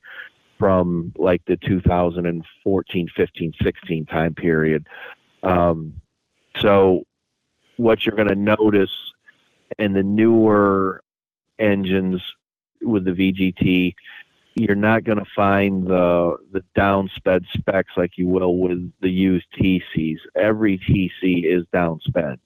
from 0.58 1.12
like 1.18 1.44
the 1.46 1.58
2014, 1.58 3.10
15, 3.16 3.54
16 3.62 4.06
time 4.06 4.36
period. 4.36 4.88
Um, 5.44 5.96
so, 6.60 7.04
what 7.78 8.06
you're 8.06 8.16
going 8.16 8.28
to 8.28 8.36
notice 8.36 8.92
in 9.80 9.94
the 9.94 10.04
newer 10.04 11.02
engines 11.62 12.22
with 12.82 13.06
the 13.06 13.12
VGT, 13.12 13.94
you're 14.56 14.76
not 14.76 15.04
going 15.04 15.18
to 15.18 15.26
find 15.36 15.88
the 15.88 16.38
the 16.52 16.64
downsped 16.78 17.46
specs 17.58 17.94
like 17.96 18.18
you 18.18 18.28
will 18.28 18.58
with 18.58 18.92
the 19.02 19.10
used 19.10 19.46
TCs. 19.58 20.18
Every 20.36 20.78
TC 20.78 21.46
is 21.46 21.66
downsped. 21.74 22.40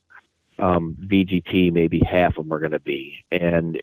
Um, 0.60 0.96
VGT, 1.08 1.74
maybe 1.74 2.00
half 2.00 2.38
of 2.38 2.46
them 2.46 2.54
are 2.54 2.60
going 2.60 2.72
to 2.72 2.80
be. 2.80 3.26
And 3.32 3.82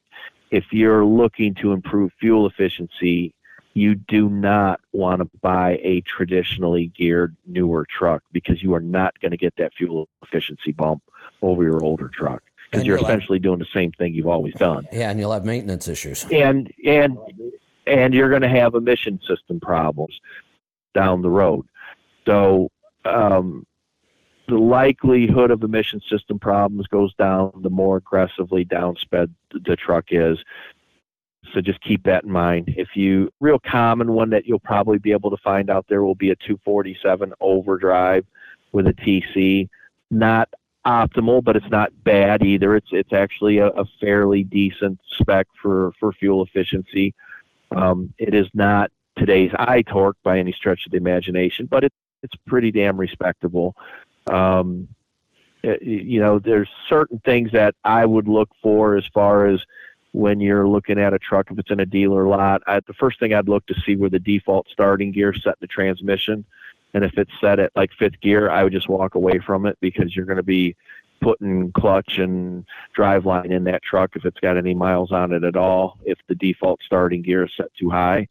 if 0.51 0.65
you're 0.71 1.05
looking 1.05 1.55
to 1.57 1.73
improve 1.73 2.13
fuel 2.19 2.47
efficiency, 2.47 3.35
you 3.75 3.95
do 3.95 4.29
not 4.29 4.81
want 4.93 5.21
to 5.21 5.29
buy 5.41 5.79
a 5.83 6.03
traditionally 6.03 6.93
geared 6.97 7.37
newer 7.47 7.87
truck 7.91 8.23
because 8.33 8.63
you 8.63 8.75
are 8.75 8.81
not 8.81 9.19
going 9.21 9.33
to 9.33 9.37
get 9.37 9.55
that 9.57 9.75
fuel 9.75 10.09
efficiency 10.23 10.73
bump 10.73 11.03
over 11.43 11.63
your 11.63 11.83
older 11.83 12.09
truck 12.09 12.43
because 12.73 12.81
And 12.81 12.87
you're 12.87 12.97
have- 12.97 13.07
essentially 13.07 13.39
doing 13.39 13.59
the 13.59 13.67
same 13.75 13.93
thing 13.93 14.15
you've 14.15 14.27
always 14.27 14.55
done 14.55 14.89
Yeah, 14.93 15.11
and 15.11 15.21
you'll 15.21 15.33
have 15.33 15.45
maintenance 15.45 15.89
issues. 15.89 16.25
and 16.33 16.73
and 16.87 17.19
and 17.87 18.15
you're 18.15 18.31
going 18.31 18.43
to 18.43 18.49
have 18.49 18.75
emission 18.75 19.21
system 19.29 19.61
problems 19.61 20.19
down 20.95 21.21
the 21.21 21.29
road. 21.31 21.67
So 22.27 22.71
um, 23.05 23.67
the 24.49 24.57
likelihood 24.57 25.51
of 25.51 25.63
emission 25.65 26.01
system 26.09 26.39
problems 26.39 26.87
goes 26.87 27.13
down 27.17 27.51
the 27.63 27.71
more 27.71 27.97
aggressively 27.99 28.65
downsped 28.65 29.31
the 29.51 29.77
truck 29.77 30.07
is. 30.11 30.39
So 31.53 31.61
just 31.61 31.81
keep 31.83 32.05
that 32.05 32.23
in 32.25 32.31
mind. 32.31 32.73
If 32.77 32.91
you 32.95 33.31
real 33.41 33.59
common 33.59 34.13
one 34.13 34.31
that 34.31 34.47
you'll 34.47 34.61
probably 34.61 34.99
be 34.99 35.11
able 35.13 35.31
to 35.31 35.37
find 35.39 35.69
out 35.69 35.85
there 35.89 36.03
will 36.05 36.15
be 36.15 36.31
a 36.31 36.37
247 36.37 37.33
overdrive 37.41 38.25
with 38.73 38.87
a 38.87 38.93
TC. 38.95 39.69
Not 40.11 40.49
optimal, 40.87 41.43
but 41.45 41.57
it's 41.57 41.71
not 41.71 41.93
bad 42.05 42.43
either. 42.45 42.77
It's 42.77 42.89
it's 42.93 43.13
actually 43.13 43.59
a, 43.59 43.69
a 43.69 43.85
fairly 44.01 44.45
decent 44.45 45.01
spec 45.19 45.47
for 45.61 45.93
for 45.99 46.13
fuel 46.13 46.43
efficiency. 46.45 47.15
Um, 47.71 48.13
it 48.19 48.35
is 48.35 48.49
not 48.55 48.91
today's 49.17 49.51
iTorque 49.53 50.15
by 50.23 50.39
any 50.39 50.53
stretch 50.53 50.87
of 50.87 50.93
the 50.93 50.99
imagination, 50.99 51.67
but 51.67 51.85
it, 51.85 51.93
it's 52.23 52.35
pretty 52.47 52.71
damn 52.71 52.97
respectable. 52.99 53.75
Um, 54.27 54.89
it- 55.63 55.83
you 55.83 56.21
know, 56.21 56.39
there's 56.39 56.69
certain 56.89 57.19
things 57.25 57.53
that 57.53 57.75
I 57.85 58.05
would 58.05 58.29
look 58.29 58.51
for 58.63 58.97
as 58.97 59.05
far 59.15 59.47
as 59.47 59.61
when 60.13 60.41
you're 60.41 60.69
looking 60.69 60.99
at 60.99 61.15
a 61.15 61.19
truck 61.19 61.51
if 61.51 61.59
it's 61.59 61.71
in 61.71 61.81
a 61.81 61.87
dealer 61.87 62.27
lot. 62.27 62.63
I, 62.67 62.81
the 62.81 62.93
first 62.93 63.19
thing 63.19 63.33
I'd 63.33 63.49
look 63.49 63.65
to 63.67 63.81
see 63.81 63.97
where 63.97 64.11
the 64.11 64.19
default 64.19 64.69
starting 64.71 65.11
gear 65.13 65.33
set 65.33 65.59
the 65.61 65.67
transmission, 65.67 66.45
and 66.95 67.05
if 67.05 67.17
it's 67.17 67.33
set 67.41 67.59
at 67.59 67.73
like 67.75 67.91
fifth 67.99 68.21
gear, 68.21 68.51
I 68.51 68.63
would 68.65 68.73
just 68.73 68.89
walk 68.89 69.15
away 69.15 69.39
from 69.39 69.67
it 69.67 69.79
because 69.81 70.15
you're 70.15 70.27
going 70.27 70.37
to 70.37 70.43
be 70.43 70.77
putting 71.21 71.73
clutch 71.73 72.19
and 72.19 72.65
drive 72.95 73.25
line 73.25 73.53
in 73.53 73.65
that 73.65 73.83
truck 73.83 74.11
if 74.17 74.25
it's 74.25 74.41
got 74.41 74.57
any 74.57 74.75
miles 74.75 75.13
on 75.13 75.33
it 75.33 75.45
at 75.45 75.57
all. 75.57 75.99
If 76.05 76.19
the 76.29 76.35
default 76.35 76.81
starting 76.85 77.23
gear 77.23 77.45
is 77.45 77.53
set 77.57 77.73
too 77.79 77.91
high, 77.91 78.29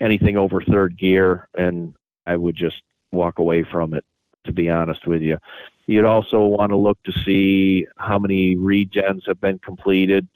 anything 0.00 0.36
over 0.36 0.62
third 0.62 0.96
gear, 0.96 1.48
and 1.56 1.94
I 2.26 2.36
would 2.36 2.56
just 2.56 2.82
walk 3.10 3.38
away 3.38 3.64
from 3.64 3.94
it. 3.94 4.04
To 4.46 4.52
be 4.52 4.68
honest 4.68 5.06
with 5.06 5.22
you, 5.22 5.38
you'd 5.86 6.04
also 6.04 6.44
want 6.44 6.70
to 6.70 6.76
look 6.76 7.00
to 7.04 7.12
see 7.24 7.86
how 7.96 8.18
many 8.18 8.56
regens 8.56 9.24
have 9.28 9.40
been 9.40 9.60
completed 9.60 10.26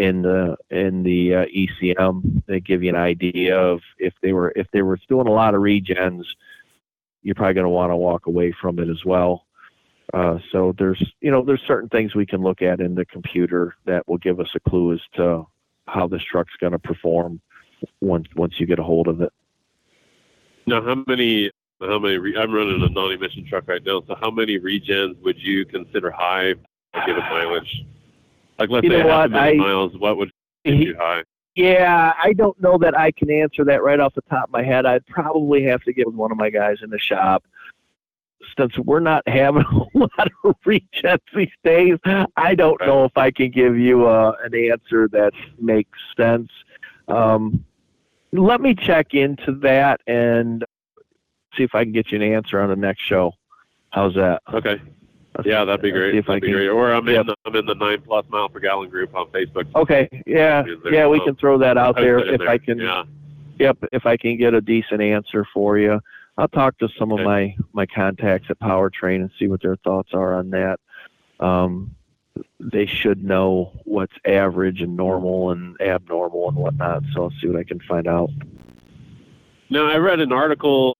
in 0.00 0.22
the 0.22 0.56
in 0.70 1.02
the 1.02 1.34
uh, 1.34 1.44
ECM. 1.46 2.42
They 2.46 2.58
give 2.58 2.82
you 2.82 2.88
an 2.88 2.96
idea 2.96 3.58
of 3.58 3.80
if 3.98 4.14
they 4.22 4.32
were 4.32 4.50
if 4.56 4.66
they 4.72 4.80
were 4.80 4.98
doing 5.08 5.26
a 5.26 5.32
lot 5.32 5.54
of 5.54 5.60
regens, 5.60 6.24
you're 7.22 7.34
probably 7.34 7.54
going 7.54 7.64
to 7.64 7.70
want 7.70 7.92
to 7.92 7.96
walk 7.96 8.26
away 8.26 8.52
from 8.58 8.78
it 8.78 8.88
as 8.88 9.04
well. 9.04 9.44
Uh, 10.14 10.38
so 10.50 10.74
there's 10.78 11.02
you 11.20 11.30
know 11.30 11.44
there's 11.44 11.60
certain 11.66 11.90
things 11.90 12.14
we 12.14 12.24
can 12.24 12.40
look 12.40 12.62
at 12.62 12.80
in 12.80 12.94
the 12.94 13.04
computer 13.04 13.76
that 13.84 14.08
will 14.08 14.18
give 14.18 14.40
us 14.40 14.48
a 14.54 14.70
clue 14.70 14.94
as 14.94 15.00
to 15.14 15.46
how 15.86 16.08
this 16.08 16.22
truck's 16.22 16.56
going 16.58 16.72
to 16.72 16.78
perform 16.78 17.38
once 18.00 18.26
once 18.34 18.58
you 18.58 18.66
get 18.66 18.78
a 18.78 18.82
hold 18.82 19.06
of 19.06 19.20
it. 19.20 19.32
Now, 20.66 20.82
how 20.82 21.02
many, 21.06 21.50
how 21.80 21.98
many, 21.98 22.16
re- 22.16 22.36
I'm 22.36 22.52
running 22.52 22.82
a 22.82 22.88
non-emission 22.88 23.46
truck 23.46 23.64
right 23.66 23.84
now, 23.84 24.02
so 24.06 24.14
how 24.14 24.30
many 24.30 24.58
regens 24.58 25.20
would 25.22 25.38
you 25.38 25.64
consider 25.64 26.10
high 26.10 26.54
a 26.94 27.06
mileage? 27.06 27.84
Like, 28.60 28.68
let's 28.70 28.84
You 28.84 28.90
say 28.90 28.98
know 29.02 29.08
half 29.08 29.16
a 29.16 29.20
what, 29.22 29.30
million 29.32 29.60
I- 29.60 29.64
miles, 29.64 29.98
what 29.98 30.16
would 30.18 30.30
get 30.64 30.74
you 30.76 30.96
high? 30.96 31.22
Yeah, 31.56 32.12
I 32.22 32.32
don't 32.34 32.58
know 32.62 32.78
that 32.78 32.96
I 32.96 33.10
can 33.10 33.30
answer 33.30 33.64
that 33.64 33.82
right 33.82 33.98
off 33.98 34.14
the 34.14 34.22
top 34.30 34.44
of 34.44 34.50
my 34.50 34.62
head. 34.62 34.86
I'd 34.86 35.04
probably 35.06 35.64
have 35.64 35.82
to 35.82 35.92
get 35.92 36.06
with 36.06 36.14
one 36.14 36.30
of 36.30 36.38
my 36.38 36.48
guys 36.48 36.76
in 36.82 36.90
the 36.90 36.98
shop. 36.98 37.42
Since 38.58 38.78
we're 38.78 39.00
not 39.00 39.26
having 39.26 39.62
a 39.94 39.98
lot 39.98 40.28
of 40.44 40.54
regens 40.64 41.18
these 41.34 41.48
days, 41.64 41.98
I 42.36 42.54
don't 42.54 42.80
know 42.80 43.04
if 43.04 43.16
I 43.16 43.30
can 43.30 43.50
give 43.50 43.76
you 43.78 44.06
uh, 44.06 44.32
an 44.44 44.54
answer 44.54 45.08
that 45.08 45.32
makes 45.58 45.98
sense. 46.16 46.50
Um, 47.08 47.64
let 48.32 48.60
me 48.60 48.74
check 48.74 49.12
into 49.14 49.52
that 49.56 50.00
and 50.06 50.64
see 51.56 51.64
if 51.64 51.74
I 51.74 51.82
can 51.84 51.92
get 51.92 52.12
you 52.12 52.16
an 52.22 52.32
answer 52.32 52.60
on 52.60 52.68
the 52.68 52.76
next 52.76 53.02
show. 53.02 53.32
How's 53.90 54.14
that? 54.14 54.40
Okay. 54.54 54.80
Yeah, 55.44 55.64
that'd 55.64 55.82
be 55.82 55.90
great. 55.90 56.14
if 56.14 56.28
I 56.28 56.34
That'd 56.34 56.42
be 56.42 56.48
can- 56.48 56.56
great. 56.56 56.68
Or 56.68 56.92
I'm 56.92 57.06
Yep. 57.06 57.20
in, 57.20 57.26
the, 57.28 57.34
I'm 57.46 57.56
in 57.56 57.66
the 57.66 57.74
nine 57.74 58.00
plus 58.02 58.24
mile 58.28 58.48
per 58.48 58.58
gallon 58.60 58.88
group 58.90 59.14
on 59.14 59.26
Facebook. 59.28 59.66
Okay, 59.74 60.08
yeah, 60.26 60.64
yeah, 60.90 61.06
we 61.06 61.20
can 61.20 61.34
throw 61.36 61.58
that 61.58 61.76
out 61.78 61.96
there 61.96 62.18
if 62.18 62.38
there. 62.40 62.48
I 62.48 62.58
can. 62.58 62.78
Yeah. 62.78 63.04
Yep, 63.58 63.78
if 63.92 64.06
I 64.06 64.16
can 64.16 64.36
get 64.38 64.54
a 64.54 64.60
decent 64.60 65.02
answer 65.02 65.46
for 65.52 65.76
you, 65.78 66.00
I'll 66.38 66.48
talk 66.48 66.78
to 66.78 66.88
some 66.98 67.12
Okay. 67.12 67.22
of 67.22 67.26
my 67.26 67.56
my 67.72 67.86
contacts 67.86 68.46
at 68.50 68.58
Powertrain 68.58 69.16
and 69.16 69.30
see 69.38 69.48
what 69.48 69.60
their 69.62 69.76
thoughts 69.76 70.10
are 70.14 70.34
on 70.34 70.50
that. 70.50 70.80
Um, 71.40 71.94
they 72.58 72.86
should 72.86 73.22
know 73.24 73.72
what's 73.84 74.12
average 74.24 74.80
and 74.80 74.96
normal 74.96 75.50
and 75.50 75.78
abnormal 75.80 76.48
and 76.48 76.56
whatnot. 76.56 77.02
So 77.12 77.24
I'll 77.24 77.32
see 77.40 77.48
what 77.48 77.56
I 77.58 77.64
can 77.64 77.80
find 77.80 78.06
out. 78.06 78.30
Now, 79.68 79.86
I 79.86 79.96
read 79.98 80.20
an 80.20 80.32
article. 80.32 80.96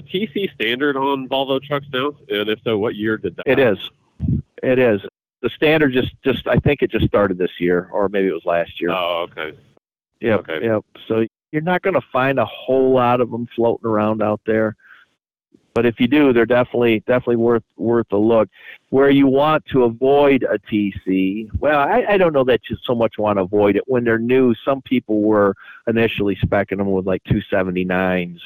The 0.00 0.26
TC 0.26 0.52
standard 0.54 0.96
on 0.96 1.28
Volvo 1.28 1.62
trucks 1.62 1.86
now, 1.92 2.12
and 2.28 2.48
if 2.48 2.60
so, 2.64 2.78
what 2.78 2.94
year 2.94 3.18
did 3.18 3.36
that? 3.36 3.46
It 3.46 3.58
is, 3.58 3.78
it 4.62 4.78
is. 4.78 5.02
The 5.42 5.50
standard 5.50 5.92
just 5.92 6.14
just 6.22 6.46
I 6.46 6.56
think 6.56 6.82
it 6.82 6.90
just 6.90 7.06
started 7.06 7.38
this 7.38 7.50
year, 7.58 7.88
or 7.92 8.08
maybe 8.08 8.28
it 8.28 8.32
was 8.32 8.44
last 8.44 8.80
year. 8.80 8.90
Oh, 8.90 9.26
okay. 9.30 9.56
Yep. 10.20 10.40
Okay. 10.40 10.64
Yep. 10.64 10.84
So 11.06 11.26
you're 11.52 11.62
not 11.62 11.82
going 11.82 11.94
to 11.94 12.06
find 12.12 12.38
a 12.38 12.44
whole 12.46 12.92
lot 12.92 13.20
of 13.20 13.30
them 13.30 13.48
floating 13.54 13.86
around 13.86 14.22
out 14.22 14.40
there, 14.46 14.76
but 15.74 15.86
if 15.86 16.00
you 16.00 16.08
do, 16.08 16.32
they're 16.32 16.46
definitely 16.46 17.00
definitely 17.00 17.36
worth 17.36 17.64
worth 17.76 18.10
a 18.12 18.16
look. 18.16 18.48
Where 18.88 19.10
you 19.10 19.26
want 19.26 19.64
to 19.66 19.84
avoid 19.84 20.44
a 20.44 20.58
TC, 20.58 21.48
well, 21.58 21.78
I, 21.78 22.04
I 22.08 22.16
don't 22.16 22.32
know 22.32 22.44
that 22.44 22.60
you 22.70 22.76
so 22.84 22.94
much 22.94 23.18
want 23.18 23.38
to 23.38 23.42
avoid 23.42 23.76
it 23.76 23.84
when 23.86 24.04
they're 24.04 24.18
new. 24.18 24.54
Some 24.64 24.82
people 24.82 25.20
were 25.22 25.54
initially 25.86 26.36
specking 26.36 26.78
them 26.78 26.90
with 26.90 27.06
like 27.06 27.22
279s 27.24 28.40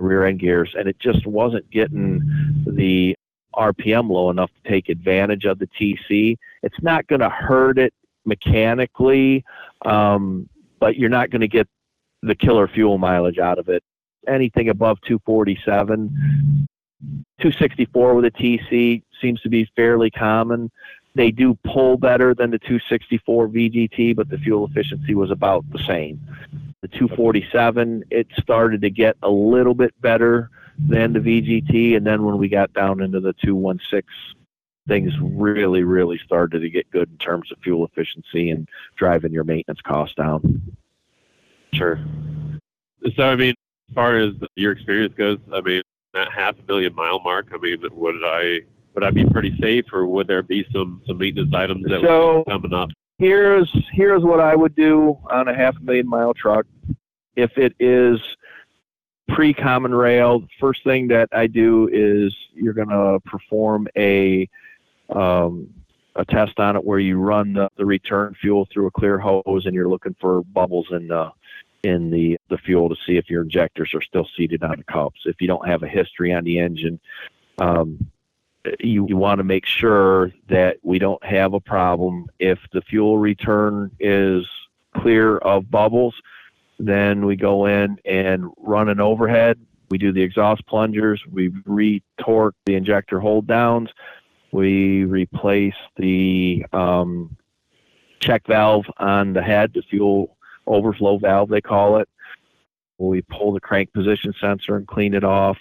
rear 0.00 0.26
end 0.26 0.40
gears, 0.40 0.74
and 0.76 0.88
it 0.88 0.98
just 0.98 1.26
wasn't 1.26 1.68
getting 1.70 2.20
the 2.66 3.14
RPM 3.54 4.10
low 4.10 4.30
enough 4.30 4.50
to 4.62 4.70
take 4.70 4.88
advantage 4.88 5.44
of 5.44 5.58
the 5.58 5.66
TC. 5.66 6.36
It's 6.62 6.82
not 6.82 7.06
going 7.06 7.20
to 7.20 7.28
hurt 7.28 7.78
it 7.78 7.92
mechanically. 8.24 9.44
Um, 9.84 10.48
but 10.80 10.96
you're 10.96 11.10
not 11.10 11.30
going 11.30 11.42
to 11.42 11.48
get 11.48 11.68
the 12.22 12.34
killer 12.34 12.66
fuel 12.66 12.98
mileage 12.98 13.38
out 13.38 13.58
of 13.58 13.68
it. 13.68 13.84
Anything 14.26 14.68
above 14.70 15.00
247, 15.02 16.66
264 17.40 18.14
with 18.14 18.24
a 18.24 18.30
TC 18.30 19.02
seems 19.20 19.40
to 19.42 19.48
be 19.48 19.70
fairly 19.76 20.10
common. 20.10 20.70
They 21.14 21.30
do 21.30 21.56
pull 21.64 21.96
better 21.96 22.34
than 22.34 22.50
the 22.50 22.58
264 22.58 23.48
VGT, 23.48 24.16
but 24.16 24.28
the 24.28 24.38
fuel 24.38 24.66
efficiency 24.66 25.14
was 25.14 25.30
about 25.30 25.64
the 25.70 25.78
same. 25.86 26.20
The 26.82 26.88
247, 26.88 28.04
it 28.10 28.26
started 28.40 28.80
to 28.80 28.90
get 28.90 29.16
a 29.22 29.28
little 29.30 29.74
bit 29.74 29.92
better 30.00 30.48
than 30.78 31.12
the 31.12 31.20
VGT, 31.20 31.94
and 31.94 32.06
then 32.06 32.24
when 32.24 32.38
we 32.38 32.48
got 32.48 32.72
down 32.72 33.02
into 33.02 33.20
the 33.20 33.34
216, 33.34 34.02
things 34.88 35.12
really, 35.20 35.82
really 35.82 36.18
started 36.24 36.60
to 36.60 36.70
get 36.70 36.90
good 36.90 37.10
in 37.10 37.18
terms 37.18 37.52
of 37.52 37.58
fuel 37.58 37.84
efficiency 37.84 38.48
and 38.48 38.66
driving 38.96 39.30
your 39.30 39.44
maintenance 39.44 39.82
costs 39.82 40.14
down. 40.14 40.62
Sure. 41.74 42.00
So, 43.14 43.28
I 43.28 43.36
mean, 43.36 43.54
as 43.90 43.94
far 43.94 44.16
as 44.16 44.32
your 44.56 44.72
experience 44.72 45.12
goes, 45.14 45.38
I 45.52 45.60
mean, 45.60 45.82
that 46.14 46.32
half 46.32 46.58
a 46.58 46.62
million 46.66 46.94
mile 46.94 47.20
mark, 47.20 47.48
I 47.52 47.58
mean, 47.58 47.76
would 47.92 48.16
I 48.24 48.60
would 48.94 49.04
I 49.04 49.10
be 49.10 49.24
pretty 49.26 49.54
safe, 49.60 49.84
or 49.92 50.06
would 50.06 50.26
there 50.26 50.42
be 50.42 50.66
some 50.72 51.02
some 51.06 51.18
maintenance 51.18 51.54
items 51.54 51.84
that 51.84 52.00
So- 52.00 52.38
were 52.38 52.44
coming 52.44 52.72
up? 52.72 52.88
Here's 53.20 53.70
here's 53.92 54.22
what 54.22 54.40
I 54.40 54.56
would 54.56 54.74
do 54.74 55.18
on 55.30 55.46
a 55.46 55.54
half 55.54 55.76
a 55.76 55.80
million 55.80 56.08
mile 56.08 56.32
truck. 56.32 56.64
If 57.36 57.58
it 57.58 57.74
is 57.78 58.18
pre 59.28 59.52
common 59.52 59.94
rail, 59.94 60.42
first 60.58 60.82
thing 60.84 61.08
that 61.08 61.28
I 61.30 61.46
do 61.46 61.90
is 61.92 62.34
you're 62.54 62.72
gonna 62.72 63.20
perform 63.20 63.88
a 63.94 64.48
um, 65.10 65.68
a 66.16 66.24
test 66.24 66.58
on 66.58 66.76
it 66.76 66.84
where 66.86 66.98
you 66.98 67.18
run 67.18 67.52
the, 67.52 67.68
the 67.76 67.84
return 67.84 68.34
fuel 68.40 68.66
through 68.72 68.86
a 68.86 68.90
clear 68.90 69.18
hose 69.18 69.66
and 69.66 69.74
you're 69.74 69.90
looking 69.90 70.16
for 70.18 70.42
bubbles 70.42 70.86
in 70.90 71.06
the 71.08 71.30
in 71.84 72.10
the, 72.10 72.38
the 72.48 72.56
fuel 72.56 72.88
to 72.88 72.96
see 73.06 73.18
if 73.18 73.28
your 73.28 73.42
injectors 73.42 73.92
are 73.92 74.02
still 74.02 74.26
seated 74.34 74.62
on 74.62 74.78
the 74.78 74.84
cups. 74.84 75.20
If 75.26 75.42
you 75.42 75.46
don't 75.46 75.68
have 75.68 75.82
a 75.82 75.88
history 75.88 76.32
on 76.32 76.44
the 76.44 76.58
engine, 76.58 76.98
um, 77.58 78.10
you, 78.80 79.06
you 79.08 79.16
want 79.16 79.38
to 79.38 79.44
make 79.44 79.66
sure 79.66 80.32
that 80.48 80.78
we 80.82 80.98
don't 80.98 81.24
have 81.24 81.54
a 81.54 81.60
problem. 81.60 82.26
If 82.38 82.58
the 82.72 82.82
fuel 82.82 83.18
return 83.18 83.90
is 83.98 84.46
clear 84.94 85.38
of 85.38 85.70
bubbles, 85.70 86.14
then 86.78 87.26
we 87.26 87.36
go 87.36 87.66
in 87.66 87.98
and 88.04 88.50
run 88.58 88.88
an 88.88 89.00
overhead. 89.00 89.58
We 89.90 89.98
do 89.98 90.12
the 90.12 90.22
exhaust 90.22 90.66
plungers. 90.66 91.22
We 91.30 91.52
re-torque 91.64 92.54
the 92.64 92.74
injector 92.74 93.20
hold 93.20 93.46
downs. 93.46 93.90
We 94.52 95.04
replace 95.04 95.74
the 95.96 96.64
um, 96.72 97.36
check 98.20 98.46
valve 98.46 98.86
on 98.98 99.32
the 99.32 99.42
head, 99.42 99.72
the 99.74 99.82
fuel 99.82 100.36
overflow 100.66 101.18
valve, 101.18 101.48
they 101.48 101.60
call 101.60 101.98
it. 101.98 102.08
We 102.98 103.22
pull 103.22 103.52
the 103.52 103.60
crank 103.60 103.92
position 103.92 104.34
sensor 104.40 104.76
and 104.76 104.86
clean 104.86 105.14
it 105.14 105.24
off. 105.24 105.58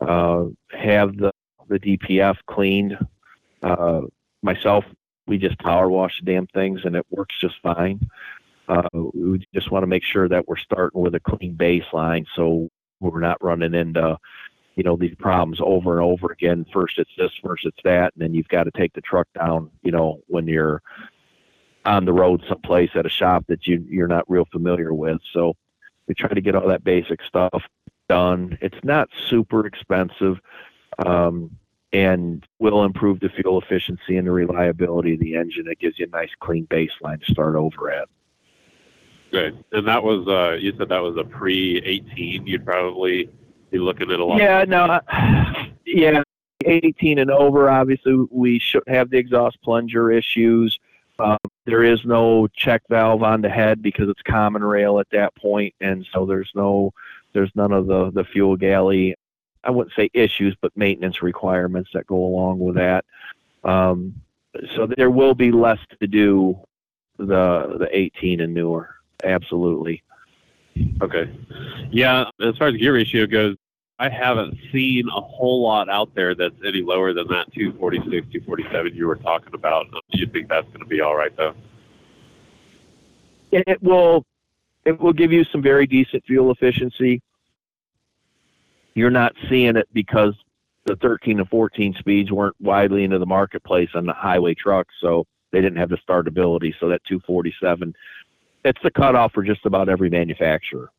Uh, 0.00 0.46
have 0.72 1.16
the, 1.16 1.32
the 1.70 1.78
DPF 1.78 2.36
cleaned. 2.46 2.98
Uh, 3.62 4.02
myself, 4.42 4.84
we 5.26 5.38
just 5.38 5.58
power 5.58 5.88
wash 5.88 6.20
the 6.20 6.26
damn 6.26 6.46
things 6.48 6.80
and 6.84 6.96
it 6.96 7.06
works 7.10 7.34
just 7.40 7.54
fine. 7.62 8.10
Uh, 8.68 8.88
we 8.92 9.46
just 9.54 9.70
want 9.70 9.82
to 9.82 9.86
make 9.86 10.04
sure 10.04 10.28
that 10.28 10.46
we're 10.46 10.56
starting 10.56 11.00
with 11.00 11.14
a 11.14 11.20
clean 11.20 11.56
baseline 11.56 12.26
so 12.36 12.68
we're 13.00 13.20
not 13.20 13.42
running 13.42 13.74
into 13.74 14.18
you 14.76 14.84
know 14.84 14.96
these 14.96 15.14
problems 15.18 15.58
over 15.60 15.98
and 15.98 16.06
over 16.06 16.32
again. 16.32 16.64
First 16.72 16.98
it's 16.98 17.10
this, 17.18 17.32
first 17.42 17.66
it's 17.66 17.80
that, 17.84 18.12
and 18.14 18.22
then 18.22 18.34
you've 18.34 18.48
got 18.48 18.64
to 18.64 18.70
take 18.70 18.92
the 18.92 19.00
truck 19.00 19.26
down. 19.34 19.70
You 19.82 19.90
know 19.90 20.20
when 20.26 20.46
you're 20.46 20.82
on 21.84 22.04
the 22.04 22.12
road 22.12 22.42
someplace 22.48 22.90
at 22.94 23.06
a 23.06 23.10
shop 23.10 23.44
that 23.48 23.66
you 23.66 23.84
you're 23.88 24.08
not 24.08 24.30
real 24.30 24.46
familiar 24.52 24.94
with. 24.94 25.20
So 25.32 25.54
we 26.06 26.14
try 26.14 26.30
to 26.30 26.40
get 26.40 26.54
all 26.54 26.68
that 26.68 26.84
basic 26.84 27.22
stuff 27.22 27.64
done. 28.08 28.58
It's 28.60 28.82
not 28.82 29.08
super 29.28 29.66
expensive, 29.66 30.38
um, 31.04 31.50
and 31.92 32.46
will 32.58 32.84
improve 32.84 33.20
the 33.20 33.28
fuel 33.28 33.60
efficiency 33.60 34.16
and 34.16 34.26
the 34.26 34.30
reliability 34.30 35.14
of 35.14 35.20
the 35.20 35.34
engine. 35.34 35.66
It 35.68 35.80
gives 35.80 35.98
you 35.98 36.06
a 36.06 36.16
nice 36.16 36.30
clean 36.40 36.66
baseline 36.66 37.24
to 37.24 37.32
start 37.32 37.56
over 37.56 37.90
at. 37.90 38.08
Good. 39.30 39.64
And 39.72 39.86
that 39.86 40.02
was 40.02 40.26
uh, 40.26 40.56
you 40.60 40.72
said 40.76 40.88
that 40.88 41.02
was 41.02 41.16
a 41.16 41.24
pre 41.24 41.78
eighteen. 41.84 42.46
You'd 42.46 42.64
probably 42.64 43.30
be 43.70 43.78
looking 43.78 44.10
at 44.10 44.18
a 44.18 44.24
lot. 44.24 44.40
Yeah, 44.40 44.64
no, 44.66 45.00
yeah, 45.86 46.22
18 46.64 47.18
and 47.18 47.30
over. 47.30 47.70
Obviously, 47.70 48.26
we 48.30 48.58
should 48.58 48.82
have 48.86 49.10
the 49.10 49.18
exhaust 49.18 49.60
plunger 49.62 50.10
issues. 50.10 50.78
Um, 51.18 51.38
there 51.66 51.84
is 51.84 52.04
no 52.04 52.48
check 52.48 52.82
valve 52.88 53.22
on 53.22 53.42
the 53.42 53.50
head 53.50 53.82
because 53.82 54.08
it's 54.08 54.22
common 54.22 54.64
rail 54.64 54.98
at 54.98 55.10
that 55.10 55.34
point, 55.36 55.74
and 55.80 56.06
so 56.12 56.24
there's 56.24 56.50
no, 56.54 56.92
there's 57.32 57.52
none 57.54 57.72
of 57.72 57.86
the 57.86 58.10
the 58.10 58.24
fuel 58.24 58.56
galley. 58.56 59.14
I 59.62 59.70
wouldn't 59.70 59.94
say 59.94 60.10
issues, 60.14 60.56
but 60.60 60.76
maintenance 60.76 61.22
requirements 61.22 61.90
that 61.94 62.06
go 62.06 62.16
along 62.16 62.58
with 62.58 62.76
that. 62.76 63.04
Um, 63.64 64.14
so 64.74 64.86
there 64.86 65.10
will 65.10 65.34
be 65.34 65.52
less 65.52 65.78
to 66.00 66.06
do 66.06 66.58
the 67.18 67.76
the 67.78 67.88
18 67.92 68.40
and 68.40 68.54
newer. 68.54 68.96
Absolutely. 69.22 70.02
Okay. 71.02 71.30
Yeah, 71.90 72.24
as 72.40 72.56
far 72.56 72.68
as 72.68 72.76
gear 72.76 72.94
ratio 72.94 73.26
goes, 73.26 73.56
I 73.98 74.08
haven't 74.08 74.56
seen 74.72 75.08
a 75.08 75.20
whole 75.20 75.62
lot 75.62 75.90
out 75.90 76.14
there 76.14 76.34
that's 76.34 76.54
any 76.64 76.80
lower 76.80 77.12
than 77.12 77.28
that 77.28 77.52
246, 77.52 78.32
247 78.32 78.94
you 78.94 79.06
were 79.06 79.16
talking 79.16 79.52
about. 79.52 79.90
Do 79.90 80.18
you 80.18 80.26
think 80.26 80.48
that's 80.48 80.66
going 80.68 80.80
to 80.80 80.86
be 80.86 81.02
all 81.02 81.14
right, 81.14 81.36
though? 81.36 81.54
it 83.52 83.64
it 83.66 83.82
will 83.82 84.24
it 84.84 84.98
will 84.98 85.12
give 85.12 85.32
you 85.32 85.44
some 85.44 85.62
very 85.62 85.86
decent 85.86 86.24
fuel 86.24 86.50
efficiency. 86.50 87.20
You're 88.94 89.10
not 89.10 89.34
seeing 89.48 89.76
it 89.76 89.88
because 89.92 90.34
the 90.84 90.96
13 90.96 91.38
and 91.40 91.48
14 91.48 91.94
speeds 91.98 92.32
weren't 92.32 92.56
widely 92.60 93.04
into 93.04 93.18
the 93.18 93.26
marketplace 93.26 93.90
on 93.94 94.06
the 94.06 94.12
highway 94.12 94.54
trucks, 94.54 94.94
so 95.00 95.26
they 95.52 95.60
didn't 95.60 95.78
have 95.78 95.90
the 95.90 95.98
startability. 95.98 96.74
So 96.80 96.88
that 96.88 97.04
247, 97.04 97.94
it's 98.64 98.80
the 98.82 98.90
cutoff 98.90 99.32
for 99.32 99.42
just 99.42 99.66
about 99.66 99.88
every 99.88 100.10
manufacturer. 100.10 100.90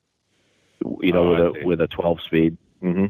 You 1.02 1.12
know, 1.14 1.36
Oh, 1.36 1.52
with 1.52 1.64
a 1.64 1.66
with 1.66 1.82
a 1.82 1.88
12 1.88 2.22
speed 2.22 2.58
hmm 2.82 3.06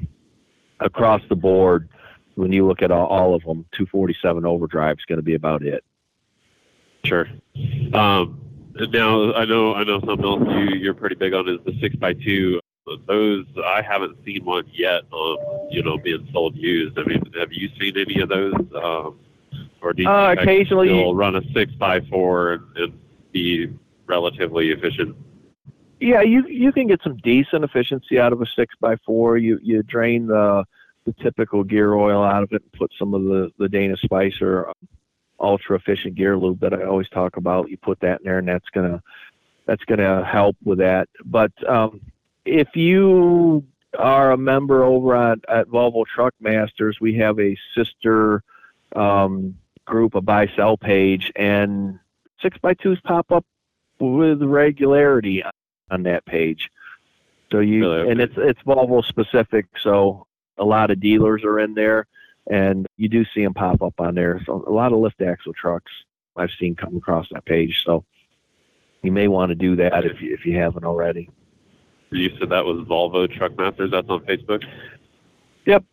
across 0.80 1.22
the 1.30 1.36
board. 1.36 1.88
When 2.36 2.52
you 2.52 2.66
look 2.66 2.82
at 2.82 2.92
all, 2.92 3.08
all 3.08 3.36
of 3.36 3.44
them, 3.44 3.66
247 3.74 4.46
overdrive 4.46 4.98
is 4.98 5.06
going 5.06 5.18
to 5.18 5.24
be 5.24 5.36
about 5.36 5.62
it. 5.64 5.84
Sure. 7.06 7.28
Um, 7.94 8.42
now 8.76 9.34
I 9.34 9.46
know 9.46 9.76
I 9.76 9.84
know 9.84 10.00
something 10.00 10.26
else 10.26 10.44
you 10.48 10.78
you're 10.80 10.94
pretty 10.94 11.16
big 11.16 11.34
on 11.34 11.48
is 11.50 11.60
the 11.66 11.78
six 11.82 11.96
x 12.02 12.20
two. 12.24 12.61
Those 13.08 13.46
I 13.64 13.82
haven't 13.82 14.18
seen 14.26 14.44
one 14.44 14.66
yet. 14.74 15.04
Um, 15.14 15.38
you 15.70 15.84
know, 15.84 15.98
being 15.98 16.28
sold 16.34 16.56
used. 16.56 16.98
I 16.98 17.04
mean, 17.04 17.22
have 17.40 17.54
you 17.54 17.70
seen 17.80 17.96
any 17.96 18.22
of 18.22 18.30
those? 18.30 18.54
Um, 18.76 19.20
or 19.82 19.94
do 19.94 20.04
you 20.04 20.10
Uh, 20.10 20.36
occasionally- 20.38 20.88
still 20.88 21.14
run 21.16 21.36
a 21.36 21.44
six 21.54 21.72
by 21.74 22.02
four 22.02 22.54
and, 22.54 22.64
and 22.78 22.94
be 23.32 23.70
relatively 24.08 24.72
efficient? 24.72 25.16
Yeah, 26.00 26.22
you 26.22 26.48
you 26.48 26.72
can 26.72 26.88
get 26.88 27.02
some 27.04 27.18
decent 27.18 27.64
efficiency 27.64 28.20
out 28.20 28.34
of 28.34 28.42
a 28.42 28.48
six 28.48 28.74
by 28.82 28.96
four. 29.06 29.38
You 29.38 29.60
you 29.62 29.84
drain 29.84 30.26
the 30.26 30.66
the 31.06 31.14
typical 31.14 31.64
gear 31.64 31.94
oil 31.94 32.24
out 32.24 32.42
of 32.42 32.52
it 32.52 32.64
and 32.64 32.72
put 32.74 32.92
some 32.98 33.14
of 33.14 33.24
the 33.26 33.52
the 33.60 33.70
Dana 33.70 33.96
Spicer 33.98 34.68
um, 34.68 34.74
ultra 35.40 35.76
efficient 35.76 36.16
gear 36.16 36.36
lube 36.36 36.60
that 36.62 36.74
I 36.74 36.84
always 36.84 37.10
talk 37.10 37.38
about. 37.38 37.70
You 37.70 37.78
put 37.78 38.00
that 38.00 38.22
in 38.22 38.26
there, 38.26 38.40
and 38.40 38.48
that's 38.48 38.70
gonna 38.70 39.04
that's 39.68 39.84
gonna 39.86 40.26
help 40.26 40.56
with 40.64 40.80
that. 40.80 41.08
But 41.26 41.52
um, 41.70 42.02
if 42.46 42.76
you 42.76 43.66
are 43.98 44.32
a 44.32 44.38
member 44.38 44.84
over 44.84 45.16
at, 45.16 45.40
at 45.50 45.68
Volvo 45.68 46.06
Truck 46.06 46.34
Masters, 46.40 47.00
we 47.00 47.16
have 47.16 47.40
a 47.40 47.58
sister 47.76 48.44
um, 48.96 49.58
group, 49.86 50.16
a 50.16 50.22
buy 50.22 50.48
sell 50.56 50.78
page, 50.78 51.32
and 51.36 52.00
six 52.42 52.58
by 52.58 52.74
twos 52.74 53.00
pop 53.02 53.32
up 53.32 53.46
with 54.00 54.42
regularity 54.42 55.44
on 55.90 56.04
that 56.04 56.26
page. 56.26 56.70
So 57.52 57.60
you 57.60 57.82
Really? 57.82 58.12
and 58.12 58.22
it's 58.22 58.34
it's 58.38 58.62
Volvo 58.62 59.04
specific, 59.04 59.66
so 59.82 60.26
a 60.58 60.64
lot 60.64 60.90
of 60.90 61.00
dealers 61.02 61.44
are 61.44 61.60
in 61.60 61.74
there, 61.74 62.08
and 62.50 62.88
you 62.98 63.10
do 63.10 63.26
see 63.26 63.44
them 63.44 63.54
pop 63.54 63.82
up 63.82 64.00
on 64.00 64.16
there. 64.16 64.42
So 64.46 64.64
a 64.66 64.72
lot 64.72 64.94
of 64.94 65.00
lift 65.00 65.22
axle 65.22 65.54
trucks 65.54 65.92
I've 66.38 66.52
seen 66.58 66.76
come 66.76 66.96
across 66.96 67.28
that 67.32 67.46
page. 67.46 67.84
So 67.86 68.06
you 69.04 69.12
may 69.12 69.28
want 69.28 69.50
to 69.50 69.56
do 69.56 69.76
that 69.76 70.06
if 70.06 70.22
you 70.22 70.34
if 70.34 70.46
you 70.46 70.58
haven't 70.58 70.86
already. 70.86 71.30
You 72.12 72.30
said 72.38 72.50
that 72.50 72.66
was 72.66 72.86
Volvo 72.88 73.32
Truck 73.32 73.58
Masters. 73.58 73.92
That's 73.92 74.10
on 74.10 74.20
Facebook. 74.26 74.64
Yep, 75.66 75.84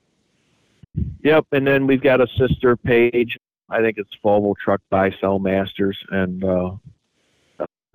Yep. 1.23 1.47
and 1.53 1.67
then 1.67 1.87
we've 1.87 2.03
got 2.03 2.21
a 2.21 2.27
sister 2.37 2.77
page. 2.77 3.39
I 3.71 3.81
think 3.81 3.99
it's 3.99 4.11
Volvo 4.25 4.55
Truck 4.57 4.81
Buy 4.91 5.15
Sell 5.21 5.39
Masters, 5.39 5.97
and 6.11 6.43
uh, 6.43 6.71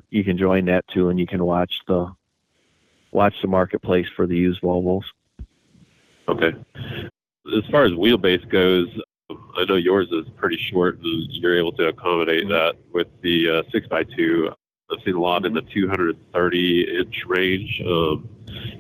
you 0.10 0.24
can 0.24 0.38
join 0.38 0.66
that 0.66 0.88
too, 0.88 1.10
and 1.10 1.20
you 1.20 1.28
can 1.28 1.44
watch 1.44 1.74
the 1.88 2.14
watch 3.12 3.36
the 3.42 3.48
marketplace 3.48 4.08
for 4.16 4.26
the 4.26 4.38
used 4.38 4.62
Volvos. 4.62 5.04
Okay. 6.28 6.54
As 6.76 7.66
far 7.72 7.84
as 7.84 7.92
wheelbase 7.92 8.48
goes, 8.50 8.88
I 9.30 9.66
know 9.68 9.76
yours 9.76 10.08
is 10.12 10.26
pretty 10.38 10.58
short, 10.58 11.00
and 11.00 11.30
you're 11.32 11.58
able 11.58 11.74
to 11.74 11.88
accommodate 11.90 12.48
that 12.48 12.76
with 12.94 13.08
the 13.22 13.50
uh, 13.50 13.64
six 13.72 13.88
x 13.92 14.10
two. 14.16 14.50
I've 14.98 15.04
seen 15.04 15.16
a 15.16 15.22
lot 15.22 15.46
in 15.46 15.54
the 15.54 15.62
230 15.62 16.98
inch 17.00 17.24
range. 17.28 17.82
Um, 17.86 18.28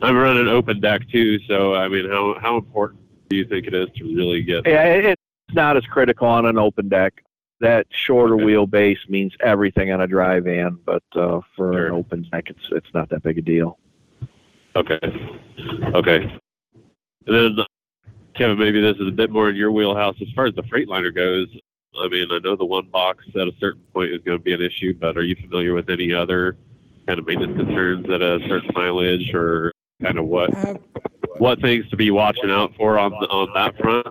I'm 0.02 0.15
running 0.15 0.48
open 0.48 0.80
deck 0.80 1.02
too, 1.10 1.40
so 1.48 1.73
I 1.76 1.88
mean, 1.88 2.10
how 2.10 2.38
how 2.40 2.57
important 2.57 3.02
do 3.30 3.38
you 3.38 3.45
think 3.45 3.68
it 3.68 3.73
is 3.73 3.88
to 3.98 4.03
really 4.15 4.41
get? 4.44 4.68
Yeah, 4.68 4.84
it's 4.85 5.22
not 5.53 5.77
as 5.77 5.85
critical 5.85 6.27
on 6.27 6.45
an 6.45 6.57
open 6.57 6.90
deck. 6.90 7.23
That 7.60 7.88
shorter 7.91 8.35
Okay. 8.35 8.44
wheelbase 8.44 9.07
means 9.10 9.34
everything 9.40 9.91
on 9.91 10.02
a 10.02 10.07
dry 10.07 10.40
van, 10.41 10.77
but 10.85 11.03
uh, 11.15 11.40
for 11.56 11.73
Sure. 11.73 11.85
an 11.88 11.94
open 11.94 12.27
deck, 12.31 12.49
it's 12.49 12.68
it's 12.72 12.94
not 12.94 13.10
that 13.10 13.23
big 13.23 13.38
a 13.38 13.41
deal. 13.41 13.77
Okay. 14.76 14.99
Okay. 15.94 16.40
And 17.26 17.57
then, 17.57 17.65
Kevin, 18.35 18.57
maybe 18.60 18.81
this 18.81 18.98
is 18.98 19.07
a 19.07 19.11
bit 19.11 19.30
more 19.31 19.49
in 19.49 19.56
your 19.56 19.72
wheelhouse 19.72 20.15
as 20.22 20.27
far 20.35 20.45
as 20.48 20.56
the 20.56 20.64
Freightliner 20.64 21.14
goes. 21.15 21.48
I 21.99 22.07
mean, 22.07 22.28
I 22.32 22.40
know 22.40 22.56
the 22.56 22.65
one 22.65 22.88
box 22.88 23.26
at 23.36 23.48
a 23.48 23.53
certain 23.60 23.82
point 23.94 24.11
is 24.11 24.22
going 24.22 24.38
to 24.38 24.44
be 24.44 24.53
an 24.53 24.61
issue, 24.61 24.94
but 24.99 25.18
are 25.18 25.24
you 25.24 25.36
familiar 25.36 25.74
with 25.74 25.90
any 25.90 26.14
other 26.14 26.57
kind 27.07 27.20
of 27.20 27.28
maintenance 27.28 27.57
concerns 27.57 28.10
at 28.10 28.22
a 28.22 28.40
certain 28.48 28.72
mileage, 28.74 29.34
or 29.34 29.72
kind 30.02 30.18
of 30.18 30.26
what 30.26 30.56
Uh, 30.56 30.76
what 31.38 31.60
things 31.61 31.90
to 31.90 31.95
be 31.98 32.11
watching 32.11 32.49
out 32.49 32.74
for 32.76 32.98
on 32.98 33.14
on 33.14 33.49
that 33.53 33.78
front? 33.78 34.07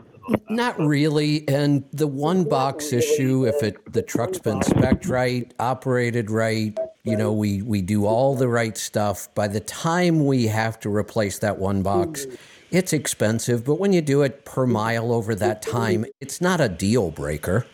Not 0.49 0.79
really. 0.79 1.47
And 1.49 1.85
the 1.93 2.07
one 2.07 2.45
box 2.45 2.93
issue, 2.93 3.47
if 3.47 3.63
it 3.63 3.93
the 3.93 4.03
truck's 4.03 4.39
been 4.39 4.63
spec 4.63 5.09
right, 5.09 5.53
operated 5.59 6.31
right, 6.31 6.79
you 7.05 7.17
know, 7.17 7.33
we 7.33 7.63
we 7.63 7.83
do 7.83 8.07
all 8.07 8.37
the 8.37 8.49
right 8.49 8.77
stuff. 8.77 9.35
By 9.35 9.49
the 9.49 9.61
time 9.61 10.25
we 10.25 10.47
have 10.47 10.79
to 10.81 10.95
replace 10.95 11.41
that 11.41 11.59
one 11.59 11.83
box, 11.83 12.27
it's 12.73 12.93
expensive. 12.93 13.65
But 13.65 13.79
when 13.79 13.93
you 13.93 14.01
do 14.01 14.23
it 14.23 14.45
per 14.45 14.67
mile 14.67 15.13
over 15.13 15.35
that 15.37 15.63
time, 15.63 16.05
it's 16.21 16.41
not 16.41 16.61
a 16.61 16.69
deal 16.69 17.11
breaker. 17.11 17.67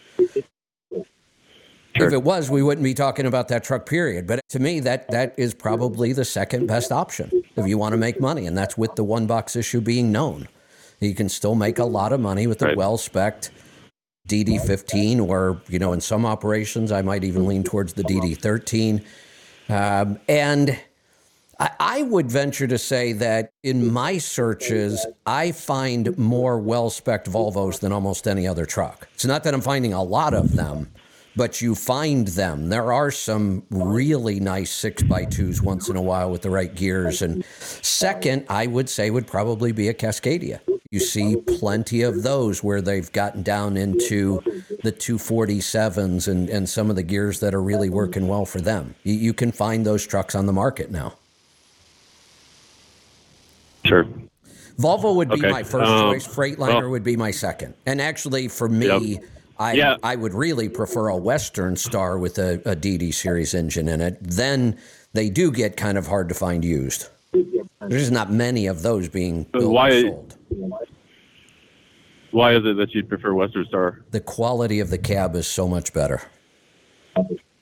If 1.95 2.13
it 2.13 2.23
was, 2.23 2.49
we 2.51 2.63
wouldn't 2.63 2.85
be 2.85 2.95
talking 2.95 3.27
about 3.27 3.49
that 3.49 3.65
truck. 3.65 3.87
Period. 3.87 4.27
But 4.27 4.41
to 4.51 4.61
me, 4.61 4.81
that 4.81 5.11
that 5.11 5.35
is 5.37 5.55
probably 5.55 6.13
the 6.13 6.25
second 6.25 6.67
best 6.67 6.93
option 6.93 7.31
if 7.57 7.67
you 7.67 7.79
want 7.79 7.93
to 7.93 7.97
make 7.97 8.21
money, 8.21 8.47
and 8.47 8.57
that's 8.57 8.77
with 8.79 8.95
the 8.95 9.03
one 9.03 9.27
box 9.27 9.57
issue 9.57 9.81
being 9.81 10.13
known. 10.13 10.49
You 11.01 11.15
can 11.15 11.29
still 11.29 11.55
make 11.55 11.79
a 11.79 11.85
lot 11.85 12.13
of 12.13 12.21
money 12.21 12.47
with 12.47 12.61
a 12.63 12.67
Right. 12.67 12.77
well 12.77 12.99
spec'd 12.99 13.51
DD15, 14.29 15.21
or, 15.27 15.61
you 15.69 15.79
know, 15.79 15.93
in 15.93 16.01
some 16.01 16.27
operations, 16.27 16.93
I 16.93 17.03
might 17.03 17.25
even 17.25 17.47
lean 17.47 17.65
towards 17.65 17.95
the 17.95 18.05
DD13. 18.05 19.03
Um, 19.69 20.19
and 20.29 20.79
I, 21.59 21.71
I 21.81 22.03
would 22.03 22.31
venture 22.31 22.67
to 22.67 22.79
say 22.79 23.13
that 23.15 23.53
in 23.63 23.93
my 23.93 24.19
searches, 24.19 25.05
I 25.27 25.53
find 25.53 26.17
more 26.17 26.59
well 26.59 26.91
spec'd 26.91 27.27
Volvos 27.27 27.81
than 27.81 27.93
almost 27.93 28.29
any 28.29 28.47
other 28.47 28.65
truck. 28.65 29.09
It's 29.15 29.25
not 29.25 29.45
that 29.45 29.55
I'm 29.55 29.61
finding 29.61 29.93
a 29.93 30.03
lot 30.03 30.35
of 30.35 30.55
them, 30.55 30.91
but 31.35 31.61
you 31.61 31.75
find 31.75 32.29
them. 32.29 32.69
There 32.69 32.93
are 32.93 33.11
some 33.11 33.65
really 33.71 34.39
nice 34.39 34.71
six 34.71 35.03
by 35.03 35.25
twos 35.25 35.61
once 35.61 35.89
in 35.89 35.97
a 35.97 36.03
while 36.03 36.31
with 36.31 36.43
the 36.43 36.51
right 36.51 36.73
gears. 36.73 37.23
And 37.23 37.45
second, 37.61 38.47
I 38.49 38.67
would 38.67 38.89
say 38.89 39.11
would 39.11 39.27
probably 39.27 39.73
be 39.73 39.89
a 39.89 39.95
Cascadia. 39.95 40.61
You 40.91 41.01
see 41.01 41.37
plenty 41.37 42.03
of 42.03 42.23
those 42.23 42.65
where 42.65 42.81
they've 42.81 43.13
gotten 43.13 43.43
down 43.43 43.77
into 43.77 44.41
the 44.83 44.93
247s 44.93 46.29
and, 46.29 46.49
and 46.49 46.67
some 46.67 46.89
of 46.89 46.97
the 46.97 47.03
gears 47.03 47.41
that 47.41 47.53
are 47.53 47.61
really 47.61 47.91
working 47.91 48.27
well 48.27 48.47
for 48.47 48.61
them. 48.61 48.95
You, 49.03 49.15
you 49.15 49.35
can 49.35 49.53
find 49.53 49.85
those 49.85 50.07
trucks 50.07 50.35
on 50.35 50.47
the 50.47 50.53
market 50.53 50.91
now. 50.91 51.15
Sure. 53.89 54.07
Volvo 54.79 55.15
would 55.17 55.29
be 55.29 55.37
Okay, 55.41 55.51
my 55.51 55.63
first 55.63 55.91
um, 55.91 56.13
choice. 56.13 56.27
Freightliner 56.27 56.81
well- 56.83 56.91
would 56.91 57.03
be 57.05 57.17
my 57.17 57.31
second. 57.33 57.75
And 57.87 58.01
actually, 58.01 58.49
for 58.49 58.69
me, 58.69 58.87
Yep. 59.15 59.23
I 59.59 59.73
Yeah. 59.73 59.97
I 60.05 60.15
would 60.15 60.35
really 60.35 60.69
prefer 60.69 61.09
a 61.09 61.17
Western 61.17 61.75
Star 61.75 62.17
with 62.19 62.39
a, 62.39 62.55
a 62.65 62.77
DD 62.77 63.13
series 63.13 63.55
engine 63.55 63.89
in 63.89 64.01
it. 64.01 64.19
Then 64.21 64.79
they 65.15 65.31
do 65.31 65.51
get 65.51 65.77
kind 65.77 65.99
of 65.99 66.07
hard 66.07 66.29
to 66.29 66.35
find 66.35 66.65
used. 66.65 67.09
There's 67.81 68.11
not 68.13 68.31
many 68.33 68.67
of 68.69 68.83
those 68.83 69.09
being 69.09 69.45
built 69.53 69.73
Why- 69.73 70.03
sold. 70.03 70.37
Why 72.31 72.55
is 72.55 72.63
it 72.65 72.77
that 72.77 72.95
you'd 72.95 73.09
prefer 73.09 73.33
Western 73.33 73.65
Star? 73.67 74.05
The 74.11 74.21
quality 74.21 74.81
of 74.81 74.91
the 74.91 74.99
cab 74.99 75.35
is 75.35 75.47
so 75.49 75.67
much 75.67 75.93
better. 75.95 76.23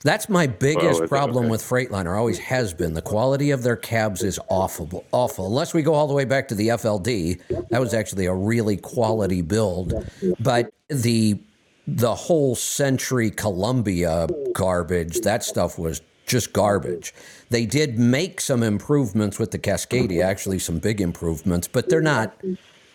That's 0.03 0.29
my 0.29 0.47
biggest 0.47 0.99
Well, 0.99 1.07
problem 1.07 1.45
okay. 1.45 1.51
with 1.51 1.61
Freightliner. 1.61 2.17
Always 2.17 2.37
has 2.39 2.73
been. 2.73 2.93
The 2.93 3.01
quality 3.01 3.51
of 3.51 3.63
their 3.63 3.75
cabs 3.75 4.23
is 4.23 4.39
awful. 4.47 5.03
Awful. 5.11 5.47
Unless 5.47 5.73
we 5.73 5.81
go 5.81 5.93
all 5.93 6.07
the 6.07 6.13
way 6.13 6.25
back 6.25 6.47
to 6.49 6.55
the 6.55 6.69
FLD, 6.69 7.41
that 7.69 7.79
was 7.79 7.93
actually 7.93 8.27
a 8.27 8.33
really 8.33 8.77
quality 8.77 9.41
build. 9.41 9.93
But 10.39 10.71
the 10.89 11.39
the 11.87 12.13
whole 12.13 12.53
Century 12.53 13.31
Columbia 13.31 14.27
garbage, 14.53 15.21
that 15.21 15.43
stuff 15.43 15.79
was 15.79 16.01
just 16.25 16.51
garbage. 16.51 17.13
They 17.49 17.65
did 17.65 17.97
make 17.97 18.41
some 18.41 18.61
improvements 18.61 19.39
with 19.39 19.51
the 19.51 19.59
Cascadia, 19.59 20.21
actually 20.23 20.59
some 20.59 20.79
big 20.79 20.99
improvements, 20.99 21.67
but 21.67 21.89
they're 21.89 22.01
not 22.01 22.35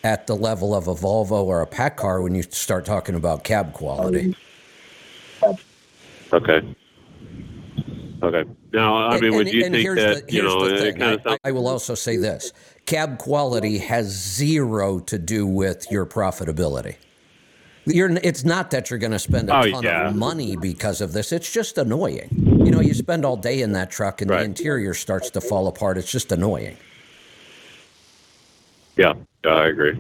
at 0.04 0.26
the 0.26 0.36
level 0.36 0.74
of 0.74 0.88
a 0.88 0.94
Volvo 0.94 1.42
or 1.44 1.62
a 1.62 1.66
PACCAR 1.66 2.22
when 2.22 2.34
you 2.34 2.42
start 2.42 2.84
talking 2.84 3.14
about 3.14 3.44
cab 3.44 3.72
quality. 3.72 4.36
Okay. 6.32 6.76
Okay. 8.22 8.48
Now, 8.72 8.96
I 9.08 9.14
mean, 9.16 9.24
And- 9.26 9.34
would 9.36 9.46
and- 9.48 9.54
you 9.54 9.64
and 9.64 9.74
think 9.74 9.82
here's 9.82 9.98
that 9.98 10.26
the, 10.28 10.32
you 10.32 10.42
know 10.42 10.68
the 10.68 10.74
it 10.74 10.78
thing. 10.80 10.96
kind 10.96 11.14
of 11.14 11.20
I, 11.20 11.30
sounds? 11.30 11.40
I 11.44 11.50
will 11.52 11.66
also 11.68 11.94
say 11.94 12.16
this: 12.16 12.52
cab 12.86 13.18
quality 13.18 13.78
has 13.78 14.06
zero 14.06 15.00
to 15.00 15.18
do 15.18 15.46
with 15.46 15.90
your 15.90 16.06
profitability. 16.06 16.96
You're, 17.84 18.10
it's 18.22 18.44
not 18.44 18.70
that 18.70 18.90
you're 18.90 19.00
going 19.00 19.10
to 19.10 19.18
spend 19.18 19.50
a 19.50 19.56
Oh, 19.56 19.68
ton 19.68 19.82
yeah. 19.82 20.08
of 20.10 20.14
money 20.14 20.54
because 20.54 21.00
of 21.00 21.12
this. 21.12 21.32
It's 21.32 21.50
just 21.52 21.78
annoying. 21.78 22.28
You 22.64 22.70
know, 22.70 22.78
you 22.80 22.94
spend 22.94 23.24
all 23.24 23.36
day 23.36 23.60
in 23.60 23.72
that 23.72 23.90
truck, 23.90 24.20
and 24.20 24.30
the 24.30 24.40
interior 24.40 24.94
starts 24.94 25.30
to 25.30 25.40
fall 25.40 25.66
apart. 25.66 25.98
It's 25.98 26.10
just 26.10 26.30
annoying. 26.30 26.76
Yeah, 28.96 29.14
yeah, 29.44 29.50
I 29.50 29.66
agree. 29.68 29.98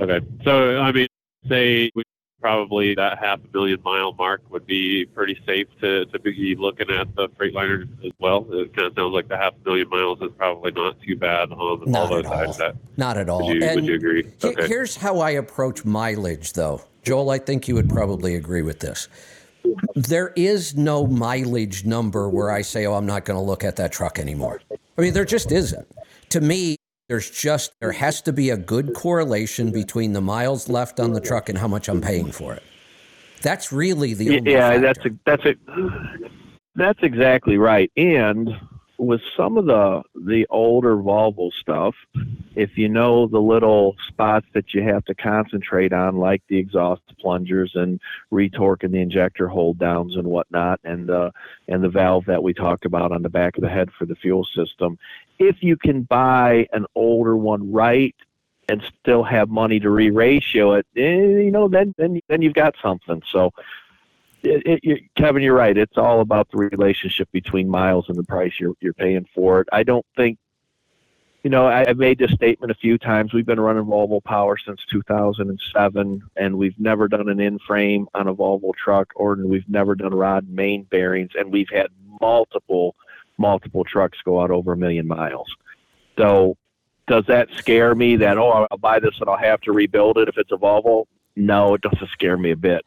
Okay, 0.00 0.20
so 0.44 0.78
I 0.80 0.92
mean, 0.92 1.08
say 1.48 1.90
we 1.94 2.02
probably 2.40 2.94
that 2.94 3.18
half 3.18 3.40
a 3.40 3.56
million 3.56 3.80
mile 3.84 4.12
mark 4.12 4.42
would 4.50 4.66
be 4.66 5.04
pretty 5.06 5.40
safe 5.46 5.66
to, 5.80 6.06
to 6.06 6.18
be 6.18 6.54
looking 6.58 6.90
at 6.90 7.14
the 7.16 7.28
Freightliner 7.30 7.82
as 8.04 8.12
well. 8.18 8.46
It 8.50 8.74
kind 8.74 8.86
of 8.88 8.94
sounds 8.94 9.12
like 9.12 9.28
the 9.28 9.36
half 9.36 9.54
a 9.54 9.68
million 9.68 9.88
miles 9.88 10.20
is 10.22 10.30
probably 10.36 10.70
not 10.72 11.00
too 11.02 11.16
bad 11.16 11.50
on 11.50 11.80
the 11.80 11.86
Not 11.90 12.12
all. 12.26 12.52
That 12.54 12.76
Not 12.96 13.16
at 13.16 13.28
all. 13.28 13.46
would 13.46 13.56
you, 13.62 13.74
would 13.74 13.84
you 13.86 13.94
agree? 13.94 14.30
he- 14.40 14.48
Okay. 14.48 14.68
Here's 14.68 14.96
how 14.96 15.18
I 15.20 15.30
approach 15.30 15.84
mileage, 15.84 16.52
though. 16.52 16.82
Joel, 17.02 17.30
I 17.30 17.38
think 17.38 17.66
you 17.68 17.74
would 17.74 17.88
probably 17.88 18.34
agree 18.34 18.62
with 18.62 18.80
this. 18.80 19.08
There 19.94 20.32
is 20.36 20.76
no 20.76 21.06
mileage 21.06 21.84
number 21.84 22.28
where 22.28 22.50
I 22.50 22.62
say, 22.62 22.86
oh, 22.86 22.94
I'm 22.94 23.06
not 23.06 23.24
going 23.24 23.36
to 23.38 23.42
look 23.44 23.64
at 23.64 23.76
that 23.76 23.92
truck 23.92 24.18
anymore. 24.18 24.60
I 24.96 25.00
mean, 25.00 25.12
there 25.12 25.24
just 25.24 25.52
isn't. 25.52 25.86
To 26.30 26.40
me, 26.40 26.76
there's 27.08 27.30
just, 27.30 27.72
there 27.80 27.92
has 27.92 28.20
to 28.22 28.32
be 28.32 28.50
a 28.50 28.56
good 28.56 28.94
correlation 28.94 29.72
between 29.72 30.12
the 30.12 30.20
miles 30.20 30.68
left 30.68 31.00
on 31.00 31.12
the 31.12 31.20
truck 31.20 31.48
and 31.48 31.58
how 31.58 31.68
much 31.68 31.88
I'm 31.88 32.00
paying 32.00 32.30
for 32.30 32.54
it. 32.54 32.62
That's 33.40 33.72
really 33.72 34.14
the 34.14 34.42
yeah, 34.44 34.78
that's 34.78 35.04
a, 35.04 35.10
that's 35.24 35.44
a, 35.44 35.54
that's 36.74 36.98
exactly 37.02 37.56
right. 37.56 37.90
And 37.96 38.50
with 38.98 39.20
some 39.36 39.56
of 39.56 39.66
the 39.66 40.02
the 40.16 40.44
older 40.50 40.96
Volvo 40.96 41.52
stuff, 41.52 41.94
if 42.56 42.76
you 42.76 42.88
know 42.88 43.28
the 43.28 43.40
little 43.40 43.94
spots 44.08 44.46
that 44.54 44.74
you 44.74 44.82
have 44.82 45.04
to 45.04 45.14
concentrate 45.14 45.92
on, 45.92 46.16
like 46.16 46.42
the 46.48 46.58
exhaust 46.58 47.02
plungers 47.20 47.72
and 47.74 48.00
retorquing 48.32 48.90
the 48.90 49.00
injector 49.00 49.46
hold 49.46 49.78
downs 49.78 50.16
and 50.16 50.26
whatnot, 50.26 50.80
and 50.82 51.10
uh, 51.10 51.30
and 51.68 51.84
the 51.84 51.88
valve 51.88 52.24
that 52.26 52.42
we 52.42 52.52
talked 52.52 52.84
about 52.84 53.12
on 53.12 53.22
the 53.22 53.28
back 53.28 53.56
of 53.56 53.62
the 53.62 53.70
head 53.70 53.88
for 53.96 54.04
the 54.04 54.16
fuel 54.16 54.44
system, 54.56 54.98
if 55.38 55.62
you 55.62 55.76
can 55.76 56.02
buy 56.02 56.66
an 56.72 56.86
older 56.94 57.36
one 57.36 57.72
right 57.72 58.14
and 58.68 58.82
still 59.00 59.22
have 59.22 59.48
money 59.48 59.80
to 59.80 59.90
re-ratio 59.90 60.74
it, 60.74 60.86
eh, 60.96 61.00
you 61.00 61.50
know, 61.50 61.68
then 61.68 61.94
then 61.96 62.20
then 62.28 62.42
you've 62.42 62.54
got 62.54 62.74
something. 62.82 63.22
So 63.30 63.52
it, 64.42 64.62
it, 64.66 64.80
you, 64.82 64.98
Kevin, 65.16 65.42
you're 65.42 65.54
right. 65.54 65.76
It's 65.76 65.96
all 65.96 66.20
about 66.20 66.48
the 66.50 66.58
relationship 66.58 67.30
between 67.32 67.68
miles 67.68 68.08
and 68.08 68.16
the 68.16 68.24
price 68.24 68.52
you're 68.58 68.74
you're 68.80 68.92
paying 68.92 69.26
for 69.34 69.60
it. 69.60 69.68
I 69.72 69.82
don't 69.82 70.06
think, 70.16 70.38
you 71.42 71.50
know, 71.50 71.66
I, 71.66 71.86
have 71.86 71.96
made 71.96 72.18
this 72.18 72.32
statement 72.32 72.70
a 72.70 72.74
few 72.74 72.98
times. 72.98 73.32
We've 73.32 73.46
been 73.46 73.60
running 73.60 73.84
Volvo 73.84 74.22
Power 74.22 74.56
since 74.58 74.84
2007, 74.90 76.22
and 76.36 76.58
we've 76.58 76.78
never 76.78 77.08
done 77.08 77.28
an 77.28 77.40
in-frame 77.40 78.06
on 78.14 78.28
a 78.28 78.34
Volvo 78.34 78.74
truck, 78.74 79.12
or 79.16 79.36
we've 79.36 79.68
never 79.68 79.94
done 79.94 80.14
rod 80.14 80.48
main 80.48 80.84
bearings, 80.84 81.30
and 81.38 81.52
we've 81.52 81.70
had 81.70 81.88
multiple 82.20 82.94
multiple 83.38 83.84
trucks 83.84 84.18
go 84.24 84.40
out 84.40 84.50
over 84.50 84.72
a 84.72 84.76
million 84.76 85.06
miles. 85.06 85.48
So, 86.18 86.56
does 87.06 87.24
that 87.28 87.48
scare 87.56 87.94
me? 87.94 88.16
That 88.16 88.36
oh, 88.36 88.66
I'll 88.70 88.78
buy 88.78 89.00
this 89.00 89.14
and 89.20 89.30
I'll 89.30 89.38
have 89.38 89.60
to 89.62 89.72
rebuild 89.72 90.18
it 90.18 90.28
if 90.28 90.36
it's 90.36 90.52
a 90.52 90.56
Volvo? 90.56 91.06
No, 91.36 91.74
it 91.74 91.80
doesn't 91.80 92.10
scare 92.10 92.36
me 92.36 92.50
a 92.50 92.56
bit 92.56 92.84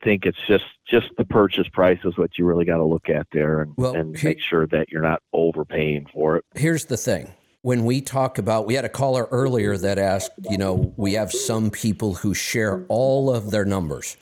I 0.00 0.04
think 0.04 0.24
it's 0.24 0.38
just 0.48 0.64
just 0.88 1.08
the 1.18 1.24
purchase 1.24 1.68
price 1.68 1.98
is 2.04 2.16
what 2.16 2.38
you 2.38 2.46
really 2.46 2.64
got 2.64 2.78
to 2.78 2.84
look 2.84 3.08
at 3.08 3.26
there 3.32 3.60
and, 3.60 3.74
well, 3.76 3.94
and 3.94 4.16
make 4.22 4.40
sure 4.40 4.66
that 4.68 4.88
you're 4.88 5.02
not 5.02 5.22
overpaying 5.32 6.06
for 6.12 6.36
it. 6.36 6.44
Here's 6.54 6.86
the 6.86 6.96
thing. 6.96 7.32
When 7.62 7.84
we 7.84 8.00
talk 8.00 8.38
about, 8.38 8.66
we 8.66 8.74
had 8.74 8.86
a 8.86 8.88
caller 8.88 9.28
earlier 9.30 9.76
that 9.76 9.98
asked, 9.98 10.30
you 10.48 10.56
know, 10.56 10.94
we 10.96 11.12
have 11.12 11.30
some 11.30 11.70
people 11.70 12.14
who 12.14 12.32
share 12.32 12.86
all 12.88 13.32
of 13.32 13.50
their 13.50 13.66
numbers, 13.66 14.16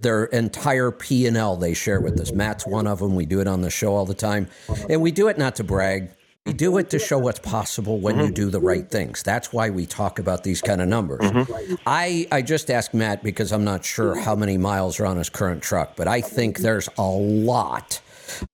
their 0.00 0.24
entire 0.26 0.90
P 0.90 1.26
and 1.26 1.36
L. 1.36 1.56
They 1.56 1.74
share 1.74 2.00
with 2.00 2.18
us. 2.20 2.32
Matt's 2.32 2.66
one 2.66 2.86
of 2.86 2.98
them. 2.98 3.14
We 3.14 3.26
do 3.26 3.40
it 3.40 3.46
on 3.46 3.60
the 3.60 3.70
show 3.70 3.94
all 3.94 4.06
the 4.06 4.14
time, 4.14 4.48
and 4.88 5.00
we 5.00 5.10
do 5.10 5.28
it 5.28 5.38
not 5.38 5.56
to 5.56 5.64
brag. 5.64 6.10
We 6.46 6.54
do 6.54 6.78
it 6.78 6.88
to 6.90 6.98
show 6.98 7.18
what's 7.18 7.38
possible 7.38 8.00
when 8.00 8.16
mm-hmm. 8.16 8.26
you 8.26 8.32
do 8.32 8.50
the 8.50 8.60
right 8.60 8.90
things. 8.90 9.22
That's 9.22 9.52
why 9.52 9.68
we 9.68 9.84
talk 9.84 10.18
about 10.18 10.42
these 10.42 10.62
kind 10.62 10.80
of 10.80 10.88
numbers. 10.88 11.20
Mm-hmm. 11.20 11.74
I, 11.86 12.26
I 12.32 12.40
just 12.40 12.70
asked 12.70 12.94
Matt 12.94 13.22
because 13.22 13.52
I'm 13.52 13.62
not 13.62 13.84
sure 13.84 14.18
how 14.18 14.34
many 14.34 14.56
miles 14.56 14.98
are 15.00 15.06
on 15.06 15.18
his 15.18 15.28
current 15.28 15.62
truck, 15.62 15.96
but 15.96 16.08
I 16.08 16.22
think 16.22 16.58
there's 16.58 16.88
a 16.96 17.06
lot. 17.06 18.00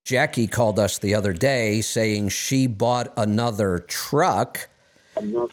Jackie 0.03 0.47
called 0.47 0.79
us 0.79 0.97
the 0.97 1.15
other 1.15 1.33
day 1.33 1.79
saying 1.81 2.29
she 2.29 2.67
bought 2.67 3.13
another 3.15 3.79
truck. 3.79 4.69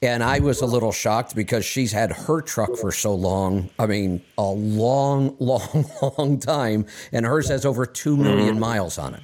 And 0.03 0.23
I 0.23 0.39
was 0.39 0.61
a 0.61 0.67
little 0.67 0.93
shocked 0.93 1.35
because 1.35 1.65
she's 1.65 1.93
had 1.93 2.13
her 2.13 2.41
truck 2.41 2.77
for 2.77 2.93
so 2.93 3.15
long. 3.15 3.71
I 3.79 3.87
mean, 3.87 4.23
a 4.39 4.45
long, 4.45 5.37
long, 5.41 5.85
long 6.03 6.39
time. 6.39 6.87
And 7.13 7.27
hers 7.27 7.49
has 7.49 7.65
over 7.65 7.87
2 7.87 8.17
million 8.17 8.51
mm-hmm. 8.51 8.61
miles 8.61 8.99
on 8.99 9.15
it. 9.15 9.23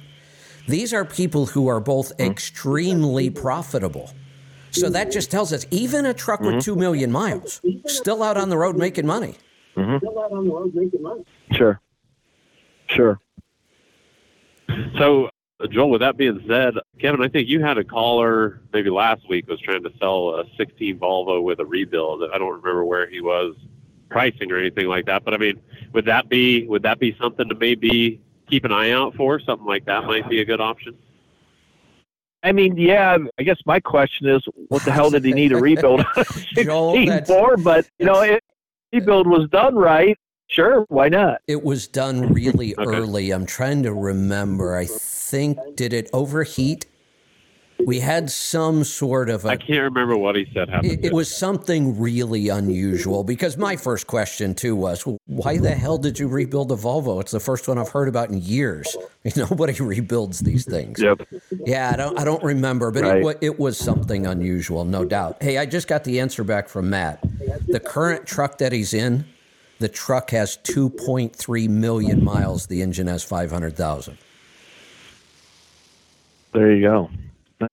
These 0.67 0.93
are 0.93 1.05
people 1.05 1.47
who 1.47 1.67
are 1.67 1.79
both 1.79 2.15
mm-hmm. 2.17 2.31
extremely 2.31 3.29
profitable. 3.29 4.11
So 4.71 4.89
that 4.89 5.11
just 5.11 5.29
tells 5.29 5.51
us 5.51 5.65
even 5.69 6.05
a 6.05 6.13
truck 6.13 6.39
mm-hmm. 6.39 6.55
with 6.55 6.65
2 6.65 6.75
million 6.75 7.11
miles 7.11 7.61
still 7.87 8.23
out 8.23 8.37
on 8.37 8.49
the 8.49 8.57
road 8.57 8.77
making 8.77 9.05
money. 9.05 9.35
Mm-hmm. 9.75 9.97
Still 9.97 10.19
out 10.19 10.31
on 10.31 10.45
the 10.45 10.53
road 10.53 10.73
making 10.73 11.01
money. 11.01 11.25
Sure. 11.51 11.79
Sure. 12.87 13.19
So, 14.97 15.29
Joel, 15.69 15.89
with 15.89 16.01
that 16.01 16.17
being 16.17 16.43
said, 16.47 16.75
Kevin, 16.99 17.21
I 17.21 17.27
think 17.27 17.47
you 17.47 17.61
had 17.61 17.77
a 17.77 17.83
caller 17.83 18.61
maybe 18.73 18.89
last 18.89 19.27
week 19.29 19.47
was 19.47 19.59
trying 19.59 19.83
to 19.83 19.91
sell 19.99 20.39
a 20.39 20.43
16 20.57 20.97
Volvo 20.97 21.43
with 21.43 21.59
a 21.59 21.65
rebuild. 21.65 22.23
I 22.33 22.37
don't 22.37 22.61
remember 22.61 22.85
where 22.85 23.09
he 23.09 23.21
was 23.21 23.55
pricing 24.09 24.51
or 24.51 24.57
anything 24.57 24.87
like 24.87 25.05
that, 25.05 25.23
but 25.23 25.33
I 25.33 25.37
mean, 25.37 25.61
would 25.93 26.05
that 26.05 26.29
be 26.29 26.67
would 26.67 26.83
that 26.83 26.99
be 26.99 27.15
something 27.19 27.47
to 27.49 27.55
maybe 27.55 28.21
keep 28.49 28.65
an 28.65 28.71
eye 28.71 28.91
out 28.91 29.15
for? 29.15 29.39
Something 29.39 29.67
like 29.67 29.85
that 29.85 30.05
might 30.05 30.29
be 30.29 30.41
a 30.41 30.45
good 30.45 30.61
option. 30.61 30.97
I 32.43 32.51
mean, 32.51 32.75
yeah. 32.75 33.17
I 33.37 33.43
guess 33.43 33.57
my 33.65 33.79
question 33.79 34.27
is, 34.27 34.43
what 34.69 34.83
the 34.83 34.91
hell 34.91 35.11
did 35.11 35.23
he 35.23 35.31
need 35.31 35.51
a 35.51 35.57
rebuild 35.57 36.03
Joel, 36.55 37.23
for? 37.25 37.57
But 37.57 37.87
you 37.99 38.05
know, 38.05 38.21
if 38.21 38.39
rebuild 38.91 39.27
was 39.27 39.47
done 39.49 39.75
right, 39.75 40.17
sure, 40.51 40.85
why 40.89 41.09
not? 41.09 41.41
It 41.47 41.63
was 41.63 41.87
done 41.87 42.33
really 42.33 42.75
okay. 42.77 42.85
early. 42.85 43.31
I'm 43.31 43.45
trying 43.45 43.83
to 43.83 43.93
remember. 43.93 44.75
I 44.75 44.85
think 44.85 45.57
did 45.75 45.93
it 45.93 46.09
overheat 46.13 46.85
we 47.85 47.99
had 47.99 48.29
some 48.29 48.83
sort 48.83 49.29
of 49.29 49.45
I 49.45 49.51
I 49.51 49.57
can't 49.57 49.83
remember 49.83 50.17
what 50.17 50.35
he 50.35 50.47
said 50.53 50.69
happened. 50.69 50.91
It, 50.91 51.05
it, 51.05 51.13
was 51.13 51.33
something 51.33 51.99
really 51.99 52.49
unusual 52.49 53.23
because 53.23 53.57
my 53.57 53.75
first 53.75 54.07
question 54.07 54.55
too 54.55 54.75
was, 54.75 55.03
why 55.25 55.57
the 55.57 55.71
hell 55.71 55.97
did 55.97 56.17
you 56.17 56.27
rebuild 56.27 56.71
a 56.71 56.75
Volvo? 56.75 57.21
It's 57.21 57.31
the 57.31 57.39
first 57.39 57.67
one 57.67 57.77
I've 57.77 57.89
heard 57.89 58.07
about 58.07 58.29
in 58.29 58.41
years. 58.41 58.95
Nobody 59.35 59.73
rebuilds 59.73 60.39
these 60.39 60.65
things. 60.65 61.01
Yep. 61.01 61.27
Yeah, 61.65 61.91
I 61.93 61.97
don't 61.97 62.19
I 62.19 62.23
don't 62.23 62.43
remember, 62.43 62.91
but 62.91 63.03
right. 63.03 63.25
it, 63.25 63.37
it 63.41 63.59
was 63.59 63.77
something 63.77 64.25
unusual, 64.25 64.85
no 64.85 65.05
doubt. 65.05 65.41
Hey, 65.41 65.57
I 65.57 65.65
just 65.65 65.87
got 65.87 66.03
the 66.03 66.19
answer 66.19 66.43
back 66.43 66.69
from 66.69 66.89
Matt. 66.89 67.19
The 67.67 67.79
current 67.79 68.25
truck 68.25 68.57
that 68.59 68.71
he's 68.71 68.93
in, 68.93 69.25
the 69.81 69.89
truck 69.89 70.29
has 70.29 70.57
2.3 70.57 71.67
million 71.67 72.23
miles. 72.23 72.67
The 72.67 72.81
engine 72.81 73.07
has 73.07 73.23
500,000. 73.23 74.17
There 76.53 76.71
you 76.71 76.81
go. 76.81 77.09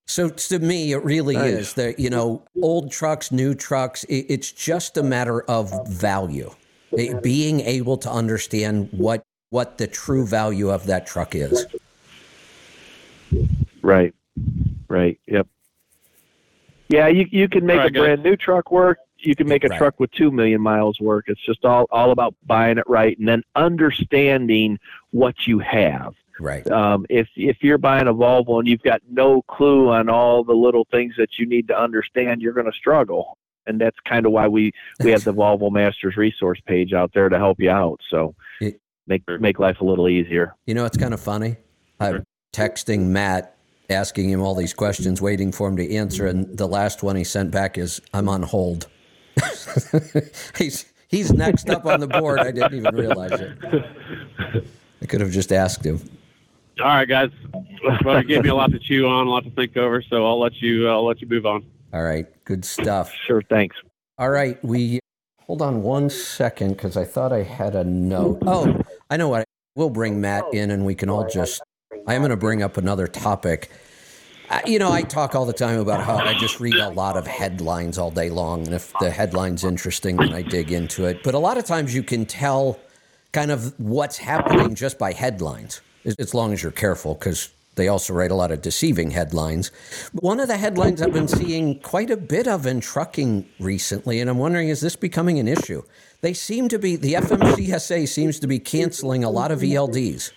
So 0.07 0.29
to 0.29 0.59
me, 0.59 0.93
it 0.93 1.05
really 1.05 1.35
nice. 1.35 1.53
is 1.53 1.75
that 1.75 1.99
you 1.99 2.11
know, 2.11 2.43
old 2.63 2.91
trucks, 2.91 3.31
new 3.31 3.55
trucks. 3.55 4.05
It, 4.05 4.27
it's 4.29 4.53
just 4.53 4.97
a 4.97 5.03
matter 5.03 5.43
of 5.43 5.73
value, 5.89 6.51
it, 6.93 7.23
being 7.23 7.61
able 7.61 7.97
to 7.99 8.11
understand 8.11 8.89
what 8.93 9.23
what 9.51 9.79
the 9.79 9.87
true 9.87 10.27
value 10.27 10.71
of 10.71 10.87
that 10.87 11.07
truck 11.07 11.35
is. 11.35 11.67
Right. 13.81 14.15
Right. 14.89 15.19
Yep. 15.27 15.47
Yeah, 16.89 17.09
you 17.09 17.27
you 17.31 17.49
can 17.49 17.65
make 17.65 17.79
right, 17.79 17.89
a 17.89 17.99
brand 17.99 18.23
new 18.23 18.37
truck 18.37 18.71
work. 18.71 18.99
You 19.21 19.35
can 19.35 19.49
make 19.49 19.65
a 19.65 19.69
right. 19.69 19.79
truck 19.79 19.99
with 19.99 20.11
two 20.13 20.31
million 20.31 20.61
miles 20.61 21.01
work. 21.01 21.25
It's 21.29 21.45
just 21.45 21.65
all 21.65 21.87
all 21.91 22.11
about 22.11 22.35
buying 22.47 22.79
it 22.79 22.85
right 22.87 23.19
and 23.19 23.27
then 23.27 23.43
understanding 23.57 24.79
what 25.11 25.47
you 25.47 25.59
have. 25.59 26.15
Right. 26.41 26.69
Um, 26.71 27.05
if 27.09 27.29
if 27.37 27.63
you're 27.63 27.79
buying 27.79 28.07
a 28.07 28.15
Volvo 28.15 28.59
and 28.59 28.69
you've 28.69 28.83
got 28.83 29.01
no 29.11 29.43
clue 29.43 29.91
on 29.91 30.09
all 30.09 30.45
the 30.45 30.55
little 30.55 30.87
things 30.91 31.15
that 31.19 31.39
you 31.39 31.47
need 31.47 31.69
to 31.69 31.79
understand, 31.79 32.43
you're 32.43 32.53
going 32.53 32.71
to 32.71 32.77
struggle. 32.77 33.37
And 33.67 33.81
that's 33.81 33.99
kind 34.07 34.25
of 34.25 34.33
why 34.33 34.49
we 34.49 34.73
we 35.01 35.11
have 35.11 35.25
the 35.25 35.35
Volvo 35.35 35.71
Masters 35.71 36.17
resource 36.17 36.61
page 36.67 36.93
out 36.93 37.13
there 37.13 37.29
to 37.29 37.37
help 37.37 37.61
you 37.61 37.71
out. 37.71 38.01
So 38.09 38.35
it, 38.61 38.81
make 39.07 39.23
make 39.41 39.59
life 39.59 39.81
a 39.81 39.85
little 39.85 40.09
easier. 40.09 40.55
You 40.67 40.75
know, 40.75 40.85
it's 40.85 40.97
kind 40.97 41.13
of 41.13 41.21
funny. 41.21 41.57
I'm 42.01 42.25
texting 42.55 43.07
Matt 43.07 43.57
asking 43.91 44.31
him 44.31 44.41
all 44.41 44.55
these 44.55 44.75
questions, 44.75 45.21
waiting 45.21 45.51
for 45.51 45.69
him 45.69 45.77
to 45.77 45.95
answer, 45.95 46.27
and 46.27 46.57
the 46.57 46.69
last 46.69 47.03
one 47.03 47.17
he 47.17 47.25
sent 47.25 47.51
back 47.51 47.77
is, 47.77 48.01
"I'm 48.15 48.29
on 48.29 48.43
hold." 48.43 48.87
he's 50.59 50.87
he's 51.09 51.33
next 51.33 51.71
up 51.71 51.87
on 51.87 52.01
the 52.01 52.07
board. 52.07 52.41
I 52.41 52.51
didn't 52.51 52.75
even 52.75 52.95
realize 52.95 53.33
it. 53.33 54.65
I 55.03 55.07
could 55.07 55.21
have 55.21 55.31
just 55.31 55.53
asked 55.53 55.85
him. 55.85 56.01
All 56.81 56.87
right, 56.87 57.09
guys. 57.09 57.31
Well, 58.05 58.23
you 58.23 58.29
gave 58.29 58.43
me 58.45 58.51
a 58.51 58.55
lot 58.55 58.71
to 58.71 58.79
chew 58.79 59.07
on, 59.09 59.27
a 59.27 59.31
lot 59.31 59.45
to 59.45 59.51
think 59.51 59.77
over, 59.77 60.01
so 60.03 60.27
I'll 60.27 60.39
let 60.39 60.61
you. 60.61 60.89
Uh, 60.89 60.93
I'll 60.93 61.05
let 61.05 61.21
you 61.21 61.27
move 61.27 61.47
on. 61.47 61.65
All 61.93 62.03
right, 62.03 62.27
good 62.45 62.65
stuff. 62.65 63.13
Sure, 63.27 63.43
thanks. 63.43 63.77
All 64.19 64.31
right, 64.31 64.63
we 64.65 65.01
hold 65.41 65.63
on 65.63 65.83
one 65.83 66.11
second 66.11 66.71
because 66.71 66.97
I 66.97 67.05
thought 67.05 67.33
I 67.33 67.43
had 67.43 67.75
a 67.75 67.85
note. 67.85 68.39
Oh, 68.47 68.81
I 69.11 69.17
know 69.17 69.29
what. 69.29 69.45
We'll 69.75 69.91
bring 69.91 70.21
Matt 70.21 70.45
in, 70.53 70.71
and 70.71 70.85
we 70.85 70.95
can 70.95 71.09
all 71.09 71.27
just. 71.27 71.63
I 72.07 72.15
am 72.15 72.21
going 72.21 72.31
to 72.31 72.37
bring 72.37 72.63
up 72.63 72.77
another 72.77 73.07
topic. 73.07 73.71
You 74.67 74.79
know, 74.79 74.93
I 74.93 75.03
talk 75.03 75.35
all 75.35 75.45
the 75.45 75.53
time 75.53 75.79
about 75.81 76.05
how 76.05 76.17
I 76.17 76.35
just 76.35 76.61
read 76.61 76.75
a 76.75 76.89
lot 76.89 77.17
of 77.17 77.27
headlines 77.27 77.99
all 77.99 78.11
day 78.11 78.31
long, 78.31 78.67
and 78.67 78.75
if 78.75 78.93
the 79.01 79.11
headline's 79.11 79.65
interesting, 79.65 80.17
then 80.17 80.33
I 80.33 80.43
dig 80.43 80.73
into 80.73 81.05
it. 81.07 81.23
But 81.23 81.35
a 81.35 81.39
lot 81.39 81.59
of 81.59 81.65
times, 81.65 81.95
you 81.95 82.03
can 82.03 82.27
tell 82.27 82.79
kind 83.33 83.51
of 83.51 83.79
what's 83.79 84.17
happening 84.19 84.75
just 84.75 84.99
by 84.99 85.13
headlines 85.13 85.81
as 86.19 86.33
long 86.33 86.53
as 86.53 86.63
you're 86.63 86.73
careful, 86.73 87.15
because 87.15 87.51
they 87.75 87.89
also 87.89 88.13
write 88.13 88.31
a 88.31 88.35
lot 88.35 88.51
of 88.51 88.63
deceiving 88.63 89.11
headlines. 89.11 89.71
One 90.13 90.41
of 90.41 90.49
the 90.49 90.57
headlines 90.57 91.01
I've 91.01 91.13
been 91.13 91.29
seeing 91.29 91.79
quite 91.81 92.11
a 92.11 92.17
bit 92.17 92.49
of 92.49 92.67
in 92.67 92.81
trucking 92.81 93.47
recently, 93.61 94.21
and 94.21 94.29
I'm 94.29 94.39
wondering 94.39 94.69
is 94.69 94.81
this 94.81 94.97
becoming 94.97 95.39
an 95.39 95.49
issue? 95.49 95.83
They 96.21 96.35
seem 96.35 96.69
to 96.69 96.79
be, 96.79 96.97
the 96.97 97.15
FMCSA 97.15 98.09
seems 98.09 98.41
to 98.41 98.49
be 98.49 98.59
canceling 98.59 99.23
a 99.23 99.31
lot 99.31 99.53
of 99.53 99.61
ELDs. 99.61 100.33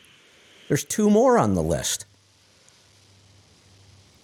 There's 0.67 0.85
two 0.85 1.09
more 1.09 1.39
on 1.39 1.55
the 1.55 1.63
list. 1.63 2.05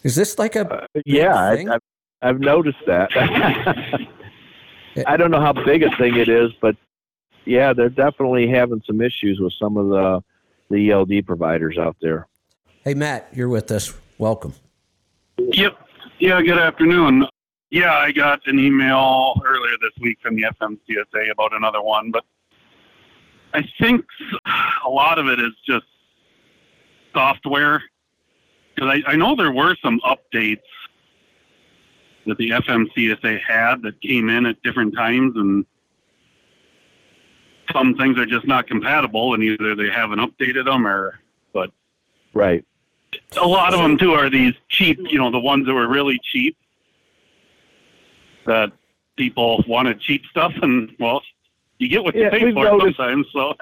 Is 0.04 0.16
this 0.16 0.38
like 0.40 0.56
a. 0.56 0.70
Uh, 0.70 0.88
yeah, 1.06 1.36
I, 1.36 1.58
have 1.58 1.82
I've 2.22 2.40
noticed 2.40 2.78
that. 2.88 3.10
I 5.06 5.18
don't 5.18 5.32
know 5.32 5.42
how 5.42 5.54
big 5.54 5.84
a 5.84 5.96
thing 5.98 6.16
it 6.16 6.30
is, 6.30 6.52
but 6.62 6.76
yeah, 7.46 7.74
they're 7.74 7.90
definitely 7.90 8.48
having 8.48 8.82
some 8.86 9.02
issues 9.02 9.40
with 9.40 9.54
some 9.54 9.78
of 9.78 9.90
the 9.90 10.24
the 10.70 10.92
ELD 10.92 11.26
providers 11.26 11.78
out 11.78 11.96
there. 12.02 12.28
Hey, 12.84 12.94
Matt, 12.94 13.30
you're 13.34 13.50
with 13.50 13.72
us. 13.72 13.94
Welcome. 14.18 14.54
Yep. 15.38 15.78
Yeah, 16.20 16.42
good 16.42 16.58
afternoon. 16.58 17.26
Yeah, 17.70 17.94
I 17.94 18.12
got 18.12 18.40
an 18.48 18.60
email 18.60 19.40
earlier 19.46 19.76
this 19.82 19.92
week 20.02 20.18
from 20.22 20.36
the 20.36 20.44
FMCSA 20.44 21.32
about 21.32 21.54
another 21.54 21.82
one, 21.82 22.12
but 22.12 22.24
I 23.54 23.64
think 23.80 24.06
a 24.86 24.90
lot 24.90 25.20
of 25.20 25.28
it 25.28 25.40
is 25.40 25.52
just 25.66 25.86
software. 27.14 27.84
Because 28.78 29.02
I, 29.08 29.12
I 29.14 29.16
know 29.16 29.36
there 29.36 29.52
were 29.52 29.76
some 29.82 30.00
updates 30.02 30.62
that 32.28 32.38
the 32.38 32.52
FMCSA 32.52 33.42
had 33.42 33.82
that 33.82 34.00
came 34.02 34.30
in 34.30 34.46
at 34.46 34.62
different 34.62 34.94
times, 34.96 35.36
and 35.36 35.66
some 37.74 37.96
things 37.96 38.20
are 38.20 38.26
just 38.28 38.46
not 38.46 38.68
compatible, 38.68 39.34
and 39.34 39.42
either 39.44 39.74
they 39.76 39.90
haven't 39.90 40.20
updated 40.20 40.66
them 40.66 40.86
or, 40.86 41.20
but 41.54 41.72
Right. 42.34 42.64
a 43.42 43.48
lot 43.48 43.74
of 43.74 43.80
them 43.80 43.98
too 43.98 44.12
are 44.14 44.30
these 44.30 44.54
cheap, 44.70 45.00
you 45.10 45.18
know, 45.18 45.32
the 45.32 45.40
ones 45.40 45.66
that 45.66 45.74
were 45.74 45.88
really 45.88 46.20
cheap 46.32 46.56
that 48.46 48.72
people 49.16 49.64
wanted 49.68 50.00
cheap 50.00 50.24
stuff, 50.30 50.54
and 50.62 50.94
well, 51.00 51.24
you 51.80 51.88
get 51.90 52.04
what 52.04 52.14
Yeah, 52.16 52.26
you 52.26 52.30
pay 52.30 52.52
for 52.52 52.64
noticed- 52.64 52.98
sometimes. 52.98 53.26
So 53.34 53.56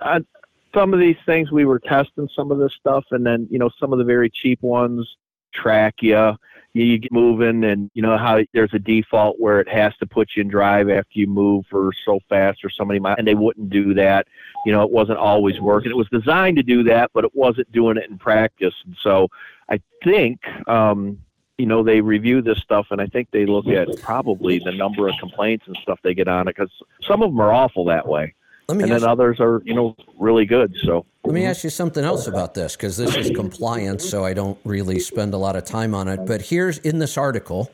some 0.76 0.94
of 0.94 1.00
these 1.00 1.18
things 1.26 1.52
we 1.52 1.66
were 1.66 1.80
testing 1.80 2.30
some 2.36 2.52
of 2.52 2.60
this 2.60 2.74
stuff, 2.74 3.06
and 3.12 3.26
then 3.26 3.48
you 3.50 3.58
know 3.58 3.70
some 3.80 3.94
of 3.94 3.98
the 3.98 4.06
very 4.06 4.30
cheap 4.30 4.62
ones 4.62 5.16
track 5.54 5.96
you. 6.02 6.34
You 6.74 6.98
get 6.98 7.12
moving, 7.12 7.64
and 7.64 7.90
you 7.94 8.02
know 8.02 8.18
how 8.18 8.42
there's 8.54 8.74
a 8.74 8.80
default 8.80 9.40
where 9.40 9.62
it 9.62 9.70
has 9.70 9.96
to 9.98 10.06
put 10.06 10.32
you 10.36 10.42
in 10.42 10.50
drive 10.50 10.90
after 10.90 11.12
you 11.14 11.26
move 11.26 11.66
for 11.70 11.92
so 12.06 12.20
fast 12.28 12.66
or 12.66 12.70
so 12.70 12.84
many 12.84 13.00
miles, 13.00 13.16
and 13.18 13.26
they 13.26 13.34
wouldn't 13.34 13.70
do 13.70 13.94
that. 13.94 14.28
You 14.66 14.74
know, 14.74 14.84
it 14.84 14.92
wasn't 14.92 15.18
always 15.18 15.60
working. 15.62 15.90
It 15.90 15.98
was 15.98 16.10
designed 16.10 16.58
to 16.58 16.64
do 16.64 16.84
that, 16.84 17.12
but 17.14 17.24
it 17.24 17.34
wasn't 17.34 17.72
doing 17.72 17.96
it 17.96 18.10
in 18.10 18.18
practice. 18.18 18.74
And 18.86 18.96
so, 19.02 19.30
I 19.70 19.80
think 20.04 20.42
um, 20.68 21.18
you 21.58 21.66
know 21.66 21.82
they 21.82 22.02
review 22.02 22.42
this 22.42 22.60
stuff, 22.60 22.88
and 22.92 23.00
I 23.00 23.08
think 23.08 23.30
they 23.32 23.46
look 23.46 23.68
at 23.68 23.88
probably 24.02 24.60
the 24.60 24.74
number 24.74 25.08
of 25.08 25.16
complaints 25.18 25.68
and 25.68 25.78
stuff 25.82 26.00
they 26.04 26.14
get 26.14 26.28
on 26.28 26.50
it 26.50 26.58
because 26.58 26.72
some 27.02 27.24
of 27.24 27.32
them 27.32 27.40
are 27.40 27.54
awful 27.54 27.86
that 27.86 28.06
way 28.06 28.36
Let 28.68 28.78
me 28.78 28.84
and 28.84 28.92
then 28.92 29.04
others 29.04 29.40
are 29.40 29.62
you 29.66 29.74
know 29.74 29.96
really 30.18 30.46
good 30.46 30.76
so 30.84 31.06
let 31.26 31.34
me 31.34 31.46
ask 31.46 31.64
you 31.64 31.72
something 31.72 32.04
else 32.04 32.28
about 32.28 32.54
this 32.54 32.76
because 32.76 32.98
this 32.98 33.16
is 33.16 33.32
compliance, 33.32 34.08
so 34.08 34.24
I 34.24 34.34
don't 34.34 34.60
really 34.64 35.00
spend 35.00 35.34
a 35.34 35.38
lot 35.38 35.56
of 35.56 35.66
time 35.66 35.96
on 35.96 36.08
it. 36.08 36.20
But 36.28 36.44
here's 36.44 36.78
in 36.80 37.00
this 37.00 37.18
article, 37.18 37.72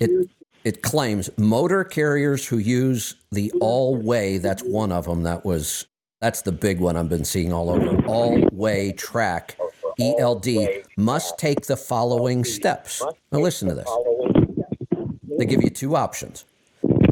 it 0.00 0.28
it 0.64 0.82
claims 0.82 1.30
motor 1.38 1.84
carriers 1.84 2.46
who 2.48 2.58
use 2.58 3.14
the 3.30 3.52
all 3.60 3.94
way. 3.94 4.38
That's 4.38 4.64
one 4.64 4.90
of 4.90 5.04
them. 5.04 5.22
That 5.22 5.44
was 5.44 5.86
that's 6.20 6.42
the 6.42 6.50
big 6.50 6.80
one 6.80 6.96
I've 6.96 7.08
been 7.08 7.24
seeing 7.24 7.52
all 7.52 7.70
over. 7.70 8.04
All 8.06 8.36
way 8.50 8.90
track 8.92 9.56
ELD 10.00 10.48
must 10.96 11.38
take 11.38 11.66
the 11.66 11.76
following 11.76 12.44
steps. 12.44 13.00
Now 13.30 13.38
listen 13.38 13.68
to 13.68 13.74
this. 13.76 13.90
They 15.38 15.44
give 15.44 15.62
you 15.62 15.70
two 15.70 15.94
options. 15.94 16.44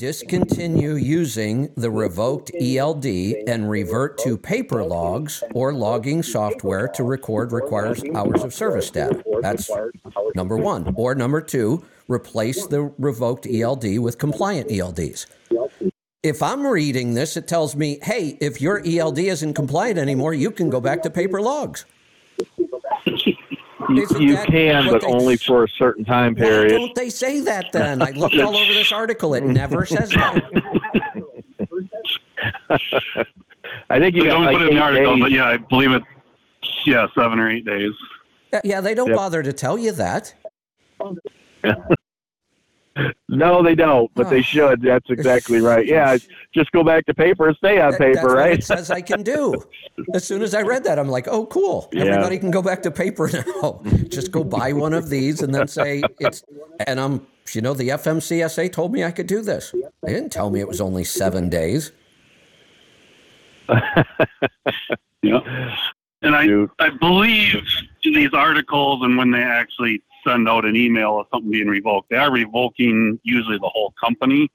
Discontinue 0.01 0.95
using 0.95 1.71
the 1.77 1.91
revoked 1.91 2.51
ELD 2.59 3.05
and 3.47 3.69
revert 3.69 4.17
to 4.21 4.39
paper 4.39 4.83
logs 4.83 5.45
or 5.53 5.75
logging 5.75 6.23
software 6.23 6.89
to 6.89 7.05
record 7.05 7.53
requires 7.53 8.03
hours 8.15 8.43
of 8.43 8.55
service 8.55 8.89
data. 8.89 9.23
That's 9.43 9.71
number 10.35 10.57
one. 10.57 10.95
Or 10.97 11.15
number 11.15 11.43
two, 11.43 11.85
replace 12.09 12.67
the 12.67 12.91
revoked 12.97 13.47
ELD 13.47 13.99
with 13.99 14.17
compliant 14.17 14.71
ELDs. 14.71 15.27
If 16.23 16.43
I'm 16.43 16.67
reading 16.67 17.13
this, 17.13 17.37
it 17.37 17.47
tells 17.47 17.77
me, 17.77 17.99
hey, 18.03 18.39
if 18.41 18.59
your 18.59 18.83
ELD 18.83 19.19
isn't 19.19 19.53
compliant 19.53 19.99
anymore, 19.99 20.33
you 20.33 20.51
can 20.51 20.71
go 20.71 20.81
back 20.81 21.03
to 21.03 21.11
paper 21.11 21.43
logs. 21.43 21.85
you, 23.97 24.07
you 24.21 24.35
that 24.35 24.47
can 24.49 24.89
but 24.91 25.03
they 25.03 25.07
only 25.09 25.37
for 25.37 25.65
a 25.65 25.69
certain 25.69 26.05
time 26.05 26.35
Why 26.35 26.41
period 26.41 26.79
don't 26.79 26.95
they 26.95 27.11
say 27.11 27.41
that 27.41 27.73
then? 27.73 28.03
I 28.03 28.11
looked 28.12 28.39
all 28.39 28.57
over 28.57 28.73
this 28.73 28.93
article. 28.93 29.35
It 29.35 29.45
never 29.45 29.85
says 29.87 30.11
that. 30.12 30.43
i 33.91 33.99
think 33.99 34.15
you 34.17 34.23
they 34.23 34.29
got 34.29 34.35
don't 34.35 34.45
like 34.45 34.57
put 34.57 34.62
it 34.62 34.69
in 34.71 34.75
the 34.77 34.81
article, 34.81 35.15
days. 35.15 35.23
but 35.23 35.31
yeah, 35.31 35.47
I 35.49 35.57
believe 35.57 35.93
it. 35.93 36.03
Yeah, 36.87 37.07
seven 37.15 37.39
or 37.39 37.51
eight 37.51 37.65
days. 37.65 37.93
Yeah, 38.53 38.61
Yeah, 38.65 38.81
they 38.81 38.95
don't 38.95 39.09
Yep. 39.09 39.17
bother 39.17 39.43
to 39.43 39.53
tell 39.53 39.79
you 39.79 39.93
that. 39.93 40.35
no 43.29 43.62
they 43.62 43.75
don't 43.75 44.11
but 44.15 44.27
Oh. 44.27 44.31
they 44.31 44.43
should 44.43 44.83
that's 44.83 45.09
exactly 45.11 45.61
right 45.61 45.87
yeah 45.87 46.17
just 46.53 46.73
go 46.73 46.83
back 46.83 47.07
to 47.07 47.15
paper 47.15 47.47
and 47.49 47.57
stay 47.57 47.81
on 47.81 47.93
That- 47.93 48.01
paper 48.01 48.15
that's 48.15 48.25
what 48.27 48.37
right 48.37 48.53
it 48.59 48.65
says 48.65 48.91
I 48.91 49.01
can 49.01 49.23
do. 49.23 49.55
As 50.15 50.25
soon 50.25 50.43
as 50.43 50.55
I 50.55 50.62
read 50.62 50.83
that, 50.85 50.99
I'm 50.99 51.09
like, 51.09 51.29
oh, 51.29 51.47
cool. 51.47 51.89
Yeah. 51.93 52.05
Everybody 52.05 52.39
can 52.39 52.51
go 52.51 52.62
back 52.62 52.83
to 52.83 52.91
paper 52.91 53.31
now. 53.62 53.83
Just 54.09 54.33
go 54.33 54.43
buy 54.43 54.73
one 54.73 54.93
of 54.95 55.09
these 55.09 55.43
and 55.43 55.55
then 55.55 55.69
say 55.69 56.03
it's. 56.19 56.43
And 56.87 56.99
I'm, 56.99 57.27
you 57.53 57.61
know, 57.61 57.75
the 57.75 57.91
FMCSA 57.91 58.73
told 58.73 58.91
me 58.93 59.05
I 59.05 59.11
could 59.11 59.27
do 59.27 59.43
this. 59.43 59.73
They 60.03 60.12
didn't 60.15 60.33
tell 60.33 60.49
me 60.51 60.61
it 60.61 60.67
was 60.69 60.81
only 60.81 61.05
seven 61.05 61.49
days. 61.51 61.93
Yeah. 65.23 65.41
And 66.23 66.35
I, 66.35 66.47
I 66.79 66.91
believe 66.91 67.62
these 68.03 68.33
articles 68.33 69.03
and 69.03 69.17
when 69.19 69.31
they 69.31 69.43
actually 69.43 70.03
send 70.27 70.49
out 70.49 70.65
an 70.65 70.77
email 70.77 71.21
of 71.21 71.27
something 71.33 71.51
being 71.51 71.69
revoked, 71.69 72.11
they 72.11 72.17
are 72.17 72.31
revoking 72.33 73.19
usually 73.23 73.59
the 73.59 73.69
whole 73.69 73.93
company. 74.03 74.51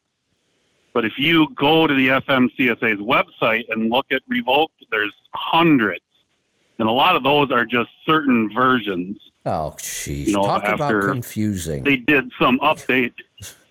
But 0.94 1.04
if 1.06 1.14
you 1.18 1.48
go 1.56 1.88
to 1.88 1.94
the 1.94 2.08
FMCSA's 2.08 3.02
website 3.02 3.64
and 3.70 3.90
look 3.90 4.06
at 4.12 4.22
revoked, 4.28 4.86
there's 4.92 5.14
hundreds. 5.34 6.02
And 6.80 6.88
a 6.88 6.92
lot 6.92 7.16
of 7.16 7.24
those 7.24 7.52
are 7.52 7.66
just 7.66 7.90
certain 8.06 8.50
versions. 8.54 9.18
Oh, 9.46 9.76
jeez. 9.78 10.28
You 10.28 10.34
know, 10.34 10.44
Talk 10.44 10.68
about 10.68 11.04
confusing. 11.04 11.84
They 11.84 11.98
did 11.98 12.32
some 12.40 12.60
update. 12.60 13.14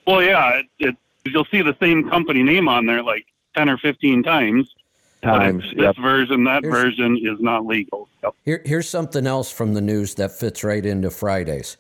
Well, 0.07 0.23
yeah, 0.23 0.59
it, 0.61 0.67
it, 0.79 0.97
you'll 1.25 1.47
see 1.47 1.63
the 1.63 1.77
same 1.81 2.09
company 2.09 2.43
name 2.43 2.69
on 2.69 2.87
there 2.87 3.03
like 3.03 3.27
10 3.57 3.69
or 3.71 3.79
15 3.79 4.23
times. 4.23 4.75
times 5.23 5.65
it's 5.67 5.75
yep 5.81 5.97
This 5.97 6.03
version, 6.03 6.45
that 6.45 6.63
Here's- 6.63 6.77
version 6.83 7.19
is 7.23 7.41
not 7.41 7.65
legal. 7.67 8.09
Yep. 8.23 8.35
Here, 8.45 8.63
here's 8.65 8.89
something 8.89 9.27
else 9.27 9.51
from 9.51 9.75
the 9.75 9.81
news 9.81 10.15
that 10.17 10.33
fits 10.33 10.63
right 10.63 10.85
into 10.85 11.11
Fridays. 11.11 11.77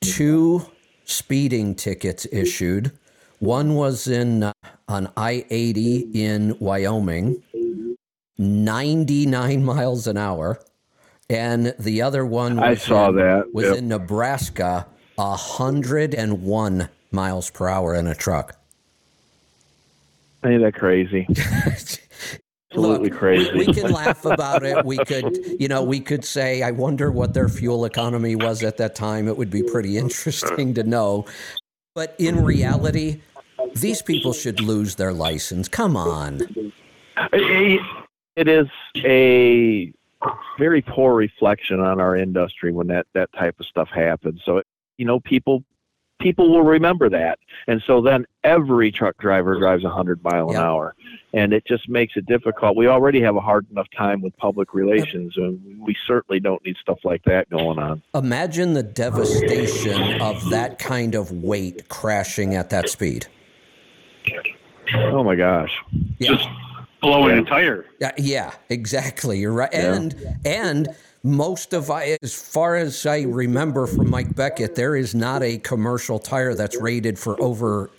Two 0.00 0.66
speeding 1.04 1.74
tickets 1.74 2.26
issued. 2.32 2.92
One 3.38 3.74
was 3.74 4.06
in 4.06 4.42
uh, 4.44 4.52
on 4.88 5.10
I 5.16 5.44
80 5.50 6.10
in 6.14 6.56
Wyoming, 6.58 7.42
99 8.38 9.64
miles 9.72 10.06
an 10.06 10.16
hour. 10.16 10.60
And 11.28 11.74
the 11.78 12.02
other 12.02 12.26
one 12.26 12.56
was 12.56 12.64
I 12.64 12.74
saw 12.74 13.08
in, 13.10 13.16
that, 13.16 13.54
was 13.54 13.66
yep. 13.66 13.76
in 13.76 13.88
Nebraska, 13.88 14.86
101 15.16 16.88
miles 17.12 17.50
per 17.50 17.68
hour 17.68 17.94
in 17.94 18.06
a 18.06 18.14
truck. 18.14 18.56
ain't 20.44 20.62
that 20.62 20.74
crazy 20.74 21.26
absolutely 22.72 23.10
Look, 23.10 23.18
crazy 23.18 23.52
We 23.52 23.72
can 23.72 23.92
laugh 23.92 24.24
about 24.24 24.62
it. 24.64 24.84
We 24.84 24.98
could, 24.98 25.36
you 25.60 25.68
know, 25.68 25.82
we 25.82 26.00
could 26.00 26.24
say, 26.24 26.62
I 26.62 26.70
wonder 26.70 27.10
what 27.10 27.34
their 27.34 27.48
fuel 27.48 27.84
economy 27.84 28.36
was 28.36 28.62
at 28.62 28.76
that 28.78 28.94
time. 28.94 29.28
It 29.28 29.36
would 29.36 29.50
be 29.50 29.62
pretty 29.62 29.98
interesting 29.98 30.74
to 30.74 30.82
know. 30.82 31.26
But 31.94 32.14
in 32.18 32.44
reality, 32.44 33.20
these 33.74 34.02
people 34.02 34.32
should 34.32 34.60
lose 34.60 34.94
their 34.96 35.12
license. 35.12 35.68
Come 35.68 35.96
on. 35.96 36.40
It- 37.32 37.80
it 38.36 38.48
is 38.48 38.68
a 38.98 39.92
very 40.58 40.80
poor 40.82 41.14
reflection 41.14 41.80
on 41.80 42.00
our 42.00 42.16
industry 42.16 42.72
when 42.72 42.86
that 42.86 43.06
that 43.12 43.30
type 43.32 43.58
of 43.58 43.66
stuff 43.66 43.88
happens. 43.88 44.40
So 44.44 44.62
you 44.96 45.04
know, 45.04 45.20
people 45.20 45.64
people 46.20 46.50
will 46.50 46.62
remember 46.62 47.08
that, 47.08 47.38
and 47.66 47.82
so 47.86 48.00
then 48.00 48.26
every 48.44 48.92
truck 48.92 49.16
driver 49.18 49.58
drives 49.58 49.82
100 49.84 50.22
mile 50.22 50.48
an 50.48 50.54
Yep. 50.54 50.62
hour, 50.62 50.94
and 51.34 51.52
it 51.52 51.64
just 51.66 51.88
makes 51.88 52.16
it 52.16 52.26
difficult. 52.26 52.76
We 52.76 52.86
already 52.86 53.20
have 53.22 53.36
a 53.36 53.40
hard 53.40 53.66
enough 53.70 53.88
time 53.96 54.20
with 54.22 54.36
public 54.36 54.72
relations, 54.74 55.36
and 55.36 55.58
we 55.80 55.96
certainly 56.06 56.38
don't 56.40 56.64
need 56.64 56.76
stuff 56.80 56.98
like 57.04 57.22
that 57.24 57.48
going 57.50 57.78
on. 57.78 58.02
Imagine 58.14 58.74
the 58.74 58.82
devastation 58.82 60.20
of 60.20 60.50
that 60.50 60.78
kind 60.78 61.14
of 61.14 61.32
weight 61.32 61.88
crashing 61.88 62.54
at 62.54 62.70
that 62.70 62.88
speed. 62.88 63.26
Oh 64.94 65.22
my 65.22 65.36
gosh! 65.36 65.72
Yeah. 66.18 66.32
Just 66.34 66.48
blowing 67.00 67.36
Yeah. 67.36 67.42
a 67.42 67.44
tire. 67.44 67.84
Yeah, 68.00 68.10
yeah, 68.18 68.50
exactly. 68.68 69.38
You're 69.38 69.52
right. 69.52 69.70
Yeah. 69.72 69.94
And 69.94 70.14
and 70.44 70.88
most 71.22 71.72
of 71.72 71.90
I, 71.90 72.16
as 72.22 72.34
far 72.34 72.76
as 72.76 73.04
I 73.06 73.22
remember 73.22 73.86
from 73.86 74.08
Mike 74.10 74.34
Beckett, 74.34 74.74
there 74.74 74.96
is 74.96 75.14
not 75.14 75.42
a 75.42 75.58
commercial 75.58 76.18
tire 76.18 76.54
that's 76.54 76.80
rated 76.80 77.18
for 77.18 77.40
over. 77.42 77.90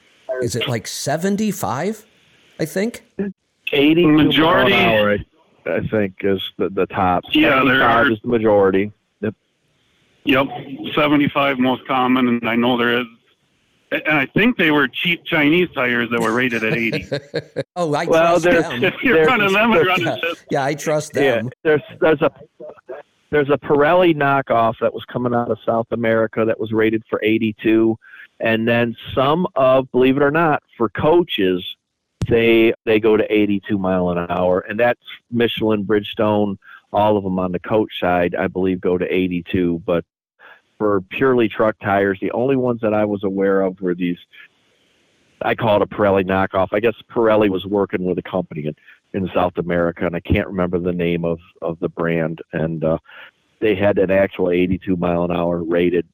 Is 0.41 0.55
it 0.55 0.67
like 0.67 0.87
seventy 0.87 1.51
five? 1.51 2.05
I 2.59 2.65
think. 2.65 3.03
80 3.73 4.05
Majority- 4.05 4.73
hour, 4.73 5.17
I, 5.65 5.69
I 5.77 5.87
think, 5.87 6.15
is 6.21 6.41
the 6.57 6.69
the 6.69 6.85
top. 6.87 7.23
Yeah, 7.31 7.63
there 7.63 7.79
75 7.79 7.81
are- 8.07 8.11
is 8.11 8.19
the 8.21 8.27
majority. 8.27 8.91
Yep. 9.21 9.35
Yep, 10.25 10.47
75 10.93 11.59
most 11.59 11.87
common, 11.87 12.27
and 12.27 12.49
I 12.49 12.55
know 12.55 12.77
there 12.77 12.99
is. 13.01 13.05
And 13.91 14.17
I 14.17 14.25
think 14.27 14.57
they 14.57 14.71
were 14.71 14.87
cheap 14.87 15.23
Chinese 15.25 15.67
tires 15.75 16.09
that 16.11 16.21
were 16.21 16.31
rated 16.33 16.63
at 16.63 16.73
80. 16.73 17.05
Oh, 17.75 17.93
I 17.93 18.05
Well, 18.05 18.39
trust 18.39 18.69
them. 18.69 18.83
if 18.83 18.93
you're 19.03 19.25
running 19.25 19.51
them 19.53 19.71
and 19.71 19.73
there's- 19.73 19.87
running 19.99 20.05
Yeah, 20.23 20.33
yeah, 20.51 20.65
I 20.65 20.73
trust 20.75 21.11
Yeah, 21.15 21.21
them. 21.35 21.49
there's 21.63 21.81
there's 21.99 22.21
a 22.21 22.31
there's 23.31 23.49
a 23.49 23.57
Pirelli 23.57 24.13
knockoff 24.13 24.75
that 24.81 24.93
was 24.93 25.05
coming 25.05 25.33
out 25.33 25.49
of 25.49 25.57
South 25.65 25.87
America 25.91 26.43
that 26.45 26.59
was 26.59 26.73
rated 26.73 27.03
for 27.09 27.19
82, 27.23 27.97
and 28.39 28.67
then 28.67 28.95
some 29.15 29.47
of, 29.55 29.89
believe 29.91 30.17
it 30.17 30.23
or 30.23 30.31
not, 30.31 30.61
for 30.77 30.89
coaches, 30.89 31.63
they 32.27 32.73
they 32.85 32.99
go 32.99 33.17
to 33.17 33.33
82 33.33 33.77
mile 33.77 34.09
an 34.09 34.27
hour, 34.29 34.59
and 34.59 34.79
that's 34.79 35.01
Michelin, 35.31 35.85
Bridgestone, 35.85 36.57
all 36.93 37.17
of 37.17 37.23
them 37.23 37.39
on 37.39 37.51
the 37.51 37.59
coach 37.59 37.99
side, 37.99 38.35
I 38.35 38.47
believe, 38.47 38.81
go 38.81 38.97
to 38.97 39.05
82. 39.05 39.81
But 39.85 40.05
for 40.77 41.01
purely 41.01 41.47
truck 41.47 41.77
tires, 41.79 42.19
the 42.21 42.31
only 42.31 42.55
ones 42.55 42.81
that 42.81 42.93
I 42.93 43.05
was 43.05 43.23
aware 43.23 43.61
of 43.61 43.79
were 43.81 43.95
these. 43.95 44.17
I 45.43 45.55
call 45.55 45.77
it 45.77 45.81
a 45.81 45.87
Pirelli 45.87 46.23
knockoff. 46.23 46.67
I 46.71 46.79
guess 46.79 46.93
Pirelli 47.09 47.49
was 47.49 47.65
working 47.65 48.03
with 48.03 48.17
a 48.19 48.21
company 48.21 48.67
in, 48.67 48.75
in 49.13 49.29
South 49.33 49.57
America, 49.57 50.05
and 50.05 50.15
I 50.15 50.19
can't 50.21 50.47
remember 50.47 50.79
the 50.79 50.93
name 50.93 51.25
of 51.25 51.39
of 51.61 51.79
the 51.79 51.89
brand. 51.89 52.41
And 52.53 52.83
uh, 52.83 52.97
they 53.59 53.75
had 53.75 53.97
an 53.97 54.11
actual 54.11 54.49
82 54.51 54.95
mile 54.95 55.23
an 55.23 55.31
hour 55.31 55.63
rated 55.63 56.07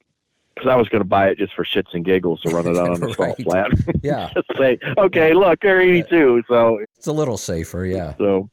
because 0.55 0.69
I 0.69 0.75
was 0.75 0.89
going 0.89 1.01
to 1.01 1.07
buy 1.07 1.29
it 1.29 1.37
just 1.37 1.53
for 1.53 1.63
shits 1.63 1.93
and 1.93 2.03
giggles 2.03 2.41
to 2.41 2.49
run 2.49 2.65
it 2.65 2.75
out 2.77 2.89
on 2.89 2.99
the 2.99 3.07
Right. 3.19 3.35
salt 3.37 3.41
flat. 3.43 3.71
Yeah. 4.01 4.29
just 4.33 4.47
say, 4.57 4.79
okay, 4.97 5.33
look, 5.35 5.59
they're 5.61 5.79
82. 5.81 6.43
So, 6.49 6.79
It's 6.97 7.05
a 7.07 7.11
little 7.13 7.37
safer, 7.37 7.85
yeah. 7.85 8.15
so, 8.17 8.49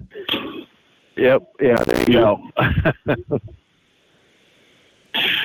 yep, 1.16 1.42
yeah, 1.60 1.76
there 1.84 2.00
you 2.00 2.12
go. 2.12 2.50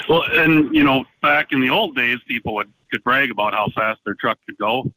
Well, 0.10 0.24
and 0.32 0.74
you 0.76 0.84
know, 0.84 1.06
back 1.22 1.52
in 1.52 1.62
the 1.62 1.70
old 1.70 1.96
days, 1.96 2.18
people 2.28 2.56
would 2.56 2.72
could 2.92 3.04
brag 3.04 3.30
about 3.30 3.54
how 3.54 3.70
fast 3.76 4.00
their 4.04 4.16
truck 4.16 4.40
could 4.48 4.58
go. 4.58 4.92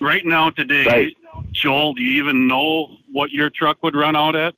Right 0.00 0.26
now, 0.26 0.50
today, 0.50 0.84
Right. 0.84 1.16
Joel, 1.52 1.94
do 1.94 2.02
you 2.02 2.22
even 2.22 2.46
know 2.46 2.88
what 3.12 3.30
your 3.30 3.50
truck 3.50 3.82
would 3.82 3.94
run 3.94 4.16
out 4.16 4.36
at? 4.36 4.54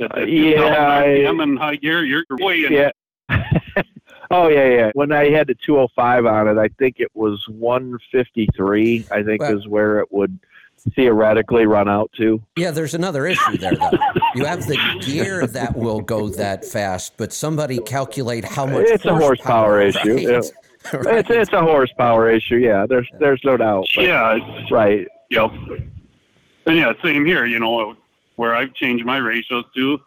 At 0.00 0.18
Uh, 0.18 0.20
yeah, 0.22 0.62
I- 1.00 1.06
RPM 1.08 1.42
and 1.42 1.58
high 1.58 1.76
gear, 1.76 2.04
you're 2.04 2.24
way 2.32 2.64
in. 2.64 2.72
yeah. 2.72 2.90
oh 4.30 4.48
yeah, 4.48 4.68
yeah. 4.68 4.90
When 4.94 5.10
I 5.12 5.30
had 5.30 5.46
the 5.48 5.54
205 5.54 6.26
on 6.26 6.48
it, 6.48 6.58
I 6.58 6.68
think 6.78 6.96
it 7.00 7.10
was 7.14 7.44
153. 7.48 9.06
I 9.10 9.22
think 9.22 9.40
Well- 9.42 9.56
is 9.58 9.66
where 9.66 9.98
it 10.00 10.08
would 10.12 10.38
theoretically 10.94 11.66
run 11.66 11.88
out 11.88 12.10
to. 12.16 12.40
Yeah, 12.56 12.70
there's 12.70 12.94
another 12.94 13.26
issue 13.26 13.56
there, 13.58 13.74
though. 13.74 13.90
You 14.36 14.44
have 14.44 14.64
the 14.66 14.76
gear 15.00 15.44
that 15.48 15.76
will 15.76 16.00
go 16.00 16.28
that 16.30 16.64
fast, 16.64 17.14
but 17.16 17.32
somebody 17.32 17.78
calculate 17.80 18.44
how 18.44 18.64
much. 18.66 18.86
It's 18.86 19.04
a 19.04 19.14
horsepower 19.16 19.80
issue, 19.80 20.14
right? 20.14 20.22
yeah. 20.22 20.40
Right. 20.92 21.18
It's 21.18 21.28
it's 21.30 21.52
a 21.52 21.60
horsepower 21.60 22.30
issue. 22.30 22.56
Yeah, 22.58 22.86
there's 22.88 23.08
there's 23.18 23.40
no 23.44 23.56
doubt. 23.56 23.88
but- 23.96 24.04
Yeah, 24.04 24.36
it's- 24.36 24.70
Right. 24.70 25.08
Yep. 25.30 25.50
And 26.66 26.76
yeah, 26.76 26.92
same 27.02 27.24
here. 27.24 27.44
You 27.46 27.58
know, 27.58 27.96
where 28.36 28.54
I've 28.54 28.74
changed 28.74 29.04
my 29.04 29.18
ratios 29.18 29.64
to, 29.74 30.00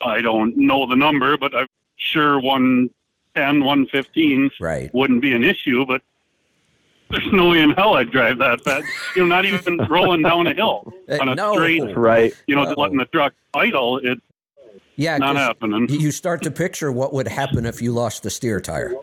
I 0.00 0.20
don't 0.20 0.56
know 0.56 0.86
the 0.86 0.96
number, 0.96 1.36
but 1.36 1.54
I'm 1.54 1.66
sure 1.96 2.38
110, 2.40 2.90
115 3.64 4.50
Right. 4.60 4.92
wouldn't 4.94 5.22
be 5.22 5.32
an 5.32 5.44
issue. 5.44 5.84
But 5.86 6.02
there's 7.10 7.32
no 7.32 7.50
way 7.50 7.60
in 7.60 7.70
hell 7.70 7.94
I'd 7.94 8.10
drive 8.10 8.38
that 8.38 8.62
fast. 8.62 8.86
You 9.16 9.22
know, 9.22 9.28
not 9.28 9.44
even 9.44 9.78
rolling 9.90 10.22
down 10.22 10.46
a 10.46 10.54
hill 10.54 10.92
Uh, 11.08 11.18
on 11.20 11.28
a 11.30 11.34
no. 11.34 11.54
straight. 11.54 11.96
Right. 11.96 12.32
You 12.46 12.56
know, 12.56 12.64
No. 12.64 12.74
letting 12.76 12.98
the 12.98 13.06
truck 13.06 13.34
idle. 13.54 13.98
It's 13.98 14.20
Yeah, 14.96 15.18
not 15.18 15.34
'cause 15.36 15.46
happening. 15.46 15.88
you 15.88 16.10
start 16.10 16.42
to 16.42 16.50
picture 16.50 16.90
what 16.92 17.12
would 17.12 17.28
happen 17.28 17.66
if 17.66 17.82
you 17.82 17.92
lost 17.92 18.22
the 18.22 18.30
steer 18.30 18.60
tire. 18.60 18.94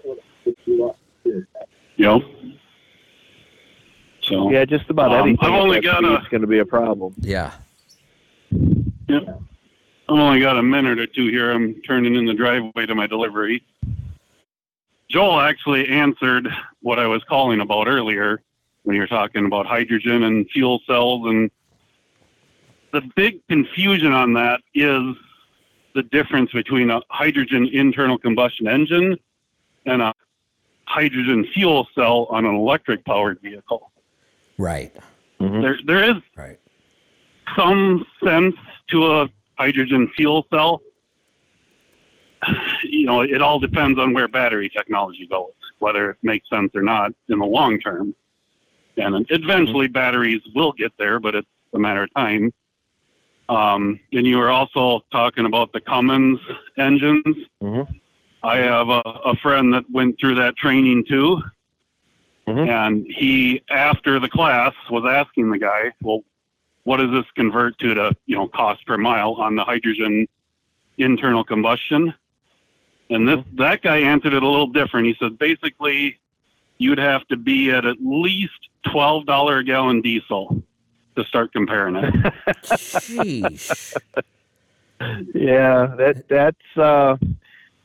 You 1.25 2.07
know. 2.07 2.23
So 4.31 4.49
Yeah, 4.49 4.63
just 4.65 4.89
about 4.89 5.11
Um, 5.11 5.27
anything. 5.29 5.39
I've 5.45 5.53
only 5.61 5.77
that 5.77 5.83
got 5.83 6.03
a- 6.05 6.15
speed's 6.15 6.27
going 6.29 6.41
to 6.41 6.47
be 6.47 6.59
a 6.59 6.65
problem. 6.65 7.13
Yeah. 7.19 7.51
Yep. 8.51 9.41
I've 10.09 10.19
only 10.19 10.39
got 10.39 10.57
a 10.57 10.63
minute 10.63 10.99
or 10.99 11.07
two 11.07 11.27
here. 11.27 11.51
I'm 11.51 11.75
turning 11.81 12.15
in 12.15 12.25
the 12.25 12.33
driveway 12.33 12.85
to 12.85 12.95
my 12.95 13.07
delivery. 13.07 13.63
Joel 15.09 15.41
actually 15.41 15.87
answered 15.89 16.47
what 16.81 16.97
I 16.97 17.07
was 17.07 17.21
calling 17.25 17.59
about 17.59 17.87
earlier 17.87 18.41
when 18.83 18.95
you 18.95 19.01
were 19.01 19.07
talking 19.07 19.45
about 19.45 19.65
hydrogen 19.65 20.23
and 20.23 20.49
fuel 20.49 20.79
cells. 20.87 21.27
And 21.27 21.51
the 22.93 23.01
big 23.15 23.45
confusion 23.47 24.13
on 24.13 24.33
that 24.33 24.61
is 24.73 25.15
the 25.93 26.03
difference 26.03 26.51
between 26.53 26.89
a 26.89 27.01
hydrogen 27.09 27.67
internal 27.67 28.17
combustion 28.17 28.67
engine 28.69 29.17
and 29.85 30.01
a 30.01 30.13
hydrogen 30.85 31.45
fuel 31.53 31.87
cell 31.93 32.27
on 32.29 32.45
an 32.45 32.55
electric 32.55 33.03
powered 33.03 33.39
vehicle. 33.41 33.90
Right. 34.57 34.93
Mhm. 35.39 35.61
There, 35.61 35.79
there 35.85 36.03
is 36.11 36.21
Right. 36.35 36.57
some 37.55 38.05
sense 38.23 38.55
to 38.89 39.05
a 39.11 39.29
hydrogen 39.57 40.07
fuel 40.15 40.45
cell. 40.51 40.81
You 42.83 43.05
know, 43.05 43.21
it 43.21 43.41
all 43.41 43.59
depends 43.59 43.99
on 43.99 44.13
where 44.13 44.27
battery 44.27 44.67
technology 44.69 45.25
goes, 45.27 45.51
whether 45.79 46.11
it 46.11 46.17
makes 46.23 46.49
sense 46.49 46.71
or 46.75 46.81
not 46.81 47.11
in 47.29 47.39
the 47.39 47.45
long 47.45 47.79
term. 47.79 48.13
And 48.97 49.25
eventually, 49.29 49.87
batteries 49.87 50.41
will 50.53 50.71
get 50.73 50.91
there, 50.97 51.19
but 51.19 51.33
it's 51.35 51.47
a 51.73 51.79
matter 51.79 52.03
of 52.03 52.13
time. 52.13 52.51
Um, 53.49 53.99
and 54.11 54.25
you 54.27 54.37
were 54.37 54.49
also 54.49 55.01
talking 55.11 55.45
about 55.45 55.71
the 55.73 55.79
Cummins 55.81 56.39
engines. 56.77 57.37
Mhm. 57.63 57.87
I 58.43 58.57
have 58.57 58.89
a, 58.89 59.01
a 59.25 59.35
friend 59.37 59.73
that 59.73 59.85
went 59.91 60.19
through 60.19 60.35
that 60.35 60.57
training 60.57 61.05
too. 61.05 61.41
Mhm. 62.51 62.67
And 62.67 63.05
he, 63.07 63.61
after 63.69 64.19
the 64.19 64.29
class, 64.29 64.73
was 64.89 65.03
asking 65.05 65.51
the 65.51 65.57
guy, 65.57 65.91
well, 66.01 66.23
what 66.83 66.97
does 66.97 67.11
this 67.11 67.25
convert 67.35 67.77
to 67.79 67.93
to 67.93 68.15
you 68.25 68.35
know 68.35 68.47
cost 68.47 68.85
per 68.85 68.97
mile 68.97 69.33
on 69.33 69.55
the 69.55 69.63
hydrogen 69.63 70.27
internal 70.97 71.43
combustion 71.43 72.13
and 73.09 73.27
this 73.27 73.39
that 73.53 73.81
guy 73.81 73.97
answered 73.97 74.33
it 74.33 74.43
a 74.43 74.47
little 74.47 74.67
different 74.67 75.07
he 75.07 75.15
said 75.19 75.37
basically 75.37 76.19
you'd 76.77 76.97
have 76.97 77.25
to 77.27 77.37
be 77.37 77.71
at 77.71 77.85
at 77.85 77.97
least 78.01 78.69
twelve 78.91 79.25
dollar 79.25 79.59
a 79.59 79.63
gallon 79.63 80.01
diesel 80.01 80.61
to 81.15 81.23
start 81.25 81.51
comparing 81.53 81.95
it 81.95 82.13
Sheesh. 82.63 83.93
Yeah, 85.33 85.95
that 85.97 86.27
that's. 86.29 86.77
Uh, 86.77 87.17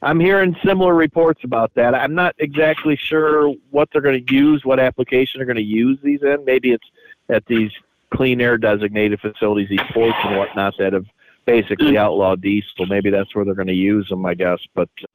I'm 0.07 0.21
hearing 0.21 0.55
similar 0.65 0.95
reports 0.95 1.43
about 1.43 1.75
that. 1.75 1.93
I'm 1.93 2.15
not 2.15 2.37
exactly 2.39 2.95
sure 2.95 3.53
what 3.71 3.89
they're 3.93 4.01
going 4.01 4.25
to 4.25 4.33
use, 4.33 4.65
what 4.65 4.79
application 4.79 5.41
they're 5.41 5.47
going 5.47 5.57
to 5.57 5.63
use 5.63 5.99
these 6.01 6.23
in. 6.23 6.45
Maybe 6.45 6.71
it's 6.71 6.89
at 7.29 7.45
these 7.47 7.73
clean 8.15 8.41
air 8.41 8.57
designated 8.57 9.19
facilities, 9.21 9.69
these 9.69 9.81
ports 9.93 10.17
and 10.23 10.37
whatnot 10.37 10.75
that 10.79 10.93
have 10.93 11.07
basically 11.45 11.95
mm. 11.95 11.97
outlawed 11.97 12.41
diesel. 12.41 12.87
Maybe 12.87 13.11
that's 13.11 13.35
where 13.35 13.45
they're 13.45 13.57
going 13.57 13.67
to 13.67 13.75
use 13.75 14.09
them, 14.09 14.25
I 14.25 14.35
guess. 14.35 14.61
But 14.77 14.89
uh, 15.03 15.07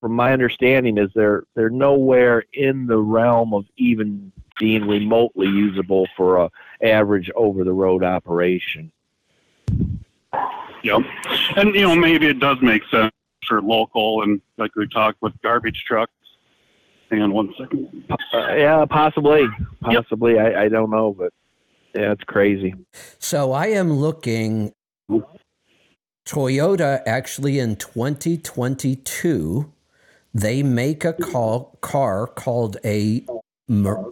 from 0.00 0.12
my 0.12 0.32
understanding, 0.32 0.98
is 0.98 1.10
they're 1.16 1.42
they're 1.56 1.68
nowhere 1.68 2.44
in 2.52 2.86
the 2.86 2.98
realm 2.98 3.52
of 3.54 3.64
even 3.76 4.30
being 4.60 4.86
remotely 4.86 5.48
usable 5.48 6.06
for 6.16 6.36
a 6.36 6.50
average 6.80 7.28
over 7.34 7.64
the 7.64 7.72
road 7.72 8.04
operation. 8.04 8.92
yep 10.84 11.00
and 11.56 11.74
you 11.74 11.82
know 11.82 11.96
maybe 11.96 12.26
it 12.26 12.38
does 12.38 12.58
make 12.62 12.82
sense 12.88 13.10
for 13.46 13.62
local 13.62 14.22
and 14.22 14.40
like 14.58 14.74
we 14.76 14.86
talked 14.88 15.20
with 15.22 15.32
garbage 15.42 15.84
trucks 15.86 16.12
hang 17.10 17.22
on 17.22 17.32
one 17.32 17.52
second 17.58 18.04
Uh, 18.10 18.54
yeah, 18.54 18.84
possibly, 18.84 19.46
possibly. 19.80 20.38
I, 20.38 20.64
I 20.64 20.68
don't 20.68 20.90
know, 20.90 21.14
but 21.16 21.32
yeah, 21.94 22.12
it's 22.12 22.24
crazy. 22.24 22.74
So 23.18 23.52
I 23.52 23.66
am 23.68 23.92
looking. 23.92 24.72
Toyota 26.26 27.02
actually 27.06 27.58
in 27.60 27.76
2022, 27.76 29.72
they 30.34 30.62
make 30.62 31.04
a 31.04 31.12
call, 31.12 31.78
car 31.80 32.26
called 32.26 32.76
a 32.84 33.24
Mir- 33.68 34.10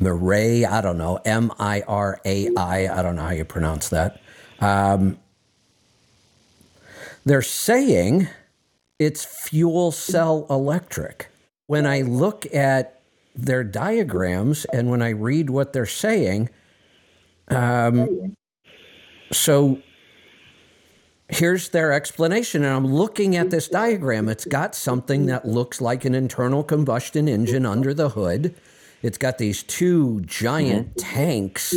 Mirai. 0.00 0.64
I 0.68 0.80
don't 0.80 0.98
know 0.98 1.20
M 1.24 1.52
I 1.58 1.82
R 1.86 2.20
A 2.24 2.48
I. 2.56 2.88
I 2.98 3.02
don't 3.02 3.14
know 3.16 3.22
how 3.22 3.30
you 3.30 3.44
pronounce 3.44 3.88
that. 3.90 4.20
Um, 4.60 5.18
they're 7.28 7.42
saying 7.42 8.28
it's 8.98 9.24
fuel 9.24 9.92
cell 9.92 10.46
electric. 10.50 11.28
When 11.66 11.86
I 11.86 12.00
look 12.00 12.52
at 12.54 13.00
their 13.34 13.62
diagrams 13.62 14.64
and 14.66 14.90
when 14.90 15.02
I 15.02 15.10
read 15.10 15.50
what 15.50 15.72
they're 15.72 15.86
saying, 15.86 16.50
um, 17.48 18.34
so 19.32 19.80
here's 21.28 21.68
their 21.70 21.92
explanation. 21.92 22.64
And 22.64 22.74
I'm 22.74 22.86
looking 22.86 23.36
at 23.36 23.50
this 23.50 23.68
diagram. 23.68 24.28
It's 24.28 24.44
got 24.44 24.74
something 24.74 25.26
that 25.26 25.46
looks 25.46 25.80
like 25.80 26.04
an 26.04 26.14
internal 26.14 26.64
combustion 26.64 27.28
engine 27.28 27.66
under 27.66 27.92
the 27.92 28.10
hood. 28.10 28.54
It's 29.02 29.18
got 29.18 29.38
these 29.38 29.62
two 29.62 30.22
giant 30.22 30.96
tanks. 30.96 31.74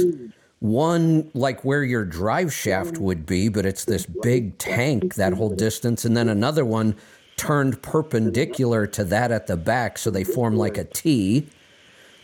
One 0.62 1.32
like 1.34 1.66
where 1.66 1.84
your 1.84 2.06
drive 2.06 2.54
shaft 2.54 3.00
would 3.00 3.26
be, 3.26 3.50
but 3.50 3.66
it's 3.66 3.84
this 3.84 4.06
big 4.06 4.60
tank 4.60 5.16
that 5.16 5.34
whole 5.34 5.50
distance, 5.50 6.06
and 6.06 6.16
then 6.16 6.30
another 6.30 6.64
one 6.64 6.96
turned 7.36 7.82
perpendicular 7.82 8.86
to 8.86 9.04
that 9.06 9.32
at 9.32 9.48
the 9.48 9.58
back, 9.58 9.98
so 9.98 10.12
they 10.12 10.24
form 10.24 10.56
like 10.56 10.78
a 10.78 10.84
T. 10.84 11.50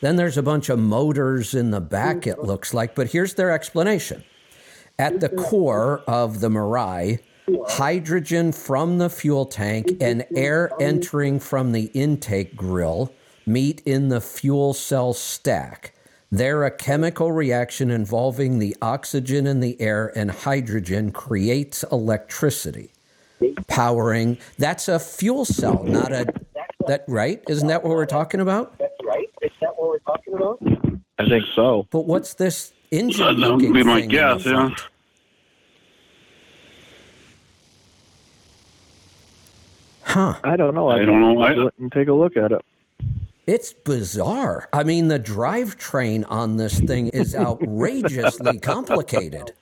Then 0.01 0.17
there's 0.17 0.37
a 0.37 0.43
bunch 0.43 0.69
of 0.69 0.77
motors 0.77 1.55
in 1.55 1.71
the 1.71 1.81
back, 1.81 2.27
it 2.27 2.43
looks 2.43 2.75
like. 2.75 2.93
But 2.93 3.07
here's 3.07 3.33
their 3.33 3.49
explanation. 3.49 4.23
At 4.99 5.19
the 5.19 5.29
core 5.29 6.03
of 6.07 6.39
the 6.39 6.49
Mirai 6.49 7.17
hydrogen 7.69 8.51
from 8.51 8.99
the 8.99 9.09
fuel 9.09 9.47
tank 9.47 9.97
and 9.99 10.27
air 10.35 10.69
entering 10.79 11.39
from 11.39 11.71
the 11.71 11.85
intake 11.95 12.55
grill 12.55 13.11
meet 13.47 13.81
in 13.83 14.09
the 14.09 14.21
fuel 14.21 14.75
cell 14.75 15.13
stack. 15.13 15.95
There, 16.29 16.65
a 16.65 16.71
chemical 16.71 17.31
reaction 17.31 17.89
involving 17.89 18.59
the 18.59 18.75
oxygen 18.81 19.47
in 19.47 19.61
the 19.61 19.79
air 19.79 20.11
and 20.15 20.29
hydrogen 20.29 21.11
creates 21.11 21.83
electricity. 21.91 22.91
Powering, 23.67 24.37
that's 24.57 24.87
a 24.89 24.99
fuel 24.99 25.45
cell, 25.45 25.83
not 25.83 26.11
a, 26.11 26.25
that, 26.87 27.05
right? 27.07 27.41
Isn't 27.47 27.67
that 27.67 27.83
what 27.83 27.91
we're 27.91 28.05
talking 28.05 28.41
about? 28.41 28.77
That's 28.77 28.93
right. 29.05 29.29
Is 29.41 29.51
that 29.61 29.69
what 29.77 29.87
we're 29.89 29.99
talking 29.99 30.33
about? 30.33 30.59
I 31.19 31.29
think 31.29 31.45
so. 31.55 31.87
But 31.91 32.01
what's 32.07 32.33
this 32.33 32.73
engine 32.91 33.39
That 33.39 33.51
would 33.51 33.73
be 33.73 33.83
my 33.83 34.01
guess, 34.01 34.45
yeah. 34.45 34.71
Huh. 40.03 40.35
I 40.43 40.55
don't 40.55 40.73
know. 40.73 40.89
I 40.89 41.05
don't 41.05 41.21
know. 41.21 41.41
I- 41.41 41.53
Go 41.53 41.69
and 41.79 41.91
take 41.91 42.07
a 42.07 42.13
look 42.13 42.37
at 42.37 42.51
it. 42.51 42.61
It's 43.47 43.71
bizarre. 43.71 44.67
I 44.73 44.83
mean, 44.83 45.07
the 45.07 45.19
drivetrain 45.19 46.25
on 46.29 46.57
this 46.57 46.79
thing 46.81 47.07
is 47.07 47.33
outrageously 47.47 48.59
complicated. 48.59 49.53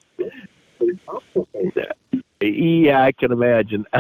Yeah, 2.42 3.02
I 3.04 3.12
can 3.12 3.32
imagine. 3.32 3.86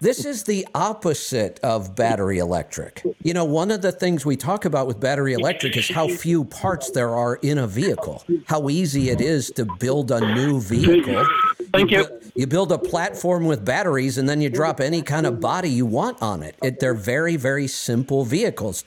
This 0.00 0.24
is 0.24 0.44
the 0.44 0.66
opposite 0.74 1.58
of 1.62 1.94
battery 1.96 2.38
electric. 2.38 3.02
You 3.22 3.34
know, 3.34 3.44
one 3.44 3.70
of 3.70 3.82
the 3.82 3.92
things 3.92 4.24
we 4.26 4.36
talk 4.36 4.64
about 4.64 4.86
with 4.86 5.00
battery 5.00 5.32
electric 5.32 5.76
is 5.76 5.88
how 5.88 6.08
few 6.08 6.44
parts 6.44 6.90
there 6.90 7.14
are 7.14 7.36
in 7.36 7.58
a 7.58 7.66
vehicle, 7.66 8.22
how 8.46 8.68
easy 8.68 9.10
it 9.10 9.20
is 9.20 9.50
to 9.52 9.64
build 9.78 10.10
a 10.10 10.20
new 10.34 10.60
vehicle. 10.60 11.26
Thank 11.72 11.90
you. 11.90 12.04
bu- 12.06 12.25
You 12.36 12.46
build 12.46 12.70
a 12.70 12.78
platform 12.78 13.46
with 13.46 13.64
batteries 13.64 14.18
and 14.18 14.28
then 14.28 14.42
you 14.42 14.50
drop 14.50 14.78
any 14.78 15.00
kind 15.00 15.26
of 15.26 15.40
body 15.40 15.70
you 15.70 15.86
want 15.86 16.20
on 16.20 16.42
it. 16.42 16.54
it 16.62 16.80
they're 16.80 16.92
very, 16.92 17.36
very 17.36 17.66
simple 17.66 18.24
vehicles. 18.24 18.84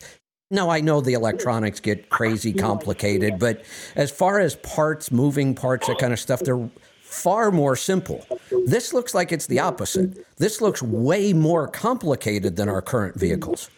Now, 0.52 0.70
I 0.70 0.82
know 0.82 1.02
the 1.02 1.14
electronics 1.14 1.80
get 1.80 2.10
crazy 2.10 2.54
complicated, 2.54 3.40
but 3.40 3.64
as 3.96 4.12
far 4.12 4.40
as 4.40 4.56
parts, 4.56 5.12
moving 5.12 5.56
parts, 5.56 5.88
that 5.88 5.98
kind 5.98 6.14
of 6.14 6.20
stuff, 6.20 6.42
they're 6.42 6.70
far 7.02 7.52
more 7.52 7.76
simple. 7.76 8.26
This 8.66 8.94
looks 8.94 9.16
like 9.16 9.32
it's 9.32 9.48
the 9.48 9.60
opposite. 9.60 10.26
This 10.38 10.62
looks 10.62 10.82
way 10.84 11.34
more 11.34 11.68
complicated 11.68 12.56
than 12.56 12.70
our 12.70 12.84
current 12.84 13.20
vehicles. 13.20 13.70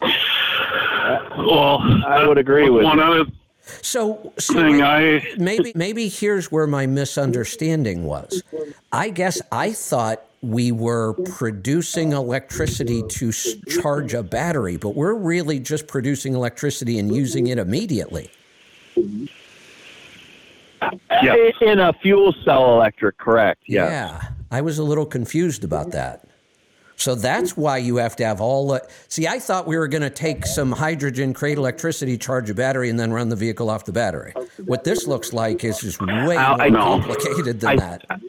Well, 0.00 1.80
I 2.06 2.26
would 2.26 2.38
agree 2.38 2.70
with 2.70 2.84
one 2.84 2.98
you. 2.98 3.04
other 3.04 3.24
So, 3.82 4.32
so 4.38 4.60
I 4.60 5.22
maybe 5.38 5.72
maybe 5.74 6.08
here's 6.08 6.52
where 6.52 6.66
my 6.66 6.86
misunderstanding 6.86 8.04
was. 8.04 8.42
I 8.92 9.10
guess 9.10 9.40
I 9.50 9.72
thought 9.72 10.22
we 10.42 10.70
were 10.70 11.14
producing 11.36 12.12
electricity 12.12 13.02
to 13.08 13.32
charge 13.80 14.14
a 14.14 14.22
battery, 14.22 14.76
but 14.76 14.90
we're 14.90 15.14
really 15.14 15.58
just 15.58 15.88
producing 15.88 16.34
electricity 16.34 16.98
and 16.98 17.14
using 17.14 17.48
it 17.48 17.58
immediately. 17.58 18.30
Yeah. 21.22 21.34
In 21.62 21.80
a 21.80 21.92
fuel 21.94 22.34
cell 22.44 22.74
electric, 22.74 23.18
correct? 23.18 23.62
Yes. 23.66 23.90
Yeah, 23.90 24.28
I 24.50 24.60
was 24.60 24.78
a 24.78 24.84
little 24.84 25.06
confused 25.06 25.64
about 25.64 25.90
that. 25.92 26.24
So 26.96 27.14
that's 27.14 27.56
why 27.56 27.76
you 27.78 27.96
have 27.96 28.16
to 28.16 28.24
have 28.24 28.40
all 28.40 28.68
the. 28.68 28.86
See, 29.08 29.26
I 29.26 29.38
thought 29.38 29.66
we 29.66 29.76
were 29.76 29.86
going 29.88 30.02
to 30.02 30.10
take 30.10 30.46
some 30.46 30.72
hydrogen, 30.72 31.34
create 31.34 31.58
electricity, 31.58 32.16
charge 32.16 32.48
a 32.50 32.54
battery, 32.54 32.88
and 32.90 32.98
then 32.98 33.12
run 33.12 33.28
the 33.28 33.36
vehicle 33.36 33.68
off 33.68 33.84
the 33.84 33.92
battery. 33.92 34.32
What 34.64 34.84
this 34.84 35.06
looks 35.06 35.32
like 35.32 35.62
is 35.62 35.78
just 35.80 36.00
way 36.00 36.36
I- 36.36 36.56
more 36.56 36.62
I 36.62 36.70
complicated 36.70 37.60
than 37.60 37.70
I- 37.70 37.76
that. 37.76 38.20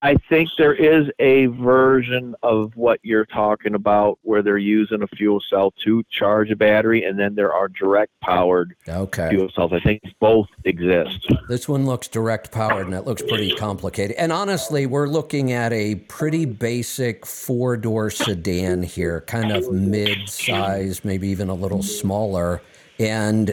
I 0.00 0.14
think 0.28 0.48
there 0.56 0.74
is 0.74 1.10
a 1.18 1.46
version 1.46 2.36
of 2.44 2.76
what 2.76 3.00
you're 3.02 3.26
talking 3.26 3.74
about 3.74 4.20
where 4.22 4.42
they're 4.42 4.56
using 4.56 5.02
a 5.02 5.08
fuel 5.08 5.40
cell 5.50 5.72
to 5.84 6.04
charge 6.08 6.52
a 6.52 6.56
battery, 6.56 7.02
and 7.04 7.18
then 7.18 7.34
there 7.34 7.52
are 7.52 7.66
direct 7.68 8.12
powered 8.20 8.76
Okay. 8.88 9.30
fuel 9.30 9.50
cells. 9.50 9.72
I 9.72 9.80
think 9.80 10.00
both 10.20 10.46
exist. 10.64 11.26
This 11.48 11.68
one 11.68 11.84
looks 11.84 12.06
direct 12.06 12.52
powered 12.52 12.86
and 12.86 12.94
it 12.94 13.06
looks 13.06 13.22
pretty 13.22 13.50
complicated. 13.56 14.14
And 14.16 14.30
honestly, 14.30 14.86
we're 14.86 15.08
looking 15.08 15.50
at 15.50 15.72
a 15.72 15.96
pretty 15.96 16.44
basic 16.44 17.26
four 17.26 17.76
door 17.76 18.08
sedan 18.10 18.84
here, 18.84 19.22
kind 19.22 19.50
of 19.50 19.72
mid 19.72 20.28
size, 20.28 21.04
maybe 21.04 21.26
even 21.28 21.48
a 21.48 21.54
little 21.54 21.82
smaller. 21.82 22.62
And 23.00 23.50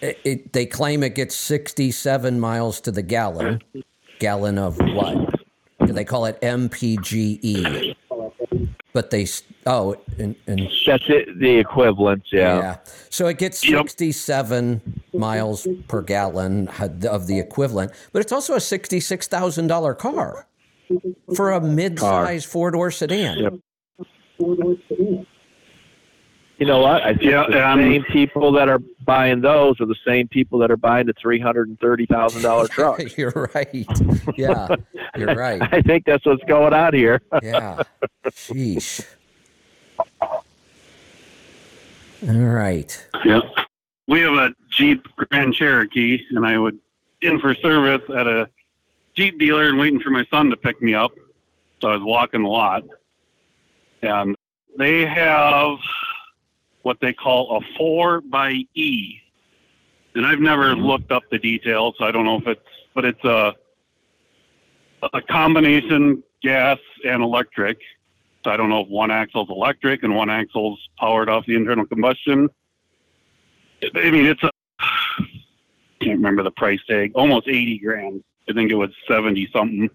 it, 0.00 0.18
it, 0.24 0.52
they 0.54 0.64
claim 0.64 1.02
it 1.02 1.14
gets 1.14 1.34
67 1.36 2.40
miles 2.40 2.80
to 2.80 2.90
the 2.90 3.02
gallon. 3.02 3.60
Gallon 4.20 4.56
of 4.56 4.78
what? 4.78 5.41
They 5.94 6.04
call 6.04 6.26
it 6.26 6.40
MPGE. 6.40 7.96
But 8.94 9.10
they, 9.10 9.26
oh, 9.66 9.96
and, 10.18 10.36
and 10.46 10.68
That's 10.86 11.04
it. 11.08 11.38
The 11.38 11.56
equivalent. 11.58 12.24
Yeah. 12.30 12.58
yeah. 12.58 12.76
So 13.08 13.26
it 13.26 13.38
gets 13.38 13.66
Yep. 13.66 13.88
67 13.88 15.02
miles 15.14 15.66
per 15.88 16.02
gallon 16.02 16.68
of 17.08 17.26
the 17.26 17.38
equivalent, 17.38 17.92
but 18.12 18.20
it's 18.20 18.32
also 18.32 18.52
a 18.54 18.58
$66,000 18.58 19.98
car 19.98 20.46
for 21.34 21.52
a 21.52 21.60
mid-size 21.60 22.44
four-door 22.44 22.90
sedan. 22.90 23.38
Yep. 23.38 23.54
You 26.62 26.68
know 26.68 26.78
what? 26.78 27.02
I 27.02 27.08
think 27.14 27.22
Yeah, 27.24 27.44
the 27.48 27.68
um, 27.68 27.80
same 27.80 28.04
people 28.04 28.52
that 28.52 28.68
are 28.68 28.78
buying 29.04 29.40
those 29.40 29.80
are 29.80 29.84
the 29.86 29.96
same 30.06 30.28
people 30.28 30.60
that 30.60 30.70
are 30.70 30.76
buying 30.76 31.06
the 31.08 31.12
three 31.14 31.40
hundred 31.40 31.66
and 31.66 31.80
thirty 31.80 32.06
thousand 32.06 32.42
dollar 32.42 32.68
truck. 32.68 33.00
you're 33.16 33.50
right. 33.52 33.84
Yeah, 34.36 34.76
you're 35.18 35.34
right. 35.34 35.60
I 35.60 35.82
think 35.82 36.04
that's 36.04 36.24
what's 36.24 36.44
going 36.44 36.72
on 36.72 36.94
here. 36.94 37.20
Yeah. 37.42 37.82
Sheesh. 38.26 39.04
All 40.00 40.30
right. 42.28 43.08
Yeah. 43.24 43.40
We 44.06 44.20
have 44.20 44.34
a 44.34 44.54
Jeep 44.70 45.04
Grand 45.16 45.54
Cherokee, 45.54 46.24
and 46.30 46.46
I 46.46 46.58
would 46.58 46.78
in 47.22 47.40
for 47.40 47.56
service 47.56 48.08
at 48.16 48.28
a 48.28 48.48
Jeep 49.16 49.36
dealer 49.40 49.68
and 49.68 49.80
waiting 49.80 49.98
for 49.98 50.10
my 50.10 50.24
son 50.26 50.48
to 50.50 50.56
pick 50.56 50.80
me 50.80 50.94
up. 50.94 51.10
So 51.80 51.88
I 51.88 51.94
was 51.96 52.04
walking 52.04 52.44
the 52.44 52.48
lot, 52.48 52.84
and 54.02 54.36
they 54.78 55.04
have 55.04 55.78
what 56.82 57.00
they 57.00 57.12
call 57.12 57.56
a 57.56 57.60
four 57.76 58.20
by 58.20 58.64
E. 58.74 59.18
And 60.14 60.26
I've 60.26 60.40
never 60.40 60.74
mm-hmm. 60.74 60.84
looked 60.84 61.10
up 61.10 61.22
the 61.30 61.38
details, 61.38 61.94
so 61.98 62.04
I 62.04 62.10
don't 62.10 62.24
know 62.24 62.38
if 62.38 62.46
it's, 62.46 62.60
but 62.94 63.04
it's 63.04 63.24
a 63.24 63.54
a 65.12 65.22
combination 65.22 66.22
gas 66.42 66.78
and 67.04 67.22
electric. 67.22 67.78
So 68.44 68.50
I 68.50 68.56
don't 68.56 68.68
know 68.68 68.80
if 68.80 68.88
one 68.88 69.10
axle's 69.10 69.48
electric 69.50 70.02
and 70.02 70.14
one 70.14 70.30
axle's 70.30 70.78
powered 70.98 71.28
off 71.28 71.46
the 71.46 71.54
internal 71.54 71.86
combustion. 71.86 72.48
I 73.94 74.10
mean, 74.10 74.26
it's 74.26 74.42
a 74.42 74.50
can't 76.00 76.18
remember 76.18 76.42
the 76.42 76.50
price 76.50 76.80
tag. 76.88 77.12
Almost 77.14 77.48
eighty 77.48 77.78
grand. 77.78 78.22
I 78.48 78.52
think 78.52 78.70
it 78.70 78.74
was 78.74 78.90
seventy 79.08 79.48
something 79.52 79.88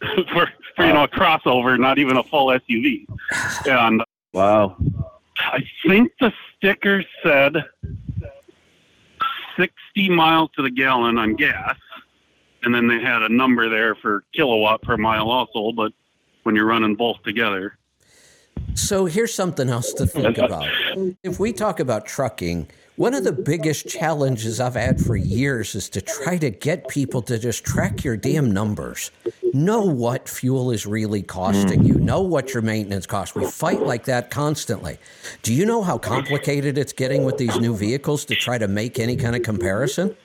for, 0.32 0.48
for 0.76 0.86
you 0.86 0.92
know 0.92 1.04
a 1.04 1.08
crossover, 1.08 1.78
not 1.78 1.98
even 1.98 2.16
a 2.16 2.22
full 2.24 2.46
SUV. 2.48 3.06
And 3.66 4.00
uh, 4.00 4.04
Wow. 4.34 4.76
I 5.52 5.64
think 5.86 6.12
the 6.20 6.32
sticker 6.56 7.04
said 7.22 7.56
sixty 9.56 10.08
miles 10.08 10.50
to 10.56 10.62
the 10.62 10.70
gallon 10.70 11.18
on 11.18 11.34
gas, 11.34 11.76
and 12.62 12.74
then 12.74 12.88
they 12.88 13.00
had 13.00 13.22
a 13.22 13.28
number 13.28 13.68
there 13.68 13.94
for 13.94 14.24
kilowatt 14.34 14.82
per 14.82 14.96
mile 14.96 15.30
also. 15.30 15.72
But 15.72 15.92
when 16.42 16.54
you're 16.54 16.66
running 16.66 16.94
both 16.94 17.22
together, 17.22 17.78
So 18.74 19.06
here's 19.06 19.32
something 19.32 19.68
else 19.68 19.92
to 19.94 20.06
think 20.06 20.38
about. 20.38 20.68
If 21.22 21.38
we 21.38 21.52
talk 21.52 21.80
about 21.80 22.06
trucking, 22.06 22.68
one 22.96 23.14
of 23.14 23.24
the 23.24 23.32
biggest 23.32 23.88
challenges 23.88 24.60
I've 24.60 24.74
had 24.74 25.00
for 25.00 25.16
years 25.16 25.74
is 25.74 25.88
to 25.90 26.00
try 26.00 26.38
to 26.38 26.50
get 26.50 26.88
people 26.88 27.22
to 27.22 27.38
just 27.38 27.64
track 27.64 28.04
your 28.04 28.16
damn 28.16 28.50
numbers. 28.50 29.10
Know 29.54 29.82
what 29.82 30.28
fuel 30.28 30.72
is 30.72 30.84
really 30.84 31.22
costing 31.22 31.84
you. 31.84 31.94
Know 31.94 32.20
what 32.20 32.52
your 32.52 32.60
maintenance 32.60 33.06
costs. 33.06 33.36
We 33.36 33.46
fight 33.46 33.82
like 33.82 34.04
that 34.06 34.28
constantly. 34.28 34.98
Do 35.42 35.54
you 35.54 35.64
know 35.64 35.80
how 35.80 35.96
complicated 35.96 36.76
it's 36.76 36.92
getting 36.92 37.24
with 37.24 37.38
these 37.38 37.56
new 37.60 37.76
vehicles 37.76 38.24
to 38.24 38.34
try 38.34 38.58
to 38.58 38.66
make 38.66 38.98
any 38.98 39.14
kind 39.14 39.36
of 39.36 39.42
comparison? 39.42 40.16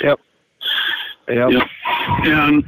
Yep. 0.00 0.18
Yep. 1.28 1.50
Yep. 1.50 1.68
And 2.24 2.64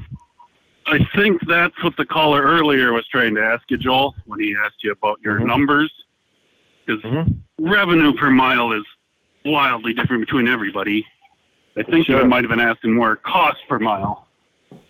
I 0.88 0.98
think 1.16 1.40
that's 1.48 1.82
what 1.82 1.96
the 1.96 2.04
caller 2.04 2.42
earlier 2.42 2.92
was 2.92 3.08
trying 3.08 3.34
to 3.36 3.42
ask 3.42 3.62
you, 3.70 3.78
Joel, 3.78 4.14
when 4.26 4.40
he 4.40 4.54
asked 4.62 4.84
you 4.84 4.92
about 4.92 5.18
your 5.24 5.38
numbers. 5.38 5.90
Because 6.84 7.02
Mhm. 7.02 7.38
revenue 7.58 8.12
per 8.12 8.28
mile 8.28 8.72
is 8.72 8.84
wildly 9.46 9.94
different 9.94 10.20
between 10.20 10.46
everybody. 10.48 11.06
I 11.78 11.82
think 11.82 12.04
Sure. 12.04 12.20
you 12.20 12.26
might 12.26 12.44
have 12.44 12.50
been 12.50 12.60
asking 12.60 12.92
more 12.92 13.16
cost 13.16 13.66
per 13.70 13.78
mile. 13.78 14.25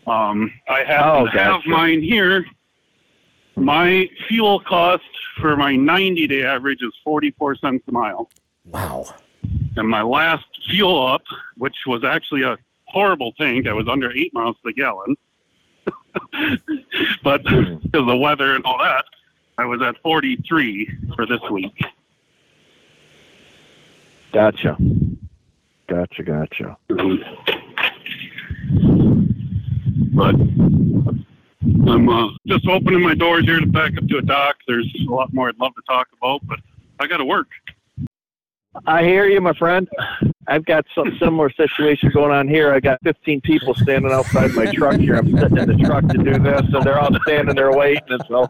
Um, 0.06 0.52
I 0.68 0.80
happen 0.84 1.22
Oh, 1.22 1.24
to 1.26 1.30
have 1.38 1.64
mine 1.66 2.02
here. 2.02 2.44
My 3.56 4.08
fuel 4.28 4.60
cost 4.60 5.02
for 5.40 5.56
my 5.56 5.76
90 5.76 6.26
day 6.26 6.44
average 6.44 6.82
is 6.82 6.92
44 7.04 7.56
cents 7.56 7.84
a 7.88 7.92
mile. 7.92 8.28
Wow. 8.66 9.06
And 9.76 9.88
my 9.88 10.02
last 10.02 10.44
fuel 10.68 11.06
up, 11.06 11.22
which 11.56 11.76
was 11.86 12.04
actually 12.04 12.42
a 12.42 12.58
horrible 12.84 13.32
tank. 13.32 13.66
I 13.66 13.72
was 13.72 13.88
under 13.88 14.10
eight 14.12 14.32
miles 14.34 14.56
per 14.62 14.72
gallon. 14.72 15.16
but 17.22 17.42
because 17.44 17.78
of 17.94 18.06
the 18.06 18.16
weather 18.16 18.54
and 18.54 18.64
all 18.64 18.78
that, 18.78 19.04
I 19.58 19.64
was 19.64 19.80
at 19.82 19.96
43 20.02 20.90
for 21.14 21.26
this 21.26 21.40
week. 21.50 21.78
Gotcha. 24.32 24.76
Gotcha. 25.88 26.22
Gotcha. 26.22 26.76
But 30.16 30.34
I'm 30.34 32.08
uh, 32.08 32.28
just 32.46 32.66
opening 32.66 33.02
my 33.02 33.14
doors 33.14 33.44
here 33.44 33.60
to 33.60 33.66
back 33.66 33.98
up 33.98 34.08
to 34.08 34.16
a 34.16 34.22
dock. 34.22 34.56
There's 34.66 34.90
a 35.06 35.12
lot 35.12 35.32
more 35.34 35.50
I'd 35.50 35.60
love 35.60 35.74
to 35.74 35.82
talk 35.86 36.08
about, 36.16 36.40
but 36.46 36.58
I 36.98 37.06
got 37.06 37.18
to 37.18 37.24
work. 37.26 37.48
I 38.86 39.02
hear 39.02 39.26
you, 39.26 39.40
my 39.40 39.52
friend. 39.54 39.88
I've 40.48 40.64
got 40.64 40.84
some 40.94 41.16
similar 41.18 41.50
situation 41.50 42.10
going 42.14 42.30
on 42.30 42.48
here. 42.48 42.72
I 42.72 42.80
got 42.80 43.02
15 43.02 43.40
people 43.40 43.74
standing 43.74 44.12
outside 44.12 44.52
my 44.52 44.66
truck 44.66 45.00
here. 45.00 45.16
I'm 45.16 45.36
sitting 45.36 45.58
in 45.58 45.68
the 45.68 45.84
truck 45.84 46.06
to 46.08 46.18
do 46.18 46.38
this, 46.38 46.62
and 46.72 46.84
they're 46.84 46.98
all 46.98 47.10
standing 47.22 47.56
there 47.56 47.72
waiting. 47.72 48.02
And 48.08 48.22
so, 48.28 48.48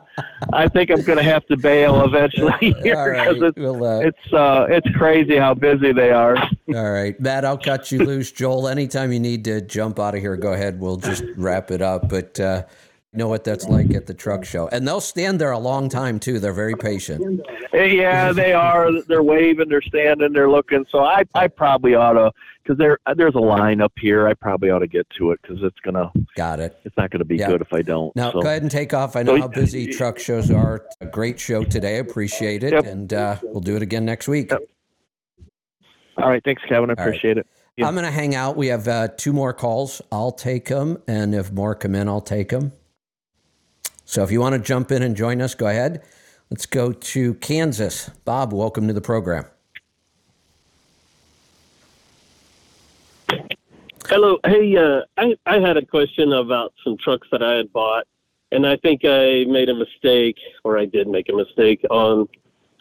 I 0.52 0.68
think 0.68 0.90
I'm 0.90 1.02
going 1.02 1.18
to 1.18 1.24
have 1.24 1.46
to 1.46 1.56
bail 1.56 2.04
eventually 2.04 2.74
here 2.82 2.96
All 2.96 3.08
right. 3.08 3.28
because 3.28 3.42
it's 3.48 3.58
Well, 3.58 3.84
uh, 3.84 4.00
it's 4.00 4.32
uh, 4.32 4.66
it's 4.68 4.88
crazy 4.96 5.36
how 5.36 5.54
busy 5.54 5.92
they 5.92 6.10
are. 6.10 6.36
All 6.74 6.90
right, 6.90 7.18
Matt, 7.20 7.44
I'll 7.44 7.58
cut 7.58 7.90
you 7.90 8.00
loose. 8.00 8.30
Joel, 8.30 8.68
anytime 8.68 9.12
you 9.12 9.20
need 9.20 9.44
to 9.44 9.60
jump 9.62 9.98
out 9.98 10.14
of 10.14 10.20
here, 10.20 10.36
go 10.36 10.52
ahead. 10.52 10.80
We'll 10.80 10.96
just 10.96 11.24
wrap 11.36 11.70
it 11.70 11.80
up. 11.80 12.08
But 12.08 12.38
uh, 12.38 12.64
know 13.16 13.28
what 13.28 13.44
that's 13.44 13.66
like 13.68 13.94
at 13.94 14.06
the 14.06 14.14
truck 14.14 14.44
show. 14.44 14.68
And 14.68 14.86
they'll 14.86 15.00
stand 15.00 15.40
there 15.40 15.50
a 15.50 15.58
long 15.58 15.88
time, 15.88 16.18
too. 16.18 16.38
They're 16.38 16.52
very 16.52 16.74
patient. 16.74 17.40
Yeah, 17.72 18.32
they 18.32 18.52
are. 18.52 18.90
They're 19.02 19.22
waving. 19.22 19.68
They're 19.68 19.82
standing. 19.82 20.32
They're 20.32 20.50
looking. 20.50 20.86
So 20.90 21.00
I 21.00 21.24
I 21.34 21.48
probably 21.48 21.94
ought 21.94 22.14
to 22.14 22.32
because 22.62 22.78
there 22.78 22.98
there's 23.16 23.34
a 23.34 23.40
line 23.40 23.80
up 23.80 23.92
here. 23.98 24.26
I 24.26 24.34
probably 24.34 24.70
ought 24.70 24.80
to 24.80 24.86
get 24.86 25.08
to 25.18 25.30
it 25.32 25.40
because 25.42 25.58
it's 25.62 25.78
gonna 25.80 26.10
Got 26.36 26.58
it. 26.60 26.78
it's 26.84 26.96
not 26.96 27.10
gonna 27.10 27.24
be 27.24 27.36
Yeah. 27.36 27.48
good 27.48 27.60
if 27.60 27.72
I 27.72 27.82
don't. 27.82 28.14
Now, 28.16 28.32
so. 28.32 28.40
go 28.40 28.48
ahead 28.48 28.62
and 28.62 28.70
take 28.70 28.92
off. 28.94 29.14
I 29.16 29.22
know 29.22 29.36
So- 29.36 29.42
how 29.42 29.48
busy 29.48 29.86
truck 29.92 30.18
shows 30.18 30.50
are. 30.50 30.86
A 31.00 31.06
great 31.06 31.38
show 31.38 31.64
today. 31.64 31.98
Appreciate 31.98 32.64
it. 32.64 32.72
Yep. 32.72 32.84
And 32.86 33.12
uh, 33.12 33.36
we'll 33.42 33.60
do 33.60 33.76
it 33.76 33.82
again 33.82 34.04
next 34.04 34.26
week. 34.28 34.50
Yep. 34.50 34.62
All 36.18 36.28
right, 36.30 36.42
thanks, 36.44 36.62
Kevin. 36.68 36.88
I 36.90 36.94
right. 36.94 36.98
appreciate 37.08 37.36
it. 37.38 37.46
Yeah. 37.76 37.86
I'm 37.86 37.94
going 37.94 38.06
to 38.06 38.10
hang 38.10 38.34
out. 38.34 38.56
We 38.56 38.68
have 38.68 38.88
uh, 38.88 39.08
two 39.18 39.34
more 39.34 39.52
calls. 39.52 40.00
I'll 40.10 40.32
take 40.32 40.64
them. 40.68 40.96
And 41.06 41.34
if 41.34 41.52
more 41.52 41.74
come 41.74 41.94
in, 41.94 42.08
I'll 42.08 42.22
take 42.22 42.48
them. 42.48 42.72
So 44.08 44.22
if 44.22 44.30
you 44.30 44.40
want 44.40 44.54
to 44.54 44.60
jump 44.60 44.92
in 44.92 45.02
and 45.02 45.16
join 45.16 45.42
us, 45.42 45.56
go 45.56 45.66
ahead. 45.66 46.00
Let's 46.48 46.64
go 46.64 46.92
to 46.92 47.34
Kansas. 47.34 48.08
Bob, 48.24 48.52
welcome 48.52 48.86
to 48.86 48.92
the 48.92 49.00
program. 49.00 49.46
Hello. 54.08 54.38
Hey, 54.46 54.76
uh, 54.76 55.00
I, 55.16 55.34
I 55.44 55.58
had 55.58 55.76
a 55.76 55.84
question 55.84 56.32
about 56.32 56.72
some 56.84 56.96
trucks 56.96 57.26
that 57.32 57.42
I 57.42 57.54
had 57.54 57.72
bought, 57.72 58.06
and 58.52 58.64
I 58.64 58.76
think 58.76 59.00
I 59.04 59.44
made 59.48 59.68
a 59.68 59.74
mistake, 59.74 60.38
or 60.62 60.78
I 60.78 60.84
did 60.84 61.08
make 61.08 61.28
a 61.28 61.32
mistake 61.32 61.84
on 61.90 62.28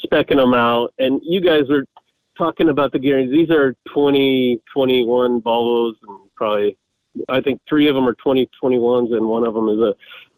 specking 0.05 0.35
them 0.35 0.53
out. 0.53 0.93
And 0.99 1.19
you 1.23 1.41
guys 1.41 1.63
were 1.67 1.85
talking 2.37 2.69
about 2.69 2.91
the 2.91 2.99
gearings. 2.99 3.31
These 3.31 3.49
are 3.49 3.73
2021 3.87 5.41
Volvos, 5.41 5.95
and 6.07 6.19
probably, 6.35 6.77
I 7.29 7.41
think 7.41 7.61
three 7.67 7.87
of 7.87 7.95
them 7.95 8.07
are 8.07 8.15
2021s, 8.15 9.11
and 9.11 9.27
one 9.27 9.43
of 9.43 9.55
them 9.55 9.69
is 9.69 9.79
a 9.79 9.95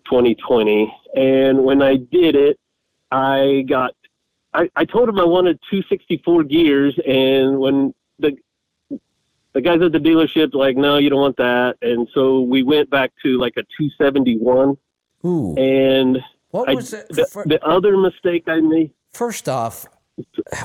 2020. 0.10 0.94
And 1.16 1.64
when 1.64 1.82
I 1.82 1.96
did 1.98 2.36
it, 2.36 2.60
I 3.12 3.64
got, 3.68 3.94
I, 4.54 4.70
I 4.76 4.86
told 4.86 5.10
him 5.10 5.20
I 5.20 5.24
wanted 5.24 5.60
264 5.70 6.44
gears, 6.44 7.00
and 7.08 7.60
when 7.60 7.94
the 8.20 8.36
the 9.54 9.62
guys 9.62 9.82
at 9.82 9.92
the 9.92 9.98
dealership 9.98 10.54
like, 10.54 10.78
no, 10.78 10.98
you 10.98 11.10
don't 11.10 11.22
want 11.22 11.38
that, 11.38 11.78
and 11.82 12.08
so 12.14 12.42
we 12.42 12.62
went 12.64 12.90
back 12.90 13.12
to 13.24 13.40
like 13.40 13.54
a 13.58 13.64
271. 13.80 14.78
Ooh. 15.26 15.56
And 15.56 16.20
What 16.52 16.70
I, 16.70 16.76
was 16.76 16.94
it? 16.94 17.08
the, 17.10 17.26
fir- 17.26 17.46
the 17.46 17.64
other 17.66 17.98
mistake 17.98 18.44
I 18.48 18.60
made. 18.60 18.92
First 19.14 19.50
off, 19.50 19.88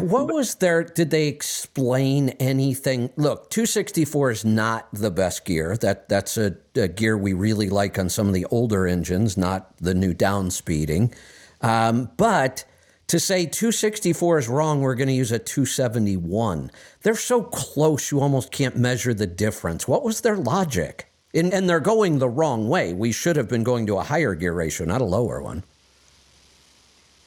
what 0.01 0.33
was 0.33 0.55
there? 0.57 0.85
Did 0.85 1.11
they 1.11 1.29
explain 1.29 2.31
anything? 2.41 3.11
Look, 3.17 3.51
264 3.51 4.31
is 4.31 4.45
not 4.45 4.89
the 4.93 5.11
best 5.11 5.45
gear. 5.45 5.77
That 5.77 6.09
that's 6.09 6.37
a, 6.37 6.57
a 6.75 6.89
gear 6.89 7.19
we 7.19 7.33
really 7.33 7.69
like 7.69 7.99
on 7.99 8.09
some 8.09 8.29
of 8.29 8.35
the 8.35 8.47
older 8.47 8.87
engines, 8.87 9.37
not 9.37 9.77
the 9.79 9.95
new 9.95 10.15
downspeeding. 10.15 11.15
Um, 11.61 12.11
but 12.17 12.65
to 13.09 13.21
say 13.21 13.45
264 13.45 14.39
is 14.39 14.49
wrong, 14.49 14.81
we're 14.81 14.95
going 14.95 15.09
to 15.09 15.15
use 15.15 15.33
a 15.33 15.39
271. 15.39 16.71
They're 17.03 17.15
so 17.15 17.43
close, 17.43 18.11
you 18.11 18.21
almost 18.21 18.51
can't 18.51 18.77
measure 18.77 19.13
the 19.13 19.27
difference. 19.27 19.87
What 19.87 20.03
was 20.03 20.23
their 20.23 20.37
logic? 20.37 21.13
And, 21.35 21.53
and 21.53 21.69
they're 21.69 21.81
going 21.81 22.19
the 22.19 22.29
wrong 22.29 22.69
way. 22.69 22.95
We 22.95 23.13
should 23.13 23.37
have 23.37 23.49
been 23.49 23.65
going 23.65 23.87
to 23.87 23.99
a 23.99 24.03
higher 24.03 24.35
gear 24.35 24.53
ratio, 24.53 24.87
not 24.87 25.01
a 25.01 25.05
lower 25.05 25.43
one. 25.43 25.63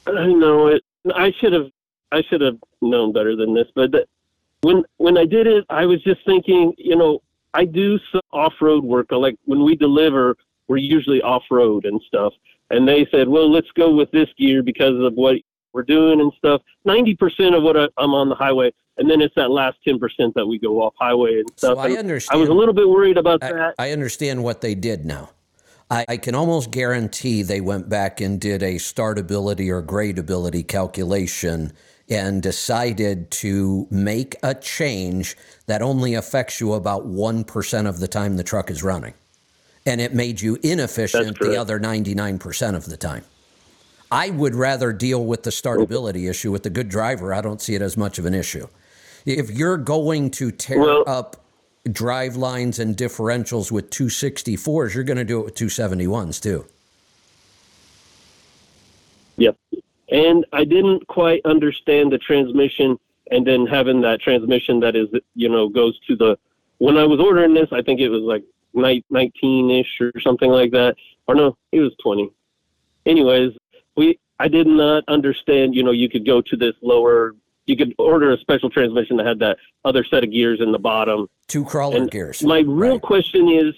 I 0.06 0.26
know 0.26 0.68
it. 0.68 0.82
I 1.14 1.32
should 1.38 1.52
have. 1.52 1.70
I 2.12 2.22
should 2.22 2.40
have 2.40 2.58
known 2.80 3.12
better 3.12 3.36
than 3.36 3.54
this. 3.54 3.68
But 3.74 3.92
the, 3.92 4.06
when 4.62 4.84
when 4.98 5.18
I 5.18 5.24
did 5.24 5.46
it, 5.46 5.64
I 5.68 5.86
was 5.86 6.02
just 6.02 6.24
thinking. 6.24 6.72
You 6.78 6.96
know, 6.96 7.22
I 7.54 7.64
do 7.64 7.98
some 8.12 8.22
off 8.32 8.54
road 8.60 8.84
work. 8.84 9.10
Like 9.10 9.36
when 9.44 9.64
we 9.64 9.76
deliver, 9.76 10.36
we're 10.68 10.78
usually 10.78 11.22
off 11.22 11.44
road 11.50 11.84
and 11.84 12.00
stuff. 12.06 12.32
And 12.70 12.86
they 12.88 13.06
said, 13.12 13.28
well, 13.28 13.50
let's 13.50 13.70
go 13.72 13.94
with 13.94 14.10
this 14.10 14.28
gear 14.36 14.62
because 14.62 15.00
of 15.04 15.14
what 15.14 15.36
we're 15.72 15.84
doing 15.84 16.20
and 16.20 16.32
stuff. 16.38 16.62
Ninety 16.84 17.14
percent 17.14 17.54
of 17.54 17.62
what 17.62 17.76
I, 17.76 17.88
I'm 17.96 18.14
on 18.14 18.28
the 18.28 18.34
highway, 18.34 18.72
and 18.96 19.08
then 19.10 19.20
it's 19.20 19.34
that 19.36 19.50
last 19.50 19.76
ten 19.84 19.98
percent 19.98 20.34
that 20.34 20.46
we 20.46 20.58
go 20.58 20.80
off 20.82 20.94
highway 20.98 21.40
and 21.40 21.50
So 21.56 21.74
stuff. 21.74 21.84
I 21.84 21.92
understand. 21.96 22.36
I 22.36 22.40
was 22.40 22.48
a 22.48 22.54
little 22.54 22.74
bit 22.74 22.88
worried 22.88 23.18
about 23.18 23.44
I, 23.44 23.52
that. 23.52 23.74
I 23.78 23.90
understand 23.92 24.42
what 24.42 24.62
they 24.62 24.74
did 24.74 25.04
now. 25.04 25.30
I, 25.88 26.04
I 26.08 26.16
can 26.16 26.34
almost 26.34 26.72
guarantee 26.72 27.42
they 27.42 27.60
went 27.60 27.88
back 27.88 28.20
and 28.20 28.40
did 28.40 28.62
a 28.62 28.74
startability 28.76 29.68
or 29.68 29.82
gradability 29.82 30.66
calculation 30.66 31.72
and 32.08 32.42
decided 32.42 33.30
to 33.30 33.86
make 33.90 34.36
a 34.42 34.54
change 34.54 35.36
that 35.66 35.82
only 35.82 36.14
affects 36.14 36.60
you 36.60 36.72
about 36.72 37.06
1% 37.06 37.86
of 37.88 37.98
the 37.98 38.08
time 38.08 38.36
the 38.36 38.44
truck 38.44 38.70
is 38.70 38.82
running. 38.82 39.14
And 39.84 40.00
it 40.00 40.14
made 40.14 40.40
you 40.40 40.58
inefficient 40.62 41.38
the 41.38 41.56
other 41.56 41.78
99% 41.80 42.74
of 42.74 42.86
the 42.86 42.96
time. 42.96 43.24
I 44.10 44.30
would 44.30 44.54
rather 44.54 44.92
deal 44.92 45.24
with 45.24 45.42
the 45.42 45.50
startability 45.50 46.30
issue 46.30 46.52
with 46.52 46.62
the 46.62 46.70
good 46.70 46.88
driver. 46.88 47.34
I 47.34 47.40
don't 47.40 47.60
see 47.60 47.74
it 47.74 47.82
as 47.82 47.96
much 47.96 48.18
of 48.18 48.26
an 48.26 48.34
issue. 48.34 48.68
If 49.24 49.50
you're 49.50 49.76
going 49.76 50.30
to 50.32 50.52
tear 50.52 50.78
Well- 50.78 51.04
up 51.06 51.42
drive 51.90 52.36
lines 52.36 52.78
and 52.78 52.96
differentials 52.96 53.70
with 53.70 53.90
264s, 53.90 54.94
you're 54.94 55.04
going 55.04 55.18
to 55.18 55.24
do 55.24 55.40
it 55.40 55.44
with 55.44 55.54
271s 55.54 56.40
too. 56.40 56.66
Yep. 59.36 59.56
And 60.10 60.44
I 60.52 60.64
didn't 60.64 61.06
quite 61.08 61.40
understand 61.44 62.12
the 62.12 62.18
transmission 62.18 62.98
and 63.30 63.46
then 63.46 63.66
having 63.66 64.00
that 64.02 64.20
transmission 64.20 64.78
that 64.80 64.94
is, 64.94 65.08
you 65.34 65.48
know, 65.48 65.68
goes 65.68 65.98
to 66.06 66.14
the, 66.16 66.38
when 66.78 66.96
I 66.96 67.04
was 67.04 67.18
ordering 67.20 67.54
this, 67.54 67.68
I 67.72 67.82
think 67.82 68.00
it 68.00 68.08
was 68.08 68.22
like 68.22 68.44
19 68.74 69.70
ish 69.70 70.00
or 70.00 70.12
something 70.20 70.50
like 70.50 70.70
that. 70.72 70.96
Or 71.26 71.34
no, 71.34 71.56
it 71.72 71.80
was 71.80 71.92
20. 72.02 72.30
Anyways, 73.04 73.52
we, 73.96 74.18
I 74.38 74.48
did 74.48 74.66
not 74.66 75.02
understand, 75.08 75.74
you 75.74 75.82
know, 75.82 75.90
you 75.90 76.08
could 76.08 76.24
go 76.24 76.40
to 76.40 76.56
this 76.56 76.74
lower, 76.82 77.34
you 77.66 77.76
could 77.76 77.94
order 77.98 78.32
a 78.32 78.38
special 78.38 78.70
transmission 78.70 79.16
that 79.16 79.26
had 79.26 79.38
that 79.40 79.56
other 79.84 80.04
set 80.04 80.22
of 80.22 80.30
gears 80.30 80.60
in 80.60 80.70
the 80.70 80.78
bottom 80.78 81.26
Two 81.48 81.64
crawler 81.64 81.96
and 81.96 82.10
gears. 82.10 82.42
My 82.44 82.60
real 82.60 82.92
Right. 82.92 83.02
question 83.02 83.48
is 83.48 83.74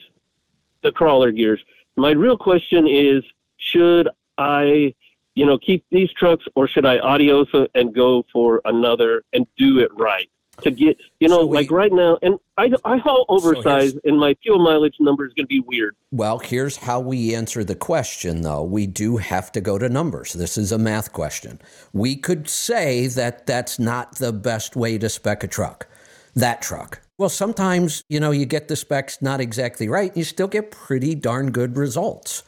the 0.82 0.92
crawler 0.92 1.30
gears. 1.30 1.60
My 1.96 2.10
real 2.10 2.36
question 2.36 2.86
is 2.86 3.22
should 3.56 4.08
I, 4.36 4.94
you 5.38 5.46
know, 5.46 5.56
keep 5.56 5.84
these 5.92 6.10
trucks 6.12 6.44
or 6.56 6.66
should 6.66 6.84
I 6.84 6.98
adios 6.98 7.46
and 7.76 7.94
go 7.94 8.24
for 8.32 8.60
another 8.64 9.22
and 9.32 9.46
do 9.56 9.78
it 9.78 9.90
right? 9.94 10.28
To 10.62 10.72
get, 10.72 10.96
you 11.20 11.28
know, 11.28 11.42
So 11.42 11.46
we- 11.46 11.56
like 11.58 11.70
right 11.70 11.92
now, 11.92 12.18
and 12.20 12.34
I, 12.56 12.72
I 12.84 12.96
haul 12.96 13.24
oversized, 13.28 14.00
and 14.02 14.18
my 14.18 14.34
fuel 14.42 14.58
mileage 14.58 14.96
number 14.98 15.24
is 15.24 15.32
going 15.32 15.44
to 15.44 15.48
be 15.48 15.60
weird. 15.60 15.94
Well, 16.10 16.40
here's 16.40 16.78
how 16.78 16.98
we 16.98 17.32
answer 17.32 17.62
the 17.62 17.76
question, 17.76 18.42
though. 18.42 18.64
We 18.64 18.88
do 18.88 19.18
have 19.18 19.52
to 19.52 19.60
go 19.60 19.78
to 19.78 19.88
numbers. 19.88 20.32
This 20.32 20.58
is 20.58 20.72
a 20.72 20.78
math 20.78 21.12
question. 21.12 21.60
We 21.92 22.16
could 22.16 22.48
say 22.48 23.06
that 23.06 23.46
that's 23.46 23.78
not 23.78 24.16
the 24.16 24.32
best 24.32 24.74
way 24.74 24.98
to 24.98 25.08
spec 25.08 25.44
a 25.44 25.46
truck, 25.46 25.86
that 26.34 26.60
truck. 26.60 27.02
Well, 27.18 27.28
sometimes, 27.28 28.02
you 28.08 28.18
know, 28.18 28.32
you 28.32 28.44
get 28.44 28.66
the 28.66 28.74
specs 28.74 29.22
not 29.22 29.40
exactly 29.40 29.88
right, 29.88 30.10
and 30.10 30.16
you 30.16 30.24
still 30.24 30.48
get 30.48 30.72
pretty 30.72 31.14
darn 31.14 31.52
good 31.52 31.76
results. 31.76 32.42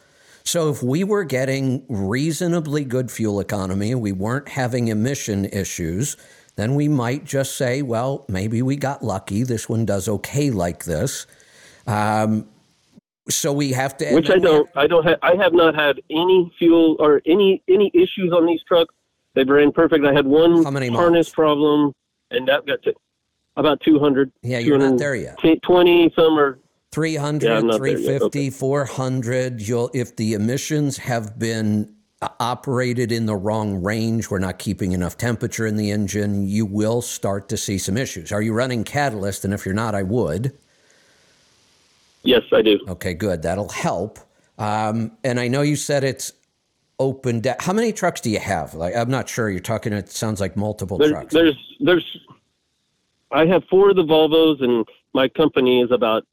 So 0.51 0.69
if 0.69 0.83
we 0.83 1.05
were 1.05 1.23
getting 1.23 1.85
reasonably 1.89 2.85
good 2.85 3.09
fuel 3.09 3.39
economy 3.39 3.95
we 3.95 4.11
weren't 4.11 4.49
having 4.49 4.89
emission 4.89 5.45
issues, 5.45 6.17
then 6.57 6.75
we 6.75 6.89
might 6.89 7.25
just 7.25 7.55
say, 7.57 7.83
well, 7.83 8.25
maybe 8.29 8.61
we 8.61 8.75
got 8.75 9.01
lucky. 9.01 9.45
This 9.45 9.69
one 9.69 9.85
does 9.85 10.09
okay 10.09 10.51
like 10.51 10.87
this. 10.87 11.29
Um, 11.87 12.49
so 13.29 13.53
we 13.53 13.71
have 13.75 13.97
to. 13.99 14.13
which 14.13 14.29
I 14.29 14.41
don't. 14.41 14.69
I 14.75 14.89
don't. 14.89 15.07
have. 15.07 15.21
I 15.23 15.37
have 15.37 15.53
not 15.53 15.77
had 15.77 16.01
any 16.11 16.53
fuel 16.59 16.97
or 16.99 17.23
any 17.27 17.63
any 17.69 17.93
issues 17.95 18.33
on 18.33 18.45
these 18.45 18.65
trucks. 18.65 18.93
They 19.35 19.45
ran 19.45 19.71
perfect. 19.71 20.05
I 20.05 20.13
had 20.13 20.27
one 20.27 20.65
harness 20.65 20.91
miles? 20.91 21.31
problem, 21.31 21.93
and 22.33 22.49
that 22.49 22.67
got 22.67 22.83
to 22.83 22.95
about 23.57 23.81
two 23.83 24.01
hundred. 24.01 24.33
Yeah, 24.43 24.59
you're 24.59 24.79
not 24.79 24.99
there 24.99 25.15
yet. 25.15 25.39
20 25.63 26.13
some 26.17 26.37
are 26.37 26.59
300, 27.01 27.47
Yeah, 27.47 27.59
I'm 27.59 27.67
not 27.69 27.81
there 27.81 27.89
yet. 27.89 27.99
350, 28.05 28.39
Okay. 28.41 28.51
400. 28.51 29.61
You'll 29.63 29.91
if 29.95 30.17
the 30.17 30.35
emissions 30.35 30.97
have 30.99 31.39
been 31.39 31.95
uh, 32.21 32.29
operated 32.41 33.13
in 33.13 33.27
the 33.27 33.37
wrong 33.37 33.83
range, 33.83 34.29
we're 34.31 34.39
not 34.41 34.59
keeping 34.59 34.93
enough 34.93 35.17
temperature 35.17 35.67
in 35.67 35.77
the 35.77 35.91
engine, 35.91 36.49
you 36.49 36.67
will 36.67 37.01
start 37.01 37.49
to 37.51 37.57
see 37.57 37.79
some 37.79 37.97
issues. 37.97 38.33
Are 38.33 38.43
you 38.43 38.53
running 38.53 38.85
catalyst? 38.85 39.45
And 39.45 39.55
if 39.55 39.65
you're 39.65 39.75
not, 39.75 39.95
I 39.95 40.03
would. 40.03 40.53
Yes, 42.23 42.43
I 42.53 42.61
do. 42.63 42.79
Okay, 42.89 43.15
good. 43.15 43.43
That'll 43.43 43.71
help. 43.71 44.19
Um, 44.59 45.13
and 45.25 45.41
I 45.41 45.49
know 45.49 45.63
you 45.63 45.77
said 45.77 46.05
it's 46.05 46.33
open. 46.99 47.41
Da- 47.41 47.55
How 47.61 47.73
many 47.73 47.93
trucks 47.95 48.21
do 48.21 48.29
you 48.29 48.41
have? 48.41 48.75
Like, 48.75 48.95
I'm 48.95 49.11
not 49.11 49.27
sure. 49.29 49.49
You're 49.49 49.61
talking. 49.61 49.93
It 49.95 50.11
sounds 50.11 50.39
like 50.41 50.55
multiple 50.57 50.99
There, 50.99 51.11
trucks. 51.11 51.33
there's 51.33 51.57
there's 51.79 52.19
I 53.31 53.47
have 53.47 53.63
four 53.71 53.89
of 53.91 53.97
the 53.97 54.03
Volvos, 54.05 54.63
and 54.63 54.87
my 55.15 55.29
company 55.29 55.81
is 55.81 55.91
about 55.93 56.27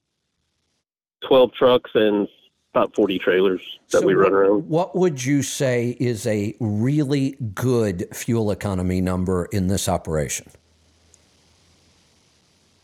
twelve 1.26 1.53
trucks 1.53 1.91
and 1.94 2.27
about 2.73 2.94
forty 2.95 3.18
trailers 3.18 3.61
that 3.91 4.02
So 4.02 4.06
we 4.06 4.14
run 4.14 4.34
around. 4.34 4.68
What 4.68 4.95
would 4.95 5.23
you 5.23 5.41
say 5.41 5.98
is 5.99 6.27
a 6.27 6.56
really 6.60 7.35
good 7.56 8.07
fuel 8.14 8.52
economy 8.52 9.02
number 9.02 9.45
in 9.45 9.68
this 9.68 9.89
operation? 9.89 10.48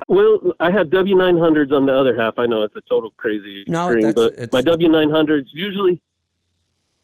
Well, 0.08 0.54
I 0.60 0.72
have 0.72 0.90
W 0.90 1.16
nine 1.16 1.38
hundreds 1.38 1.72
on 1.72 1.86
the 1.86 1.96
other 1.96 2.16
half. 2.20 2.38
I 2.38 2.46
know 2.46 2.64
it's 2.64 2.76
a 2.76 2.82
total 2.82 3.12
crazy 3.12 3.64
No, 3.68 3.92
extreme, 3.92 4.14
but 4.14 4.52
my 4.52 4.62
W 4.62 4.90
nine 4.90 5.10
hundreds 5.10 5.50
usually 5.54 6.02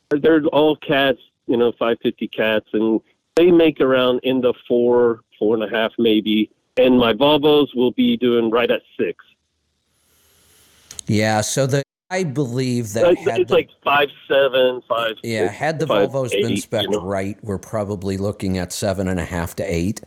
they're 0.10 0.44
all 0.48 0.76
cats, 0.76 1.20
you 1.48 1.56
know, 1.56 1.72
five 1.78 1.98
fifty 2.02 2.28
cats, 2.28 2.66
and 2.74 3.00
they 3.36 3.52
make 3.52 3.80
around 3.80 4.20
in 4.24 4.42
the 4.42 4.54
four, 4.68 5.22
four 5.38 5.56
and 5.56 5.64
a 5.64 5.70
half 5.70 5.92
maybe. 5.98 6.50
And 6.78 6.98
my 6.98 7.14
Volvos 7.14 7.76
will 7.76 7.92
be 7.92 8.18
doing 8.18 8.50
right 8.50 8.72
at 8.72 8.82
six. 8.98 9.24
Yeah. 11.10 11.42
So 11.42 11.68
the 11.68 11.84
I 12.12 12.24
believe 12.24 12.94
that 12.94 13.12
It's, 13.12 13.22
had 13.22 13.42
it's 13.42 13.50
the, 13.50 13.56
like 13.56 13.70
five 13.84 14.10
seven, 14.28 14.82
five. 14.88 15.16
yeah 15.24 15.48
six, 15.48 15.58
had 15.58 15.80
the 15.80 15.86
five, 15.88 16.10
Volvos 16.10 16.34
eight, 16.34 16.42
been 16.42 16.52
you 16.52 16.58
spec 16.62 16.90
know. 16.90 17.02
right, 17.02 17.38
we're 17.44 17.60
probably 17.60 18.18
looking 18.18 18.58
at 18.58 18.74
seven 18.74 19.08
and 19.08 19.20
a 19.20 19.26
half 19.26 19.56
to 19.58 19.64
eight. 19.64 20.02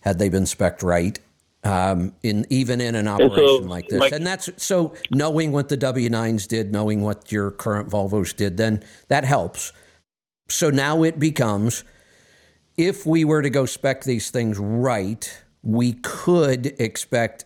Had 0.00 0.18
they 0.18 0.28
been 0.28 0.46
spec 0.46 0.82
right, 0.82 1.18
um, 1.62 2.12
in 2.24 2.44
even 2.50 2.80
in 2.80 2.94
an 2.96 3.06
so, 3.06 3.12
operation 3.12 3.68
like 3.68 3.88
this, 3.88 4.00
like- 4.00 4.12
and 4.12 4.26
that's 4.26 4.50
so 4.56 4.94
knowing 5.12 5.52
what 5.52 5.68
the 5.68 5.76
W 5.76 6.10
nines 6.10 6.46
did, 6.48 6.72
knowing 6.72 7.02
what 7.02 7.30
your 7.30 7.52
current 7.52 7.88
Volvos 7.88 8.34
did, 8.34 8.56
then 8.56 8.82
that 9.08 9.24
helps. 9.24 9.72
So 10.48 10.70
now 10.70 11.04
it 11.04 11.18
becomes 11.20 11.84
if 12.76 13.06
we 13.06 13.24
were 13.24 13.42
to 13.42 13.50
go 13.50 13.64
spec 13.64 14.02
these 14.02 14.30
things 14.30 14.58
right, 14.58 15.40
we 15.62 15.92
could 15.92 16.74
expect 16.80 17.44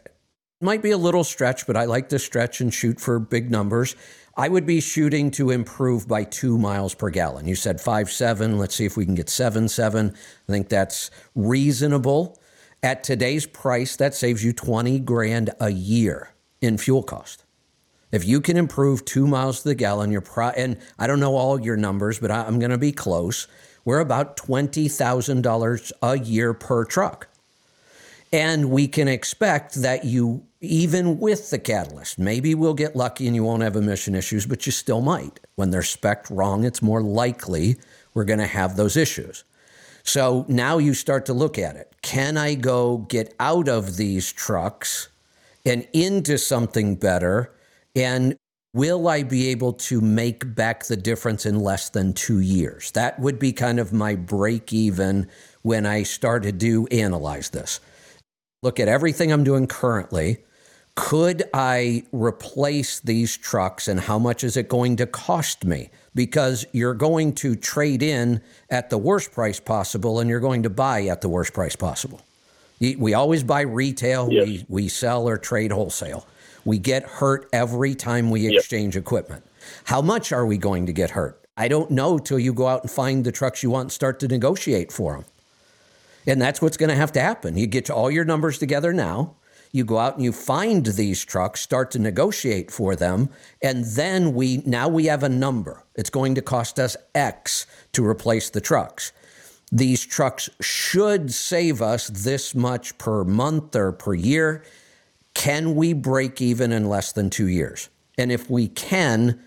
might 0.60 0.82
be 0.82 0.90
a 0.90 0.98
little 0.98 1.24
stretch, 1.24 1.66
but 1.66 1.76
I 1.76 1.84
like 1.84 2.08
to 2.08 2.18
stretch 2.18 2.60
and 2.60 2.72
shoot 2.72 3.00
for 3.00 3.18
big 3.18 3.50
numbers. 3.50 3.94
I 4.36 4.48
would 4.48 4.66
be 4.66 4.80
shooting 4.80 5.30
to 5.32 5.50
improve 5.50 6.06
by 6.06 6.24
two 6.24 6.58
miles 6.58 6.94
per 6.94 7.10
gallon. 7.10 7.46
You 7.46 7.54
said 7.54 7.80
five 7.80 8.10
seven. 8.10 8.58
Let's 8.58 8.74
see 8.74 8.84
if 8.84 8.96
we 8.96 9.04
can 9.04 9.14
get 9.14 9.28
seven 9.28 9.68
seven. 9.68 10.14
I 10.48 10.52
think 10.52 10.68
that's 10.68 11.10
reasonable. 11.34 12.38
At 12.82 13.02
today's 13.02 13.46
price, 13.46 13.96
that 13.96 14.14
saves 14.14 14.44
you 14.44 14.52
20 14.52 15.00
grand 15.00 15.50
a 15.60 15.70
year 15.70 16.30
in 16.60 16.78
fuel 16.78 17.02
cost. 17.02 17.44
If 18.12 18.24
you 18.24 18.40
can 18.40 18.56
improve 18.56 19.04
two 19.04 19.26
miles 19.26 19.62
to 19.62 19.68
the 19.68 19.74
gallon, 19.74 20.12
you're 20.12 20.20
pro- 20.20 20.50
and 20.50 20.78
I 20.98 21.06
don't 21.08 21.20
know 21.20 21.36
all 21.36 21.60
your 21.60 21.76
numbers, 21.76 22.20
but 22.20 22.30
I, 22.30 22.44
I'm 22.44 22.58
going 22.58 22.70
to 22.70 22.78
be 22.78 22.92
close. 22.92 23.48
We're 23.84 24.00
about 24.00 24.36
twenty 24.36 24.88
thousand 24.88 25.42
dollars 25.42 25.92
a 26.02 26.18
year 26.18 26.54
per 26.54 26.84
truck, 26.84 27.28
and 28.32 28.70
we 28.70 28.86
can 28.86 29.08
expect 29.08 29.74
that 29.82 30.04
you, 30.04 30.44
even 30.60 31.18
with 31.18 31.50
the 31.50 31.58
catalyst, 31.58 32.18
maybe 32.18 32.54
we'll 32.54 32.74
get 32.74 32.96
lucky 32.96 33.26
and 33.26 33.36
you 33.36 33.44
won't 33.44 33.62
have 33.62 33.76
emission 33.76 34.14
issues, 34.14 34.46
but 34.46 34.66
you 34.66 34.72
still 34.72 35.00
might. 35.00 35.40
When 35.54 35.70
they're 35.70 35.82
spec'd 35.82 36.30
wrong, 36.30 36.64
it's 36.64 36.82
more 36.82 37.02
likely 37.02 37.76
we're 38.14 38.24
going 38.24 38.40
to 38.40 38.46
have 38.46 38.76
those 38.76 38.96
issues. 38.96 39.44
So 40.02 40.44
now 40.48 40.78
you 40.78 40.94
start 40.94 41.26
to 41.26 41.32
look 41.32 41.58
at 41.58 41.76
it. 41.76 41.94
Can 42.02 42.36
I 42.36 42.54
go 42.54 42.98
get 42.98 43.34
out 43.38 43.68
of 43.68 43.96
these 43.96 44.32
trucks 44.32 45.08
and 45.64 45.86
into 45.92 46.38
something 46.38 46.96
better? 46.96 47.52
And 47.94 48.36
will 48.74 49.06
I 49.06 49.22
be 49.22 49.48
able 49.48 49.74
to 49.74 50.00
make 50.00 50.54
back 50.54 50.84
the 50.84 50.96
difference 50.96 51.46
in 51.46 51.60
less 51.60 51.90
than 51.90 52.14
two 52.14 52.40
years? 52.40 52.90
That 52.92 53.20
would 53.20 53.38
be 53.38 53.52
kind 53.52 53.78
of 53.78 53.92
my 53.92 54.14
break 54.14 54.72
even 54.72 55.28
when 55.62 55.86
I 55.86 56.02
started 56.02 56.58
to 56.60 56.86
analyze 56.90 57.50
this. 57.50 57.80
Look 58.62 58.80
at 58.80 58.88
everything 58.88 59.30
I'm 59.30 59.44
doing 59.44 59.66
currently. 59.68 60.38
Could 60.98 61.44
I 61.54 62.02
replace 62.10 62.98
these 62.98 63.36
trucks 63.36 63.86
and 63.86 64.00
how 64.00 64.18
much 64.18 64.42
is 64.42 64.56
it 64.56 64.68
going 64.68 64.96
to 64.96 65.06
cost 65.06 65.64
me? 65.64 65.90
Because 66.12 66.66
you're 66.72 66.92
going 66.92 67.34
to 67.36 67.54
trade 67.54 68.02
in 68.02 68.40
at 68.68 68.90
the 68.90 68.98
worst 68.98 69.30
price 69.30 69.60
possible 69.60 70.18
and 70.18 70.28
you're 70.28 70.40
going 70.40 70.64
to 70.64 70.70
buy 70.70 71.06
at 71.06 71.20
the 71.20 71.28
worst 71.28 71.52
price 71.52 71.76
possible. 71.76 72.20
We 72.80 73.14
always 73.14 73.44
buy 73.44 73.60
retail, 73.60 74.28
we, 74.28 74.66
we 74.68 74.88
sell 74.88 75.28
or 75.28 75.38
trade 75.38 75.70
wholesale. 75.70 76.26
We 76.64 76.78
get 76.78 77.04
hurt 77.04 77.48
every 77.52 77.94
time 77.94 78.28
we 78.28 78.40
Yep. 78.40 78.54
exchange 78.54 78.96
equipment. 78.96 79.44
How 79.84 80.02
much 80.02 80.32
are 80.32 80.44
we 80.46 80.58
going 80.58 80.86
to 80.86 80.92
get 80.92 81.10
hurt? 81.10 81.40
I 81.56 81.68
don't 81.68 81.92
know 81.92 82.18
till 82.18 82.40
you 82.40 82.52
go 82.52 82.66
out 82.66 82.82
and 82.82 82.90
find 82.90 83.24
the 83.24 83.32
trucks 83.32 83.62
you 83.62 83.70
want 83.70 83.84
and 83.84 83.92
start 83.92 84.18
to 84.20 84.28
negotiate 84.28 84.90
for 84.92 85.14
them. 85.14 85.24
And 86.26 86.42
that's 86.42 86.60
what's 86.60 86.76
going 86.76 86.90
to 86.90 86.96
have 86.96 87.12
to 87.12 87.20
happen. 87.20 87.56
You 87.56 87.68
get 87.68 87.88
all 87.88 88.10
your 88.10 88.24
numbers 88.24 88.58
together 88.58 88.92
now. 88.92 89.36
You 89.72 89.84
go 89.84 89.98
out 89.98 90.14
and 90.14 90.24
you 90.24 90.32
find 90.32 90.84
these 90.86 91.24
trucks, 91.24 91.60
start 91.60 91.90
to 91.92 91.98
negotiate 91.98 92.70
for 92.70 92.96
them, 92.96 93.28
and 93.62 93.84
then 93.84 94.34
we 94.34 94.62
now 94.64 94.88
we 94.88 95.06
have 95.06 95.22
a 95.22 95.28
number. 95.28 95.84
It's 95.94 96.10
going 96.10 96.34
to 96.36 96.42
cost 96.42 96.78
us 96.78 96.96
X 97.14 97.66
to 97.92 98.04
replace 98.04 98.50
the 98.50 98.60
trucks. 98.60 99.12
These 99.70 100.06
trucks 100.06 100.48
should 100.60 101.32
save 101.32 101.82
us 101.82 102.08
this 102.08 102.54
much 102.54 102.96
per 102.96 103.24
month 103.24 103.76
or 103.76 103.92
per 103.92 104.14
year. 104.14 104.64
Can 105.34 105.74
we 105.74 105.92
break 105.92 106.40
even 106.40 106.72
in 106.72 106.88
less 106.88 107.12
than 107.12 107.28
2 107.28 107.48
years? 107.48 107.90
And 108.16 108.32
if 108.32 108.48
we 108.48 108.68
can, 108.68 109.40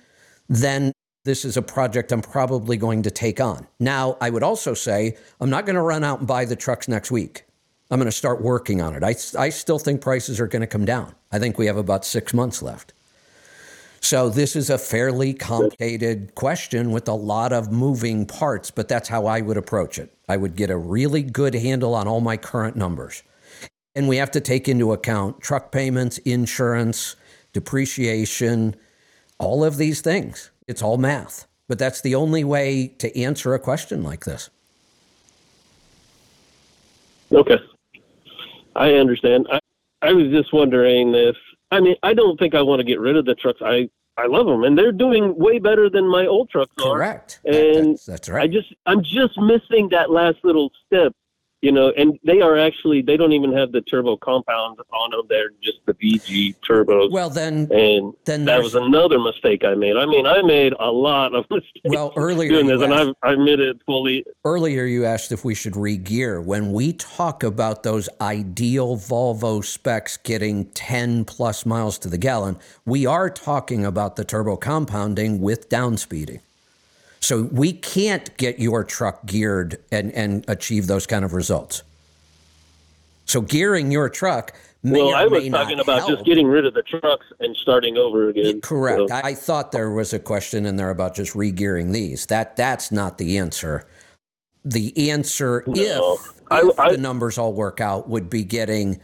then 0.48 0.92
this 1.26 1.44
is 1.44 1.58
a 1.58 1.62
project 1.62 2.12
I'm 2.12 2.22
probably 2.22 2.78
going 2.78 3.02
to 3.04 3.12
take 3.12 3.42
on. 3.42 3.68
Now, 3.80 4.18
I 4.22 4.30
would 4.30 4.44
also 4.44 4.74
say 4.74 5.18
I'm 5.40 5.50
not 5.50 5.66
going 5.66 5.76
to 5.76 5.82
run 5.82 6.04
out 6.04 6.20
and 6.20 6.28
buy 6.28 6.46
the 6.46 6.56
trucks 6.56 6.88
next 6.88 7.12
week. 7.12 7.44
I'm 7.92 8.00
going 8.00 8.06
to 8.06 8.12
start 8.12 8.42
working 8.42 8.82
on 8.82 8.96
it. 8.96 9.04
I, 9.04 9.16
I 9.38 9.50
still 9.50 9.78
think 9.78 10.00
prices 10.00 10.40
are 10.40 10.48
going 10.48 10.62
to 10.62 10.68
come 10.68 10.86
down. 10.86 11.14
I 11.32 11.40
think 11.40 11.58
we 11.58 11.66
have 11.66 11.76
about 11.76 12.06
six 12.06 12.34
months 12.34 12.62
left. 12.62 12.94
So, 14.00 14.30
this 14.30 14.56
is 14.56 14.72
a 14.72 14.80
fairly 14.80 15.34
complicated 15.34 16.34
question 16.34 16.92
with 16.92 17.08
a 17.08 17.14
lot 17.14 17.54
of 17.54 17.72
moving 17.72 18.26
parts, 18.26 18.72
but 18.72 18.88
that's 18.88 19.10
how 19.10 19.28
I 19.28 19.42
would 19.42 19.58
approach 19.58 20.00
it. 20.00 20.12
I 20.28 20.38
would 20.38 20.56
get 20.56 20.72
a 20.72 20.78
really 20.78 21.22
good 21.22 21.54
handle 21.54 21.94
on 21.94 22.08
all 22.08 22.22
my 22.22 22.36
current 22.36 22.76
numbers. 22.76 23.22
And 23.94 24.08
we 24.08 24.18
have 24.18 24.32
to 24.32 24.42
take 24.42 24.68
into 24.68 24.92
account 24.94 25.42
truck 25.42 25.72
payments, 25.72 26.18
insurance, 26.20 27.16
depreciation, 27.54 28.76
all 29.38 29.64
of 29.64 29.78
these 29.78 30.02
things. 30.02 30.50
It's 30.68 30.82
all 30.82 30.98
math. 30.98 31.46
But 31.68 31.78
that's 31.78 32.02
the 32.02 32.16
only 32.16 32.44
way 32.44 32.88
to 32.98 33.16
answer 33.16 33.54
a 33.54 33.60
question 33.60 34.02
like 34.02 34.26
this. 34.26 34.50
Okay. 37.32 37.60
I 38.76 38.94
understand. 38.94 39.48
I, 39.52 39.60
I 40.02 40.14
was 40.14 40.30
just 40.30 40.54
wondering 40.54 41.14
if 41.14 41.36
I 41.72 41.80
mean 41.80 41.96
I 42.04 42.14
don't 42.14 42.38
think 42.38 42.56
I 42.56 42.62
want 42.62 42.80
to 42.80 42.84
get 42.84 43.00
rid 43.00 43.18
of 43.18 43.26
the 43.26 43.36
trucks. 43.36 43.62
I 43.64 43.90
I 44.18 44.28
love 44.28 44.46
them 44.46 44.64
and 44.64 44.78
they're 44.78 44.92
doing 44.92 45.36
way 45.38 45.60
better 45.60 45.90
than 45.90 46.08
my 46.08 46.26
old 46.26 46.50
trucks 46.50 46.74
are. 46.84 46.96
Correct. 46.96 47.40
And 47.46 47.94
that's, 47.94 48.06
that's 48.06 48.30
I 48.30 48.34
right. 48.34 48.52
just 48.52 48.74
I'm 48.86 49.04
just 49.04 49.38
missing 49.40 49.90
that 49.90 50.12
last 50.12 50.38
little 50.44 50.72
step, 50.86 51.14
you 51.62 51.72
know. 51.72 51.92
And 51.98 52.20
they 52.24 52.42
are 52.42 52.58
actually 52.58 53.02
they 53.02 53.18
don't 53.18 53.34
even 53.34 53.54
have 53.54 53.72
the 53.72 53.82
turbo 53.82 54.18
compound 54.18 54.80
on 54.94 55.12
them. 55.12 55.22
They're 55.30 55.52
just 55.62 55.80
the 55.86 55.94
VG 55.94 56.56
turbos. 56.68 57.12
well, 57.12 57.30
then, 57.30 57.72
and 57.72 58.14
then 58.26 58.46
that 58.46 58.62
was 58.62 58.76
another 58.76 59.20
mistake 59.20 59.64
I 59.64 59.76
made. 59.76 59.98
I 59.98 60.06
mean, 60.06 60.26
I 60.26 60.42
made 60.42 60.74
a 60.80 60.92
lot 60.92 61.34
of 61.34 61.46
mistakes 61.52 61.82
well, 61.86 62.14
earlier 62.16 62.50
doing 62.50 62.68
this, 62.68 62.82
and 62.82 62.94
asked- 62.94 63.10
I've 63.24 63.30
I 63.30 63.34
admit 63.34 63.60
it 63.60 63.82
fully. 63.86 64.26
Earlier, 64.44 64.86
you 64.86 65.06
asked 65.06 65.32
if 65.32 65.46
we 65.46 65.56
should 65.56 65.76
re-gear. 65.76 66.42
When 66.42 66.74
we 66.74 66.94
talk 66.94 67.44
about 67.44 67.84
those 67.84 68.10
ideal 68.20 68.98
Volvo 68.98 69.64
specs 69.64 70.18
getting 70.18 70.66
10 70.66 71.26
plus 71.26 71.66
miles 71.66 71.98
to 72.00 72.10
the 72.10 72.18
gallon, 72.18 72.58
we 72.86 73.06
are 73.06 73.30
talking 73.30 73.86
about 73.86 74.16
the 74.16 74.26
turbo 74.26 74.58
compounding 74.58 75.42
with 75.42 75.70
downspeeding. 75.70 76.42
So 77.22 77.44
we 77.44 77.72
can't 77.72 78.36
get 78.38 78.60
your 78.60 78.84
truck 78.84 79.26
geared 79.28 79.78
and, 79.92 80.12
and 80.14 80.44
achieve 80.48 80.88
those 80.88 81.06
kind 81.06 81.24
of 81.24 81.34
results. 81.34 81.84
So 83.26 83.42
gearing 83.42 83.92
your 83.92 84.10
truck 84.10 84.54
may 84.84 85.00
Well, 85.04 85.14
I 85.16 85.28
was 85.28 85.48
talking 85.50 85.80
about 85.80 86.00
help. 86.00 86.10
just 86.12 86.26
getting 86.26 86.48
rid 86.48 86.66
of 86.66 86.74
the 86.74 86.82
trucks 86.82 87.28
and 87.40 87.56
starting 87.56 87.96
over 87.98 88.30
again. 88.30 88.60
Correct. 88.62 89.10
So- 89.10 89.16
I, 89.16 89.22
I 89.30 89.34
thought 89.36 89.72
there 89.72 89.92
was 89.92 90.14
a 90.14 90.20
question 90.20 90.66
in 90.66 90.76
there 90.78 90.90
about 90.90 91.14
just 91.16 91.36
re-gearing 91.36 91.92
these. 91.92 92.26
That 92.26 92.56
that's 92.56 92.92
not 92.92 93.20
the 93.20 93.38
answer. 93.38 93.86
The 94.66 95.12
answer, 95.12 95.64
No. 95.68 96.16
if, 96.16 96.32
I- 96.50 96.62
if 96.68 96.80
I- 96.80 96.92
the 96.94 96.98
numbers 96.98 97.38
all 97.38 97.54
work 97.54 97.80
out, 97.80 98.10
would 98.10 98.32
be 98.32 98.44
getting 98.44 99.00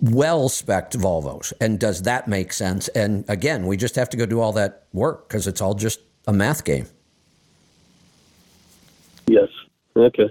well 0.00 0.48
spec 0.48 0.90
Volvos. 0.90 1.52
And 1.60 1.78
does 1.78 2.02
that 2.02 2.26
make 2.26 2.52
sense? 2.52 2.88
And 2.88 3.24
again, 3.28 3.66
we 3.66 3.76
just 3.76 3.94
have 3.94 4.10
to 4.10 4.16
go 4.16 4.26
do 4.26 4.40
all 4.40 4.52
that 4.54 4.86
work 4.92 5.28
because 5.28 5.46
it's 5.46 5.60
all 5.60 5.74
just 5.74 6.00
a 6.26 6.32
math 6.32 6.64
game. 6.64 6.86
Yes. 9.26 9.48
Okay. 9.96 10.30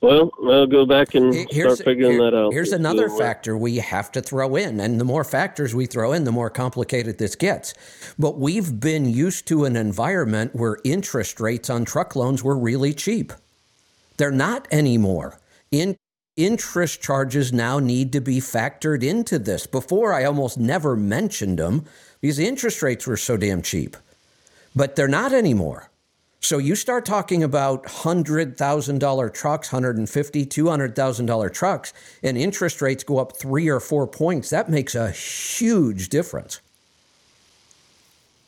Well, 0.00 0.30
I'll 0.48 0.66
go 0.68 0.86
back 0.86 1.16
and 1.16 1.34
here's, 1.50 1.74
start 1.74 1.84
figuring 1.84 2.12
here, 2.12 2.30
that 2.30 2.36
out. 2.36 2.52
Here's 2.52 2.70
another 2.70 3.08
factor 3.10 3.56
we 3.56 3.76
have 3.78 4.12
to 4.12 4.20
throw 4.22 4.54
in. 4.54 4.78
And 4.78 5.00
the 5.00 5.04
more 5.04 5.24
factors 5.24 5.74
we 5.74 5.86
throw 5.86 6.12
in, 6.12 6.22
the 6.22 6.30
more 6.30 6.50
complicated 6.50 7.18
this 7.18 7.34
gets. 7.34 7.74
But 8.16 8.38
we've 8.38 8.78
been 8.78 9.06
used 9.06 9.48
to 9.48 9.64
an 9.64 9.74
environment 9.74 10.54
where 10.54 10.78
interest 10.84 11.40
rates 11.40 11.68
on 11.68 11.84
truck 11.84 12.14
loans 12.14 12.44
were 12.44 12.56
really 12.56 12.94
cheap. 12.94 13.32
They're 14.18 14.30
not 14.30 14.68
anymore. 14.70 15.40
In 15.72 15.96
interest 16.36 17.02
charges 17.02 17.52
now 17.52 17.80
need 17.80 18.12
to 18.12 18.20
be 18.20 18.38
factored 18.38 19.02
into 19.02 19.40
this. 19.40 19.66
Before, 19.66 20.14
I 20.14 20.24
almost 20.24 20.58
never 20.58 20.94
mentioned 20.94 21.58
them 21.58 21.84
because 22.20 22.36
the 22.36 22.46
interest 22.46 22.80
rates 22.82 23.04
were 23.08 23.16
so 23.16 23.36
damn 23.36 23.62
cheap, 23.62 23.96
but 24.74 24.96
they're 24.96 25.08
not 25.08 25.32
anymore. 25.32 25.90
So 26.40 26.58
you 26.58 26.76
start 26.76 27.04
talking 27.04 27.42
about 27.42 27.84
$100,000 27.84 29.34
trucks, 29.34 29.68
$150,000, 29.70 30.46
$200,000 30.46 31.52
trucks, 31.52 31.92
and 32.22 32.38
interest 32.38 32.80
rates 32.80 33.02
go 33.02 33.18
up 33.18 33.36
three 33.36 33.68
or 33.68 33.80
four 33.80 34.06
points. 34.06 34.50
That 34.50 34.70
makes 34.70 34.94
a 34.94 35.10
huge 35.10 36.08
difference. 36.08 36.60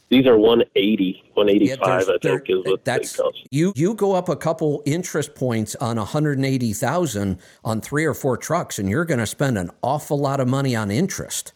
These 0.08 0.26
are 0.26 0.36
180, 0.36 1.22
185, 1.34 2.04
yeah, 2.08 2.14
I 2.14 2.18
think 2.18 2.50
is 2.50 2.64
what 2.64 2.84
that's, 2.84 3.20
You 3.50 3.72
you 3.76 3.94
go 3.94 4.14
up 4.14 4.28
a 4.28 4.34
couple 4.34 4.82
interest 4.84 5.36
points 5.36 5.76
on 5.76 5.98
180,000 5.98 7.38
on 7.64 7.80
three 7.80 8.04
or 8.04 8.14
four 8.14 8.36
trucks, 8.36 8.80
and 8.80 8.88
you're 8.88 9.04
going 9.04 9.20
to 9.20 9.26
spend 9.26 9.56
an 9.56 9.70
awful 9.82 10.18
lot 10.18 10.40
of 10.40 10.48
money 10.48 10.74
on 10.74 10.90
interest. 10.90 11.52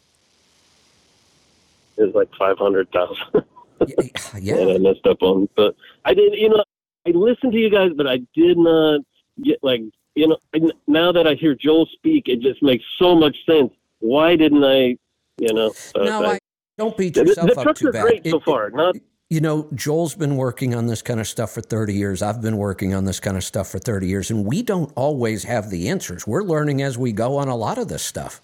It's 1.96 2.14
like 2.14 2.28
500,000. 2.38 3.44
yeah, 4.40 4.56
and 4.56 4.70
I 4.70 4.78
messed 4.90 5.06
up 5.06 5.22
on, 5.22 5.48
but 5.56 5.74
I 6.04 6.14
did. 6.14 6.34
You 6.34 6.50
know, 6.50 6.64
I 7.06 7.10
listened 7.10 7.52
to 7.52 7.58
you 7.58 7.70
guys, 7.70 7.90
but 7.96 8.06
I 8.06 8.18
did 8.34 8.58
not 8.58 9.00
get 9.42 9.58
like 9.62 9.82
you 10.14 10.28
know. 10.28 10.38
Now 10.86 11.12
that 11.12 11.26
I 11.26 11.34
hear 11.34 11.54
Joel 11.54 11.86
speak, 11.92 12.28
it 12.28 12.40
just 12.40 12.62
makes 12.62 12.84
so 12.98 13.14
much 13.14 13.36
sense. 13.46 13.72
Why 14.00 14.36
didn't 14.36 14.64
I? 14.64 14.96
You 15.38 15.52
know. 15.52 15.72
no, 15.96 16.24
I, 16.24 16.38
don't 16.78 16.96
beat 16.96 17.16
yourself 17.16 17.48
the, 17.48 17.54
the 17.54 17.70
up 17.70 17.76
too 17.76 17.92
bad. 17.92 18.02
Great 18.02 18.26
so 18.26 18.40
far. 18.40 18.70
Not 18.70 18.96
you 19.30 19.40
know, 19.40 19.68
Joel's 19.74 20.14
been 20.14 20.36
working 20.36 20.74
on 20.74 20.86
this 20.86 21.02
kind 21.02 21.18
of 21.18 21.26
stuff 21.26 21.52
for 21.52 21.60
30 21.60 21.94
years. 21.94 22.22
I've 22.22 22.40
been 22.42 22.56
working 22.56 22.94
on 22.94 23.04
this 23.04 23.18
kind 23.18 23.36
of 23.36 23.42
stuff 23.42 23.68
for 23.68 23.78
30 23.78 24.06
years, 24.06 24.30
and 24.30 24.44
we 24.44 24.62
don't 24.62 24.92
always 24.94 25.42
have 25.44 25.70
the 25.70 25.88
answers. 25.88 26.26
We're 26.26 26.42
learning 26.42 26.82
as 26.82 26.98
we 26.98 27.12
go 27.12 27.38
on 27.38 27.48
a 27.48 27.56
lot 27.56 27.78
of 27.78 27.88
this 27.88 28.02
stuff. 28.04 28.40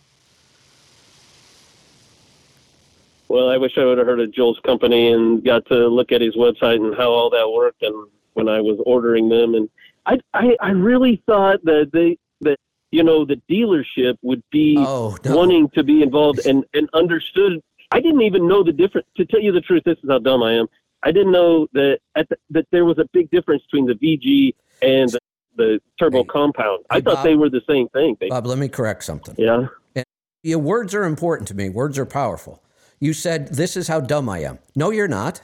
Well, 3.31 3.49
I 3.49 3.59
wish 3.59 3.79
I 3.79 3.85
would 3.85 3.97
have 3.97 4.09
heard 4.09 4.19
of 4.19 4.33
Joel's 4.33 4.59
company 4.67 5.13
and 5.13 5.45
got 5.45 5.65
to 5.67 5.87
look 5.87 6.11
at 6.11 6.21
his 6.21 6.35
website 6.35 6.85
and 6.85 6.97
how 6.97 7.11
all 7.11 7.31
that 7.31 7.49
worked. 7.49 7.81
And 7.85 8.09
when 8.35 8.49
I 8.49 8.61
was 8.61 8.77
ordering 8.85 9.29
them, 9.29 9.55
and 9.55 9.71
I, 10.05 10.19
I, 10.35 10.57
I 10.61 10.71
really 10.71 11.23
thought 11.27 11.65
that 11.65 11.91
they, 11.93 12.19
that 12.41 12.59
you 12.91 13.05
know, 13.05 13.25
the 13.25 13.41
dealership 13.49 14.17
would 14.23 14.43
be 14.51 14.75
oh, 14.79 15.17
no. 15.25 15.37
wanting 15.37 15.71
to 15.71 15.85
be 15.85 16.03
involved 16.03 16.45
and 16.45 16.65
and 16.75 16.91
understood 16.93 17.63
I 17.93 18.01
didn't 18.01 18.23
even 18.23 18.49
know 18.49 18.65
the 18.65 18.73
difference. 18.73 19.07
To 19.17 19.25
tell 19.25 19.41
you 19.41 19.53
the 19.53 19.61
truth, 19.61 19.83
this 19.85 19.99
is 20.03 20.11
how 20.11 20.19
dumb 20.19 20.43
I 20.43 20.55
am. 20.55 20.67
I 21.05 21.13
didn't 21.13 21.33
know 21.33 21.69
that 21.73 22.01
the, 22.17 22.37
that 22.51 22.67
there 22.73 22.85
was 22.85 22.99
a 22.99 23.07
big 23.13 23.31
difference 23.31 23.63
between 23.71 23.87
the 23.87 23.95
VG 23.95 24.55
and 24.83 25.09
the, 25.09 25.21
the 25.57 25.81
turbo 26.01 26.19
hey, 26.19 26.25
compound. 26.25 26.85
I 26.91 27.01
thought 27.01 27.17
Bob, 27.17 27.25
they 27.25 27.37
were 27.37 27.49
the 27.49 27.63
same 27.69 27.89
thing. 27.91 28.17
They, 28.21 28.29
Bob, 28.29 28.47
let 28.47 28.59
me 28.59 28.69
correct 28.69 29.05
something. 29.05 29.35
Yeah. 29.39 29.67
And, 29.95 30.05
yeah, 30.43 30.57
words 30.57 30.95
are 30.95 31.05
important 31.05 31.49
to 31.49 31.55
me. 31.55 31.69
Words 31.69 31.99
are 31.99 32.07
powerful. 32.07 32.63
You 33.01 33.15
said 33.15 33.49
this 33.49 33.77
is 33.77 33.89
how 33.89 34.01
dumb 34.01 34.29
I 34.29 34.41
am. 34.41 34.59
No, 34.77 34.91
you're 34.91 35.09
not. 35.09 35.43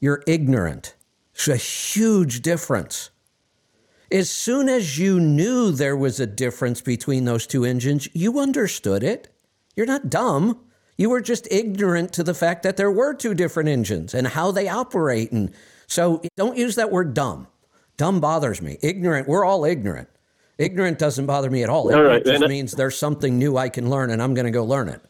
You're 0.00 0.22
ignorant. 0.26 0.94
It's 1.34 1.46
a 1.46 1.56
huge 1.56 2.40
difference. 2.40 3.10
As 4.10 4.28
soon 4.28 4.68
as 4.68 4.98
you 4.98 5.20
knew 5.20 5.70
there 5.70 5.96
was 5.96 6.18
a 6.18 6.26
difference 6.26 6.80
between 6.80 7.26
those 7.26 7.46
two 7.46 7.64
engines, 7.64 8.08
you 8.12 8.40
understood 8.40 9.04
it. 9.04 9.28
You're 9.76 9.86
not 9.86 10.10
dumb. 10.10 10.60
You 10.96 11.10
were 11.10 11.20
just 11.20 11.46
ignorant 11.50 12.12
to 12.14 12.22
the 12.22 12.34
fact 12.34 12.62
that 12.64 12.76
there 12.76 12.90
were 12.90 13.14
two 13.14 13.34
different 13.34 13.68
engines 13.68 14.12
and 14.12 14.26
how 14.26 14.50
they 14.50 14.68
operate. 14.68 15.32
And 15.32 15.52
so 15.86 16.22
don't 16.36 16.58
use 16.58 16.74
that 16.74 16.90
word 16.90 17.14
dumb. 17.14 17.46
Dumb 17.96 18.20
bothers 18.20 18.60
me. 18.60 18.78
Ignorant, 18.82 19.28
we're 19.28 19.44
all 19.44 19.64
ignorant. 19.64 20.08
Ignorant 20.58 20.98
doesn't 20.98 21.26
bother 21.26 21.48
me 21.48 21.62
at 21.62 21.68
all. 21.68 21.90
right, 22.02 22.24
just 22.24 22.48
means 22.48 22.72
there's 22.72 22.98
something 22.98 23.38
new 23.38 23.56
I 23.56 23.68
can 23.68 23.88
learn 23.88 24.10
and 24.10 24.22
I'm 24.22 24.34
going 24.34 24.44
to 24.46 24.50
go 24.50 24.64
learn 24.64 24.88
it. 24.88 25.00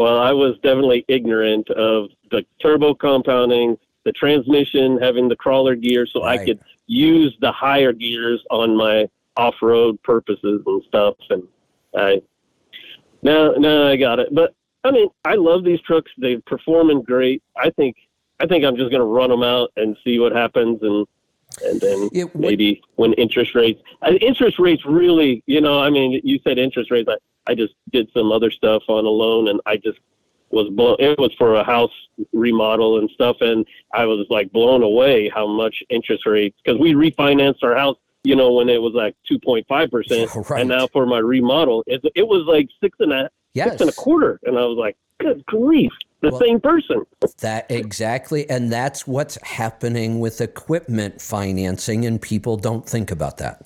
Well, 0.00 0.18
I 0.18 0.32
was 0.32 0.54
definitely 0.62 1.04
ignorant 1.08 1.68
of 1.68 2.08
the 2.30 2.46
turbo 2.58 2.94
compounding, 2.94 3.76
the 4.04 4.12
transmission, 4.12 4.96
having 4.96 5.28
the 5.28 5.36
crawler 5.36 5.76
gear, 5.76 6.06
so 6.06 6.24
right. 6.24 6.40
I 6.40 6.44
could 6.46 6.58
use 6.86 7.36
the 7.42 7.52
higher 7.52 7.92
gears 7.92 8.42
on 8.50 8.74
my 8.74 9.10
off-road 9.36 10.02
purposes 10.02 10.62
and 10.64 10.82
stuff. 10.84 11.16
And 11.28 11.42
I 11.94 12.22
no, 13.20 13.52
no, 13.52 13.88
I 13.88 13.96
got 13.96 14.20
it. 14.20 14.34
But 14.34 14.54
I 14.84 14.90
mean, 14.90 15.10
I 15.26 15.34
love 15.34 15.64
these 15.64 15.82
trucks. 15.82 16.10
They're 16.16 16.40
performing 16.46 17.02
great. 17.02 17.42
I 17.54 17.68
think 17.68 17.94
I 18.40 18.46
think 18.46 18.64
I'm 18.64 18.76
just 18.76 18.90
going 18.90 19.02
to 19.02 19.04
run 19.04 19.28
them 19.28 19.42
out 19.42 19.70
and 19.76 19.98
see 20.02 20.18
what 20.18 20.32
happens, 20.32 20.80
and 20.80 21.06
and 21.62 21.78
then 21.78 22.08
maybe 22.34 22.80
when 22.94 23.12
interest 23.14 23.54
rates, 23.54 23.82
uh, 24.00 24.12
interest 24.12 24.58
rates 24.58 24.86
really, 24.86 25.42
you 25.44 25.60
know, 25.60 25.78
I 25.78 25.90
mean, 25.90 26.22
you 26.24 26.40
said 26.42 26.56
interest 26.58 26.90
rates. 26.90 27.10
I 27.50 27.54
just 27.54 27.74
did 27.92 28.08
some 28.14 28.30
other 28.30 28.50
stuff 28.50 28.82
on 28.88 29.04
a 29.04 29.08
loan, 29.08 29.48
and 29.48 29.60
I 29.66 29.76
just 29.76 29.98
was 30.50 30.68
blown. 30.70 30.96
It 31.00 31.18
was 31.18 31.34
for 31.34 31.56
a 31.56 31.64
house 31.64 31.92
remodel 32.32 32.98
and 32.98 33.10
stuff, 33.10 33.38
and 33.40 33.66
I 33.92 34.04
was 34.06 34.26
like 34.30 34.52
blown 34.52 34.82
away 34.82 35.28
how 35.28 35.46
much 35.46 35.82
interest 35.90 36.26
rates 36.26 36.56
because 36.64 36.78
we 36.78 36.94
refinanced 36.94 37.62
our 37.62 37.76
house 37.76 37.96
you 38.22 38.36
know, 38.36 38.52
when 38.52 38.68
it 38.68 38.80
was 38.80 38.92
like 38.92 39.16
2.5 39.30 39.90
percent, 39.90 40.30
and 40.50 40.68
now 40.68 40.86
for 40.88 41.06
my 41.06 41.18
remodel, 41.18 41.82
it, 41.86 42.02
it 42.14 42.26
was 42.26 42.44
like 42.46 42.68
six 42.82 42.96
and 43.00 43.12
a 43.12 43.30
yes. 43.54 43.70
six 43.70 43.80
and 43.80 43.90
a 43.90 43.94
quarter, 43.94 44.38
and 44.44 44.58
I 44.58 44.64
was 44.64 44.76
like, 44.76 44.96
good 45.20 45.44
grief, 45.46 45.92
the 46.20 46.30
well, 46.30 46.40
same 46.40 46.60
person. 46.60 47.04
That 47.38 47.70
exactly, 47.70 48.48
and 48.50 48.70
that's 48.70 49.06
what's 49.06 49.40
happening 49.42 50.20
with 50.20 50.40
equipment 50.40 51.20
financing, 51.20 52.04
and 52.04 52.20
people 52.20 52.56
don't 52.56 52.86
think 52.86 53.10
about 53.10 53.38
that. 53.38 53.64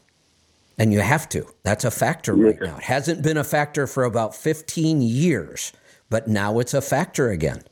And 0.78 0.92
you 0.92 1.00
have 1.00 1.28
to. 1.30 1.46
That's 1.62 1.84
a 1.84 1.90
factor 1.90 2.34
right 2.34 2.60
now. 2.60 2.76
It 2.78 2.84
hasn't 2.84 3.22
been 3.22 3.36
a 3.36 3.44
factor 3.44 3.86
for 3.86 4.04
about 4.04 4.34
15 4.34 5.00
years, 5.02 5.72
but 6.10 6.26
now 6.26 6.58
it's 6.58 6.74
a 6.74 6.80
factor 6.80 7.30
again. 7.30 7.62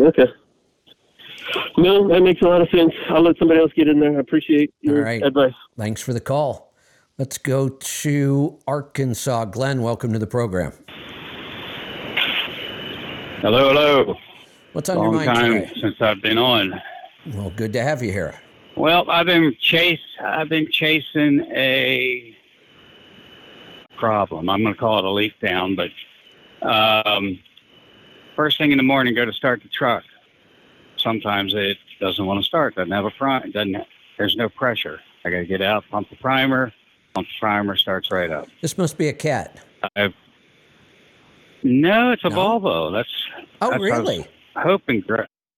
Okay. 0.00 0.26
No, 1.76 2.08
that 2.08 2.22
makes 2.22 2.40
a 2.42 2.46
lot 2.46 2.62
of 2.62 2.68
sense. 2.70 2.92
I'll 3.10 3.22
let 3.22 3.36
somebody 3.38 3.60
else 3.60 3.72
get 3.74 3.88
in 3.88 4.00
there. 4.00 4.16
I 4.16 4.20
appreciate 4.20 4.72
your 4.80 4.98
All 4.98 5.02
right. 5.04 5.22
advice. 5.22 5.52
Thanks 5.76 6.00
for 6.00 6.12
the 6.12 6.20
call. 6.20 6.72
Let's 7.18 7.36
go 7.38 7.68
to 7.68 8.58
Arkansas. 8.66 9.46
Glenn, 9.46 9.82
welcome 9.82 10.12
to 10.12 10.18
the 10.18 10.26
program. 10.26 10.72
Hello, 13.42 13.68
hello. 13.68 14.16
What's 14.72 14.88
on 14.88 14.96
Long 14.98 15.06
your 15.06 15.14
mind 15.14 15.26
Long 15.26 15.36
time 15.36 15.52
today? 15.52 15.80
since 15.80 15.96
I've 16.00 16.22
been 16.22 16.38
on. 16.38 16.80
Well, 17.34 17.50
good 17.56 17.72
to 17.72 17.82
have 17.82 18.02
you 18.02 18.12
here. 18.12 18.38
Well, 18.80 19.10
I've 19.10 19.26
been 19.26 19.54
chase. 19.60 20.00
I've 20.22 20.48
been 20.48 20.70
chasing 20.70 21.40
a 21.52 22.36
problem. 23.98 24.48
I'm 24.48 24.62
going 24.62 24.74
to 24.74 24.80
call 24.80 24.98
it 24.98 25.04
a 25.04 25.10
leak 25.10 25.38
down, 25.40 25.76
but 25.76 25.90
um, 26.66 27.38
first 28.36 28.58
thing 28.58 28.72
in 28.72 28.78
the 28.78 28.82
morning, 28.82 29.14
go 29.14 29.24
to 29.24 29.32
start 29.32 29.62
the 29.62 29.68
truck 29.68 30.04
sometimes 31.02 31.54
it 31.54 31.78
doesn't 32.00 32.24
want 32.24 32.40
to 32.40 32.44
start. 32.44 32.74
Doesn't 32.74 32.92
have 32.92 33.04
a 33.04 33.10
prime. 33.10 33.50
Doesn't. 33.50 33.76
There's 34.18 34.36
no 34.36 34.48
pressure. 34.48 35.00
I 35.24 35.30
got 35.30 35.38
to 35.38 35.46
get 35.46 35.62
out, 35.62 35.84
pump 35.90 36.10
the 36.10 36.16
primer. 36.16 36.72
Pump 37.14 37.26
the 37.26 37.40
primer 37.40 37.76
starts 37.76 38.10
right 38.10 38.30
up. 38.30 38.48
This 38.60 38.78
must 38.78 38.98
be 38.98 39.08
a 39.08 39.12
cat. 39.12 39.60
I've, 39.96 40.14
no, 41.62 42.12
it's 42.12 42.24
a 42.24 42.28
No? 42.28 42.36
Volvo. 42.36 42.92
That's. 42.92 43.08
Oh, 43.60 43.70
that's 43.70 43.80
what 43.80 43.92
I 43.92 43.98
was 43.98 44.08
really? 44.08 44.26
hoping. 44.56 45.02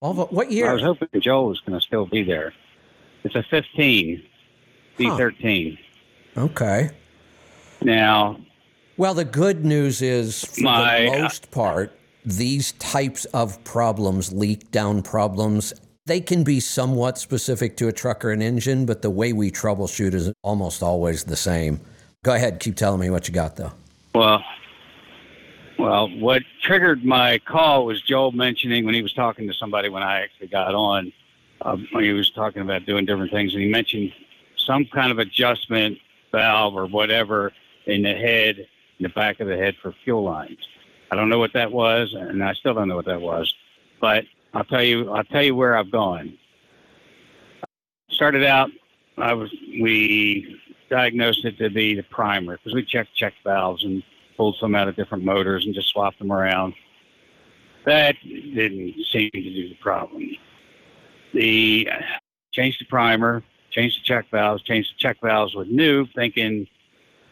Volvo, 0.01 0.31
what 0.31 0.51
year? 0.51 0.69
I 0.69 0.73
was 0.73 0.83
hoping 0.83 1.07
Joel 1.21 1.47
was 1.47 1.59
going 1.61 1.79
to 1.79 1.85
still 1.85 2.05
be 2.05 2.23
there. 2.23 2.53
It's 3.23 3.35
a 3.35 3.43
15, 3.43 4.21
D13. 4.97 5.77
Okay. 6.37 6.89
Now, 7.81 8.39
Well, 8.95 9.15
the 9.15 9.25
good 9.25 9.65
news 9.65 10.01
is, 10.01 10.45
for 10.45 10.61
My- 10.61 11.01
the 11.01 11.21
most 11.21 11.49
part, 11.51 11.97
these 12.25 12.73
types 12.73 13.25
of 13.25 13.61
problems, 13.63 14.31
leak 14.31 14.69
down 14.71 15.01
problems, 15.01 15.73
they 16.05 16.21
can 16.21 16.43
be 16.43 16.59
somewhat 16.59 17.17
specific 17.17 17.75
to 17.77 17.87
a 17.87 17.91
truck 17.91 18.23
or 18.23 18.31
an 18.31 18.41
engine, 18.41 18.85
but 18.85 19.01
the 19.01 19.09
way 19.09 19.33
we 19.33 19.49
troubleshoot 19.49 20.13
is 20.13 20.31
almost 20.43 20.83
always 20.83 21.23
the 21.23 21.35
same. 21.35 21.79
Go 22.23 22.33
ahead, 22.33 22.59
keep 22.59 22.75
telling 22.75 22.99
me 22.99 23.09
what 23.09 23.27
you 23.27 23.33
got, 23.33 23.55
though. 23.55 23.71
Well, 24.13 24.43
well, 25.79 26.07
what 26.19 26.43
triggered 26.61 27.03
my 27.03 27.39
call 27.39 27.85
was 27.85 28.01
Joel 28.01 28.31
mentioning 28.31 28.85
when 28.85 28.93
he 28.93 29.01
was 29.01 29.13
talking 29.13 29.47
to 29.47 29.53
somebody 29.53 29.89
when 29.89 30.03
I 30.03 30.21
actually 30.21 30.47
got 30.47 30.75
on, 30.75 31.11
when 31.63 32.03
he 32.03 32.13
was 32.13 32.29
talking 32.31 32.61
about 32.61 32.85
doing 32.85 33.05
different 33.05 33.31
things, 33.31 33.53
and 33.53 33.63
he 33.63 33.69
mentioned 33.69 34.13
some 34.57 34.85
kind 34.85 35.11
of 35.11 35.19
adjustment 35.19 35.97
valve 36.31 36.75
or 36.75 36.85
whatever 36.85 37.51
in 37.85 38.03
the 38.03 38.13
head, 38.13 38.57
in 38.57 39.03
the 39.03 39.09
back 39.09 39.39
of 39.39 39.47
the 39.47 39.57
head 39.57 39.75
for 39.81 39.93
fuel 40.03 40.23
lines. 40.23 40.59
I 41.11 41.15
don't 41.15 41.29
know 41.29 41.39
what 41.39 41.53
that 41.53 41.71
was, 41.71 42.13
and 42.13 42.43
I 42.43 42.53
still 42.53 42.73
don't 42.73 42.87
know 42.87 42.95
what 42.95 43.05
that 43.05 43.21
was. 43.21 43.53
But 44.01 44.25
I'll 44.53 44.63
tell 44.63 44.83
you, 44.83 45.11
I'll 45.11 45.23
tell 45.23 45.43
you 45.43 45.55
where 45.55 45.77
I've 45.77 45.91
gone. 45.91 46.37
Started 48.09 48.43
out, 48.43 48.69
I 49.17 49.33
was 49.33 49.51
we 49.81 50.59
diagnosed 50.89 51.45
it 51.45 51.57
to 51.57 51.69
be 51.69 51.95
the 51.95 52.03
primer 52.03 52.57
because 52.57 52.73
we 52.73 52.83
checked 52.83 53.15
check 53.15 53.33
valves 53.43 53.83
and 53.83 54.03
pulled 54.37 54.57
some 54.57 54.75
out 54.75 54.87
of 54.87 54.95
different 54.95 55.23
motors 55.23 55.65
and 55.65 55.73
just 55.73 55.89
swapped 55.89 56.19
them 56.19 56.31
around. 56.31 56.73
That 57.85 58.15
didn't 58.23 58.95
seem 59.11 59.29
to 59.31 59.41
do 59.41 59.69
the 59.69 59.77
problem. 59.81 60.29
The 61.33 61.89
changed 62.51 62.79
the 62.81 62.85
primer, 62.85 63.43
changed 63.71 63.99
the 63.99 64.03
check 64.03 64.25
valves, 64.31 64.63
changed 64.63 64.91
the 64.93 64.99
check 64.99 65.17
valves 65.21 65.55
with 65.55 65.67
new, 65.67 66.05
thinking 66.15 66.67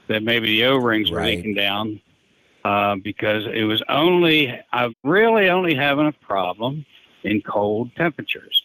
that 0.07 0.23
maybe 0.23 0.47
the 0.47 0.65
O-rings 0.65 1.11
were 1.11 1.17
Right. 1.17 1.37
leaking 1.37 1.53
down 1.53 2.01
uh, 2.65 2.95
because 2.95 3.45
it 3.45 3.63
was 3.63 3.81
only 3.89 4.59
I 4.73 4.93
really 5.03 5.49
only 5.49 5.75
having 5.75 6.07
a 6.07 6.11
problem 6.11 6.85
in 7.23 7.41
cold 7.41 7.91
temperatures. 7.95 8.63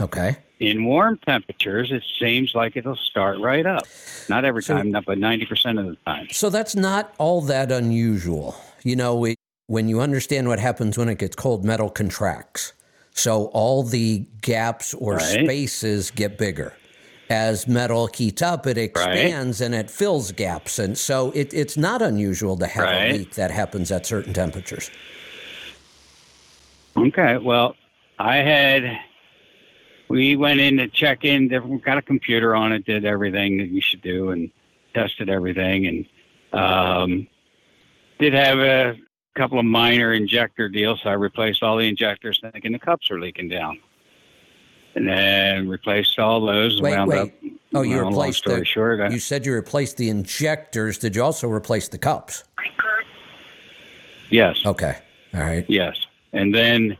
Okay. 0.00 0.36
In 0.60 0.84
warm 0.84 1.18
temperatures, 1.26 1.90
it 1.92 2.02
seems 2.18 2.54
like 2.54 2.76
it'll 2.76 2.96
start 2.96 3.38
right 3.40 3.64
up. 3.66 3.84
Not 4.28 4.44
every 4.44 4.62
So- 4.62 4.74
time, 4.76 4.90
not 4.90 5.04
but 5.04 5.18
ninety 5.18 5.46
percent 5.46 5.78
of 5.78 5.86
the 5.86 5.96
time. 6.06 6.28
So 6.32 6.48
that's 6.50 6.74
not 6.74 7.14
all 7.18 7.40
that 7.42 7.70
unusual. 7.70 8.56
You 8.82 8.96
know, 8.96 9.24
it, 9.24 9.36
when 9.66 9.88
you 9.88 10.00
understand 10.00 10.48
what 10.48 10.58
happens 10.58 10.96
when 10.98 11.08
it 11.10 11.18
gets 11.18 11.36
cold, 11.36 11.64
metal 11.64 11.90
contracts. 11.90 12.72
So 13.12 13.46
all 13.46 13.82
the 13.82 14.24
gaps 14.40 14.94
or 14.94 15.16
Right. 15.16 15.44
spaces 15.44 16.10
get 16.10 16.38
bigger. 16.38 16.74
As 17.28 17.68
metal 17.68 18.08
heats 18.08 18.42
up, 18.42 18.66
it 18.66 18.76
expands 18.76 19.60
and 19.60 19.72
it 19.72 19.88
fills 19.88 20.32
gaps. 20.32 20.78
And 20.80 20.98
so 20.98 21.30
it, 21.30 21.54
it's 21.54 21.76
not 21.76 22.02
unusual 22.02 22.56
to 22.56 22.66
have 22.66 22.88
a 22.88 23.12
leak 23.12 23.34
that 23.34 23.52
happens 23.52 23.92
at 23.92 24.04
certain 24.04 24.32
temperatures. 24.32 24.90
Okay, 26.96 27.38
well, 27.38 27.76
I 28.18 28.36
had. 28.38 28.98
We 30.08 30.34
went 30.34 30.58
in 30.58 30.78
to 30.78 30.88
check 30.88 31.24
in. 31.24 31.46
Different, 31.46 31.84
got 31.84 31.98
a 31.98 32.02
computer 32.02 32.56
on 32.56 32.72
it, 32.72 32.84
did 32.84 33.04
everything 33.04 33.58
that 33.58 33.68
you 33.68 33.80
should 33.80 34.02
do, 34.02 34.30
and 34.30 34.50
tested 34.92 35.30
everything, 35.30 35.86
and 35.86 36.06
um, 36.52 37.28
did 38.18 38.34
have 38.34 38.58
a 38.58 38.96
couple 39.34 39.58
of 39.58 39.64
minor 39.64 40.12
injector 40.12 40.68
deals. 40.68 41.00
So 41.02 41.10
I 41.10 41.14
replaced 41.14 41.62
all 41.62 41.76
the 41.76 41.88
injectors, 41.88 42.40
thinking 42.40 42.72
the 42.72 42.78
cups 42.78 43.10
were 43.10 43.20
leaking 43.20 43.48
down, 43.48 43.78
and 44.94 45.08
then 45.08 45.68
replaced 45.68 46.18
all 46.18 46.44
those. 46.44 46.80
Wait, 46.80 46.96
wound 46.96 47.10
wait. 47.10 47.18
up. 47.18 47.30
Oh, 47.74 47.82
you 47.82 47.96
well, 47.96 48.08
replaced 48.08 48.44
the. 48.44 48.64
short, 48.64 49.00
I- 49.00 49.10
You 49.10 49.18
said 49.20 49.46
you 49.46 49.52
replaced 49.54 49.96
the 49.96 50.08
injectors. 50.08 50.98
Did 50.98 51.14
you 51.14 51.22
also 51.22 51.48
replace 51.48 51.88
the 51.88 51.98
cups? 51.98 52.44
yes. 54.30 54.60
Okay. 54.66 54.96
All 55.34 55.40
right. 55.40 55.64
Yes, 55.68 55.96
and 56.32 56.52
then 56.54 56.96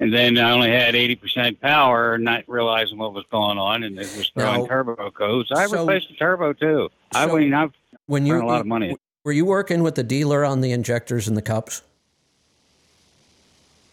and 0.00 0.12
then 0.14 0.38
I 0.38 0.50
only 0.52 0.70
had 0.70 0.94
eighty 0.94 1.16
percent 1.16 1.60
power, 1.60 2.16
not 2.18 2.44
realizing 2.46 2.98
what 2.98 3.12
was 3.12 3.24
going 3.30 3.58
on, 3.58 3.82
and 3.82 3.96
it 3.98 4.02
was 4.16 4.30
throwing 4.34 4.60
Now- 4.62 4.66
turbo 4.66 5.10
codes. 5.10 5.50
I 5.50 5.66
so- 5.66 5.78
replaced 5.80 6.08
the 6.10 6.14
turbo 6.14 6.52
too. 6.52 6.88
I 7.14 7.26
so 7.26 7.36
mean, 7.36 7.52
I've 7.54 7.72
When 8.06 8.26
you 8.26 8.40
a 8.40 8.44
lot 8.44 8.60
of 8.60 8.66
money. 8.66 8.96
Were 9.24 9.32
you 9.32 9.44
working 9.44 9.82
with 9.82 9.94
the 9.94 10.02
dealer 10.02 10.44
on 10.44 10.60
the 10.60 10.70
injectors 10.70 11.26
and 11.26 11.36
the 11.36 11.42
cups? 11.42 11.82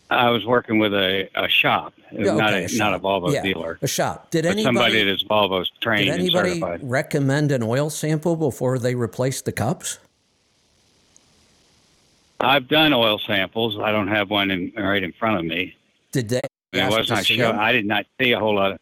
I 0.10 0.30
was 0.30 0.45
working 0.45 0.77
with 0.77 0.93
a, 0.93 1.30
a 1.35 1.48
shop, 1.48 1.93
Yeah, 2.11 2.34
not 2.34 2.53
okay, 2.53 2.66
a, 2.66 2.68
a 2.68 2.77
not 2.77 2.93
a. 2.93 3.00
Volvo 3.00 3.32
Yeah, 3.32 3.43
dealer, 3.43 3.80
A 3.82 3.88
shop. 3.88 4.30
Did 4.30 4.43
but 4.43 4.58
somebody 4.60 4.98
anybody 4.98 5.03
that's 5.10 5.24
Volvo's 5.24 5.72
trained 5.80 6.08
did 6.08 6.14
and 6.16 6.22
anybody 6.22 6.50
certified. 6.60 6.82
recommend 6.84 7.53
an 7.53 7.64
oil 7.64 7.90
sample 7.90 8.35
before 8.35 8.77
they 8.77 8.93
replaced 8.93 9.45
the 9.45 9.53
cups? 9.53 10.00
I've 12.42 12.68
done 12.68 12.92
oil 12.92 13.19
samples. 13.19 13.80
I 13.80 13.93
don't 13.93 14.10
have 14.10 14.30
one 14.30 14.51
in, 14.51 14.74
right 14.76 15.01
in 15.01 15.14
front 15.14 15.40
of 15.40 15.45
me. 15.45 15.77
Did 16.11 16.27
they? 16.27 16.42
Ask 16.74 16.98
was 16.98 17.10
not. 17.10 17.56
I 17.56 17.72
did 17.72 17.85
not 17.85 18.06
see 18.19 18.34
a 18.34 18.40
whole 18.40 18.56
lot 18.56 18.74
of. 18.74 18.80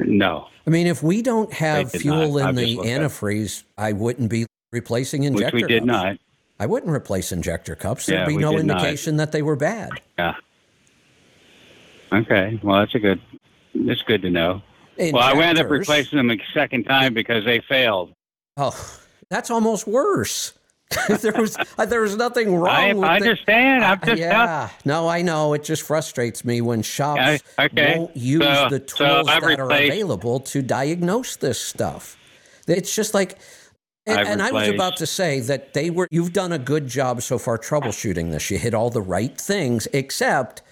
No, 0.00 0.48
I 0.66 0.70
mean, 0.70 0.88
if 0.88 1.02
we 1.02 1.22
don't 1.22 1.52
have 1.52 1.92
fuel 1.92 2.38
not. 2.38 2.40
in 2.40 2.46
I've 2.46 2.56
the 2.56 2.76
antifreeze, 2.78 3.62
I 3.78 3.92
wouldn't 3.92 4.30
be 4.30 4.46
replacing 4.74 5.22
injector 5.22 5.56
which 5.56 5.62
we 5.64 5.68
did 5.68 5.80
cups. 5.80 5.86
not. 5.86 6.16
I 6.60 6.66
wouldn't 6.66 6.92
replace 6.92 7.32
injector 7.32 7.74
cups. 7.74 8.06
There'd 8.06 8.20
Yeah, 8.20 8.26
be 8.26 8.36
no 8.36 8.56
did 8.56 8.66
not. 8.66 8.78
indication 8.78 9.16
that 9.16 9.32
they 9.32 9.40
were 9.42 9.56
bad. 9.56 9.90
Yeah. 10.18 10.34
Okay. 12.12 12.60
Well, 12.62 12.80
that's 12.80 12.94
a 12.94 12.98
good. 12.98 13.20
That's 13.74 14.02
good 14.02 14.22
to 14.22 14.30
know. 14.30 14.62
Well, 14.98 15.18
I 15.18 15.32
wound 15.32 15.58
up 15.58 15.68
replacing 15.70 16.16
them 16.18 16.30
a 16.30 16.36
second 16.52 16.84
time 16.84 17.14
because 17.14 17.44
they 17.44 17.60
failed. 17.68 18.12
Oh, 18.56 19.00
that's 19.30 19.50
almost 19.50 19.86
worse. 19.88 20.52
there 21.08 21.32
was 21.32 21.56
there 21.88 22.02
was 22.02 22.14
nothing 22.16 22.54
wrong 22.54 22.68
I, 22.68 22.92
with 22.92 23.04
I 23.04 23.16
understand. 23.16 23.84
I'm 23.84 23.98
Uh, 24.02 24.06
just 24.06 24.20
yeah, 24.20 24.68
no, 24.84 25.08
I 25.08 25.22
know. 25.22 25.54
It 25.54 25.64
just 25.64 25.82
frustrates 25.82 26.44
me 26.44 26.60
when 26.60 26.82
shops 26.82 27.42
Yeah, 27.58 27.64
okay. 27.64 27.98
won't 27.98 28.16
use 28.16 28.44
So- 28.44 28.68
the 28.70 28.78
tools 28.78 29.26
I've 29.28 29.42
that 29.42 29.58
are 29.58 29.70
available 29.72 30.38
to 30.40 30.62
diagnose 30.62 31.34
this 31.36 31.60
stuff. 31.60 32.16
It's 32.68 32.94
just 32.94 33.12
like, 33.12 33.38
and, 34.06 34.28
and 34.28 34.42
I 34.42 34.50
was 34.50 34.68
about 34.68 34.96
to 34.98 35.06
say 35.06 35.40
that 35.40 35.74
they 35.74 35.90
were. 35.90 36.08
You've 36.10 36.32
done 36.32 36.52
a 36.52 36.58
good 36.58 36.86
job 36.86 37.22
so 37.22 37.38
far 37.38 37.58
troubleshooting 37.58 38.30
this. 38.30 38.50
You 38.50 38.58
hit 38.58 38.74
all 38.74 38.90
the 38.90 39.02
right 39.02 39.36
things, 39.38 39.88
except 39.92 40.62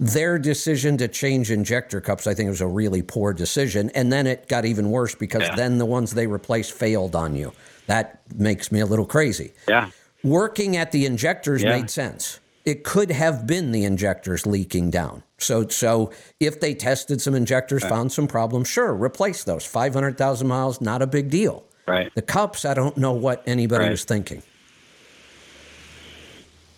their 0.00 0.38
decision 0.38 0.96
to 0.98 1.08
change 1.08 1.50
injector 1.50 2.00
cups. 2.00 2.26
I 2.26 2.34
think 2.34 2.46
it 2.46 2.50
was 2.50 2.60
a 2.60 2.66
really 2.68 3.02
poor 3.02 3.32
decision, 3.32 3.90
and 3.94 4.12
then 4.12 4.26
it 4.28 4.48
got 4.48 4.64
even 4.64 4.90
worse 4.90 5.14
because 5.14 5.42
Yeah. 5.42 5.56
then 5.56 5.78
the 5.78 5.86
ones 5.86 6.12
they 6.12 6.26
replaced 6.28 6.72
failed 6.72 7.16
on 7.16 7.34
you. 7.34 7.52
That 7.86 8.20
makes 8.34 8.70
me 8.70 8.80
a 8.80 8.86
little 8.86 9.06
crazy 9.06 9.54
Yeah. 9.68 9.90
working 10.22 10.76
at 10.76 10.92
the 10.92 11.04
injectors 11.04 11.62
Yeah. 11.62 11.70
made 11.76 11.90
sense. 11.90 12.38
It 12.64 12.84
could 12.84 13.10
have 13.10 13.46
been 13.46 13.72
the 13.72 13.84
injectors 13.84 14.46
leaking 14.46 14.90
down. 14.90 15.22
So, 15.38 15.66
so 15.68 16.10
if 16.38 16.60
they 16.60 16.74
tested 16.74 17.20
some 17.22 17.34
injectors, 17.34 17.82
found 17.82 18.12
some 18.12 18.26
problems, 18.28 18.68
sure, 18.68 18.92
replace 18.94 19.42
those. 19.42 19.64
Five 19.64 19.94
hundred 19.94 20.18
thousand 20.18 20.46
miles, 20.48 20.80
not 20.80 21.00
a 21.02 21.06
big 21.06 21.30
deal. 21.30 21.64
Right. 21.88 22.14
The 22.14 22.22
cups, 22.22 22.64
I 22.64 22.74
don't 22.74 22.96
know 22.96 23.12
what 23.12 23.42
anybody 23.46 23.84
Right. 23.84 23.90
was 23.90 24.04
thinking. 24.04 24.42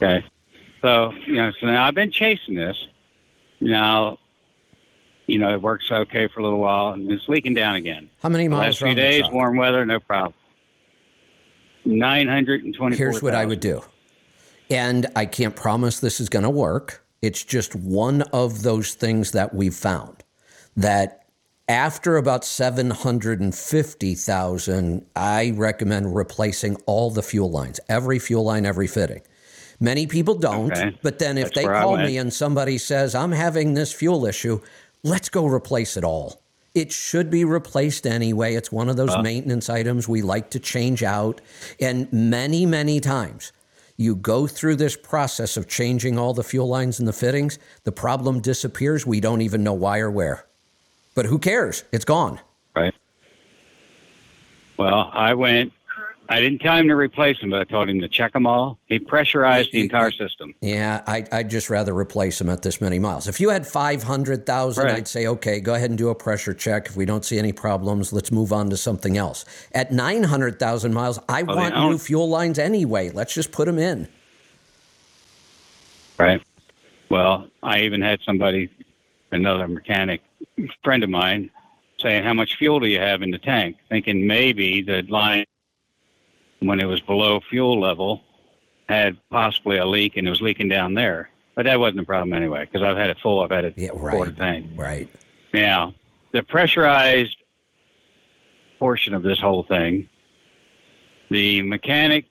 Okay. 0.01 0.25
So 0.83 1.13
you 1.27 1.35
know, 1.35 1.53
so 1.61 1.67
now 1.67 1.87
I've 1.87 1.95
been 1.95 2.11
chasing 2.11 2.55
this. 2.55 2.77
Now, 3.61 4.19
you 5.27 5.39
know, 5.39 5.53
it 5.53 5.61
works 5.61 5.91
okay 5.91 6.27
for 6.29 6.41
a 6.41 6.43
little 6.43 6.59
while, 6.61 6.93
and 6.93 7.11
it's 7.11 7.29
leaking 7.29 7.55
down 7.55 7.75
again. 7.75 8.09
How 8.23 8.29
many 8.31 8.45
The 8.45 8.51
miles 8.51 8.63
last 8.63 8.79
few 8.79 8.95
days, 8.95 9.25
warm 9.31 9.57
weather, 9.57 9.85
no 9.85 10.01
problem. 10.01 10.35
Nine 11.85 12.29
hundred 12.29 12.65
and 12.65 12.75
twenty. 12.75 12.97
Here's 12.97 13.23
what 13.23 13.35
I 13.35 13.45
would 13.45 13.61
do. 13.61 13.83
And 14.71 15.07
I 15.17 15.27
can't 15.27 15.57
promise 15.57 16.01
this 16.01 16.21
is 16.21 16.29
going 16.29 16.45
to 16.45 16.51
work. 16.51 17.05
It's 17.23 17.43
just 17.45 17.75
one 17.75 18.23
of 18.33 18.63
those 18.63 18.95
things 18.95 19.33
that 19.33 19.53
we've 19.53 19.75
found 19.75 20.23
that 20.77 21.20
after 21.71 22.17
about 22.17 22.45
750,000, 22.45 25.07
I 25.15 25.53
recommend 25.55 26.17
replacing 26.17 26.75
all 26.87 27.11
the 27.11 27.23
fuel 27.23 27.49
lines, 27.49 27.79
every 27.89 28.19
fuel 28.19 28.43
line, 28.45 28.67
every 28.67 28.89
fitting. 28.89 29.23
Many 29.79 30.09
people 30.09 30.35
don't, 30.35 30.73
Okay. 30.73 30.99
but 31.01 31.21
then 31.21 31.39
if 31.39 31.55
That's 31.55 31.59
they 31.59 31.65
call 31.65 31.97
me 31.97 32.19
and 32.19 32.35
somebody 32.35 32.77
says, 32.77 33.15
I'm 33.15 33.31
having 33.31 33.75
this 33.75 33.93
fuel 33.93 34.27
issue, 34.27 34.61
let's 35.05 35.29
go 35.29 35.47
replace 35.47 35.97
it 35.97 36.03
all. 36.03 36.43
It 36.75 36.91
should 36.91 37.31
be 37.31 37.45
replaced 37.45 38.05
anyway. 38.05 38.57
It's 38.57 38.73
one 38.73 38.89
of 38.89 38.97
those 38.97 39.17
maintenance 39.23 39.71
items 39.71 40.09
we 40.09 40.23
like 40.23 40.51
to 40.51 40.59
change 40.59 41.05
out. 41.05 41.41
And 41.81 42.13
many, 42.13 42.67
many 42.67 42.99
times 42.99 43.53
you 43.97 44.17
go 44.17 44.49
through 44.49 44.75
this 44.77 44.97
process 44.97 45.57
of 45.57 45.69
changing 45.69 46.19
all 46.19 46.35
the 46.35 46.43
fuel 46.43 46.67
lines 46.69 46.99
and 46.99 47.07
the 47.07 47.13
fittings, 47.13 47.61
the 47.85 47.93
problem 47.93 48.41
disappears. 48.41 49.07
We 49.07 49.21
don't 49.21 49.41
even 49.41 49.63
know 49.63 49.75
why 49.75 50.01
or 50.01 50.11
where. 50.11 50.47
But 51.21 51.27
who 51.27 51.39
cares? 51.39 51.85
It's 51.93 52.07
gone. 52.07 52.41
Right. 52.75 52.95
Well, 54.79 55.11
I 55.13 55.35
went. 55.35 55.71
I 56.31 56.41
didn't 56.41 56.61
tell 56.61 56.75
him 56.79 56.89
to 56.89 56.97
replace 56.97 57.39
them, 57.41 57.51
but 57.51 57.61
I 57.61 57.65
told 57.65 57.91
him 57.91 58.01
to 58.01 58.09
check 58.09 58.33
them 58.33 58.47
all. 58.47 58.79
He 58.87 58.99
pressurized 58.99 59.71
the 59.71 59.83
entire 59.83 60.13
system. 60.13 60.55
Yeah, 60.63 61.03
I, 61.07 61.27
I'd 61.31 61.51
just 61.51 61.69
rather 61.69 61.95
replace 61.95 62.39
them 62.39 62.49
at 62.49 62.63
this 62.63 62.81
many 62.81 62.99
miles. 62.99 63.29
If 63.29 63.39
you 63.39 63.51
had 63.51 63.67
500,000, 63.67 64.83
Right. 64.83 64.95
I'd 64.95 65.09
say, 65.09 65.27
okay, 65.27 65.61
go 65.61 65.75
ahead 65.75 65.91
and 65.91 65.99
do 65.99 66.09
a 66.09 66.15
pressure 66.15 66.55
check. 66.55 66.87
If 66.87 66.97
we 66.97 67.05
don't 67.05 67.23
see 67.27 67.39
any 67.39 67.53
problems, 67.53 68.15
let's 68.15 68.33
move 68.33 68.51
on 68.51 68.71
to 68.71 68.79
something 68.79 69.19
else. 69.19 69.45
At 69.75 69.93
900,000 69.93 70.95
miles, 70.95 71.19
I 71.29 71.43
Well, 71.43 71.55
want 71.59 71.77
new 71.77 71.99
fuel 71.99 72.31
lines 72.31 72.59
anyway. 72.59 73.11
Let's 73.11 73.35
just 73.35 73.53
put 73.53 73.67
them 73.67 73.79
in. 73.79 74.09
Right. 76.17 76.41
Well, 77.11 77.49
I 77.63 77.81
even 77.81 78.01
had 78.01 78.21
somebody, 78.23 78.71
another 79.33 79.69
mechanic 79.69 80.23
friend 80.83 81.03
of 81.05 81.11
mine, 81.11 81.51
saying, 81.99 82.25
"How 82.25 82.35
much 82.35 82.57
fuel 82.57 82.81
do 82.81 82.87
you 82.87 82.99
have 82.99 83.23
in 83.23 83.31
the 83.31 83.39
tank?" 83.39 83.77
Thinking 83.89 84.27
maybe 84.27 84.83
the 84.83 85.03
line, 85.03 85.45
when 86.61 86.81
it 86.81 86.87
was 86.87 87.01
below 87.01 87.41
fuel 87.41 87.79
level, 87.81 88.23
had 88.89 89.17
possibly 89.31 89.79
a 89.79 89.87
leak 89.87 90.17
and 90.17 90.27
it 90.27 90.31
was 90.31 90.41
leaking 90.41 90.69
down 90.69 90.95
there. 90.95 91.31
But 91.55 91.65
that 91.65 91.79
wasn't 91.79 92.01
a 92.01 92.05
problem 92.05 92.33
anyway 92.33 92.65
because 92.65 92.83
I've 92.83 92.97
had 92.97 93.11
it 93.11 93.19
full. 93.19 93.41
I've 93.41 93.51
had 93.51 93.65
it 93.65 93.75
Yeah, 93.77 93.91
quarter 93.91 94.33
tank. 94.33 94.67
Right. 94.77 95.09
Now, 95.53 95.95
the 96.33 96.43
pressurized 96.43 97.37
portion 98.79 99.15
of 99.15 99.23
this 99.23 99.39
whole 99.39 99.63
thing. 99.63 100.09
The 101.31 101.63
mechanic 101.63 102.27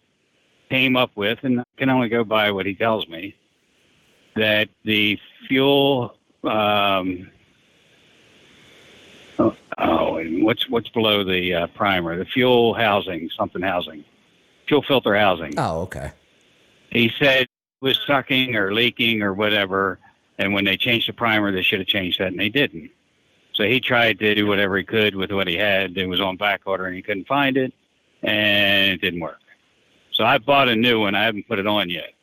came 0.69 0.97
up 0.97 1.11
with, 1.15 1.39
and 1.43 1.61
I 1.61 1.63
can 1.77 1.89
only 1.89 2.09
go 2.09 2.23
by 2.23 2.51
what 2.51 2.65
he 2.65 2.75
tells 2.75 3.07
me, 3.07 3.35
that 4.35 4.69
the 4.83 5.17
fuel. 5.47 6.15
Um, 6.43 7.29
oh, 9.37 9.55
oh, 9.77 10.17
and 10.17 10.43
what's 10.43 10.69
what's 10.69 10.89
below 10.89 11.23
the 11.23 11.53
uh, 11.53 11.67
primer? 11.67 12.17
The 12.17 12.25
fuel 12.25 12.73
housing, 12.73 13.29
something 13.35 13.61
housing, 13.61 14.05
fuel 14.67 14.81
filter 14.81 15.15
housing. 15.15 15.53
Oh, 15.57 15.81
okay. 15.81 16.11
He 16.91 17.11
said 17.19 17.41
it 17.41 17.49
was 17.81 17.99
sucking 18.07 18.55
or 18.55 18.73
leaking 18.73 19.21
or 19.21 19.33
whatever, 19.33 19.99
and 20.37 20.53
when 20.53 20.65
they 20.65 20.77
changed 20.77 21.09
the 21.09 21.13
primer, 21.13 21.51
they 21.51 21.61
should 21.61 21.79
have 21.79 21.87
changed 21.87 22.19
that, 22.19 22.27
and 22.27 22.39
they 22.39 22.49
didn't. 22.49 22.91
So 23.53 23.65
he 23.65 23.81
tried 23.81 24.19
to 24.19 24.35
do 24.35 24.47
whatever 24.47 24.77
he 24.77 24.85
could 24.85 25.15
with 25.15 25.31
what 25.31 25.47
he 25.47 25.55
had. 25.55 25.97
It 25.97 26.07
was 26.07 26.21
on 26.21 26.37
back 26.37 26.61
order, 26.65 26.85
and 26.85 26.95
he 26.95 27.01
couldn't 27.01 27.27
find 27.27 27.57
it, 27.57 27.73
and 28.23 28.93
it 28.93 29.01
didn't 29.01 29.19
work. 29.19 29.39
So 30.13 30.23
I 30.23 30.37
bought 30.37 30.69
a 30.69 30.75
new 30.75 31.01
one. 31.01 31.13
I 31.13 31.25
haven't 31.25 31.47
put 31.47 31.59
it 31.59 31.67
on 31.67 31.89
yet. 31.89 32.13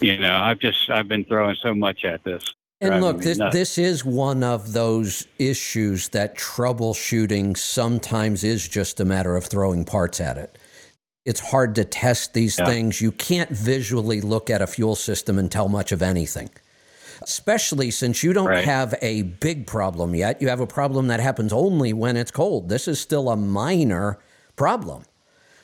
You 0.00 0.18
know, 0.18 0.36
I've 0.36 0.58
just 0.58 0.88
I've 0.90 1.08
been 1.08 1.24
throwing 1.24 1.56
so 1.62 1.74
much 1.74 2.04
at 2.04 2.24
this. 2.24 2.44
And 2.80 3.02
look, 3.02 3.20
this 3.20 3.38
nuts. 3.38 3.54
this 3.56 3.76
is 3.78 4.04
one 4.04 4.44
of 4.44 4.72
those 4.72 5.26
issues 5.38 6.10
that 6.10 6.36
troubleshooting 6.38 7.56
sometimes 7.56 8.44
is 8.44 8.68
just 8.68 9.00
a 9.00 9.04
matter 9.04 9.34
of 9.36 9.44
throwing 9.46 9.84
parts 9.84 10.20
at 10.20 10.38
it. 10.38 10.56
It's 11.24 11.40
hard 11.40 11.74
to 11.74 11.84
test 11.84 12.34
these 12.34 12.56
Yeah. 12.58 12.66
things. 12.66 13.00
You 13.00 13.10
can't 13.12 13.50
visually 13.50 14.20
look 14.20 14.48
at 14.48 14.62
a 14.62 14.66
fuel 14.68 14.94
system 14.94 15.38
and 15.38 15.50
tell 15.50 15.68
much 15.68 15.90
of 15.90 16.02
anything. 16.02 16.50
Especially 17.20 17.90
since 17.90 18.22
you 18.22 18.32
don't 18.32 18.46
Right. 18.46 18.64
have 18.64 18.94
a 19.02 19.22
big 19.22 19.66
problem 19.66 20.14
yet. 20.14 20.40
You 20.40 20.48
have 20.48 20.60
a 20.60 20.66
problem 20.66 21.08
that 21.08 21.18
happens 21.18 21.52
only 21.52 21.92
when 21.92 22.16
it's 22.16 22.30
cold. 22.30 22.68
This 22.68 22.86
is 22.86 23.00
still 23.00 23.28
a 23.28 23.36
minor 23.36 24.18
problem. 24.54 25.02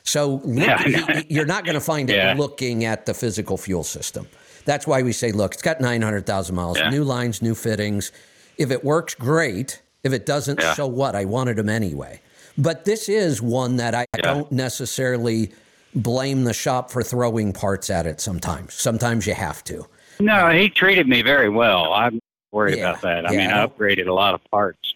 So 0.05 0.41
look, 0.45 0.67
Yeah, 0.67 0.77
I 0.79 0.87
know. 0.89 1.05
y- 1.09 1.25
you're 1.29 1.45
not 1.45 1.65
going 1.65 1.73
to 1.75 1.81
find 1.81 2.09
Yeah. 2.09 2.31
it 2.31 2.37
looking 2.37 2.85
at 2.85 3.05
the 3.05 3.13
physical 3.13 3.57
fuel 3.57 3.83
system. 3.83 4.27
That's 4.65 4.87
why 4.87 5.01
we 5.01 5.11
say, 5.11 5.31
look, 5.31 5.53
it's 5.53 5.61
got 5.61 5.81
900,000 5.81 6.55
miles, 6.55 6.77
Yeah. 6.79 6.89
new 6.89 7.03
lines, 7.03 7.41
new 7.41 7.55
fittings. 7.55 8.11
If 8.57 8.71
it 8.71 8.83
works, 8.83 9.13
great. 9.15 9.81
If 10.03 10.13
it 10.13 10.25
doesn't, 10.25 10.61
so 10.75 10.87
what? 10.87 11.15
I 11.15 11.25
wanted 11.25 11.57
them 11.57 11.69
anyway. 11.69 12.21
But 12.57 12.85
this 12.85 13.09
is 13.09 13.41
one 13.41 13.77
that 13.77 13.93
I 13.95 14.05
don't 14.21 14.51
necessarily 14.51 15.51
blame 15.93 16.43
the 16.43 16.53
shop 16.53 16.91
for 16.91 17.01
throwing 17.03 17.51
parts 17.53 17.89
at 17.89 18.05
it 18.05 18.21
sometimes. 18.21 18.73
Sometimes 18.75 19.25
you 19.27 19.33
have 19.33 19.63
to. 19.65 19.87
No, 20.19 20.49
he 20.49 20.69
treated 20.69 21.07
me 21.07 21.21
very 21.21 21.49
well. 21.49 21.91
I'm 21.93 22.19
worried 22.51 22.77
about 22.79 23.01
that. 23.01 23.27
I 23.27 23.31
mean, 23.31 23.49
I 23.49 23.65
upgraded 23.65 24.07
a 24.07 24.13
lot 24.13 24.33
of 24.33 24.41
parts. 24.51 24.93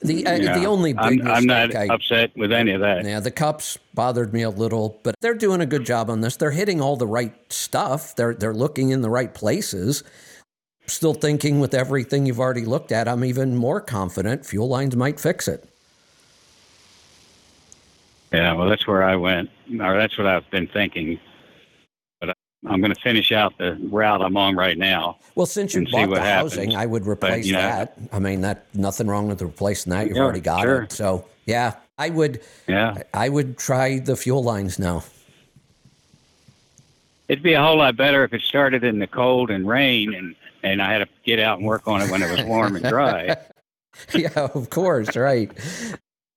The, 0.00 0.24
uh, 0.26 0.34
you 0.34 0.44
the 0.44 0.64
only 0.66 0.92
big 0.92 1.22
I'm, 1.22 1.26
I'm 1.26 1.46
not 1.46 1.74
I, 1.74 1.86
upset 1.86 2.30
with 2.36 2.52
any 2.52 2.72
of 2.72 2.80
that. 2.82 3.04
Yeah, 3.04 3.18
the 3.18 3.32
cups 3.32 3.78
bothered 3.94 4.32
me 4.32 4.42
a 4.42 4.50
little, 4.50 5.00
but 5.02 5.16
they're 5.20 5.34
doing 5.34 5.60
a 5.60 5.66
good 5.66 5.84
job 5.84 6.08
on 6.08 6.20
this. 6.20 6.36
They're 6.36 6.52
hitting 6.52 6.80
all 6.80 6.96
the 6.96 7.06
right 7.06 7.34
stuff. 7.52 8.14
They're 8.14 8.34
they're 8.34 8.54
looking 8.54 8.90
in 8.90 9.02
the 9.02 9.10
right 9.10 9.34
places. 9.34 10.04
Still 10.86 11.14
thinking 11.14 11.58
with 11.58 11.74
everything 11.74 12.26
you've 12.26 12.38
already 12.38 12.64
looked 12.64 12.92
at, 12.92 13.08
I'm 13.08 13.24
even 13.24 13.56
more 13.56 13.80
confident 13.80 14.46
fuel 14.46 14.68
lines 14.68 14.94
might 14.94 15.18
fix 15.18 15.48
it. 15.48 15.68
Yeah, 18.32 18.52
well, 18.54 18.68
that's 18.68 18.86
where 18.86 19.02
I 19.02 19.16
went, 19.16 19.50
or 19.80 19.98
that's 19.98 20.16
what 20.16 20.26
I've 20.26 20.48
been 20.50 20.66
thinking. 20.68 21.18
But 22.62 22.72
I'm 22.72 22.80
going 22.80 22.92
to 22.94 23.00
finish 23.00 23.30
out 23.30 23.56
the 23.58 23.78
route 23.90 24.20
I'm 24.20 24.36
on 24.36 24.56
right 24.56 24.76
now. 24.76 25.18
Well, 25.36 25.46
since 25.46 25.74
you 25.74 25.86
bought 25.86 26.10
the 26.10 26.20
housing, 26.20 26.70
happens. 26.72 26.82
I 26.82 26.86
would 26.86 27.06
replace 27.06 27.46
you 27.46 27.52
know- 27.52 27.60
that. 27.62 27.96
I 28.12 28.18
mean, 28.18 28.40
that 28.40 28.66
nothing 28.74 29.06
wrong 29.06 29.28
with 29.28 29.40
replacing 29.42 29.90
that. 29.90 30.08
You've 30.08 30.16
Yeah, 30.16 30.22
already 30.24 30.40
got 30.40 30.62
sure. 30.62 30.82
it. 30.82 30.92
So 30.92 31.24
yeah, 31.46 31.74
I 31.98 32.10
would 32.10 32.40
Yeah, 32.66 33.02
I 33.14 33.28
would 33.28 33.58
try 33.58 34.00
the 34.00 34.16
fuel 34.16 34.42
lines 34.42 34.78
now. 34.78 35.04
it'd 37.28 37.42
be 37.42 37.52
a 37.52 37.62
whole 37.62 37.76
lot 37.76 37.94
better 37.96 38.24
if 38.24 38.32
it 38.32 38.40
started 38.42 38.82
in 38.84 38.98
the 38.98 39.06
cold 39.06 39.50
and 39.50 39.68
rain, 39.68 40.14
and 40.14 40.34
and 40.64 40.82
I 40.82 40.92
had 40.92 40.98
to 40.98 41.08
get 41.24 41.38
out 41.38 41.58
and 41.58 41.66
work 41.66 41.86
on 41.86 42.02
it 42.02 42.10
when 42.10 42.22
it 42.22 42.30
was 42.30 42.42
warm 42.44 42.74
and 42.74 42.84
dry. 42.84 43.36
yeah, 44.14 44.48
of 44.54 44.70
course, 44.70 45.16
right. 45.16 45.52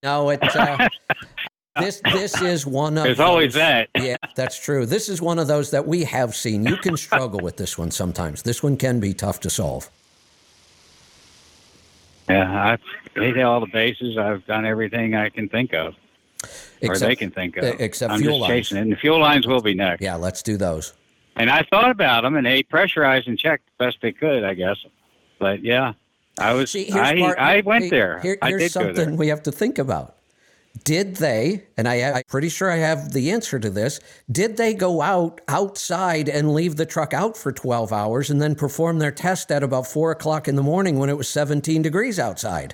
No, 0.03 0.29
it. 0.29 0.39
Uh, 0.55 0.87
this 1.79 2.01
this 2.13 2.41
is 2.41 2.65
one 2.65 2.97
of. 2.97 3.03
There's 3.05 3.19
always 3.19 3.53
those- 3.53 3.59
that. 3.61 3.89
yeah, 3.95 4.17
that's 4.35 4.59
true. 4.59 4.85
This 4.85 5.07
is 5.09 5.21
one 5.21 5.39
of 5.39 5.47
those 5.47 5.71
that 5.71 5.87
we 5.87 6.03
have 6.03 6.35
seen. 6.35 6.65
You 6.65 6.77
can 6.77 6.97
struggle 6.97 7.39
with 7.39 7.57
this 7.57 7.77
one 7.77 7.91
sometimes. 7.91 8.43
This 8.43 8.61
one 8.61 8.77
can 8.77 8.99
be 8.99 9.13
tough 9.13 9.39
to 9.41 9.49
solve. 9.49 9.89
Yeah, 12.29 12.71
I've 12.71 12.81
hit 13.15 13.39
all 13.41 13.59
the 13.59 13.67
bases. 13.67 14.17
I've 14.17 14.45
done 14.45 14.65
everything 14.65 15.15
I 15.15 15.29
can 15.29 15.49
think 15.49 15.73
of, 15.73 15.95
or 16.81 16.97
they 16.97 17.15
can 17.15 17.31
think 17.31 17.57
of. 17.57 17.79
except 17.79 18.13
I'm 18.13 18.19
fuel 18.19 18.39
just 18.39 18.41
lines. 18.49 18.51
chasing 18.53 18.77
it, 18.77 18.81
and 18.81 18.91
the 18.91 18.95
fuel 18.95 19.19
lines 19.19 19.47
will 19.47 19.61
be 19.61 19.73
next. 19.73 20.01
Yeah, 20.01 20.15
let's 20.15 20.41
do 20.41 20.57
those. 20.57 20.93
And 21.35 21.49
I 21.49 21.63
thought 21.63 21.89
about 21.89 22.23
them, 22.23 22.35
and 22.35 22.45
they 22.45 22.63
pressurized 22.63 23.27
and 23.27 23.37
checked 23.39 23.63
the 23.77 23.85
best 23.85 23.97
they 24.01 24.11
could, 24.11 24.43
I 24.43 24.53
guess. 24.53 24.77
But 25.39 25.63
yeah, 25.63 25.93
I 26.37 26.53
was. 26.53 26.71
See, 26.71 26.91
I 26.91 27.17
part, 27.19 27.37
I 27.39 27.61
went 27.61 27.85
hey, 27.85 27.89
there. 27.89 28.19
here- 28.19 28.37
I 28.41 28.49
here's 28.49 28.73
something 28.73 28.93
there. 28.95 29.15
we 29.15 29.27
have 29.29 29.43
to 29.43 29.51
think 29.51 29.77
about. 29.79 30.15
Did 30.83 31.17
they, 31.17 31.65
and 31.77 31.87
I, 31.87 32.01
I'm 32.11 32.23
pretty 32.27 32.49
sure 32.49 32.71
I 32.71 32.77
have 32.77 33.11
the 33.11 33.29
answer 33.31 33.59
to 33.59 33.69
this, 33.69 33.99
did 34.31 34.57
they 34.57 34.73
go 34.73 35.01
out 35.01 35.39
outside 35.47 36.27
and 36.27 36.53
leave 36.53 36.75
the 36.75 36.85
truck 36.85 37.13
out 37.13 37.37
for 37.37 37.51
12 37.51 37.93
hours 37.93 38.29
and 38.29 38.41
then 38.41 38.55
perform 38.55 38.97
their 38.99 39.11
test 39.11 39.51
at 39.51 39.63
about 39.63 39.85
4 39.85 40.11
o'clock 40.11 40.47
in 40.47 40.55
the 40.55 40.63
morning 40.63 40.97
when 40.97 41.09
it 41.09 41.17
was 41.17 41.29
17 41.29 41.81
degrees 41.81 42.17
outside? 42.17 42.73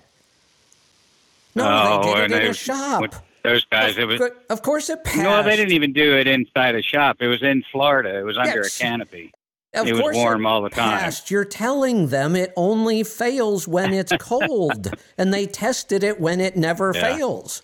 No, 1.55 1.65
oh, 1.65 2.01
they 2.01 2.13
did 2.13 2.19
it 2.19 2.35
in 2.35 2.43
they, 2.43 2.47
a 2.49 2.53
shop. 2.53 3.15
Those 3.43 3.65
guys, 3.65 3.97
of, 3.97 3.99
it 4.11 4.19
was. 4.19 4.31
Of 4.49 4.61
course 4.61 4.89
it 4.89 5.03
passed. 5.03 5.23
No, 5.23 5.41
they 5.41 5.55
didn't 5.55 5.73
even 5.73 5.91
do 5.91 6.15
it 6.15 6.27
inside 6.27 6.75
a 6.75 6.81
shop. 6.81 7.17
It 7.19 7.27
was 7.27 7.41
in 7.41 7.63
Florida. 7.71 8.19
It 8.19 8.23
was 8.23 8.37
under 8.37 8.61
Yes. 8.61 8.77
a 8.77 8.83
canopy. 8.83 9.31
Of 9.73 9.87
it 9.87 9.93
was 9.95 10.15
warm 10.15 10.45
all 10.45 10.61
the 10.61 10.69
time. 10.69 10.99
passed. 10.99 11.29
You're 11.29 11.45
telling 11.45 12.07
them 12.07 12.35
it 12.35 12.53
only 12.55 13.03
fails 13.03 13.67
when 13.67 13.93
it's 13.93 14.13
cold, 14.19 14.93
and 15.17 15.33
they 15.33 15.45
tested 15.45 16.03
it 16.03 16.19
when 16.21 16.39
it 16.39 16.55
never 16.55 16.91
Yeah. 16.95 17.01
fails. 17.17 17.61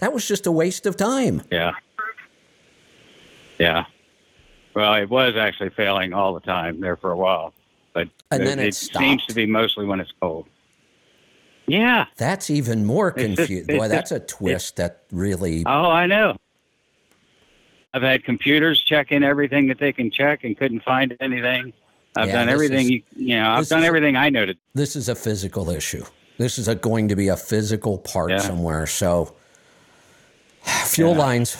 That 0.00 0.12
was 0.12 0.26
just 0.26 0.46
a 0.46 0.52
waste 0.52 0.86
of 0.86 0.96
time. 0.96 1.42
Yeah. 1.50 1.72
Yeah. 3.58 3.84
Well, 4.74 4.94
it 4.94 5.10
was 5.10 5.36
actually 5.36 5.70
failing 5.70 6.12
all 6.12 6.32
the 6.34 6.40
time 6.40 6.80
there 6.80 6.96
for 6.96 7.10
a 7.12 7.16
while, 7.16 7.52
but 7.92 8.08
And 8.30 8.46
then 8.46 8.58
it 8.58 8.68
it 8.68 8.74
seems 8.74 9.24
to 9.26 9.34
be 9.34 9.46
mostly 9.46 9.84
when 9.84 10.00
it's 10.00 10.12
cold. 10.20 10.46
Yeah. 11.66 12.06
That's 12.16 12.50
even 12.50 12.84
more 12.84 13.10
confused. 13.12 13.68
Boy, 13.68 13.76
just- 13.78 13.90
that's 13.90 14.12
a 14.12 14.20
twist 14.20 14.76
that 14.76 15.02
really. 15.12 15.64
Oh, 15.66 15.90
I 15.90 16.06
know. 16.06 16.36
I've 17.92 18.02
had 18.02 18.24
computers 18.24 18.80
checking 18.80 19.22
everything 19.24 19.66
that 19.68 19.78
they 19.78 19.92
can 19.92 20.10
check 20.10 20.44
and 20.44 20.56
couldn't 20.56 20.82
find 20.84 21.16
anything. 21.20 21.72
I've 22.16 22.28
Yeah, 22.28 22.34
done 22.34 22.48
everything. 22.48 22.84
is- 22.86 22.90
you, 22.90 23.02
you 23.16 23.36
know, 23.36 23.50
I've 23.50 23.68
done 23.68 23.82
everything 23.84 24.16
I 24.16 24.30
know 24.30 24.46
to. 24.46 24.54
This 24.74 24.96
is 24.96 25.08
a 25.08 25.14
physical 25.14 25.68
issue. 25.70 26.04
This 26.38 26.58
is 26.58 26.68
a, 26.68 26.74
going 26.74 27.08
to 27.08 27.16
be 27.16 27.28
a 27.28 27.36
physical 27.36 27.98
part 27.98 28.30
Yeah. 28.30 28.38
somewhere. 28.38 28.86
So, 28.86 29.34
fuel 30.62 31.12
Yeah. 31.12 31.18
lines. 31.18 31.56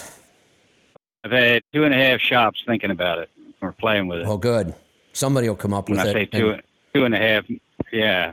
I've 1.24 1.32
had 1.32 1.62
two 1.72 1.84
and 1.84 1.92
a 1.94 1.96
half 1.96 2.20
shops 2.20 2.62
thinking 2.66 2.90
about 2.90 3.18
it 3.18 3.28
or 3.60 3.72
playing 3.72 4.08
with 4.08 4.20
it. 4.20 4.26
Well, 4.26 4.38
good. 4.38 4.74
Somebody 5.12 5.48
will 5.48 5.56
come 5.56 5.74
up 5.74 5.88
when 5.88 5.98
with 5.98 6.06
I 6.06 6.10
it. 6.10 6.12
say 6.32 6.38
two, 6.38 6.50
and 6.50 6.62
two 6.94 7.04
and 7.04 7.14
a 7.14 7.18
half, 7.18 7.44
yeah. 7.92 8.32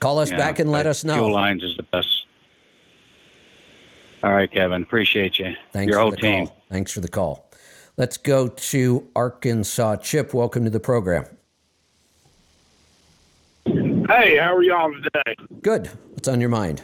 call 0.00 0.18
us 0.18 0.30
yeah, 0.30 0.36
back 0.38 0.58
and 0.60 0.70
let 0.70 0.86
us 0.86 1.04
know. 1.04 1.14
Fuel 1.14 1.32
lines 1.32 1.62
is 1.62 1.76
the 1.76 1.82
best. 1.82 2.26
All 4.22 4.32
right, 4.32 4.50
Kevin. 4.50 4.82
Appreciate 4.82 5.38
you. 5.38 5.54
Thanks 5.72 5.90
Your 5.90 5.96
for 5.98 6.02
whole 6.02 6.10
the 6.12 6.16
team. 6.16 6.46
call. 6.46 6.62
Thanks 6.70 6.92
for 6.92 7.00
the 7.00 7.08
call. 7.08 7.50
Let's 7.98 8.16
go 8.16 8.48
to 8.48 9.06
Arkansas. 9.14 9.96
Chip, 9.96 10.32
welcome 10.32 10.64
to 10.64 10.70
the 10.70 10.80
program. 10.80 11.26
Hey, 13.66 14.36
how 14.38 14.54
are 14.54 14.62
y'all 14.62 14.92
today? 15.02 15.34
Good. 15.62 15.88
What's 16.12 16.28
on 16.28 16.40
your 16.40 16.50
mind? 16.50 16.82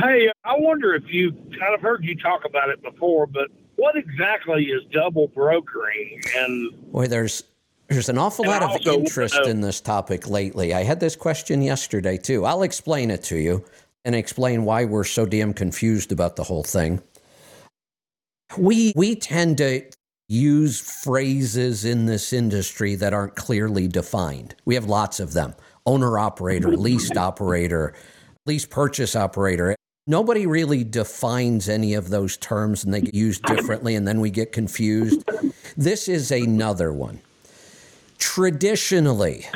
Hey, 0.00 0.30
I 0.44 0.54
wonder 0.56 0.94
if 0.94 1.04
you 1.08 1.32
kind 1.32 1.74
of 1.74 1.80
heard 1.80 2.04
you 2.04 2.16
talk 2.16 2.44
about 2.44 2.68
it 2.68 2.82
before, 2.82 3.26
but 3.26 3.48
what 3.76 3.96
exactly 3.96 4.66
is 4.66 4.82
double 4.92 5.28
brokering? 5.28 6.20
And 6.36 6.92
Boy, 6.92 7.06
there's 7.06 7.42
there's 7.88 8.08
an 8.08 8.18
awful 8.18 8.44
lot 8.46 8.62
of 8.62 8.86
interest 8.86 9.34
know- 9.34 9.50
in 9.50 9.60
this 9.60 9.80
topic 9.80 10.28
lately. 10.28 10.74
I 10.74 10.82
had 10.84 11.00
this 11.00 11.16
question 11.16 11.62
yesterday 11.62 12.16
too. 12.16 12.44
I'll 12.44 12.62
explain 12.62 13.10
it 13.10 13.22
to 13.24 13.36
you 13.36 13.64
and 14.04 14.14
explain 14.14 14.64
why 14.64 14.84
we're 14.84 15.04
so 15.04 15.26
damn 15.26 15.52
confused 15.54 16.12
about 16.12 16.36
the 16.36 16.44
whole 16.44 16.62
thing. 16.62 17.02
We 18.56 18.92
we 18.94 19.16
tend 19.16 19.58
to 19.58 19.82
use 20.28 20.80
phrases 20.80 21.84
in 21.84 22.06
this 22.06 22.32
industry 22.32 22.94
that 22.96 23.14
aren't 23.14 23.34
clearly 23.34 23.88
defined. 23.88 24.54
We 24.64 24.74
have 24.74 24.84
lots 24.84 25.18
of 25.20 25.32
them. 25.32 25.54
Owner 25.86 26.18
operator, 26.18 26.76
leased 26.76 27.16
operator, 27.16 27.94
lease 28.44 28.66
purchase 28.66 29.16
operator. 29.16 29.74
Nobody 30.08 30.46
really 30.46 30.84
defines 30.84 31.68
any 31.68 31.92
of 31.92 32.08
those 32.08 32.38
terms 32.38 32.82
and 32.82 32.94
they 32.94 33.02
get 33.02 33.14
used 33.14 33.42
differently 33.42 33.94
and 33.94 34.08
then 34.08 34.20
we 34.20 34.30
get 34.30 34.52
confused. 34.52 35.22
This 35.76 36.08
is 36.08 36.30
another 36.32 36.94
one. 36.94 37.20
Traditionally, 38.16 39.46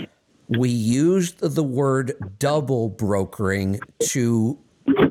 we 0.48 0.68
used 0.68 1.40
the 1.40 1.62
word 1.62 2.36
double 2.38 2.90
brokering 2.90 3.80
to 4.10 4.58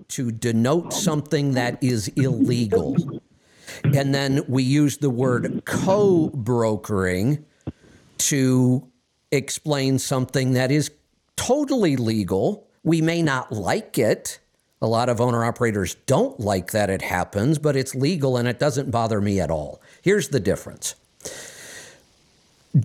to 0.09 0.31
denote 0.31 0.93
something 0.93 1.53
that 1.53 1.81
is 1.81 2.09
illegal. 2.09 2.95
And 3.83 4.13
then 4.13 4.43
we 4.47 4.61
use 4.61 4.97
the 4.97 5.09
word 5.09 5.63
co 5.65 6.29
brokering 6.29 7.43
to 8.19 8.87
explain 9.31 9.97
something 9.97 10.53
that 10.53 10.69
is 10.69 10.91
totally 11.35 11.95
legal. 11.95 12.67
We 12.83 13.01
may 13.01 13.23
not 13.23 13.51
like 13.51 13.97
it. 13.97 14.39
A 14.81 14.87
lot 14.87 15.09
of 15.09 15.21
owner 15.21 15.45
operators 15.45 15.95
don't 16.07 16.39
like 16.39 16.71
that 16.71 16.89
it 16.89 17.03
happens, 17.03 17.59
but 17.59 17.75
it's 17.75 17.93
legal 17.93 18.35
and 18.35 18.47
it 18.47 18.57
doesn't 18.57 18.89
bother 18.89 19.21
me 19.21 19.39
at 19.39 19.51
all. 19.51 19.81
Here's 20.01 20.29
the 20.29 20.39
difference 20.39 20.95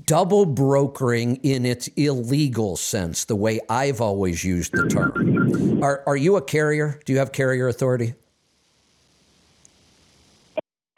double 0.05 0.45
brokering 0.45 1.37
in 1.37 1.65
its 1.65 1.89
illegal 1.97 2.77
sense, 2.77 3.25
the 3.25 3.37
way 3.37 3.61
I've 3.69 4.01
always 4.01 4.45
used 4.45 4.73
the 4.73 4.89
term. 4.89 5.83
Are, 5.83 6.03
are 6.07 6.17
you 6.17 6.37
a 6.37 6.43
carrier? 6.43 7.01
Do 7.05 7.13
you 7.13 7.21
have 7.21 7.33
carrier 7.33 7.69
authority? 7.69 8.15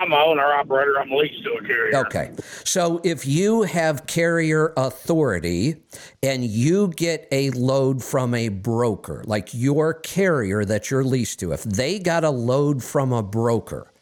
I'm 0.00 0.12
an 0.12 0.18
owner 0.18 0.52
operator. 0.52 1.00
I'm 1.00 1.10
leased 1.10 1.42
to 1.42 1.54
a 1.54 1.64
carrier. 1.64 1.96
Okay. 2.06 2.30
So 2.64 3.00
if 3.02 3.26
you 3.26 3.62
have 3.62 4.06
carrier 4.06 4.72
authority 4.76 5.82
and 6.22 6.44
you 6.44 6.88
get 6.88 7.26
a 7.32 7.50
load 7.50 8.04
from 8.04 8.32
a 8.32 8.48
broker, 8.48 9.24
like 9.26 9.52
your 9.52 9.94
carrier 9.94 10.64
that 10.64 10.90
you're 10.90 11.02
leased 11.02 11.40
to, 11.40 11.52
if 11.52 11.64
they 11.64 11.98
got 11.98 12.22
a 12.22 12.30
load 12.30 12.84
from 12.84 13.12
a 13.12 13.24
broker 13.24 13.92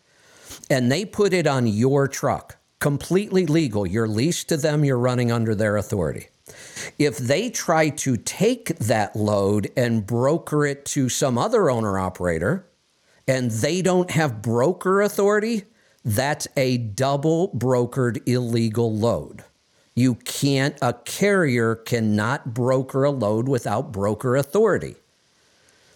and 0.69 0.93
they 0.93 1.07
put 1.07 1.33
it 1.33 1.47
on 1.47 1.67
your 1.67 2.09
truck, 2.09 2.57
completely 2.79 3.47
legal, 3.47 3.87
you're 3.87 4.09
leased 4.09 4.51
to 4.51 4.59
them, 4.59 4.85
you're 4.85 4.99
running 4.99 5.33
under 5.33 5.55
their 5.55 5.79
authority. 5.79 6.29
If 6.99 7.17
they 7.17 7.49
try 7.49 7.89
to 7.89 8.19
take 8.19 8.79
that 8.79 9.17
load 9.17 9.71
and 9.79 10.07
broker 10.07 10.67
it 10.67 10.85
to 10.87 11.09
some 11.09 11.39
other 11.39 11.71
owner 11.71 11.99
operator 11.99 12.69
and 13.27 13.51
they 13.51 13.81
don't 13.81 14.11
have 14.11 14.43
broker 14.43 15.01
authority, 15.01 15.65
that's 16.07 16.47
a 16.57 16.79
double 16.79 17.49
brokered 17.49 18.23
illegal 18.29 18.97
load. 18.97 19.43
You 19.97 20.15
can't, 20.15 20.79
a 20.81 20.93
carrier 20.93 21.75
cannot 21.75 22.55
broker 22.55 23.03
a 23.03 23.11
load 23.11 23.49
without 23.49 23.91
broker 23.91 24.37
authority. 24.37 24.95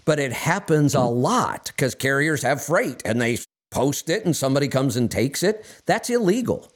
But 0.05 0.19
it 0.19 0.33
happens 0.33 0.97
a 0.97 1.03
lot 1.03 1.67
because 1.67 1.95
carriers 1.95 2.43
have 2.43 2.65
freight 2.65 3.03
and 3.05 3.21
they 3.21 3.39
post 3.71 4.11
it 4.11 4.25
and 4.25 4.35
somebody 4.35 4.67
comes 4.67 4.97
and 4.97 5.09
takes 5.09 5.45
it. 5.45 5.65
That's 5.87 6.11
illegal. 6.11 6.73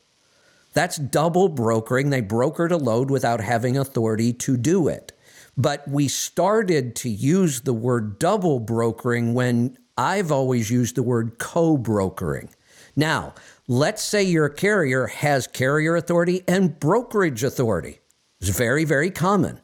That's 0.72 0.96
double 0.96 1.48
brokering. 1.48 2.10
They 2.10 2.22
brokered 2.22 2.70
a 2.70 2.76
load 2.76 3.10
without 3.10 3.40
having 3.40 3.76
authority 3.76 4.32
to 4.34 4.56
do 4.56 4.86
it. 4.86 5.12
But 5.56 5.88
we 5.88 6.06
started 6.06 6.94
to 6.96 7.08
use 7.08 7.62
the 7.62 7.74
word 7.74 8.20
double 8.20 8.60
brokering 8.60 9.34
when 9.34 9.76
I've 9.98 10.30
always 10.30 10.70
used 10.70 10.94
the 10.94 11.02
word 11.02 11.38
co 11.38 11.76
brokering. 11.76 12.50
Now, 12.96 13.34
let's 13.66 14.02
say 14.02 14.22
your 14.22 14.48
carrier 14.48 15.06
has 15.06 15.46
carrier 15.46 15.96
authority 15.96 16.42
and 16.46 16.78
brokerage 16.78 17.42
authority. 17.42 18.00
It's 18.40 18.56
very, 18.56 18.84
very 18.84 19.10
common. 19.10 19.60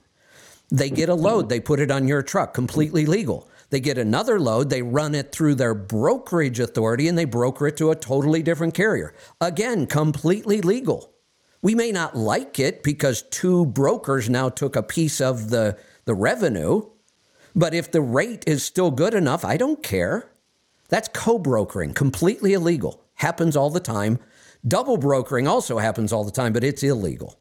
They 0.71 0.91
get 0.91 1.09
a 1.09 1.15
load, 1.15 1.49
they 1.49 1.61
put 1.61 1.81
it 1.81 1.91
on 1.91 2.09
your 2.09 2.23
truck, 2.23 2.55
completely 2.55 3.07
legal. 3.07 3.49
They 3.71 3.81
get 3.81 3.99
another 3.99 4.41
load, 4.41 4.71
they 4.71 4.83
run 4.83 5.15
it 5.15 5.33
through 5.33 5.57
their 5.57 5.75
brokerage 5.75 6.59
authority, 6.59 7.07
and 7.09 7.17
they 7.17 7.25
broker 7.25 7.69
it 7.69 7.77
to 7.79 7.91
a 7.91 7.97
totally 7.97 8.43
different 8.43 8.75
carrier. 8.75 9.15
Again, 9.41 9.87
completely 9.87 10.61
legal. 10.61 11.13
We 11.63 11.75
may 11.75 11.93
not 11.93 12.17
like 12.17 12.59
it 12.59 12.83
because 12.83 13.23
two 13.23 13.67
brokers 13.67 14.31
now 14.31 14.49
took 14.49 14.77
a 14.77 14.83
piece 14.83 15.21
of 15.21 15.51
the, 15.51 15.77
the 16.05 16.15
revenue, 16.15 16.83
but 17.55 17.75
if 17.75 17.91
the 17.91 18.01
rate 18.01 18.45
is 18.47 18.65
still 18.65 18.91
good 18.91 19.15
enough, 19.15 19.45
I 19.45 19.57
don't 19.57 19.83
care. 19.83 20.31
That's 20.89 21.09
co 21.13 21.39
brokering, 21.39 21.95
completely 21.95 22.55
illegal 22.55 23.05
happens 23.21 23.55
all 23.55 23.71
the 23.71 23.81
time. 23.81 24.19
Double 24.67 24.97
brokering 24.97 25.47
also 25.47 25.79
happens 25.79 26.13
all 26.13 26.25
the 26.25 26.31
time, 26.31 26.53
but 26.53 26.65
it's 26.65 26.83
illegal. 26.83 27.39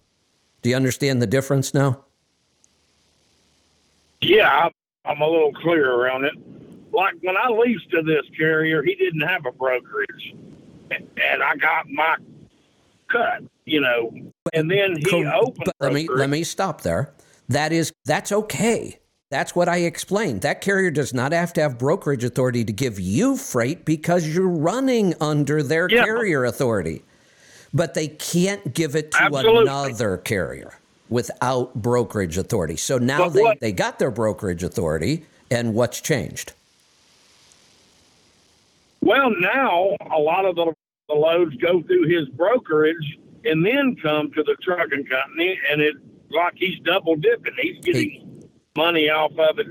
Do 0.61 0.69
you 0.69 0.75
understand 0.75 1.21
the 1.21 1.27
difference 1.27 1.73
now? 1.73 2.03
Yeah, 4.21 4.69
I'm 5.05 5.21
a 5.21 5.27
little 5.27 5.53
clear 5.53 5.89
around 5.91 6.25
it. 6.25 6.33
Like 6.91 7.15
when 7.21 7.35
I 7.37 7.49
leased 7.49 7.89
to 7.91 8.01
this 8.01 8.25
carrier, 8.37 8.83
he 8.83 8.95
didn't 8.95 9.21
have 9.21 9.45
a 9.45 9.51
brokerage, 9.51 10.35
and 10.91 11.43
I 11.43 11.55
got 11.55 11.89
my 11.89 12.17
cut, 13.09 13.43
you 13.65 13.79
know, 13.79 14.13
and 14.53 14.69
then 14.69 14.97
he 14.97 15.25
opened. 15.25 15.71
let 15.79 15.93
me 15.93 16.07
let 16.09 16.29
me 16.29 16.43
stop 16.43 16.81
there. 16.81 17.13
That 17.47 17.71
is 17.71 17.93
that's 18.05 18.31
okay. 18.31 18.99
That's 19.29 19.55
what 19.55 19.69
I 19.69 19.77
explained. 19.77 20.41
That 20.41 20.59
carrier 20.59 20.89
does 20.89 21.13
not 21.13 21.33
have 21.33 21.53
to 21.53 21.61
have 21.61 21.77
brokerage 21.77 22.23
authority 22.23 22.65
to 22.65 22.73
give 22.73 22.99
you 22.99 23.37
freight 23.37 23.85
because 23.85 24.27
you're 24.27 24.47
running 24.47 25.13
under 25.21 25.61
their 25.61 25.87
yeah. 25.89 26.03
carrier 26.03 26.45
authority. 26.45 27.03
But 27.71 27.93
they 27.93 28.07
can't 28.07 28.73
give 28.73 28.95
it 28.95 29.11
to 29.11 29.21
Absolutely. 29.21 29.61
another 29.61 30.17
carrier 30.17 30.79
without 31.09 31.75
brokerage 31.75 32.37
authority. 32.39 32.75
So 32.75 32.97
now 32.97 33.29
they, 33.29 33.55
they 33.61 33.71
got 33.71 33.99
their 33.99 34.09
brokerage 34.09 34.63
authority, 34.63 35.25
and 35.51 35.75
what's 35.75 36.01
changed? 36.01 36.53
Well, 39.01 39.31
now 39.39 39.95
a 40.11 40.19
lot 40.19 40.45
of 40.45 40.55
the, 40.55 40.73
the 41.07 41.13
loads 41.13 41.55
go 41.57 41.83
through 41.83 42.07
his 42.07 42.27
brokerage 42.29 43.19
and 43.45 43.63
then 43.63 43.95
come 44.01 44.31
to 44.31 44.41
the 44.41 44.55
trucking 44.63 45.05
company, 45.05 45.59
and 45.71 45.81
it's 45.81 45.99
like 46.31 46.53
he's 46.55 46.79
double 46.79 47.15
dipping. 47.15 47.53
He's 47.61 47.79
getting. 47.83 48.09
He, 48.09 48.28
money 48.79 49.09
off 49.09 49.31
of 49.37 49.59
it, 49.59 49.67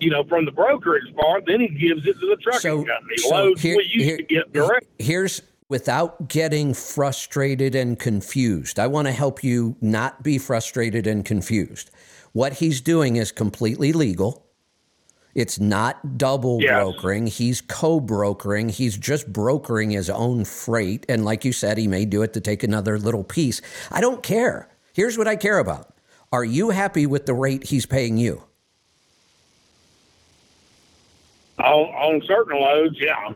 you 0.00 0.10
know, 0.10 0.24
from 0.24 0.44
the 0.44 0.50
brokerage 0.50 1.14
part. 1.14 1.44
Then 1.46 1.60
he 1.60 1.68
gives 1.68 2.06
it 2.06 2.18
to 2.18 2.26
the 2.26 2.36
trucking 2.42 2.60
so, 2.60 2.76
company. 2.78 3.16
So 3.18 3.30
Loads 3.30 3.62
here, 3.62 3.76
we 3.76 3.84
used 3.84 4.04
here, 4.04 4.16
to 4.16 4.22
get 4.24 4.52
direct. 4.52 4.86
Here's 4.98 5.40
without 5.68 6.28
getting 6.28 6.74
frustrated 6.74 7.74
and 7.74 7.98
confused. 7.98 8.78
I 8.78 8.88
want 8.88 9.06
to 9.06 9.12
help 9.12 9.42
you 9.42 9.76
not 9.80 10.22
be 10.22 10.36
frustrated 10.36 11.06
and 11.06 11.24
confused. 11.24 11.90
What 12.32 12.54
he's 12.54 12.80
doing 12.80 13.16
is 13.16 13.30
completely 13.32 13.92
legal. 13.92 14.44
It's 15.34 15.58
not 15.58 16.18
double 16.18 16.60
yes. 16.60 16.72
brokering. 16.72 17.26
He's 17.26 17.62
co 17.62 18.00
brokering. 18.00 18.68
He's 18.68 18.98
just 18.98 19.32
brokering 19.32 19.90
his 19.92 20.10
own 20.10 20.44
freight. 20.44 21.06
And 21.08 21.24
like 21.24 21.44
you 21.44 21.52
said, 21.52 21.78
he 21.78 21.88
may 21.88 22.04
do 22.04 22.22
it 22.22 22.34
to 22.34 22.40
take 22.40 22.62
another 22.62 22.98
little 22.98 23.24
piece. 23.24 23.62
I 23.90 24.00
don't 24.02 24.22
care. 24.22 24.68
Here's 24.92 25.16
what 25.16 25.28
I 25.28 25.36
care 25.36 25.58
about 25.58 25.91
are 26.32 26.44
you 26.44 26.70
happy 26.70 27.06
with 27.06 27.26
the 27.26 27.34
rate 27.34 27.64
he's 27.64 27.86
paying 27.86 28.16
you? 28.16 28.42
On, 31.58 31.66
on 31.66 32.22
certain 32.26 32.58
loads, 32.58 32.96
yeah. 32.98 33.32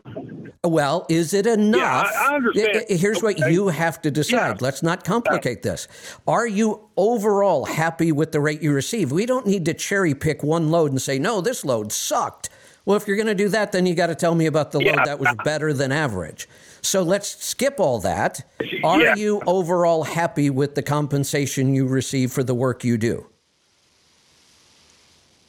Well, 0.63 1.05
is 1.07 1.33
it 1.33 1.45
enough? 1.45 1.79
Yeah, 1.79 2.11
I, 2.19 2.31
I 2.31 2.35
understand. 2.35 2.75
Eh, 2.75 2.83
eh, 2.89 2.97
here's 2.97 3.17
okay. 3.23 3.41
what 3.41 3.51
you 3.51 3.69
have 3.69 4.01
to 4.01 4.11
decide. 4.11 4.55
Yeah. 4.55 4.57
Let's 4.59 4.83
not 4.83 5.03
complicate 5.03 5.61
this. 5.61 5.87
Are 6.27 6.47
you 6.47 6.89
overall 6.97 7.65
happy 7.65 8.11
with 8.11 8.31
the 8.31 8.41
rate 8.41 8.61
you 8.61 8.73
receive? 8.73 9.11
We 9.11 9.25
don't 9.25 9.45
need 9.45 9.65
to 9.65 9.73
cherry 9.73 10.13
pick 10.13 10.43
one 10.43 10.71
load 10.71 10.91
and 10.91 11.01
say, 11.01 11.19
no, 11.19 11.39
this 11.39 11.63
load 11.63 11.91
sucked. 11.91 12.49
Well, 12.83 12.97
if 12.97 13.07
you're 13.07 13.17
going 13.17 13.27
to 13.27 13.35
do 13.35 13.49
that, 13.49 13.71
then 13.71 13.85
you 13.85 13.95
got 13.95 14.07
to 14.07 14.15
tell 14.15 14.33
me 14.33 14.45
about 14.45 14.71
the 14.71 14.79
yeah. 14.79 14.95
load 14.95 15.05
that 15.05 15.19
was 15.19 15.35
better 15.43 15.71
than 15.71 15.91
average. 15.91 16.49
So 16.87 17.03
let's 17.03 17.43
skip 17.43 17.79
all 17.79 17.99
that. 17.99 18.49
Are 18.83 19.01
yeah. 19.01 19.15
you 19.15 19.41
overall 19.45 20.05
happy 20.05 20.49
with 20.49 20.75
the 20.75 20.81
compensation 20.81 21.73
you 21.73 21.85
receive 21.85 22.31
for 22.31 22.43
the 22.43 22.55
work 22.55 22.85
you 22.85 22.97
do? 22.97 23.27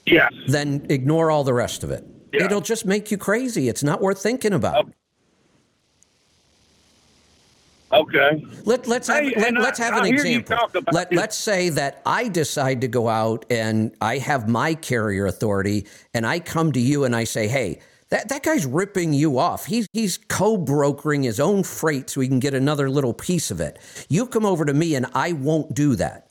Yes. 0.05 0.33
Then 0.49 0.87
ignore 0.89 1.31
all 1.31 1.45
the 1.45 1.55
rest 1.55 1.85
of 1.85 1.91
it. 1.93 2.05
Yeah. 2.33 2.45
It'll 2.45 2.61
just 2.61 2.85
make 2.87 3.13
you 3.13 3.19
crazy. 3.19 3.69
It's 3.69 3.85
not 3.85 4.01
worth 4.01 4.21
thinking 4.21 4.53
about. 4.53 4.87
Okay. 4.87 4.93
Okay. 7.91 8.45
Let, 8.65 8.87
let's 8.87 9.09
have, 9.09 9.25
hey, 9.25 9.51
let, 9.51 9.57
us 9.57 9.79
have 9.79 9.95
I, 9.95 9.99
an 9.99 10.05
I 10.05 10.09
example. 10.09 10.59
Let, 10.93 11.11
let's 11.11 11.37
say 11.37 11.71
that 11.71 12.03
I 12.05 12.29
decide 12.29 12.83
to 12.83 12.89
go 12.89 13.09
out 13.09 13.47
and 13.49 13.95
I 14.03 14.19
have 14.19 14.47
my 14.47 14.75
carrier 14.75 15.25
authority 15.25 15.87
and 16.13 16.27
I 16.27 16.41
come 16.41 16.73
to 16.73 16.81
you 16.81 17.05
and 17.05 17.17
I 17.17 17.25
say, 17.25 17.49
hey, 17.49 17.81
that, 18.11 18.29
that 18.31 18.43
guy's 18.43 18.65
ripping 18.65 19.13
you 19.13 19.39
off. 19.39 19.67
He's, 19.67 19.87
he's 19.93 20.17
co 20.17 20.57
brokering 20.57 21.23
his 21.23 21.39
own 21.39 21.63
freight 21.63 22.11
so 22.11 22.21
he 22.21 22.29
can 22.29 22.39
get 22.39 22.55
another 22.55 22.89
little 22.89 23.13
piece 23.13 23.51
of 23.51 23.61
it. 23.61 23.79
You 24.09 24.27
come 24.27 24.47
over 24.47 24.65
to 24.65 24.73
me 24.73 24.95
and 24.95 25.07
I 25.15 25.33
won't 25.33 25.75
do 25.75 25.95
that. 25.97 26.31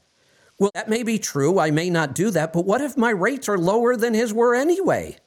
Well, 0.60 0.72
that 0.74 0.90
may 0.90 1.04
be 1.04 1.20
true. 1.20 1.60
I 1.60 1.70
may 1.70 1.90
not 1.90 2.16
do 2.16 2.32
that. 2.32 2.52
But 2.52 2.66
what 2.66 2.82
if 2.82 2.98
my 2.98 3.12
rates 3.12 3.48
are 3.48 3.60
lower 3.60 3.96
than 3.96 4.16
his 4.16 4.34
were 4.34 4.56
anyway? 4.56 5.18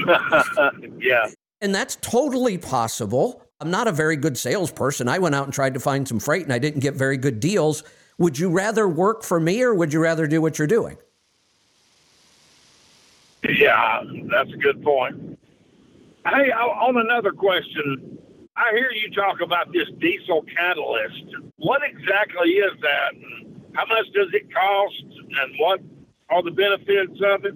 yeah. 0.98 1.28
And 1.60 1.72
that's 1.72 1.96
totally 1.96 2.58
possible. 2.58 3.42
I'm 3.60 3.70
not 3.70 3.86
a 3.86 3.92
very 3.92 4.16
good 4.16 4.36
salesperson. 4.36 5.06
I 5.06 5.20
went 5.20 5.36
out 5.36 5.44
and 5.44 5.54
tried 5.54 5.74
to 5.74 5.80
find 5.80 6.08
some 6.08 6.18
freight 6.18 6.42
and 6.42 6.52
I 6.52 6.58
didn't 6.58 6.80
get 6.80 6.94
very 6.94 7.16
good 7.16 7.38
deals. 7.38 7.84
Would 8.18 8.36
you 8.36 8.50
rather 8.50 8.88
work 8.88 9.22
for 9.22 9.38
me 9.38 9.62
or 9.62 9.72
would 9.72 9.92
you 9.92 10.00
rather 10.00 10.26
do 10.26 10.42
what 10.42 10.58
you're 10.58 10.66
doing? 10.66 10.96
Yeah, 13.44 14.02
that's 14.30 14.52
a 14.52 14.56
good 14.56 14.82
point. 14.82 15.38
Hey, 16.24 16.52
on 16.52 16.96
another 16.96 17.32
question, 17.32 18.18
I 18.56 18.70
hear 18.72 18.90
you 18.92 19.10
talk 19.10 19.40
about 19.40 19.72
this 19.72 19.88
diesel 19.98 20.42
catalyst. 20.56 21.24
What 21.56 21.82
exactly 21.82 22.50
is 22.50 22.72
that? 22.80 23.42
how 23.74 23.86
much 23.86 24.06
does 24.12 24.28
it 24.32 24.52
cost 24.52 25.02
and 25.02 25.54
what 25.58 25.80
are 26.30 26.42
the 26.42 26.50
benefits 26.50 27.20
of 27.24 27.44
it? 27.44 27.54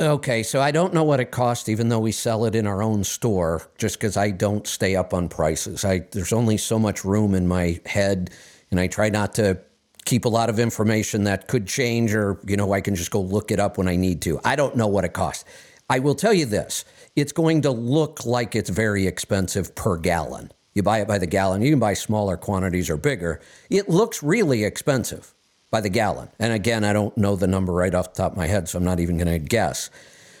Okay, 0.00 0.42
so 0.42 0.60
I 0.62 0.70
don't 0.70 0.94
know 0.94 1.04
what 1.04 1.20
it 1.20 1.30
costs, 1.30 1.68
even 1.68 1.90
though 1.90 1.98
we 1.98 2.12
sell 2.12 2.46
it 2.46 2.54
in 2.54 2.66
our 2.66 2.82
own 2.82 3.04
store, 3.04 3.70
just 3.76 3.98
because 3.98 4.16
I 4.16 4.30
don't 4.30 4.66
stay 4.66 4.96
up 4.96 5.12
on 5.12 5.28
prices. 5.28 5.84
I 5.84 6.00
there's 6.12 6.32
only 6.32 6.56
so 6.56 6.78
much 6.78 7.04
room 7.04 7.34
in 7.34 7.46
my 7.46 7.80
head, 7.84 8.30
and 8.70 8.80
I 8.80 8.86
try 8.86 9.10
not 9.10 9.34
to 9.34 9.60
keep 10.04 10.24
a 10.24 10.28
lot 10.28 10.50
of 10.50 10.58
information 10.58 11.24
that 11.24 11.48
could 11.48 11.66
change, 11.66 12.14
or 12.14 12.40
you 12.46 12.56
know, 12.56 12.72
I 12.72 12.80
can 12.80 12.94
just 12.94 13.10
go 13.10 13.20
look 13.20 13.50
it 13.50 13.60
up 13.60 13.78
when 13.78 13.88
I 13.88 13.96
need 13.96 14.22
to. 14.22 14.40
I 14.44 14.56
don't 14.56 14.76
know 14.76 14.86
what 14.86 15.04
it 15.04 15.12
costs. 15.12 15.44
I 15.88 15.98
will 15.98 16.14
tell 16.14 16.32
you 16.32 16.46
this: 16.46 16.84
it's 17.16 17.32
going 17.32 17.62
to 17.62 17.70
look 17.70 18.24
like 18.24 18.54
it's 18.54 18.70
very 18.70 19.06
expensive 19.06 19.74
per 19.74 19.96
gallon. 19.96 20.52
You 20.74 20.82
buy 20.82 21.00
it 21.00 21.08
by 21.08 21.18
the 21.18 21.26
gallon. 21.26 21.62
You 21.62 21.70
can 21.70 21.80
buy 21.80 21.94
smaller 21.94 22.36
quantities 22.36 22.88
or 22.88 22.96
bigger. 22.96 23.40
It 23.68 23.88
looks 23.88 24.22
really 24.22 24.64
expensive 24.64 25.34
by 25.70 25.80
the 25.80 25.88
gallon. 25.88 26.28
And 26.38 26.52
again, 26.52 26.84
I 26.84 26.92
don't 26.92 27.16
know 27.16 27.36
the 27.36 27.46
number 27.46 27.72
right 27.72 27.94
off 27.94 28.14
the 28.14 28.22
top 28.22 28.32
of 28.32 28.38
my 28.38 28.46
head, 28.46 28.68
so 28.68 28.78
I'm 28.78 28.84
not 28.84 29.00
even 29.00 29.16
going 29.16 29.28
to 29.28 29.38
guess. 29.38 29.90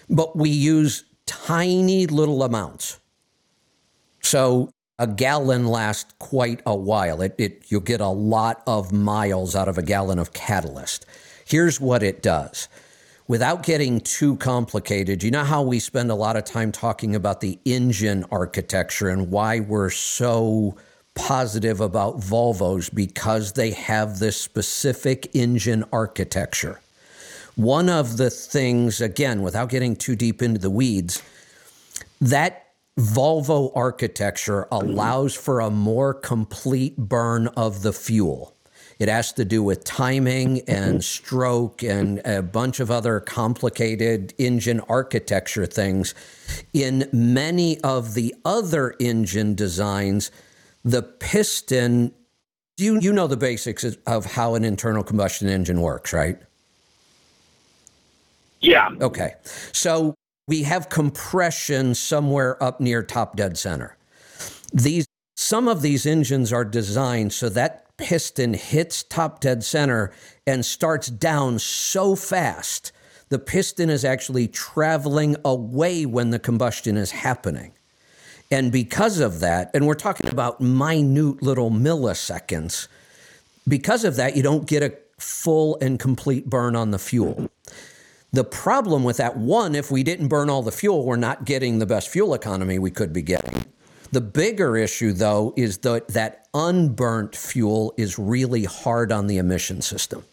But 0.08 0.36
we 0.36 0.50
use 0.50 1.04
tiny 1.26 2.06
little 2.06 2.42
amounts. 2.42 3.00
So 4.22 4.72
a 5.00 5.06
gallon 5.06 5.66
lasts 5.66 6.12
quite 6.18 6.60
a 6.66 6.76
while. 6.76 7.22
It, 7.22 7.34
it 7.38 7.64
you'll 7.68 7.80
get 7.80 8.02
a 8.02 8.08
lot 8.08 8.62
of 8.66 8.92
miles 8.92 9.56
out 9.56 9.66
of 9.66 9.78
a 9.78 9.82
gallon 9.82 10.18
of 10.18 10.34
catalyst. 10.34 11.06
Here's 11.46 11.80
what 11.80 12.02
it 12.02 12.22
does. 12.22 12.68
Without 13.26 13.62
getting 13.62 14.00
too 14.00 14.36
complicated, 14.36 15.22
you 15.22 15.30
know 15.30 15.44
how 15.44 15.62
we 15.62 15.78
spend 15.78 16.10
a 16.10 16.14
lot 16.14 16.36
of 16.36 16.44
time 16.44 16.70
talking 16.70 17.14
about 17.14 17.40
the 17.40 17.58
engine 17.64 18.26
architecture 18.30 19.08
and 19.08 19.30
why 19.30 19.60
we're 19.60 19.88
so 19.88 20.76
positive 21.14 21.80
about 21.80 22.20
Volvos 22.20 22.94
because 22.94 23.54
they 23.54 23.70
have 23.70 24.18
this 24.18 24.38
specific 24.38 25.34
engine 25.34 25.82
architecture. 25.92 26.80
One 27.56 27.88
of 27.88 28.18
the 28.18 28.28
things, 28.28 29.00
again, 29.00 29.40
without 29.40 29.70
getting 29.70 29.96
too 29.96 30.14
deep 30.14 30.42
into 30.42 30.60
the 30.60 30.70
weeds, 30.70 31.22
that 32.20 32.69
Volvo 33.00 33.72
architecture 33.74 34.68
allows 34.70 35.34
for 35.34 35.60
a 35.60 35.70
more 35.70 36.12
complete 36.12 36.96
burn 36.96 37.46
of 37.48 37.82
the 37.82 37.92
fuel. 37.92 38.54
It 38.98 39.08
has 39.08 39.32
to 39.32 39.46
do 39.46 39.62
with 39.62 39.84
timing 39.84 40.60
and 40.68 41.02
stroke 41.02 41.82
and 41.82 42.18
a 42.26 42.42
bunch 42.42 42.80
of 42.80 42.90
other 42.90 43.18
complicated 43.18 44.34
engine 44.36 44.80
architecture 44.80 45.64
things. 45.64 46.14
In 46.74 47.08
many 47.10 47.80
of 47.80 48.12
the 48.12 48.34
other 48.44 48.94
engine 49.00 49.54
designs, 49.54 50.30
the 50.84 51.02
piston 51.02 52.12
you 52.76 52.98
you 53.00 53.12
know 53.12 53.26
the 53.26 53.36
basics 53.36 53.84
of 54.06 54.24
how 54.24 54.54
an 54.54 54.64
internal 54.64 55.02
combustion 55.02 55.48
engine 55.48 55.80
works, 55.80 56.12
right? 56.12 56.38
Yeah. 58.60 58.90
Okay. 59.00 59.34
So 59.72 60.14
we 60.50 60.64
have 60.64 60.88
compression 60.88 61.94
somewhere 61.94 62.60
up 62.60 62.80
near 62.80 63.04
top 63.04 63.36
dead 63.36 63.56
center. 63.56 63.96
These 64.72 65.06
some 65.36 65.68
of 65.68 65.80
these 65.80 66.06
engines 66.06 66.52
are 66.52 66.64
designed 66.64 67.32
so 67.32 67.48
that 67.50 67.86
piston 67.96 68.54
hits 68.54 69.04
top 69.04 69.40
dead 69.40 69.62
center 69.62 70.12
and 70.48 70.66
starts 70.66 71.06
down 71.06 71.60
so 71.60 72.16
fast 72.16 72.90
the 73.28 73.38
piston 73.38 73.88
is 73.88 74.04
actually 74.04 74.48
traveling 74.48 75.36
away 75.44 76.04
when 76.04 76.30
the 76.30 76.38
combustion 76.40 76.96
is 76.96 77.12
happening. 77.12 77.70
And 78.50 78.72
because 78.72 79.20
of 79.20 79.38
that, 79.38 79.70
and 79.72 79.86
we're 79.86 79.94
talking 79.94 80.28
about 80.28 80.60
minute 80.60 81.40
little 81.40 81.70
milliseconds, 81.70 82.88
because 83.68 84.02
of 84.02 84.16
that, 84.16 84.36
you 84.36 84.42
don't 84.42 84.66
get 84.66 84.82
a 84.82 84.98
full 85.16 85.78
and 85.80 86.00
complete 86.00 86.50
burn 86.50 86.74
on 86.74 86.90
the 86.90 86.98
fuel. 86.98 87.48
The 88.32 88.44
problem 88.44 89.02
with 89.02 89.16
that, 89.16 89.36
one, 89.36 89.74
if 89.74 89.90
we 89.90 90.02
didn't 90.02 90.28
burn 90.28 90.48
all 90.48 90.62
the 90.62 90.72
fuel, 90.72 91.04
we're 91.04 91.16
not 91.16 91.44
getting 91.44 91.78
the 91.78 91.86
best 91.86 92.08
fuel 92.08 92.34
economy 92.34 92.78
we 92.78 92.90
could 92.90 93.12
be 93.12 93.22
getting. 93.22 93.64
The 94.12 94.20
bigger 94.20 94.76
issue, 94.76 95.12
though, 95.12 95.54
is 95.56 95.78
that 95.78 96.08
that 96.08 96.46
unburnt 96.54 97.36
fuel 97.36 97.94
is 97.96 98.18
really 98.18 98.64
hard 98.64 99.12
on 99.12 99.26
the 99.26 99.38
emission 99.38 99.82
system. 99.82 100.24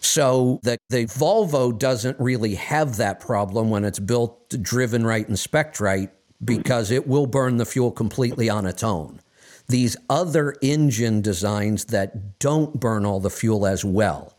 So 0.00 0.60
the, 0.62 0.76
the 0.90 1.06
Volvo 1.06 1.76
doesn't 1.76 2.20
really 2.20 2.56
have 2.56 2.98
that 2.98 3.20
problem 3.20 3.70
when 3.70 3.84
it's 3.84 3.98
built, 3.98 4.50
driven 4.60 5.06
right, 5.06 5.26
and 5.26 5.38
spec 5.38 5.80
right 5.80 6.10
because 6.44 6.90
it 6.90 7.06
will 7.06 7.26
burn 7.26 7.56
the 7.56 7.64
fuel 7.64 7.90
completely 7.90 8.50
on 8.50 8.66
its 8.66 8.82
own. 8.82 9.20
These 9.68 9.96
other 10.10 10.56
engine 10.60 11.22
designs 11.22 11.86
that 11.86 12.38
don't 12.38 12.78
burn 12.78 13.06
all 13.06 13.18
the 13.18 13.30
fuel 13.30 13.66
as 13.66 13.84
well, 13.84 14.33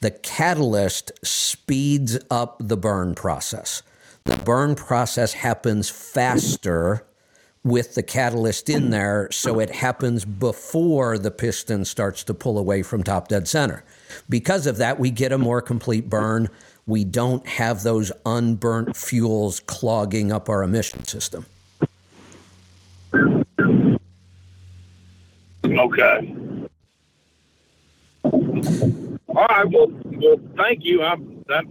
the 0.00 0.10
catalyst 0.10 1.12
speeds 1.22 2.18
up 2.30 2.56
the 2.60 2.76
burn 2.76 3.14
process. 3.14 3.82
The 4.24 4.36
burn 4.36 4.74
process 4.74 5.32
happens 5.32 5.88
faster 5.88 7.06
with 7.62 7.94
the 7.94 8.02
catalyst 8.02 8.70
in 8.70 8.90
there, 8.90 9.28
so 9.30 9.60
it 9.60 9.70
happens 9.70 10.24
before 10.24 11.18
the 11.18 11.30
piston 11.30 11.84
starts 11.84 12.24
to 12.24 12.34
pull 12.34 12.58
away 12.58 12.82
from 12.82 13.02
top 13.02 13.28
dead 13.28 13.46
center. 13.46 13.84
Because 14.28 14.66
of 14.66 14.78
that, 14.78 14.98
we 14.98 15.10
get 15.10 15.32
a 15.32 15.38
more 15.38 15.60
complete 15.60 16.08
burn 16.08 16.48
we 16.90 17.04
don't 17.04 17.46
have 17.46 17.84
those 17.84 18.10
unburnt 18.26 18.96
fuels 18.96 19.60
clogging 19.60 20.32
up 20.32 20.48
our 20.48 20.64
emission 20.64 21.04
system. 21.04 21.46
Okay. 25.64 26.34
All 29.30 29.46
right. 29.46 29.68
Well, 29.70 29.88
well 30.04 30.36
thank 30.56 30.84
you. 30.84 31.02
I, 31.02 31.16
that, 31.48 31.64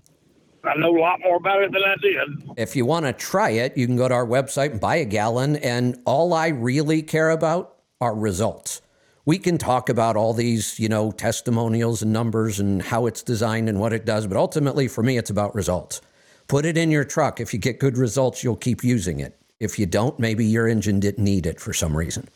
I 0.63 0.77
know 0.77 0.97
a 0.97 0.99
lot 0.99 1.19
more 1.23 1.37
about 1.37 1.61
it 1.63 1.71
than 1.71 1.81
I 1.85 1.95
did. 2.01 2.57
If 2.57 2.75
you 2.75 2.85
want 2.85 3.05
to 3.05 3.13
try 3.13 3.51
it, 3.51 3.77
you 3.77 3.85
can 3.85 3.95
go 3.95 4.07
to 4.07 4.13
our 4.13 4.25
website 4.25 4.71
and 4.71 4.81
buy 4.81 4.97
a 4.97 5.05
gallon. 5.05 5.57
And 5.57 5.99
all 6.05 6.33
I 6.33 6.49
really 6.49 7.01
care 7.01 7.29
about 7.29 7.75
are 8.01 8.15
results 8.15 8.81
we 9.29 9.37
can 9.37 9.59
talk 9.59 9.89
about 9.89 10.17
all 10.17 10.33
these, 10.33 10.79
you 10.79 10.89
know, 10.89 11.11
testimonials 11.11 12.01
and 12.01 12.11
numbers 12.11 12.59
and 12.59 12.81
how 12.81 13.05
it's 13.05 13.21
designed 13.21 13.69
and 13.69 13.79
what 13.79 13.93
it 13.93 14.03
does, 14.03 14.25
but 14.25 14.35
ultimately 14.35 14.87
for 14.87 15.03
me, 15.03 15.19
it's 15.19 15.29
about 15.29 15.53
results. 15.53 16.01
Put 16.47 16.65
it 16.65 16.77
in 16.77 16.89
your 16.89 17.03
truck. 17.03 17.39
If 17.39 17.53
you 17.53 17.59
get 17.59 17.77
good 17.77 17.95
results, 17.95 18.43
you'll 18.43 18.55
keep 18.55 18.83
using 18.83 19.19
it. 19.19 19.39
If 19.59 19.77
you 19.77 19.85
don't, 19.85 20.17
maybe 20.17 20.47
your 20.47 20.67
engine 20.67 20.99
didn't 20.99 21.23
need 21.23 21.45
it 21.45 21.59
for 21.59 21.73
some 21.73 21.95
reason. 21.95 22.27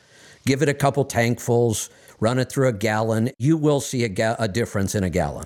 Give 0.45 0.61
it 0.61 0.69
a 0.69 0.73
couple 0.75 1.03
tankfuls, 1.03 1.89
run 2.23 2.39
it 2.39 2.49
through 2.49 2.69
a 2.69 2.73
gallon. 2.73 3.29
You 3.37 3.57
will 3.57 3.81
see 3.81 4.05
a, 4.05 4.09
ga- 4.09 4.37
a 4.39 4.47
difference 4.47 4.95
in 4.95 5.03
a 5.03 5.09
gallon. 5.09 5.45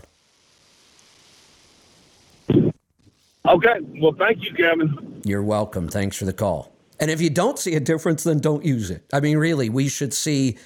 Okay. 3.48 3.80
Well, 4.00 4.14
thank 4.14 4.44
you, 4.44 4.54
Kevin. 4.54 5.22
You're 5.26 5.44
welcome. 5.44 5.88
Thanks 5.88 6.18
for 6.18 6.26
the 6.26 6.34
call. 6.34 6.72
And 7.00 7.10
if 7.10 7.20
you 7.20 7.30
don't 7.30 7.58
see 7.58 7.76
a 7.76 7.80
difference, 7.80 8.24
then 8.24 8.40
don't 8.40 8.64
use 8.64 8.92
it. 8.92 9.04
I 9.12 9.20
mean, 9.20 9.38
really, 9.38 9.70
we 9.70 9.88
should 9.88 10.14
see 10.14 10.58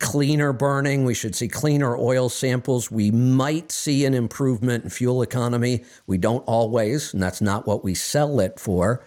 cleaner 0.00 0.52
burning. 0.52 1.04
We 1.04 1.14
should 1.14 1.36
see 1.36 1.46
cleaner 1.46 1.96
oil 1.96 2.28
samples. 2.28 2.90
We 2.90 3.10
might 3.10 3.70
see 3.70 4.04
an 4.04 4.14
improvement 4.14 4.84
in 4.84 4.90
fuel 4.90 5.22
economy. 5.22 5.84
We 6.06 6.18
don't 6.18 6.42
always, 6.46 7.12
and 7.14 7.22
that's 7.22 7.40
not 7.40 7.66
what 7.66 7.84
we 7.84 7.94
sell 7.94 8.40
it 8.40 8.58
for. 8.58 9.04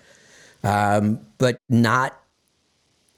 Um, 0.64 1.26
but 1.40 1.58
not 1.68 2.18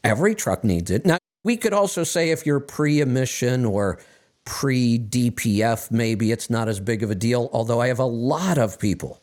every 0.04 0.34
truck 0.34 0.64
needs 0.64 0.90
it. 0.90 1.06
Now, 1.06 1.18
we 1.46 1.56
could 1.56 1.74
also 1.74 2.04
say 2.04 2.32
if 2.32 2.46
you're 2.46 2.60
pre 2.60 3.00
emission 3.00 3.66
or 3.66 4.00
pre 4.46 5.00
DPF, 5.00 5.92
maybe 5.92 6.32
it's 6.32 6.50
not 6.50 6.68
as 6.68 6.80
big 6.80 7.04
of 7.04 7.12
a 7.12 7.16
deal, 7.16 7.50
although 7.54 7.80
I 7.80 7.88
have 7.88 8.00
a 8.00 8.06
lot 8.06 8.58
of 8.58 8.80
people 8.80 9.22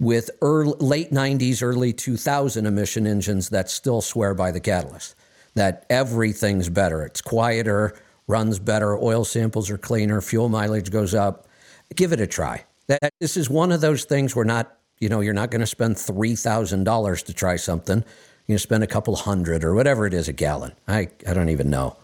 with 0.00 0.28
early, 0.42 0.74
late 0.80 1.12
90s, 1.12 1.62
early 1.62 1.92
2000 1.92 2.66
emission 2.66 3.06
engines 3.06 3.50
that 3.50 3.70
still 3.70 4.00
swear 4.00 4.34
by 4.34 4.50
the 4.50 4.58
catalyst 4.58 5.14
that 5.54 5.86
everything's 5.88 6.68
better. 6.68 7.02
It's 7.02 7.20
quieter, 7.20 7.94
runs 8.26 8.58
better, 8.58 8.98
oil 8.98 9.24
samples 9.24 9.70
are 9.70 9.78
cleaner, 9.78 10.20
fuel 10.20 10.48
mileage 10.48 10.90
goes 10.90 11.14
up. 11.14 11.46
Give 11.94 12.12
it 12.12 12.20
a 12.20 12.26
try. 12.26 12.64
That, 12.88 13.12
this 13.20 13.36
is 13.36 13.48
one 13.48 13.70
of 13.70 13.80
those 13.80 14.04
things 14.04 14.34
where 14.34 14.44
not, 14.44 14.78
you 14.98 15.08
know, 15.08 15.20
you're 15.20 15.34
not 15.34 15.50
going 15.50 15.60
to 15.60 15.66
spend 15.66 15.96
$3,000 15.96 17.24
to 17.24 17.34
try 17.34 17.56
something. 17.56 18.02
You 18.46 18.58
spend 18.58 18.82
a 18.82 18.86
couple 18.86 19.14
hundred 19.16 19.64
or 19.64 19.74
whatever 19.74 20.06
it 20.06 20.14
is 20.14 20.28
a 20.28 20.32
gallon. 20.32 20.72
I, 20.86 21.08
I 21.26 21.34
don't 21.34 21.48
even 21.48 21.70
know. 21.70 21.96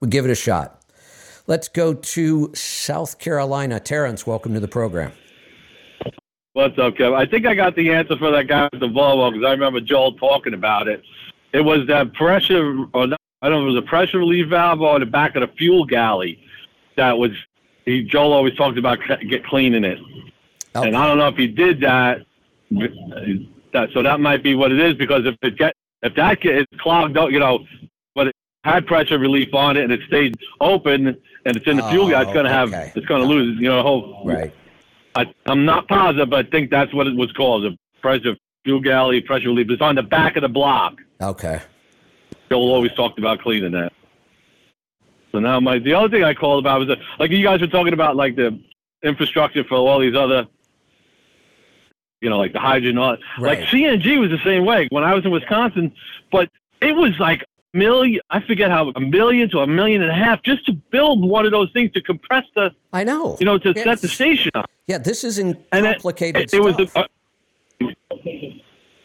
We 0.00 0.08
give 0.08 0.24
it 0.24 0.30
a 0.30 0.34
shot. 0.34 0.82
Let's 1.46 1.68
go 1.68 1.94
to 1.94 2.54
South 2.54 3.18
Carolina. 3.18 3.80
Terrence, 3.80 4.26
welcome 4.26 4.54
to 4.54 4.60
the 4.60 4.68
program. 4.68 5.12
What's 6.52 6.78
up, 6.78 6.96
Kevin? 6.96 7.14
I 7.14 7.24
think 7.24 7.46
I 7.46 7.54
got 7.54 7.76
the 7.76 7.90
answer 7.90 8.16
for 8.16 8.30
that 8.32 8.48
guy 8.48 8.68
with 8.72 8.80
the 8.80 8.88
Volvo 8.88 9.32
because 9.32 9.46
I 9.46 9.52
remember 9.52 9.80
Joel 9.80 10.12
talking 10.14 10.54
about 10.54 10.88
it 10.88 11.02
it 11.52 11.60
was 11.60 11.86
that 11.88 12.12
pressure, 12.14 12.86
or 12.92 13.06
not, 13.06 13.20
I 13.42 13.48
don't 13.48 13.64
know, 13.64 13.70
it 13.70 13.74
was 13.74 13.82
a 13.82 13.86
pressure 13.86 14.18
relief 14.18 14.48
valve 14.48 14.82
on 14.82 15.00
the 15.00 15.06
back 15.06 15.36
of 15.36 15.42
the 15.42 15.48
fuel 15.56 15.84
galley 15.84 16.40
that 16.96 17.18
was. 17.18 17.30
He, 17.84 18.02
Joel 18.02 18.34
always 18.34 18.54
talked 18.54 18.76
about 18.76 18.98
get 19.30 19.46
cleaning 19.46 19.84
it, 19.84 19.98
okay. 20.76 20.86
and 20.86 20.96
I 20.96 21.06
don't 21.06 21.16
know 21.16 21.28
if 21.28 21.36
he 21.36 21.46
did 21.46 21.80
that. 21.80 22.26
That 23.78 23.92
so 23.92 24.02
that 24.02 24.18
might 24.18 24.42
be 24.42 24.56
what 24.56 24.72
it 24.72 24.80
is 24.80 24.94
because 24.94 25.24
if 25.24 25.36
it 25.42 25.56
get 25.56 25.74
if 26.02 26.14
that 26.16 26.40
gets 26.40 26.66
clogged 26.78 27.16
up, 27.16 27.30
you 27.30 27.38
know, 27.38 27.64
but 28.14 28.28
it 28.28 28.36
had 28.64 28.86
pressure 28.86 29.18
relief 29.18 29.54
on 29.54 29.76
it 29.76 29.84
and 29.84 29.92
it 29.92 30.00
stayed 30.08 30.36
open, 30.60 31.06
and 31.44 31.56
it's 31.56 31.66
in 31.66 31.76
the 31.76 31.88
fuel 31.90 32.08
gas, 32.08 32.24
oh, 32.24 32.28
it's 32.28 32.32
going 32.32 32.44
to 32.44 32.52
have, 32.52 32.72
it's 32.72 33.06
going 33.06 33.22
to 33.22 33.26
lose, 33.26 33.58
you 33.60 33.68
know, 33.68 33.82
whole. 33.82 34.22
Right. 34.24 34.52
I, 35.14 35.32
I'm 35.46 35.64
not 35.64 35.86
positive, 35.88 36.30
but 36.30 36.46
I 36.46 36.50
think 36.50 36.70
that's 36.70 36.92
what 36.92 37.06
it 37.06 37.16
was 37.16 37.30
called, 37.32 37.64
the 37.64 37.76
pressure 38.00 38.36
fuel 38.64 38.80
galley 38.80 39.20
pressure 39.20 39.48
relief. 39.48 39.70
It's 39.70 39.80
on 39.80 39.94
the 39.94 40.02
back 40.02 40.36
of 40.36 40.42
the 40.42 40.48
block. 40.48 40.98
Okay. 41.20 41.60
Joel 42.48 42.72
always 42.72 42.92
talked 42.94 43.18
about 43.18 43.40
cleaning 43.40 43.72
that. 43.72 43.92
So 45.32 45.38
now 45.38 45.60
my 45.60 45.78
the 45.78 45.94
other 45.94 46.08
thing 46.08 46.24
I 46.24 46.34
called 46.34 46.64
about 46.64 46.80
was 46.80 46.88
that, 46.88 46.98
like 47.18 47.30
you 47.30 47.44
guys 47.44 47.60
were 47.60 47.66
talking 47.66 47.92
about 47.92 48.16
like 48.16 48.34
the 48.34 48.58
infrastructure 49.02 49.62
for 49.62 49.76
all 49.76 50.00
these 50.00 50.16
other, 50.16 50.46
you 52.20 52.30
know, 52.30 52.38
like 52.38 52.52
the 52.52 52.60
hydrogen. 52.60 52.98
All, 52.98 53.16
Right. 53.38 53.60
Like 53.60 53.68
CNG 53.68 54.18
was 54.18 54.30
the 54.30 54.40
same 54.44 54.64
way 54.64 54.88
when 54.90 55.04
I 55.04 55.14
was 55.14 55.24
in 55.24 55.30
Wisconsin, 55.30 55.92
but 56.32 56.48
it 56.80 56.94
was 56.94 57.12
like 57.18 57.42
a 57.74 57.78
million. 57.78 58.20
I 58.30 58.40
forget 58.40 58.70
how 58.70 58.90
a 58.96 59.00
million 59.00 59.48
to 59.50 59.60
a 59.60 59.66
million 59.66 60.02
and 60.02 60.10
a 60.10 60.14
half 60.14 60.42
just 60.42 60.66
to 60.66 60.72
build 60.72 61.24
one 61.28 61.44
of 61.46 61.52
those 61.52 61.70
things 61.72 61.92
to 61.92 62.00
compress 62.02 62.44
the, 62.54 62.70
I 62.92 63.04
know. 63.04 63.36
you 63.40 63.46
know, 63.46 63.58
to 63.58 63.72
Yes. 63.74 63.84
set 63.84 64.00
the 64.00 64.08
station 64.08 64.50
up. 64.54 64.70
Yeah, 64.86 64.98
this 64.98 65.24
isn't 65.24 65.58
And 65.72 65.86
it- 65.86 65.92
complicated 65.96 66.42
it, 66.42 66.54
it 66.54 66.60
was 66.62 66.76
the, 66.76 67.08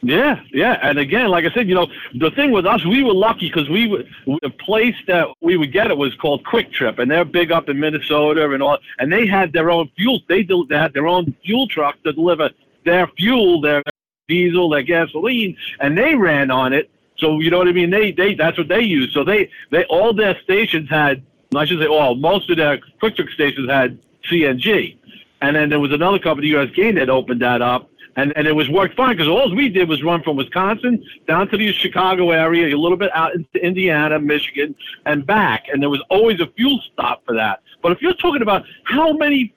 yeah, 0.05 0.41
yeah, 0.51 0.79
and 0.81 0.99
again, 0.99 1.29
like 1.29 1.45
I 1.45 1.51
said, 1.53 1.69
you 1.69 1.75
know, 1.75 1.87
the 2.15 2.29
thing 2.31 2.51
with 2.51 2.65
us, 2.65 2.83
we 2.85 3.03
were 3.03 3.13
lucky 3.13 3.47
because 3.47 3.69
we 3.69 3.87
were 3.87 4.03
the 4.41 4.49
place 4.49 4.95
that 5.07 5.27
we 5.39 5.55
would 5.55 5.71
get 5.71 5.91
it 5.91 5.97
was 5.97 6.13
called 6.15 6.43
Kwik 6.43 6.73
Trip, 6.73 6.99
and 6.99 7.09
they're 7.09 7.23
big 7.23 7.53
up 7.53 7.69
in 7.69 7.79
Minnesota 7.79 8.51
and 8.51 8.61
all, 8.61 8.79
and 8.99 9.13
they 9.13 9.25
had 9.25 9.53
their 9.53 9.71
own 9.71 9.89
fuel. 9.95 10.19
They, 10.27 10.43
del- 10.43 10.65
they 10.65 10.75
had 10.77 10.91
their 10.93 11.07
own 11.07 11.33
fuel 11.45 11.67
truck 11.69 12.01
to 12.03 12.11
deliver 12.11 12.49
their 12.85 13.07
fuel, 13.17 13.61
their 13.61 13.83
diesel, 14.27 14.69
their 14.69 14.83
gasoline, 14.83 15.57
and 15.79 15.97
they 15.97 16.15
ran 16.15 16.51
on 16.51 16.73
it. 16.73 16.89
So 17.17 17.39
you 17.39 17.49
know 17.49 17.59
what 17.59 17.67
I 17.67 17.73
mean? 17.73 17.89
They 17.89 18.11
they 18.11 18.35
that's 18.35 18.57
what 18.57 18.67
they 18.67 18.81
used. 18.81 19.13
So 19.13 19.23
they 19.23 19.49
they 19.71 19.85
all 19.85 20.13
their 20.13 20.39
stations 20.41 20.89
had, 20.89 21.23
I 21.55 21.65
should 21.65 21.79
say, 21.79 21.87
all 21.87 22.15
most 22.15 22.49
of 22.49 22.57
their 22.57 22.79
Kwik 23.01 23.15
Trip 23.15 23.29
stations 23.29 23.69
had 23.69 23.99
CNG, 24.29 24.97
and 25.41 25.55
then 25.55 25.69
there 25.69 25.79
was 25.79 25.91
another 25.91 26.19
company, 26.19 26.47
US 26.55 26.69
Gain, 26.71 26.95
that 26.95 27.09
opened 27.09 27.41
that 27.41 27.61
up 27.61 27.89
and 28.15 28.33
and 28.35 28.47
it 28.47 28.55
was 28.55 28.69
worked 28.69 28.95
fine 28.95 29.15
because 29.15 29.27
all 29.27 29.53
we 29.53 29.69
did 29.69 29.89
was 29.89 30.03
run 30.03 30.21
from 30.23 30.35
Wisconsin 30.37 31.03
down 31.27 31.47
to 31.49 31.57
the 31.57 31.71
Chicago 31.73 32.31
area, 32.31 32.75
a 32.75 32.77
little 32.77 32.97
bit 32.97 33.11
out 33.13 33.33
into 33.35 33.63
Indiana, 33.63 34.19
Michigan, 34.19 34.75
and 35.05 35.25
back, 35.25 35.67
and 35.71 35.81
there 35.81 35.89
was 35.89 36.01
always 36.09 36.39
a 36.39 36.47
fuel 36.47 36.79
stop 36.91 37.25
for 37.25 37.35
that. 37.35 37.61
But 37.81 37.91
if 37.91 38.01
you're 38.01 38.13
talking 38.13 38.41
about 38.41 38.65
how 38.83 39.13
many 39.13 39.53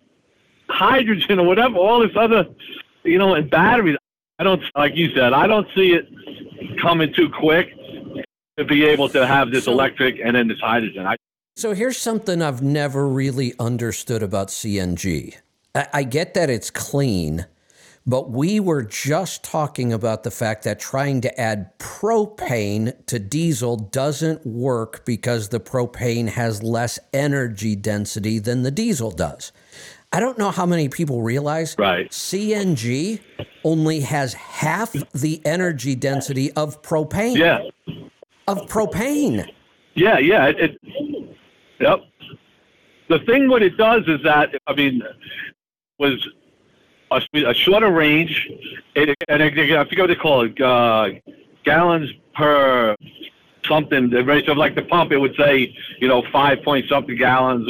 hydrogen 0.68 1.38
or 1.38 1.46
whatever, 1.46 1.76
all 1.76 2.00
this 2.00 2.16
other, 2.16 2.46
you 3.06 3.18
know, 3.18 3.34
and 3.34 3.50
batteries, 3.50 3.96
I 4.38 4.44
don't 4.44 4.62
like 4.74 4.96
you 4.96 5.12
said, 5.14 5.32
I 5.32 5.46
don't 5.46 5.68
see 5.74 5.92
it 5.92 6.08
coming 6.80 7.12
too 7.12 7.30
quick 7.30 7.72
to 8.56 8.64
be 8.64 8.84
able 8.84 9.08
to 9.10 9.26
have 9.26 9.50
this 9.50 9.66
electric 9.66 10.20
and 10.22 10.34
then 10.36 10.48
this 10.48 10.60
hydrogen. 10.60 11.06
I, 11.06 11.16
So 11.56 11.74
here's 11.74 11.98
something 11.98 12.42
I've 12.42 12.62
never 12.62 13.08
really 13.08 13.54
understood 13.58 14.22
about 14.22 14.48
CNG. 14.48 15.36
I, 15.74 15.88
I 15.92 16.02
get 16.02 16.34
that 16.34 16.50
it's 16.50 16.70
clean, 16.70 17.46
but 18.06 18.30
we 18.30 18.60
were 18.60 18.82
just 18.82 19.42
talking 19.42 19.92
about 19.92 20.22
the 20.22 20.30
fact 20.30 20.64
that 20.64 20.78
trying 20.78 21.20
to 21.22 21.40
add 21.40 21.78
propane 21.78 22.94
to 23.06 23.18
diesel 23.18 23.76
doesn't 23.76 24.46
work 24.46 25.04
because 25.04 25.48
the 25.48 25.60
propane 25.60 26.28
has 26.28 26.62
less 26.62 26.98
energy 27.12 27.76
density 27.76 28.38
than 28.38 28.62
the 28.62 28.70
diesel 28.70 29.10
does. 29.10 29.52
I 30.16 30.20
don't 30.20 30.38
know 30.38 30.50
how 30.50 30.64
many 30.64 30.88
people 30.88 31.20
realize 31.20 31.76
Right. 31.78 32.10
CNG 32.10 33.20
only 33.64 34.00
has 34.00 34.32
half 34.32 34.92
the 35.12 35.42
energy 35.44 35.94
density 35.94 36.50
of 36.52 36.80
propane. 36.80 37.36
yeah. 37.36 37.60
Of 38.48 38.62
propane. 38.66 39.46
Yeah, 39.94 40.16
yeah. 40.16 40.46
It, 40.46 40.58
it, 40.58 40.80
yep. 41.78 42.00
The 43.10 43.18
thing 43.26 43.50
what 43.50 43.62
it 43.62 43.76
does 43.76 44.04
is 44.08 44.22
that 44.22 44.54
I 44.66 44.74
mean 44.74 45.02
was 45.98 46.26
a, 47.10 47.20
a 47.34 47.52
shorter 47.52 47.90
range, 47.90 48.48
it, 48.94 49.14
and 49.28 49.42
I 49.42 49.50
forget 49.50 49.98
what 49.98 50.06
they 50.06 50.14
call 50.14 50.46
it, 50.46 50.58
uh, 50.58 51.10
gallons 51.62 52.10
per 52.34 52.96
something. 53.66 54.10
The 54.10 54.24
rate 54.24 54.48
of 54.48 54.56
like 54.56 54.74
the 54.74 54.82
pump, 54.82 55.12
it 55.12 55.18
would 55.18 55.36
say 55.36 55.74
you 56.00 56.08
know 56.08 56.22
five 56.32 56.62
point 56.62 56.88
something 56.88 57.16
gallons 57.16 57.68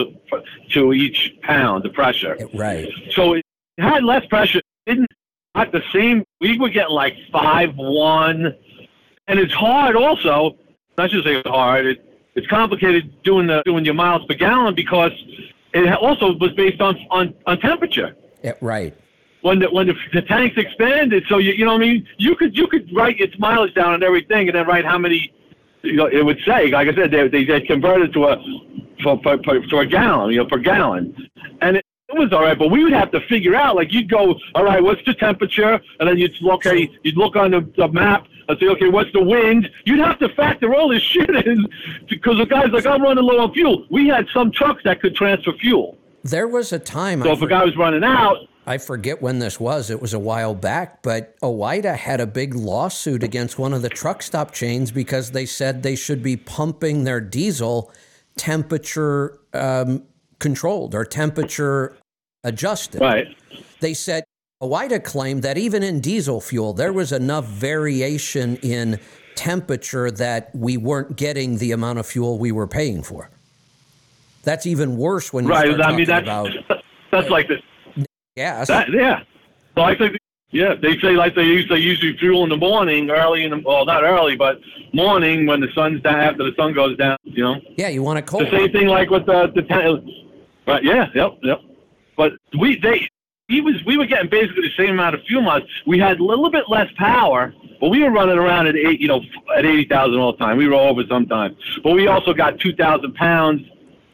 to 0.71 0.93
each 0.93 1.35
pound 1.43 1.85
the 1.85 1.91
pressure. 1.91 2.37
Right. 2.55 2.89
So 3.13 3.35
it 3.35 3.45
had 3.79 4.05
less 4.05 4.25
pressure. 4.27 4.61
Didn't 4.87 5.09
at 5.57 5.73
the 5.73 5.83
same. 5.93 6.25
We 6.41 6.59
would 6.59 6.73
get 6.73 6.91
like 6.91 7.17
five 7.33 7.77
one, 7.77 8.55
and 9.27 9.39
it's 9.39 9.55
hard 9.55 9.97
also. 9.97 10.57
Not 10.97 11.11
just 11.11 11.25
say 11.25 11.37
it's 11.37 11.49
hard. 11.49 11.87
It, 11.87 12.03
it's 12.35 12.47
complicated 12.47 13.23
doing 13.23 13.47
the 13.47 13.63
doing 13.65 13.85
your 13.85 13.95
miles 13.95 14.25
per 14.27 14.35
gallon 14.35 14.75
because 14.75 15.13
it 15.73 15.93
also 15.95 16.35
was 16.37 16.53
based 16.53 16.81
on 16.81 16.97
on, 17.11 17.35
on 17.47 17.59
temperature. 17.61 18.17
Yeah, 18.43 18.53
right. 18.61 18.95
When 19.41 19.59
the 19.59 19.71
when 19.71 19.87
the, 19.87 19.95
the 20.13 20.23
tanks 20.23 20.57
expanded, 20.57 21.25
so 21.29 21.39
you 21.39 21.53
you 21.53 21.65
know 21.65 21.73
what 21.73 21.83
I 21.83 21.87
mean. 21.87 22.09
You 22.19 22.37
could 22.37 22.57
you 22.57 22.67
could 22.67 22.95
write 22.95 23.21
its 23.21 23.39
mileage 23.39 23.75
down 23.75 23.95
and 23.95 24.03
everything, 24.03 24.49
and 24.49 24.55
then 24.57 24.67
write 24.67 24.85
how 24.85 24.99
many. 24.99 25.33
You 25.87 25.97
know, 25.97 26.07
it 26.07 26.25
would 26.25 26.39
say, 26.47 26.69
like 26.69 26.89
I 26.89 26.95
said, 26.95 27.11
they 27.11 27.29
they, 27.29 27.45
they 27.45 27.61
converted 27.61 28.13
to 28.15 28.25
a 28.27 28.37
for, 29.03 29.21
for, 29.23 29.39
for, 29.45 29.63
for 29.69 29.81
a 29.83 29.87
gallon, 29.87 30.31
you 30.33 30.39
know, 30.39 30.47
per 30.47 30.59
gallon, 30.59 31.15
and 31.61 31.77
it, 31.77 31.87
it 32.09 32.19
was 32.19 32.33
all 32.33 32.43
right. 32.43 32.59
But 32.59 32.71
we 32.71 32.83
would 32.85 32.93
have 32.93 33.11
to 33.13 33.21
figure 33.29 33.55
out, 33.55 33.77
like, 33.77 33.93
you'd 33.93 34.09
go, 34.09 34.35
all 34.55 34.65
right, 34.65 34.83
what's 34.83 35.05
the 35.05 35.15
temperature, 35.15 35.81
and 36.01 36.09
then 36.09 36.17
you'd 36.19 36.33
look, 36.41 36.67
okay, 36.67 36.91
you'd 37.03 37.17
look 37.17 37.37
on 37.37 37.51
the, 37.51 37.69
the 37.77 37.89
map 37.89 38.27
and 38.49 38.59
say, 38.59 38.67
okay, 38.69 38.89
what's 38.89 39.13
the 39.13 39.23
wind? 39.23 39.69
You'd 39.85 39.99
have 39.99 40.19
to 40.21 40.29
factor 40.31 40.75
all 40.75 40.89
this 40.89 41.03
shit 41.13 41.29
in 41.29 41.67
because 42.09 42.39
the 42.39 42.47
guy's 42.47 42.71
like, 42.71 42.87
I'm 42.87 43.03
running 43.03 43.25
low 43.25 43.41
on 43.41 43.53
fuel. 43.53 43.87
We 43.91 44.09
had 44.09 44.27
some 44.33 44.51
trucks 44.53 44.83
that 44.85 45.01
could 45.01 45.15
transfer 45.15 45.53
fuel, 45.55 45.99
There 46.23 46.49
was 46.49 46.73
a 46.73 46.79
time. 46.79 47.23
so 47.23 47.31
I 47.31 47.33
if 47.33 47.43
a 47.43 47.47
guy 47.47 47.65
was 47.65 47.77
running 47.77 48.05
out, 48.05 48.37
I 48.67 48.79
forget 48.79 49.23
when 49.23 49.39
this 49.39 49.61
was. 49.61 49.91
It 49.91 50.03
was 50.03 50.13
a 50.13 50.19
while 50.19 50.55
back, 50.55 51.01
but 51.03 51.39
OOIDA 51.41 51.97
had 51.97 52.21
a 52.21 52.27
big 52.27 52.55
lawsuit 52.55 53.23
against 53.23 53.59
one 53.59 53.73
of 53.73 53.83
the 53.83 53.89
truck 53.89 54.23
stop 54.23 54.53
chains 54.53 54.91
because 54.91 55.31
they 55.31 55.47
said 55.47 55.83
they 55.83 55.95
should 55.95 56.23
be 56.23 56.37
pumping 56.37 57.05
their 57.05 57.21
diesel 57.21 57.93
temperature 58.37 59.39
um, 59.55 60.03
controlled 60.41 60.95
or 60.95 61.05
temperature 61.05 61.97
adjusted. 62.43 63.01
right? 63.01 63.29
They 63.81 63.95
said 63.95 64.25
OOIDA 64.61 65.05
claimed 65.05 65.43
that 65.45 65.57
even 65.57 65.85
in 65.85 66.01
diesel 66.01 66.41
fuel, 66.41 66.73
there 66.73 66.93
was 66.93 67.13
enough 67.13 67.47
variation 67.47 68.57
in 68.57 68.99
temperature 69.37 70.11
that 70.11 70.51
we 70.55 70.77
weren't 70.77 71.17
getting 71.17 71.59
the 71.59 71.71
amount 71.71 72.01
of 72.01 72.07
fuel 72.07 72.39
we 72.39 72.51
were 72.51 72.67
paying 72.67 73.03
for. 73.03 73.31
That's 74.43 74.67
even 74.67 74.97
worse 74.97 75.33
when 75.33 75.45
you 75.45 75.51
Right. 75.51 75.71
I 75.71 75.77
talking 75.77 75.97
mean, 75.97 76.07
that's 76.07 76.23
about 76.23 76.51
that's 77.11 77.29
like 77.31 77.49
the 77.49 77.61
gas. 78.37 78.69
That, 78.69 78.91
yeah. 78.93 79.23
So 79.75 79.83
I 79.83 79.97
think, 79.97 80.17
yeah, 80.51 80.75
they 80.75 80.99
say 80.99 81.13
like 81.13 81.35
they 81.35 81.45
use 81.45 81.69
they 81.69 81.79
use 81.79 82.01
fuel 82.19 82.45
in 82.45 82.51
the 82.51 82.57
morning, 82.57 83.11
early 83.11 83.45
in 83.45 83.51
the 83.51 83.59
well, 83.65 83.85
not 83.85 84.05
early, 84.05 84.37
but 84.37 84.61
morning 84.93 85.47
when 85.47 85.61
the 85.61 85.69
sun's 85.75 86.01
down 86.03 86.21
after 86.21 86.45
the 86.45 86.55
sun 86.57 86.73
goes 86.73 86.97
down. 86.97 87.17
You 87.25 87.43
know, 87.43 87.61
yeah, 87.77 87.89
you 87.89 88.03
want 88.03 88.21
it 88.21 88.27
cold. 88.27 88.47
the 88.47 88.51
same 88.51 88.71
thing 88.71 88.87
like 88.87 89.11
with 89.11 89.27
the 89.27 89.51
the 89.55 89.63
ta- 89.63 89.99
right? 90.67 90.85
Yeah, 90.85 91.09
yep, 91.15 91.39
yep. 91.43 91.61
But 92.17 92.35
we 92.59 92.79
they 92.81 93.09
he 93.49 93.61
was 93.61 93.75
we 93.85 93.97
were 93.97 94.07
getting 94.07 94.31
basically 94.31 94.63
the 94.63 94.75
same 94.77 94.91
amount 94.91 95.17
of 95.17 95.23
fuel 95.23 95.43
miles. 95.43 95.65
We 95.87 95.99
had 95.99 96.21
a 96.21 96.25
little 96.25 96.51
bit 96.51 96.65
less 96.69 96.91
power, 96.97 97.53
but 97.81 97.89
we 97.89 98.03
were 98.03 98.11
running 98.11 98.39
around 98.39 98.69
at 98.69 98.77
eight, 98.77 99.01
you 99.01 99.09
know, 99.09 99.21
at 99.57 99.67
eighty 99.67 99.85
thousand 99.85 100.19
all 100.21 100.33
the 100.33 100.39
time. 100.39 100.57
We 100.57 100.69
were 100.69 100.75
over 100.75 101.03
sometimes, 101.09 101.57
but 101.83 101.93
we 101.93 102.07
also 102.07 102.33
got 102.33 102.61
two 102.61 102.75
thousand 102.75 103.15
pounds 103.15 103.63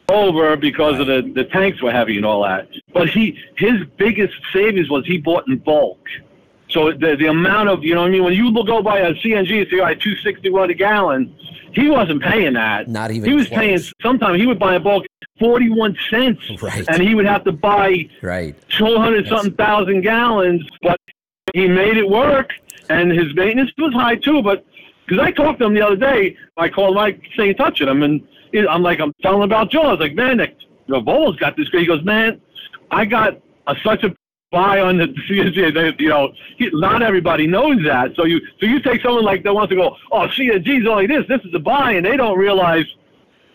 over 0.09 0.55
because 0.57 0.99
of 0.99 1.07
the 1.07 1.21
the 1.33 1.45
tanks 1.45 1.81
were 1.81 1.91
heavy 1.91 2.17
and 2.17 2.25
all 2.25 2.43
that. 2.43 2.67
But 2.93 3.09
he 3.09 3.37
his 3.57 3.83
biggest 3.97 4.33
savings 4.51 4.89
was 4.89 5.05
he 5.05 5.17
bought 5.17 5.47
in 5.47 5.57
bulk. 5.57 5.99
So 6.69 6.91
the 6.91 7.15
the 7.15 7.27
amount 7.27 7.69
of 7.69 7.83
you 7.83 7.93
know 7.95 8.01
what 8.01 8.07
I 8.07 8.11
mean 8.11 8.23
when 8.23 8.33
you 8.33 8.49
look 8.49 8.67
go 8.67 8.81
by 8.81 8.99
a 8.99 9.13
CNG 9.15 9.61
and 9.61 9.69
say 9.69 9.79
all 9.79 9.85
right 9.85 9.99
two 9.99 10.15
sixty 10.17 10.49
one 10.49 10.69
a 10.69 10.73
gallon, 10.73 11.33
he 11.73 11.89
wasn't 11.89 12.21
paying 12.21 12.53
that. 12.53 12.89
Not 12.89 13.11
even 13.11 13.29
He 13.29 13.35
was 13.35 13.47
close. 13.47 13.59
paying. 13.59 13.79
Sometimes 14.01 14.39
he 14.39 14.45
would 14.47 14.59
buy 14.59 14.75
a 14.75 14.79
bulk 14.79 15.05
forty 15.39 15.69
one 15.69 15.95
cents, 16.09 16.41
Right. 16.61 16.85
and 16.89 17.01
he 17.01 17.15
would 17.15 17.25
have 17.25 17.43
to 17.45 17.51
buy 17.51 18.09
Right. 18.21 18.55
two 18.69 18.97
hundred 18.97 19.27
something 19.27 19.53
thousand 19.53 20.01
gallons. 20.01 20.63
But 20.81 20.99
he 21.53 21.67
made 21.67 21.97
it 21.97 22.09
work, 22.09 22.51
and 22.89 23.11
his 23.11 23.33
maintenance 23.35 23.71
was 23.77 23.93
high 23.93 24.15
too. 24.15 24.41
But 24.41 24.65
because 25.05 25.23
I 25.23 25.31
talked 25.31 25.59
to 25.59 25.65
him 25.65 25.73
the 25.75 25.85
other 25.85 25.95
day, 25.95 26.35
I 26.57 26.69
called 26.69 26.95
Mike, 26.95 27.21
stay 27.35 27.49
in 27.49 27.55
touch 27.55 27.79
with 27.79 27.89
him, 27.89 28.03
and 28.03 28.21
I'm 28.53 28.83
like, 28.83 28.99
I'm 28.99 29.13
telling 29.21 29.43
about 29.43 29.71
Joe. 29.71 29.81
I 29.81 29.91
was 29.91 29.99
like, 29.99 30.15
man, 30.15 30.39
Volvo's 30.89 31.37
got 31.37 31.57
this. 31.57 31.67
great. 31.69 31.81
He 31.81 31.87
goes, 31.87 32.03
man, 32.03 32.41
I 32.91 33.05
got 33.05 33.41
a, 33.67 33.75
such 33.83 34.03
a 34.03 34.15
buy 34.51 34.79
on 34.79 34.97
the 34.97 35.07
CNG. 35.29 35.73
They, 35.73 36.03
you 36.03 36.09
know, 36.09 36.31
he, 36.57 36.69
not 36.73 37.01
everybody 37.01 37.47
knows 37.47 37.83
that. 37.85 38.11
So 38.15 38.25
you, 38.25 38.39
so 38.59 38.65
you 38.65 38.79
take 38.79 39.01
someone 39.01 39.23
like 39.23 39.43
that 39.43 39.53
wants 39.53 39.71
to 39.71 39.75
go, 39.75 39.95
oh, 40.11 40.27
CNG's 40.27 40.87
only 40.87 41.07
this. 41.07 41.25
This 41.27 41.41
is 41.43 41.53
a 41.53 41.59
buy, 41.59 41.93
and 41.93 42.05
they 42.05 42.15
don't 42.15 42.37
realize, 42.37 42.85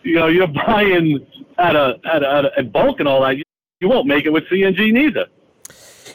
you 0.03 0.15
know, 0.15 0.27
you're 0.27 0.47
buying 0.65 1.25
at 1.57 1.75
a 1.75 1.99
at 2.05 2.23
a, 2.23 2.29
at 2.29 2.59
a 2.59 2.63
bulk 2.63 2.99
and 2.99 3.07
all 3.07 3.21
that. 3.21 3.37
You, 3.37 3.43
you 3.79 3.89
won't 3.89 4.07
make 4.07 4.25
it 4.25 4.31
with 4.31 4.43
CNG 4.45 4.91
neither. 4.91 5.27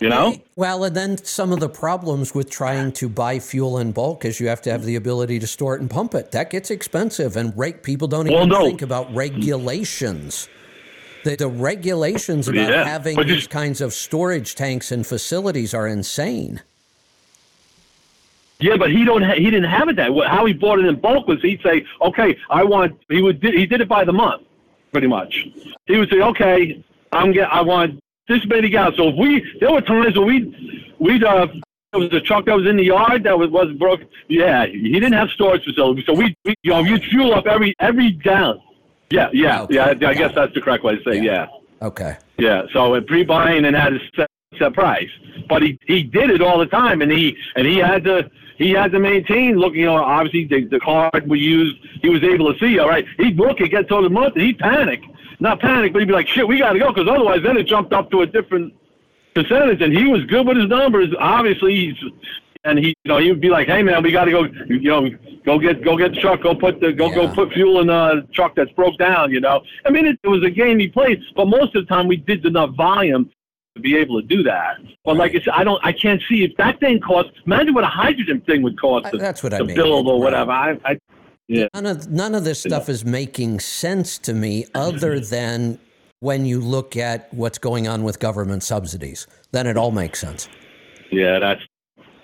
You 0.01 0.09
know. 0.09 0.37
Well, 0.57 0.85
and 0.85 0.95
then 0.97 1.19
some 1.19 1.53
of 1.53 1.61
the 1.61 1.69
problems 1.69 2.35
with 2.35 2.51
trying 2.51 2.93
to 2.93 3.09
buy 3.09 3.39
fuel 3.39 3.79
in 3.79 3.93
bulk 3.93 4.25
is 4.25 4.41
you 4.41 4.49
have 4.49 4.63
to 4.63 4.71
have 4.71 4.85
the 4.85 4.97
ability 4.97 5.39
to 5.41 5.47
store 5.47 5.75
it 5.77 5.81
and 5.81 5.91
pump 5.91 6.15
it. 6.15 6.31
That 6.33 6.51
gets 6.51 6.71
expensive, 6.71 7.37
and 7.37 7.57
rate 7.57 7.83
people 7.83 8.09
don't 8.09 8.27
even 8.27 8.37
Well, 8.37 8.47
no. 8.47 8.67
think 8.67 8.83
about 8.83 9.15
regulations 9.15 10.49
The, 11.25 11.37
the 11.37 11.49
regulations 11.49 12.49
about 12.49 12.69
Yeah, 12.69 12.85
having 12.85 13.17
but 13.17 13.27
these 13.27 13.47
kinds 13.47 13.81
of 13.81 13.93
storage 13.95 14.55
tanks 14.55 14.93
and 14.93 15.07
facilities 15.07 15.73
are 15.73 15.87
insane. 15.87 16.61
Yeah, 18.61 18.77
but 18.77 18.91
he 18.91 19.05
don't. 19.05 19.23
Ha- 19.23 19.35
he 19.35 19.45
didn't 19.51 19.65
have 19.71 19.89
it 19.89 19.97
that. 19.97 20.15
way. 20.15 20.27
How 20.27 20.45
he 20.47 20.53
bought 20.53 20.79
it 20.79 20.87
in 20.87 20.95
bulk 21.01 21.27
was 21.27 21.41
he'd 21.43 21.61
say, 21.63 21.85
"Okay, 22.01 22.37
I 22.51 22.63
want." 22.63 22.99
He 23.11 23.21
would. 23.21 23.43
He 23.43 23.67
did 23.67 23.81
it 23.81 23.89
by 23.89 24.05
the 24.05 24.13
month, 24.13 24.43
pretty 24.93 25.09
much. 25.09 25.47
He 25.87 25.97
would 25.97 26.09
say, 26.09 26.21
"Okay, 26.21 26.83
I'm 27.13 27.33
get. 27.33 27.53
I 27.53 27.63
want 27.63 28.01
this 28.29 28.45
many 28.47 28.69
gallons." 28.69 28.97
So 28.97 29.09
if 29.09 29.17
we, 29.17 29.45
there 29.61 29.73
were 29.73 29.81
times 29.81 30.17
when 30.17 30.27
we, 30.27 30.93
we'd 30.99 31.25
uh, 31.25 31.47
there 31.93 32.01
was 32.01 32.13
a 32.13 32.21
truck 32.21 32.47
that 32.47 32.57
was 32.57 32.67
in 32.67 32.77
the 32.77 32.85
yard 32.85 33.23
that 33.25 33.39
was 33.39 33.51
was 33.51 33.73
broke. 33.79 34.01
Yeah, 34.29 34.67
he 34.67 34.93
didn't 34.93 35.13
have 35.13 35.31
storage 35.31 35.65
facility, 35.65 36.03
so 36.07 36.13
we, 36.15 36.35
we 36.45 36.55
you 36.63 36.73
know, 36.73 36.81
you'd 36.81 37.05
fuel 37.05 37.35
up 37.35 37.47
every 37.47 37.75
every 37.81 38.11
gallon. 38.13 38.61
Yeah, 39.11 39.29
yeah, 39.33 39.63
Okay, 39.63 39.75
yeah. 39.77 39.85
I, 39.87 39.91
I 39.91 40.15
guess 40.15 40.31
it. 40.31 40.35
that's 40.35 40.55
the 40.55 40.61
correct 40.61 40.83
way 40.83 40.97
to 40.97 41.03
say. 41.05 41.21
Yeah. 41.21 41.47
Okay. 41.83 42.17
Yeah, 42.39 42.63
so 42.73 42.95
in 42.95 43.05
pre-buying 43.05 43.65
and 43.65 43.77
had 43.77 43.93
a 43.93 43.99
set, 44.17 44.29
set 44.59 44.73
price, 44.73 45.11
but 45.49 45.63
he 45.63 45.79
he 45.87 46.03
did 46.03 46.31
it 46.31 46.41
all 46.41 46.59
the 46.59 46.67
time, 46.67 47.03
and 47.03 47.13
he 47.13 47.37
and 47.55 47.67
he 47.67 47.77
had 47.79 48.03
to 48.05 48.29
he 48.57 48.71
had 48.71 48.91
to 48.93 48.99
maintain. 48.99 49.57
Look, 49.57 49.75
you 49.75 49.85
know, 49.85 50.03
obviously 50.03 50.47
the, 50.47 50.65
the 50.67 50.81
card 50.81 51.29
we 51.29 51.39
used, 51.39 51.77
he 52.03 52.09
was 52.09 52.23
able 52.25 52.53
to 52.53 52.59
see. 52.59 52.79
All 52.79 52.89
right, 52.89 53.05
he'd 53.19 53.37
look, 53.37 53.61
it 53.61 53.69
gets 53.69 53.89
to 53.91 54.01
the 54.03 54.09
month, 54.11 54.35
and 54.35 54.45
he'd 54.45 54.59
panic, 54.59 55.01
not 55.45 55.61
panic, 55.61 55.93
but 55.93 56.01
he'd 56.01 56.07
be 56.09 56.13
like, 56.15 56.27
shit, 56.29 56.47
we 56.49 56.59
got 56.59 56.73
to 56.73 56.79
go, 56.81 56.93
because 56.93 57.09
otherwise, 57.09 57.41
then 57.45 57.57
it 57.57 57.65
jumped 57.69 57.93
up 57.93 58.11
to 58.11 58.23
a 58.23 58.27
different 58.27 58.75
percentage, 59.35 59.81
and 59.83 59.93
he 59.97 60.07
was 60.07 60.25
good 60.25 60.47
with 60.47 60.57
his 60.57 60.67
numbers. 60.69 61.09
Obviously, 61.19 61.75
he's 61.75 61.95
and 62.67 62.79
he, 62.79 62.89
you 62.89 63.09
know, 63.09 63.19
he 63.19 63.31
would 63.31 63.41
be 63.43 63.51
like, 63.51 63.67
"Hey, 63.69 63.83
man, 63.83 64.03
we 64.03 64.11
got 64.11 64.25
to 64.25 64.31
go. 64.31 64.45
You 64.69 64.81
know, 64.81 65.09
go 65.45 65.59
get 65.59 65.85
go 65.85 65.97
get 65.99 66.15
the 66.15 66.21
truck. 66.21 66.43
Go 66.43 66.55
put 66.55 66.81
the 66.81 66.93
go 66.93 67.09
Yeah. 67.11 67.15
go 67.27 67.35
put 67.35 67.53
fuel 67.53 67.81
in 67.81 67.89
the 67.89 68.27
truck 68.33 68.55
that's 68.57 68.73
broke 68.73 68.97
down." 68.99 69.31
You 69.31 69.41
know, 69.41 69.61
I 69.85 69.91
mean, 69.91 70.07
it, 70.07 70.19
it 70.25 70.29
was 70.29 70.43
a 70.45 70.51
game 70.51 70.79
he 70.79 70.89
played, 70.89 71.21
but 71.37 71.47
most 71.47 71.75
of 71.77 71.87
the 71.87 71.95
time 71.95 72.09
we 72.09 72.17
did 72.17 72.45
enough 72.47 72.71
volume 72.75 73.31
to 73.77 73.81
be 73.83 73.97
able 73.97 74.21
to 74.23 74.27
do 74.27 74.43
that. 74.45 74.77
But 75.05 75.17
like 75.17 75.33
I 75.33 75.41
said, 75.41 75.49
I 75.53 75.65
don't, 75.65 75.85
I 75.85 75.93
can't 75.93 76.23
see 76.29 76.45
if 76.45 76.57
that 76.57 76.79
thing 76.81 77.01
cost. 77.01 77.29
Imagine 77.45 77.75
what 77.75 77.83
a 77.85 77.89
hydrogen 77.89 78.41
thing 78.47 78.63
would 78.63 78.81
cost 78.81 79.07
I- 79.07 79.11
to, 79.11 79.19
that's 79.19 79.43
what 79.43 79.53
I 79.53 79.61
mean. 79.63 79.75
build 79.77 80.07
or 80.07 80.15
Right. 80.15 80.25
whatever. 80.25 80.53
I, 80.53 80.79
I 80.87 80.99
yeah. 81.49 81.67
None 81.75 81.87
of 81.87 82.11
none 82.11 82.35
of 82.35 82.45
this 82.45 82.61
stuff 82.61 82.89
is 82.89 83.05
making 83.05 83.61
sense 83.61 84.19
to 84.19 84.35
me, 84.35 84.67
other 84.75 85.17
mm-hmm. 85.17 85.31
than 85.31 85.79
when 86.21 86.47
you 86.47 86.61
look 86.61 86.97
at 86.97 87.33
what's 87.35 87.59
going 87.59 87.87
on 87.87 88.03
with 88.03 88.19
government 88.19 88.63
subsidies. 88.63 89.27
Then 89.53 89.67
it 89.67 89.77
all 89.77 89.91
makes 89.91 90.21
sense. 90.21 90.49
Yeah, 91.11 91.39
that's 91.39 91.61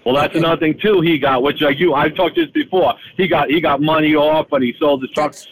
well. 0.04 0.14
That's 0.14 0.34
another 0.34 0.58
thing 0.58 0.78
too. 0.78 1.02
He 1.02 1.18
got 1.18 1.42
which 1.42 1.60
like 1.60 1.78
you. 1.78 1.94
I've 1.94 2.14
talked 2.14 2.36
this 2.36 2.50
before. 2.50 2.94
He 3.16 3.28
got 3.28 3.50
he 3.50 3.60
got 3.60 3.82
money 3.82 4.14
off, 4.14 4.46
but 4.50 4.62
he 4.62 4.74
sold 4.78 5.02
his 5.02 5.10
trucks 5.10 5.46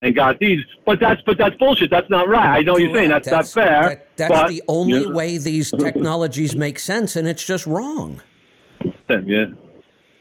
and 0.00 0.14
got 0.14 0.38
these. 0.38 0.60
But 0.86 0.98
that's 0.98 1.20
but 1.26 1.36
that's 1.36 1.56
bullshit. 1.56 1.90
That's 1.90 2.08
not 2.08 2.28
right. 2.28 2.58
I 2.58 2.62
know 2.62 2.78
you're 2.78 2.94
saying 2.94 3.10
that's, 3.10 3.28
not 3.28 3.46
fair. 3.46 3.82
that- 3.82 4.08
that's 4.16 4.30
but, 4.30 4.48
the 4.48 4.62
only 4.68 5.02
yeah, 5.02 5.12
way 5.12 5.38
these 5.38 5.70
technologies 5.78 6.54
make 6.54 6.78
sense, 6.78 7.16
and 7.16 7.28
it's 7.28 7.44
just 7.44 7.66
wrong. 7.66 8.22
Yeah. 9.08 9.46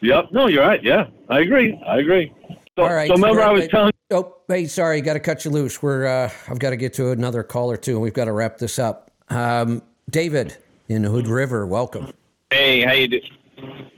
Yep. 0.02 0.26
No, 0.32 0.48
you're 0.48 0.64
right. 0.64 0.84
Yeah, 0.84 1.08
I 1.30 1.40
agree. 1.40 1.80
I 1.86 2.00
agree. 2.00 2.34
So, 2.78 2.84
All 2.84 2.94
right. 2.94 3.08
so 3.10 3.16
remember, 3.16 3.42
I 3.42 3.52
was 3.52 3.64
Hey, 3.64 3.68
telling. 3.68 3.92
Oh, 4.12 4.38
hey, 4.48 4.66
sorry, 4.66 5.02
got 5.02 5.14
to 5.14 5.20
cut 5.20 5.44
you 5.44 5.52
loose. 5.52 5.82
We're 5.84 6.06
uh, 6.06 6.32
I've 6.50 6.60
got 6.60 6.70
to 6.70 6.78
get 6.78 6.94
to 6.94 7.12
another 7.12 7.44
call 7.44 7.70
or 7.70 7.76
two, 7.76 7.94
and 7.94 8.02
we've 8.02 8.14
got 8.14 8.26
to 8.26 8.32
wrap 8.32 8.58
this 8.58 8.80
up. 8.80 9.12
Um, 9.30 9.82
David 10.10 10.56
in 10.88 11.04
Hood 11.04 11.28
River, 11.28 11.68
welcome. 11.68 12.14
Hey, 12.50 12.82
how 12.82 12.94
you 12.94 13.08
do? 13.10 13.20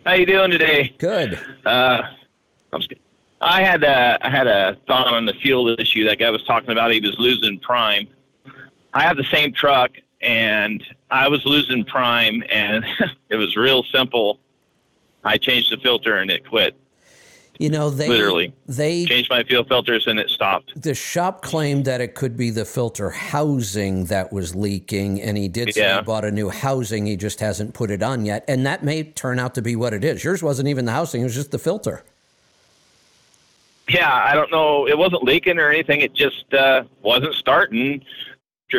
How 0.06 0.14
you 0.14 0.26
doing 0.26 0.50
today? 0.50 0.94
Good. 0.98 1.40
Uh, 1.66 2.02
I'm 2.72 2.82
just, 2.82 2.94
I 3.42 3.62
had 3.62 3.84
a 3.84 4.18
I 4.26 4.30
had 4.32 4.48
a 4.48 4.76
thought 4.88 5.08
on 5.08 5.26
the 5.26 5.34
fuel 5.34 5.70
issue. 5.80 6.04
That 6.06 6.18
guy 6.18 6.32
was 6.32 6.44
talking 6.44 6.72
about. 6.72 6.92
He 6.92 7.00
was 7.00 7.16
losing 7.20 7.60
prime. 7.60 8.08
I 8.96 9.04
have 9.04 9.18
the 9.18 9.24
same 9.26 9.54
truck, 9.54 9.92
and 10.22 10.84
I 11.12 11.28
was 11.28 11.46
losing 11.46 11.86
prime, 11.86 12.44
and 12.52 12.84
it 13.30 13.36
was 13.36 13.56
real 13.56 13.84
simple. 13.84 14.40
I 15.24 15.38
changed 15.38 15.72
the 15.72 15.78
filter, 15.78 16.18
and 16.18 16.32
it 16.32 16.48
quit. 16.48 16.76
You 17.64 17.70
know 17.70 17.90
they 17.90 18.10
Literally. 18.10 18.52
they 18.68 19.06
Changed 19.06 19.30
my 19.30 19.42
fuel 19.42 19.64
filters, 19.64 20.06
and 20.06 20.20
it 20.20 20.30
stopped. 20.30 20.74
the 20.82 20.94
shop 20.94 21.42
claimed 21.42 21.86
that 21.86 22.02
it 22.02 22.14
could 22.14 22.36
be 22.36 22.50
the 22.50 22.66
filter 22.66 23.10
housing 23.10 24.04
that 24.08 24.34
was 24.34 24.54
leaking, 24.54 25.22
and 25.22 25.38
he 25.38 25.48
did 25.48 25.74
say 25.74 25.80
Yeah. 25.80 26.00
he 26.00 26.04
bought 26.04 26.26
a 26.26 26.32
new 26.32 26.50
housing. 26.50 27.06
He 27.06 27.16
just 27.16 27.40
hasn't 27.40 27.74
put 27.74 27.90
it 27.90 28.04
on 28.04 28.26
yet, 28.26 28.44
and 28.50 28.66
that 28.66 28.84
may 28.84 29.04
turn 29.04 29.40
out 29.40 29.56
to 29.56 29.62
be 29.62 29.78
what 29.78 29.94
it 29.94 30.04
is. 30.04 30.26
Yours 30.26 30.44
wasn't 30.44 30.68
even 30.68 30.84
the 30.84 30.92
housing; 30.92 31.22
it 31.22 31.24
was 31.24 31.36
just 31.36 31.52
the 31.52 31.58
filter. 31.58 32.04
Yeah, 33.88 34.12
I 34.14 34.34
don't 34.34 34.52
know. 34.52 34.86
It 34.86 34.98
wasn't 34.98 35.24
leaking 35.24 35.58
or 35.58 35.70
anything. 35.70 36.02
It 36.02 36.14
just 36.14 36.54
uh, 36.54 36.84
wasn't 37.02 37.34
starting. 37.36 38.04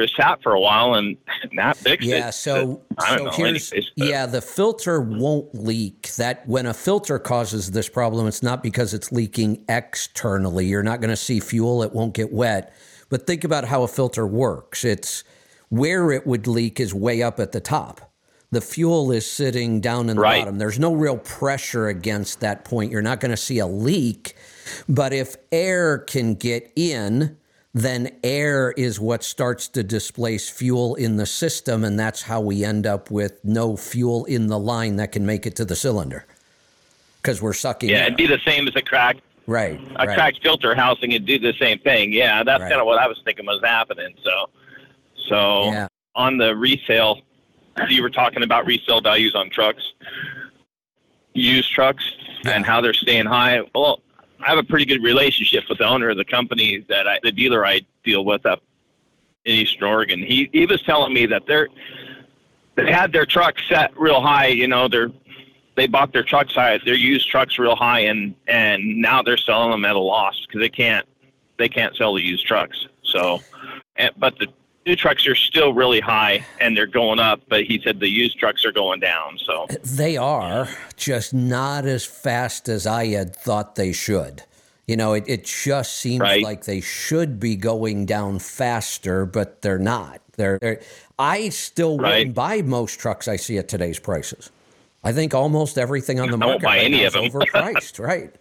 Just 0.03 0.17
sat 0.17 0.43
for 0.43 0.53
a 0.53 0.61
while, 0.61 0.95
and 0.95 1.17
that 1.57 1.77
fixed 1.77 2.09
it. 2.09 2.11
Yeah, 2.11 2.31
so 2.31 2.83
I 2.99 3.11
don't 3.11 3.19
so 3.19 3.25
know. 3.25 3.31
here's 3.31 3.73
anyways, 3.73 3.91
yeah, 3.97 4.27
the 4.27 4.41
filter 4.43 5.01
won't 5.01 5.55
leak. 5.55 6.13
That 6.17 6.47
when 6.49 6.67
a 6.67 6.75
filter 6.75 7.19
causes 7.19 7.71
this 7.71 7.89
problem, 7.89 8.27
it's 8.27 8.43
not 8.43 8.63
because 8.63 8.93
it's 8.95 9.13
leaking 9.13 9.65
externally. 9.69 10.67
You're 10.67 10.83
not 10.83 11.01
going 11.01 11.11
to 11.11 11.17
see 11.17 11.41
fuel; 11.41 11.83
it 11.83 11.93
won't 11.93 12.15
get 12.15 12.33
wet. 12.33 12.75
But 13.09 13.27
think 13.27 13.45
about 13.45 13.65
how 13.67 13.83
a 13.83 13.89
filter 13.89 14.27
works. 14.27 14.85
It's 14.85 15.23
where 15.69 16.11
it 16.11 16.27
would 16.27 16.47
leak 16.47 16.81
is 16.81 16.93
way 16.95 17.23
up 17.23 17.39
at 17.39 17.53
the 17.53 17.61
top. 17.61 18.11
The 18.51 18.61
fuel 18.61 19.11
is 19.11 19.29
sitting 19.31 19.81
down 19.81 20.09
in 20.09 20.17
the 20.17 20.23
Right. 20.23 20.41
bottom. 20.41 20.59
There's 20.59 20.79
no 20.79 20.95
real 20.95 21.19
pressure 21.19 21.89
against 21.89 22.41
that 22.41 22.65
point. 22.65 22.93
You're 22.93 23.03
not 23.03 23.19
going 23.21 23.31
to 23.33 23.37
see 23.37 23.59
a 23.59 23.67
leak. 23.67 24.37
But 24.89 25.13
if 25.13 25.35
air 25.51 25.99
can 25.99 26.35
get 26.35 26.71
in, 26.77 27.37
then 27.75 28.09
air 28.23 28.71
is 28.77 29.01
what 29.01 29.25
starts 29.25 29.67
to 29.69 29.83
displace 29.83 30.49
fuel 30.49 30.95
in 30.95 31.17
the 31.17 31.27
system. 31.27 31.83
And 31.83 31.99
that's 31.99 32.23
how 32.23 32.41
we 32.41 32.65
end 32.65 32.87
up 32.87 33.11
with 33.11 33.45
no 33.45 33.77
fuel 33.77 34.25
in 34.27 34.47
the 34.47 34.59
line 34.59 34.97
that 34.97 35.11
can 35.11 35.27
make 35.27 35.45
it 35.45 35.57
to 35.57 35.65
the 35.65 35.75
cylinder 35.75 36.25
because 37.21 37.43
we're 37.43 37.53
sucking 37.53 37.91
Yeah, 37.91 37.97
air. 37.97 38.05
it'd 38.07 38.17
be 38.17 38.29
the 38.29 38.39
same 38.47 38.69
as 38.69 38.77
a 38.77 38.83
crack. 38.83 39.17
Right. 39.47 39.79
a 39.97 40.07
right. 40.07 40.15
cracked 40.15 40.41
filter 40.43 40.75
housing. 40.75 41.13
It'd 41.13 41.27
do 41.27 41.39
the 41.39 41.53
same 41.59 41.79
thing. 41.81 42.13
Yeah, 42.13 42.43
that's 42.45 42.63
Right. 42.63 42.71
kind 42.71 42.81
of 42.81 42.87
what 42.87 42.99
I 42.99 43.07
was 43.09 43.21
thinking 43.25 43.45
was 43.45 43.61
happening. 43.63 44.15
So, 44.23 44.49
so 45.29 45.65
Yeah. 45.65 45.89
on 46.15 46.39
the 46.39 46.55
resale, 46.57 47.21
you 47.89 48.03
were 48.03 48.09
talking 48.11 48.43
about 48.43 48.65
resale 48.67 49.01
values 49.03 49.35
on 49.35 49.51
trucks, 49.51 49.83
used 51.35 51.71
trucks, 51.73 52.05
and 52.47 52.65
how 52.65 52.81
they're 52.81 52.95
staying 52.95 53.27
high. 53.27 53.61
Well, 53.75 54.01
I 54.41 54.49
have 54.49 54.59
a 54.59 54.65
pretty 54.65 54.85
good 54.85 55.03
relationship 55.03 55.65
with 55.69 55.79
the 55.79 55.87
owner 55.87 56.11
of 56.11 56.17
the 56.17 56.25
company 56.25 56.85
that 56.89 57.07
I, 57.09 57.19
the 57.23 57.33
dealer 57.33 57.65
I 57.67 57.83
deal 58.03 58.25
with 58.25 58.45
up 58.47 58.63
in 59.45 59.55
Eastern 59.55 59.89
Oregon. 59.89 60.21
He 60.21 60.51
he 60.53 60.67
was 60.67 60.83
telling 60.83 61.13
me 61.13 61.27
that 61.27 61.47
they're 61.47 61.69
they 62.75 62.91
had 62.91 63.13
their 63.13 63.27
trucks 63.27 63.63
set 63.69 63.97
real 63.99 64.21
high. 64.21 64.49
You 64.49 64.69
know, 64.69 64.89
they're 64.89 65.11
they 65.77 65.87
bought 65.87 66.13
their 66.13 66.23
trucks 66.23 66.55
high, 66.55 66.79
their 66.85 66.95
used 66.95 67.29
trucks 67.29 67.59
real 67.59 67.77
high, 67.77 68.01
and 68.01 68.35
and 68.47 69.01
now 69.01 69.23
they're 69.23 69.37
selling 69.37 69.71
them 69.71 69.85
at 69.85 69.97
a 69.97 70.01
loss 70.01 70.45
because 70.47 70.61
they 70.61 70.69
can't 70.69 71.07
they 71.59 71.69
can't 71.69 71.97
sell 71.97 72.15
the 72.15 72.23
used 72.23 72.47
trucks. 72.47 72.87
So, 73.03 73.41
and, 73.97 74.13
but 74.17 74.39
the 74.39 74.49
new 74.87 74.97
trucks 74.97 75.27
are 75.27 75.35
still 75.35 75.73
really 75.75 76.01
high 76.01 76.45
and 76.61 76.77
they're 76.77 76.87
going 76.87 77.19
up. 77.19 77.41
But 77.49 77.65
he 77.65 77.81
said 77.83 78.01
the 78.01 78.09
used 78.09 78.39
trucks 78.39 78.65
are 78.65 78.73
going 78.73 79.01
down. 79.01 79.39
So 79.45 79.67
They 79.83 80.17
are 80.17 80.69
just 80.97 81.33
not 81.35 81.87
as 81.87 82.05
fast 82.05 82.69
as 82.69 82.87
I 82.87 83.07
had 83.07 83.35
thought 83.35 83.75
they 83.77 83.93
should. 83.93 84.43
You 84.87 84.97
know, 84.97 85.15
it, 85.15 85.25
it 85.27 85.45
just 85.47 85.97
seems 85.97 86.21
Right. 86.21 86.43
like 86.43 86.65
they 86.65 86.81
should 86.83 87.41
be 87.41 87.57
going 87.57 88.05
down 88.07 88.39
faster, 88.39 89.25
but 89.25 89.63
they're 89.63 89.79
not. 89.79 90.21
They're, 90.37 90.59
they're 90.61 90.81
I 91.19 91.49
still 91.49 91.99
Right. 91.99 92.19
wouldn't 92.19 92.35
buy 92.35 92.61
most 92.63 92.99
trucks 93.01 93.27
I 93.29 93.37
see 93.37 93.57
at 93.57 93.69
today's 93.69 93.99
prices. 93.99 94.51
I 95.03 95.13
think 95.13 95.35
almost 95.35 95.79
everything 95.79 96.21
on 96.21 96.31
the 96.31 96.37
market 96.39 96.67
right 96.67 96.91
now 96.91 96.99
is 96.99 97.15
overpriced, 97.15 97.99
right? 97.99 98.35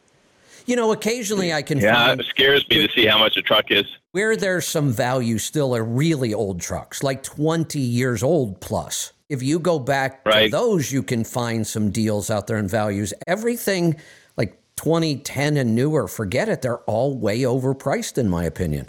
You 0.65 0.75
know, 0.75 0.91
occasionally 0.91 1.53
I 1.53 1.61
can 1.61 1.79
yeah, 1.79 2.07
find 2.07 2.19
it 2.19 2.25
scares 2.25 2.67
me 2.69 2.85
to 2.87 2.93
see 2.93 3.05
how 3.05 3.17
much 3.19 3.35
a 3.37 3.41
truck 3.41 3.69
is. 3.69 3.85
Where 4.13 4.35
there's 4.35 4.67
some 4.67 4.91
value 4.91 5.39
still 5.39 5.75
are 5.75 5.83
really 5.83 6.35
old 6.35 6.61
trucks, 6.61 7.01
like 7.01 7.23
20 7.23 7.79
years 7.79 8.21
old 8.21 8.61
plus. 8.61 9.11
If 9.27 9.41
you 9.41 9.57
go 9.57 9.79
back 9.79 10.23
to 10.25 10.49
those, 10.51 10.91
you 10.91 11.01
can 11.01 11.23
find 11.23 11.65
some 11.65 11.89
deals 11.89 12.29
out 12.29 12.45
there 12.45 12.57
and 12.57 12.69
values. 12.69 13.11
Everything 13.25 13.95
like 14.37 14.55
2010 14.75 15.57
and 15.57 15.73
newer, 15.73 16.07
forget 16.07 16.47
it. 16.47 16.61
They're 16.61 16.77
all 16.81 17.17
way 17.17 17.39
overpriced, 17.39 18.19
in 18.19 18.29
my 18.29 18.43
opinion. 18.43 18.87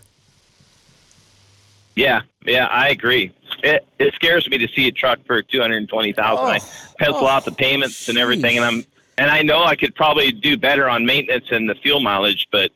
Yeah, 1.97 2.20
yeah, 2.44 2.67
I 2.67 2.91
agree. 2.91 3.33
It 3.62 3.86
it 3.99 4.12
scares 4.15 4.51
me 4.51 4.59
to 4.59 4.69
see 4.69 4.89
a 4.89 4.93
truck 4.93 5.20
for 5.25 5.41
two 5.43 5.61
hundred 5.61 5.77
and 5.77 5.89
twenty 5.89 6.12
thousand. 6.12 6.44
I 6.44 6.59
oh, 6.59 6.94
pencil 6.99 7.25
oh, 7.25 7.28
out 7.28 7.44
the 7.44 7.53
oh, 7.53 7.55
payments 7.55 8.09
and 8.09 8.19
everything, 8.19 8.57
and 8.57 8.67
I'm 8.67 8.85
and 9.17 9.31
I 9.31 9.43
know 9.43 9.62
I 9.62 9.77
could 9.77 9.94
probably 9.94 10.33
do 10.33 10.59
better 10.59 10.89
on 10.89 11.07
maintenance 11.07 11.47
and 11.53 11.70
the 11.70 11.77
fuel 11.77 12.01
mileage, 12.01 12.49
but 12.51 12.73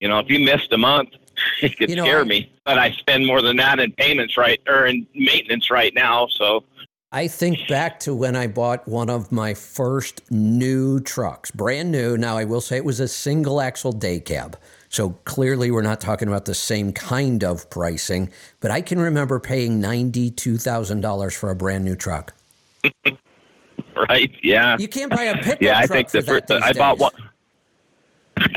you 0.00 0.08
know, 0.08 0.18
if 0.18 0.30
you 0.30 0.40
missed 0.40 0.72
a 0.72 0.78
month, 0.78 1.10
it 1.62 1.76
could 1.76 1.90
You 1.90 1.96
know, 1.96 2.04
scare 2.04 2.20
I- 2.20 2.24
me. 2.24 2.52
But 2.64 2.78
I 2.78 2.92
spend 2.92 3.26
more 3.26 3.42
than 3.42 3.56
that 3.56 3.78
in 3.78 3.92
payments 3.92 4.36
right 4.36 4.60
or 4.66 4.86
in 4.86 5.06
maintenance 5.14 5.70
right 5.70 5.92
now, 5.94 6.26
so 6.28 6.64
I 7.12 7.28
think 7.28 7.68
back 7.68 8.00
to 8.00 8.14
when 8.14 8.34
I 8.34 8.48
bought 8.48 8.88
one 8.88 9.08
of 9.08 9.30
my 9.30 9.54
first 9.54 10.20
new 10.32 10.98
trucks, 10.98 11.52
brand 11.52 11.92
new. 11.92 12.16
Now, 12.16 12.36
I 12.36 12.44
will 12.44 12.60
say 12.60 12.76
it 12.76 12.84
was 12.84 12.98
a 12.98 13.06
single 13.06 13.60
axle 13.60 13.92
day 13.92 14.18
cab. 14.18 14.58
So 14.88 15.10
clearly, 15.24 15.70
we're 15.70 15.82
not 15.82 16.00
talking 16.00 16.26
about 16.26 16.44
the 16.44 16.54
same 16.54 16.92
kind 16.92 17.44
of 17.44 17.70
pricing, 17.70 18.30
but 18.58 18.72
I 18.72 18.80
can 18.80 18.98
remember 18.98 19.38
paying 19.38 19.80
$92,000 19.80 21.36
for 21.36 21.50
a 21.50 21.54
brand 21.54 21.84
new 21.84 21.94
truck. 21.94 22.34
right? 24.08 24.32
Yeah. 24.42 24.76
You 24.78 24.88
can't 24.88 25.10
buy 25.10 25.24
a 25.24 25.36
pickup 25.36 25.62
yeah, 25.62 25.78
I 25.78 25.86
truck 25.86 25.90
think 25.90 26.10
the 26.10 26.22
first, 26.22 26.50
I 26.50 26.72
bought 26.72 26.98
one. 26.98 27.12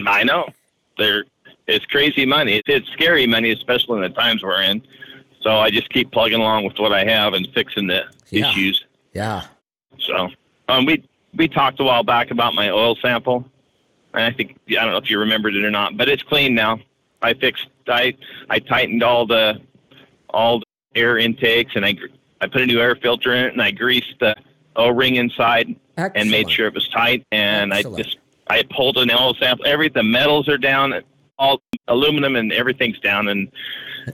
I 0.08 0.24
know. 0.24 0.48
They're 0.98 1.26
it's 1.68 1.86
crazy 1.86 2.26
money. 2.26 2.62
It's 2.66 2.90
scary 2.92 3.28
money, 3.28 3.52
especially 3.52 3.98
in 3.98 4.02
the 4.02 4.10
times 4.10 4.44
we're 4.44 4.62
in. 4.62 4.82
So 5.42 5.58
I 5.58 5.70
just 5.70 5.90
keep 5.90 6.12
plugging 6.12 6.40
along 6.40 6.66
with 6.66 6.78
what 6.80 6.94
I 6.94 7.04
have 7.06 7.34
and 7.34 7.48
fixing 7.54 7.88
the 7.88 8.06
Yeah. 8.30 8.50
issues. 8.50 8.86
Yeah. 9.14 9.44
So 10.00 10.30
um, 10.70 10.86
we 10.86 11.04
we 11.36 11.48
talked 11.48 11.80
a 11.80 11.84
while 11.84 12.04
back 12.04 12.32
about 12.32 12.54
my 12.56 12.70
oil 12.70 12.96
sample, 13.02 13.46
and 14.14 14.24
I 14.24 14.32
think 14.32 14.58
I 14.70 14.74
don't 14.74 14.92
know 14.92 14.98
if 14.98 15.10
you 15.10 15.20
remembered 15.20 15.56
it 15.56 15.64
or 15.64 15.72
not, 15.72 15.98
but 15.98 16.10
it's 16.10 16.24
clean 16.24 16.56
now. 16.56 16.80
I 17.22 17.34
fixed 17.34 17.68
I 17.88 18.16
I 18.50 18.60
tightened 18.60 19.04
all 19.04 19.26
the 19.26 19.60
all 20.30 20.60
the 20.60 20.66
air 20.96 21.18
intakes, 21.18 21.74
and 21.76 21.86
I 21.86 21.96
I 22.42 22.48
put 22.48 22.62
a 22.62 22.66
new 22.66 22.80
air 22.80 22.96
filter 22.96 23.34
in 23.34 23.46
it, 23.46 23.54
and 23.54 23.62
I 23.62 23.72
greased 23.72 24.16
the 24.20 24.36
O 24.76 24.90
ring 24.90 25.16
inside 25.16 25.76
and 25.98 26.30
made 26.30 26.50
sure 26.52 26.68
it 26.68 26.74
was 26.74 26.88
tight. 26.90 27.24
And 27.32 27.74
Excellent. 27.74 28.00
I 28.00 28.04
just 28.04 28.18
I 28.50 28.64
pulled 28.76 28.98
an 28.98 29.12
oil 29.12 29.34
sample. 29.36 29.66
Every 29.66 29.90
the 29.90 30.04
metals 30.04 30.48
are 30.48 30.58
down, 30.58 30.94
all 31.40 31.62
aluminum 31.88 32.36
and 32.36 32.52
everything's 32.52 33.00
down, 33.00 33.28
and 33.28 33.52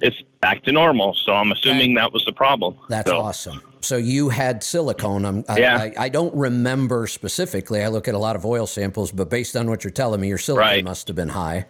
it's 0.01 0.21
back 0.41 0.63
to 0.63 0.71
normal. 0.71 1.13
So 1.13 1.33
I'm 1.33 1.51
assuming 1.51 1.93
that 1.95 2.11
was 2.13 2.25
the 2.25 2.33
problem. 2.33 2.77
That's 2.89 3.09
so, 3.09 3.19
awesome. 3.19 3.61
So 3.81 3.97
you 3.97 4.29
had 4.29 4.63
silicone. 4.63 5.25
I'm, 5.25 5.43
I, 5.49 5.59
Yeah. 5.59 5.77
I, 5.77 5.93
I 6.05 6.09
don't 6.09 6.33
remember 6.35 7.07
specifically. 7.07 7.83
I 7.83 7.87
look 7.89 8.07
at 8.07 8.15
a 8.15 8.19
lot 8.19 8.35
of 8.35 8.45
oil 8.45 8.65
samples, 8.65 9.11
but 9.11 9.29
based 9.29 9.55
on 9.55 9.69
what 9.69 9.83
you're 9.83 9.91
telling 9.91 10.21
me, 10.21 10.27
your 10.29 10.37
silicone 10.37 10.67
Right. 10.67 10.83
must 10.83 11.07
have 11.07 11.15
been 11.15 11.29
high. 11.29 11.65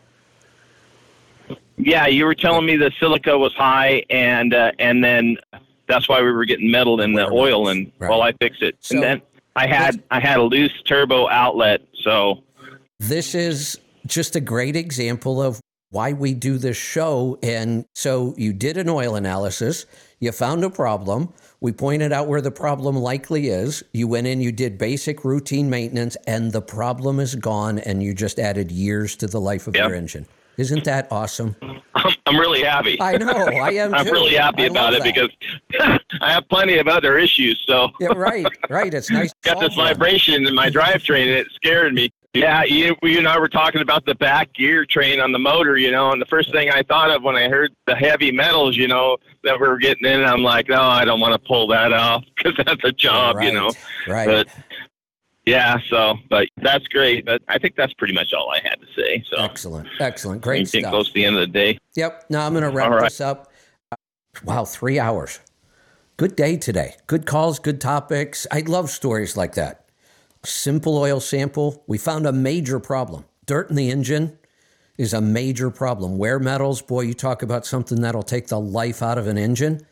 Yeah, 1.77 2.05
you 2.07 2.25
were 2.25 2.35
telling 2.35 2.65
me 2.65 2.77
the 2.77 2.91
silica 2.99 3.37
was 3.37 3.53
high, 3.55 4.03
and 4.09 4.53
uh, 4.53 4.71
and 4.77 5.03
then 5.03 5.37
that's 5.87 6.07
why 6.07 6.21
we 6.21 6.31
were 6.31 6.45
getting 6.45 6.69
metal 6.69 7.01
in 7.01 7.13
the 7.13 7.27
oil. 7.27 7.67
And 7.67 7.91
right. 7.97 8.09
well, 8.09 8.21
I 8.21 8.31
fixed 8.33 8.61
it, 8.61 8.77
So- 8.79 8.95
and 8.95 9.03
then 9.03 9.21
I 9.55 9.65
had 9.67 10.01
I 10.11 10.19
had 10.19 10.37
a 10.37 10.43
loose 10.43 10.71
turbo 10.83 11.27
outlet, 11.29 11.81
so 12.03 12.43
This 12.99 13.33
is 13.35 13.79
just 14.07 14.35
a 14.35 14.39
great 14.41 14.75
example 14.75 15.41
of 15.41 15.59
why 15.89 16.11
we 16.13 16.33
do 16.33 16.57
this 16.57 16.77
show. 16.77 17.37
And 17.43 17.85
so 17.95 18.33
you 18.37 18.51
did 18.53 18.77
an 18.77 18.89
oil 18.89 19.15
analysis, 19.15 19.85
you 20.19 20.31
found 20.31 20.63
a 20.63 20.69
problem. 20.69 21.31
We 21.61 21.71
pointed 21.71 22.11
out 22.11 22.27
where 22.27 22.41
the 22.41 22.51
problem 22.51 22.95
likely 22.97 23.47
is. 23.47 23.83
You 23.93 24.07
went 24.07 24.27
in, 24.27 24.41
you 24.41 24.51
did 24.51 24.77
basic 24.77 25.23
routine 25.23 25.69
maintenance, 25.69 26.17
and 26.27 26.51
the 26.51 26.61
problem 26.61 27.19
is 27.19 27.35
gone, 27.35 27.79
and 27.79 28.03
you 28.03 28.13
just 28.13 28.37
added 28.39 28.69
years 28.71 29.15
to 29.17 29.27
the 29.27 29.39
life 29.39 29.67
of 29.67 29.75
Yep. 29.75 29.87
your 29.87 29.95
engine. 29.95 30.25
Isn't 30.57 30.83
that 30.83 31.07
awesome? 31.11 31.55
I'm, 31.95 32.37
really 32.37 32.63
happy. 32.63 32.97
I 32.99 33.17
know, 33.17 33.27
I 33.31 33.71
am 33.73 33.93
I'm 33.95 34.05
too. 34.05 34.11
really 34.11 34.35
happy 34.35 34.63
I 34.63 34.67
about 34.67 34.93
it 34.93 35.03
that. 35.03 35.13
because 35.13 35.99
I 36.21 36.31
have 36.33 36.47
plenty 36.49 36.77
of 36.79 36.87
other 36.87 37.17
issues. 37.17 37.63
So 37.67 37.91
Yeah, 37.99 38.09
right, 38.15 38.45
right. 38.69 38.93
It's 38.93 39.09
nice. 39.09 39.31
got 39.43 39.59
this 39.59 39.75
vibration 39.75 40.45
in 40.45 40.53
my 40.55 40.69
drivetrain, 40.69 41.21
and 41.23 41.31
it 41.31 41.47
scared 41.55 41.93
me. 41.93 42.11
Yeah, 42.33 42.63
you, 42.63 42.95
you 43.03 43.19
and 43.19 43.27
I 43.27 43.37
were 43.37 43.47
talking 43.47 43.81
about 43.81 44.05
the 44.05 44.15
back 44.15 44.53
gear 44.53 44.85
train 44.87 45.19
on 45.19 45.31
the 45.31 45.39
motor, 45.39 45.77
you 45.77 45.91
know, 45.91 46.11
and 46.11 46.19
the 46.19 46.25
first 46.25 46.51
thing 46.51 46.71
I 46.71 46.81
thought 46.81 47.11
of 47.11 47.21
when 47.21 47.35
I 47.35 47.47
heard 47.47 47.71
the 47.85 47.95
heavy 47.95 48.31
metals, 48.31 48.75
you 48.75 48.87
know, 48.87 49.17
that 49.43 49.59
we 49.61 49.67
were 49.67 49.77
getting 49.77 50.05
in, 50.07 50.23
I'm 50.23 50.41
like, 50.41 50.67
no, 50.67 50.81
I 50.81 51.05
don't 51.05 51.19
want 51.19 51.33
to 51.33 51.47
pull 51.47 51.67
that 51.67 51.93
off 51.93 52.23
because 52.35 52.53
that's 52.65 52.83
a 52.83 52.91
job, 52.91 53.35
right, 53.35 53.47
you 53.47 53.53
know. 53.53 53.71
Right. 54.07 54.25
But 54.25 54.47
yeah, 55.45 55.77
so, 55.89 56.15
but 56.29 56.47
that's 56.57 56.87
great. 56.87 57.23
But 57.25 57.43
I 57.49 57.59
think 57.59 57.75
that's 57.75 57.93
pretty 57.93 58.15
much 58.15 58.33
all 58.33 58.49
I 58.49 58.59
had 58.67 58.79
to 58.81 58.87
say. 58.97 59.23
So 59.29 59.37
excellent, 59.37 59.87
excellent, 59.99 60.41
great 60.41 60.65
getting 60.65 60.81
stuff. 60.81 60.91
close 60.91 61.07
to 61.09 61.13
the 61.13 61.25
end 61.25 61.35
of 61.35 61.41
the 61.41 61.47
day. 61.47 61.77
Yep. 61.95 62.25
Now 62.31 62.47
I'm 62.47 62.53
going 62.53 62.63
to 62.63 62.71
wrap 62.71 62.89
All 62.89 62.97
right. 62.97 63.03
this 63.03 63.21
up. 63.21 63.51
Wow, 64.43 64.65
three 64.65 64.99
hours. 64.99 65.39
Good 66.17 66.35
day 66.35 66.57
today. 66.57 66.95
Good 67.05 67.27
calls, 67.27 67.59
good 67.59 67.79
topics. 67.79 68.47
I 68.51 68.61
love 68.61 68.89
stories 68.89 69.37
like 69.37 69.53
that. 69.53 69.82
Simple 70.45 70.97
oil 70.97 71.19
sample. 71.19 71.83
We 71.87 71.97
found 71.97 72.25
a 72.25 72.33
major 72.33 72.79
problem. 72.79 73.25
Dirt 73.45 73.69
in 73.69 73.75
the 73.75 73.89
engine 73.89 74.37
is 74.97 75.13
a 75.13 75.21
major 75.21 75.71
problem. 75.71 76.17
Wear 76.17 76.39
metals, 76.39 76.81
boy, 76.81 77.01
you 77.01 77.13
talk 77.13 77.41
about 77.41 77.65
something 77.65 78.01
that'll 78.01 78.23
take 78.23 78.47
the 78.47 78.59
life 78.59 79.01
out 79.01 79.17
of 79.17 79.27
an 79.27 79.37
engine. 79.37 79.85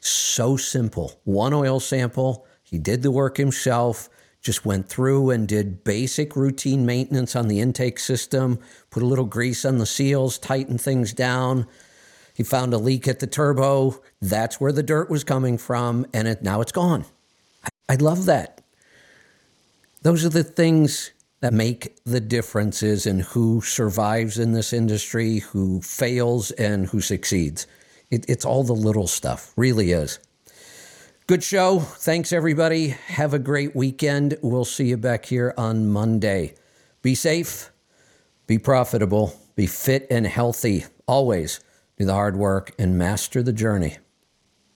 So 0.00 0.56
simple. 0.56 1.20
One 1.24 1.52
oil 1.52 1.80
sample. 1.80 2.46
He 2.62 2.78
did 2.78 3.02
the 3.02 3.10
work 3.10 3.36
himself, 3.36 4.08
just 4.40 4.64
went 4.64 4.88
through 4.88 5.30
and 5.30 5.48
did 5.48 5.84
basic 5.84 6.36
routine 6.36 6.86
maintenance 6.86 7.34
on 7.34 7.48
the 7.48 7.60
intake 7.60 7.98
system, 7.98 8.58
put 8.90 9.02
a 9.02 9.06
little 9.06 9.24
grease 9.24 9.64
on 9.64 9.78
the 9.78 9.86
seals, 9.86 10.38
tightened 10.38 10.80
things 10.80 11.12
down. 11.12 11.66
He 12.34 12.44
found 12.44 12.72
a 12.72 12.78
leak 12.78 13.08
at 13.08 13.18
the 13.18 13.26
turbo. 13.26 14.00
That's 14.20 14.60
where 14.60 14.70
the 14.70 14.82
dirt 14.82 15.10
was 15.10 15.24
coming 15.24 15.58
from, 15.58 16.06
and 16.14 16.28
it, 16.28 16.42
now 16.42 16.60
it's 16.60 16.72
gone. 16.72 17.04
I 17.88 17.96
love 17.96 18.26
that. 18.26 18.57
Those 20.02 20.24
are 20.24 20.28
the 20.28 20.44
things 20.44 21.10
that 21.40 21.52
make 21.52 21.96
the 22.04 22.20
differences 22.20 23.06
in 23.06 23.20
who 23.20 23.60
survives 23.60 24.38
in 24.38 24.52
this 24.52 24.72
industry, 24.72 25.38
who 25.38 25.80
fails, 25.82 26.50
and 26.52 26.86
who 26.86 27.00
succeeds. 27.00 27.66
It, 28.10 28.24
it's 28.28 28.44
all 28.44 28.64
the 28.64 28.74
little 28.74 29.06
stuff, 29.06 29.52
really 29.56 29.92
is. 29.92 30.18
Good 31.26 31.44
show. 31.44 31.80
Thanks, 31.80 32.32
everybody. 32.32 32.88
Have 32.88 33.34
a 33.34 33.38
great 33.38 33.76
weekend. 33.76 34.38
We'll 34.40 34.64
see 34.64 34.86
you 34.86 34.96
back 34.96 35.26
here 35.26 35.52
on 35.58 35.88
Monday. 35.88 36.54
Be 37.02 37.14
safe, 37.14 37.70
be 38.46 38.58
profitable, 38.58 39.38
be 39.54 39.66
fit 39.66 40.06
and 40.10 40.26
healthy. 40.26 40.86
Always 41.06 41.60
do 41.98 42.04
the 42.04 42.14
hard 42.14 42.36
work 42.36 42.72
and 42.78 42.96
master 42.96 43.42
the 43.42 43.52
journey. 43.52 43.98